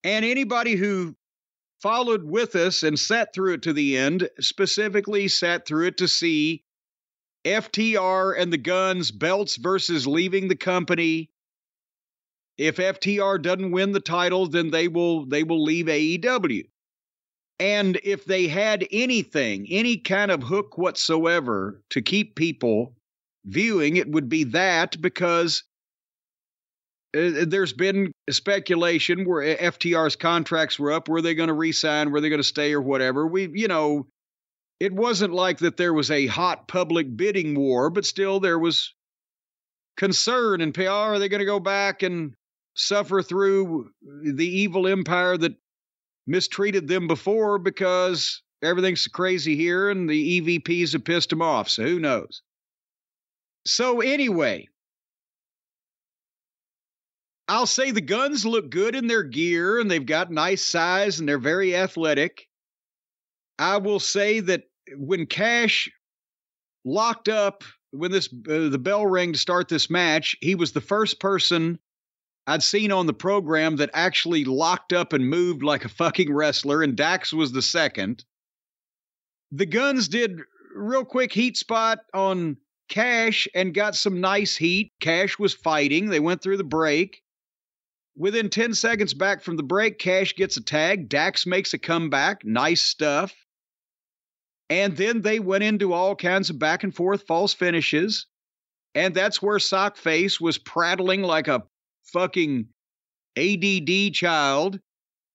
And 0.03 0.23
anybody 0.23 0.75
who 0.75 1.15
followed 1.81 2.23
with 2.23 2.55
us 2.55 2.83
and 2.83 2.97
sat 2.97 3.33
through 3.33 3.55
it 3.55 3.63
to 3.63 3.73
the 3.73 3.97
end 3.97 4.29
specifically 4.39 5.27
sat 5.27 5.67
through 5.67 5.87
it 5.87 5.97
to 5.97 6.07
see 6.07 6.63
FTR 7.43 8.39
and 8.39 8.53
the 8.53 8.57
Guns 8.57 9.11
belts 9.11 9.57
versus 9.57 10.07
leaving 10.07 10.47
the 10.47 10.55
company. 10.55 11.29
If 12.57 12.77
FTR 12.77 13.41
doesn't 13.41 13.71
win 13.71 13.91
the 13.91 13.99
title, 13.99 14.47
then 14.47 14.71
they 14.71 14.87
will 14.87 15.25
they 15.25 15.43
will 15.43 15.63
leave 15.63 15.87
AEW. 15.87 16.65
And 17.59 17.99
if 18.03 18.25
they 18.25 18.47
had 18.47 18.85
anything, 18.91 19.65
any 19.69 19.97
kind 19.97 20.29
of 20.29 20.43
hook 20.43 20.77
whatsoever 20.77 21.81
to 21.91 22.01
keep 22.01 22.35
people 22.35 22.93
viewing, 23.45 23.95
it 23.95 24.09
would 24.09 24.27
be 24.27 24.43
that 24.45 24.99
because 25.01 25.63
uh, 27.15 27.45
there's 27.47 27.71
been 27.71 28.11
speculation 28.29 29.23
where 29.25 29.55
FTR's 29.55 30.17
contracts 30.17 30.77
were 30.77 30.91
up. 30.91 31.07
Were 31.07 31.21
they 31.21 31.33
going 31.33 31.47
to 31.47 31.53
resign? 31.53 32.11
Were 32.11 32.19
they 32.19 32.29
going 32.29 32.39
to 32.39 32.43
stay 32.43 32.73
or 32.73 32.81
whatever? 32.81 33.25
We, 33.25 33.49
you 33.53 33.69
know, 33.69 34.07
it 34.81 34.91
wasn't 34.91 35.33
like 35.33 35.59
that 35.59 35.77
there 35.77 35.93
was 35.93 36.11
a 36.11 36.27
hot 36.27 36.67
public 36.67 37.15
bidding 37.15 37.57
war, 37.57 37.89
but 37.89 38.05
still 38.05 38.41
there 38.41 38.59
was 38.59 38.93
concern 39.95 40.59
and 40.59 40.73
PR. 40.73 40.89
Are 40.89 41.19
they 41.19 41.29
going 41.29 41.39
to 41.39 41.45
go 41.45 41.61
back 41.61 42.03
and 42.03 42.33
suffer 42.75 43.21
through 43.21 43.91
the 44.01 44.45
evil 44.45 44.87
empire 44.87 45.37
that 45.37 45.55
mistreated 46.27 46.87
them 46.87 47.07
before 47.07 47.57
because 47.59 48.41
everything's 48.63 49.07
crazy 49.07 49.55
here 49.55 49.89
and 49.89 50.09
the 50.09 50.41
EVPs 50.41 50.93
have 50.93 51.03
pissed 51.03 51.29
them 51.29 51.41
off. 51.41 51.69
So 51.69 51.83
who 51.83 51.99
knows? 51.99 52.41
So, 53.67 54.01
anyway, 54.01 54.67
I'll 57.47 57.67
say 57.67 57.91
the 57.91 58.01
guns 58.01 58.45
look 58.45 58.69
good 58.69 58.95
in 58.95 59.07
their 59.07 59.23
gear 59.23 59.79
and 59.79 59.89
they've 59.89 60.05
got 60.05 60.31
nice 60.31 60.63
size 60.63 61.19
and 61.19 61.27
they're 61.27 61.37
very 61.37 61.75
athletic. 61.75 62.47
I 63.57 63.77
will 63.77 63.99
say 63.99 64.39
that 64.41 64.63
when 64.95 65.25
Cash 65.25 65.89
locked 66.83 67.29
up, 67.29 67.63
when 67.91 68.11
this 68.11 68.27
uh, 68.27 68.69
the 68.69 68.79
bell 68.79 69.05
rang 69.05 69.33
to 69.33 69.39
start 69.39 69.67
this 69.67 69.89
match, 69.89 70.35
he 70.41 70.55
was 70.55 70.73
the 70.73 70.81
first 70.81 71.19
person 71.19 71.79
I'd 72.47 72.63
seen 72.63 72.91
on 72.91 73.07
the 73.07 73.13
program 73.13 73.77
that 73.77 73.89
actually 73.93 74.45
locked 74.45 74.93
up 74.93 75.13
and 75.13 75.27
moved 75.27 75.63
like 75.63 75.83
a 75.85 75.89
fucking 75.89 76.33
wrestler, 76.33 76.83
and 76.83 76.95
Dax 76.95 77.33
was 77.33 77.51
the 77.51 77.61
second. 77.61 78.23
The 79.51 79.65
guns 79.65 80.07
did 80.07 80.41
real 80.75 81.05
quick 81.05 81.31
heat 81.31 81.57
spot 81.57 81.99
on 82.13 82.57
Cash 82.87 83.47
and 83.55 83.73
got 83.73 83.95
some 83.95 84.21
nice 84.21 84.55
heat. 84.55 84.91
Cash 84.99 85.39
was 85.39 85.53
fighting. 85.53 86.09
They 86.09 86.19
went 86.19 86.41
through 86.41 86.57
the 86.57 86.63
break. 86.63 87.23
Within 88.17 88.49
10 88.49 88.75
seconds 88.75 89.13
back 89.13 89.41
from 89.41 89.57
the 89.57 89.63
break, 89.63 89.97
Cash 89.97 90.35
gets 90.35 90.55
a 90.57 90.63
tag. 90.63 91.09
Dax 91.09 91.45
makes 91.45 91.73
a 91.73 91.77
comeback. 91.77 92.45
Nice 92.45 92.81
stuff. 92.81 93.33
And 94.69 94.95
then 94.95 95.21
they 95.21 95.39
went 95.39 95.63
into 95.63 95.93
all 95.93 96.15
kinds 96.15 96.49
of 96.49 96.59
back 96.59 96.83
and 96.83 96.95
forth 96.95 97.23
false 97.27 97.53
finishes. 97.53 98.27
And 98.93 99.13
that's 99.13 99.41
where 99.41 99.57
Sockface 99.57 100.39
was 100.39 100.57
prattling 100.57 101.21
like 101.23 101.47
a 101.47 101.63
fucking 102.13 102.67
ADD 103.37 104.13
child 104.13 104.79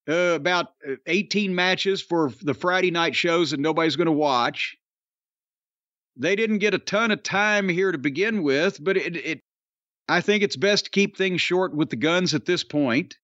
uh, 0.08 0.34
about 0.34 0.68
uh, 0.88 0.94
18 1.06 1.54
matches 1.54 2.02
for 2.02 2.32
the 2.42 2.54
Friday 2.54 2.90
night 2.90 3.14
shows 3.14 3.50
that 3.50 3.60
nobody's 3.60 3.96
going 3.96 4.06
to 4.06 4.12
watch. 4.12 4.76
They 6.16 6.36
didn't 6.36 6.58
get 6.58 6.74
a 6.74 6.78
ton 6.78 7.10
of 7.10 7.22
time 7.22 7.68
here 7.68 7.92
to 7.92 7.98
begin 7.98 8.42
with, 8.42 8.82
but 8.82 8.96
it, 8.96 9.16
it 9.16 9.40
I 10.08 10.20
think 10.20 10.42
it's 10.42 10.56
best 10.56 10.86
to 10.86 10.90
keep 10.90 11.16
things 11.16 11.40
short 11.40 11.74
with 11.74 11.90
the 11.90 11.96
guns 11.96 12.34
at 12.34 12.44
this 12.44 12.64
point. 12.64 13.16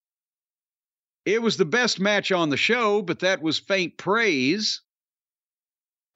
It 1.25 1.43
was 1.43 1.57
the 1.57 1.65
best 1.65 1.99
match 1.99 2.31
on 2.31 2.51
the 2.51 2.57
show, 2.57 3.03
but 3.03 3.19
that 3.19 3.43
was 3.43 3.59
faint 3.59 3.97
praise. 3.97 4.83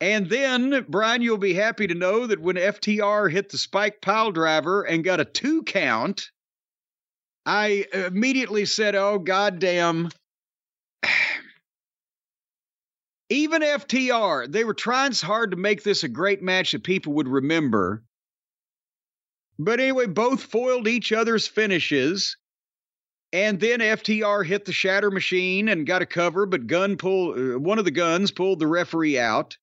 And 0.00 0.30
then, 0.30 0.86
Brian, 0.88 1.20
you'll 1.20 1.36
be 1.36 1.52
happy 1.52 1.88
to 1.88 1.94
know 1.94 2.26
that 2.26 2.40
when 2.40 2.56
FTR 2.56 3.30
hit 3.30 3.50
the 3.50 3.58
spike 3.58 4.00
pile 4.00 4.30
driver 4.30 4.82
and 4.82 5.04
got 5.04 5.20
a 5.20 5.24
two 5.24 5.64
count, 5.64 6.30
I 7.46 7.86
immediately 7.92 8.64
said, 8.66 8.94
Oh, 8.94 9.18
goddamn. 9.18 10.10
Even 13.30 13.62
FTR, 13.62 14.50
they 14.50 14.64
were 14.64 14.74
trying 14.74 15.12
so 15.12 15.26
hard 15.26 15.52
to 15.52 15.56
make 15.56 15.82
this 15.82 16.04
a 16.04 16.08
great 16.08 16.42
match 16.42 16.72
that 16.72 16.82
people 16.82 17.12
would 17.14 17.28
remember. 17.28 18.02
But 19.58 19.78
anyway, 19.78 20.06
both 20.06 20.42
foiled 20.42 20.88
each 20.88 21.12
other's 21.12 21.46
finishes. 21.46 22.36
And 23.32 23.60
then 23.60 23.78
FTR 23.78 24.44
hit 24.44 24.64
the 24.64 24.72
shatter 24.72 25.10
machine 25.10 25.68
and 25.68 25.86
got 25.86 26.02
a 26.02 26.06
cover, 26.06 26.46
but 26.46 26.66
gun 26.66 26.96
pull 26.96 27.54
uh, 27.54 27.58
one 27.58 27.78
of 27.78 27.84
the 27.84 27.92
guns 27.92 28.32
pulled 28.32 28.58
the 28.58 28.66
referee 28.66 29.18
out. 29.18 29.56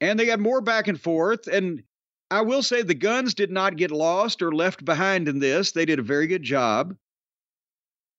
And 0.00 0.18
they 0.18 0.26
got 0.26 0.40
more 0.40 0.60
back 0.60 0.88
and 0.88 1.00
forth. 1.00 1.46
And 1.46 1.84
I 2.30 2.40
will 2.40 2.62
say 2.62 2.82
the 2.82 2.94
guns 2.94 3.34
did 3.34 3.50
not 3.50 3.76
get 3.76 3.90
lost 3.90 4.42
or 4.42 4.52
left 4.52 4.84
behind 4.84 5.28
in 5.28 5.38
this. 5.38 5.72
They 5.72 5.84
did 5.84 5.98
a 5.98 6.02
very 6.02 6.26
good 6.26 6.42
job. 6.42 6.96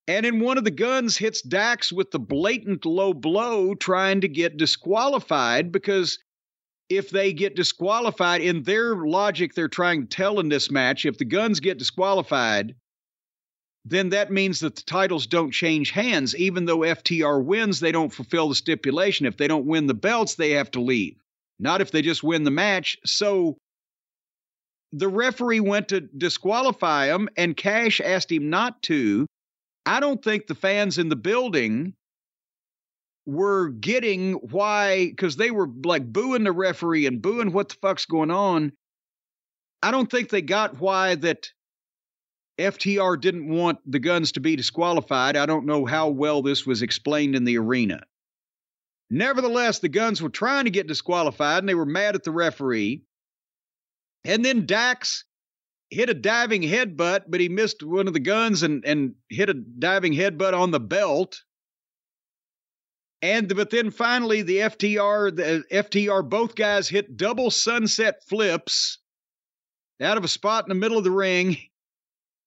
And 0.07 0.25
in 0.25 0.39
one 0.39 0.57
of 0.57 0.63
the 0.63 0.71
guns 0.71 1.17
hits 1.17 1.41
Dax 1.41 1.91
with 1.91 2.11
the 2.11 2.19
blatant 2.19 2.85
low 2.85 3.13
blow, 3.13 3.75
trying 3.75 4.21
to 4.21 4.29
get 4.29 4.55
disqualified 4.55 5.71
because 5.73 6.19
if 6.89 7.09
they 7.09 7.33
get 7.33 7.57
disqualified 7.57 8.39
in 8.39 8.63
their 8.63 8.95
logic 8.95 9.53
they're 9.53 9.67
trying 9.67 10.03
to 10.03 10.07
tell 10.07 10.39
in 10.39 10.47
this 10.47 10.71
match, 10.71 11.05
if 11.05 11.17
the 11.17 11.25
guns 11.25 11.59
get 11.59 11.77
disqualified, 11.77 12.75
then 13.83 14.09
that 14.09 14.31
means 14.31 14.61
that 14.61 14.77
the 14.77 14.83
titles 14.83 15.27
don't 15.27 15.51
change 15.51 15.91
hands. 15.91 16.33
Even 16.35 16.63
though 16.63 16.79
FTR 16.79 17.43
wins, 17.43 17.81
they 17.81 17.91
don't 17.91 18.13
fulfill 18.13 18.47
the 18.47 18.55
stipulation. 18.55 19.25
If 19.25 19.35
they 19.35 19.47
don't 19.49 19.65
win 19.65 19.87
the 19.87 19.93
belts, 19.93 20.35
they 20.35 20.51
have 20.51 20.71
to 20.71 20.81
leave. 20.81 21.17
Not 21.59 21.81
if 21.81 21.91
they 21.91 22.01
just 22.01 22.23
win 22.23 22.43
the 22.43 22.51
match. 22.51 22.97
So 23.05 23.57
the 24.93 25.07
referee 25.07 25.59
went 25.59 25.89
to 25.89 26.01
disqualify 26.01 27.07
him, 27.07 27.29
and 27.37 27.57
Cash 27.57 27.99
asked 28.01 28.31
him 28.31 28.49
not 28.49 28.81
to. 28.83 29.25
I 29.85 29.99
don't 29.99 30.23
think 30.23 30.47
the 30.47 30.55
fans 30.55 30.97
in 30.97 31.09
the 31.09 31.15
building 31.15 31.93
were 33.25 33.69
getting 33.69 34.33
why, 34.33 35.07
because 35.09 35.35
they 35.35 35.51
were 35.51 35.69
like 35.83 36.11
booing 36.11 36.43
the 36.45 36.51
referee 36.51 37.05
and 37.05 37.21
booing 37.21 37.51
what 37.51 37.69
the 37.69 37.75
fuck's 37.81 38.05
going 38.05 38.31
on. 38.31 38.71
I 39.83 39.91
don't 39.91 40.09
think 40.09 40.29
they 40.29 40.41
got 40.41 40.79
why 40.79 41.15
that 41.15 41.51
FTR 42.57 43.19
didn't 43.19 43.49
want 43.49 43.79
the 43.85 43.99
guns 43.99 44.31
to 44.33 44.39
be 44.39 44.55
disqualified. 44.55 45.37
I 45.37 45.45
don't 45.45 45.65
know 45.65 45.85
how 45.85 46.09
well 46.09 46.41
this 46.41 46.65
was 46.65 46.81
explained 46.81 47.35
in 47.35 47.43
the 47.43 47.57
arena. 47.57 48.01
Nevertheless, 49.09 49.79
the 49.79 49.89
guns 49.89 50.21
were 50.21 50.29
trying 50.29 50.65
to 50.65 50.71
get 50.71 50.87
disqualified 50.87 51.59
and 51.59 51.69
they 51.69 51.75
were 51.75 51.85
mad 51.85 52.15
at 52.15 52.23
the 52.23 52.31
referee. 52.31 53.03
And 54.25 54.43
then 54.43 54.65
Dax 54.65 55.23
hit 55.89 56.09
a 56.09 56.13
diving 56.13 56.61
headbutt, 56.61 57.25
but 57.27 57.39
he 57.39 57.49
missed 57.49 57.83
one 57.83 58.07
of 58.07 58.13
the 58.13 58.19
guns 58.19 58.63
and, 58.63 58.83
and 58.85 59.15
hit 59.29 59.49
a 59.49 59.53
diving 59.53 60.13
headbutt 60.13 60.53
on 60.53 60.71
the 60.71 60.79
belt. 60.79 61.41
And 63.21 63.53
but 63.55 63.71
then 63.71 63.89
finally 63.89 64.43
the 64.43 64.57
FTR, 64.57 65.35
the 65.35 65.63
FTR, 65.71 66.29
both 66.29 66.55
guys 66.55 66.87
hit 66.87 67.17
double 67.17 67.49
sunset 67.49 68.23
flips 68.27 68.99
out 70.01 70.17
of 70.17 70.23
a 70.23 70.27
spot 70.27 70.65
in 70.65 70.69
the 70.69 70.75
middle 70.75 70.97
of 70.97 71.03
the 71.03 71.11
ring. 71.11 71.57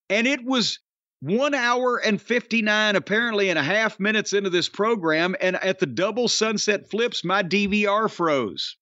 And 0.08 0.26
it 0.26 0.44
was 0.44 0.78
one 1.20 1.54
hour 1.54 1.98
and 1.98 2.20
59, 2.20 2.96
apparently, 2.96 3.50
and 3.50 3.58
a 3.58 3.62
half 3.62 4.00
minutes 4.00 4.32
into 4.32 4.50
this 4.50 4.68
program. 4.68 5.34
And 5.40 5.56
at 5.56 5.78
the 5.78 5.86
double 5.86 6.28
sunset 6.28 6.88
flips, 6.88 7.24
my 7.24 7.42
DVR 7.42 8.10
froze. 8.10 8.76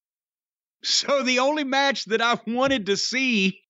So 0.82 1.22
the 1.22 1.40
only 1.40 1.64
match 1.64 2.04
that 2.06 2.20
I 2.20 2.38
wanted 2.46 2.86
to 2.86 2.96
see 2.96 3.60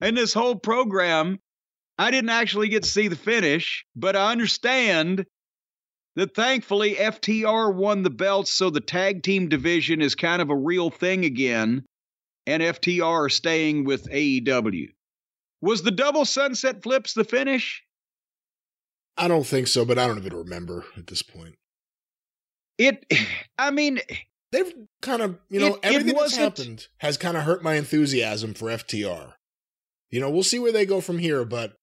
in 0.00 0.14
this 0.14 0.34
whole 0.34 0.56
program, 0.56 1.38
I 1.98 2.10
didn't 2.10 2.30
actually 2.30 2.68
get 2.68 2.82
to 2.82 2.88
see 2.88 3.08
the 3.08 3.16
finish, 3.16 3.84
but 3.94 4.16
I 4.16 4.32
understand 4.32 5.26
that 6.16 6.34
thankfully 6.34 6.94
FTR 6.94 7.74
won 7.74 8.02
the 8.02 8.10
belts, 8.10 8.52
so 8.52 8.70
the 8.70 8.80
tag 8.80 9.22
team 9.22 9.48
division 9.48 10.00
is 10.00 10.14
kind 10.14 10.40
of 10.42 10.50
a 10.50 10.56
real 10.56 10.90
thing 10.90 11.24
again, 11.24 11.84
and 12.46 12.62
FTR 12.62 13.30
staying 13.30 13.84
with 13.84 14.08
AEW. 14.10 14.88
Was 15.60 15.82
the 15.82 15.90
double 15.90 16.24
sunset 16.24 16.82
flips 16.82 17.14
the 17.14 17.24
finish? 17.24 17.82
I 19.16 19.28
don't 19.28 19.46
think 19.46 19.68
so, 19.68 19.84
but 19.84 19.98
I 19.98 20.06
don't 20.06 20.18
even 20.18 20.36
remember 20.36 20.84
at 20.96 21.06
this 21.06 21.22
point. 21.22 21.54
It, 22.78 23.04
I 23.58 23.70
mean, 23.70 24.00
They've 24.54 24.72
kind 25.02 25.20
of, 25.20 25.38
you 25.50 25.58
know, 25.58 25.66
It- 25.66 25.72
it 25.74 25.78
everything 25.82 26.14
that's 26.16 26.36
happened 26.36 26.86
has 26.98 27.16
kind 27.16 27.36
of 27.36 27.42
hurt 27.42 27.62
my 27.64 27.74
enthusiasm 27.74 28.54
for 28.54 28.70
FTR. 28.70 29.34
You 30.10 30.20
know, 30.20 30.30
we'll 30.30 30.44
see 30.44 30.60
where 30.60 30.70
they 30.72 30.86
go 30.86 31.00
from 31.00 31.18
here, 31.18 31.44
but 31.44 31.76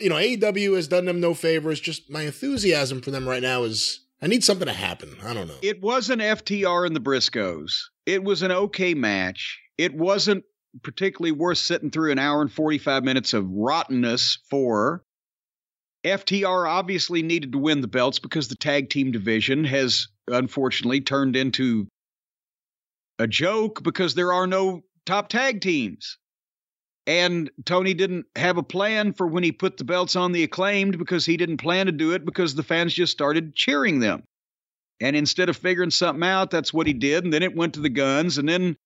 you 0.00 0.08
know, 0.08 0.16
AEW 0.16 0.74
has 0.76 0.88
done 0.88 1.04
them 1.04 1.20
no 1.20 1.34
favors. 1.34 1.78
Just 1.78 2.10
my 2.10 2.22
enthusiasm 2.22 3.00
for 3.02 3.10
them 3.10 3.28
right 3.28 3.42
now 3.42 3.62
is 3.64 4.00
I 4.22 4.26
need 4.26 4.42
something 4.42 4.66
to 4.66 4.72
happen. 4.72 5.16
I 5.22 5.32
don't 5.34 5.46
know. 5.46 5.58
it 5.62 5.80
wasn't 5.80 6.20
FTR 6.22 6.84
and 6.86 6.96
the 6.96 7.00
Briscoes. 7.00 7.74
It 8.06 8.24
was 8.24 8.42
an 8.42 8.50
okay 8.50 8.94
match. 8.94 9.60
It 9.78 9.94
wasn't 9.94 10.44
particularly 10.82 11.32
worth 11.32 11.58
sitting 11.58 11.90
through 11.90 12.12
an 12.12 12.18
hour 12.18 12.40
and 12.42 12.52
45 12.52 13.04
minutes 13.04 13.34
of 13.34 13.46
rottenness 13.48 14.38
for. 14.50 15.04
FTR 16.04 16.66
obviously 16.66 17.22
needed 17.22 17.52
to 17.52 17.58
win 17.58 17.82
the 17.82 17.88
belts 17.88 18.18
because 18.18 18.48
the 18.48 18.56
tag 18.56 18.88
team 18.88 19.12
division 19.12 19.64
has 19.64 20.08
unfortunately 20.28 21.00
turned 21.02 21.36
into 21.36 21.86
a 23.20 23.26
joke 23.26 23.82
because 23.82 24.14
there 24.14 24.32
are 24.32 24.46
no 24.46 24.82
top 25.04 25.28
tag 25.28 25.60
teams. 25.60 26.18
And 27.06 27.50
Tony 27.64 27.94
didn't 27.94 28.26
have 28.36 28.56
a 28.56 28.62
plan 28.62 29.12
for 29.12 29.26
when 29.26 29.42
he 29.42 29.52
put 29.52 29.76
the 29.76 29.84
belts 29.84 30.16
on 30.16 30.32
the 30.32 30.42
acclaimed 30.42 30.98
because 30.98 31.26
he 31.26 31.36
didn't 31.36 31.58
plan 31.58 31.86
to 31.86 31.92
do 31.92 32.12
it 32.12 32.24
because 32.24 32.54
the 32.54 32.62
fans 32.62 32.94
just 32.94 33.12
started 33.12 33.54
cheering 33.54 34.00
them. 34.00 34.22
And 35.00 35.16
instead 35.16 35.48
of 35.48 35.56
figuring 35.56 35.90
something 35.90 36.22
out, 36.22 36.50
that's 36.50 36.72
what 36.72 36.86
he 36.86 36.92
did. 36.92 37.24
And 37.24 37.32
then 37.32 37.42
it 37.42 37.56
went 37.56 37.74
to 37.74 37.80
the 37.80 37.88
guns. 37.88 38.38
And 38.38 38.48
then 38.48 38.76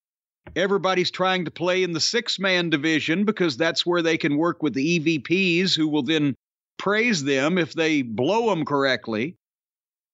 everybody's 0.57 1.11
trying 1.11 1.45
to 1.45 1.51
play 1.51 1.83
in 1.83 1.93
the 1.93 2.01
six 2.01 2.39
man 2.39 2.71
division 2.71 3.25
because 3.25 3.57
that's 3.57 3.85
where 3.85 4.03
they 4.03 4.17
can 4.17 4.37
work 4.37 4.63
with 4.63 4.75
the 4.75 5.01
EVPs 5.01 5.77
who 5.77 5.89
will 5.89 6.03
then 6.03 6.35
praise 6.79 7.23
them 7.23 7.59
if 7.59 7.73
they 7.73 8.03
blow 8.03 8.49
them 8.49 8.65
correctly. 8.65 9.37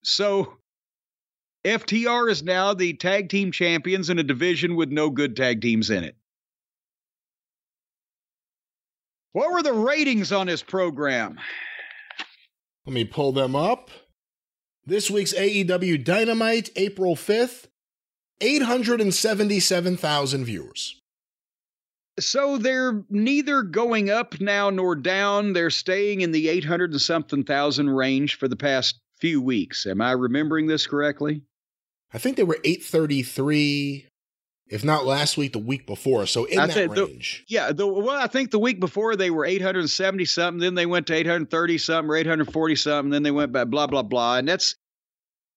So 0.02 0.56
FTR 1.64 2.30
is 2.30 2.42
now 2.42 2.72
the 2.72 2.94
tag 2.94 3.28
team 3.28 3.52
champions 3.52 4.08
in 4.08 4.18
a 4.18 4.22
division 4.22 4.76
with 4.76 4.90
no 4.90 5.10
good 5.10 5.36
tag 5.36 5.60
teams 5.60 5.90
in 5.90 6.04
it. 6.04 6.16
What 9.32 9.52
were 9.52 9.62
the 9.62 9.74
ratings 9.74 10.32
on 10.32 10.46
this 10.46 10.62
program? 10.62 11.38
Let 12.86 12.94
me 12.94 13.04
pull 13.04 13.32
them 13.32 13.54
up. 13.54 13.90
This 14.86 15.10
week's 15.10 15.34
AEW 15.34 16.02
Dynamite, 16.02 16.70
April 16.76 17.14
5th, 17.14 17.66
877,000 18.40 20.44
viewers. 20.44 20.96
So 22.18 22.58
they're 22.58 23.04
neither 23.10 23.62
going 23.62 24.10
up 24.10 24.40
now 24.40 24.70
nor 24.70 24.96
down. 24.96 25.52
They're 25.52 25.70
staying 25.70 26.22
in 26.22 26.32
the 26.32 26.48
800 26.48 26.92
and 26.92 27.00
something 27.00 27.44
thousand 27.44 27.90
range 27.90 28.36
for 28.36 28.48
the 28.48 28.56
past 28.56 28.98
few 29.20 29.42
weeks. 29.42 29.86
Am 29.86 30.00
I 30.00 30.12
remembering 30.12 30.66
this 30.66 30.86
correctly? 30.86 31.42
I 32.12 32.18
think 32.18 32.36
they 32.36 32.42
were 32.42 32.58
833, 32.64 34.06
if 34.68 34.84
not 34.84 35.06
last 35.06 35.36
week, 35.36 35.52
the 35.52 35.58
week 35.58 35.86
before. 35.86 36.26
So 36.26 36.44
in 36.44 36.58
I 36.58 36.66
that 36.66 36.72
think 36.72 36.94
the- 36.94 37.06
range. 37.06 37.44
Yeah, 37.48 37.72
the, 37.72 37.86
well, 37.86 38.10
I 38.10 38.26
think 38.26 38.50
the 38.50 38.58
week 38.58 38.80
before 38.80 39.16
they 39.16 39.30
were 39.30 39.44
870 39.44 40.24
something, 40.24 40.60
then 40.60 40.74
they 40.74 40.86
went 40.86 41.06
to 41.08 41.14
830 41.14 41.78
something 41.78 42.10
or 42.10 42.16
840 42.16 42.76
something, 42.76 43.10
then 43.10 43.22
they 43.22 43.30
went 43.30 43.52
back, 43.52 43.68
blah, 43.68 43.86
blah, 43.86 44.02
blah. 44.02 44.38
And 44.38 44.48
that's, 44.48 44.74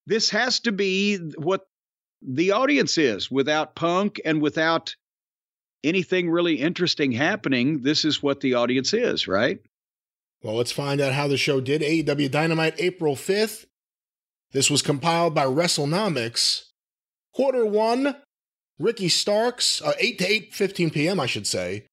this 0.06 0.30
has 0.32 0.59
to 0.61 0.72
be 0.72 1.17
what 1.38 1.65
the 2.22 2.51
audience 2.51 2.98
is 2.98 3.30
without 3.32 3.75
punk 3.75 4.22
and 4.23 4.41
without 4.41 4.95
anything 5.83 6.30
really 6.30 6.56
interesting 6.56 7.11
happening. 7.11 7.82
This 7.82 8.06
is 8.06 8.22
what 8.23 8.41
the 8.41 8.53
audience 8.53 8.93
is, 8.93 9.27
right? 9.27 9.59
Well, 10.41 10.56
let's 10.56 10.72
find 10.72 11.01
out 11.01 11.14
how 11.14 11.27
the 11.27 11.38
show 11.38 11.61
did. 11.61 11.82
AEW 11.82 12.30
Dynamite, 12.30 12.75
April 12.77 13.15
5th. 13.15 13.65
This 14.53 14.69
was 14.69 14.82
compiled 14.82 15.33
by 15.33 15.45
WrestleNomics. 15.45 16.65
Quarter 17.33 17.65
one, 17.65 18.17
Ricky 18.80 19.09
Starks, 19.09 19.82
uh, 19.82 19.93
8 19.99 20.19
to 20.19 20.32
8, 20.32 20.53
15 20.53 20.90
p.m., 20.91 21.19
I 21.19 21.25
should 21.25 21.48
say. 21.48 21.88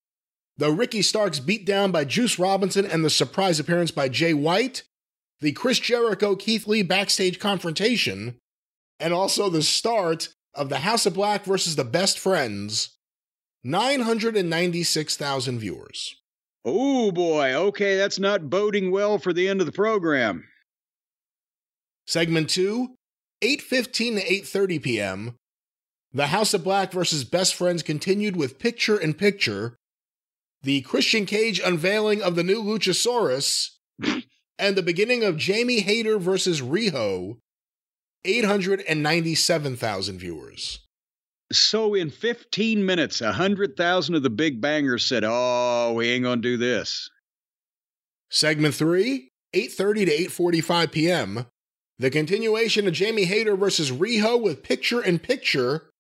The 0.58 0.70
Ricky 0.70 1.00
Starks 1.00 1.40
beat 1.40 1.64
down 1.64 1.90
by 1.90 2.04
Juice 2.04 2.38
Robinson 2.38 2.84
and 2.84 3.02
the 3.02 3.10
surprise 3.10 3.58
appearance 3.58 3.90
by 3.90 4.10
Jay 4.10 4.34
White. 4.34 4.82
The 5.40 5.52
Chris 5.52 5.78
Jericho 5.78 6.36
Keith 6.36 6.66
Lee 6.66 6.82
backstage 6.82 7.38
confrontation. 7.38 8.36
And 8.98 9.14
also 9.14 9.48
the 9.48 9.62
start 9.62 10.28
of 10.54 10.68
the 10.68 10.80
House 10.80 11.06
of 11.06 11.14
Black 11.14 11.46
versus 11.46 11.76
the 11.76 11.84
Best 11.84 12.18
Friends. 12.18 12.98
996,000 13.64 15.58
viewers. 15.58 16.14
Oh 16.62 17.10
boy, 17.10 17.54
okay, 17.54 17.96
that's 17.96 18.18
not 18.18 18.50
boding 18.50 18.90
well 18.90 19.18
for 19.18 19.32
the 19.32 19.48
end 19.48 19.60
of 19.60 19.66
the 19.66 19.72
program. 19.72 20.44
Segment 22.10 22.50
2, 22.50 22.88
8:15 23.40 24.16
to 24.16 24.24
8:30 24.26 24.82
p.m. 24.82 25.36
The 26.12 26.26
House 26.26 26.52
of 26.52 26.64
Black 26.64 26.90
versus 26.90 27.22
Best 27.22 27.54
Friends 27.54 27.84
continued 27.84 28.34
with 28.34 28.58
picture 28.58 28.98
in 28.98 29.14
picture, 29.14 29.76
the 30.60 30.80
Christian 30.80 31.24
Cage 31.24 31.60
unveiling 31.64 32.20
of 32.20 32.34
the 32.34 32.42
new 32.42 32.64
Luchasaurus, 32.64 33.76
and 34.58 34.74
the 34.74 34.82
beginning 34.82 35.22
of 35.22 35.36
Jamie 35.36 35.82
Hayter 35.82 36.18
versus 36.18 36.60
Riho. 36.60 37.36
897,000 38.24 40.18
viewers. 40.18 40.80
So 41.52 41.94
in 41.94 42.10
15 42.10 42.84
minutes, 42.84 43.20
100,000 43.20 44.14
of 44.16 44.24
the 44.24 44.30
big 44.30 44.60
bangers 44.60 45.06
said, 45.06 45.22
"Oh, 45.24 45.92
we 45.94 46.08
ain't 46.08 46.24
going 46.24 46.42
to 46.42 46.48
do 46.48 46.56
this." 46.56 47.08
Segment 48.30 48.74
3, 48.74 49.30
8:30 49.54 50.06
to 50.06 50.10
8:45 50.28 50.90
p.m. 50.90 51.46
The 52.00 52.10
continuation 52.10 52.88
of 52.88 52.94
Jamie 52.94 53.26
Hayter 53.26 53.54
versus 53.56 53.90
Riho 53.90 54.40
with 54.40 54.62
picture 54.62 55.04
in 55.04 55.18
picture. 55.18 55.90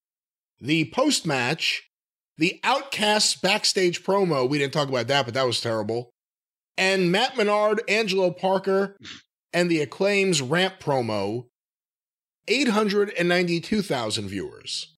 The 0.58 0.86
post-match, 0.94 1.90
the 2.38 2.58
Outcasts 2.64 3.38
backstage 3.38 4.02
promo. 4.02 4.48
We 4.48 4.56
didn't 4.56 4.72
talk 4.72 4.88
about 4.88 5.08
that, 5.08 5.26
but 5.26 5.34
that 5.34 5.44
was 5.44 5.60
terrible. 5.60 6.08
And 6.78 7.12
Matt 7.12 7.36
Menard, 7.36 7.82
Angelo 7.86 8.30
Parker, 8.30 8.96
and 9.52 9.70
the 9.70 9.82
Acclaims 9.82 10.40
ramp 10.40 10.76
promo. 10.80 11.48
892,000 12.48 14.26
viewers. 14.26 14.94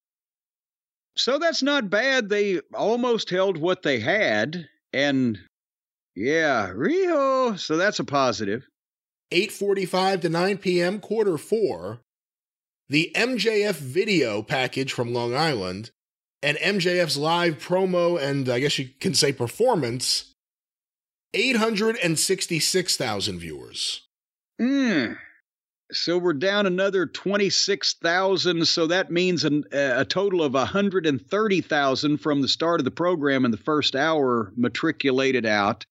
So 1.16 1.40
that's 1.40 1.64
not 1.64 1.90
bad. 1.90 2.28
They 2.28 2.60
almost 2.74 3.28
held 3.28 3.58
what 3.58 3.82
they 3.82 3.98
had 3.98 4.68
and 4.92 5.40
yeah, 6.14 6.70
Riho. 6.72 7.58
So 7.58 7.76
that's 7.76 7.98
a 7.98 8.04
positive. 8.04 8.68
8:45 9.32 10.20
to 10.22 10.28
9 10.28 10.58
p.m. 10.58 11.00
quarter 11.00 11.38
4 11.38 12.00
the 12.88 13.10
MJF 13.14 13.76
video 13.76 14.42
package 14.42 14.92
from 14.92 15.14
Long 15.14 15.34
Island 15.34 15.90
and 16.42 16.58
MJF's 16.58 17.16
live 17.16 17.58
promo 17.58 18.20
and 18.20 18.48
I 18.48 18.60
guess 18.60 18.78
you 18.78 18.90
can 19.00 19.14
say 19.14 19.32
performance 19.32 20.34
866,000 21.34 23.38
viewers 23.38 24.02
Mm. 24.62 25.18
So 25.90 26.16
we're 26.16 26.34
down 26.34 26.66
another 26.66 27.06
26,000. 27.06 28.66
So 28.66 28.86
that 28.86 29.10
means 29.10 29.44
an, 29.44 29.64
a 29.72 30.04
total 30.04 30.42
of 30.42 30.54
130,000 30.54 32.18
from 32.18 32.40
the 32.40 32.48
start 32.48 32.80
of 32.80 32.84
the 32.84 32.90
program 32.90 33.44
in 33.44 33.50
the 33.50 33.56
first 33.56 33.94
hour 33.94 34.52
matriculated 34.56 35.44
out. 35.44 35.84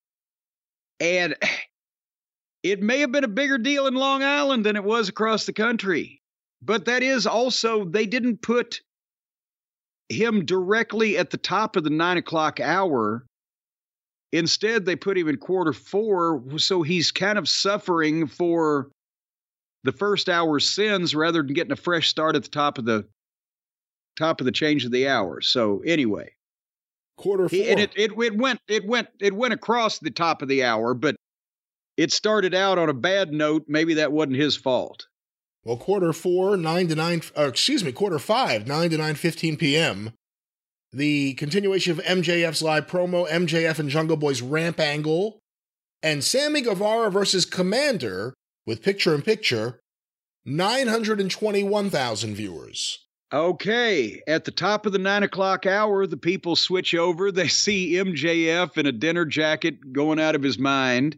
And 1.00 1.36
it 2.64 2.82
may 2.82 3.00
have 3.00 3.12
been 3.12 3.24
a 3.24 3.30
bigger 3.30 3.58
deal 3.58 3.88
in 3.88 3.96
Long 3.96 4.24
Island 4.24 4.66
than 4.66 4.76
it 4.76 4.84
was 4.84 5.10
across 5.10 5.46
the 5.46 5.54
country. 5.54 6.22
But 6.62 6.86
that 6.86 7.02
is 7.02 7.26
also, 7.26 7.86
they 7.86 8.06
didn't 8.06 8.42
put 8.42 8.82
him 10.10 10.46
directly 10.46 11.18
at 11.18 11.32
the 11.32 11.38
top 11.38 11.76
of 11.76 11.84
the 11.84 11.90
nine 11.90 12.18
o'clock 12.18 12.60
hour. 12.60 13.26
Instead, 14.32 14.86
they 14.86 14.96
put 14.96 15.18
him 15.18 15.28
in 15.28 15.38
quarter 15.38 15.74
four. 15.74 16.44
So 16.58 16.84
he's 16.84 17.12
kind 17.12 17.38
of 17.38 17.50
suffering 17.50 18.28
for 18.28 18.90
the 19.84 19.92
first 19.92 20.30
hour's 20.30 20.70
sins 20.70 21.16
rather 21.16 21.42
than 21.42 21.54
getting 21.54 21.72
a 21.72 21.78
fresh 21.78 22.10
start 22.10 22.36
at 22.36 22.44
the 22.44 22.50
top 22.50 22.78
of 22.78 22.86
the 22.86 23.06
top 24.18 24.40
of 24.40 24.46
the 24.46 24.52
change 24.52 24.86
of 24.86 24.92
the 24.92 25.08
hour. 25.08 25.42
So 25.42 25.82
anyway, 25.86 26.32
Quarter 27.18 27.50
four. 27.50 27.58
he, 27.58 27.70
and 27.70 27.80
it, 27.80 27.92
it 27.96 28.12
it 28.12 28.38
went 28.38 28.60
it 28.68 28.86
went 28.86 29.08
it 29.20 29.34
went 29.34 29.54
across 29.54 30.00
the 30.00 30.12
top 30.12 30.42
of 30.42 30.48
the 30.48 30.64
hour, 30.64 30.94
but 30.94 31.16
it 31.98 32.12
started 32.12 32.54
out 32.54 32.78
on 32.78 32.90
a 32.90 32.94
bad 32.94 33.32
note. 33.32 33.66
Maybe 33.68 33.96
that 33.96 34.12
wasn't 34.12 34.38
his 34.38 34.56
fault. 34.56 35.08
Well, 35.64 35.78
quarter 35.78 36.12
four, 36.14 36.58
nine 36.58 36.88
to 36.88 36.96
nine, 36.96 37.22
or 37.36 37.48
excuse 37.48 37.84
me, 37.84 37.92
quarter 37.92 38.20
five, 38.20 38.66
nine 38.66 38.90
to 38.90 38.98
nine 38.98 39.16
fifteen 39.16 39.58
p.m. 39.58 40.14
The 40.92 41.36
continuation 41.36 41.92
of 41.92 42.04
MJF's 42.04 42.62
live 42.62 42.88
promo, 42.88 43.28
MJF 43.30 43.80
and 43.80 43.90
Jungle 43.90 44.18
Boy's 44.18 44.42
ramp 44.42 44.80
angle, 44.80 45.40
and 46.02 46.24
Sammy 46.24 46.62
Guevara 46.62 47.12
versus 47.12 47.46
Komander 47.46 48.34
with 48.66 48.82
picture 48.82 49.14
in 49.14 49.22
picture, 49.22 49.80
nine 50.44 50.88
hundred 50.88 51.22
and 51.22 51.30
twenty-one 51.30 51.90
thousand 51.90 52.36
viewers. 52.36 53.06
Okay, 53.34 54.22
at 54.28 54.44
the 54.44 54.52
top 54.52 54.86
of 54.86 54.92
the 54.92 55.00
nine 55.00 55.24
o'clock 55.24 55.66
hour, 55.66 56.06
the 56.06 56.18
people 56.18 56.58
switch 56.58 56.94
over. 56.94 57.32
They 57.32 57.48
see 57.48 57.94
MJF 57.94 58.78
in 58.78 58.88
a 58.88 58.92
dinner 58.92 59.26
jacket 59.26 59.94
going 59.94 60.20
out 60.20 60.36
of 60.36 60.44
his 60.44 60.60
mind. 60.60 61.18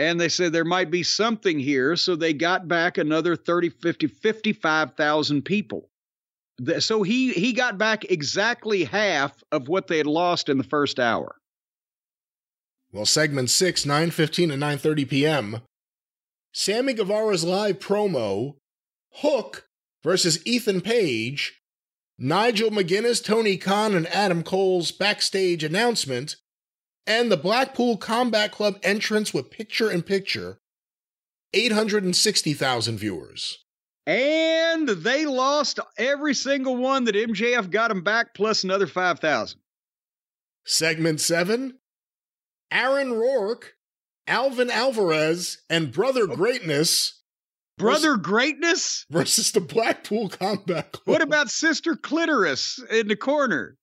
And 0.00 0.18
they 0.18 0.30
said 0.30 0.54
there 0.54 0.64
might 0.64 0.90
be 0.90 1.02
something 1.02 1.58
here. 1.58 1.94
So 1.94 2.16
they 2.16 2.32
got 2.32 2.66
back 2.66 2.96
another 2.96 3.36
30, 3.36 3.68
50, 3.68 4.06
55,000 4.06 5.42
people. 5.42 5.90
So 6.78 7.02
he, 7.02 7.32
he 7.32 7.52
got 7.52 7.76
back 7.76 8.10
exactly 8.10 8.84
half 8.84 9.44
of 9.52 9.68
what 9.68 9.88
they 9.88 9.98
had 9.98 10.06
lost 10.06 10.48
in 10.48 10.56
the 10.56 10.64
first 10.64 10.98
hour. 10.98 11.36
Well, 12.90 13.04
segment 13.04 13.50
six, 13.50 13.84
9.15 13.84 14.54
and 14.54 14.62
9.30 14.62 15.08
p.m. 15.08 15.58
Sammy 16.54 16.94
Guevara's 16.94 17.44
live 17.44 17.78
promo, 17.78 18.54
Hook 19.16 19.68
versus 20.02 20.40
Ethan 20.46 20.80
Page, 20.80 21.60
Nigel 22.18 22.70
McGuinness, 22.70 23.22
Tony 23.22 23.58
Khan, 23.58 23.94
and 23.94 24.06
Adam 24.06 24.44
Cole's 24.44 24.92
backstage 24.92 25.62
announcement, 25.62 26.36
and 27.06 27.30
the 27.30 27.36
Blackpool 27.36 27.96
Combat 27.96 28.52
Club 28.52 28.78
entrance 28.82 29.34
with 29.34 29.50
picture 29.50 29.90
in 29.90 30.02
picture, 30.02 30.60
860,000 31.52 32.98
viewers. 32.98 33.64
And 34.06 34.88
they 34.88 35.26
lost 35.26 35.78
every 35.98 36.34
single 36.34 36.76
one 36.76 37.04
that 37.04 37.14
MJF 37.14 37.70
got 37.70 37.88
them 37.88 38.02
back, 38.02 38.34
plus 38.34 38.64
another 38.64 38.86
5,000. 38.86 39.58
Segment 40.64 41.20
7 41.20 41.78
Aaron 42.72 43.12
Rourke, 43.12 43.74
Alvin 44.26 44.70
Alvarez, 44.70 45.58
and 45.68 45.92
Brother 45.92 46.26
oh. 46.30 46.36
Greatness 46.36 47.20
Brother 47.80 48.16
Greatness? 48.16 49.06
versus 49.10 49.52
the 49.52 49.60
Blackpool 49.60 50.28
Combat 50.28 50.92
Club. 50.92 51.06
What 51.06 51.22
about 51.22 51.48
Sister 51.48 51.96
Clitoris 51.96 52.78
in 52.90 53.08
the 53.08 53.16
corner? 53.16 53.76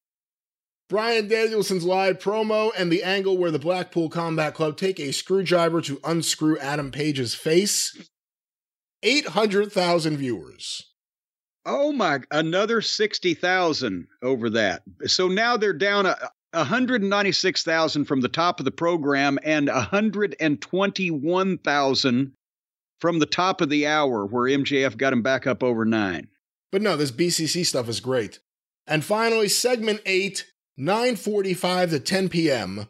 Brian 0.90 1.28
Danielson's 1.28 1.84
live 1.84 2.20
promo 2.20 2.72
and 2.78 2.90
the 2.90 3.04
angle 3.04 3.38
where 3.38 3.52
the 3.52 3.60
Blackpool 3.60 4.10
Combat 4.10 4.54
Club 4.54 4.78
take 4.78 4.98
a 5.00 5.12
screwdriver 5.12 5.82
to 5.82 6.00
unscrew 6.04 6.58
Adam 6.60 6.92
Page's 6.92 7.36
face. 7.36 8.10
800,000 9.04 10.18
viewers. 10.18 10.94
Oh 11.66 11.92
my, 11.92 12.20
another 12.32 12.82
60,000 12.82 14.08
over 14.24 14.50
that. 14.52 14.84
So 15.06 15.28
now 15.28 15.58
they're 15.58 15.74
down 15.74 16.06
a, 16.06 16.16
196,000 16.54 18.06
from 18.06 18.22
the 18.22 18.30
top 18.30 18.60
of 18.60 18.66
the 18.66 18.72
program 18.72 19.38
and 19.44 19.68
121,000 19.68 22.34
from 23.00 23.20
the 23.20 23.26
top 23.26 23.62
of 23.62 23.70
the 23.70 23.86
hour 23.86 24.26
where 24.26 24.50
MJF 24.50 24.98
got 24.98 25.12
him 25.12 25.22
back 25.22 25.46
up 25.46 25.62
over 25.62 25.84
nine. 25.84 26.30
But 26.72 26.82
no, 26.82 26.96
this 26.96 27.12
BCC 27.12 27.66
stuff 27.66 27.90
is 27.90 28.00
great. 28.00 28.40
And 28.88 29.04
finally, 29.04 29.50
segment 29.50 30.00
8, 30.06 30.46
9:45 30.80 31.90
to 31.90 32.00
10 32.00 32.30
p.m. 32.30 32.88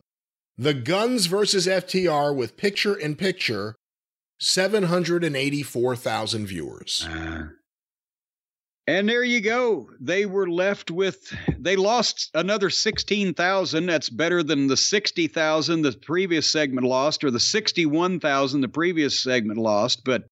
The 0.57 0.74
Guns 0.74 1.27
versus 1.27 1.67
FTR 1.67 2.35
with 2.35 2.57
picture 2.57 2.95
in 2.95 3.16
picture, 3.16 3.75
784,000 4.40 6.48
viewers. 6.48 7.07
Ah. 7.07 7.49
And 8.88 9.09
there 9.09 9.24
you 9.24 9.41
go. 9.41 9.90
They 9.99 10.25
were 10.25 10.49
left 10.49 10.90
with, 10.90 11.35
they 11.59 11.75
lost 11.75 12.30
another 12.33 12.69
16,000. 12.69 13.85
That's 13.85 14.09
better 14.09 14.43
than 14.43 14.67
the 14.67 14.77
60,000 14.77 15.82
the 15.82 15.91
previous 15.91 16.49
segment 16.49 16.88
lost, 16.88 17.25
or 17.25 17.32
the 17.32 17.40
61,000 17.40 18.61
the 18.61 18.69
previous 18.69 19.19
segment 19.19 19.59
lost. 19.59 20.06
But, 20.06 20.24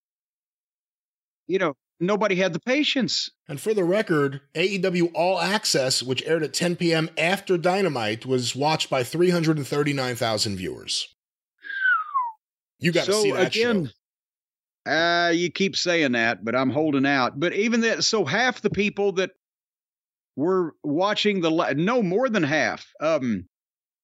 you 1.48 1.60
know, 1.60 1.76
nobody 2.00 2.36
had 2.36 2.54
the 2.54 2.60
patience. 2.60 3.32
And 3.48 3.60
for 3.60 3.74
the 3.74 3.84
record, 3.84 4.42
AEW 4.56 5.12
All 5.14 5.40
Access, 5.40 6.04
which 6.04 6.24
aired 6.26 6.44
at 6.44 6.54
10 6.54 6.76
p.m. 6.76 7.10
after 7.18 7.58
Dynamite, 7.58 8.26
was 8.26 8.56
watched 8.56 8.90
by 8.90 9.04
339,000 9.04 10.58
viewers. 10.58 11.08
You 12.80 12.92
got 12.92 13.06
to 13.06 13.14
so 13.14 13.24
see 13.24 13.32
that 13.32 13.56
again, 13.56 13.92
show. 14.86 14.92
Uh, 14.92 15.30
you 15.30 15.50
keep 15.52 15.76
saying 15.76 16.12
that, 16.12 16.46
but 16.46 16.56
I'm 16.56 16.70
holding 16.70 17.06
out. 17.06 17.40
But 17.40 17.54
even 17.54 17.82
that, 17.82 18.04
so 18.04 18.26
half 18.26 18.62
the 18.62 18.70
people 18.70 19.14
that 19.14 19.32
were 20.36 20.76
watching 20.84 21.42
the 21.42 21.74
no 21.76 22.04
more 22.04 22.30
than 22.30 22.44
half. 22.44 22.88
Um, 23.00 23.48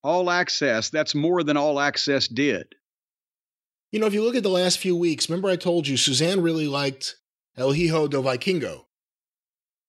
All 0.02 0.30
Access. 0.30 0.90
That's 0.90 1.14
more 1.14 1.42
than 1.42 1.56
All 1.56 1.80
Access 1.80 2.28
did. 2.28 2.74
You 3.92 4.00
know, 4.00 4.06
if 4.06 4.14
you 4.14 4.22
look 4.22 4.36
at 4.36 4.42
the 4.42 4.50
last 4.50 4.78
few 4.78 4.96
weeks, 4.96 5.28
remember 5.28 5.48
I 5.48 5.56
told 5.56 5.88
you 5.88 5.96
Suzanne 5.96 6.42
really 6.42 6.68
liked 6.68 7.16
El 7.56 7.72
Hijo 7.72 8.06
del 8.08 8.22
Vikingo. 8.22 8.84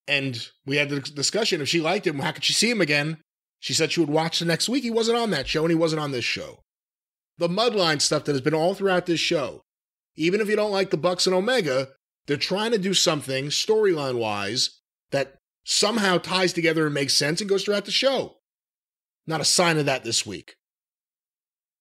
And 0.08 0.48
we 0.66 0.78
had 0.78 0.90
the 0.90 1.02
discussion 1.02 1.62
if 1.62 1.70
she 1.70 1.82
liked 1.82 2.08
him, 2.08 2.20
how 2.20 2.32
could 2.32 2.44
she 2.44 2.54
see 2.54 2.70
him 2.70 2.82
again? 2.82 3.18
She 3.60 3.74
said 3.74 3.92
she 3.92 4.00
would 4.00 4.10
watch 4.10 4.40
the 4.40 4.46
next 4.46 4.70
week. 4.70 4.84
He 4.84 4.90
wasn't 4.90 5.18
on 5.18 5.32
that 5.32 5.48
show 5.48 5.64
and 5.64 5.70
he 5.70 5.76
wasn't 5.76 6.02
on 6.02 6.12
this 6.12 6.26
show. 6.26 6.62
The 7.38 7.50
Mudline 7.50 8.02
stuff 8.02 8.24
that 8.24 8.32
has 8.32 8.42
been 8.42 8.54
all 8.54 8.74
throughout 8.74 9.06
this 9.06 9.20
show, 9.20 9.62
even 10.16 10.42
if 10.42 10.50
you 10.50 10.56
don't 10.56 10.72
like 10.72 10.90
the 10.90 10.98
Bucks 10.98 11.28
and 11.28 11.36
Omega, 11.36 11.90
they're 12.26 12.38
trying 12.38 12.72
to 12.72 12.78
do 12.78 12.94
something 12.94 13.48
storyline 13.48 14.18
wise 14.18 14.80
that 15.12 15.39
somehow 15.70 16.18
ties 16.18 16.52
together 16.52 16.86
and 16.86 16.96
makes 16.96 17.14
sense 17.14 17.40
and 17.40 17.50
goes 17.50 17.64
throughout 17.64 17.86
the 17.86 17.92
show. 17.92 18.38
Not 19.28 19.40
a 19.40 19.46
sign 19.46 19.78
of 19.78 19.86
that 19.86 20.04
this 20.04 20.26
week. 20.26 20.56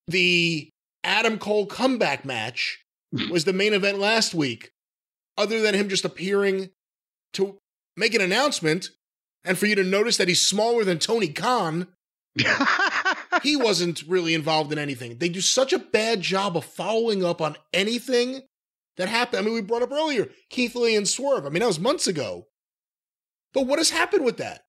The 0.06 0.68
Adam 1.02 1.38
Cole 1.38 1.64
comeback 1.64 2.24
match 2.24 2.84
was 3.30 3.44
the 3.44 3.54
main 3.54 3.72
event 3.72 3.98
last 3.98 4.34
week, 4.34 4.72
other 5.38 5.60
than 5.60 5.74
him 5.74 5.88
just 5.88 6.04
appearing 6.04 6.68
to 7.32 7.56
make 7.96 8.14
an 8.14 8.20
announcement 8.20 8.90
and 9.42 9.56
for 9.56 9.64
you 9.64 9.74
to 9.74 9.84
notice 9.84 10.18
that 10.18 10.28
he's 10.28 10.46
smaller 10.46 10.84
than 10.84 10.98
Tony 10.98 11.28
Khan. 11.28 11.88
he 13.42 13.56
wasn't 13.56 14.02
really 14.06 14.34
involved 14.34 14.70
in 14.70 14.78
anything. 14.78 15.16
They 15.16 15.30
do 15.30 15.40
such 15.40 15.72
a 15.72 15.78
bad 15.78 16.20
job 16.20 16.56
of 16.58 16.64
following 16.64 17.24
up 17.24 17.40
on 17.40 17.56
anything 17.72 18.42
that 18.98 19.08
happened. 19.08 19.40
I 19.40 19.42
mean, 19.42 19.54
we 19.54 19.62
brought 19.62 19.82
up 19.82 19.92
earlier 19.92 20.28
Keith 20.50 20.76
Lee 20.76 20.94
and 20.94 21.08
Swerve. 21.08 21.46
I 21.46 21.48
mean, 21.48 21.60
that 21.60 21.66
was 21.66 21.80
months 21.80 22.06
ago. 22.06 22.47
But 23.52 23.66
what 23.66 23.78
has 23.78 23.90
happened 23.90 24.24
with 24.24 24.36
that? 24.38 24.62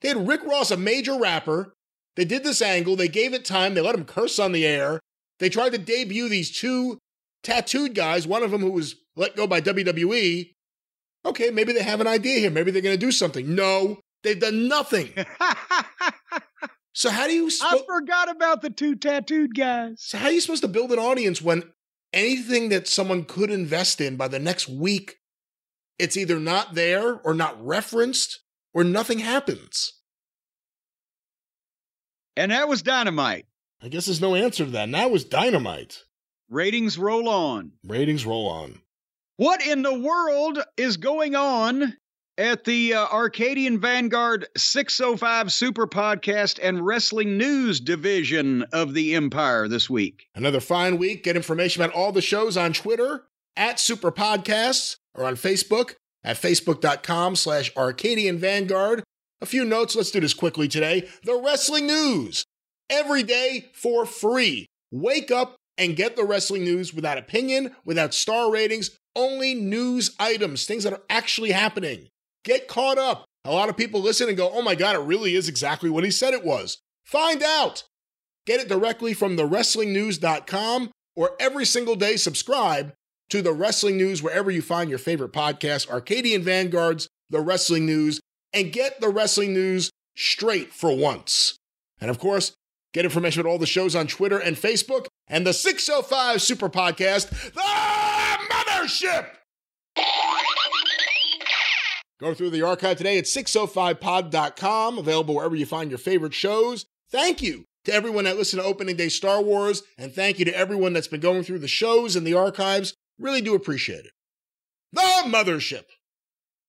They 0.00 0.08
had 0.08 0.28
Rick 0.28 0.44
Ross, 0.44 0.70
a 0.70 0.76
major 0.76 1.18
rapper. 1.18 1.74
They 2.16 2.24
did 2.24 2.44
this 2.44 2.62
angle. 2.62 2.96
They 2.96 3.08
gave 3.08 3.34
it 3.34 3.44
time. 3.44 3.74
They 3.74 3.80
let 3.80 3.94
him 3.94 4.04
curse 4.04 4.38
on 4.38 4.52
the 4.52 4.66
air. 4.66 5.00
They 5.38 5.48
tried 5.48 5.72
to 5.72 5.78
debut 5.78 6.28
these 6.28 6.56
two 6.56 6.98
tattooed 7.42 7.94
guys, 7.94 8.26
one 8.26 8.42
of 8.42 8.50
them 8.50 8.60
who 8.60 8.70
was 8.70 8.96
let 9.16 9.36
go 9.36 9.46
by 9.46 9.60
WWE. 9.60 10.52
Okay, 11.24 11.50
maybe 11.50 11.72
they 11.72 11.82
have 11.82 12.00
an 12.00 12.06
idea 12.06 12.40
here. 12.40 12.50
Maybe 12.50 12.70
they're 12.70 12.82
going 12.82 12.98
to 12.98 13.06
do 13.06 13.12
something. 13.12 13.54
No, 13.54 14.00
they've 14.22 14.40
done 14.40 14.68
nothing. 14.68 15.12
So 16.98 17.10
how 17.10 17.28
do 17.28 17.32
you 17.32 17.48
I 17.62 17.80
forgot 17.86 18.28
about 18.28 18.60
the 18.60 18.70
two 18.70 18.96
tattooed 18.96 19.54
guys. 19.54 19.98
so 20.00 20.18
how 20.18 20.26
are 20.26 20.32
you 20.32 20.40
supposed 20.40 20.62
to 20.62 20.68
build 20.68 20.90
an 20.90 20.98
audience 20.98 21.40
when 21.40 21.62
anything 22.12 22.70
that 22.70 22.88
someone 22.88 23.24
could 23.24 23.52
invest 23.52 24.00
in 24.00 24.16
by 24.16 24.26
the 24.26 24.40
next 24.40 24.68
week 24.68 25.17
it's 25.98 26.16
either 26.16 26.38
not 26.38 26.74
there 26.74 27.20
or 27.20 27.34
not 27.34 27.64
referenced 27.64 28.40
or 28.72 28.84
nothing 28.84 29.18
happens. 29.18 29.94
And 32.36 32.52
that 32.52 32.68
was 32.68 32.82
Dynamite. 32.82 33.46
I 33.82 33.88
guess 33.88 34.06
there's 34.06 34.20
no 34.20 34.34
answer 34.34 34.64
to 34.64 34.70
that. 34.70 34.84
And 34.84 34.94
that 34.94 35.10
was 35.10 35.24
Dynamite. 35.24 36.04
Ratings 36.48 36.98
roll 36.98 37.28
on. 37.28 37.72
Ratings 37.84 38.24
roll 38.24 38.48
on. 38.48 38.80
What 39.36 39.64
in 39.64 39.82
the 39.82 39.98
world 39.98 40.58
is 40.76 40.96
going 40.96 41.36
on 41.36 41.96
at 42.36 42.64
the 42.64 42.94
uh, 42.94 43.06
Arcadian 43.06 43.80
Vanguard 43.80 44.46
605 44.56 45.52
Super 45.52 45.86
Podcast 45.86 46.58
and 46.62 46.84
Wrestling 46.84 47.36
News 47.36 47.80
division 47.80 48.64
of 48.72 48.94
the 48.94 49.14
Empire 49.14 49.68
this 49.68 49.90
week? 49.90 50.26
Another 50.34 50.60
fine 50.60 50.98
week. 50.98 51.24
Get 51.24 51.36
information 51.36 51.82
about 51.82 51.94
all 51.94 52.12
the 52.12 52.22
shows 52.22 52.56
on 52.56 52.72
Twitter 52.72 53.24
at 53.58 53.78
Super 53.80 54.10
Podcasts 54.10 54.96
or 55.14 55.24
on 55.26 55.34
Facebook 55.34 55.94
at 56.24 56.36
facebook.com 56.36 57.36
slash 57.36 57.70
Arcadian 57.76 58.38
Vanguard. 58.38 59.02
A 59.40 59.46
few 59.46 59.64
notes. 59.64 59.94
Let's 59.94 60.10
do 60.10 60.20
this 60.20 60.34
quickly 60.34 60.68
today. 60.68 61.08
The 61.24 61.34
wrestling 61.34 61.86
news 61.86 62.44
every 62.88 63.22
day 63.22 63.70
for 63.74 64.06
free. 64.06 64.66
Wake 64.90 65.30
up 65.30 65.56
and 65.76 65.96
get 65.96 66.16
the 66.16 66.24
wrestling 66.24 66.64
news 66.64 66.94
without 66.94 67.18
opinion, 67.18 67.74
without 67.84 68.14
star 68.14 68.50
ratings, 68.50 68.96
only 69.14 69.54
news 69.54 70.14
items, 70.18 70.64
things 70.64 70.84
that 70.84 70.92
are 70.92 71.02
actually 71.10 71.50
happening. 71.50 72.08
Get 72.44 72.68
caught 72.68 72.98
up. 72.98 73.24
A 73.44 73.52
lot 73.52 73.68
of 73.68 73.76
people 73.76 74.00
listen 74.00 74.28
and 74.28 74.36
go, 74.36 74.50
oh 74.52 74.62
my 74.62 74.74
God, 74.74 74.96
it 74.96 75.00
really 75.00 75.34
is 75.34 75.48
exactly 75.48 75.90
what 75.90 76.04
he 76.04 76.10
said 76.10 76.34
it 76.34 76.44
was. 76.44 76.78
Find 77.04 77.42
out. 77.42 77.84
Get 78.46 78.60
it 78.60 78.68
directly 78.68 79.14
from 79.14 79.36
thewrestlingnews.com 79.36 80.90
or 81.16 81.30
every 81.38 81.64
single 81.64 81.96
day 81.96 82.16
subscribe 82.16 82.92
to 83.30 83.42
the 83.42 83.52
wrestling 83.52 83.96
news 83.96 84.22
wherever 84.22 84.50
you 84.50 84.62
find 84.62 84.88
your 84.88 84.98
favorite 84.98 85.32
podcast, 85.32 85.90
Arcadian 85.90 86.42
Vanguards, 86.42 87.08
the 87.30 87.40
wrestling 87.40 87.86
news, 87.86 88.20
and 88.52 88.72
get 88.72 89.00
the 89.00 89.08
wrestling 89.08 89.52
news 89.52 89.90
straight 90.16 90.72
for 90.72 90.96
once. 90.96 91.56
And 92.00 92.10
of 92.10 92.18
course, 92.18 92.52
get 92.94 93.04
information 93.04 93.40
about 93.40 93.50
all 93.50 93.58
the 93.58 93.66
shows 93.66 93.94
on 93.94 94.06
Twitter 94.06 94.38
and 94.38 94.56
Facebook 94.56 95.06
and 95.26 95.46
the 95.46 95.52
605 95.52 96.40
Super 96.40 96.68
Podcast, 96.68 97.30
The 97.52 97.60
Mothership. 98.50 99.26
Go 102.20 102.34
through 102.34 102.50
the 102.50 102.62
archive 102.62 102.96
today 102.96 103.16
at 103.18 103.24
605pod.com, 103.24 104.98
available 104.98 105.36
wherever 105.36 105.54
you 105.54 105.66
find 105.66 105.90
your 105.90 105.98
favorite 105.98 106.34
shows. 106.34 106.84
Thank 107.10 107.42
you 107.42 107.64
to 107.84 107.92
everyone 107.92 108.24
that 108.24 108.36
listened 108.36 108.60
to 108.60 108.68
Opening 108.68 108.96
Day 108.96 109.08
Star 109.08 109.40
Wars, 109.40 109.82
and 109.96 110.12
thank 110.12 110.38
you 110.38 110.44
to 110.44 110.56
everyone 110.56 110.92
that's 110.92 111.06
been 111.06 111.20
going 111.20 111.44
through 111.44 111.60
the 111.60 111.68
shows 111.68 112.16
and 112.16 112.26
the 112.26 112.34
archives. 112.34 112.94
Really 113.18 113.40
do 113.40 113.54
appreciate 113.54 114.04
it. 114.04 114.12
The 114.92 115.24
Mothership. 115.26 115.84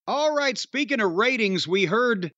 All 0.06 0.34
right, 0.34 0.58
speaking 0.58 1.00
of 1.00 1.12
ratings, 1.12 1.68
we 1.68 1.84
heard 1.84 2.32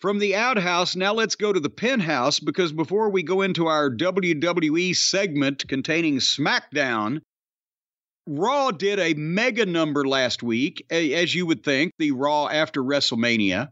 from 0.00 0.18
the 0.18 0.34
outhouse. 0.34 0.96
Now 0.96 1.12
let's 1.12 1.36
go 1.36 1.52
to 1.52 1.60
the 1.60 1.70
penthouse 1.70 2.40
because 2.40 2.72
before 2.72 3.10
we 3.10 3.22
go 3.22 3.42
into 3.42 3.66
our 3.66 3.90
WWE 3.90 4.96
segment 4.96 5.68
containing 5.68 6.18
SmackDown, 6.18 7.20
Raw 8.26 8.70
did 8.70 8.98
a 8.98 9.14
mega 9.14 9.66
number 9.66 10.06
last 10.06 10.42
week, 10.42 10.86
as 10.90 11.34
you 11.34 11.46
would 11.46 11.62
think, 11.64 11.92
the 11.98 12.12
Raw 12.12 12.46
after 12.48 12.82
WrestleMania. 12.82 13.68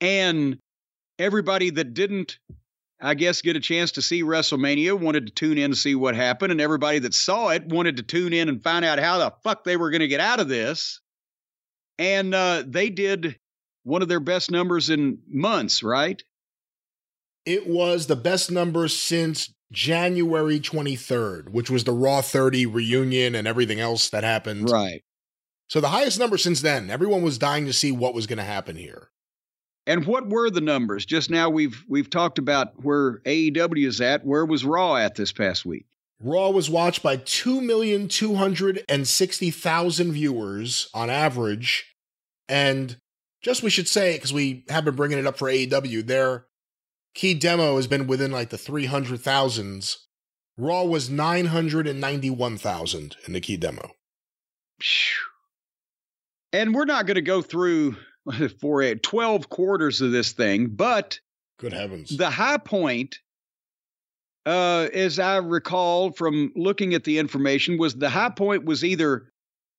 And 0.00 0.58
everybody 1.18 1.70
that 1.70 1.94
didn't, 1.94 2.38
I 3.00 3.14
guess, 3.14 3.42
get 3.42 3.56
a 3.56 3.60
chance 3.60 3.92
to 3.92 4.02
see 4.02 4.22
WrestleMania 4.22 4.98
wanted 4.98 5.26
to 5.26 5.32
tune 5.32 5.58
in 5.58 5.70
to 5.70 5.76
see 5.76 5.94
what 5.94 6.14
happened. 6.14 6.52
And 6.52 6.60
everybody 6.60 6.98
that 7.00 7.14
saw 7.14 7.48
it 7.50 7.66
wanted 7.66 7.98
to 7.98 8.02
tune 8.02 8.32
in 8.32 8.48
and 8.48 8.62
find 8.62 8.84
out 8.84 8.98
how 8.98 9.18
the 9.18 9.34
fuck 9.44 9.64
they 9.64 9.76
were 9.76 9.90
going 9.90 10.00
to 10.00 10.08
get 10.08 10.20
out 10.20 10.40
of 10.40 10.48
this. 10.48 11.00
And 11.98 12.34
uh, 12.34 12.62
they 12.66 12.88
did 12.88 13.38
one 13.84 14.02
of 14.02 14.08
their 14.08 14.20
best 14.20 14.50
numbers 14.50 14.90
in 14.90 15.18
months, 15.28 15.82
right? 15.82 16.22
It 17.44 17.66
was 17.66 18.06
the 18.06 18.16
best 18.16 18.50
number 18.50 18.88
since 18.88 19.54
January 19.70 20.58
23rd, 20.58 21.50
which 21.50 21.70
was 21.70 21.84
the 21.84 21.92
Raw 21.92 22.22
30 22.22 22.66
reunion 22.66 23.34
and 23.34 23.46
everything 23.46 23.78
else 23.78 24.08
that 24.10 24.24
happened. 24.24 24.70
Right. 24.70 25.02
So 25.68 25.80
the 25.80 25.88
highest 25.88 26.18
number 26.18 26.38
since 26.38 26.62
then. 26.62 26.90
Everyone 26.90 27.22
was 27.22 27.38
dying 27.38 27.66
to 27.66 27.72
see 27.72 27.92
what 27.92 28.14
was 28.14 28.26
going 28.26 28.38
to 28.38 28.44
happen 28.44 28.76
here. 28.76 29.10
And 29.86 30.04
what 30.04 30.28
were 30.28 30.50
the 30.50 30.60
numbers? 30.60 31.06
Just 31.06 31.30
now 31.30 31.48
we've 31.48 31.84
we've 31.88 32.10
talked 32.10 32.38
about 32.38 32.82
where 32.82 33.20
AEW 33.20 33.86
is 33.86 34.00
at. 34.00 34.26
Where 34.26 34.44
was 34.44 34.64
Raw 34.64 34.96
at 34.96 35.14
this 35.14 35.30
past 35.32 35.64
week? 35.64 35.86
Raw 36.18 36.50
was 36.50 36.68
watched 36.70 37.02
by 37.02 37.18
2,260,000 37.18 40.12
viewers 40.12 40.88
on 40.94 41.10
average. 41.10 41.94
And 42.48 42.96
just 43.42 43.62
we 43.62 43.68
should 43.70 43.86
say, 43.86 44.14
because 44.14 44.32
we 44.32 44.64
have 44.68 44.84
been 44.84 44.96
bringing 44.96 45.18
it 45.18 45.26
up 45.26 45.36
for 45.36 45.48
AEW, 45.48 46.06
their 46.06 46.46
key 47.14 47.34
demo 47.34 47.76
has 47.76 47.86
been 47.86 48.06
within 48.06 48.32
like 48.32 48.48
the 48.50 48.56
300,000s. 48.56 49.96
Raw 50.56 50.84
was 50.84 51.10
991,000 51.10 53.16
in 53.26 53.32
the 53.34 53.40
key 53.40 53.58
demo. 53.58 53.90
And 56.52 56.74
we're 56.74 56.84
not 56.86 57.06
going 57.06 57.16
to 57.16 57.22
go 57.22 57.42
through 57.42 57.96
for 58.60 58.82
a 58.82 58.94
12 58.96 59.48
quarters 59.48 60.00
of 60.00 60.12
this 60.12 60.32
thing, 60.32 60.68
but 60.68 61.20
good 61.58 61.72
heavens. 61.72 62.16
The 62.16 62.30
high 62.30 62.58
point 62.58 63.18
uh, 64.46 64.88
as 64.94 65.18
I 65.18 65.36
recall 65.38 66.12
from 66.12 66.52
looking 66.54 66.94
at 66.94 67.04
the 67.04 67.18
information, 67.18 67.78
was 67.78 67.96
the 67.96 68.08
high 68.08 68.30
point 68.30 68.64
was 68.64 68.84
either 68.84 69.28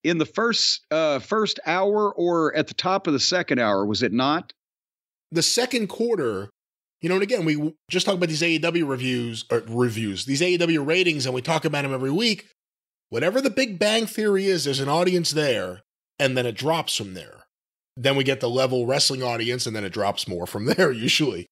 in 0.03 0.17
the 0.17 0.26
first 0.26 0.85
uh, 0.92 1.19
first 1.19 1.59
hour 1.66 2.14
or 2.14 2.53
at 2.56 2.67
the 2.67 2.74
top 2.74 3.08
of 3.08 3.14
the 3.14 3.19
second 3.19 3.59
hour. 3.59 3.85
Was 3.85 4.03
it 4.03 4.11
not? 4.11 4.53
The 5.32 5.42
second 5.42 5.88
quarter, 5.88 6.50
you 7.01 7.09
know, 7.09 7.16
and 7.16 7.24
again, 7.24 7.45
we 7.45 7.74
just 7.90 8.06
talk 8.06 8.16
about 8.16 8.30
these 8.30 8.42
AEW 8.42 8.88
reviews 8.88 9.45
or 9.50 9.64
reviews, 9.67 10.26
these 10.26 10.42
AEW 10.42 10.85
ratings, 10.85 11.26
and 11.26 11.34
we 11.34 11.42
talk 11.42 11.64
about 11.66 11.84
them 11.84 11.93
every 11.93 12.11
week. 12.11 12.48
Whatever 13.09 13.40
the 13.40 13.50
Big 13.50 13.80
Bang 13.80 14.06
Theory 14.06 14.48
is, 14.48 14.66
there's 14.66 14.82
an 14.82 14.90
audience 14.90 15.32
there, 15.32 15.82
and 16.19 16.35
then 16.35 16.45
it 16.45 16.56
drops 16.56 16.95
from 16.98 17.14
there. 17.14 17.36
Then 18.00 18.16
we 18.16 18.24
get 18.24 18.40
the 18.40 18.50
level 18.50 18.85
wrestling 18.85 19.24
audience, 19.24 19.66
and 19.66 19.76
then 19.76 19.84
it 19.84 19.92
drops 19.92 20.27
more 20.27 20.45
from 20.45 20.66
there, 20.66 20.92
usually. 20.92 21.48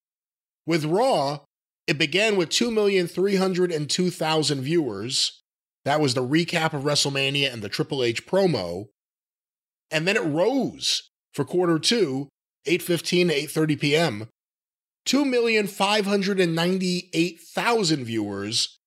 With 0.65 0.85
Raw, 0.85 1.39
it 1.87 1.97
began 1.97 2.37
with 2.37 2.49
2,302,000 2.49 4.59
viewers. 4.59 5.41
That 5.83 5.99
was 5.99 6.13
the 6.13 6.25
recap 6.25 6.73
of 6.73 6.83
WrestleMania 6.83 7.51
and 7.51 7.61
the 7.61 7.67
Triple 7.69 8.03
H 8.03 8.27
promo. 8.27 8.85
And 9.91 10.07
then 10.07 10.15
it 10.15 10.23
rose 10.23 11.09
for 11.33 11.45
quarter 11.45 11.77
two, 11.77 12.29
8.15 12.67 13.29
to 13.29 13.35
8.30 13.61 13.79
p.m., 13.79 14.27
2,598,000 15.07 18.03
viewers 18.03 18.79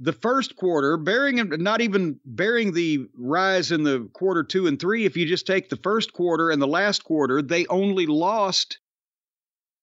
the 0.00 0.12
first 0.12 0.56
quarter, 0.56 0.96
bearing 0.96 1.36
not 1.36 1.80
even 1.80 2.18
bearing 2.24 2.72
the 2.72 3.06
rise 3.16 3.70
in 3.70 3.84
the 3.84 4.08
quarter 4.12 4.42
two 4.42 4.66
and 4.66 4.80
three, 4.80 5.04
if 5.04 5.16
you 5.16 5.26
just 5.26 5.46
take 5.46 5.68
the 5.68 5.76
first 5.76 6.12
quarter 6.12 6.50
and 6.50 6.60
the 6.60 6.66
last 6.66 7.04
quarter, 7.04 7.40
they 7.40 7.66
only 7.66 8.06
lost 8.06 8.78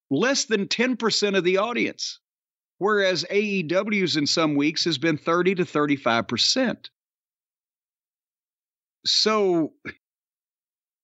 less 0.09 0.45
than 0.45 0.67
10% 0.67 1.37
of 1.37 1.43
the 1.43 1.57
audience. 1.57 2.19
Whereas 2.77 3.25
AEW's 3.31 4.17
in 4.17 4.27
some 4.27 4.55
weeks 4.55 4.83
has 4.85 4.97
been 4.97 5.17
30 5.17 5.55
to 5.55 5.63
35%. 5.63 6.89
So 9.05 9.73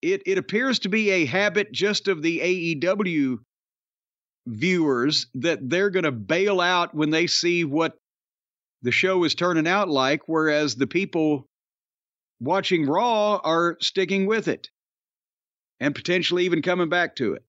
it, 0.02 0.24
it 0.26 0.38
appears 0.38 0.80
to 0.80 0.90
be 0.90 1.11
a 1.11 1.26
habit 1.26 1.72
just 1.72 2.08
of 2.08 2.22
the 2.22 2.40
AEW 2.82 3.38
viewers 4.48 5.27
that 5.36 5.69
they're 5.69 5.90
going 5.90 6.03
to 6.03 6.11
bail 6.11 6.60
out 6.60 6.94
when 6.94 7.10
they 7.10 7.27
see 7.27 7.64
what 7.64 7.98
the 8.82 8.92
show 8.92 9.24
is 9.24 9.36
turning 9.36 9.68
out 9.68 9.90
like, 9.90 10.22
whereas 10.28 10.76
the 10.76 10.88
people 10.88 11.48
watching 12.40 12.86
Raw 12.86 13.38
are 13.44 13.78
sticking 13.82 14.26
with 14.26 14.48
it 14.48 14.70
and 15.80 15.96
potentially 15.96 16.46
even 16.46 16.62
coming 16.62 16.90
back 16.90 17.16
to 17.18 17.34
it. 17.34 17.44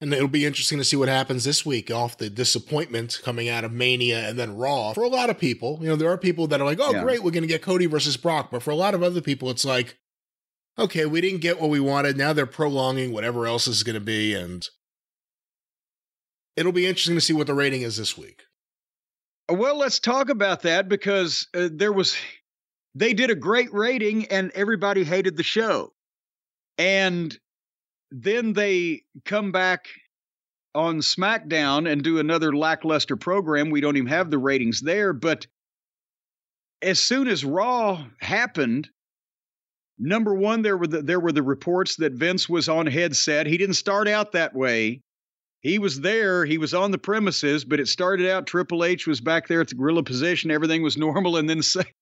And 0.00 0.14
it'll 0.14 0.28
be 0.28 0.46
interesting 0.46 0.78
to 0.78 0.84
see 0.84 0.96
what 0.96 1.08
happens 1.08 1.44
this 1.44 1.66
week 1.66 1.90
off 1.90 2.16
the 2.16 2.30
disappointment 2.30 3.20
coming 3.22 3.50
out 3.50 3.64
of 3.64 3.72
Mania 3.72 4.26
and 4.28 4.38
then 4.38 4.56
Raw. 4.56 4.94
For 4.94 5.04
a 5.04 5.08
lot 5.08 5.28
of 5.28 5.38
people, 5.38 5.78
you 5.82 5.88
know, 5.88 5.96
there 5.96 6.10
are 6.10 6.16
people 6.16 6.46
that 6.46 6.60
are 6.60 6.64
like, 6.64 6.78
oh, 6.80 6.92
yeah. 6.92 7.02
great, 7.02 7.22
we're 7.22 7.32
going 7.32 7.42
to 7.42 7.48
get 7.48 7.60
Cody 7.60 7.84
versus 7.84 8.16
Brock. 8.16 8.50
But 8.50 8.62
for 8.62 8.70
a 8.70 8.76
lot 8.76 8.94
of 8.94 9.02
other 9.02 9.20
people, 9.20 9.50
it's 9.50 9.64
like, 9.64 9.98
okay, 10.78 11.04
we 11.04 11.20
didn't 11.20 11.42
get 11.42 11.60
what 11.60 11.68
we 11.68 11.80
wanted. 11.80 12.16
Now 12.16 12.32
they're 12.32 12.46
prolonging 12.46 13.12
whatever 13.12 13.46
else 13.46 13.66
is 13.66 13.82
going 13.82 13.94
to 13.94 14.00
be. 14.00 14.32
And 14.32 14.66
it'll 16.56 16.72
be 16.72 16.86
interesting 16.86 17.16
to 17.16 17.20
see 17.20 17.34
what 17.34 17.46
the 17.46 17.54
rating 17.54 17.82
is 17.82 17.98
this 17.98 18.16
week. 18.16 18.44
Well, 19.50 19.76
let's 19.76 19.98
talk 19.98 20.28
about 20.28 20.62
that 20.62 20.88
because 20.88 21.48
uh, 21.54 21.68
there 21.72 21.92
was, 21.92 22.16
they 22.94 23.14
did 23.14 23.30
a 23.30 23.34
great 23.34 23.72
rating 23.72 24.26
and 24.26 24.52
everybody 24.54 25.02
hated 25.02 25.36
the 25.36 25.42
show. 25.42 25.92
And 26.78 27.36
then 28.12 28.52
they 28.52 29.02
come 29.24 29.50
back 29.50 29.86
on 30.74 30.98
SmackDown 30.98 31.90
and 31.90 32.02
do 32.02 32.20
another 32.20 32.54
lackluster 32.54 33.16
program. 33.16 33.70
We 33.70 33.80
don't 33.80 33.96
even 33.96 34.08
have 34.08 34.30
the 34.30 34.38
ratings 34.38 34.80
there. 34.80 35.12
But 35.12 35.46
as 36.80 37.00
soon 37.00 37.26
as 37.26 37.44
Raw 37.44 38.04
happened, 38.20 38.88
number 39.98 40.32
one, 40.32 40.62
there 40.62 40.76
were 40.76 40.86
the, 40.86 41.02
there 41.02 41.20
were 41.20 41.32
the 41.32 41.42
reports 41.42 41.96
that 41.96 42.12
Vince 42.12 42.48
was 42.48 42.68
on 42.68 42.86
headset. 42.86 43.46
He 43.46 43.58
didn't 43.58 43.74
start 43.74 44.06
out 44.06 44.32
that 44.32 44.54
way 44.54 45.02
he 45.62 45.78
was 45.78 46.00
there, 46.00 46.44
he 46.44 46.58
was 46.58 46.72
on 46.72 46.90
the 46.90 46.98
premises, 46.98 47.64
but 47.64 47.80
it 47.80 47.88
started 47.88 48.28
out 48.28 48.46
Triple 48.46 48.84
H 48.84 49.06
was 49.06 49.20
back 49.20 49.46
there 49.46 49.60
at 49.60 49.68
the 49.68 49.74
gorilla 49.74 50.02
position, 50.02 50.50
everything 50.50 50.82
was 50.82 50.96
normal, 50.96 51.36
and 51.36 51.48
then 51.48 51.60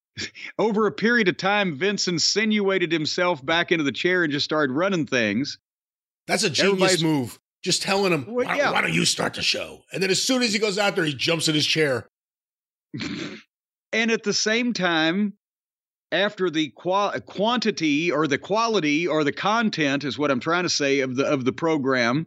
over 0.59 0.87
a 0.87 0.93
period 0.93 1.29
of 1.29 1.37
time, 1.37 1.77
Vince 1.77 2.09
insinuated 2.09 2.93
himself 2.93 3.45
back 3.45 3.73
into 3.73 3.85
the 3.85 3.93
chair 3.93 4.23
and 4.23 4.33
just 4.33 4.45
started 4.45 4.73
running 4.73 5.07
things. 5.07 5.59
That's 6.27 6.45
a 6.45 6.51
genius 6.51 6.73
Everybody's, 6.73 7.03
move. 7.03 7.39
Just 7.65 7.83
telling 7.83 8.13
him, 8.13 8.27
well, 8.27 8.47
why, 8.47 8.57
yeah. 8.57 8.71
why 8.71 8.81
don't 8.81 8.93
you 8.93 9.05
start 9.05 9.35
the 9.35 9.43
show? 9.43 9.83
And 9.93 10.03
then 10.03 10.11
as 10.11 10.23
soon 10.23 10.43
as 10.43 10.53
he 10.53 10.59
goes 10.59 10.79
out 10.79 10.95
there, 10.95 11.05
he 11.05 11.15
jumps 11.15 11.49
in 11.49 11.55
his 11.55 11.67
chair. 11.67 12.09
and 13.93 14.11
at 14.11 14.23
the 14.23 14.33
same 14.33 14.73
time, 14.73 15.35
after 16.13 16.51
the 16.51 16.71
qual- 16.71 17.19
quantity 17.23 18.13
or 18.13 18.27
the 18.27 18.39
quality 18.39 19.07
or 19.07 19.25
the 19.25 19.33
content 19.33 20.05
is 20.05 20.19
what 20.19 20.31
I'm 20.31 20.41
trying 20.41 20.63
to 20.63 20.69
say 20.69 21.01
of 21.01 21.17
the 21.17 21.27
of 21.27 21.45
the 21.45 21.53
program 21.53 22.27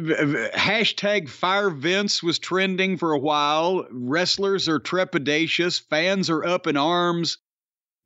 hashtag 0.00 1.28
fire 1.28 1.70
Vince 1.70 2.22
was 2.22 2.38
trending 2.38 2.96
for 2.96 3.12
a 3.12 3.18
while. 3.18 3.86
Wrestlers 3.90 4.68
are 4.68 4.80
trepidatious. 4.80 5.80
Fans 5.80 6.30
are 6.30 6.44
up 6.44 6.66
in 6.66 6.76
arms. 6.76 7.38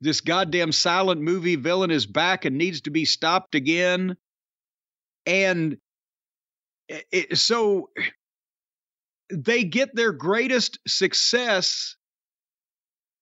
This 0.01 0.21
goddamn 0.21 0.71
silent 0.71 1.21
movie 1.21 1.55
villain 1.55 1.91
is 1.91 2.05
back 2.05 2.45
and 2.45 2.57
needs 2.57 2.81
to 2.81 2.91
be 2.91 3.05
stopped 3.05 3.55
again. 3.55 4.17
And 5.25 5.77
it, 6.89 7.37
so 7.37 7.89
they 9.31 9.63
get 9.63 9.95
their 9.95 10.11
greatest 10.11 10.79
success 10.87 11.95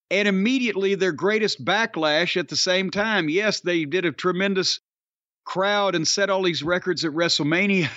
and 0.10 0.28
immediately 0.28 0.96
their 0.96 1.12
greatest 1.12 1.64
backlash 1.64 2.36
at 2.36 2.50
the 2.50 2.58
same 2.58 2.90
time. 2.90 3.30
Yes, 3.30 3.62
they 3.62 3.86
did 3.86 4.06
a 4.06 4.12
tremendous 4.12 4.80
crowd 5.46 5.96
and 5.96 6.08
set 6.08 6.30
all 6.30 6.44
these 6.44 6.64
records 6.64 7.06
at 7.06 7.12
WrestleMania 7.12 7.90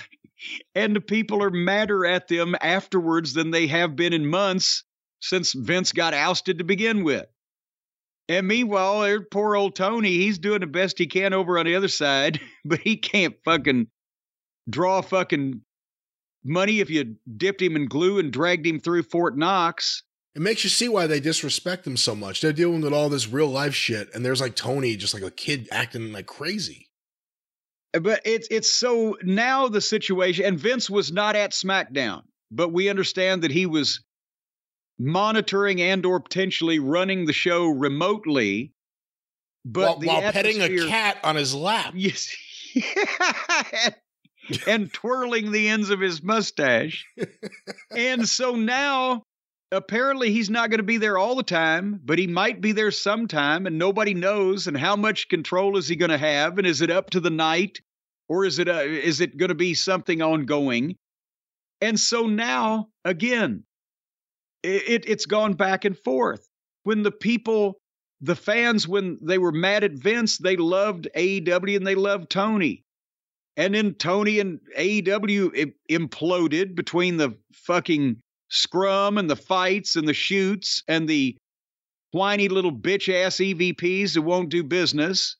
and 0.73 0.95
the 0.95 1.01
people 1.01 1.43
are 1.43 1.49
madder 1.49 2.05
at 2.05 2.27
them 2.27 2.55
afterwards 2.61 3.33
than 3.33 3.51
they 3.51 3.67
have 3.67 3.95
been 3.95 4.13
in 4.13 4.25
months 4.27 4.83
since 5.21 5.53
Vince 5.53 5.91
got 5.91 6.13
ousted 6.13 6.59
to 6.59 6.63
begin 6.63 7.03
with. 7.03 7.25
And 8.27 8.47
meanwhile, 8.47 9.21
poor 9.31 9.55
old 9.55 9.75
Tony, 9.75 10.09
he's 10.09 10.39
doing 10.39 10.61
the 10.61 10.67
best 10.67 10.97
he 10.97 11.07
can 11.07 11.33
over 11.33 11.59
on 11.59 11.65
the 11.65 11.75
other 11.75 11.87
side, 11.87 12.39
but 12.65 12.79
he 12.79 12.97
can't 12.97 13.35
fucking 13.43 13.87
draw 14.69 15.01
fucking 15.01 15.61
money 16.43 16.79
if 16.79 16.89
you 16.89 17.15
dipped 17.37 17.61
him 17.61 17.75
in 17.75 17.87
glue 17.87 18.19
and 18.19 18.31
dragged 18.31 18.65
him 18.65 18.79
through 18.79 19.03
Fort 19.03 19.37
Knox. 19.37 20.03
It 20.35 20.41
makes 20.41 20.63
you 20.63 20.69
see 20.69 20.89
why 20.89 21.07
they 21.07 21.19
disrespect 21.19 21.87
him 21.87 21.95
so 21.95 22.13
much. 22.13 22.41
They're 22.41 22.51
dealing 22.51 22.81
with 22.81 22.93
all 22.93 23.09
this 23.09 23.27
real 23.27 23.47
life 23.47 23.73
shit, 23.73 24.13
and 24.13 24.25
there's 24.25 24.41
like 24.41 24.55
Tony, 24.55 24.97
just 24.97 25.13
like 25.13 25.23
a 25.23 25.31
kid 25.31 25.69
acting 25.71 26.11
like 26.11 26.25
crazy 26.25 26.84
but 27.99 28.21
it's 28.25 28.47
it's 28.51 28.71
so 28.71 29.17
now 29.23 29.67
the 29.67 29.81
situation 29.81 30.45
and 30.45 30.59
Vince 30.59 30.89
was 30.89 31.11
not 31.11 31.35
at 31.35 31.51
SmackDown, 31.51 32.23
but 32.51 32.71
we 32.71 32.89
understand 32.89 33.43
that 33.43 33.51
he 33.51 33.65
was 33.65 34.03
monitoring 34.97 35.81
and 35.81 36.05
or 36.05 36.19
potentially 36.19 36.79
running 36.79 37.25
the 37.25 37.33
show 37.33 37.67
remotely. 37.67 38.71
But 39.65 39.99
while, 39.99 40.21
while 40.21 40.31
petting 40.31 40.61
a 40.61 40.87
cat 40.87 41.17
on 41.23 41.35
his 41.35 41.55
lap. 41.55 41.93
Yes. 41.95 42.35
and 44.67 44.91
twirling 44.93 45.51
the 45.51 45.69
ends 45.69 45.89
of 45.89 45.99
his 45.99 46.21
mustache. 46.21 47.05
and 47.91 48.27
so 48.27 48.55
now 48.55 49.23
apparently 49.71 50.31
he's 50.31 50.49
not 50.49 50.69
going 50.69 50.79
to 50.79 50.83
be 50.83 50.97
there 50.97 51.17
all 51.17 51.35
the 51.35 51.43
time, 51.43 51.99
but 52.03 52.19
he 52.19 52.27
might 52.27 52.61
be 52.61 52.71
there 52.71 52.91
sometime 52.91 53.65
and 53.65 53.77
nobody 53.77 54.13
knows. 54.13 54.67
And 54.67 54.77
how 54.77 54.95
much 54.95 55.29
control 55.29 55.77
is 55.77 55.87
he 55.87 55.95
going 55.95 56.11
to 56.11 56.17
have? 56.17 56.57
And 56.57 56.67
is 56.67 56.81
it 56.81 56.91
up 56.91 57.09
to 57.11 57.19
the 57.19 57.29
night 57.29 57.79
or 58.27 58.45
is 58.45 58.59
it 58.59 58.67
a, 58.67 58.81
is 58.83 59.21
it 59.21 59.37
going 59.37 59.49
to 59.49 59.55
be 59.55 59.73
something 59.73 60.21
ongoing? 60.21 60.95
And 61.81 61.99
so 61.99 62.25
now 62.25 62.89
again, 63.03 63.63
it, 64.63 65.07
it's 65.07 65.25
gone 65.25 65.53
back 65.53 65.85
and 65.85 65.97
forth. 65.97 66.47
When 66.83 67.03
the 67.03 67.11
people, 67.11 67.79
the 68.21 68.35
fans, 68.35 68.87
when 68.87 69.19
they 69.21 69.37
were 69.37 69.51
mad 69.51 69.83
at 69.83 69.93
Vince, 69.93 70.37
they 70.37 70.55
loved 70.55 71.07
AEW 71.15 71.75
and 71.75 71.85
they 71.85 71.95
loved 71.95 72.29
Tony. 72.29 72.83
And 73.57 73.73
then 73.73 73.93
Tony 73.93 74.39
and 74.39 74.59
AEW 74.77 75.71
imploded 75.89 76.75
between 76.75 77.17
the 77.17 77.37
fucking 77.53 78.21
scrum 78.49 79.17
and 79.17 79.29
the 79.29 79.35
fights 79.35 79.95
and 79.95 80.07
the 80.07 80.13
shoots 80.13 80.83
and 80.87 81.07
the 81.07 81.35
whiny 82.11 82.47
little 82.47 82.71
bitch 82.71 83.13
ass 83.13 83.37
EVPs 83.37 84.15
who 84.15 84.21
won't 84.21 84.49
do 84.49 84.63
business. 84.63 85.35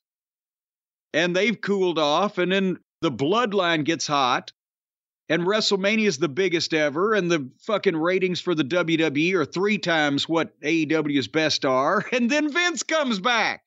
And 1.12 1.34
they've 1.34 1.58
cooled 1.58 1.98
off. 1.98 2.38
And 2.38 2.52
then 2.52 2.78
the 3.00 3.10
bloodline 3.10 3.84
gets 3.84 4.06
hot. 4.06 4.52
And 5.28 5.42
WrestleMania 5.42 6.06
is 6.06 6.18
the 6.18 6.28
biggest 6.28 6.74
ever. 6.74 7.14
And 7.14 7.30
the 7.30 7.50
fucking 7.62 7.96
ratings 7.96 8.40
for 8.40 8.54
the 8.54 8.64
WWE 8.64 9.34
are 9.34 9.44
three 9.44 9.78
times 9.78 10.28
what 10.28 10.60
AEW's 10.60 11.28
best 11.28 11.64
are. 11.64 12.04
And 12.12 12.30
then 12.30 12.52
Vince 12.52 12.82
comes 12.82 13.18
back. 13.18 13.62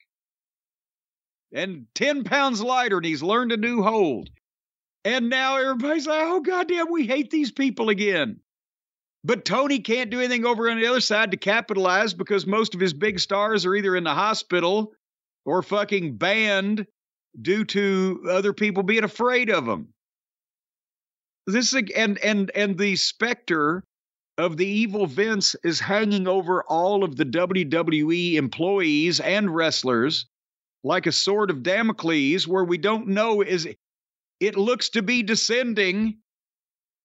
And 1.51 1.88
10 1.95 2.26
pounds 2.26 2.61
lighter, 2.61 2.98
and 2.98 3.06
he's 3.06 3.24
learned 3.24 3.51
a 3.51 3.58
new 3.58 3.82
hold. 3.82 4.30
And 5.03 5.30
now 5.30 5.58
everybody's 5.58 6.06
like, 6.06 6.22
oh, 6.22 6.42
goddamn, 6.42 6.92
we 6.92 7.08
hate 7.08 7.32
these 7.32 7.51
people 7.51 7.90
again. 7.90 8.40
But 9.23 9.43
Tony 9.45 9.80
can't 9.80 10.09
do 10.09 10.19
anything 10.19 10.45
over 10.45 10.69
on 10.69 10.80
the 10.80 10.88
other 10.88 11.01
side 11.01 11.31
to 11.31 11.38
capitalize 11.38 12.14
because 12.14 12.48
most 12.48 12.73
of 12.73 12.80
his 12.80 12.93
big 12.93 13.19
stars 13.19 13.65
are 13.65 13.75
either 13.75 13.95
in 13.95 14.06
the 14.06 14.14
hospital 14.14 14.93
or 15.45 15.61
fucking 15.61 16.17
banned 16.17 16.88
due 17.41 17.65
to 17.65 18.25
other 18.30 18.53
people 18.53 18.83
being 18.83 19.03
afraid 19.03 19.49
of 19.49 19.67
him. 19.67 19.93
this 21.48 21.73
is 21.73 21.83
and 21.95 22.17
and 22.19 22.51
and 22.56 22.77
the 22.77 22.95
specter 22.95 23.83
of 24.38 24.56
the 24.56 24.65
evil 24.65 25.06
Vince 25.06 25.56
is 25.64 25.80
hanging 25.81 26.27
over 26.27 26.64
all 26.64 27.03
of 27.03 27.17
the 27.17 27.25
WWE 27.25 28.35
employees 28.35 29.19
and 29.19 29.53
wrestlers 29.53 30.27
like 30.83 31.07
a 31.07 31.11
sword 31.11 31.49
of 31.49 31.61
Damocles, 31.61 32.48
where 32.48 32.64
we 32.64 32.77
don't 32.77 33.07
know 33.07 33.41
is 33.41 33.67
it 34.39 34.56
looks 34.56 34.89
to 34.89 35.01
be 35.01 35.23
descending. 35.23 36.19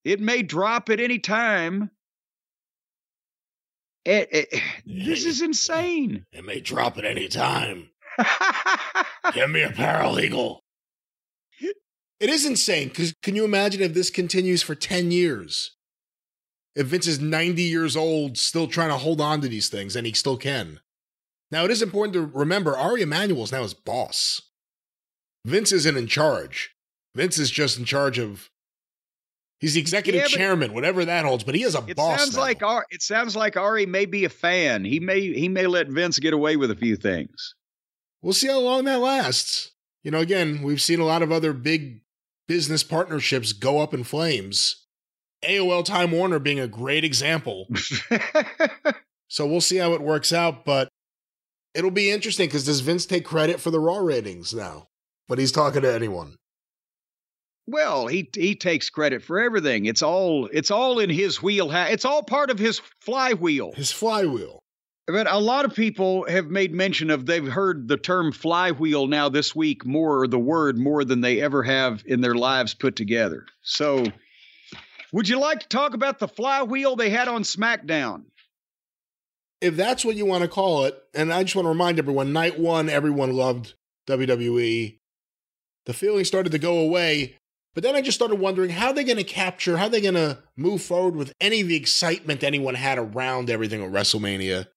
It 0.05 0.21
may 0.21 0.43
drop 0.43 0.89
at 0.89 1.01
any 1.01 1.19
time. 1.19 1.91
It- 4.05 4.29
it- 4.31 4.61
this 4.85 5.25
is 5.25 5.41
insane. 5.41 6.25
It 6.31 6.45
may 6.45 6.59
drop 6.61 6.97
at 6.97 7.05
any 7.05 7.27
time. 7.27 7.89
Give 9.33 9.49
me 9.49 9.61
a 9.61 9.69
paralegal. 9.69 10.59
It 12.19 12.29
is 12.29 12.45
insane 12.45 12.87
because 12.89 13.13
can 13.21 13.35
you 13.35 13.43
imagine 13.43 13.81
if 13.81 13.93
this 13.93 14.09
continues 14.09 14.61
for 14.63 14.73
10 14.73 15.11
years? 15.11 15.75
If 16.75 16.87
Vince 16.87 17.07
is 17.07 17.19
90 17.19 17.61
years 17.61 17.95
old, 17.97 18.37
still 18.37 18.67
trying 18.67 18.89
to 18.89 18.97
hold 18.97 19.19
on 19.21 19.41
to 19.41 19.47
these 19.47 19.69
things, 19.69 19.95
and 19.95 20.05
he 20.07 20.13
still 20.13 20.37
can. 20.37 20.79
Now, 21.51 21.63
it 21.65 21.71
is 21.71 21.81
important 21.81 22.13
to 22.13 22.25
remember 22.25 22.75
Ari 22.75 23.01
Emanuel 23.01 23.43
is 23.43 23.51
now 23.51 23.61
his 23.63 23.73
boss. 23.73 24.41
Vince 25.45 25.71
isn't 25.71 25.95
in 25.97 26.07
charge. 26.07 26.71
Vince 27.15 27.37
is 27.37 27.49
just 27.51 27.77
in 27.77 27.85
charge 27.85 28.17
of. 28.19 28.49
He's 29.59 29.73
the 29.73 29.79
executive 29.79 30.21
Yeah, 30.21 30.27
chairman, 30.27 30.73
whatever 30.73 31.05
that 31.05 31.25
holds, 31.25 31.43
but 31.43 31.55
he 31.55 31.63
is 31.63 31.75
a 31.75 31.83
It 31.87 31.95
boss. 31.95 32.19
sounds 32.19 32.35
now. 32.35 32.41
like 32.41 32.61
Ari, 32.61 32.85
it 32.89 33.01
sounds 33.01 33.35
like 33.35 33.55
Ari 33.57 33.85
may 33.85 34.05
be 34.05 34.25
a 34.25 34.29
fan. 34.29 34.83
He 34.83 34.99
may 34.99 35.21
he 35.33 35.47
may 35.49 35.65
let 35.67 35.87
Vince 35.87 36.19
get 36.19 36.33
away 36.33 36.55
with 36.57 36.71
a 36.71 36.75
few 36.75 36.95
things. 36.97 37.55
We'll 38.21 38.33
see 38.33 38.47
how 38.47 38.59
long 38.59 38.85
that 38.85 38.99
lasts. 38.99 39.71
You 40.03 40.11
know, 40.11 40.19
again, 40.19 40.61
we've 40.61 40.81
seen 40.81 40.99
a 40.99 41.05
lot 41.05 41.21
of 41.23 41.31
other 41.31 41.53
big 41.53 42.01
business 42.47 42.83
partnerships 42.83 43.53
go 43.53 43.79
up 43.79 43.93
in 43.93 44.03
flames. 44.03 44.85
AOL 45.43 45.83
Time 45.85 46.11
Warner 46.11 46.39
being 46.39 46.59
a 46.59 46.67
great 46.67 47.03
example. 47.03 47.67
So 49.27 49.45
we'll 49.47 49.59
see 49.59 49.77
how 49.77 49.93
it 49.93 50.01
works 50.01 50.31
out, 50.31 50.65
but 50.65 50.87
it'll 51.73 51.89
be 51.91 52.11
interesting 52.11 52.47
because 52.47 52.63
does 52.65 52.81
Vince 52.81 53.05
take 53.07 53.25
credit 53.25 53.59
for 53.59 53.71
the 53.71 53.79
Raw 53.79 53.97
ratings 53.97 54.53
now? 54.53 54.87
But 55.27 55.39
he's 55.39 55.51
talking 55.51 55.81
to 55.81 55.91
anyone. 55.93 56.35
Well, 57.67 58.07
he 58.07 58.29
he 58.35 58.55
takes 58.55 58.89
credit 58.89 59.23
for 59.23 59.39
everything. 59.39 59.85
It's 59.85 60.01
all 60.01 60.47
it's 60.51 60.71
all 60.71 60.99
in 60.99 61.09
his 61.09 61.41
wheelhouse. 61.41 61.89
It's 61.91 62.05
all 62.05 62.23
part 62.23 62.49
of 62.49 62.59
his 62.59 62.79
flywheel. 63.01 63.71
His 63.73 63.91
flywheel. 63.91 64.59
But 65.07 65.31
a 65.31 65.37
lot 65.37 65.65
of 65.65 65.75
people 65.75 66.25
have 66.27 66.47
made 66.47 66.73
mention 66.73 67.11
of 67.11 67.25
they've 67.25 67.45
heard 67.45 67.87
the 67.87 67.97
term 67.97 68.31
flywheel 68.31 69.05
now 69.05 69.29
this 69.29 69.55
week 69.55 69.85
more, 69.85 70.21
or 70.21 70.27
the 70.27 70.39
word 70.39 70.79
more 70.79 71.03
than 71.03 71.21
they 71.21 71.41
ever 71.41 71.61
have 71.61 72.03
in 72.07 72.21
their 72.21 72.33
lives 72.33 72.73
put 72.73 72.95
together. 72.95 73.45
So, 73.61 74.05
would 75.13 75.29
you 75.29 75.39
like 75.39 75.59
to 75.59 75.67
talk 75.67 75.93
about 75.93 76.17
the 76.17 76.27
flywheel 76.27 76.95
they 76.95 77.11
had 77.11 77.27
on 77.27 77.43
SmackDown? 77.43 78.23
If 79.61 79.75
that's 79.75 80.03
what 80.03 80.15
you 80.15 80.25
want 80.25 80.41
to 80.41 80.47
call 80.47 80.85
it, 80.85 80.99
and 81.13 81.31
I 81.31 81.43
just 81.43 81.55
want 81.55 81.65
to 81.65 81.69
remind 81.69 81.99
everyone, 81.99 82.33
night 82.33 82.59
one, 82.59 82.89
everyone 82.89 83.31
loved 83.31 83.75
WWE. 84.07 84.97
The 85.85 85.93
feeling 85.93 86.25
started 86.25 86.51
to 86.51 86.59
go 86.59 86.79
away, 86.79 87.37
but 87.75 87.83
then 87.83 87.93
I 87.93 88.01
just 88.01 88.17
started 88.17 88.39
wondering 88.39 88.69
how 88.69 88.93
they're 88.93 89.03
going 89.03 89.17
to 89.17 89.23
capture, 89.25 89.75
how 89.75 89.89
they're 89.89 89.99
going 89.99 90.13
to 90.13 90.41
move 90.55 90.81
forward 90.81 91.17
with 91.17 91.33
any 91.41 91.59
of 91.59 91.67
the 91.67 91.75
excitement 91.75 92.41
anyone 92.41 92.73
had 92.73 92.97
around 92.97 93.49
everything 93.49 93.83
at 93.83 93.91
WrestleMania. 93.91 94.67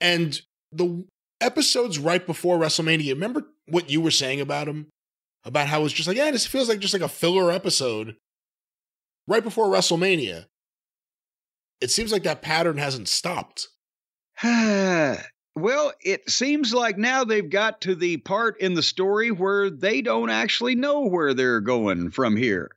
And 0.00 0.40
the 0.70 1.04
episodes 1.40 1.98
right 1.98 2.24
before 2.24 2.56
WrestleMania, 2.56 3.10
remember 3.10 3.42
what 3.66 3.90
you 3.90 4.00
were 4.00 4.12
saying 4.12 4.40
about 4.40 4.66
them? 4.66 4.86
About 5.44 5.66
how 5.66 5.84
it's 5.84 5.92
just 5.92 6.06
like, 6.06 6.16
yeah, 6.16 6.30
this 6.30 6.46
feels 6.46 6.68
like 6.68 6.78
just 6.78 6.94
like 6.94 7.02
a 7.02 7.08
filler 7.08 7.50
episode 7.50 8.14
right 9.26 9.42
before 9.42 9.66
WrestleMania. 9.66 10.46
It 11.80 11.90
seems 11.90 12.12
like 12.12 12.22
that 12.22 12.42
pattern 12.42 12.78
hasn't 12.78 13.08
stopped. 13.08 13.68
well, 15.56 15.92
it 16.02 16.28
seems 16.28 16.74
like 16.74 16.98
now 16.98 17.24
they've 17.24 17.48
got 17.48 17.80
to 17.80 17.94
the 17.94 18.18
part 18.18 18.60
in 18.60 18.74
the 18.74 18.82
story 18.82 19.30
where 19.30 19.70
they 19.70 20.02
don't 20.02 20.28
actually 20.28 20.74
know 20.74 21.06
where 21.06 21.32
they're 21.32 21.60
going 21.60 22.10
from 22.10 22.36
here. 22.36 22.70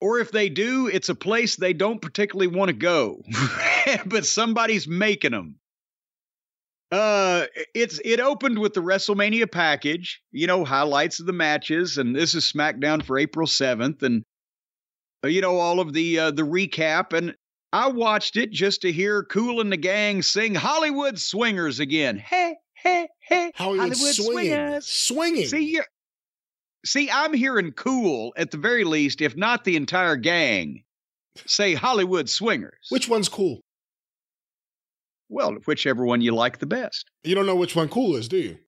Or 0.00 0.18
if 0.18 0.32
they 0.32 0.48
do, 0.48 0.88
it's 0.88 1.10
a 1.10 1.14
place 1.14 1.56
they 1.56 1.74
don't 1.74 2.00
particularly 2.00 2.48
want 2.48 2.70
to 2.70 2.76
go, 2.76 3.22
but 4.06 4.24
somebody's 4.24 4.88
making 4.88 5.32
them. 5.32 5.56
Uh, 6.90 7.46
it's 7.74 8.00
it 8.04 8.20
opened 8.20 8.58
with 8.58 8.72
the 8.72 8.82
WrestleMania 8.82 9.50
package, 9.50 10.22
you 10.32 10.46
know, 10.46 10.64
highlights 10.64 11.20
of 11.20 11.26
the 11.26 11.32
matches, 11.32 11.98
and 11.98 12.14
this 12.14 12.34
is 12.34 12.50
SmackDown 12.50 13.02
for 13.02 13.18
April 13.18 13.46
seventh, 13.46 14.02
and 14.02 14.22
uh, 15.24 15.28
you 15.28 15.40
know 15.40 15.58
all 15.58 15.80
of 15.80 15.92
the 15.92 16.18
uh, 16.18 16.30
the 16.30 16.44
recap, 16.44 17.12
and 17.12 17.34
I 17.76 17.88
watched 17.88 18.36
it 18.36 18.52
just 18.52 18.80
to 18.80 18.90
hear 18.90 19.22
Cool 19.22 19.60
and 19.60 19.70
the 19.70 19.76
Gang 19.76 20.22
sing 20.22 20.54
Hollywood 20.54 21.18
Swingers 21.18 21.78
again. 21.78 22.16
Hey, 22.16 22.56
hey, 22.72 23.06
hey, 23.20 23.52
Hollywood, 23.54 23.94
swinging, 23.94 24.80
swinging. 24.80 25.46
See, 25.46 25.72
you 25.72 25.82
see, 26.86 27.10
I'm 27.10 27.34
hearing 27.34 27.72
Cool 27.72 28.32
at 28.38 28.50
the 28.50 28.56
very 28.56 28.84
least, 28.84 29.20
if 29.20 29.36
not 29.36 29.64
the 29.64 29.76
entire 29.76 30.16
gang, 30.16 30.84
say 31.44 31.74
Hollywood 31.74 32.30
Swingers. 32.30 32.86
Which 32.88 33.10
one's 33.10 33.28
cool? 33.28 33.60
well, 35.28 35.52
whichever 35.66 36.06
one 36.06 36.22
you 36.22 36.34
like 36.34 36.60
the 36.60 36.66
best. 36.66 37.10
You 37.24 37.34
don't 37.34 37.44
know 37.44 37.56
which 37.56 37.76
one 37.76 37.90
cool 37.90 38.16
is, 38.16 38.26
do 38.26 38.38
you? 38.38 38.58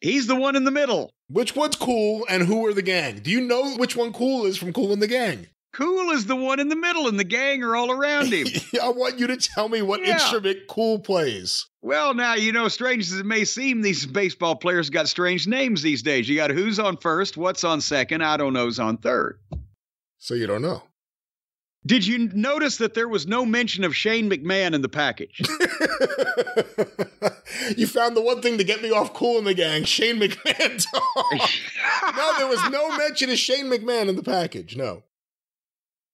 He's 0.00 0.28
the 0.28 0.36
one 0.36 0.54
in 0.54 0.62
the 0.62 0.70
middle. 0.70 1.12
Which 1.28 1.56
one's 1.56 1.74
cool 1.74 2.24
and 2.28 2.44
who 2.44 2.64
are 2.66 2.72
the 2.72 2.82
gang? 2.82 3.18
Do 3.18 3.32
you 3.32 3.40
know 3.40 3.74
which 3.74 3.96
one 3.96 4.12
cool 4.12 4.46
is 4.46 4.56
from 4.56 4.72
Cool 4.72 4.92
and 4.92 5.02
the 5.02 5.08
Gang? 5.08 5.48
Cool 5.80 6.10
is 6.10 6.26
the 6.26 6.36
one 6.36 6.60
in 6.60 6.68
the 6.68 6.76
middle, 6.76 7.08
and 7.08 7.18
the 7.18 7.24
gang 7.24 7.62
are 7.62 7.74
all 7.74 7.90
around 7.90 8.32
him. 8.32 8.46
I 8.82 8.90
want 8.90 9.18
you 9.18 9.26
to 9.28 9.36
tell 9.36 9.68
me 9.68 9.80
what 9.82 10.04
Yeah. 10.04 10.12
instrument 10.14 10.58
Cool 10.68 10.98
plays. 10.98 11.66
well, 11.80 12.12
now, 12.12 12.34
you 12.34 12.52
know, 12.52 12.68
strange 12.68 13.04
as 13.10 13.18
it 13.18 13.24
may 13.24 13.44
seem, 13.44 13.80
these 13.80 14.04
baseball 14.04 14.56
players 14.56 14.90
got 14.90 15.08
strange 15.08 15.46
names 15.46 15.80
these 15.82 16.02
days. 16.02 16.28
You 16.28 16.36
got 16.36 16.50
who's 16.50 16.78
on 16.78 16.98
first, 16.98 17.36
what's 17.38 17.64
on 17.64 17.80
second, 17.80 18.22
I 18.22 18.36
don't 18.36 18.52
know's 18.52 18.78
on 18.78 18.98
third. 18.98 19.38
So 20.18 20.34
you 20.34 20.46
don't 20.46 20.60
know. 20.62 20.82
Did 21.86 22.06
you 22.06 22.28
notice 22.34 22.76
that 22.76 22.92
there 22.92 23.08
was 23.08 23.26
no 23.26 23.46
mention 23.46 23.84
of 23.84 23.96
Shane 23.96 24.28
McMahon 24.30 24.74
in 24.74 24.82
the 24.82 24.88
package? 24.90 25.40
you 27.76 27.86
found 27.86 28.14
the 28.14 28.20
one 28.20 28.42
thing 28.42 28.58
to 28.58 28.64
get 28.64 28.82
me 28.82 28.90
off 28.90 29.14
Cool 29.14 29.38
and 29.38 29.46
the 29.46 29.54
Gang, 29.54 29.84
Shane 29.84 30.20
McMahon 30.20 30.84
no, 32.16 32.36
there 32.36 32.48
was 32.48 32.60
no 32.70 32.94
mention 32.98 33.30
of 33.30 33.38
Shane 33.38 33.66
McMahon 33.70 34.08
in 34.10 34.16
the 34.16 34.22
package. 34.22 34.76
No. 34.76 35.04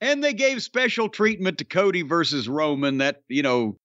And 0.01 0.23
they 0.23 0.33
gave 0.35 0.63
special 0.63 1.09
treatment 1.09 1.59
to 1.59 1.65
Cody 1.65 2.03
versus 2.03 2.49
Roman 2.49 2.99
that, 2.99 3.23
you 3.29 3.43
know, 3.43 3.77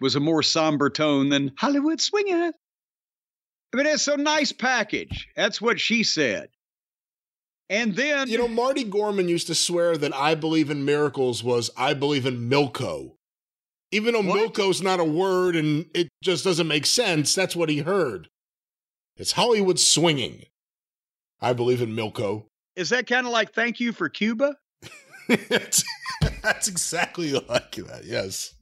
was 0.00 0.14
a 0.16 0.20
more 0.20 0.42
somber 0.42 0.90
tone 0.90 1.28
than 1.28 1.52
Hollywood 1.56 2.00
Swinger. 2.00 2.52
I 3.72 3.76
mean, 3.76 3.86
it's 3.86 4.08
a 4.08 4.16
nice 4.16 4.52
package. 4.52 5.28
That's 5.36 5.60
what 5.60 5.80
she 5.80 6.02
said. 6.04 6.48
And 7.68 7.96
then, 7.96 8.28
You 8.28 8.38
know, 8.38 8.48
Marty 8.48 8.84
Gorman 8.84 9.28
used 9.28 9.48
to 9.48 9.54
swear 9.54 9.96
that 9.96 10.14
I 10.14 10.34
believe 10.36 10.70
in 10.70 10.84
miracles 10.84 11.42
was 11.42 11.70
I 11.76 11.94
believe 11.94 12.24
in 12.26 12.48
Milko. 12.48 13.14
Even 13.90 14.14
though 14.14 14.22
What? 14.22 14.54
Milko's 14.54 14.82
not 14.82 15.00
a 15.00 15.04
word 15.04 15.56
and 15.56 15.86
it 15.94 16.08
just 16.22 16.44
doesn't 16.44 16.68
make 16.68 16.86
sense, 16.86 17.34
that's 17.34 17.56
what 17.56 17.68
he 17.68 17.78
heard. 17.78 18.28
It's 19.16 19.32
Hollywood 19.32 19.80
swinging. 19.80 20.44
I 21.40 21.52
believe 21.52 21.82
in 21.82 21.94
Milko. 21.96 22.46
is 22.76 22.90
that 22.90 23.06
kind 23.06 23.26
of 23.26 23.32
like 23.32 23.52
thank 23.52 23.80
you 23.80 23.92
for 23.92 24.08
Cuba? 24.08 24.56
that's 25.48 26.68
exactly 26.68 27.32
like 27.32 27.72
that, 27.76 28.02
yes. 28.04 28.54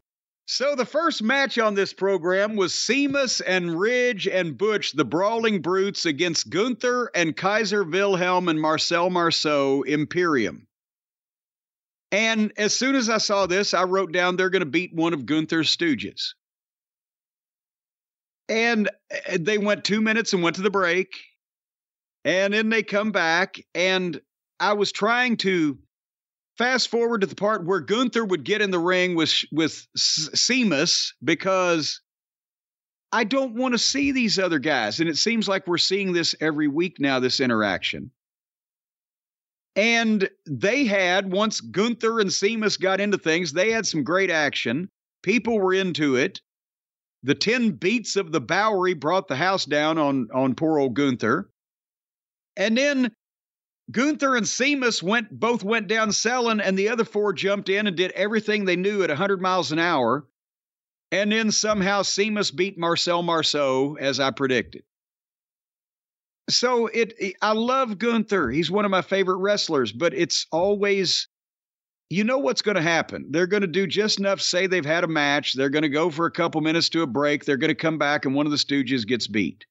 So 0.46 0.74
the 0.74 0.84
first 0.84 1.22
match 1.22 1.58
on 1.58 1.74
this 1.74 1.94
program 1.94 2.54
was 2.54 2.74
Sheamus 2.74 3.40
and 3.40 3.78
Ridge 3.78 4.28
and 4.28 4.58
Butch, 4.58 4.92
the 4.92 5.04
Brawling 5.04 5.62
Brutes, 5.62 6.04
against 6.04 6.50
Gunther 6.50 7.10
and 7.14 7.34
Kaiser 7.34 7.82
Wilhelm 7.82 8.48
and 8.48 8.60
Marcel 8.60 9.08
Marceau 9.08 9.82
Imperium. 9.82 10.66
And 12.12 12.52
as 12.58 12.74
soon 12.74 12.94
as 12.94 13.08
I 13.08 13.18
saw 13.18 13.46
this, 13.46 13.72
I 13.72 13.84
wrote 13.84 14.12
down 14.12 14.36
they're 14.36 14.50
going 14.50 14.60
to 14.60 14.66
beat 14.66 14.94
one 14.94 15.14
of 15.14 15.26
Gunther's 15.26 15.74
stooges. 15.74 16.34
And 18.48 18.88
uh, 19.10 19.38
they 19.40 19.56
went 19.56 19.84
two 19.84 20.02
minutes 20.02 20.34
and 20.34 20.42
went 20.42 20.56
to 20.56 20.62
the 20.62 20.70
break. 20.70 21.08
And 22.24 22.52
then 22.52 22.68
they 22.68 22.82
come 22.82 23.12
back. 23.12 23.56
And 23.74 24.20
I 24.60 24.74
was 24.74 24.92
trying 24.92 25.38
to 25.38 25.78
fast 26.58 26.88
forward 26.88 27.20
to 27.22 27.26
the 27.26 27.34
part 27.34 27.64
where 27.64 27.80
Gunther 27.80 28.24
would 28.24 28.44
get 28.44 28.62
in 28.62 28.70
the 28.70 28.78
ring 28.78 29.14
with 29.14 29.32
with 29.52 29.86
Sheamus 29.96 31.14
because 31.22 32.00
I 33.12 33.24
don't 33.24 33.54
want 33.54 33.74
to 33.74 33.78
see 33.78 34.12
these 34.12 34.38
other 34.38 34.58
guys, 34.58 35.00
and 35.00 35.08
it 35.08 35.16
seems 35.16 35.48
like 35.48 35.66
we're 35.66 35.78
seeing 35.78 36.12
this 36.12 36.34
every 36.40 36.68
week 36.68 36.96
now. 36.98 37.20
This 37.20 37.40
interaction, 37.40 38.10
and 39.76 40.28
they 40.46 40.84
had 40.84 41.30
once 41.30 41.60
Gunther 41.60 42.20
and 42.20 42.32
Sheamus 42.32 42.76
got 42.76 43.00
into 43.00 43.18
things, 43.18 43.52
they 43.52 43.70
had 43.70 43.86
some 43.86 44.02
great 44.04 44.30
action. 44.30 44.88
People 45.22 45.58
were 45.58 45.74
into 45.74 46.16
it. 46.16 46.40
The 47.22 47.34
ten 47.34 47.70
beats 47.70 48.16
of 48.16 48.32
the 48.32 48.40
Bodhrán 48.40 49.00
brought 49.00 49.28
the 49.28 49.36
house 49.36 49.64
down 49.64 49.96
on 49.96 50.28
on 50.34 50.54
poor 50.54 50.78
old 50.78 50.94
Gunther, 50.94 51.50
and 52.56 52.76
then 52.76 53.14
Gunther 53.90 54.36
and 54.36 54.48
Sheamus 54.48 55.02
went 55.02 55.30
both 55.30 55.62
went 55.62 55.88
down 55.88 56.12
selling, 56.12 56.60
and 56.60 56.78
the 56.78 56.88
other 56.88 57.04
four 57.04 57.32
jumped 57.32 57.68
in 57.68 57.86
and 57.86 57.96
did 57.96 58.12
everything 58.12 58.64
they 58.64 58.76
knew 58.76 59.02
at 59.02 59.10
100 59.10 59.40
miles 59.40 59.72
an 59.72 59.78
hour. 59.78 60.26
And 61.12 61.30
then 61.30 61.52
somehow 61.52 62.02
Sheamus 62.02 62.50
beat 62.50 62.78
Marcel 62.78 63.22
Marceau, 63.22 63.96
as 64.00 64.18
I 64.18 64.30
predicted. 64.30 64.82
So 66.50 66.88
it, 66.88 67.14
I 67.40 67.52
love 67.52 67.98
Gunther. 67.98 68.50
He's 68.50 68.70
one 68.70 68.84
of 68.84 68.90
my 68.90 69.02
favorite 69.02 69.36
wrestlers, 69.36 69.92
but 69.92 70.12
it's 70.12 70.46
always, 70.50 71.28
you 72.10 72.24
know 72.24 72.38
what's 72.38 72.62
going 72.62 72.74
to 72.74 72.82
happen. 72.82 73.26
They're 73.30 73.46
going 73.46 73.62
to 73.62 73.66
do 73.66 73.86
just 73.86 74.18
enough, 74.18 74.40
say 74.40 74.66
they've 74.66 74.84
had 74.84 75.04
a 75.04 75.08
match. 75.08 75.54
They're 75.54 75.70
going 75.70 75.84
to 75.84 75.88
go 75.88 76.10
for 76.10 76.26
a 76.26 76.30
couple 76.30 76.60
minutes 76.60 76.88
to 76.90 77.02
a 77.02 77.06
break. 77.06 77.44
They're 77.44 77.56
going 77.56 77.68
to 77.68 77.74
come 77.74 77.96
back, 77.96 78.24
and 78.24 78.34
one 78.34 78.46
of 78.46 78.52
the 78.52 78.58
Stooges 78.58 79.06
gets 79.06 79.26
beat. 79.26 79.64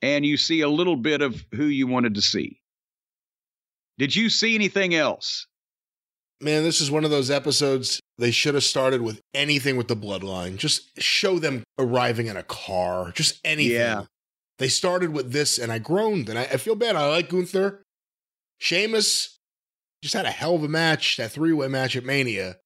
And 0.00 0.24
you 0.24 0.36
see 0.36 0.60
a 0.62 0.68
little 0.68 0.96
bit 0.96 1.22
of 1.22 1.44
who 1.54 1.64
you 1.64 1.86
wanted 1.86 2.14
to 2.14 2.22
see. 2.22 2.60
Did 3.98 4.14
you 4.14 4.30
see 4.30 4.54
anything 4.54 4.94
else? 4.94 5.46
Man, 6.40 6.62
this 6.62 6.80
is 6.80 6.90
one 6.90 7.04
of 7.04 7.10
those 7.10 7.30
episodes 7.30 8.00
they 8.16 8.30
should 8.30 8.54
have 8.54 8.62
started 8.62 9.02
with 9.02 9.20
anything 9.34 9.76
with 9.76 9.88
the 9.88 9.96
bloodline. 9.96 10.56
Just 10.56 11.00
show 11.00 11.40
them 11.40 11.64
arriving 11.78 12.28
in 12.28 12.36
a 12.36 12.44
car, 12.44 13.10
just 13.12 13.40
anything. 13.44 13.76
Yeah. 13.76 14.04
They 14.58 14.68
started 14.68 15.10
with 15.10 15.32
this, 15.32 15.58
and 15.58 15.72
I 15.72 15.78
groaned, 15.78 16.28
and 16.28 16.38
I, 16.38 16.42
I 16.42 16.56
feel 16.56 16.76
bad. 16.76 16.96
I 16.96 17.08
like 17.08 17.28
Gunther. 17.28 17.82
Sheamus 18.58 19.38
just 20.02 20.14
had 20.14 20.26
a 20.26 20.30
hell 20.30 20.54
of 20.54 20.64
a 20.64 20.68
match, 20.68 21.16
that 21.16 21.32
three 21.32 21.52
way 21.52 21.68
match 21.68 21.96
at 21.96 22.04
Mania. 22.04 22.56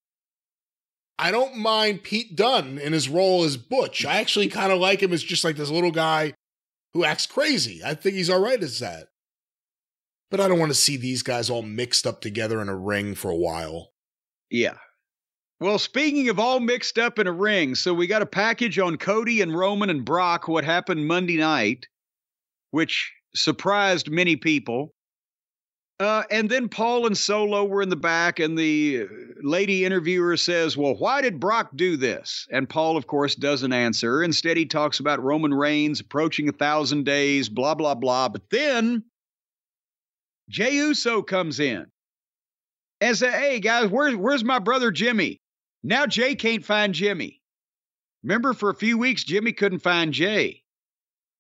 I 1.19 1.31
don't 1.31 1.57
mind 1.57 2.02
Pete 2.02 2.35
Dunne 2.35 2.78
in 2.78 2.93
his 2.93 3.09
role 3.09 3.44
as 3.44 3.57
Butch. 3.57 4.05
I 4.05 4.17
actually 4.17 4.49
kind 4.49 4.73
of 4.73 4.81
like 4.81 5.02
him 5.02 5.12
as 5.12 5.23
just 5.23 5.44
like 5.44 5.57
this 5.57 5.70
little 5.70 5.93
guy 5.93 6.35
who 6.94 7.05
acts 7.05 7.27
crazy. 7.27 7.81
I 7.85 7.94
think 7.94 8.17
he's 8.17 8.28
all 8.28 8.41
right 8.41 8.62
as 8.62 8.81
that. 8.81 9.09
But 10.33 10.41
I 10.41 10.49
don't 10.49 10.59
want 10.59 10.70
to 10.70 10.75
see 10.75 10.97
these 10.97 11.23
guys 11.23 11.51
all 11.51 11.61
mixed 11.61 12.07
up 12.07 12.23
together 12.23 12.62
in 12.62 12.70
a 12.70 12.75
ring 12.75 13.15
for 13.15 13.31
a 13.31 13.36
while. 13.36 13.93
Yeah. 14.51 14.78
Well, 15.61 15.78
speaking 15.78 16.31
of 16.31 16.39
all 16.41 16.59
mixed 16.59 16.99
up 16.99 17.19
in 17.19 17.27
a 17.27 17.33
ring, 17.33 17.75
so 17.75 17.93
we 17.93 18.07
got 18.07 18.23
a 18.23 18.27
package 18.27 18.78
on 18.78 18.97
Cody 18.97 19.43
and 19.43 19.55
Roman 19.55 19.91
and 19.91 20.07
Brock, 20.07 20.49
what 20.49 20.65
happened 20.65 21.07
Monday 21.07 21.36
night, 21.36 21.86
which 22.70 23.12
surprised 23.35 24.11
many 24.11 24.36
people. 24.36 24.94
Uh, 26.01 26.23
and 26.31 26.49
then 26.49 26.70
Paul 26.70 27.07
and 27.07 27.17
Solo 27.17 27.67
were 27.67 27.83
in 27.83 27.91
the 27.91 27.94
back, 27.97 28.39
and 28.39 28.57
the 28.57 29.07
lady 29.43 29.85
interviewer 29.85 30.39
says, 30.39 30.78
Well, 30.78 30.97
why 30.97 31.20
did 31.20 31.41
Brock 31.41 31.73
do 31.77 31.99
this? 31.99 32.49
And 32.51 32.67
Paul, 32.67 32.97
of 32.97 33.07
course, 33.07 33.35
doesn't 33.35 33.75
answer. 33.75 34.23
Instead, 34.23 34.57
he 34.57 34.65
talks 34.65 34.99
about 34.99 35.23
Roman 35.23 35.52
Reigns 35.52 36.01
approaching 36.01 36.49
a 36.49 36.52
thousand 36.52 37.05
days, 37.05 37.51
blah, 37.51 37.75
blah, 37.75 37.94
blah. 37.94 38.31
But 38.31 38.49
then 38.49 39.05
Jey 40.49 40.75
Uso 40.77 41.23
comes 41.23 41.61
in 41.61 41.87
and 43.01 43.17
says, 43.17 43.35
Hey, 43.35 43.61
guys, 43.61 43.89
where's, 43.91 44.17
where's 44.17 44.45
my 44.45 44.59
brother 44.59 44.91
Jimmy? 44.91 45.41
Now 45.83 46.07
Jey 46.07 46.35
can't 46.35 46.65
find 46.65 46.95
Jimmy. 46.95 47.41
Remember, 48.23 48.55
for 48.55 48.71
a 48.71 48.75
few 48.75 48.99
weeks, 48.99 49.25
Jimmy 49.25 49.53
couldn't 49.53 49.81
find 49.81 50.12
Jey. 50.12 50.62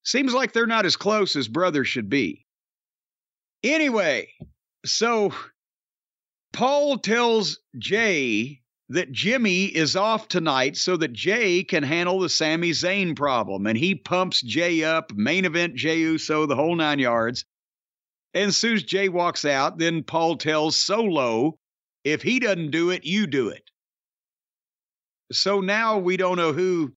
Seems 0.04 0.34
like 0.34 0.52
they're 0.52 0.66
not 0.66 0.86
as 0.86 0.96
close 0.96 1.36
as 1.36 1.46
brothers 1.46 1.86
should 1.86 2.08
be. 2.08 2.44
Anyway, 3.62 4.28
so 4.84 5.32
Paul 6.52 6.98
tells 6.98 7.60
Jey 7.78 8.62
that 8.88 9.12
Jimmy 9.12 9.66
is 9.66 9.94
off 9.94 10.26
tonight 10.28 10.76
so 10.76 10.96
that 10.96 11.12
Jey 11.12 11.62
can 11.62 11.84
handle 11.84 12.18
the 12.18 12.28
Sami 12.28 12.72
Zayn 12.72 13.16
problem. 13.16 13.66
And 13.66 13.78
he 13.78 13.94
pumps 13.94 14.42
Jey 14.42 14.84
up, 14.84 15.12
main 15.14 15.44
event 15.44 15.76
Jey 15.76 16.00
Uso, 16.00 16.46
the 16.46 16.56
whole 16.56 16.74
nine 16.74 16.98
yards. 16.98 17.44
And 18.34 18.48
as 18.48 18.60
Jey 18.60 19.08
walks 19.08 19.44
out, 19.44 19.78
then 19.78 20.02
Paul 20.02 20.36
tells 20.36 20.76
Solo, 20.76 21.58
if 22.04 22.22
he 22.22 22.40
doesn't 22.40 22.70
do 22.70 22.90
it, 22.90 23.04
you 23.04 23.26
do 23.26 23.48
it. 23.48 23.62
So 25.32 25.60
now 25.60 25.98
we 25.98 26.16
don't 26.16 26.36
know 26.36 26.52
who, 26.52 26.92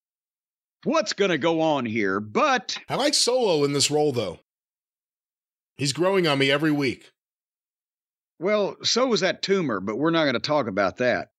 what's 0.83 1.13
going 1.13 1.31
to 1.31 1.37
go 1.37 1.61
on 1.61 1.85
here. 1.85 2.19
But 2.19 2.77
I 2.89 2.95
like 2.95 3.13
Solo 3.13 3.63
in 3.65 3.73
this 3.73 3.91
role, 3.91 4.11
though. 4.11 4.39
He's 5.77 5.93
growing 5.93 6.25
on 6.25 6.39
me 6.39 6.49
every 6.51 6.71
week. 6.71 7.11
Well, 8.39 8.77
so 8.83 9.07
was 9.07 9.21
that 9.21 9.41
tumor, 9.41 9.79
but 9.79 9.97
we're 9.97 10.11
not 10.11 10.23
going 10.23 10.33
to 10.33 10.39
talk 10.39 10.67
about 10.67 10.97
that. 10.97 11.29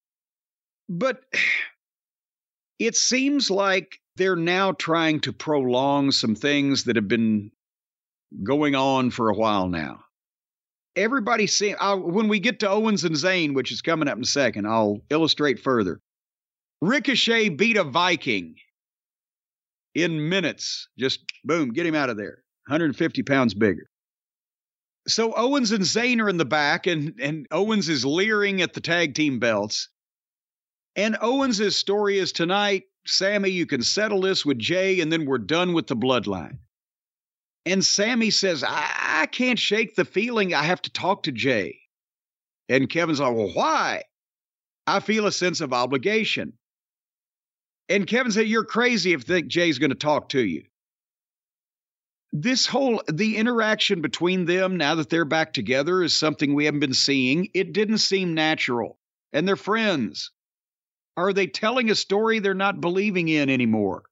But 0.88 1.22
it 2.78 2.96
seems 2.96 3.50
like 3.50 3.98
they're 4.16 4.36
now 4.36 4.72
trying 4.72 5.20
to 5.20 5.32
prolong 5.32 6.10
some 6.10 6.34
things 6.34 6.84
that 6.84 6.96
have 6.96 7.08
been 7.08 7.50
going 8.42 8.74
on 8.74 9.10
for 9.10 9.28
a 9.28 9.34
while 9.34 9.68
now. 9.68 10.00
Everybody 10.96 11.46
see 11.46 11.74
when 11.80 12.28
we 12.28 12.40
get 12.40 12.60
to 12.60 12.70
Owens 12.70 13.04
and 13.04 13.14
Zayn, 13.14 13.54
which 13.54 13.70
is 13.70 13.82
coming 13.82 14.08
up 14.08 14.16
in 14.16 14.22
a 14.22 14.26
second, 14.26 14.66
I'll 14.66 15.00
illustrate 15.10 15.60
further. 15.60 16.00
Ricochet 16.80 17.50
beat 17.50 17.76
a 17.76 17.84
Viking 17.84 18.56
in 19.94 20.28
minutes. 20.28 20.88
Just 20.98 21.20
boom, 21.44 21.72
get 21.72 21.86
him 21.86 21.94
out 21.94 22.10
of 22.10 22.16
there. 22.16 22.42
150 22.68 23.22
pounds 23.22 23.54
bigger. 23.54 23.88
So 25.08 25.32
Owens 25.36 25.70
and 25.70 25.84
Zayn 25.84 26.20
are 26.20 26.28
in 26.28 26.36
the 26.36 26.44
back, 26.44 26.86
and, 26.86 27.14
and 27.20 27.46
Owens 27.50 27.88
is 27.88 28.04
leering 28.04 28.60
at 28.60 28.72
the 28.72 28.80
tag 28.80 29.14
team 29.14 29.38
belts. 29.38 29.88
And 30.96 31.16
Owens' 31.20 31.76
story 31.76 32.18
is 32.18 32.32
tonight, 32.32 32.84
Sami, 33.06 33.50
you 33.50 33.66
can 33.66 33.82
settle 33.82 34.22
this 34.22 34.44
with 34.44 34.58
Jey, 34.58 35.00
and 35.00 35.12
then 35.12 35.26
we're 35.26 35.38
done 35.38 35.74
with 35.74 35.86
the 35.86 35.96
bloodline. 35.96 36.58
And 37.66 37.84
Sami 37.84 38.30
says, 38.30 38.62
I, 38.62 38.88
I 38.96 39.26
can't 39.26 39.58
shake 39.58 39.96
the 39.96 40.04
feeling 40.04 40.54
I 40.54 40.62
have 40.62 40.80
to 40.82 40.90
talk 40.90 41.24
to 41.24 41.32
Jey. 41.32 41.80
And 42.68 42.88
Kevin's 42.88 43.18
like, 43.18 43.34
Well, 43.34 43.50
why? 43.52 44.04
I 44.86 45.00
feel 45.00 45.26
a 45.26 45.32
sense 45.32 45.60
of 45.60 45.72
obligation. 45.72 46.52
And 47.88 48.06
Kevin 48.06 48.30
said, 48.30 48.46
You're 48.46 48.64
crazy 48.64 49.12
if 49.12 49.28
you 49.28 49.34
think 49.34 49.48
Jey's 49.48 49.80
going 49.80 49.90
to 49.90 49.96
talk 49.96 50.28
to 50.30 50.40
you. 50.40 50.62
This 52.32 52.66
whole 52.66 53.02
the 53.12 53.36
interaction 53.36 54.00
between 54.00 54.44
them 54.44 54.76
now 54.76 54.94
that 54.94 55.10
they're 55.10 55.24
back 55.24 55.52
together 55.52 56.02
is 56.04 56.14
something 56.14 56.54
we 56.54 56.66
haven't 56.66 56.80
been 56.80 56.94
seeing. 56.94 57.48
It 57.52 57.72
didn't 57.72 57.98
seem 57.98 58.34
natural. 58.34 58.98
And 59.32 59.46
they're 59.46 59.56
friends. 59.56 60.30
Are 61.16 61.32
they 61.32 61.46
telling 61.48 61.90
a 61.90 61.94
story 61.96 62.38
they're 62.38 62.54
not 62.54 62.80
believing 62.80 63.28
in 63.28 63.50
anymore? 63.50 64.04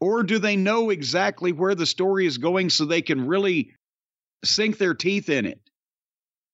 Or 0.00 0.22
do 0.22 0.38
they 0.38 0.56
know 0.56 0.90
exactly 0.90 1.52
where 1.52 1.74
the 1.74 1.86
story 1.86 2.26
is 2.26 2.38
going 2.38 2.70
so 2.70 2.84
they 2.84 3.02
can 3.02 3.26
really 3.26 3.74
sink 4.44 4.78
their 4.78 4.94
teeth 4.94 5.28
in 5.28 5.44
it? 5.46 5.60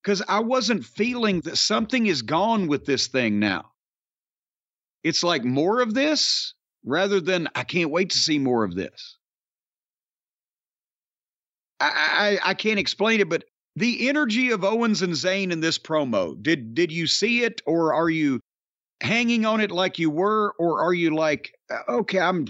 Because 0.03 0.23
I 0.29 0.41
wasn't 0.41 0.85
feeling 0.85 1.41
that 1.43 1.57
something 1.57 2.07
is 2.07 2.23
gone 2.23 2.67
with 2.67 2.85
this 2.85 3.07
thing 3.07 3.39
now. 3.39 3.71
It's 5.05 5.23
like 5.23 5.45
more 5.45 5.81
of 5.81 5.95
this 5.95 6.55
rather 6.85 7.21
than 7.21 7.49
I 7.55 7.63
can't 7.63 7.91
wait 7.91 8.11
to 8.11 8.19
see 8.19 8.39
more 8.39 8.65
of 8.65 8.75
this. 8.75 9.17
I, 11.79 12.39
I, 12.45 12.51
I 12.51 12.55
can't 12.55 12.79
explain 12.79 13.21
it, 13.21 13.29
but 13.29 13.45
the 13.77 14.09
energy 14.09 14.51
of 14.51 14.65
Owens 14.65 15.03
and 15.03 15.13
Zayn 15.13 15.53
in 15.53 15.61
this 15.61 15.79
promo, 15.79 16.41
did 16.43 16.75
did 16.75 16.91
you 16.91 17.07
see 17.07 17.43
it 17.43 17.61
or 17.67 17.93
are 17.93 18.09
you 18.09 18.41
hanging 19.03 19.45
on 19.45 19.61
it 19.61 19.71
like 19.71 19.99
you 19.99 20.11
were 20.11 20.55
or 20.59 20.81
are 20.83 20.95
you 20.95 21.15
like 21.15 21.53
uh, 21.71 21.83
okay, 21.89 22.19
I'm 22.19 22.47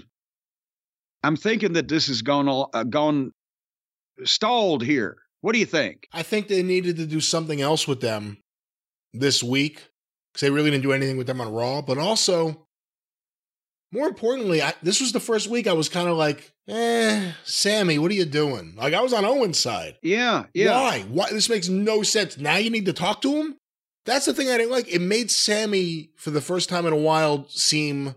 I'm 1.27 1.35
thinking 1.35 1.73
that 1.73 1.89
this 1.89 2.07
has 2.07 2.21
gone 2.21 2.47
uh, 2.47 2.83
gone 2.85 3.33
stalled 4.23 4.81
here. 4.81 5.17
What 5.41 5.51
do 5.51 5.59
you 5.59 5.65
think? 5.65 6.07
I 6.13 6.23
think 6.23 6.47
they 6.47 6.63
needed 6.63 6.95
to 6.97 7.05
do 7.05 7.19
something 7.19 7.59
else 7.59 7.85
with 7.85 7.99
them 7.99 8.37
this 9.13 9.43
week 9.43 9.89
because 10.31 10.41
they 10.41 10.49
really 10.49 10.71
didn't 10.71 10.83
do 10.83 10.93
anything 10.93 11.17
with 11.17 11.27
them 11.27 11.41
on 11.41 11.51
Raw. 11.51 11.81
But 11.81 11.97
also, 11.97 12.65
more 13.91 14.07
importantly, 14.07 14.61
I, 14.61 14.73
this 14.81 15.01
was 15.01 15.11
the 15.11 15.19
first 15.19 15.49
week 15.49 15.67
I 15.67 15.73
was 15.73 15.89
kind 15.89 16.07
of 16.07 16.15
like, 16.15 16.53
eh, 16.69 17.33
Sami, 17.43 17.99
what 17.99 18.09
are 18.09 18.15
you 18.15 18.23
doing? 18.23 18.75
Like 18.77 18.93
I 18.93 19.01
was 19.01 19.11
on 19.11 19.25
Owen's 19.25 19.59
side. 19.59 19.97
Yeah, 20.01 20.45
yeah. 20.53 20.79
Why? 20.79 21.01
Why? 21.09 21.29
This 21.29 21.49
makes 21.49 21.67
no 21.67 22.03
sense. 22.03 22.37
Now 22.37 22.55
you 22.55 22.69
need 22.69 22.85
to 22.85 22.93
talk 22.93 23.21
to 23.23 23.35
him. 23.35 23.57
That's 24.05 24.27
the 24.27 24.33
thing 24.33 24.47
I 24.47 24.57
didn't 24.57 24.71
like. 24.71 24.87
It 24.87 25.01
made 25.01 25.29
Sami, 25.29 26.11
for 26.15 26.31
the 26.31 26.39
first 26.39 26.69
time 26.69 26.85
in 26.85 26.93
a 26.93 26.97
while, 26.97 27.49
seem 27.49 28.15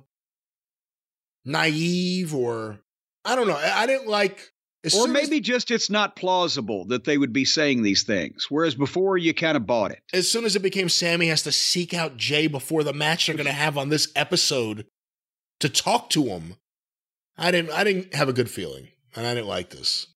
naive 1.45 2.33
or 2.33 2.79
I 3.25 3.37
don't 3.37 3.47
know. 3.47 3.57
I, 3.57 3.83
I 3.83 3.87
didn't 3.87 4.09
like. 4.09 4.53
or 4.97 5.09
maybe 5.09 5.37
as, 5.37 5.43
just 5.43 5.71
it's 5.71 5.91
not 5.91 6.17
plausible 6.17 6.87
that 6.87 7.05
they 7.05 7.19
would 7.19 7.33
be 7.33 7.45
saying 7.45 7.83
these 7.83 8.03
things, 8.03 8.47
whereas 8.49 8.75
before 8.75 9.19
you 9.19 9.35
kind 9.35 9.57
of 9.57 9.67
bought 9.67 9.91
it. 9.91 10.03
As 10.13 10.31
soon 10.31 10.45
as 10.45 10.57
it 10.57 10.63
became 10.63 10.89
Sami 10.89 11.29
has 11.29 11.43
to 11.43 11.53
seek 11.53 11.93
out 11.93 12.17
Jey 12.17 12.47
before 12.47 12.83
the 12.83 12.93
match 12.93 13.27
they're 13.27 13.37
going 13.37 13.47
to 13.47 13.53
have 13.53 13.77
on 13.77 13.89
this 13.89 14.11
episode 14.17 14.87
to 15.61 15.69
talk 15.69 16.11
to 16.11 16.25
him, 16.25 16.57
I 17.37 17.51
didn't. 17.51 17.73
I 17.73 17.85
didn't 17.85 18.15
have 18.15 18.29
a 18.29 18.35
good 18.35 18.51
feeling, 18.51 18.89
and 19.15 19.27
I 19.27 19.35
didn't 19.35 19.49
like 19.49 19.71
this. 19.71 20.07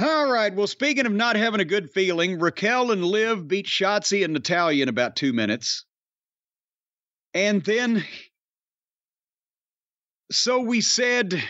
All 0.00 0.30
right. 0.30 0.54
Well, 0.54 0.66
speaking 0.66 1.06
of 1.06 1.12
not 1.12 1.34
having 1.36 1.60
a 1.60 1.64
good 1.64 1.90
feeling, 1.90 2.38
Raquel 2.38 2.92
and 2.92 3.04
Liv 3.04 3.48
beat 3.48 3.66
Shotzi 3.66 4.24
and 4.24 4.32
Natalya 4.32 4.82
in 4.82 4.88
about 4.88 5.16
two 5.16 5.32
minutes. 5.32 5.84
And 7.34 7.64
then, 7.64 8.04
so 10.30 10.60
we 10.60 10.80
said, 10.80 11.42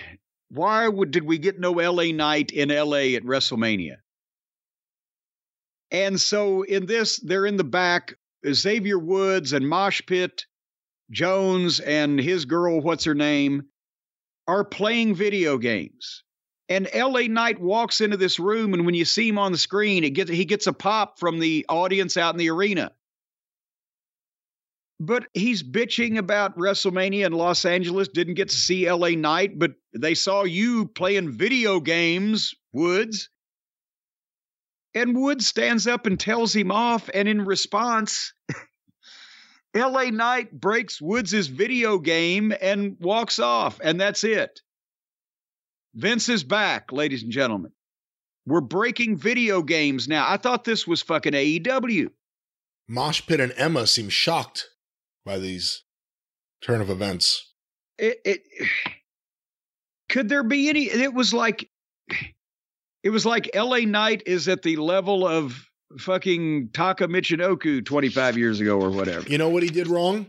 why 0.51 0.89
would, 0.89 1.11
did 1.11 1.25
we 1.25 1.39
get 1.39 1.59
no 1.59 1.73
LA 1.73 2.13
Knight 2.13 2.51
in 2.51 2.71
LA 2.71 3.15
at 3.17 3.25
WrestleMania? 3.25 3.97
And 5.91 6.21
so 6.21 6.63
in 6.63 6.87
this, 6.87 7.19
they're 7.19 7.47
in 7.47 7.57
the 7.57 7.65
back. 7.65 8.15
Xavier 8.51 8.99
Woods 8.99 9.53
and 9.53 9.69
Mosh 9.69 10.03
Pit 10.07 10.45
Jones 11.11 11.81
and 11.81 12.21
his 12.21 12.45
girl, 12.45 12.81
what's 12.81 13.05
her 13.05 13.15
name, 13.15 13.65
are 14.47 14.65
playing 14.65 15.15
video 15.15 15.59
games. 15.59 16.23
And 16.69 16.89
LA 16.95 17.23
Knight 17.23 17.59
walks 17.59 18.03
into 18.03 18.19
this 18.19 18.39
room, 18.39 18.75
and 18.75 18.85
when 18.85 18.95
you 18.95 19.07
see 19.07 19.29
him 19.29 19.39
on 19.39 19.53
the 19.53 19.59
screen, 19.59 20.05
it 20.05 20.11
gets, 20.11 20.31
he 20.31 20.45
gets 20.45 20.67
a 20.67 20.73
pop 20.73 21.19
from 21.19 21.39
the 21.39 21.65
audience 21.69 22.17
out 22.17 22.35
in 22.35 22.39
the 22.39 22.51
arena. 22.51 22.93
But 25.01 25.29
he's 25.33 25.63
bitching 25.63 26.19
about 26.19 26.59
WrestleMania 26.59 27.25
in 27.25 27.33
Los 27.33 27.65
Angeles, 27.65 28.09
didn't 28.09 28.35
get 28.35 28.51
to 28.51 28.57
see 28.57 28.91
LA 28.91 29.11
Knight, 29.11 29.59
but 29.59 29.73
they 30.03 30.15
saw 30.15 30.45
you 30.45 30.87
playing 30.87 31.33
video 31.33 31.81
games, 31.81 32.55
Woods. 32.73 33.31
And 34.95 35.17
Woods 35.17 35.47
stands 35.47 35.87
up 35.87 36.07
and 36.07 36.19
tells 36.19 36.55
him 36.55 36.71
off, 36.71 37.11
and 37.13 37.29
in 37.29 37.45
response, 37.45 38.33
LA 39.75 40.05
Knight 40.11 40.53
breaks 40.53 41.01
Woods' 41.01 41.47
video 41.47 41.99
game 41.99 42.53
and 42.61 42.97
walks 42.99 43.39
off, 43.39 43.81
and 43.83 44.01
that's 44.01 44.25
it. 44.25 44.61
Vince 45.95 46.29
is 46.29 46.45
back, 46.45 46.93
ladies 46.93 47.23
and 47.23 47.33
gentlemen. 47.33 47.73
We're 48.47 48.61
breaking 48.61 49.19
video 49.19 49.63
games 49.63 50.09
now. 50.09 50.25
I 50.27 50.39
thought 50.39 50.65
this 50.65 50.87
was 50.87 51.03
fucking 51.03 51.35
AEW. 51.35 52.09
Mosh 52.89 53.21
Pit 53.27 53.41
and 53.41 53.53
Emma 53.57 53.87
seem 53.87 54.09
shocked 54.09 54.69
by 55.25 55.39
these 55.39 55.83
turn 56.63 56.81
of 56.81 56.89
events. 56.89 57.53
It, 57.99 58.19
it 58.25 58.43
could 60.09 60.29
there 60.29 60.43
be 60.43 60.69
any? 60.69 60.85
It 60.85 61.13
was 61.15 61.33
like 61.35 61.69
it 63.03 63.11
was 63.11 63.25
like 63.27 63.51
LA 63.55 63.81
Knight 63.81 64.23
is 64.27 64.49
at 64.49 64.63
the 64.63 64.77
level 64.77 65.27
of 65.27 65.69
fucking 65.99 66.71
Taka 66.73 67.07
Michinoku 67.09 67.85
25 67.85 68.37
years 68.37 68.61
ago 68.61 68.81
or 68.81 68.91
whatever. 68.91 69.29
You 69.29 69.39
know 69.39 69.49
what 69.49 69.63
he 69.63 69.69
did 69.71 69.87
wrong? 69.87 70.27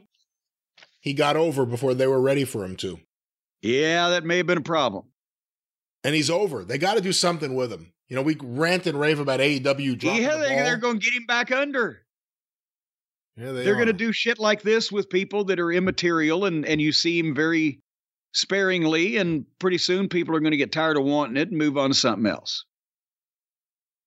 He 1.01 1.13
got 1.13 1.35
over 1.35 1.65
before 1.65 1.93
they 1.93 2.07
were 2.07 2.21
ready 2.21 2.45
for 2.45 2.63
him 2.63 2.75
to. 2.77 2.99
Yeah, 3.61 4.09
that 4.09 4.23
may 4.23 4.37
have 4.37 4.47
been 4.47 4.57
a 4.57 4.61
problem. 4.61 5.05
And 6.03 6.15
he's 6.15 6.29
over. 6.29 6.63
They 6.63 6.77
got 6.77 6.95
to 6.95 7.01
do 7.01 7.11
something 7.11 7.55
with 7.55 7.71
him. 7.71 7.91
You 8.07 8.15
know, 8.15 8.21
we 8.21 8.37
rant 8.41 8.87
and 8.87 8.99
rave 8.99 9.19
about 9.19 9.39
AEW 9.41 9.97
dropping 9.99 10.21
yeah, 10.23 10.35
the 10.37 10.43
they're 10.47 10.77
going 10.77 10.99
to 10.99 11.05
get 11.05 11.13
him 11.13 11.25
back 11.25 11.51
under. 11.51 12.01
yeah, 13.35 13.51
they 13.51 13.63
They're 13.63 13.73
are. 13.73 13.75
going 13.75 13.87
to 13.87 13.93
do 13.93 14.11
shit 14.11 14.39
like 14.39 14.61
this 14.61 14.91
with 14.91 15.09
people 15.09 15.43
that 15.45 15.59
are 15.59 15.71
immaterial, 15.71 16.45
and 16.45 16.65
and 16.65 16.81
you 16.81 16.91
see 16.91 17.19
him 17.19 17.35
very 17.35 17.81
sparingly, 18.33 19.17
and 19.17 19.45
pretty 19.59 19.77
soon 19.77 20.09
people 20.09 20.35
are 20.35 20.39
going 20.39 20.51
to 20.51 20.57
get 20.57 20.71
tired 20.71 20.97
of 20.97 21.03
wanting 21.03 21.37
it 21.37 21.49
and 21.49 21.57
move 21.57 21.77
on 21.77 21.89
to 21.89 21.95
something 21.95 22.29
else. 22.29 22.65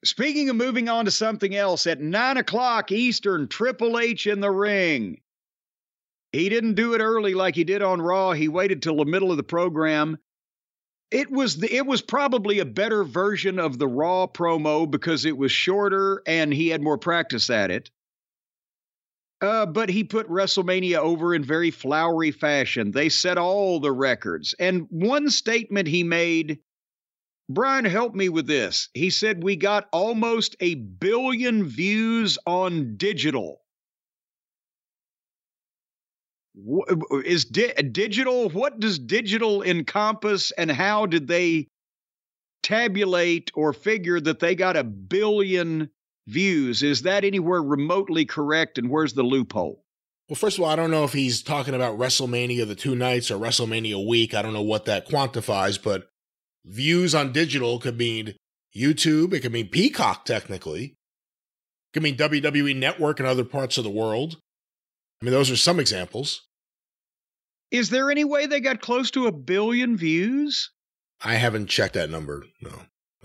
Speaking 0.05 0.49
of 0.49 0.57
moving 0.57 0.89
on 0.89 1.05
to 1.05 1.11
something 1.11 1.55
else, 1.55 1.87
at 1.87 2.01
nine 2.01 2.37
o'clock 2.37 2.91
Eastern, 2.91 3.47
Triple 3.47 3.99
H 3.99 4.27
in 4.27 4.41
the 4.41 4.51
ring. 4.51 5.21
He 6.33 6.49
didn't 6.49 6.75
do 6.75 6.95
it 6.95 7.01
early 7.01 7.35
like 7.35 7.55
he 7.55 7.65
did 7.65 7.83
on 7.83 8.01
Raw. 8.01 8.33
He 8.33 8.49
waited 8.49 8.83
till 8.83 8.97
the 8.97 9.05
middle 9.05 9.31
of 9.31 9.37
the 9.37 9.43
program. 9.43 10.19
It 11.11 11.31
was 11.31 11.59
the, 11.59 11.73
it 11.73 11.87
was 11.87 12.01
probably 12.01 12.59
a 12.59 12.65
better 12.65 13.05
version 13.05 13.59
of 13.59 13.79
the 13.79 13.87
Raw 13.87 14.27
promo 14.27 14.91
because 14.91 15.27
it 15.27 15.37
was 15.37 15.53
shorter 15.53 16.23
and 16.27 16.53
he 16.53 16.69
had 16.69 16.83
more 16.83 16.97
practice 16.97 17.51
at 17.51 17.71
it. 17.71 17.91
Uh, 19.43 19.67
but 19.67 19.89
he 19.89 20.05
put 20.05 20.29
WrestleMania 20.29 20.99
over 20.99 21.35
in 21.35 21.43
very 21.43 21.73
flowery 21.73 22.31
fashion. 22.31 22.93
They 22.93 23.09
set 23.09 23.39
all 23.39 23.81
the 23.81 23.91
records. 23.91 24.55
And 24.61 24.87
one 24.89 25.31
statement 25.31 25.89
he 25.89 26.05
made, 26.05 26.61
Brian, 27.51 27.85
help 27.85 28.15
me 28.15 28.29
with 28.29 28.47
this. 28.47 28.89
He 28.95 29.11
said, 29.11 29.43
We 29.43 29.57
got 29.57 29.89
almost 29.93 30.55
a 30.61 30.77
billion 30.77 31.65
views 31.65 32.39
on 32.47 32.97
digital. 32.97 33.61
Is 37.25 37.47
di- 37.47 37.73
digital, 37.73 38.49
what 38.51 38.79
does 38.79 38.99
digital 38.99 39.63
encompass, 39.63 40.53
and 40.53 40.71
how 40.71 41.07
did 41.07 41.27
they 41.27 41.67
tabulate 42.63 43.51
or 43.55 43.73
figure 43.73 44.21
that 44.21 44.39
they 44.39 44.55
got 44.55 44.77
a 44.77 44.85
billion 44.85 45.91
views? 46.27 46.83
Is 46.83 47.03
that 47.03 47.25
anywhere 47.25 47.63
remotely 47.63 48.25
correct, 48.25 48.79
and 48.79 48.91
where's 48.91 49.15
the 49.15 49.23
loophole? 49.23 49.83
Well, 50.29 50.37
first 50.37 50.59
of 50.59 50.65
all, 50.65 50.71
I 50.71 50.77
don't 50.77 50.91
know 50.91 51.05
if 51.05 51.13
he's 51.13 51.43
talking 51.43 51.75
about 51.75 51.99
WrestleMania 51.99 52.67
the 52.67 52.75
two 52.75 52.95
nights 52.95 53.31
or 53.31 53.39
WrestleMania 53.39 54.07
week. 54.07 54.35
I 54.35 54.43
don't 54.43 54.55
know 54.55 54.63
what 54.63 54.87
that 54.87 55.09
quantifies, 55.09 55.83
but 55.83 56.09
views 56.65 57.15
on 57.15 57.33
digital 57.33 57.79
could 57.79 57.99
mean 57.99 58.35
YouTube. 58.75 59.33
It 59.33 59.41
could 59.41 59.53
mean 59.53 59.69
Peacock, 59.69 60.25
technically. 60.25 60.85
It 60.85 61.93
could 61.93 62.03
mean 62.03 62.17
WWE 62.17 62.77
Network 62.77 63.19
and 63.21 63.29
other 63.29 63.45
parts 63.45 63.77
of 63.77 63.85
the 63.85 63.91
world. 63.91 64.39
I 65.21 65.25
mean, 65.25 65.33
those 65.33 65.51
are 65.51 65.57
some 65.57 65.79
examples. 65.79 66.43
Is 67.71 67.91
there 67.91 68.11
any 68.11 68.25
way 68.25 68.47
they 68.47 68.61
got 68.61 68.81
close 68.81 69.11
to 69.13 69.27
a 69.27 69.33
billion 69.33 69.97
views? 69.97 70.71
I 71.25 71.35
haven't 71.35 71.69
checked 71.69 71.95
that 71.95 72.11
number. 72.11 72.45
No, 72.61 72.71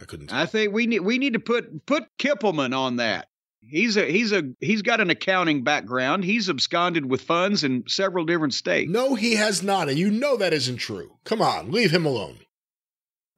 I 0.02 0.06
couldn't. 0.06 0.32
I 0.34 0.46
think 0.46 0.74
we 0.74 0.86
need 0.88 1.00
we 1.00 1.18
need 1.18 1.34
to 1.34 1.40
put 1.40 1.86
put 1.86 2.06
Kippelman 2.20 2.78
on 2.78 2.98
that. 2.98 3.28
He's 3.62 3.98
a 3.98 4.06
he's 4.06 4.32
a 4.32 4.44
he's 4.60 4.82
got 4.82 5.02
an 5.02 5.10
accounting 5.10 5.64
background. 5.64 6.24
He's 6.24 6.50
absconded 6.50 7.06
with 7.06 7.22
funds 7.22 7.64
in 7.64 7.84
several 7.88 8.26
different 8.26 8.54
states. 8.54 8.92
no, 8.92 9.16
he 9.16 9.36
has 9.36 9.64
not. 9.64 9.90
And 9.90 9.98
you 9.98 10.10
know 10.12 10.38
that 10.38 10.54
isn't 10.54 10.78
true. 10.78 11.18
Come 11.26 11.42
on, 11.42 11.72
leave 11.72 11.92
him 11.92 12.06
alone. 12.06 12.38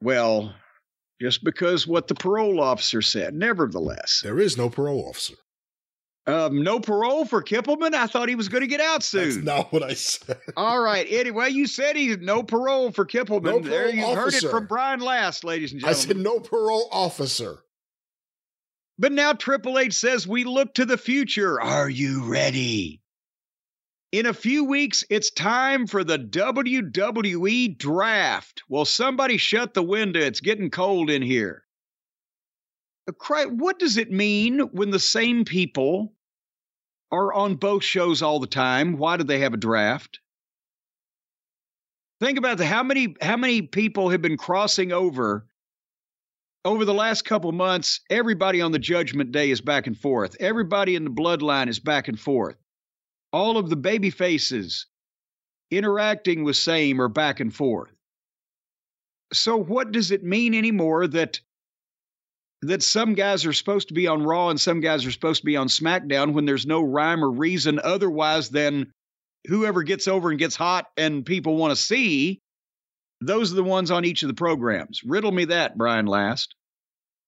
Well, 0.02 0.54
just 1.20 1.44
because 1.44 1.86
what 1.86 2.08
the 2.08 2.14
parole 2.14 2.60
officer 2.60 3.02
said. 3.02 3.34
Nevertheless, 3.34 4.20
There 4.22 4.38
is 4.40 4.56
no 4.56 4.70
parole 4.70 5.06
officer. 5.08 5.34
Um, 6.26 6.62
no 6.62 6.80
parole 6.80 7.24
for 7.24 7.42
Kippelman. 7.42 7.94
I 7.94 8.06
thought 8.06 8.28
he 8.28 8.34
was 8.34 8.48
going 8.48 8.60
to 8.60 8.66
get 8.66 8.80
out 8.80 9.00
That's 9.00 9.06
soon. 9.06 9.44
not 9.44 9.72
what 9.72 9.82
I 9.82 9.94
said. 9.94 10.38
All 10.56 10.80
right. 10.80 11.06
Anyway, 11.08 11.50
you 11.50 11.66
said 11.66 11.96
he's 11.96 12.18
no 12.18 12.42
parole 12.42 12.92
for 12.92 13.06
Kippelman. 13.06 13.44
No 13.44 13.58
there 13.60 13.90
parole 13.90 13.94
you 13.94 14.14
heard 14.14 14.34
it 14.34 14.48
from 14.48 14.66
Brian 14.66 15.00
Last, 15.00 15.44
ladies 15.44 15.72
and 15.72 15.80
gentlemen. 15.80 15.98
I 15.98 16.06
said 16.06 16.16
no 16.18 16.40
parole 16.40 16.88
officer. 16.92 17.60
But 18.98 19.12
now 19.12 19.32
Triple 19.32 19.78
H 19.78 19.94
says 19.94 20.28
we 20.28 20.44
look 20.44 20.74
to 20.74 20.84
the 20.84 20.98
future. 20.98 21.60
Are 21.60 21.88
you 21.88 22.30
ready? 22.30 23.00
In 24.12 24.26
a 24.26 24.34
few 24.34 24.64
weeks, 24.64 25.04
it's 25.08 25.30
time 25.30 25.86
for 25.86 26.04
the 26.04 26.18
WWE 26.18 27.78
draft. 27.78 28.62
Well, 28.68 28.84
somebody 28.84 29.36
shut 29.36 29.72
the 29.72 29.82
window. 29.82 30.20
It's 30.20 30.40
getting 30.40 30.68
cold 30.68 31.08
in 31.08 31.22
here. 31.22 31.62
Uh, 33.08 33.46
What 33.48 33.78
does 33.78 33.96
it 33.96 34.10
mean 34.10 34.60
when 34.72 34.90
the 34.90 34.98
same 34.98 35.44
people 35.44 36.14
are 37.10 37.32
on 37.32 37.56
both 37.56 37.84
shows 37.84 38.22
all 38.22 38.40
the 38.40 38.46
time? 38.46 38.96
Why 38.96 39.16
do 39.16 39.24
they 39.24 39.40
have 39.40 39.54
a 39.54 39.58
draft? 39.58 40.20
Think 42.20 42.38
about 42.38 42.58
the, 42.58 42.66
how 42.66 42.82
many 42.82 43.16
how 43.22 43.36
many 43.36 43.62
people 43.62 44.10
have 44.10 44.20
been 44.20 44.36
crossing 44.36 44.92
over 44.92 45.46
over 46.64 46.84
the 46.84 46.94
last 46.94 47.24
couple 47.24 47.50
months, 47.52 48.00
everybody 48.10 48.60
on 48.60 48.72
the 48.72 48.78
judgment 48.78 49.32
day 49.32 49.50
is 49.50 49.62
back 49.62 49.86
and 49.86 49.96
forth. 49.96 50.36
Everybody 50.40 50.94
in 50.94 51.04
the 51.04 51.10
bloodline 51.10 51.68
is 51.68 51.80
back 51.80 52.08
and 52.08 52.20
forth. 52.20 52.56
All 53.32 53.56
of 53.56 53.70
the 53.70 53.76
baby 53.76 54.10
faces 54.10 54.86
interacting 55.70 56.44
with 56.44 56.56
same 56.56 57.00
are 57.00 57.08
back 57.08 57.40
and 57.40 57.54
forth. 57.54 57.92
So 59.32 59.56
what 59.56 59.92
does 59.92 60.10
it 60.10 60.24
mean 60.24 60.54
anymore 60.54 61.06
that 61.06 61.40
that 62.62 62.82
some 62.82 63.14
guys 63.14 63.46
are 63.46 63.52
supposed 63.52 63.88
to 63.88 63.94
be 63.94 64.06
on 64.06 64.22
Raw 64.22 64.50
and 64.50 64.60
some 64.60 64.80
guys 64.80 65.06
are 65.06 65.10
supposed 65.10 65.40
to 65.40 65.46
be 65.46 65.56
on 65.56 65.68
SmackDown 65.68 66.32
when 66.32 66.44
there's 66.44 66.66
no 66.66 66.82
rhyme 66.82 67.24
or 67.24 67.30
reason 67.30 67.80
otherwise 67.82 68.50
than 68.50 68.92
whoever 69.46 69.82
gets 69.82 70.06
over 70.06 70.30
and 70.30 70.38
gets 70.38 70.56
hot 70.56 70.86
and 70.96 71.24
people 71.24 71.56
want 71.56 71.70
to 71.70 71.82
see 71.82 72.40
those 73.22 73.52
are 73.52 73.56
the 73.56 73.64
ones 73.64 73.90
on 73.90 74.04
each 74.04 74.22
of 74.22 74.28
the 74.28 74.34
programs. 74.34 75.02
Riddle 75.04 75.32
me 75.32 75.46
that, 75.46 75.76
Brian 75.76 76.06
Last. 76.06 76.54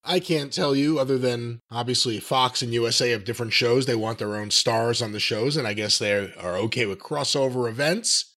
I 0.05 0.21
can't 0.21 0.53
tell 0.53 0.75
you 0.75 0.99
other 0.99 1.17
than 1.17 1.61
obviously 1.71 2.19
Fox 2.19 2.61
and 2.61 2.73
USA 2.73 3.11
have 3.11 3.25
different 3.25 3.53
shows. 3.53 3.87
They 3.87 3.95
want 3.95 4.19
their 4.19 4.37
own 4.37 4.51
stars 4.51 5.01
on 5.01 5.13
the 5.13 5.21
shows, 5.21 5.57
and 5.57 5.67
I 5.67 5.75
guess 5.75 5.99
they 5.99 6.13
are 6.13 6.57
okay 6.57 6.87
with 6.87 6.99
crossover 6.99 7.69
events. 7.69 8.35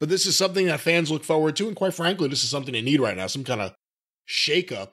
But 0.00 0.08
this 0.08 0.26
is 0.26 0.36
something 0.36 0.66
that 0.66 0.80
fans 0.80 1.10
look 1.10 1.24
forward 1.24 1.56
to, 1.56 1.68
and 1.68 1.76
quite 1.76 1.94
frankly, 1.94 2.28
this 2.28 2.44
is 2.44 2.50
something 2.50 2.72
they 2.72 2.82
need 2.82 3.00
right 3.00 3.16
now 3.16 3.26
some 3.26 3.44
kind 3.44 3.60
of 3.60 3.74
shakeup 4.28 4.92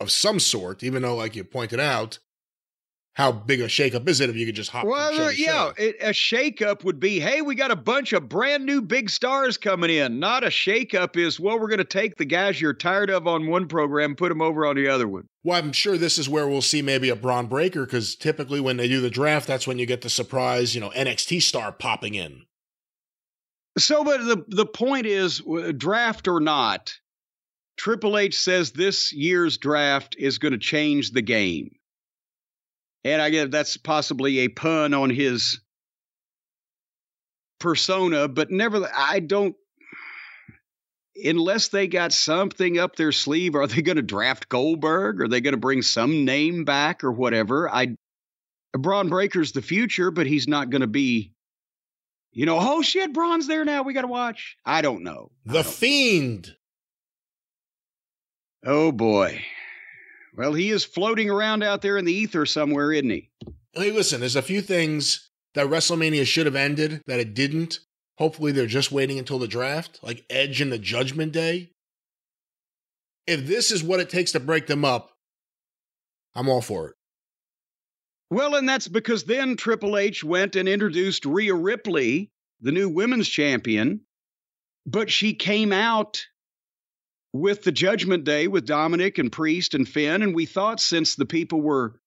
of 0.00 0.10
some 0.10 0.38
sort, 0.38 0.82
even 0.82 1.02
though, 1.02 1.16
like 1.16 1.36
you 1.36 1.44
pointed 1.44 1.80
out, 1.80 2.18
how 3.18 3.32
big 3.32 3.60
a 3.60 3.66
shakeup 3.66 4.08
is 4.08 4.20
it 4.20 4.30
if 4.30 4.36
you 4.36 4.46
could 4.46 4.54
just 4.54 4.70
hop 4.70 4.86
Well, 4.86 5.20
uh, 5.20 5.30
yeah, 5.30 5.72
it, 5.76 5.96
a 6.00 6.10
shakeup 6.10 6.84
would 6.84 7.00
be, 7.00 7.18
hey, 7.18 7.42
we 7.42 7.56
got 7.56 7.72
a 7.72 7.76
bunch 7.76 8.12
of 8.12 8.28
brand 8.28 8.64
new 8.64 8.80
big 8.80 9.10
stars 9.10 9.56
coming 9.56 9.90
in. 9.90 10.20
Not 10.20 10.44
a 10.44 10.48
shakeup 10.48 11.16
is, 11.16 11.40
well, 11.40 11.58
we're 11.58 11.66
going 11.66 11.78
to 11.78 11.84
take 11.84 12.14
the 12.14 12.24
guys 12.24 12.60
you're 12.60 12.74
tired 12.74 13.10
of 13.10 13.26
on 13.26 13.48
one 13.48 13.66
program, 13.66 14.14
put 14.14 14.28
them 14.28 14.40
over 14.40 14.64
on 14.64 14.76
the 14.76 14.86
other 14.86 15.08
one. 15.08 15.26
Well, 15.42 15.58
I'm 15.58 15.72
sure 15.72 15.98
this 15.98 16.16
is 16.16 16.28
where 16.28 16.46
we'll 16.46 16.62
see 16.62 16.80
maybe 16.80 17.08
a 17.08 17.16
Bron 17.16 17.46
Breakker 17.46 17.86
because 17.86 18.14
typically 18.14 18.60
when 18.60 18.76
they 18.76 18.86
do 18.86 19.00
the 19.00 19.10
draft, 19.10 19.48
that's 19.48 19.66
when 19.66 19.80
you 19.80 19.86
get 19.86 20.02
the 20.02 20.10
surprise, 20.10 20.76
you 20.76 20.80
know, 20.80 20.90
NXT 20.90 21.42
star 21.42 21.72
popping 21.72 22.14
in. 22.14 22.44
So, 23.76 24.04
but 24.04 24.24
the 24.24 24.44
the 24.48 24.66
point 24.66 25.06
is, 25.06 25.42
draft 25.76 26.26
or 26.26 26.40
not, 26.40 26.94
Triple 27.78 28.18
H 28.18 28.38
says 28.38 28.72
this 28.72 29.12
year's 29.12 29.56
draft 29.56 30.16
is 30.18 30.38
going 30.38 30.52
to 30.52 30.58
change 30.58 31.12
the 31.12 31.22
game. 31.22 31.70
And 33.04 33.22
I 33.22 33.30
guess 33.30 33.48
that's 33.50 33.76
possibly 33.76 34.40
a 34.40 34.48
pun 34.48 34.92
on 34.92 35.08
his 35.10 35.60
persona, 37.60 38.28
but 38.28 38.50
never, 38.50 38.88
I 38.94 39.20
don't, 39.20 39.54
unless 41.24 41.68
they 41.68 41.86
got 41.86 42.12
something 42.12 42.78
up 42.78 42.96
their 42.96 43.12
sleeve, 43.12 43.54
are 43.54 43.66
they 43.66 43.82
going 43.82 43.96
to 43.96 44.02
draft 44.02 44.48
Goldberg? 44.48 45.20
Are 45.20 45.28
they 45.28 45.40
going 45.40 45.54
to 45.54 45.60
bring 45.60 45.82
some 45.82 46.24
name 46.24 46.64
back 46.64 47.04
or 47.04 47.12
whatever? 47.12 47.70
I, 47.70 47.96
Bron 48.72 49.08
Breakker's 49.08 49.52
the 49.52 49.62
future, 49.62 50.10
but 50.10 50.26
he's 50.26 50.48
not 50.48 50.70
going 50.70 50.82
to 50.82 50.86
be, 50.88 51.32
you 52.32 52.44
know, 52.44 52.58
oh 52.60 52.82
shit, 52.82 53.14
Bron's 53.14 53.46
there 53.46 53.64
now. 53.64 53.82
We 53.82 53.94
got 53.94 54.02
to 54.02 54.08
watch. 54.08 54.56
I 54.66 54.82
don't 54.82 55.04
know. 55.04 55.30
The 55.46 55.62
don't- 55.62 55.66
Fiend. 55.66 56.54
Oh 58.64 58.92
boy. 58.92 59.42
Well, 60.36 60.52
he 60.52 60.70
is 60.70 60.84
floating 60.84 61.30
around 61.30 61.62
out 61.62 61.82
there 61.82 61.96
in 61.96 62.04
the 62.04 62.12
ether 62.12 62.46
somewhere, 62.46 62.92
isn't 62.92 63.10
he? 63.10 63.30
Hey, 63.72 63.90
listen, 63.90 64.20
there's 64.20 64.36
a 64.36 64.42
few 64.42 64.60
things 64.60 65.30
that 65.54 65.66
WrestleMania 65.66 66.26
should 66.26 66.46
have 66.46 66.54
ended 66.54 67.02
that 67.06 67.20
it 67.20 67.34
didn't. 67.34 67.80
Hopefully, 68.18 68.52
they're 68.52 68.66
just 68.66 68.92
waiting 68.92 69.18
until 69.18 69.38
the 69.38 69.48
draft, 69.48 70.00
like 70.02 70.24
Edge 70.28 70.60
and 70.60 70.72
the 70.72 70.78
Judgment 70.78 71.32
Day. 71.32 71.70
If 73.26 73.46
this 73.46 73.70
is 73.70 73.82
what 73.82 74.00
it 74.00 74.10
takes 74.10 74.32
to 74.32 74.40
break 74.40 74.66
them 74.66 74.84
up, 74.84 75.12
I'm 76.34 76.48
all 76.48 76.62
for 76.62 76.88
it. 76.88 76.94
Well, 78.30 78.56
and 78.56 78.68
that's 78.68 78.88
because 78.88 79.24
then 79.24 79.56
Triple 79.56 79.96
H 79.96 80.22
went 80.22 80.56
and 80.56 80.68
introduced 80.68 81.24
Rhea 81.24 81.54
Ripley, 81.54 82.30
the 82.60 82.72
new 82.72 82.88
women's 82.88 83.28
champion, 83.28 84.00
but 84.86 85.10
she 85.10 85.34
came 85.34 85.72
out 85.72 86.26
with 87.32 87.62
the 87.62 87.72
Judgment 87.72 88.24
Day 88.24 88.48
with 88.48 88.66
Dominik 88.66 89.18
and 89.18 89.30
Priest 89.30 89.74
and 89.74 89.88
Finn, 89.88 90.22
and 90.22 90.34
we 90.34 90.46
thought 90.46 90.80
since 90.80 91.14
the 91.14 91.26
people 91.26 91.60
were 91.60 92.00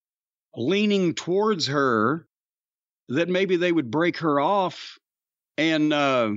leaning 0.55 1.13
towards 1.13 1.67
her 1.67 2.27
that 3.09 3.29
maybe 3.29 3.55
they 3.55 3.71
would 3.71 3.91
break 3.91 4.17
her 4.17 4.39
off 4.39 4.97
and 5.57 5.93
uh 5.93 6.31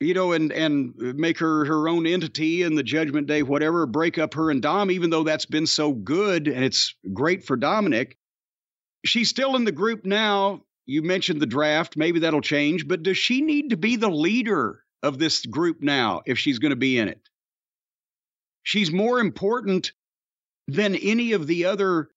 you 0.00 0.14
know 0.14 0.32
and 0.32 0.52
and 0.52 0.94
make 0.96 1.38
her 1.38 1.64
her 1.64 1.88
own 1.88 2.06
entity 2.06 2.62
in 2.62 2.74
the 2.74 2.82
judgment 2.82 3.26
day 3.26 3.42
whatever 3.42 3.86
break 3.86 4.18
up 4.18 4.34
her 4.34 4.50
and 4.50 4.62
dom 4.62 4.90
even 4.90 5.10
though 5.10 5.22
that's 5.22 5.46
been 5.46 5.66
so 5.66 5.92
good 5.92 6.48
and 6.48 6.64
it's 6.64 6.94
great 7.12 7.44
for 7.44 7.56
dominic. 7.56 8.16
She's 9.04 9.28
still 9.28 9.56
in 9.56 9.64
the 9.64 9.72
group 9.72 10.04
now. 10.04 10.62
You 10.86 11.02
mentioned 11.02 11.40
the 11.40 11.46
draft. 11.46 11.96
Maybe 11.96 12.20
that'll 12.20 12.40
change. 12.40 12.86
But 12.86 13.02
does 13.02 13.18
she 13.18 13.40
need 13.40 13.70
to 13.70 13.76
be 13.76 13.96
the 13.96 14.10
leader 14.10 14.84
of 15.02 15.18
this 15.18 15.44
group 15.44 15.78
now 15.80 16.22
if 16.24 16.38
she's 16.38 16.60
going 16.60 16.70
to 16.70 16.76
be 16.76 16.98
in 16.98 17.08
it 17.08 17.20
she's 18.62 18.90
more 18.90 19.20
important 19.20 19.92
than 20.68 20.94
any 20.94 21.32
of 21.32 21.46
the 21.46 21.64
other 21.64 22.08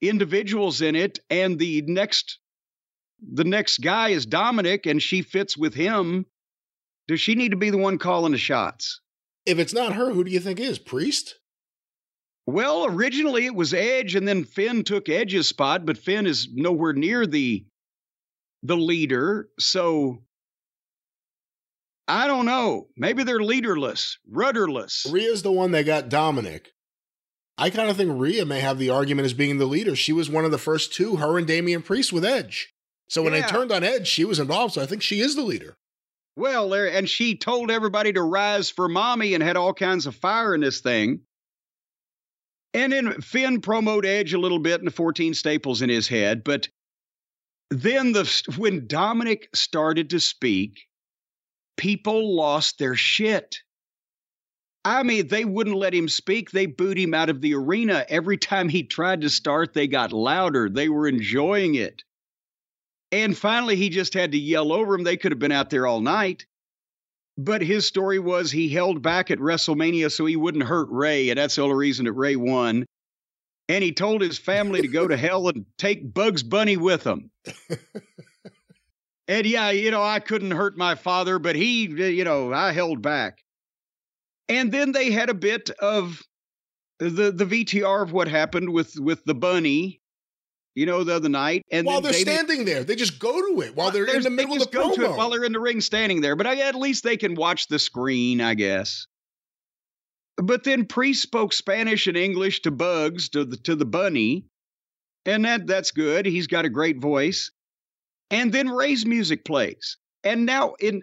individuals 0.00 0.80
in 0.80 0.94
it 0.94 1.18
and 1.28 1.58
the 1.58 1.82
next 1.82 2.38
the 3.20 3.44
next 3.44 3.78
guy 3.78 4.10
is 4.10 4.26
Dominik 4.26 4.88
and 4.88 5.02
she 5.02 5.22
fits 5.22 5.56
with 5.56 5.74
him 5.74 6.24
does 7.08 7.20
she 7.20 7.34
need 7.34 7.50
to 7.50 7.56
be 7.56 7.70
the 7.70 7.78
one 7.78 7.98
calling 7.98 8.32
the 8.32 8.38
shots 8.38 9.00
If 9.46 9.58
it's 9.58 9.72
not 9.72 9.94
her, 9.94 10.12
who 10.12 10.22
do 10.24 10.30
you 10.30 10.40
think 10.40 10.60
is? 10.60 10.78
Priest? 10.78 11.34
well 12.46 12.86
originally 12.86 13.44
it 13.44 13.54
was 13.54 13.74
Edge 13.74 14.14
and 14.14 14.26
then 14.26 14.44
Finn 14.44 14.84
took 14.84 15.08
Edge's 15.08 15.48
spot 15.48 15.84
but 15.84 15.98
Finn 15.98 16.26
is 16.26 16.48
nowhere 16.52 16.92
near 16.92 17.26
the 17.26 17.66
the 18.62 18.76
leader 18.76 19.48
so 19.58 20.22
I 22.08 22.26
don't 22.26 22.46
know 22.46 22.88
maybe 22.96 23.22
they're 23.22 23.42
leaderless 23.42 24.18
rudderless 24.28 25.06
Rhea's 25.10 25.42
the 25.42 25.52
one 25.52 25.72
that 25.72 25.84
got 25.84 26.08
Dominik. 26.08 26.66
I 27.58 27.70
kind 27.70 27.90
of 27.90 27.96
think 27.96 28.12
Rhea 28.20 28.46
may 28.46 28.60
have 28.60 28.78
the 28.78 28.90
argument 28.90 29.26
as 29.26 29.34
being 29.34 29.58
the 29.58 29.66
leader. 29.66 29.96
She 29.96 30.12
was 30.12 30.30
one 30.30 30.44
of 30.44 30.52
the 30.52 30.58
first 30.58 30.92
two, 30.94 31.16
her 31.16 31.36
and 31.36 31.46
Damian 31.46 31.82
Priest 31.82 32.12
with 32.12 32.24
Edge. 32.24 32.72
So 33.08 33.20
when 33.22 33.32
Yeah. 33.32 33.40
they 33.42 33.48
turned 33.48 33.72
on 33.72 33.82
Edge, 33.82 34.06
she 34.06 34.24
was 34.24 34.38
involved. 34.38 34.74
So 34.74 34.82
I 34.82 34.86
think 34.86 35.02
she 35.02 35.20
is 35.20 35.34
the 35.34 35.42
leader. 35.42 35.76
Well, 36.36 36.72
and 36.72 37.10
she 37.10 37.36
told 37.36 37.70
everybody 37.72 38.12
to 38.12 38.22
rise 38.22 38.70
for 38.70 38.88
mommy 38.88 39.34
and 39.34 39.42
had 39.42 39.56
all 39.56 39.74
kinds 39.74 40.06
of 40.06 40.14
fire 40.14 40.54
in 40.54 40.60
this 40.60 40.80
thing. 40.80 41.22
And 42.74 42.92
then 42.92 43.20
Finn 43.20 43.60
promoted 43.60 44.08
Edge 44.08 44.34
a 44.34 44.38
little 44.38 44.60
bit 44.60 44.80
and 44.80 44.86
the 44.86 44.92
14 44.92 45.34
staples 45.34 45.82
in 45.82 45.88
his 45.88 46.06
head, 46.06 46.44
but 46.44 46.68
then 47.70 48.12
the 48.12 48.52
when 48.56 48.86
Dominik 48.86 49.46
started 49.52 50.10
to 50.10 50.20
speak, 50.20 50.86
people 51.78 52.36
lost 52.36 52.78
their 52.78 52.94
shit. 52.94 53.62
I 54.84 55.02
mean, 55.02 55.28
they 55.28 55.44
wouldn't 55.44 55.76
let 55.76 55.94
him 55.94 56.08
speak. 56.08 56.50
They 56.50 56.66
booed 56.66 56.98
him 56.98 57.14
out 57.14 57.30
of 57.30 57.40
the 57.40 57.54
arena. 57.54 58.04
Every 58.08 58.36
time 58.36 58.68
he 58.68 58.82
tried 58.82 59.22
to 59.22 59.30
start, 59.30 59.72
they 59.72 59.86
got 59.86 60.12
louder. 60.12 60.68
They 60.68 60.88
were 60.88 61.08
enjoying 61.08 61.74
it. 61.74 62.02
And 63.10 63.36
finally, 63.36 63.76
he 63.76 63.88
just 63.88 64.14
had 64.14 64.32
to 64.32 64.38
yell 64.38 64.72
over 64.72 64.94
him. 64.94 65.04
They 65.04 65.16
could 65.16 65.32
have 65.32 65.38
been 65.38 65.52
out 65.52 65.70
there 65.70 65.86
all 65.86 66.00
night. 66.00 66.46
But 67.38 67.62
his 67.62 67.86
story 67.86 68.18
was 68.18 68.50
he 68.50 68.68
held 68.68 69.00
back 69.00 69.30
at 69.30 69.38
WrestleMania 69.38 70.10
so 70.10 70.26
he 70.26 70.36
wouldn't 70.36 70.64
hurt 70.64 70.88
Rey. 70.90 71.30
And 71.30 71.38
that's 71.38 71.54
the 71.54 71.62
only 71.62 71.76
reason 71.76 72.04
that 72.06 72.12
Rey 72.12 72.36
won. 72.36 72.84
And 73.68 73.84
he 73.84 73.92
told 73.92 74.22
his 74.22 74.38
family 74.38 74.80
to 74.80 74.88
go 74.88 75.06
to 75.06 75.16
hell 75.16 75.48
and 75.48 75.64
take 75.76 76.12
Bugs 76.14 76.42
Bunny 76.42 76.76
with 76.76 77.04
them. 77.04 77.30
and 79.28 79.46
yeah, 79.46 79.70
you 79.70 79.90
know, 79.90 80.02
I 80.02 80.20
couldn't 80.20 80.50
hurt 80.50 80.76
my 80.78 80.94
father, 80.94 81.38
but 81.38 81.54
he, 81.54 81.86
you 81.86 82.24
know, 82.24 82.52
I 82.52 82.72
held 82.72 83.02
back. 83.02 83.44
And 84.48 84.72
then 84.72 84.92
they 84.92 85.10
had 85.10 85.28
a 85.28 85.34
bit 85.34 85.68
of 85.78 86.22
the 86.98 87.30
the 87.30 87.44
VTR 87.44 88.02
of 88.02 88.12
what 88.12 88.26
happened 88.26 88.70
with 88.70 88.98
with 88.98 89.22
the 89.24 89.34
bunny, 89.34 90.00
you 90.74 90.86
know, 90.86 91.04
the 91.04 91.14
other 91.14 91.28
night. 91.28 91.62
And 91.70 91.86
while 91.86 92.00
they're 92.00 92.14
standing 92.14 92.64
there, 92.64 92.82
they 92.82 92.96
just 92.96 93.18
go 93.18 93.32
to 93.32 93.60
it 93.60 93.76
while 93.76 93.90
they're 93.90 94.06
in 94.06 94.22
the 94.22 94.30
middle 94.30 94.54
of 94.54 94.60
the 94.60 94.64
just 94.64 94.72
go 94.72 94.94
to 94.94 95.04
it 95.04 95.10
promo. 95.10 95.16
while 95.18 95.30
they're 95.30 95.44
in 95.44 95.52
the 95.52 95.60
ring 95.60 95.82
standing 95.82 96.22
there. 96.22 96.34
But 96.34 96.46
I, 96.46 96.60
at 96.60 96.74
least 96.74 97.04
they 97.04 97.18
can 97.18 97.34
watch 97.34 97.68
the 97.68 97.78
screen, 97.78 98.40
I 98.40 98.54
guess. 98.54 99.06
But 100.38 100.64
then 100.64 100.86
Priest 100.86 101.20
spoke 101.20 101.52
Spanish 101.52 102.06
and 102.06 102.16
English 102.16 102.62
to 102.62 102.70
Bugs 102.70 103.28
to 103.30 103.44
the 103.44 103.58
to 103.58 103.76
the 103.76 103.84
bunny, 103.84 104.46
and 105.26 105.44
that 105.44 105.66
that's 105.66 105.90
good. 105.90 106.24
He's 106.24 106.46
got 106.46 106.64
a 106.64 106.70
great 106.70 106.98
voice. 106.98 107.50
And 108.30 108.52
then 108.52 108.68
Rey's 108.68 109.06
music 109.06 109.44
plays, 109.44 109.96
and 110.24 110.44
now 110.44 110.74
in 110.80 111.02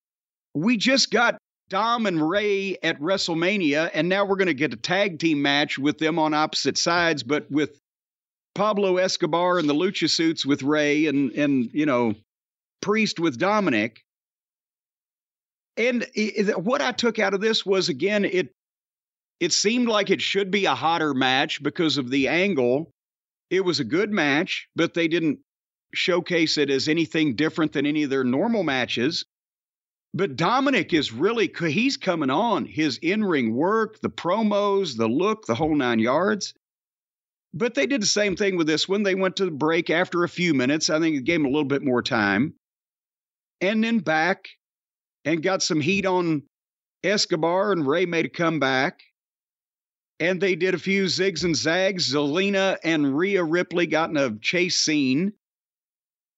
we 0.54 0.76
just 0.76 1.10
got 1.10 1.38
Dom 1.68 2.06
and 2.06 2.28
Rey 2.28 2.76
at 2.82 3.00
WrestleMania, 3.00 3.90
and 3.94 4.08
now 4.08 4.24
we're 4.24 4.36
going 4.36 4.46
to 4.48 4.54
get 4.54 4.72
a 4.72 4.76
tag 4.76 5.18
team 5.18 5.40
match 5.40 5.78
with 5.78 5.98
them 5.98 6.18
on 6.18 6.34
opposite 6.34 6.76
sides, 6.76 7.22
but 7.22 7.50
with 7.50 7.78
Pablo 8.54 8.96
Escobar 8.96 9.58
and 9.58 9.68
the 9.68 9.74
Lucha 9.74 10.10
suits 10.10 10.44
with 10.44 10.62
Rey 10.62 11.06
and 11.06 11.30
and 11.32 11.70
you 11.72 11.86
know 11.86 12.14
Priest 12.82 13.20
with 13.20 13.38
Dominik. 13.38 13.98
And 15.76 16.06
what 16.56 16.82
I 16.82 16.92
took 16.92 17.18
out 17.18 17.34
of 17.34 17.40
this 17.40 17.64
was 17.64 17.88
again 17.88 18.24
it 18.24 18.52
it 19.38 19.52
seemed 19.52 19.88
like 19.88 20.10
it 20.10 20.20
should 20.20 20.50
be 20.50 20.66
a 20.66 20.74
hotter 20.74 21.14
match 21.14 21.62
because 21.62 21.96
of 21.96 22.10
the 22.10 22.28
angle. 22.28 22.90
It 23.48 23.64
was 23.64 23.80
a 23.80 23.84
good 23.84 24.10
match, 24.10 24.68
but 24.76 24.94
they 24.94 25.08
didn't 25.08 25.38
showcase 25.94 26.58
it 26.58 26.70
as 26.70 26.88
anything 26.88 27.34
different 27.34 27.72
than 27.72 27.86
any 27.86 28.02
of 28.04 28.10
their 28.10 28.24
normal 28.24 28.62
matches. 28.62 29.24
But 30.12 30.36
Dominik 30.36 30.92
is 30.92 31.12
really 31.12 31.52
he's 31.68 31.96
coming 31.96 32.30
on. 32.30 32.64
His 32.64 32.98
in-ring 32.98 33.54
work, 33.54 34.00
the 34.00 34.10
promos, 34.10 34.96
the 34.96 35.08
look, 35.08 35.46
the 35.46 35.54
whole 35.54 35.74
nine 35.74 36.00
yards. 36.00 36.52
But 37.54 37.74
they 37.74 37.86
did 37.86 38.02
the 38.02 38.06
same 38.06 38.36
thing 38.36 38.56
with 38.56 38.66
this 38.66 38.88
one. 38.88 39.02
They 39.02 39.14
went 39.14 39.36
to 39.36 39.44
the 39.44 39.50
break 39.50 39.90
after 39.90 40.24
a 40.24 40.28
few 40.28 40.54
minutes. 40.54 40.90
I 40.90 41.00
think 41.00 41.16
it 41.16 41.24
gave 41.24 41.40
them 41.40 41.46
a 41.46 41.50
little 41.50 41.64
bit 41.64 41.82
more 41.82 42.02
time. 42.02 42.54
And 43.60 43.82
then 43.82 43.98
back 43.98 44.48
and 45.24 45.42
got 45.42 45.62
some 45.62 45.80
heat 45.80 46.06
on 46.06 46.42
Escobar, 47.04 47.72
and 47.72 47.86
Rey 47.86 48.06
made 48.06 48.26
a 48.26 48.30
comeback. 48.30 49.00
And 50.18 50.40
they 50.40 50.54
did 50.54 50.74
a 50.74 50.78
few 50.78 51.04
zigs 51.04 51.44
and 51.44 51.56
zags. 51.56 52.12
Zelina 52.12 52.78
and 52.84 53.16
Rhea 53.16 53.42
Ripley 53.42 53.86
got 53.86 54.10
in 54.10 54.16
a 54.16 54.38
chase 54.38 54.76
scene. 54.76 55.32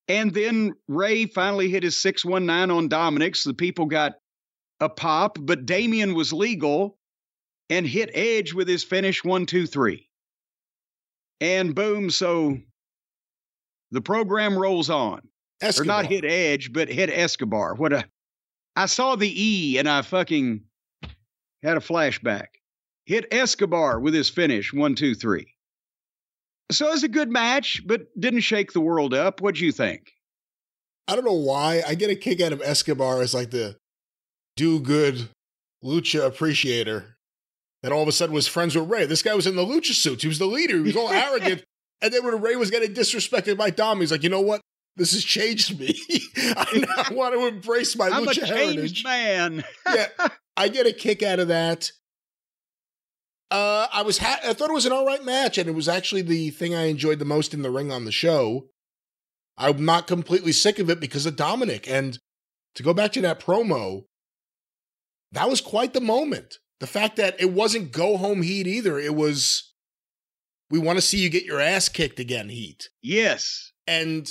And 0.08 0.34
then 0.34 0.72
Rey 0.88 1.26
finally 1.26 1.68
hit 1.68 1.82
his 1.82 1.96
619 1.96 2.76
on 2.76 2.88
Dominik, 2.88 3.36
so 3.36 3.50
the 3.50 3.54
people 3.54 3.86
got 3.86 4.14
a 4.80 4.88
pop, 4.88 5.38
but 5.40 5.64
Damian 5.64 6.14
was 6.14 6.32
legal 6.32 6.98
and 7.70 7.86
hit 7.86 8.10
Edge 8.12 8.52
with 8.52 8.68
his 8.68 8.84
finish 8.84 9.24
one, 9.24 9.46
two, 9.46 9.66
three. 9.66 10.08
And 11.40 11.74
boom, 11.74 12.10
so 12.10 12.58
the 13.90 14.00
program 14.00 14.58
rolls 14.58 14.90
on. 14.90 15.20
Or 15.62 15.68
Escobar. 15.68 15.86
not 16.02 16.06
hit 16.06 16.24
Edge, 16.24 16.72
but 16.72 16.88
hit 16.88 17.08
Escobar. 17.10 17.74
What 17.76 17.92
a 17.92 18.04
I 18.74 18.86
saw 18.86 19.16
the 19.16 19.30
E 19.30 19.78
and 19.78 19.88
I 19.88 20.02
fucking 20.02 20.62
had 21.62 21.76
a 21.76 21.80
flashback. 21.80 22.46
Hit 23.06 23.26
Escobar 23.32 24.00
with 24.00 24.14
his 24.14 24.28
finish, 24.28 24.72
one, 24.72 24.94
two, 24.94 25.14
three. 25.14 25.51
So 26.72 26.88
it 26.88 26.92
was 26.92 27.02
a 27.04 27.08
good 27.08 27.30
match, 27.30 27.82
but 27.86 28.02
didn't 28.18 28.40
shake 28.40 28.72
the 28.72 28.80
world 28.80 29.14
up. 29.14 29.40
What'd 29.40 29.60
you 29.60 29.72
think? 29.72 30.12
I 31.08 31.14
don't 31.14 31.24
know 31.24 31.32
why. 31.32 31.82
I 31.86 31.94
get 31.94 32.10
a 32.10 32.16
kick 32.16 32.40
out 32.40 32.52
of 32.52 32.62
Escobar 32.62 33.20
as 33.20 33.34
like 33.34 33.50
the 33.50 33.76
do 34.56 34.80
good 34.80 35.28
lucha 35.84 36.24
appreciator 36.24 37.16
that 37.82 37.92
all 37.92 38.02
of 38.02 38.08
a 38.08 38.12
sudden 38.12 38.34
was 38.34 38.46
friends 38.46 38.76
with 38.76 38.88
Rey. 38.88 39.06
This 39.06 39.22
guy 39.22 39.34
was 39.34 39.46
in 39.46 39.56
the 39.56 39.64
lucha 39.64 39.92
suits. 39.92 40.22
He 40.22 40.28
was 40.28 40.38
the 40.38 40.46
leader. 40.46 40.76
He 40.76 40.82
was 40.82 40.96
all 40.96 41.08
arrogant. 41.12 41.64
And 42.00 42.12
then 42.12 42.24
when 42.24 42.40
Rey 42.40 42.56
was 42.56 42.70
getting 42.70 42.94
disrespected 42.94 43.56
by 43.56 43.70
Dom, 43.70 44.00
he's 44.00 44.10
like, 44.10 44.22
you 44.22 44.28
know 44.28 44.40
what? 44.40 44.60
This 44.96 45.12
has 45.12 45.24
changed 45.24 45.78
me. 45.78 45.98
I 46.36 46.84
now 46.86 47.04
want 47.16 47.34
to 47.34 47.46
embrace 47.46 47.96
my 47.96 48.08
I'm 48.08 48.24
a 48.24 48.26
lucha 48.26 48.46
changed 48.46 48.52
heritage. 48.52 49.04
man. 49.04 49.64
yeah, 49.92 50.06
I 50.56 50.68
get 50.68 50.86
a 50.86 50.92
kick 50.92 51.22
out 51.22 51.38
of 51.38 51.48
that. 51.48 51.90
Uh, 53.52 53.86
I 53.92 54.00
was 54.00 54.16
ha- 54.16 54.40
I 54.42 54.54
thought 54.54 54.70
it 54.70 54.74
was 54.74 54.86
an 54.86 54.92
all 54.92 55.04
right 55.04 55.22
match, 55.22 55.58
and 55.58 55.68
it 55.68 55.74
was 55.74 55.86
actually 55.86 56.22
the 56.22 56.48
thing 56.48 56.74
I 56.74 56.84
enjoyed 56.84 57.18
the 57.18 57.26
most 57.26 57.52
in 57.52 57.60
the 57.60 57.70
ring 57.70 57.92
on 57.92 58.06
the 58.06 58.10
show. 58.10 58.68
I'm 59.58 59.84
not 59.84 60.06
completely 60.06 60.52
sick 60.52 60.78
of 60.78 60.88
it 60.88 61.00
because 61.00 61.26
of 61.26 61.36
Dominik. 61.36 61.86
And 61.86 62.18
to 62.76 62.82
go 62.82 62.94
back 62.94 63.12
to 63.12 63.20
that 63.20 63.40
promo, 63.40 64.04
that 65.32 65.50
was 65.50 65.60
quite 65.60 65.92
the 65.92 66.00
moment. 66.00 66.56
The 66.80 66.86
fact 66.86 67.16
that 67.16 67.38
it 67.38 67.52
wasn't 67.52 67.92
go 67.92 68.16
home 68.16 68.40
heat 68.40 68.66
either. 68.66 68.98
It 68.98 69.14
was, 69.14 69.74
we 70.70 70.78
want 70.78 70.96
to 70.96 71.02
see 71.02 71.18
you 71.18 71.28
get 71.28 71.44
your 71.44 71.60
ass 71.60 71.90
kicked 71.90 72.18
again 72.18 72.48
heat. 72.48 72.88
Yes. 73.02 73.72
And 73.86 74.26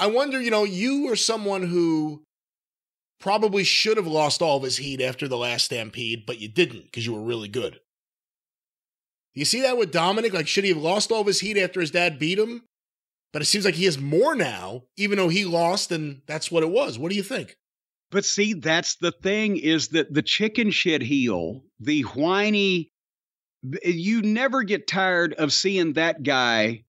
I 0.00 0.08
wonder, 0.08 0.42
you 0.42 0.50
know, 0.50 0.64
you 0.64 1.08
are 1.12 1.16
someone 1.16 1.62
who 1.62 2.24
probably 3.20 3.62
should 3.62 3.98
have 3.98 4.08
lost 4.08 4.42
all 4.42 4.56
of 4.56 4.64
his 4.64 4.78
heat 4.78 5.00
after 5.00 5.28
the 5.28 5.38
last 5.38 5.66
stampede, 5.66 6.24
but 6.26 6.40
you 6.40 6.48
didn't 6.48 6.86
because 6.86 7.06
you 7.06 7.14
were 7.14 7.22
really 7.22 7.48
good. 7.48 7.78
You 9.34 9.44
see 9.44 9.62
that 9.62 9.78
with 9.78 9.92
Dominik? 9.92 10.32
Like, 10.32 10.48
should 10.48 10.64
he 10.64 10.70
have 10.70 10.78
lost 10.78 11.10
all 11.12 11.20
of 11.20 11.26
his 11.26 11.40
heat 11.40 11.56
after 11.56 11.80
his 11.80 11.90
dad 11.90 12.18
beat 12.18 12.38
him? 12.38 12.62
But 13.32 13.42
it 13.42 13.46
seems 13.46 13.64
like 13.64 13.76
he 13.76 13.84
has 13.84 13.98
more 13.98 14.34
now, 14.34 14.84
even 14.96 15.16
though 15.16 15.28
he 15.28 15.44
lost, 15.44 15.92
and 15.92 16.22
that's 16.26 16.50
what 16.50 16.64
it 16.64 16.70
was. 16.70 16.98
What 16.98 17.10
do 17.10 17.16
you 17.16 17.22
think? 17.22 17.54
But 18.10 18.24
see, 18.24 18.54
that's 18.54 18.96
the 18.96 19.12
thing 19.12 19.56
is 19.56 19.88
that 19.88 20.12
the 20.12 20.22
chicken 20.22 20.72
shit 20.72 21.00
heel, 21.00 21.62
the 21.78 22.02
whiny, 22.02 22.90
you 23.84 24.22
never 24.22 24.64
get 24.64 24.88
tired 24.88 25.34
of 25.34 25.52
seeing 25.52 25.92
that 25.92 26.24
guy, 26.24 26.82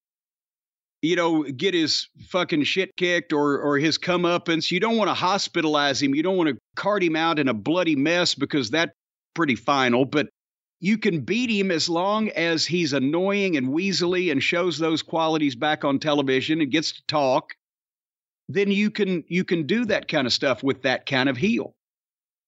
you 1.04 1.16
know, 1.16 1.44
get 1.44 1.76
his 1.76 2.08
fucking 2.30 2.64
shit 2.64 2.96
kicked 2.98 3.34
or 3.34 3.60
or 3.60 3.78
his 3.78 4.00
comeuppance. 4.00 4.72
You 4.72 4.80
don't 4.80 4.98
want 4.98 5.16
to 5.16 5.24
hospitalize 5.24 6.02
him. 6.02 6.16
You 6.16 6.24
don't 6.24 6.38
want 6.38 6.50
to 6.50 6.58
cart 6.76 7.04
him 7.04 7.16
out 7.16 7.38
in 7.38 7.50
a 7.50 7.54
bloody 7.54 7.96
mess 7.96 8.34
because 8.34 8.72
that's 8.72 8.92
pretty 9.36 9.56
final. 9.56 10.06
But 10.06 10.30
you 10.82 10.98
can 10.98 11.22
beat 11.22 11.50
him 11.50 11.70
as 11.72 11.88
long 11.88 12.30
as 12.30 12.66
he's 12.66 12.92
annoying 12.92 13.56
and 13.56 13.70
weaselly 13.70 14.32
and 14.32 14.42
shows 14.42 14.80
those 14.80 15.04
qualities 15.04 15.56
back 15.56 15.86
on 15.86 16.00
television 16.00 16.60
and 16.60 16.72
gets 16.72 16.92
to 16.92 17.02
talk 17.08 17.54
then 18.50 18.70
you 18.70 18.92
can 18.92 19.24
you 19.28 19.46
can 19.46 19.66
do 19.66 19.86
that 19.86 20.10
kind 20.10 20.28
of 20.28 20.34
stuff 20.34 20.62
with 20.62 20.82
that 20.82 21.06
kind 21.06 21.30
of 21.30 21.38
heel 21.38 21.76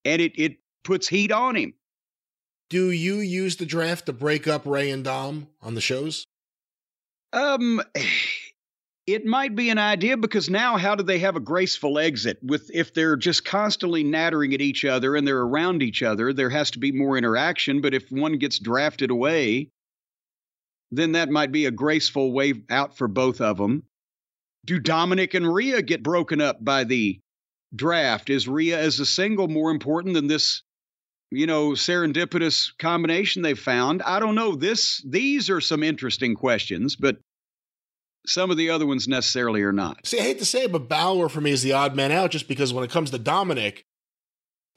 and 0.03 0.21
it 0.21 0.33
it 0.35 0.57
puts 0.83 1.07
heat 1.07 1.31
on 1.31 1.55
him 1.55 1.73
Do 2.69 2.91
you 2.91 3.17
use 3.19 3.55
the 3.55 3.65
draft 3.65 4.07
to 4.07 4.13
break 4.13 4.47
up 4.47 4.65
Ray 4.65 4.89
and 4.89 5.03
Dom 5.03 5.47
on 5.61 5.75
the 5.75 5.81
shows? 5.81 6.25
um 7.31 7.81
it 9.05 9.25
might 9.25 9.55
be 9.55 9.69
an 9.69 9.77
idea 9.77 10.15
because 10.15 10.49
now 10.49 10.77
how 10.77 10.95
do 10.95 11.03
they 11.03 11.19
have 11.19 11.35
a 11.35 11.41
graceful 11.41 11.99
exit 11.99 12.37
with 12.41 12.69
if 12.73 12.93
they're 12.93 13.17
just 13.17 13.43
constantly 13.43 14.03
nattering 14.03 14.53
at 14.53 14.61
each 14.61 14.85
other 14.85 15.15
and 15.15 15.27
they're 15.27 15.41
around 15.41 15.83
each 15.83 16.01
other 16.01 16.33
there 16.33 16.49
has 16.49 16.71
to 16.71 16.79
be 16.79 16.91
more 16.91 17.17
interaction 17.17 17.81
but 17.81 17.93
if 17.93 18.09
one 18.11 18.37
gets 18.37 18.59
drafted 18.59 19.11
away 19.11 19.69
then 20.91 21.13
that 21.13 21.29
might 21.29 21.51
be 21.51 21.65
a 21.65 21.71
graceful 21.71 22.31
way 22.31 22.53
out 22.69 22.97
for 22.97 23.07
both 23.07 23.41
of 23.41 23.57
them 23.57 23.83
do 24.65 24.79
Dominik 24.79 25.33
and 25.33 25.53
Rhea 25.53 25.81
get 25.81 26.03
broken 26.03 26.39
up 26.39 26.63
by 26.63 26.83
the 26.85 27.19
draft? 27.75 28.29
Is 28.29 28.47
Rhea 28.47 28.79
as 28.79 28.99
a 28.99 29.05
single 29.05 29.47
more 29.47 29.71
important 29.71 30.13
than 30.13 30.27
this 30.27 30.63
you 31.31 31.47
know 31.47 31.71
serendipitous 31.71 32.71
combination 32.77 33.41
they've 33.41 33.59
found? 33.59 34.01
I 34.03 34.19
don't 34.19 34.35
know. 34.35 34.55
This 34.55 35.03
these 35.07 35.49
are 35.49 35.61
some 35.61 35.83
interesting 35.83 36.35
questions 36.35 36.95
but 36.95 37.17
some 38.25 38.51
of 38.51 38.57
the 38.57 38.69
other 38.69 38.85
ones 38.85 39.07
necessarily 39.07 39.61
are 39.63 39.73
not 39.73 40.05
See, 40.07 40.19
I 40.19 40.23
hate 40.23 40.39
to 40.39 40.45
say 40.45 40.63
it, 40.63 40.71
but 40.71 40.87
Balor 40.89 41.29
for 41.29 41.41
me 41.41 41.51
is 41.51 41.61
the 41.61 41.73
odd 41.73 41.95
man 41.95 42.11
out 42.11 42.31
just 42.31 42.47
because 42.47 42.73
when 42.73 42.83
it 42.83 42.89
comes 42.91 43.11
to 43.11 43.19
Dominik, 43.19 43.83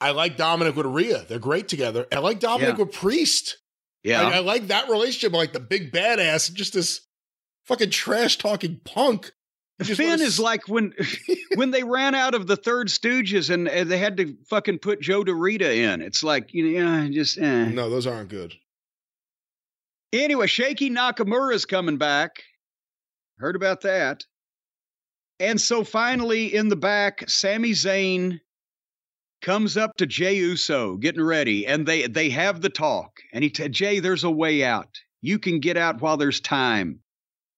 I 0.01 0.11
like 0.11 0.37
Dominik 0.37 0.75
with 0.75 0.85
Rhea. 0.85 1.25
They're 1.27 1.39
great 1.39 1.67
together. 1.67 2.05
I 2.11 2.19
like 2.19 2.39
Dominik 2.39 2.61
Yeah. 2.61 2.75
with 2.75 2.91
Priest. 2.93 3.57
yeah 4.03 4.21
I, 4.23 4.37
I 4.37 4.39
like 4.39 4.67
that 4.67 4.89
relationship, 4.89 5.33
like 5.33 5.53
the 5.53 5.59
big 5.59 5.91
badass, 5.91 6.53
just 6.53 6.73
this 6.73 7.01
fucking 7.65 7.89
trash 7.91 8.37
talking 8.37 8.79
punk. 8.83 9.31
Finn 9.83 10.21
is 10.21 10.39
like 10.39 10.67
when 10.67 10.93
when 11.55 11.69
they 11.71 11.83
ran 11.83 12.15
out 12.15 12.33
of 12.33 12.47
the 12.47 12.55
third 12.55 12.87
Stooges 12.87 13.51
and, 13.51 13.67
uh, 13.69 13.83
they 13.83 13.99
had 13.99 14.17
to 14.17 14.35
fucking 14.49 14.79
put 14.79 14.99
Joe 15.01 15.23
DeRita 15.23 15.75
in. 15.75 16.01
It's 16.01 16.23
like 16.23 16.51
you 16.53 16.63
know, 16.63 17.01
yeah, 17.03 17.09
just 17.09 17.37
eh. 17.37 17.65
No, 17.69 17.87
those 17.89 18.07
aren't 18.07 18.29
good. 18.29 18.55
Anyway, 20.13 20.47
Shaky 20.47 20.89
Nakamura's 20.89 21.65
coming 21.65 21.97
back. 21.97 22.43
Heard 23.39 23.55
about 23.55 23.81
that. 23.81 24.25
And 25.39 25.61
so 25.61 25.83
finally, 25.83 26.53
in 26.53 26.69
the 26.69 26.75
back, 26.75 27.23
Sami 27.29 27.71
Zayn 27.71 28.39
comes 29.41 29.77
up 29.77 29.95
to 29.97 30.07
Jey 30.07 30.37
Uso, 30.37 30.97
getting 30.97 31.21
ready, 31.21 31.67
and 31.67 31.87
they 31.87 32.07
they 32.07 32.29
have 32.31 32.61
the 32.61 32.69
talk. 32.69 33.19
And 33.31 33.43
he 33.43 33.53
said, 33.55 33.73
Jey, 33.73 33.99
there's 33.99 34.23
a 34.23 34.31
way 34.31 34.63
out. 34.63 34.99
You 35.21 35.37
can 35.37 35.59
get 35.59 35.77
out 35.77 36.01
while 36.01 36.17
there's 36.17 36.39
time. 36.39 36.99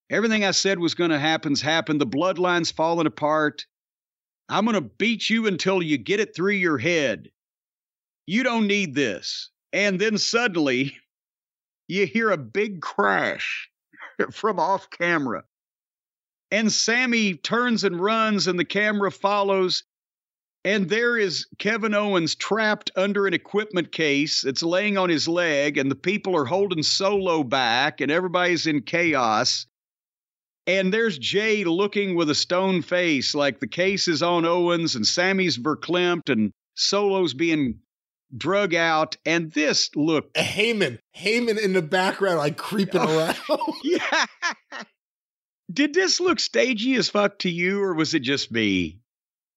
Everything 0.09 0.43
I 0.43 0.51
said 0.51 0.79
was 0.79 0.95
going 0.95 1.11
to 1.11 1.19
happen's 1.19 1.61
happened. 1.61 2.01
The 2.01 2.07
bloodline's 2.07 2.71
falling 2.71 3.07
apart. 3.07 3.65
I'm 4.49 4.65
going 4.65 4.75
to 4.75 4.81
beat 4.81 5.29
you 5.29 5.47
until 5.47 5.81
you 5.81 5.97
get 5.97 6.19
it 6.19 6.35
through 6.35 6.53
your 6.53 6.79
head. 6.79 7.29
You 8.25 8.43
don't 8.43 8.67
need 8.67 8.95
this. 8.95 9.49
And 9.71 10.01
then 10.01 10.17
suddenly, 10.17 10.97
you 11.87 12.05
hear 12.07 12.31
a 12.31 12.37
big 12.37 12.81
crash 12.81 13.69
from 14.31 14.59
off 14.59 14.89
camera. 14.89 15.43
And 16.51 16.71
Sami 16.71 17.35
turns 17.35 17.83
and 17.83 18.01
runs, 18.01 18.47
and 18.47 18.57
the 18.57 18.65
camera 18.65 19.11
follows. 19.11 19.83
And 20.65 20.89
there 20.89 21.17
is 21.17 21.47
Kevin 21.57 21.93
Owens 21.93 22.35
trapped 22.35 22.91
under 22.95 23.27
an 23.27 23.33
equipment 23.33 23.91
case 23.91 24.41
that's 24.41 24.63
laying 24.63 24.97
on 24.97 25.09
his 25.09 25.27
leg, 25.27 25.77
and 25.77 25.89
the 25.89 25.95
people 25.95 26.35
are 26.35 26.45
holding 26.45 26.83
Solo 26.83 27.43
back, 27.43 28.01
and 28.01 28.11
everybody's 28.11 28.67
in 28.67 28.81
chaos. 28.81 29.67
And 30.67 30.93
there's 30.93 31.17
Jey 31.17 31.63
looking 31.63 32.15
with 32.15 32.29
a 32.29 32.35
stone 32.35 32.81
face, 32.81 33.33
like 33.33 33.59
the 33.59 33.67
case 33.67 34.07
is 34.07 34.21
on 34.21 34.45
Owens, 34.45 34.95
and 34.95 35.07
Sami's 35.07 35.57
verklempt, 35.57 36.29
and 36.29 36.51
Solo's 36.75 37.33
being 37.33 37.79
drug 38.35 38.75
out. 38.75 39.17
And 39.25 39.51
this 39.53 39.89
looked 39.95 40.35
Heyman, 40.35 40.99
Heyman 41.17 41.59
in 41.59 41.73
the 41.73 41.81
background, 41.81 42.37
like 42.37 42.57
creeping 42.57 43.01
oh, 43.03 43.17
around. 43.17 43.59
yeah. 43.83 44.25
Did 45.71 45.93
this 45.93 46.19
look 46.19 46.39
stagey 46.39 46.95
as 46.95 47.09
fuck 47.09 47.39
to 47.39 47.49
you, 47.49 47.81
or 47.81 47.93
was 47.93 48.13
it 48.13 48.21
just 48.21 48.51
me? 48.51 48.99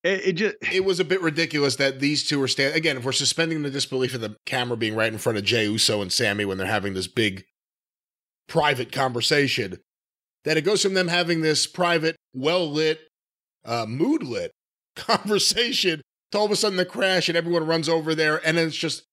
It, 0.02 0.26
it 0.26 0.32
just 0.32 0.56
it 0.72 0.84
was 0.84 1.00
a 1.00 1.04
bit 1.04 1.22
ridiculous 1.22 1.76
that 1.76 2.00
these 2.00 2.26
two 2.26 2.42
are 2.42 2.48
standing. 2.48 2.76
Again, 2.76 2.96
if 2.98 3.04
we're 3.04 3.12
suspending 3.12 3.62
the 3.62 3.70
disbelief 3.70 4.14
of 4.14 4.20
the 4.20 4.36
camera 4.44 4.76
being 4.76 4.94
right 4.94 5.12
in 5.12 5.18
front 5.18 5.38
of 5.38 5.44
Jey 5.44 5.64
Uso 5.64 6.02
and 6.02 6.12
Sami 6.12 6.44
when 6.44 6.58
they're 6.58 6.66
having 6.66 6.94
this 6.94 7.06
big 7.06 7.44
private 8.48 8.92
conversation, 8.92 9.78
that 10.44 10.56
it 10.56 10.62
goes 10.62 10.82
from 10.82 10.94
them 10.94 11.08
having 11.08 11.40
this 11.40 11.66
private, 11.66 12.16
well 12.34 12.68
lit, 12.68 13.00
uh, 13.64 13.86
mood 13.88 14.22
lit 14.22 14.52
conversation 14.96 16.02
to 16.32 16.38
all 16.38 16.46
of 16.46 16.50
a 16.50 16.56
sudden 16.56 16.76
the 16.76 16.84
crash 16.84 17.28
and 17.28 17.38
everyone 17.38 17.66
runs 17.66 17.88
over 17.88 18.14
there. 18.14 18.44
And 18.46 18.58
then 18.58 18.66
it's 18.66 18.76
just, 18.76 19.04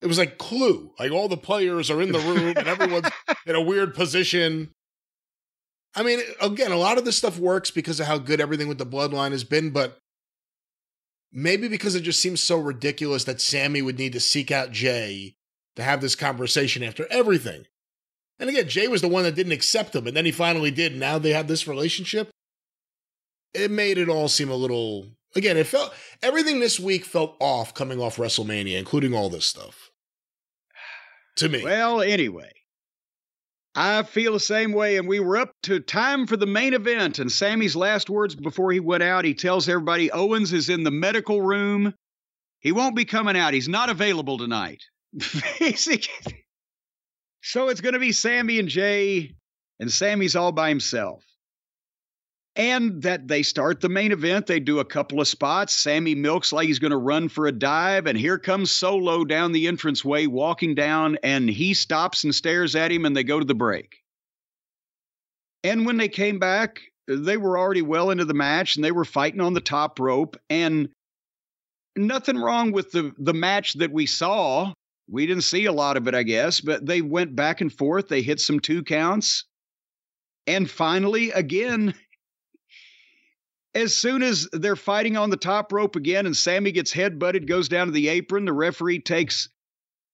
it 0.00 0.06
was 0.06 0.18
like 0.18 0.38
Clue. 0.38 0.92
Like 0.98 1.12
all 1.12 1.28
the 1.28 1.36
players 1.36 1.90
are 1.90 2.00
in 2.00 2.12
the 2.12 2.18
room 2.18 2.54
and 2.56 2.66
everyone's 2.66 3.10
in 3.46 3.54
a 3.54 3.60
weird 3.60 3.94
position. 3.94 4.72
I 5.94 6.02
mean, 6.02 6.20
again, 6.40 6.72
a 6.72 6.76
lot 6.76 6.98
of 6.98 7.04
this 7.04 7.18
stuff 7.18 7.38
works 7.38 7.70
because 7.70 8.00
of 8.00 8.06
how 8.06 8.18
good 8.18 8.40
everything 8.40 8.68
with 8.68 8.78
the 8.78 8.86
bloodline 8.86 9.32
has 9.32 9.44
been, 9.44 9.70
but 9.70 9.98
maybe 11.32 11.68
because 11.68 11.94
it 11.94 12.02
just 12.02 12.20
seems 12.20 12.40
so 12.40 12.58
ridiculous 12.58 13.24
that 13.24 13.40
Sami 13.40 13.82
would 13.82 13.98
need 13.98 14.12
to 14.14 14.20
seek 14.20 14.50
out 14.50 14.72
Jey 14.72 15.34
to 15.76 15.82
have 15.82 16.00
this 16.00 16.14
conversation 16.14 16.82
after 16.82 17.06
everything. 17.10 17.66
And 18.38 18.48
again, 18.48 18.68
Jey 18.68 18.88
was 18.88 19.02
the 19.02 19.08
one 19.08 19.24
that 19.24 19.34
didn't 19.34 19.52
accept 19.52 19.94
him, 19.94 20.06
and 20.06 20.16
then 20.16 20.24
he 20.24 20.32
finally 20.32 20.70
did. 20.70 20.92
And 20.92 21.00
now 21.00 21.18
they 21.18 21.30
have 21.30 21.46
this 21.46 21.68
relationship. 21.68 22.30
It 23.54 23.70
made 23.70 23.98
it 23.98 24.08
all 24.08 24.28
seem 24.28 24.50
a 24.50 24.56
little. 24.56 25.08
Again, 25.36 25.56
it 25.56 25.66
felt 25.66 25.94
everything 26.22 26.60
this 26.60 26.80
week 26.80 27.04
felt 27.04 27.36
off 27.38 27.74
coming 27.74 28.00
off 28.00 28.16
WrestleMania, 28.16 28.78
including 28.78 29.14
all 29.14 29.28
this 29.28 29.46
stuff. 29.46 29.90
To 31.36 31.48
me, 31.48 31.62
well, 31.62 32.02
anyway. 32.02 32.52
I 33.74 34.02
feel 34.02 34.34
the 34.34 34.40
same 34.40 34.72
way, 34.72 34.98
and 34.98 35.08
we 35.08 35.18
were 35.18 35.38
up 35.38 35.54
to 35.62 35.80
time 35.80 36.26
for 36.26 36.36
the 36.36 36.46
main 36.46 36.74
event. 36.74 37.18
And 37.18 37.32
Sami's 37.32 37.74
last 37.74 38.10
words 38.10 38.34
before 38.34 38.70
he 38.70 38.80
went 38.80 39.02
out, 39.02 39.24
he 39.24 39.34
tells 39.34 39.68
everybody 39.68 40.10
Owens 40.10 40.52
is 40.52 40.68
in 40.68 40.82
the 40.84 40.90
medical 40.90 41.40
room. 41.40 41.94
He 42.60 42.72
won't 42.72 42.96
be 42.96 43.06
coming 43.06 43.36
out. 43.36 43.54
He's 43.54 43.68
not 43.68 43.88
available 43.88 44.36
tonight. 44.36 44.82
Basically. 45.58 46.44
So 47.42 47.68
it's 47.68 47.80
going 47.80 47.94
to 47.94 47.98
be 47.98 48.12
Sami 48.12 48.58
and 48.58 48.68
Jey, 48.68 49.34
and 49.80 49.90
Sami's 49.90 50.36
all 50.36 50.52
by 50.52 50.68
himself. 50.68 51.24
And 52.54 53.02
that 53.02 53.28
they 53.28 53.42
start 53.42 53.80
the 53.80 53.88
main 53.88 54.12
event. 54.12 54.46
They 54.46 54.60
do 54.60 54.78
a 54.80 54.84
couple 54.84 55.20
of 55.20 55.28
spots. 55.28 55.74
Sami 55.74 56.14
milks 56.14 56.52
like 56.52 56.66
he's 56.66 56.78
going 56.78 56.90
to 56.90 56.98
run 56.98 57.30
for 57.30 57.46
a 57.46 57.52
dive, 57.52 58.06
and 58.06 58.18
here 58.18 58.38
comes 58.38 58.70
Solo 58.70 59.24
down 59.24 59.52
the 59.52 59.66
entranceway, 59.66 60.26
walking 60.26 60.74
down, 60.74 61.16
and 61.22 61.48
he 61.48 61.72
stops 61.72 62.24
and 62.24 62.34
stares 62.34 62.76
at 62.76 62.92
him, 62.92 63.06
and 63.06 63.16
they 63.16 63.24
go 63.24 63.38
to 63.38 63.46
the 63.46 63.54
break. 63.54 64.02
And 65.64 65.86
when 65.86 65.96
they 65.96 66.08
came 66.08 66.38
back, 66.38 66.80
they 67.06 67.36
were 67.36 67.58
already 67.58 67.82
well 67.82 68.10
into 68.10 68.24
the 68.24 68.34
match 68.34 68.76
and 68.76 68.84
they 68.84 68.92
were 68.92 69.04
fighting 69.04 69.40
on 69.40 69.54
the 69.54 69.60
top 69.60 69.98
rope. 69.98 70.36
And 70.50 70.88
nothing 71.96 72.38
wrong 72.38 72.72
with 72.72 72.90
the, 72.92 73.12
the 73.18 73.34
match 73.34 73.74
that 73.74 73.92
we 73.92 74.06
saw. 74.06 74.72
We 75.10 75.26
didn't 75.26 75.44
see 75.44 75.66
a 75.66 75.72
lot 75.72 75.96
of 75.96 76.08
it, 76.08 76.14
I 76.14 76.22
guess, 76.22 76.60
but 76.60 76.86
they 76.86 77.02
went 77.02 77.36
back 77.36 77.60
and 77.60 77.72
forth. 77.72 78.08
They 78.08 78.22
hit 78.22 78.40
some 78.40 78.60
two 78.60 78.82
counts. 78.82 79.44
And 80.46 80.68
finally, 80.70 81.30
again, 81.30 81.94
as 83.74 83.94
soon 83.94 84.22
as 84.22 84.48
they're 84.52 84.76
fighting 84.76 85.16
on 85.16 85.30
the 85.30 85.36
top 85.36 85.72
rope 85.72 85.96
again 85.96 86.26
and 86.26 86.36
Sami 86.36 86.72
gets 86.72 86.92
headbutted, 86.92 87.46
goes 87.46 87.68
down 87.68 87.86
to 87.86 87.92
the 87.92 88.08
apron, 88.08 88.44
the 88.44 88.52
referee 88.52 89.00
takes 89.00 89.48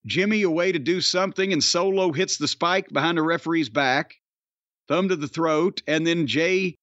Jimmy 0.07 0.43
away 0.43 0.73
to 0.73 0.78
do 0.78 1.01
something, 1.01 1.53
and 1.53 1.62
Solo 1.62 2.12
hits 2.12 2.37
the 2.37 2.49
spike 2.49 2.89
behind 2.91 3.19
the 3.19 3.23
referee's 3.23 3.69
back, 3.69 4.15
thumb 4.87 5.09
to 5.09 5.17
the 5.17 5.28
throat, 5.28 5.83
and 5.87 6.07
then 6.07 6.27
Jey. 6.27 6.77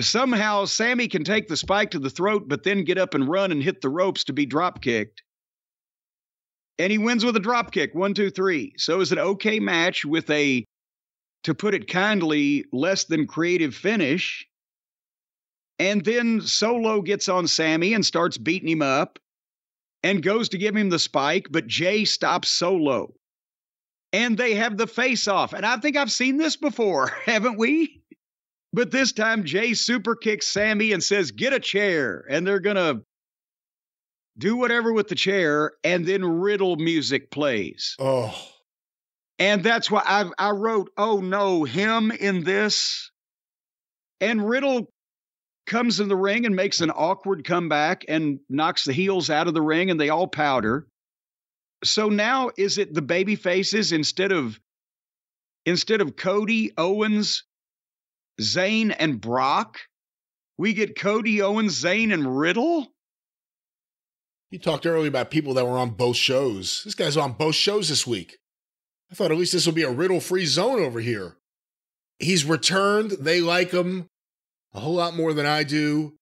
Somehow, 0.00 0.64
Sami 0.64 1.08
can 1.08 1.24
take 1.24 1.48
the 1.48 1.56
spike 1.56 1.90
to 1.92 1.98
the 1.98 2.10
throat, 2.10 2.48
but 2.48 2.64
then 2.64 2.84
get 2.84 2.98
up 2.98 3.14
and 3.14 3.28
run 3.28 3.52
and 3.52 3.62
hit 3.62 3.82
the 3.82 3.88
ropes 3.88 4.24
to 4.24 4.32
be 4.32 4.46
drop 4.46 4.82
kicked. 4.82 5.22
And 6.78 6.90
he 6.90 6.98
wins 6.98 7.24
with 7.24 7.36
a 7.36 7.40
drop 7.40 7.72
kick, 7.72 7.94
one, 7.94 8.14
two, 8.14 8.30
three. 8.30 8.72
So 8.78 8.94
it 8.94 8.98
was 8.98 9.12
an 9.12 9.18
okay 9.18 9.60
match 9.60 10.04
with 10.04 10.28
a, 10.30 10.64
to 11.44 11.54
put 11.54 11.74
it 11.74 11.88
kindly, 11.88 12.64
less 12.72 13.04
than 13.04 13.26
creative 13.26 13.74
finish. 13.74 14.46
And 15.80 16.04
then 16.04 16.42
Solo 16.42 17.00
gets 17.00 17.30
on 17.30 17.46
Sami 17.46 17.94
and 17.94 18.04
starts 18.04 18.36
beating 18.36 18.68
him 18.68 18.82
up 18.82 19.18
and 20.02 20.22
goes 20.22 20.50
to 20.50 20.58
give 20.58 20.76
him 20.76 20.90
the 20.90 20.98
spike, 20.98 21.46
but 21.50 21.66
Jey 21.66 22.04
stops 22.04 22.50
Solo. 22.50 23.14
And 24.12 24.36
they 24.36 24.56
have 24.56 24.76
the 24.76 24.86
face 24.86 25.26
off. 25.26 25.54
And 25.54 25.64
I 25.64 25.78
think 25.78 25.96
I've 25.96 26.12
seen 26.12 26.36
this 26.36 26.56
before, 26.56 27.06
haven't 27.24 27.58
we? 27.58 28.02
But 28.74 28.90
this 28.90 29.12
time, 29.12 29.44
Jey 29.44 29.72
super 29.72 30.14
kicks 30.14 30.46
Sami 30.48 30.92
and 30.92 31.02
says, 31.02 31.30
Get 31.30 31.54
a 31.54 31.58
chair. 31.58 32.26
And 32.28 32.46
they're 32.46 32.60
going 32.60 32.76
to 32.76 33.00
do 34.36 34.56
whatever 34.56 34.92
with 34.92 35.08
the 35.08 35.14
chair. 35.14 35.72
And 35.82 36.04
then 36.04 36.22
Riddle 36.22 36.76
music 36.76 37.30
plays. 37.30 37.96
Oh, 37.98 38.38
And 39.38 39.64
that's 39.64 39.90
why 39.90 40.02
I, 40.04 40.30
I 40.38 40.50
wrote, 40.50 40.90
Oh 40.98 41.20
no, 41.20 41.64
him 41.64 42.10
in 42.10 42.44
this. 42.44 43.10
And 44.20 44.46
Riddle 44.46 44.92
comes 45.70 46.00
in 46.00 46.08
the 46.08 46.16
ring 46.16 46.44
and 46.44 46.56
makes 46.56 46.80
an 46.80 46.90
awkward 46.90 47.44
comeback 47.44 48.04
and 48.08 48.40
knocks 48.48 48.84
the 48.84 48.92
heels 48.92 49.30
out 49.30 49.46
of 49.46 49.54
the 49.54 49.62
ring 49.62 49.88
and 49.88 50.00
they 50.00 50.08
all 50.08 50.26
powder. 50.26 50.86
So 51.84 52.08
now 52.08 52.50
is 52.58 52.76
it 52.76 52.92
the 52.92 53.00
baby 53.00 53.36
faces 53.36 53.92
instead 53.92 54.32
of 54.32 54.60
instead 55.64 56.00
of 56.00 56.16
Cody, 56.16 56.72
Owens, 56.76 57.44
Zayn, 58.40 58.94
and 58.98 59.20
Brock? 59.20 59.78
We 60.58 60.74
get 60.74 60.98
Cody, 60.98 61.40
Owens, 61.40 61.80
Zayn, 61.82 62.12
and 62.12 62.38
Riddle? 62.38 62.88
you 64.50 64.58
talked 64.58 64.84
earlier 64.84 65.08
about 65.08 65.30
people 65.30 65.54
that 65.54 65.64
were 65.64 65.78
on 65.78 65.90
both 65.90 66.16
shows. 66.16 66.82
This 66.84 66.96
guy's 66.96 67.16
on 67.16 67.34
both 67.34 67.54
shows 67.54 67.88
this 67.88 68.04
week. 68.04 68.38
I 69.10 69.14
thought 69.14 69.30
at 69.30 69.38
least 69.38 69.52
this 69.52 69.66
will 69.66 69.72
be 69.72 69.84
a 69.84 69.90
riddle 69.90 70.20
free 70.20 70.46
zone 70.46 70.80
over 70.80 70.98
here. 70.98 71.36
He's 72.18 72.44
returned. 72.44 73.12
They 73.12 73.40
like 73.40 73.70
him 73.70 74.08
a 74.74 74.80
whole 74.80 74.94
lot 74.94 75.14
more 75.14 75.32
than 75.32 75.46
I 75.46 75.62
do. 75.62 76.14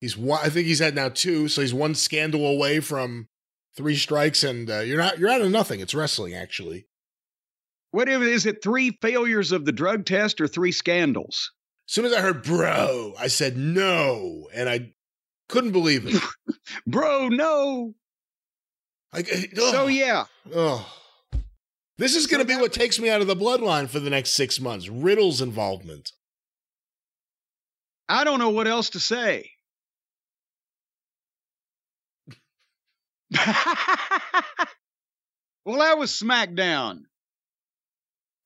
He's 0.00 0.16
one, 0.16 0.40
I 0.42 0.48
think 0.48 0.66
he's 0.66 0.80
had 0.80 0.94
now 0.94 1.08
two, 1.08 1.48
so 1.48 1.60
he's 1.60 1.72
one 1.74 1.94
scandal 1.94 2.46
away 2.46 2.80
from 2.80 3.28
three 3.76 3.96
strikes, 3.96 4.42
and 4.42 4.70
uh, 4.70 4.80
you're 4.80 4.98
not 4.98 5.18
you're 5.18 5.30
out 5.30 5.40
of 5.40 5.50
nothing. 5.50 5.80
It's 5.80 5.94
wrestling, 5.94 6.34
actually. 6.34 6.86
What 7.90 8.08
if, 8.08 8.20
is 8.22 8.44
it 8.44 8.62
three 8.62 8.98
failures 9.00 9.52
of 9.52 9.64
the 9.64 9.72
drug 9.72 10.04
test 10.04 10.40
or 10.40 10.48
three 10.48 10.72
scandals? 10.72 11.52
As 11.88 11.94
soon 11.94 12.04
as 12.06 12.12
I 12.12 12.20
heard 12.20 12.42
bro, 12.42 13.14
I 13.18 13.28
said 13.28 13.56
no, 13.56 14.48
and 14.52 14.68
I 14.68 14.94
couldn't 15.48 15.72
believe 15.72 16.06
it. 16.06 16.20
Bro, 16.86 17.28
no. 17.28 17.94
Like, 19.12 19.28
So 19.54 19.86
yeah. 19.86 20.24
Oh. 20.54 20.90
This 21.98 22.16
is 22.16 22.26
going 22.26 22.44
to 22.44 22.48
be 22.48 22.60
what 22.60 22.72
takes 22.72 22.98
me 22.98 23.08
out 23.08 23.20
of 23.20 23.28
the 23.28 23.36
bloodline 23.36 23.88
for 23.88 24.00
the 24.00 24.10
next 24.10 24.30
six 24.30 24.58
months. 24.58 24.88
Riddle's 24.88 25.40
involvement. 25.40 26.10
I 28.08 28.24
don't 28.24 28.38
know 28.38 28.50
what 28.50 28.68
else 28.68 28.90
to 28.90 29.00
say. 29.00 29.50
well, 35.64 35.78
that 35.78 35.98
was 35.98 36.10
SmackDown. 36.10 37.02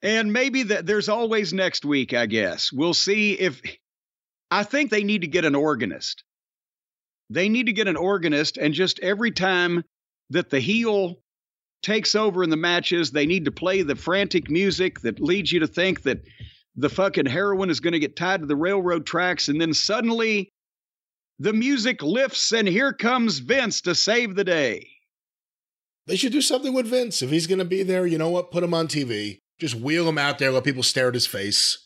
And 0.02 0.32
maybe 0.32 0.64
that 0.64 0.86
there's 0.86 1.08
always 1.08 1.52
next 1.52 1.84
week, 1.84 2.14
I 2.14 2.26
guess. 2.26 2.72
We'll 2.72 2.94
see 2.94 3.32
if 3.32 3.60
I 4.50 4.62
think 4.62 4.90
they 4.90 5.02
need 5.02 5.22
to 5.22 5.26
get 5.26 5.44
an 5.44 5.54
organist. 5.54 6.22
They 7.30 7.48
need 7.48 7.66
to 7.66 7.72
get 7.72 7.88
an 7.88 7.96
organist, 7.96 8.56
and 8.56 8.72
just 8.72 9.00
every 9.00 9.32
time 9.32 9.84
that 10.30 10.48
the 10.48 10.60
heel 10.60 11.20
takes 11.82 12.14
over 12.14 12.42
in 12.42 12.50
the 12.50 12.56
matches, 12.56 13.10
they 13.10 13.26
need 13.26 13.44
to 13.44 13.52
play 13.52 13.82
the 13.82 13.96
frantic 13.96 14.48
music 14.50 15.00
that 15.00 15.20
leads 15.20 15.52
you 15.52 15.60
to 15.60 15.66
think 15.66 16.02
that 16.02 16.22
the 16.78 16.89
fucking 16.89 17.26
heroin 17.26 17.70
is 17.70 17.81
going 17.81 17.92
to 17.92 17.98
get 17.98 18.15
tied 18.15 18.40
to 18.40 18.47
the 18.47 18.57
railroad 18.57 19.05
tracks, 19.05 19.48
and 19.48 19.60
then 19.60 19.74
suddenly 19.74 20.52
the 21.40 21.52
music 21.52 22.02
lifts, 22.02 22.52
and 22.52 22.68
here 22.68 22.92
comes 22.92 23.40
Vince 23.40 23.81
to 23.82 23.94
save 23.94 24.36
the 24.36 24.44
day. 24.44 24.89
They 26.07 26.16
should 26.16 26.32
do 26.32 26.40
something 26.40 26.73
with 26.73 26.86
Vince. 26.86 27.20
If 27.20 27.31
he's 27.31 27.48
going 27.48 27.58
to 27.58 27.65
be 27.65 27.82
there, 27.82 28.07
you 28.07 28.16
know 28.16 28.31
what? 28.31 28.52
Put 28.52 28.62
him 28.62 28.74
on 28.74 28.86
TV. 28.86 29.39
Just 29.58 29.74
wheel 29.74 30.08
him 30.08 30.18
out 30.18 30.39
there, 30.39 30.52
let 30.52 30.65
people 30.65 30.84
stare 30.84 31.08
at 31.08 31.15
his 31.15 31.26
face. 31.26 31.84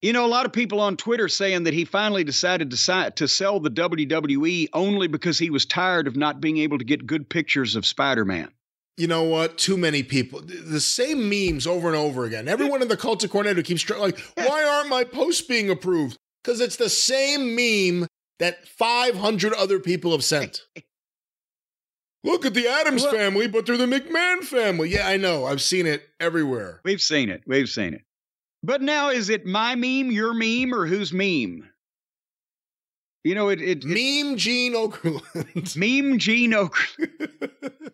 You 0.00 0.12
know, 0.12 0.24
a 0.24 0.28
lot 0.28 0.46
of 0.46 0.52
people 0.52 0.80
on 0.80 0.96
Twitter 0.96 1.28
saying 1.28 1.64
that 1.64 1.74
he 1.74 1.84
finally 1.84 2.22
decided 2.22 2.70
to, 2.70 2.76
si- 2.76 3.10
to 3.16 3.26
sell 3.26 3.58
the 3.58 3.70
WWE 3.70 4.68
only 4.72 5.08
because 5.08 5.38
he 5.38 5.50
was 5.50 5.66
tired 5.66 6.06
of 6.06 6.14
not 6.14 6.40
being 6.40 6.58
able 6.58 6.78
to 6.78 6.84
get 6.84 7.06
good 7.06 7.28
pictures 7.28 7.74
of 7.74 7.86
Spider 7.86 8.24
Man. 8.24 8.50
You 8.96 9.08
know 9.08 9.24
what? 9.24 9.58
Too 9.58 9.76
many 9.76 10.02
people. 10.02 10.40
The 10.40 10.80
same 10.80 11.28
memes 11.28 11.66
over 11.66 11.88
and 11.88 11.96
over 11.96 12.24
again. 12.24 12.46
Everyone 12.46 12.80
in 12.80 12.88
the 12.88 12.96
Cult 12.96 13.24
of 13.24 13.30
Cornette 13.30 13.64
keeps 13.64 13.82
trying, 13.82 14.00
like, 14.00 14.18
why 14.36 14.62
aren't 14.64 14.88
my 14.88 15.02
posts 15.02 15.42
being 15.42 15.68
approved? 15.68 16.16
Because 16.42 16.60
it's 16.60 16.76
the 16.76 16.88
same 16.88 17.56
meme 17.56 18.06
that 18.38 18.68
500 18.68 19.52
other 19.54 19.80
people 19.80 20.12
have 20.12 20.22
sent. 20.22 20.60
Look 22.24 22.46
at 22.46 22.54
the 22.54 22.68
Addams 22.68 23.04
family, 23.04 23.48
but 23.48 23.66
they're 23.66 23.76
the 23.76 23.84
McMahon 23.84 24.42
family. 24.42 24.88
Yeah, 24.90 25.06
I 25.06 25.18
know. 25.18 25.44
I've 25.44 25.60
seen 25.60 25.86
it 25.86 26.02
everywhere. 26.18 26.80
We've 26.82 27.00
seen 27.00 27.28
it. 27.28 27.42
We've 27.46 27.68
seen 27.68 27.92
it. 27.92 28.00
But 28.62 28.80
now, 28.80 29.10
is 29.10 29.28
it 29.28 29.44
my 29.44 29.74
meme, 29.74 30.10
your 30.10 30.32
meme, 30.32 30.72
or 30.72 30.86
whose 30.86 31.12
meme? 31.12 31.68
You 33.24 33.34
know, 33.34 33.48
it, 33.48 33.60
it, 33.62 33.84
it 33.84 33.84
Meme 33.84 34.36
Gene 34.36 34.74
Okerlund. 34.74 35.76
meme 35.76 36.18
Gene 36.18 36.52
Oak. 36.52 36.76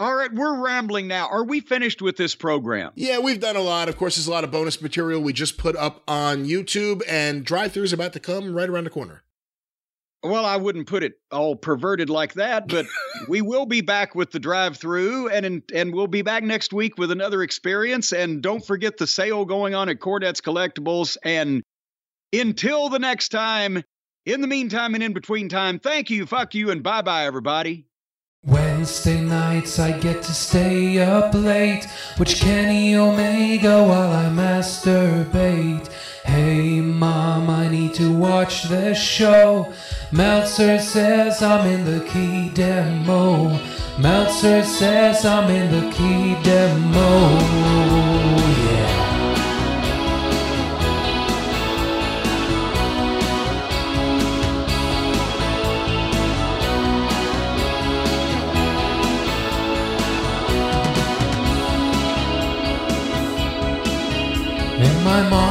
All 0.00 0.15
right, 0.15 0.33
we're 0.33 0.59
rambling 0.59 1.07
now. 1.07 1.28
Are 1.28 1.44
we 1.44 1.60
finished 1.60 2.02
with 2.02 2.17
this 2.17 2.34
program? 2.34 2.91
yeah, 2.97 3.20
we've 3.20 3.39
done 3.39 3.55
a 3.55 3.60
lot. 3.60 3.89
Of 3.89 3.97
course, 3.97 4.17
there's 4.17 4.26
a 4.26 4.31
lot 4.31 4.42
of 4.42 4.50
bonus 4.50 4.83
material 4.83 5.20
we 5.20 5.33
just 5.33 5.57
put 5.57 5.76
up 5.76 6.02
on 6.09 6.47
YouTube, 6.47 7.02
and 7.09 7.44
drive 7.44 7.73
through 7.73 7.84
is 7.84 7.92
about 7.92 8.12
to 8.15 8.20
come 8.20 8.55
right 8.55 8.68
around 8.68 8.84
the 8.84 8.91
corner. 8.91 9.23
Well, 10.23 10.44
I 10.44 10.57
wouldn't 10.57 10.86
put 10.86 11.02
it 11.02 11.15
all 11.31 11.57
perverted 11.57 12.10
like 12.10 12.34
that, 12.34 12.67
but 12.68 12.86
we 13.28 13.41
will 13.41 13.67
be 13.67 13.81
back 13.81 14.15
with 14.15 14.33
the 14.33 14.41
drive-through, 14.41 15.28
and 15.28 15.62
and 15.73 15.94
we'll 15.94 16.09
be 16.09 16.23
back 16.23 16.42
next 16.42 16.73
week 16.73 16.99
with 16.99 17.12
another 17.12 17.42
experience. 17.42 18.12
And 18.12 18.42
don't 18.42 18.67
forget 18.67 18.97
the 18.97 19.07
sale 19.07 19.44
going 19.44 19.75
on 19.75 19.89
at 19.89 20.00
Cornette's 20.00 20.41
Collectibles. 20.41 21.17
And 21.23 21.62
until 22.33 22.89
the 22.89 22.99
next 22.99 23.28
time, 23.31 23.83
in 24.24 24.40
the 24.40 24.47
meantime 24.47 24.94
and 24.94 25.02
in 25.02 25.12
between 25.12 25.49
time, 25.49 25.78
thank 25.78 26.10
you, 26.10 26.26
fuck 26.26 26.55
you, 26.55 26.70
and 26.70 26.82
bye 26.82 27.02
bye, 27.02 27.24
everybody. 27.24 27.86
Wednesday 28.42 29.20
nights 29.20 29.78
I 29.78 29.99
get 29.99 30.23
to 30.23 30.32
stay 30.32 30.99
up 30.99 31.34
late, 31.34 31.86
which 32.16 32.40
Kenny 32.40 32.97
Omega 32.97 33.84
while 33.84 34.12
I 34.12 34.31
masturbate. 34.31 35.89
Hey 36.24 36.81
mom, 36.81 37.50
I 37.50 37.68
need 37.68 37.92
to 37.94 38.10
watch 38.16 38.65
this 38.65 38.97
show. 38.99 39.70
Meltzer 40.10 40.78
says 40.78 41.42
I'm 41.42 41.66
in 41.66 41.84
the 41.84 42.02
key 42.07 42.49
demo. 42.55 43.60
Meltzer 43.99 44.62
says 44.65 45.26
I'm 45.26 45.50
in 45.50 45.70
the 45.70 45.90
key 45.92 46.42
demo. 46.42 47.90
My 65.23 65.28
mom's 65.28 65.50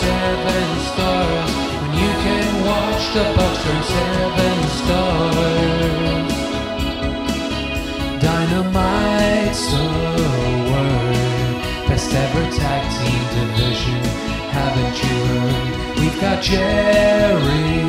seven 0.00 0.68
stars? 0.90 1.52
When 1.80 1.92
you 2.02 2.12
can 2.24 2.48
watch 2.70 3.04
the 3.16 3.24
Bucks 3.36 3.62
earn 3.70 3.82
seven 3.94 4.56
stars. 4.78 6.32
Dynamite's 8.24 9.62
the 9.72 9.86
word. 10.70 11.56
Best 11.88 12.10
ever 12.24 12.44
tag 12.60 12.82
team 12.96 13.22
division. 13.38 14.02
Haven't 14.58 14.96
you 15.02 15.14
heard? 15.30 15.98
We've 16.00 16.20
got 16.20 16.38
Jericho, 16.42 17.87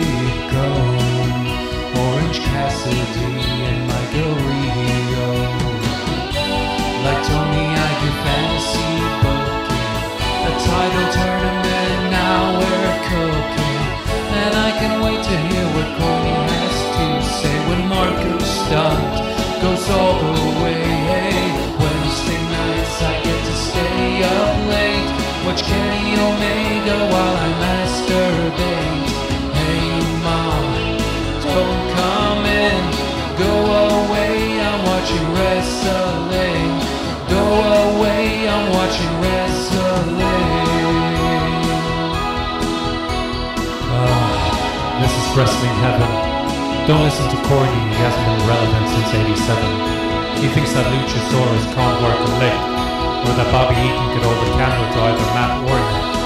Watch 25.59 25.67
Kenny 25.67 26.15
Omega 26.15 26.97
while 27.11 27.35
I 27.35 27.49
masturbate. 27.59 29.11
Hey 29.59 29.91
mom, 30.23 30.63
don't 31.43 31.83
come 31.99 32.45
in. 32.47 32.79
Go 33.35 33.51
away, 33.91 34.55
I'm 34.55 34.81
watching 34.87 35.25
wrestling. 35.35 36.71
Go 37.27 37.43
away, 37.91 38.47
I'm 38.47 38.71
watching 38.71 39.13
wrestling. 39.19 40.23
Ah, 43.99 45.03
this 45.03 45.11
is 45.11 45.27
wrestling 45.35 45.75
heaven. 45.83 46.07
Don't 46.87 47.03
listen 47.03 47.27
to 47.35 47.37
Corny, 47.51 47.83
he 47.91 47.99
hasn't 47.99 48.25
been 48.31 48.47
relevant 48.47 48.85
since 48.95 49.11
87. 49.11 50.39
He 50.39 50.47
thinks 50.55 50.71
that 50.71 50.87
Luchasaurus 50.87 51.65
can't 51.75 51.99
work 51.99 52.15
a 52.15 52.31
lick, 52.39 52.78
or 53.25 53.33
that 53.35 53.49
Bobby 53.51 53.75
Eaton 53.75 54.07
could 54.15 54.23
hold 54.23 54.39
a 54.39 54.49
candle 54.55 54.87
to 54.95 54.99
either 55.09 55.27
Matt 55.35 55.51
or 55.67 55.75
him. 55.75 56.19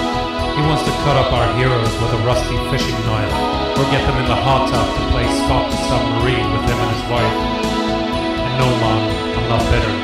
He 0.54 0.62
wants 0.62 0.86
to 0.86 0.94
cut 1.02 1.18
up 1.18 1.34
our 1.34 1.50
heroes 1.58 1.90
with 1.98 2.14
a 2.14 2.20
rusty 2.22 2.54
fishing 2.70 2.94
knife, 3.10 3.34
or 3.74 3.84
get 3.90 4.06
them 4.06 4.16
in 4.22 4.26
the 4.30 4.38
hot 4.38 4.70
tub 4.70 4.86
to 4.86 5.02
play 5.10 5.26
Scott 5.42 5.66
the 5.66 5.78
Submarine 5.90 6.46
with 6.54 6.62
him 6.62 6.78
and 6.78 6.90
his 6.94 7.04
wife. 7.10 7.36
And 8.38 8.54
no, 8.62 8.68
Mom, 8.78 9.02
I'm 9.34 9.46
not 9.50 9.62
bitter. 9.66 9.94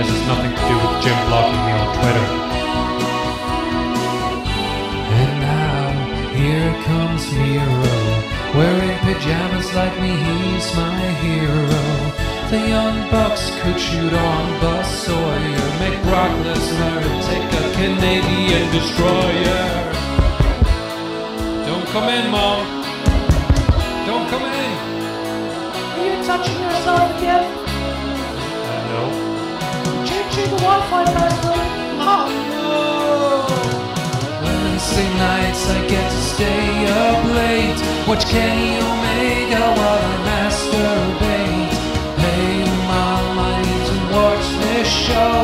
This 0.00 0.08
has 0.08 0.22
nothing 0.24 0.48
to 0.56 0.62
do 0.64 0.76
with 0.80 0.94
Jim 1.04 1.18
blocking 1.28 1.60
me 1.68 1.72
on 1.76 1.88
Twitter. 2.00 2.26
And 5.20 5.32
now 5.44 5.92
here 6.32 6.72
comes 6.88 7.28
Miro, 7.36 7.92
wearing 8.56 8.96
pajamas 9.04 9.68
like 9.76 9.92
me, 10.00 10.16
he's 10.16 10.68
my 10.72 11.04
hero. 11.20 12.37
The 12.50 12.56
young 12.66 13.10
bucks 13.10 13.50
could 13.60 13.78
shoot 13.78 14.10
on 14.10 14.60
Buzz 14.62 14.86
Sawyer, 15.04 15.68
make 15.80 16.02
Brock 16.02 16.32
Lesnar 16.46 17.02
take 17.28 17.52
a 17.52 17.64
Canadian 17.76 18.72
destroyer. 18.72 19.66
Don't 21.66 21.86
come 21.88 22.08
in, 22.08 22.30
mom. 22.30 22.64
Don't 24.06 24.26
come 24.30 24.44
in. 24.44 24.72
Are 25.92 26.04
you 26.06 26.24
touching 26.24 26.58
yourself 26.62 27.18
again? 27.18 27.44
I 27.44 28.72
Uh, 28.72 28.82
no. 28.92 29.02
Changing 30.08 30.48
the 30.48 30.56
Wi-Fi 30.64 31.04
password? 31.04 31.68
Oh 32.00 32.28
Wednesday 34.42 35.10
nights 35.18 35.62
I 35.68 35.86
get 35.86 36.10
to 36.10 36.20
stay 36.32 36.86
up 37.04 37.20
late. 37.40 37.80
Watch 38.08 38.24
Kenny 38.24 38.70
Omega 38.88 39.64
while 39.76 40.00
I 40.00 40.16
masturbate. 40.28 41.47
Show. 44.88 45.36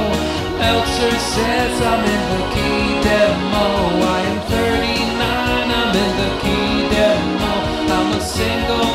Meltzer 0.58 1.16
says 1.18 1.74
I'm 1.82 2.04
in 2.14 2.22
the 2.32 2.42
key 2.54 2.84
demo. 3.04 3.66
I 4.00 4.20
am 4.30 4.40
39, 4.48 5.70
I'm 5.80 5.92
in 6.04 6.12
the 6.22 6.30
key 6.42 6.88
demo. 6.94 7.52
I'm 7.96 8.08
a 8.16 8.20
single 8.20 8.93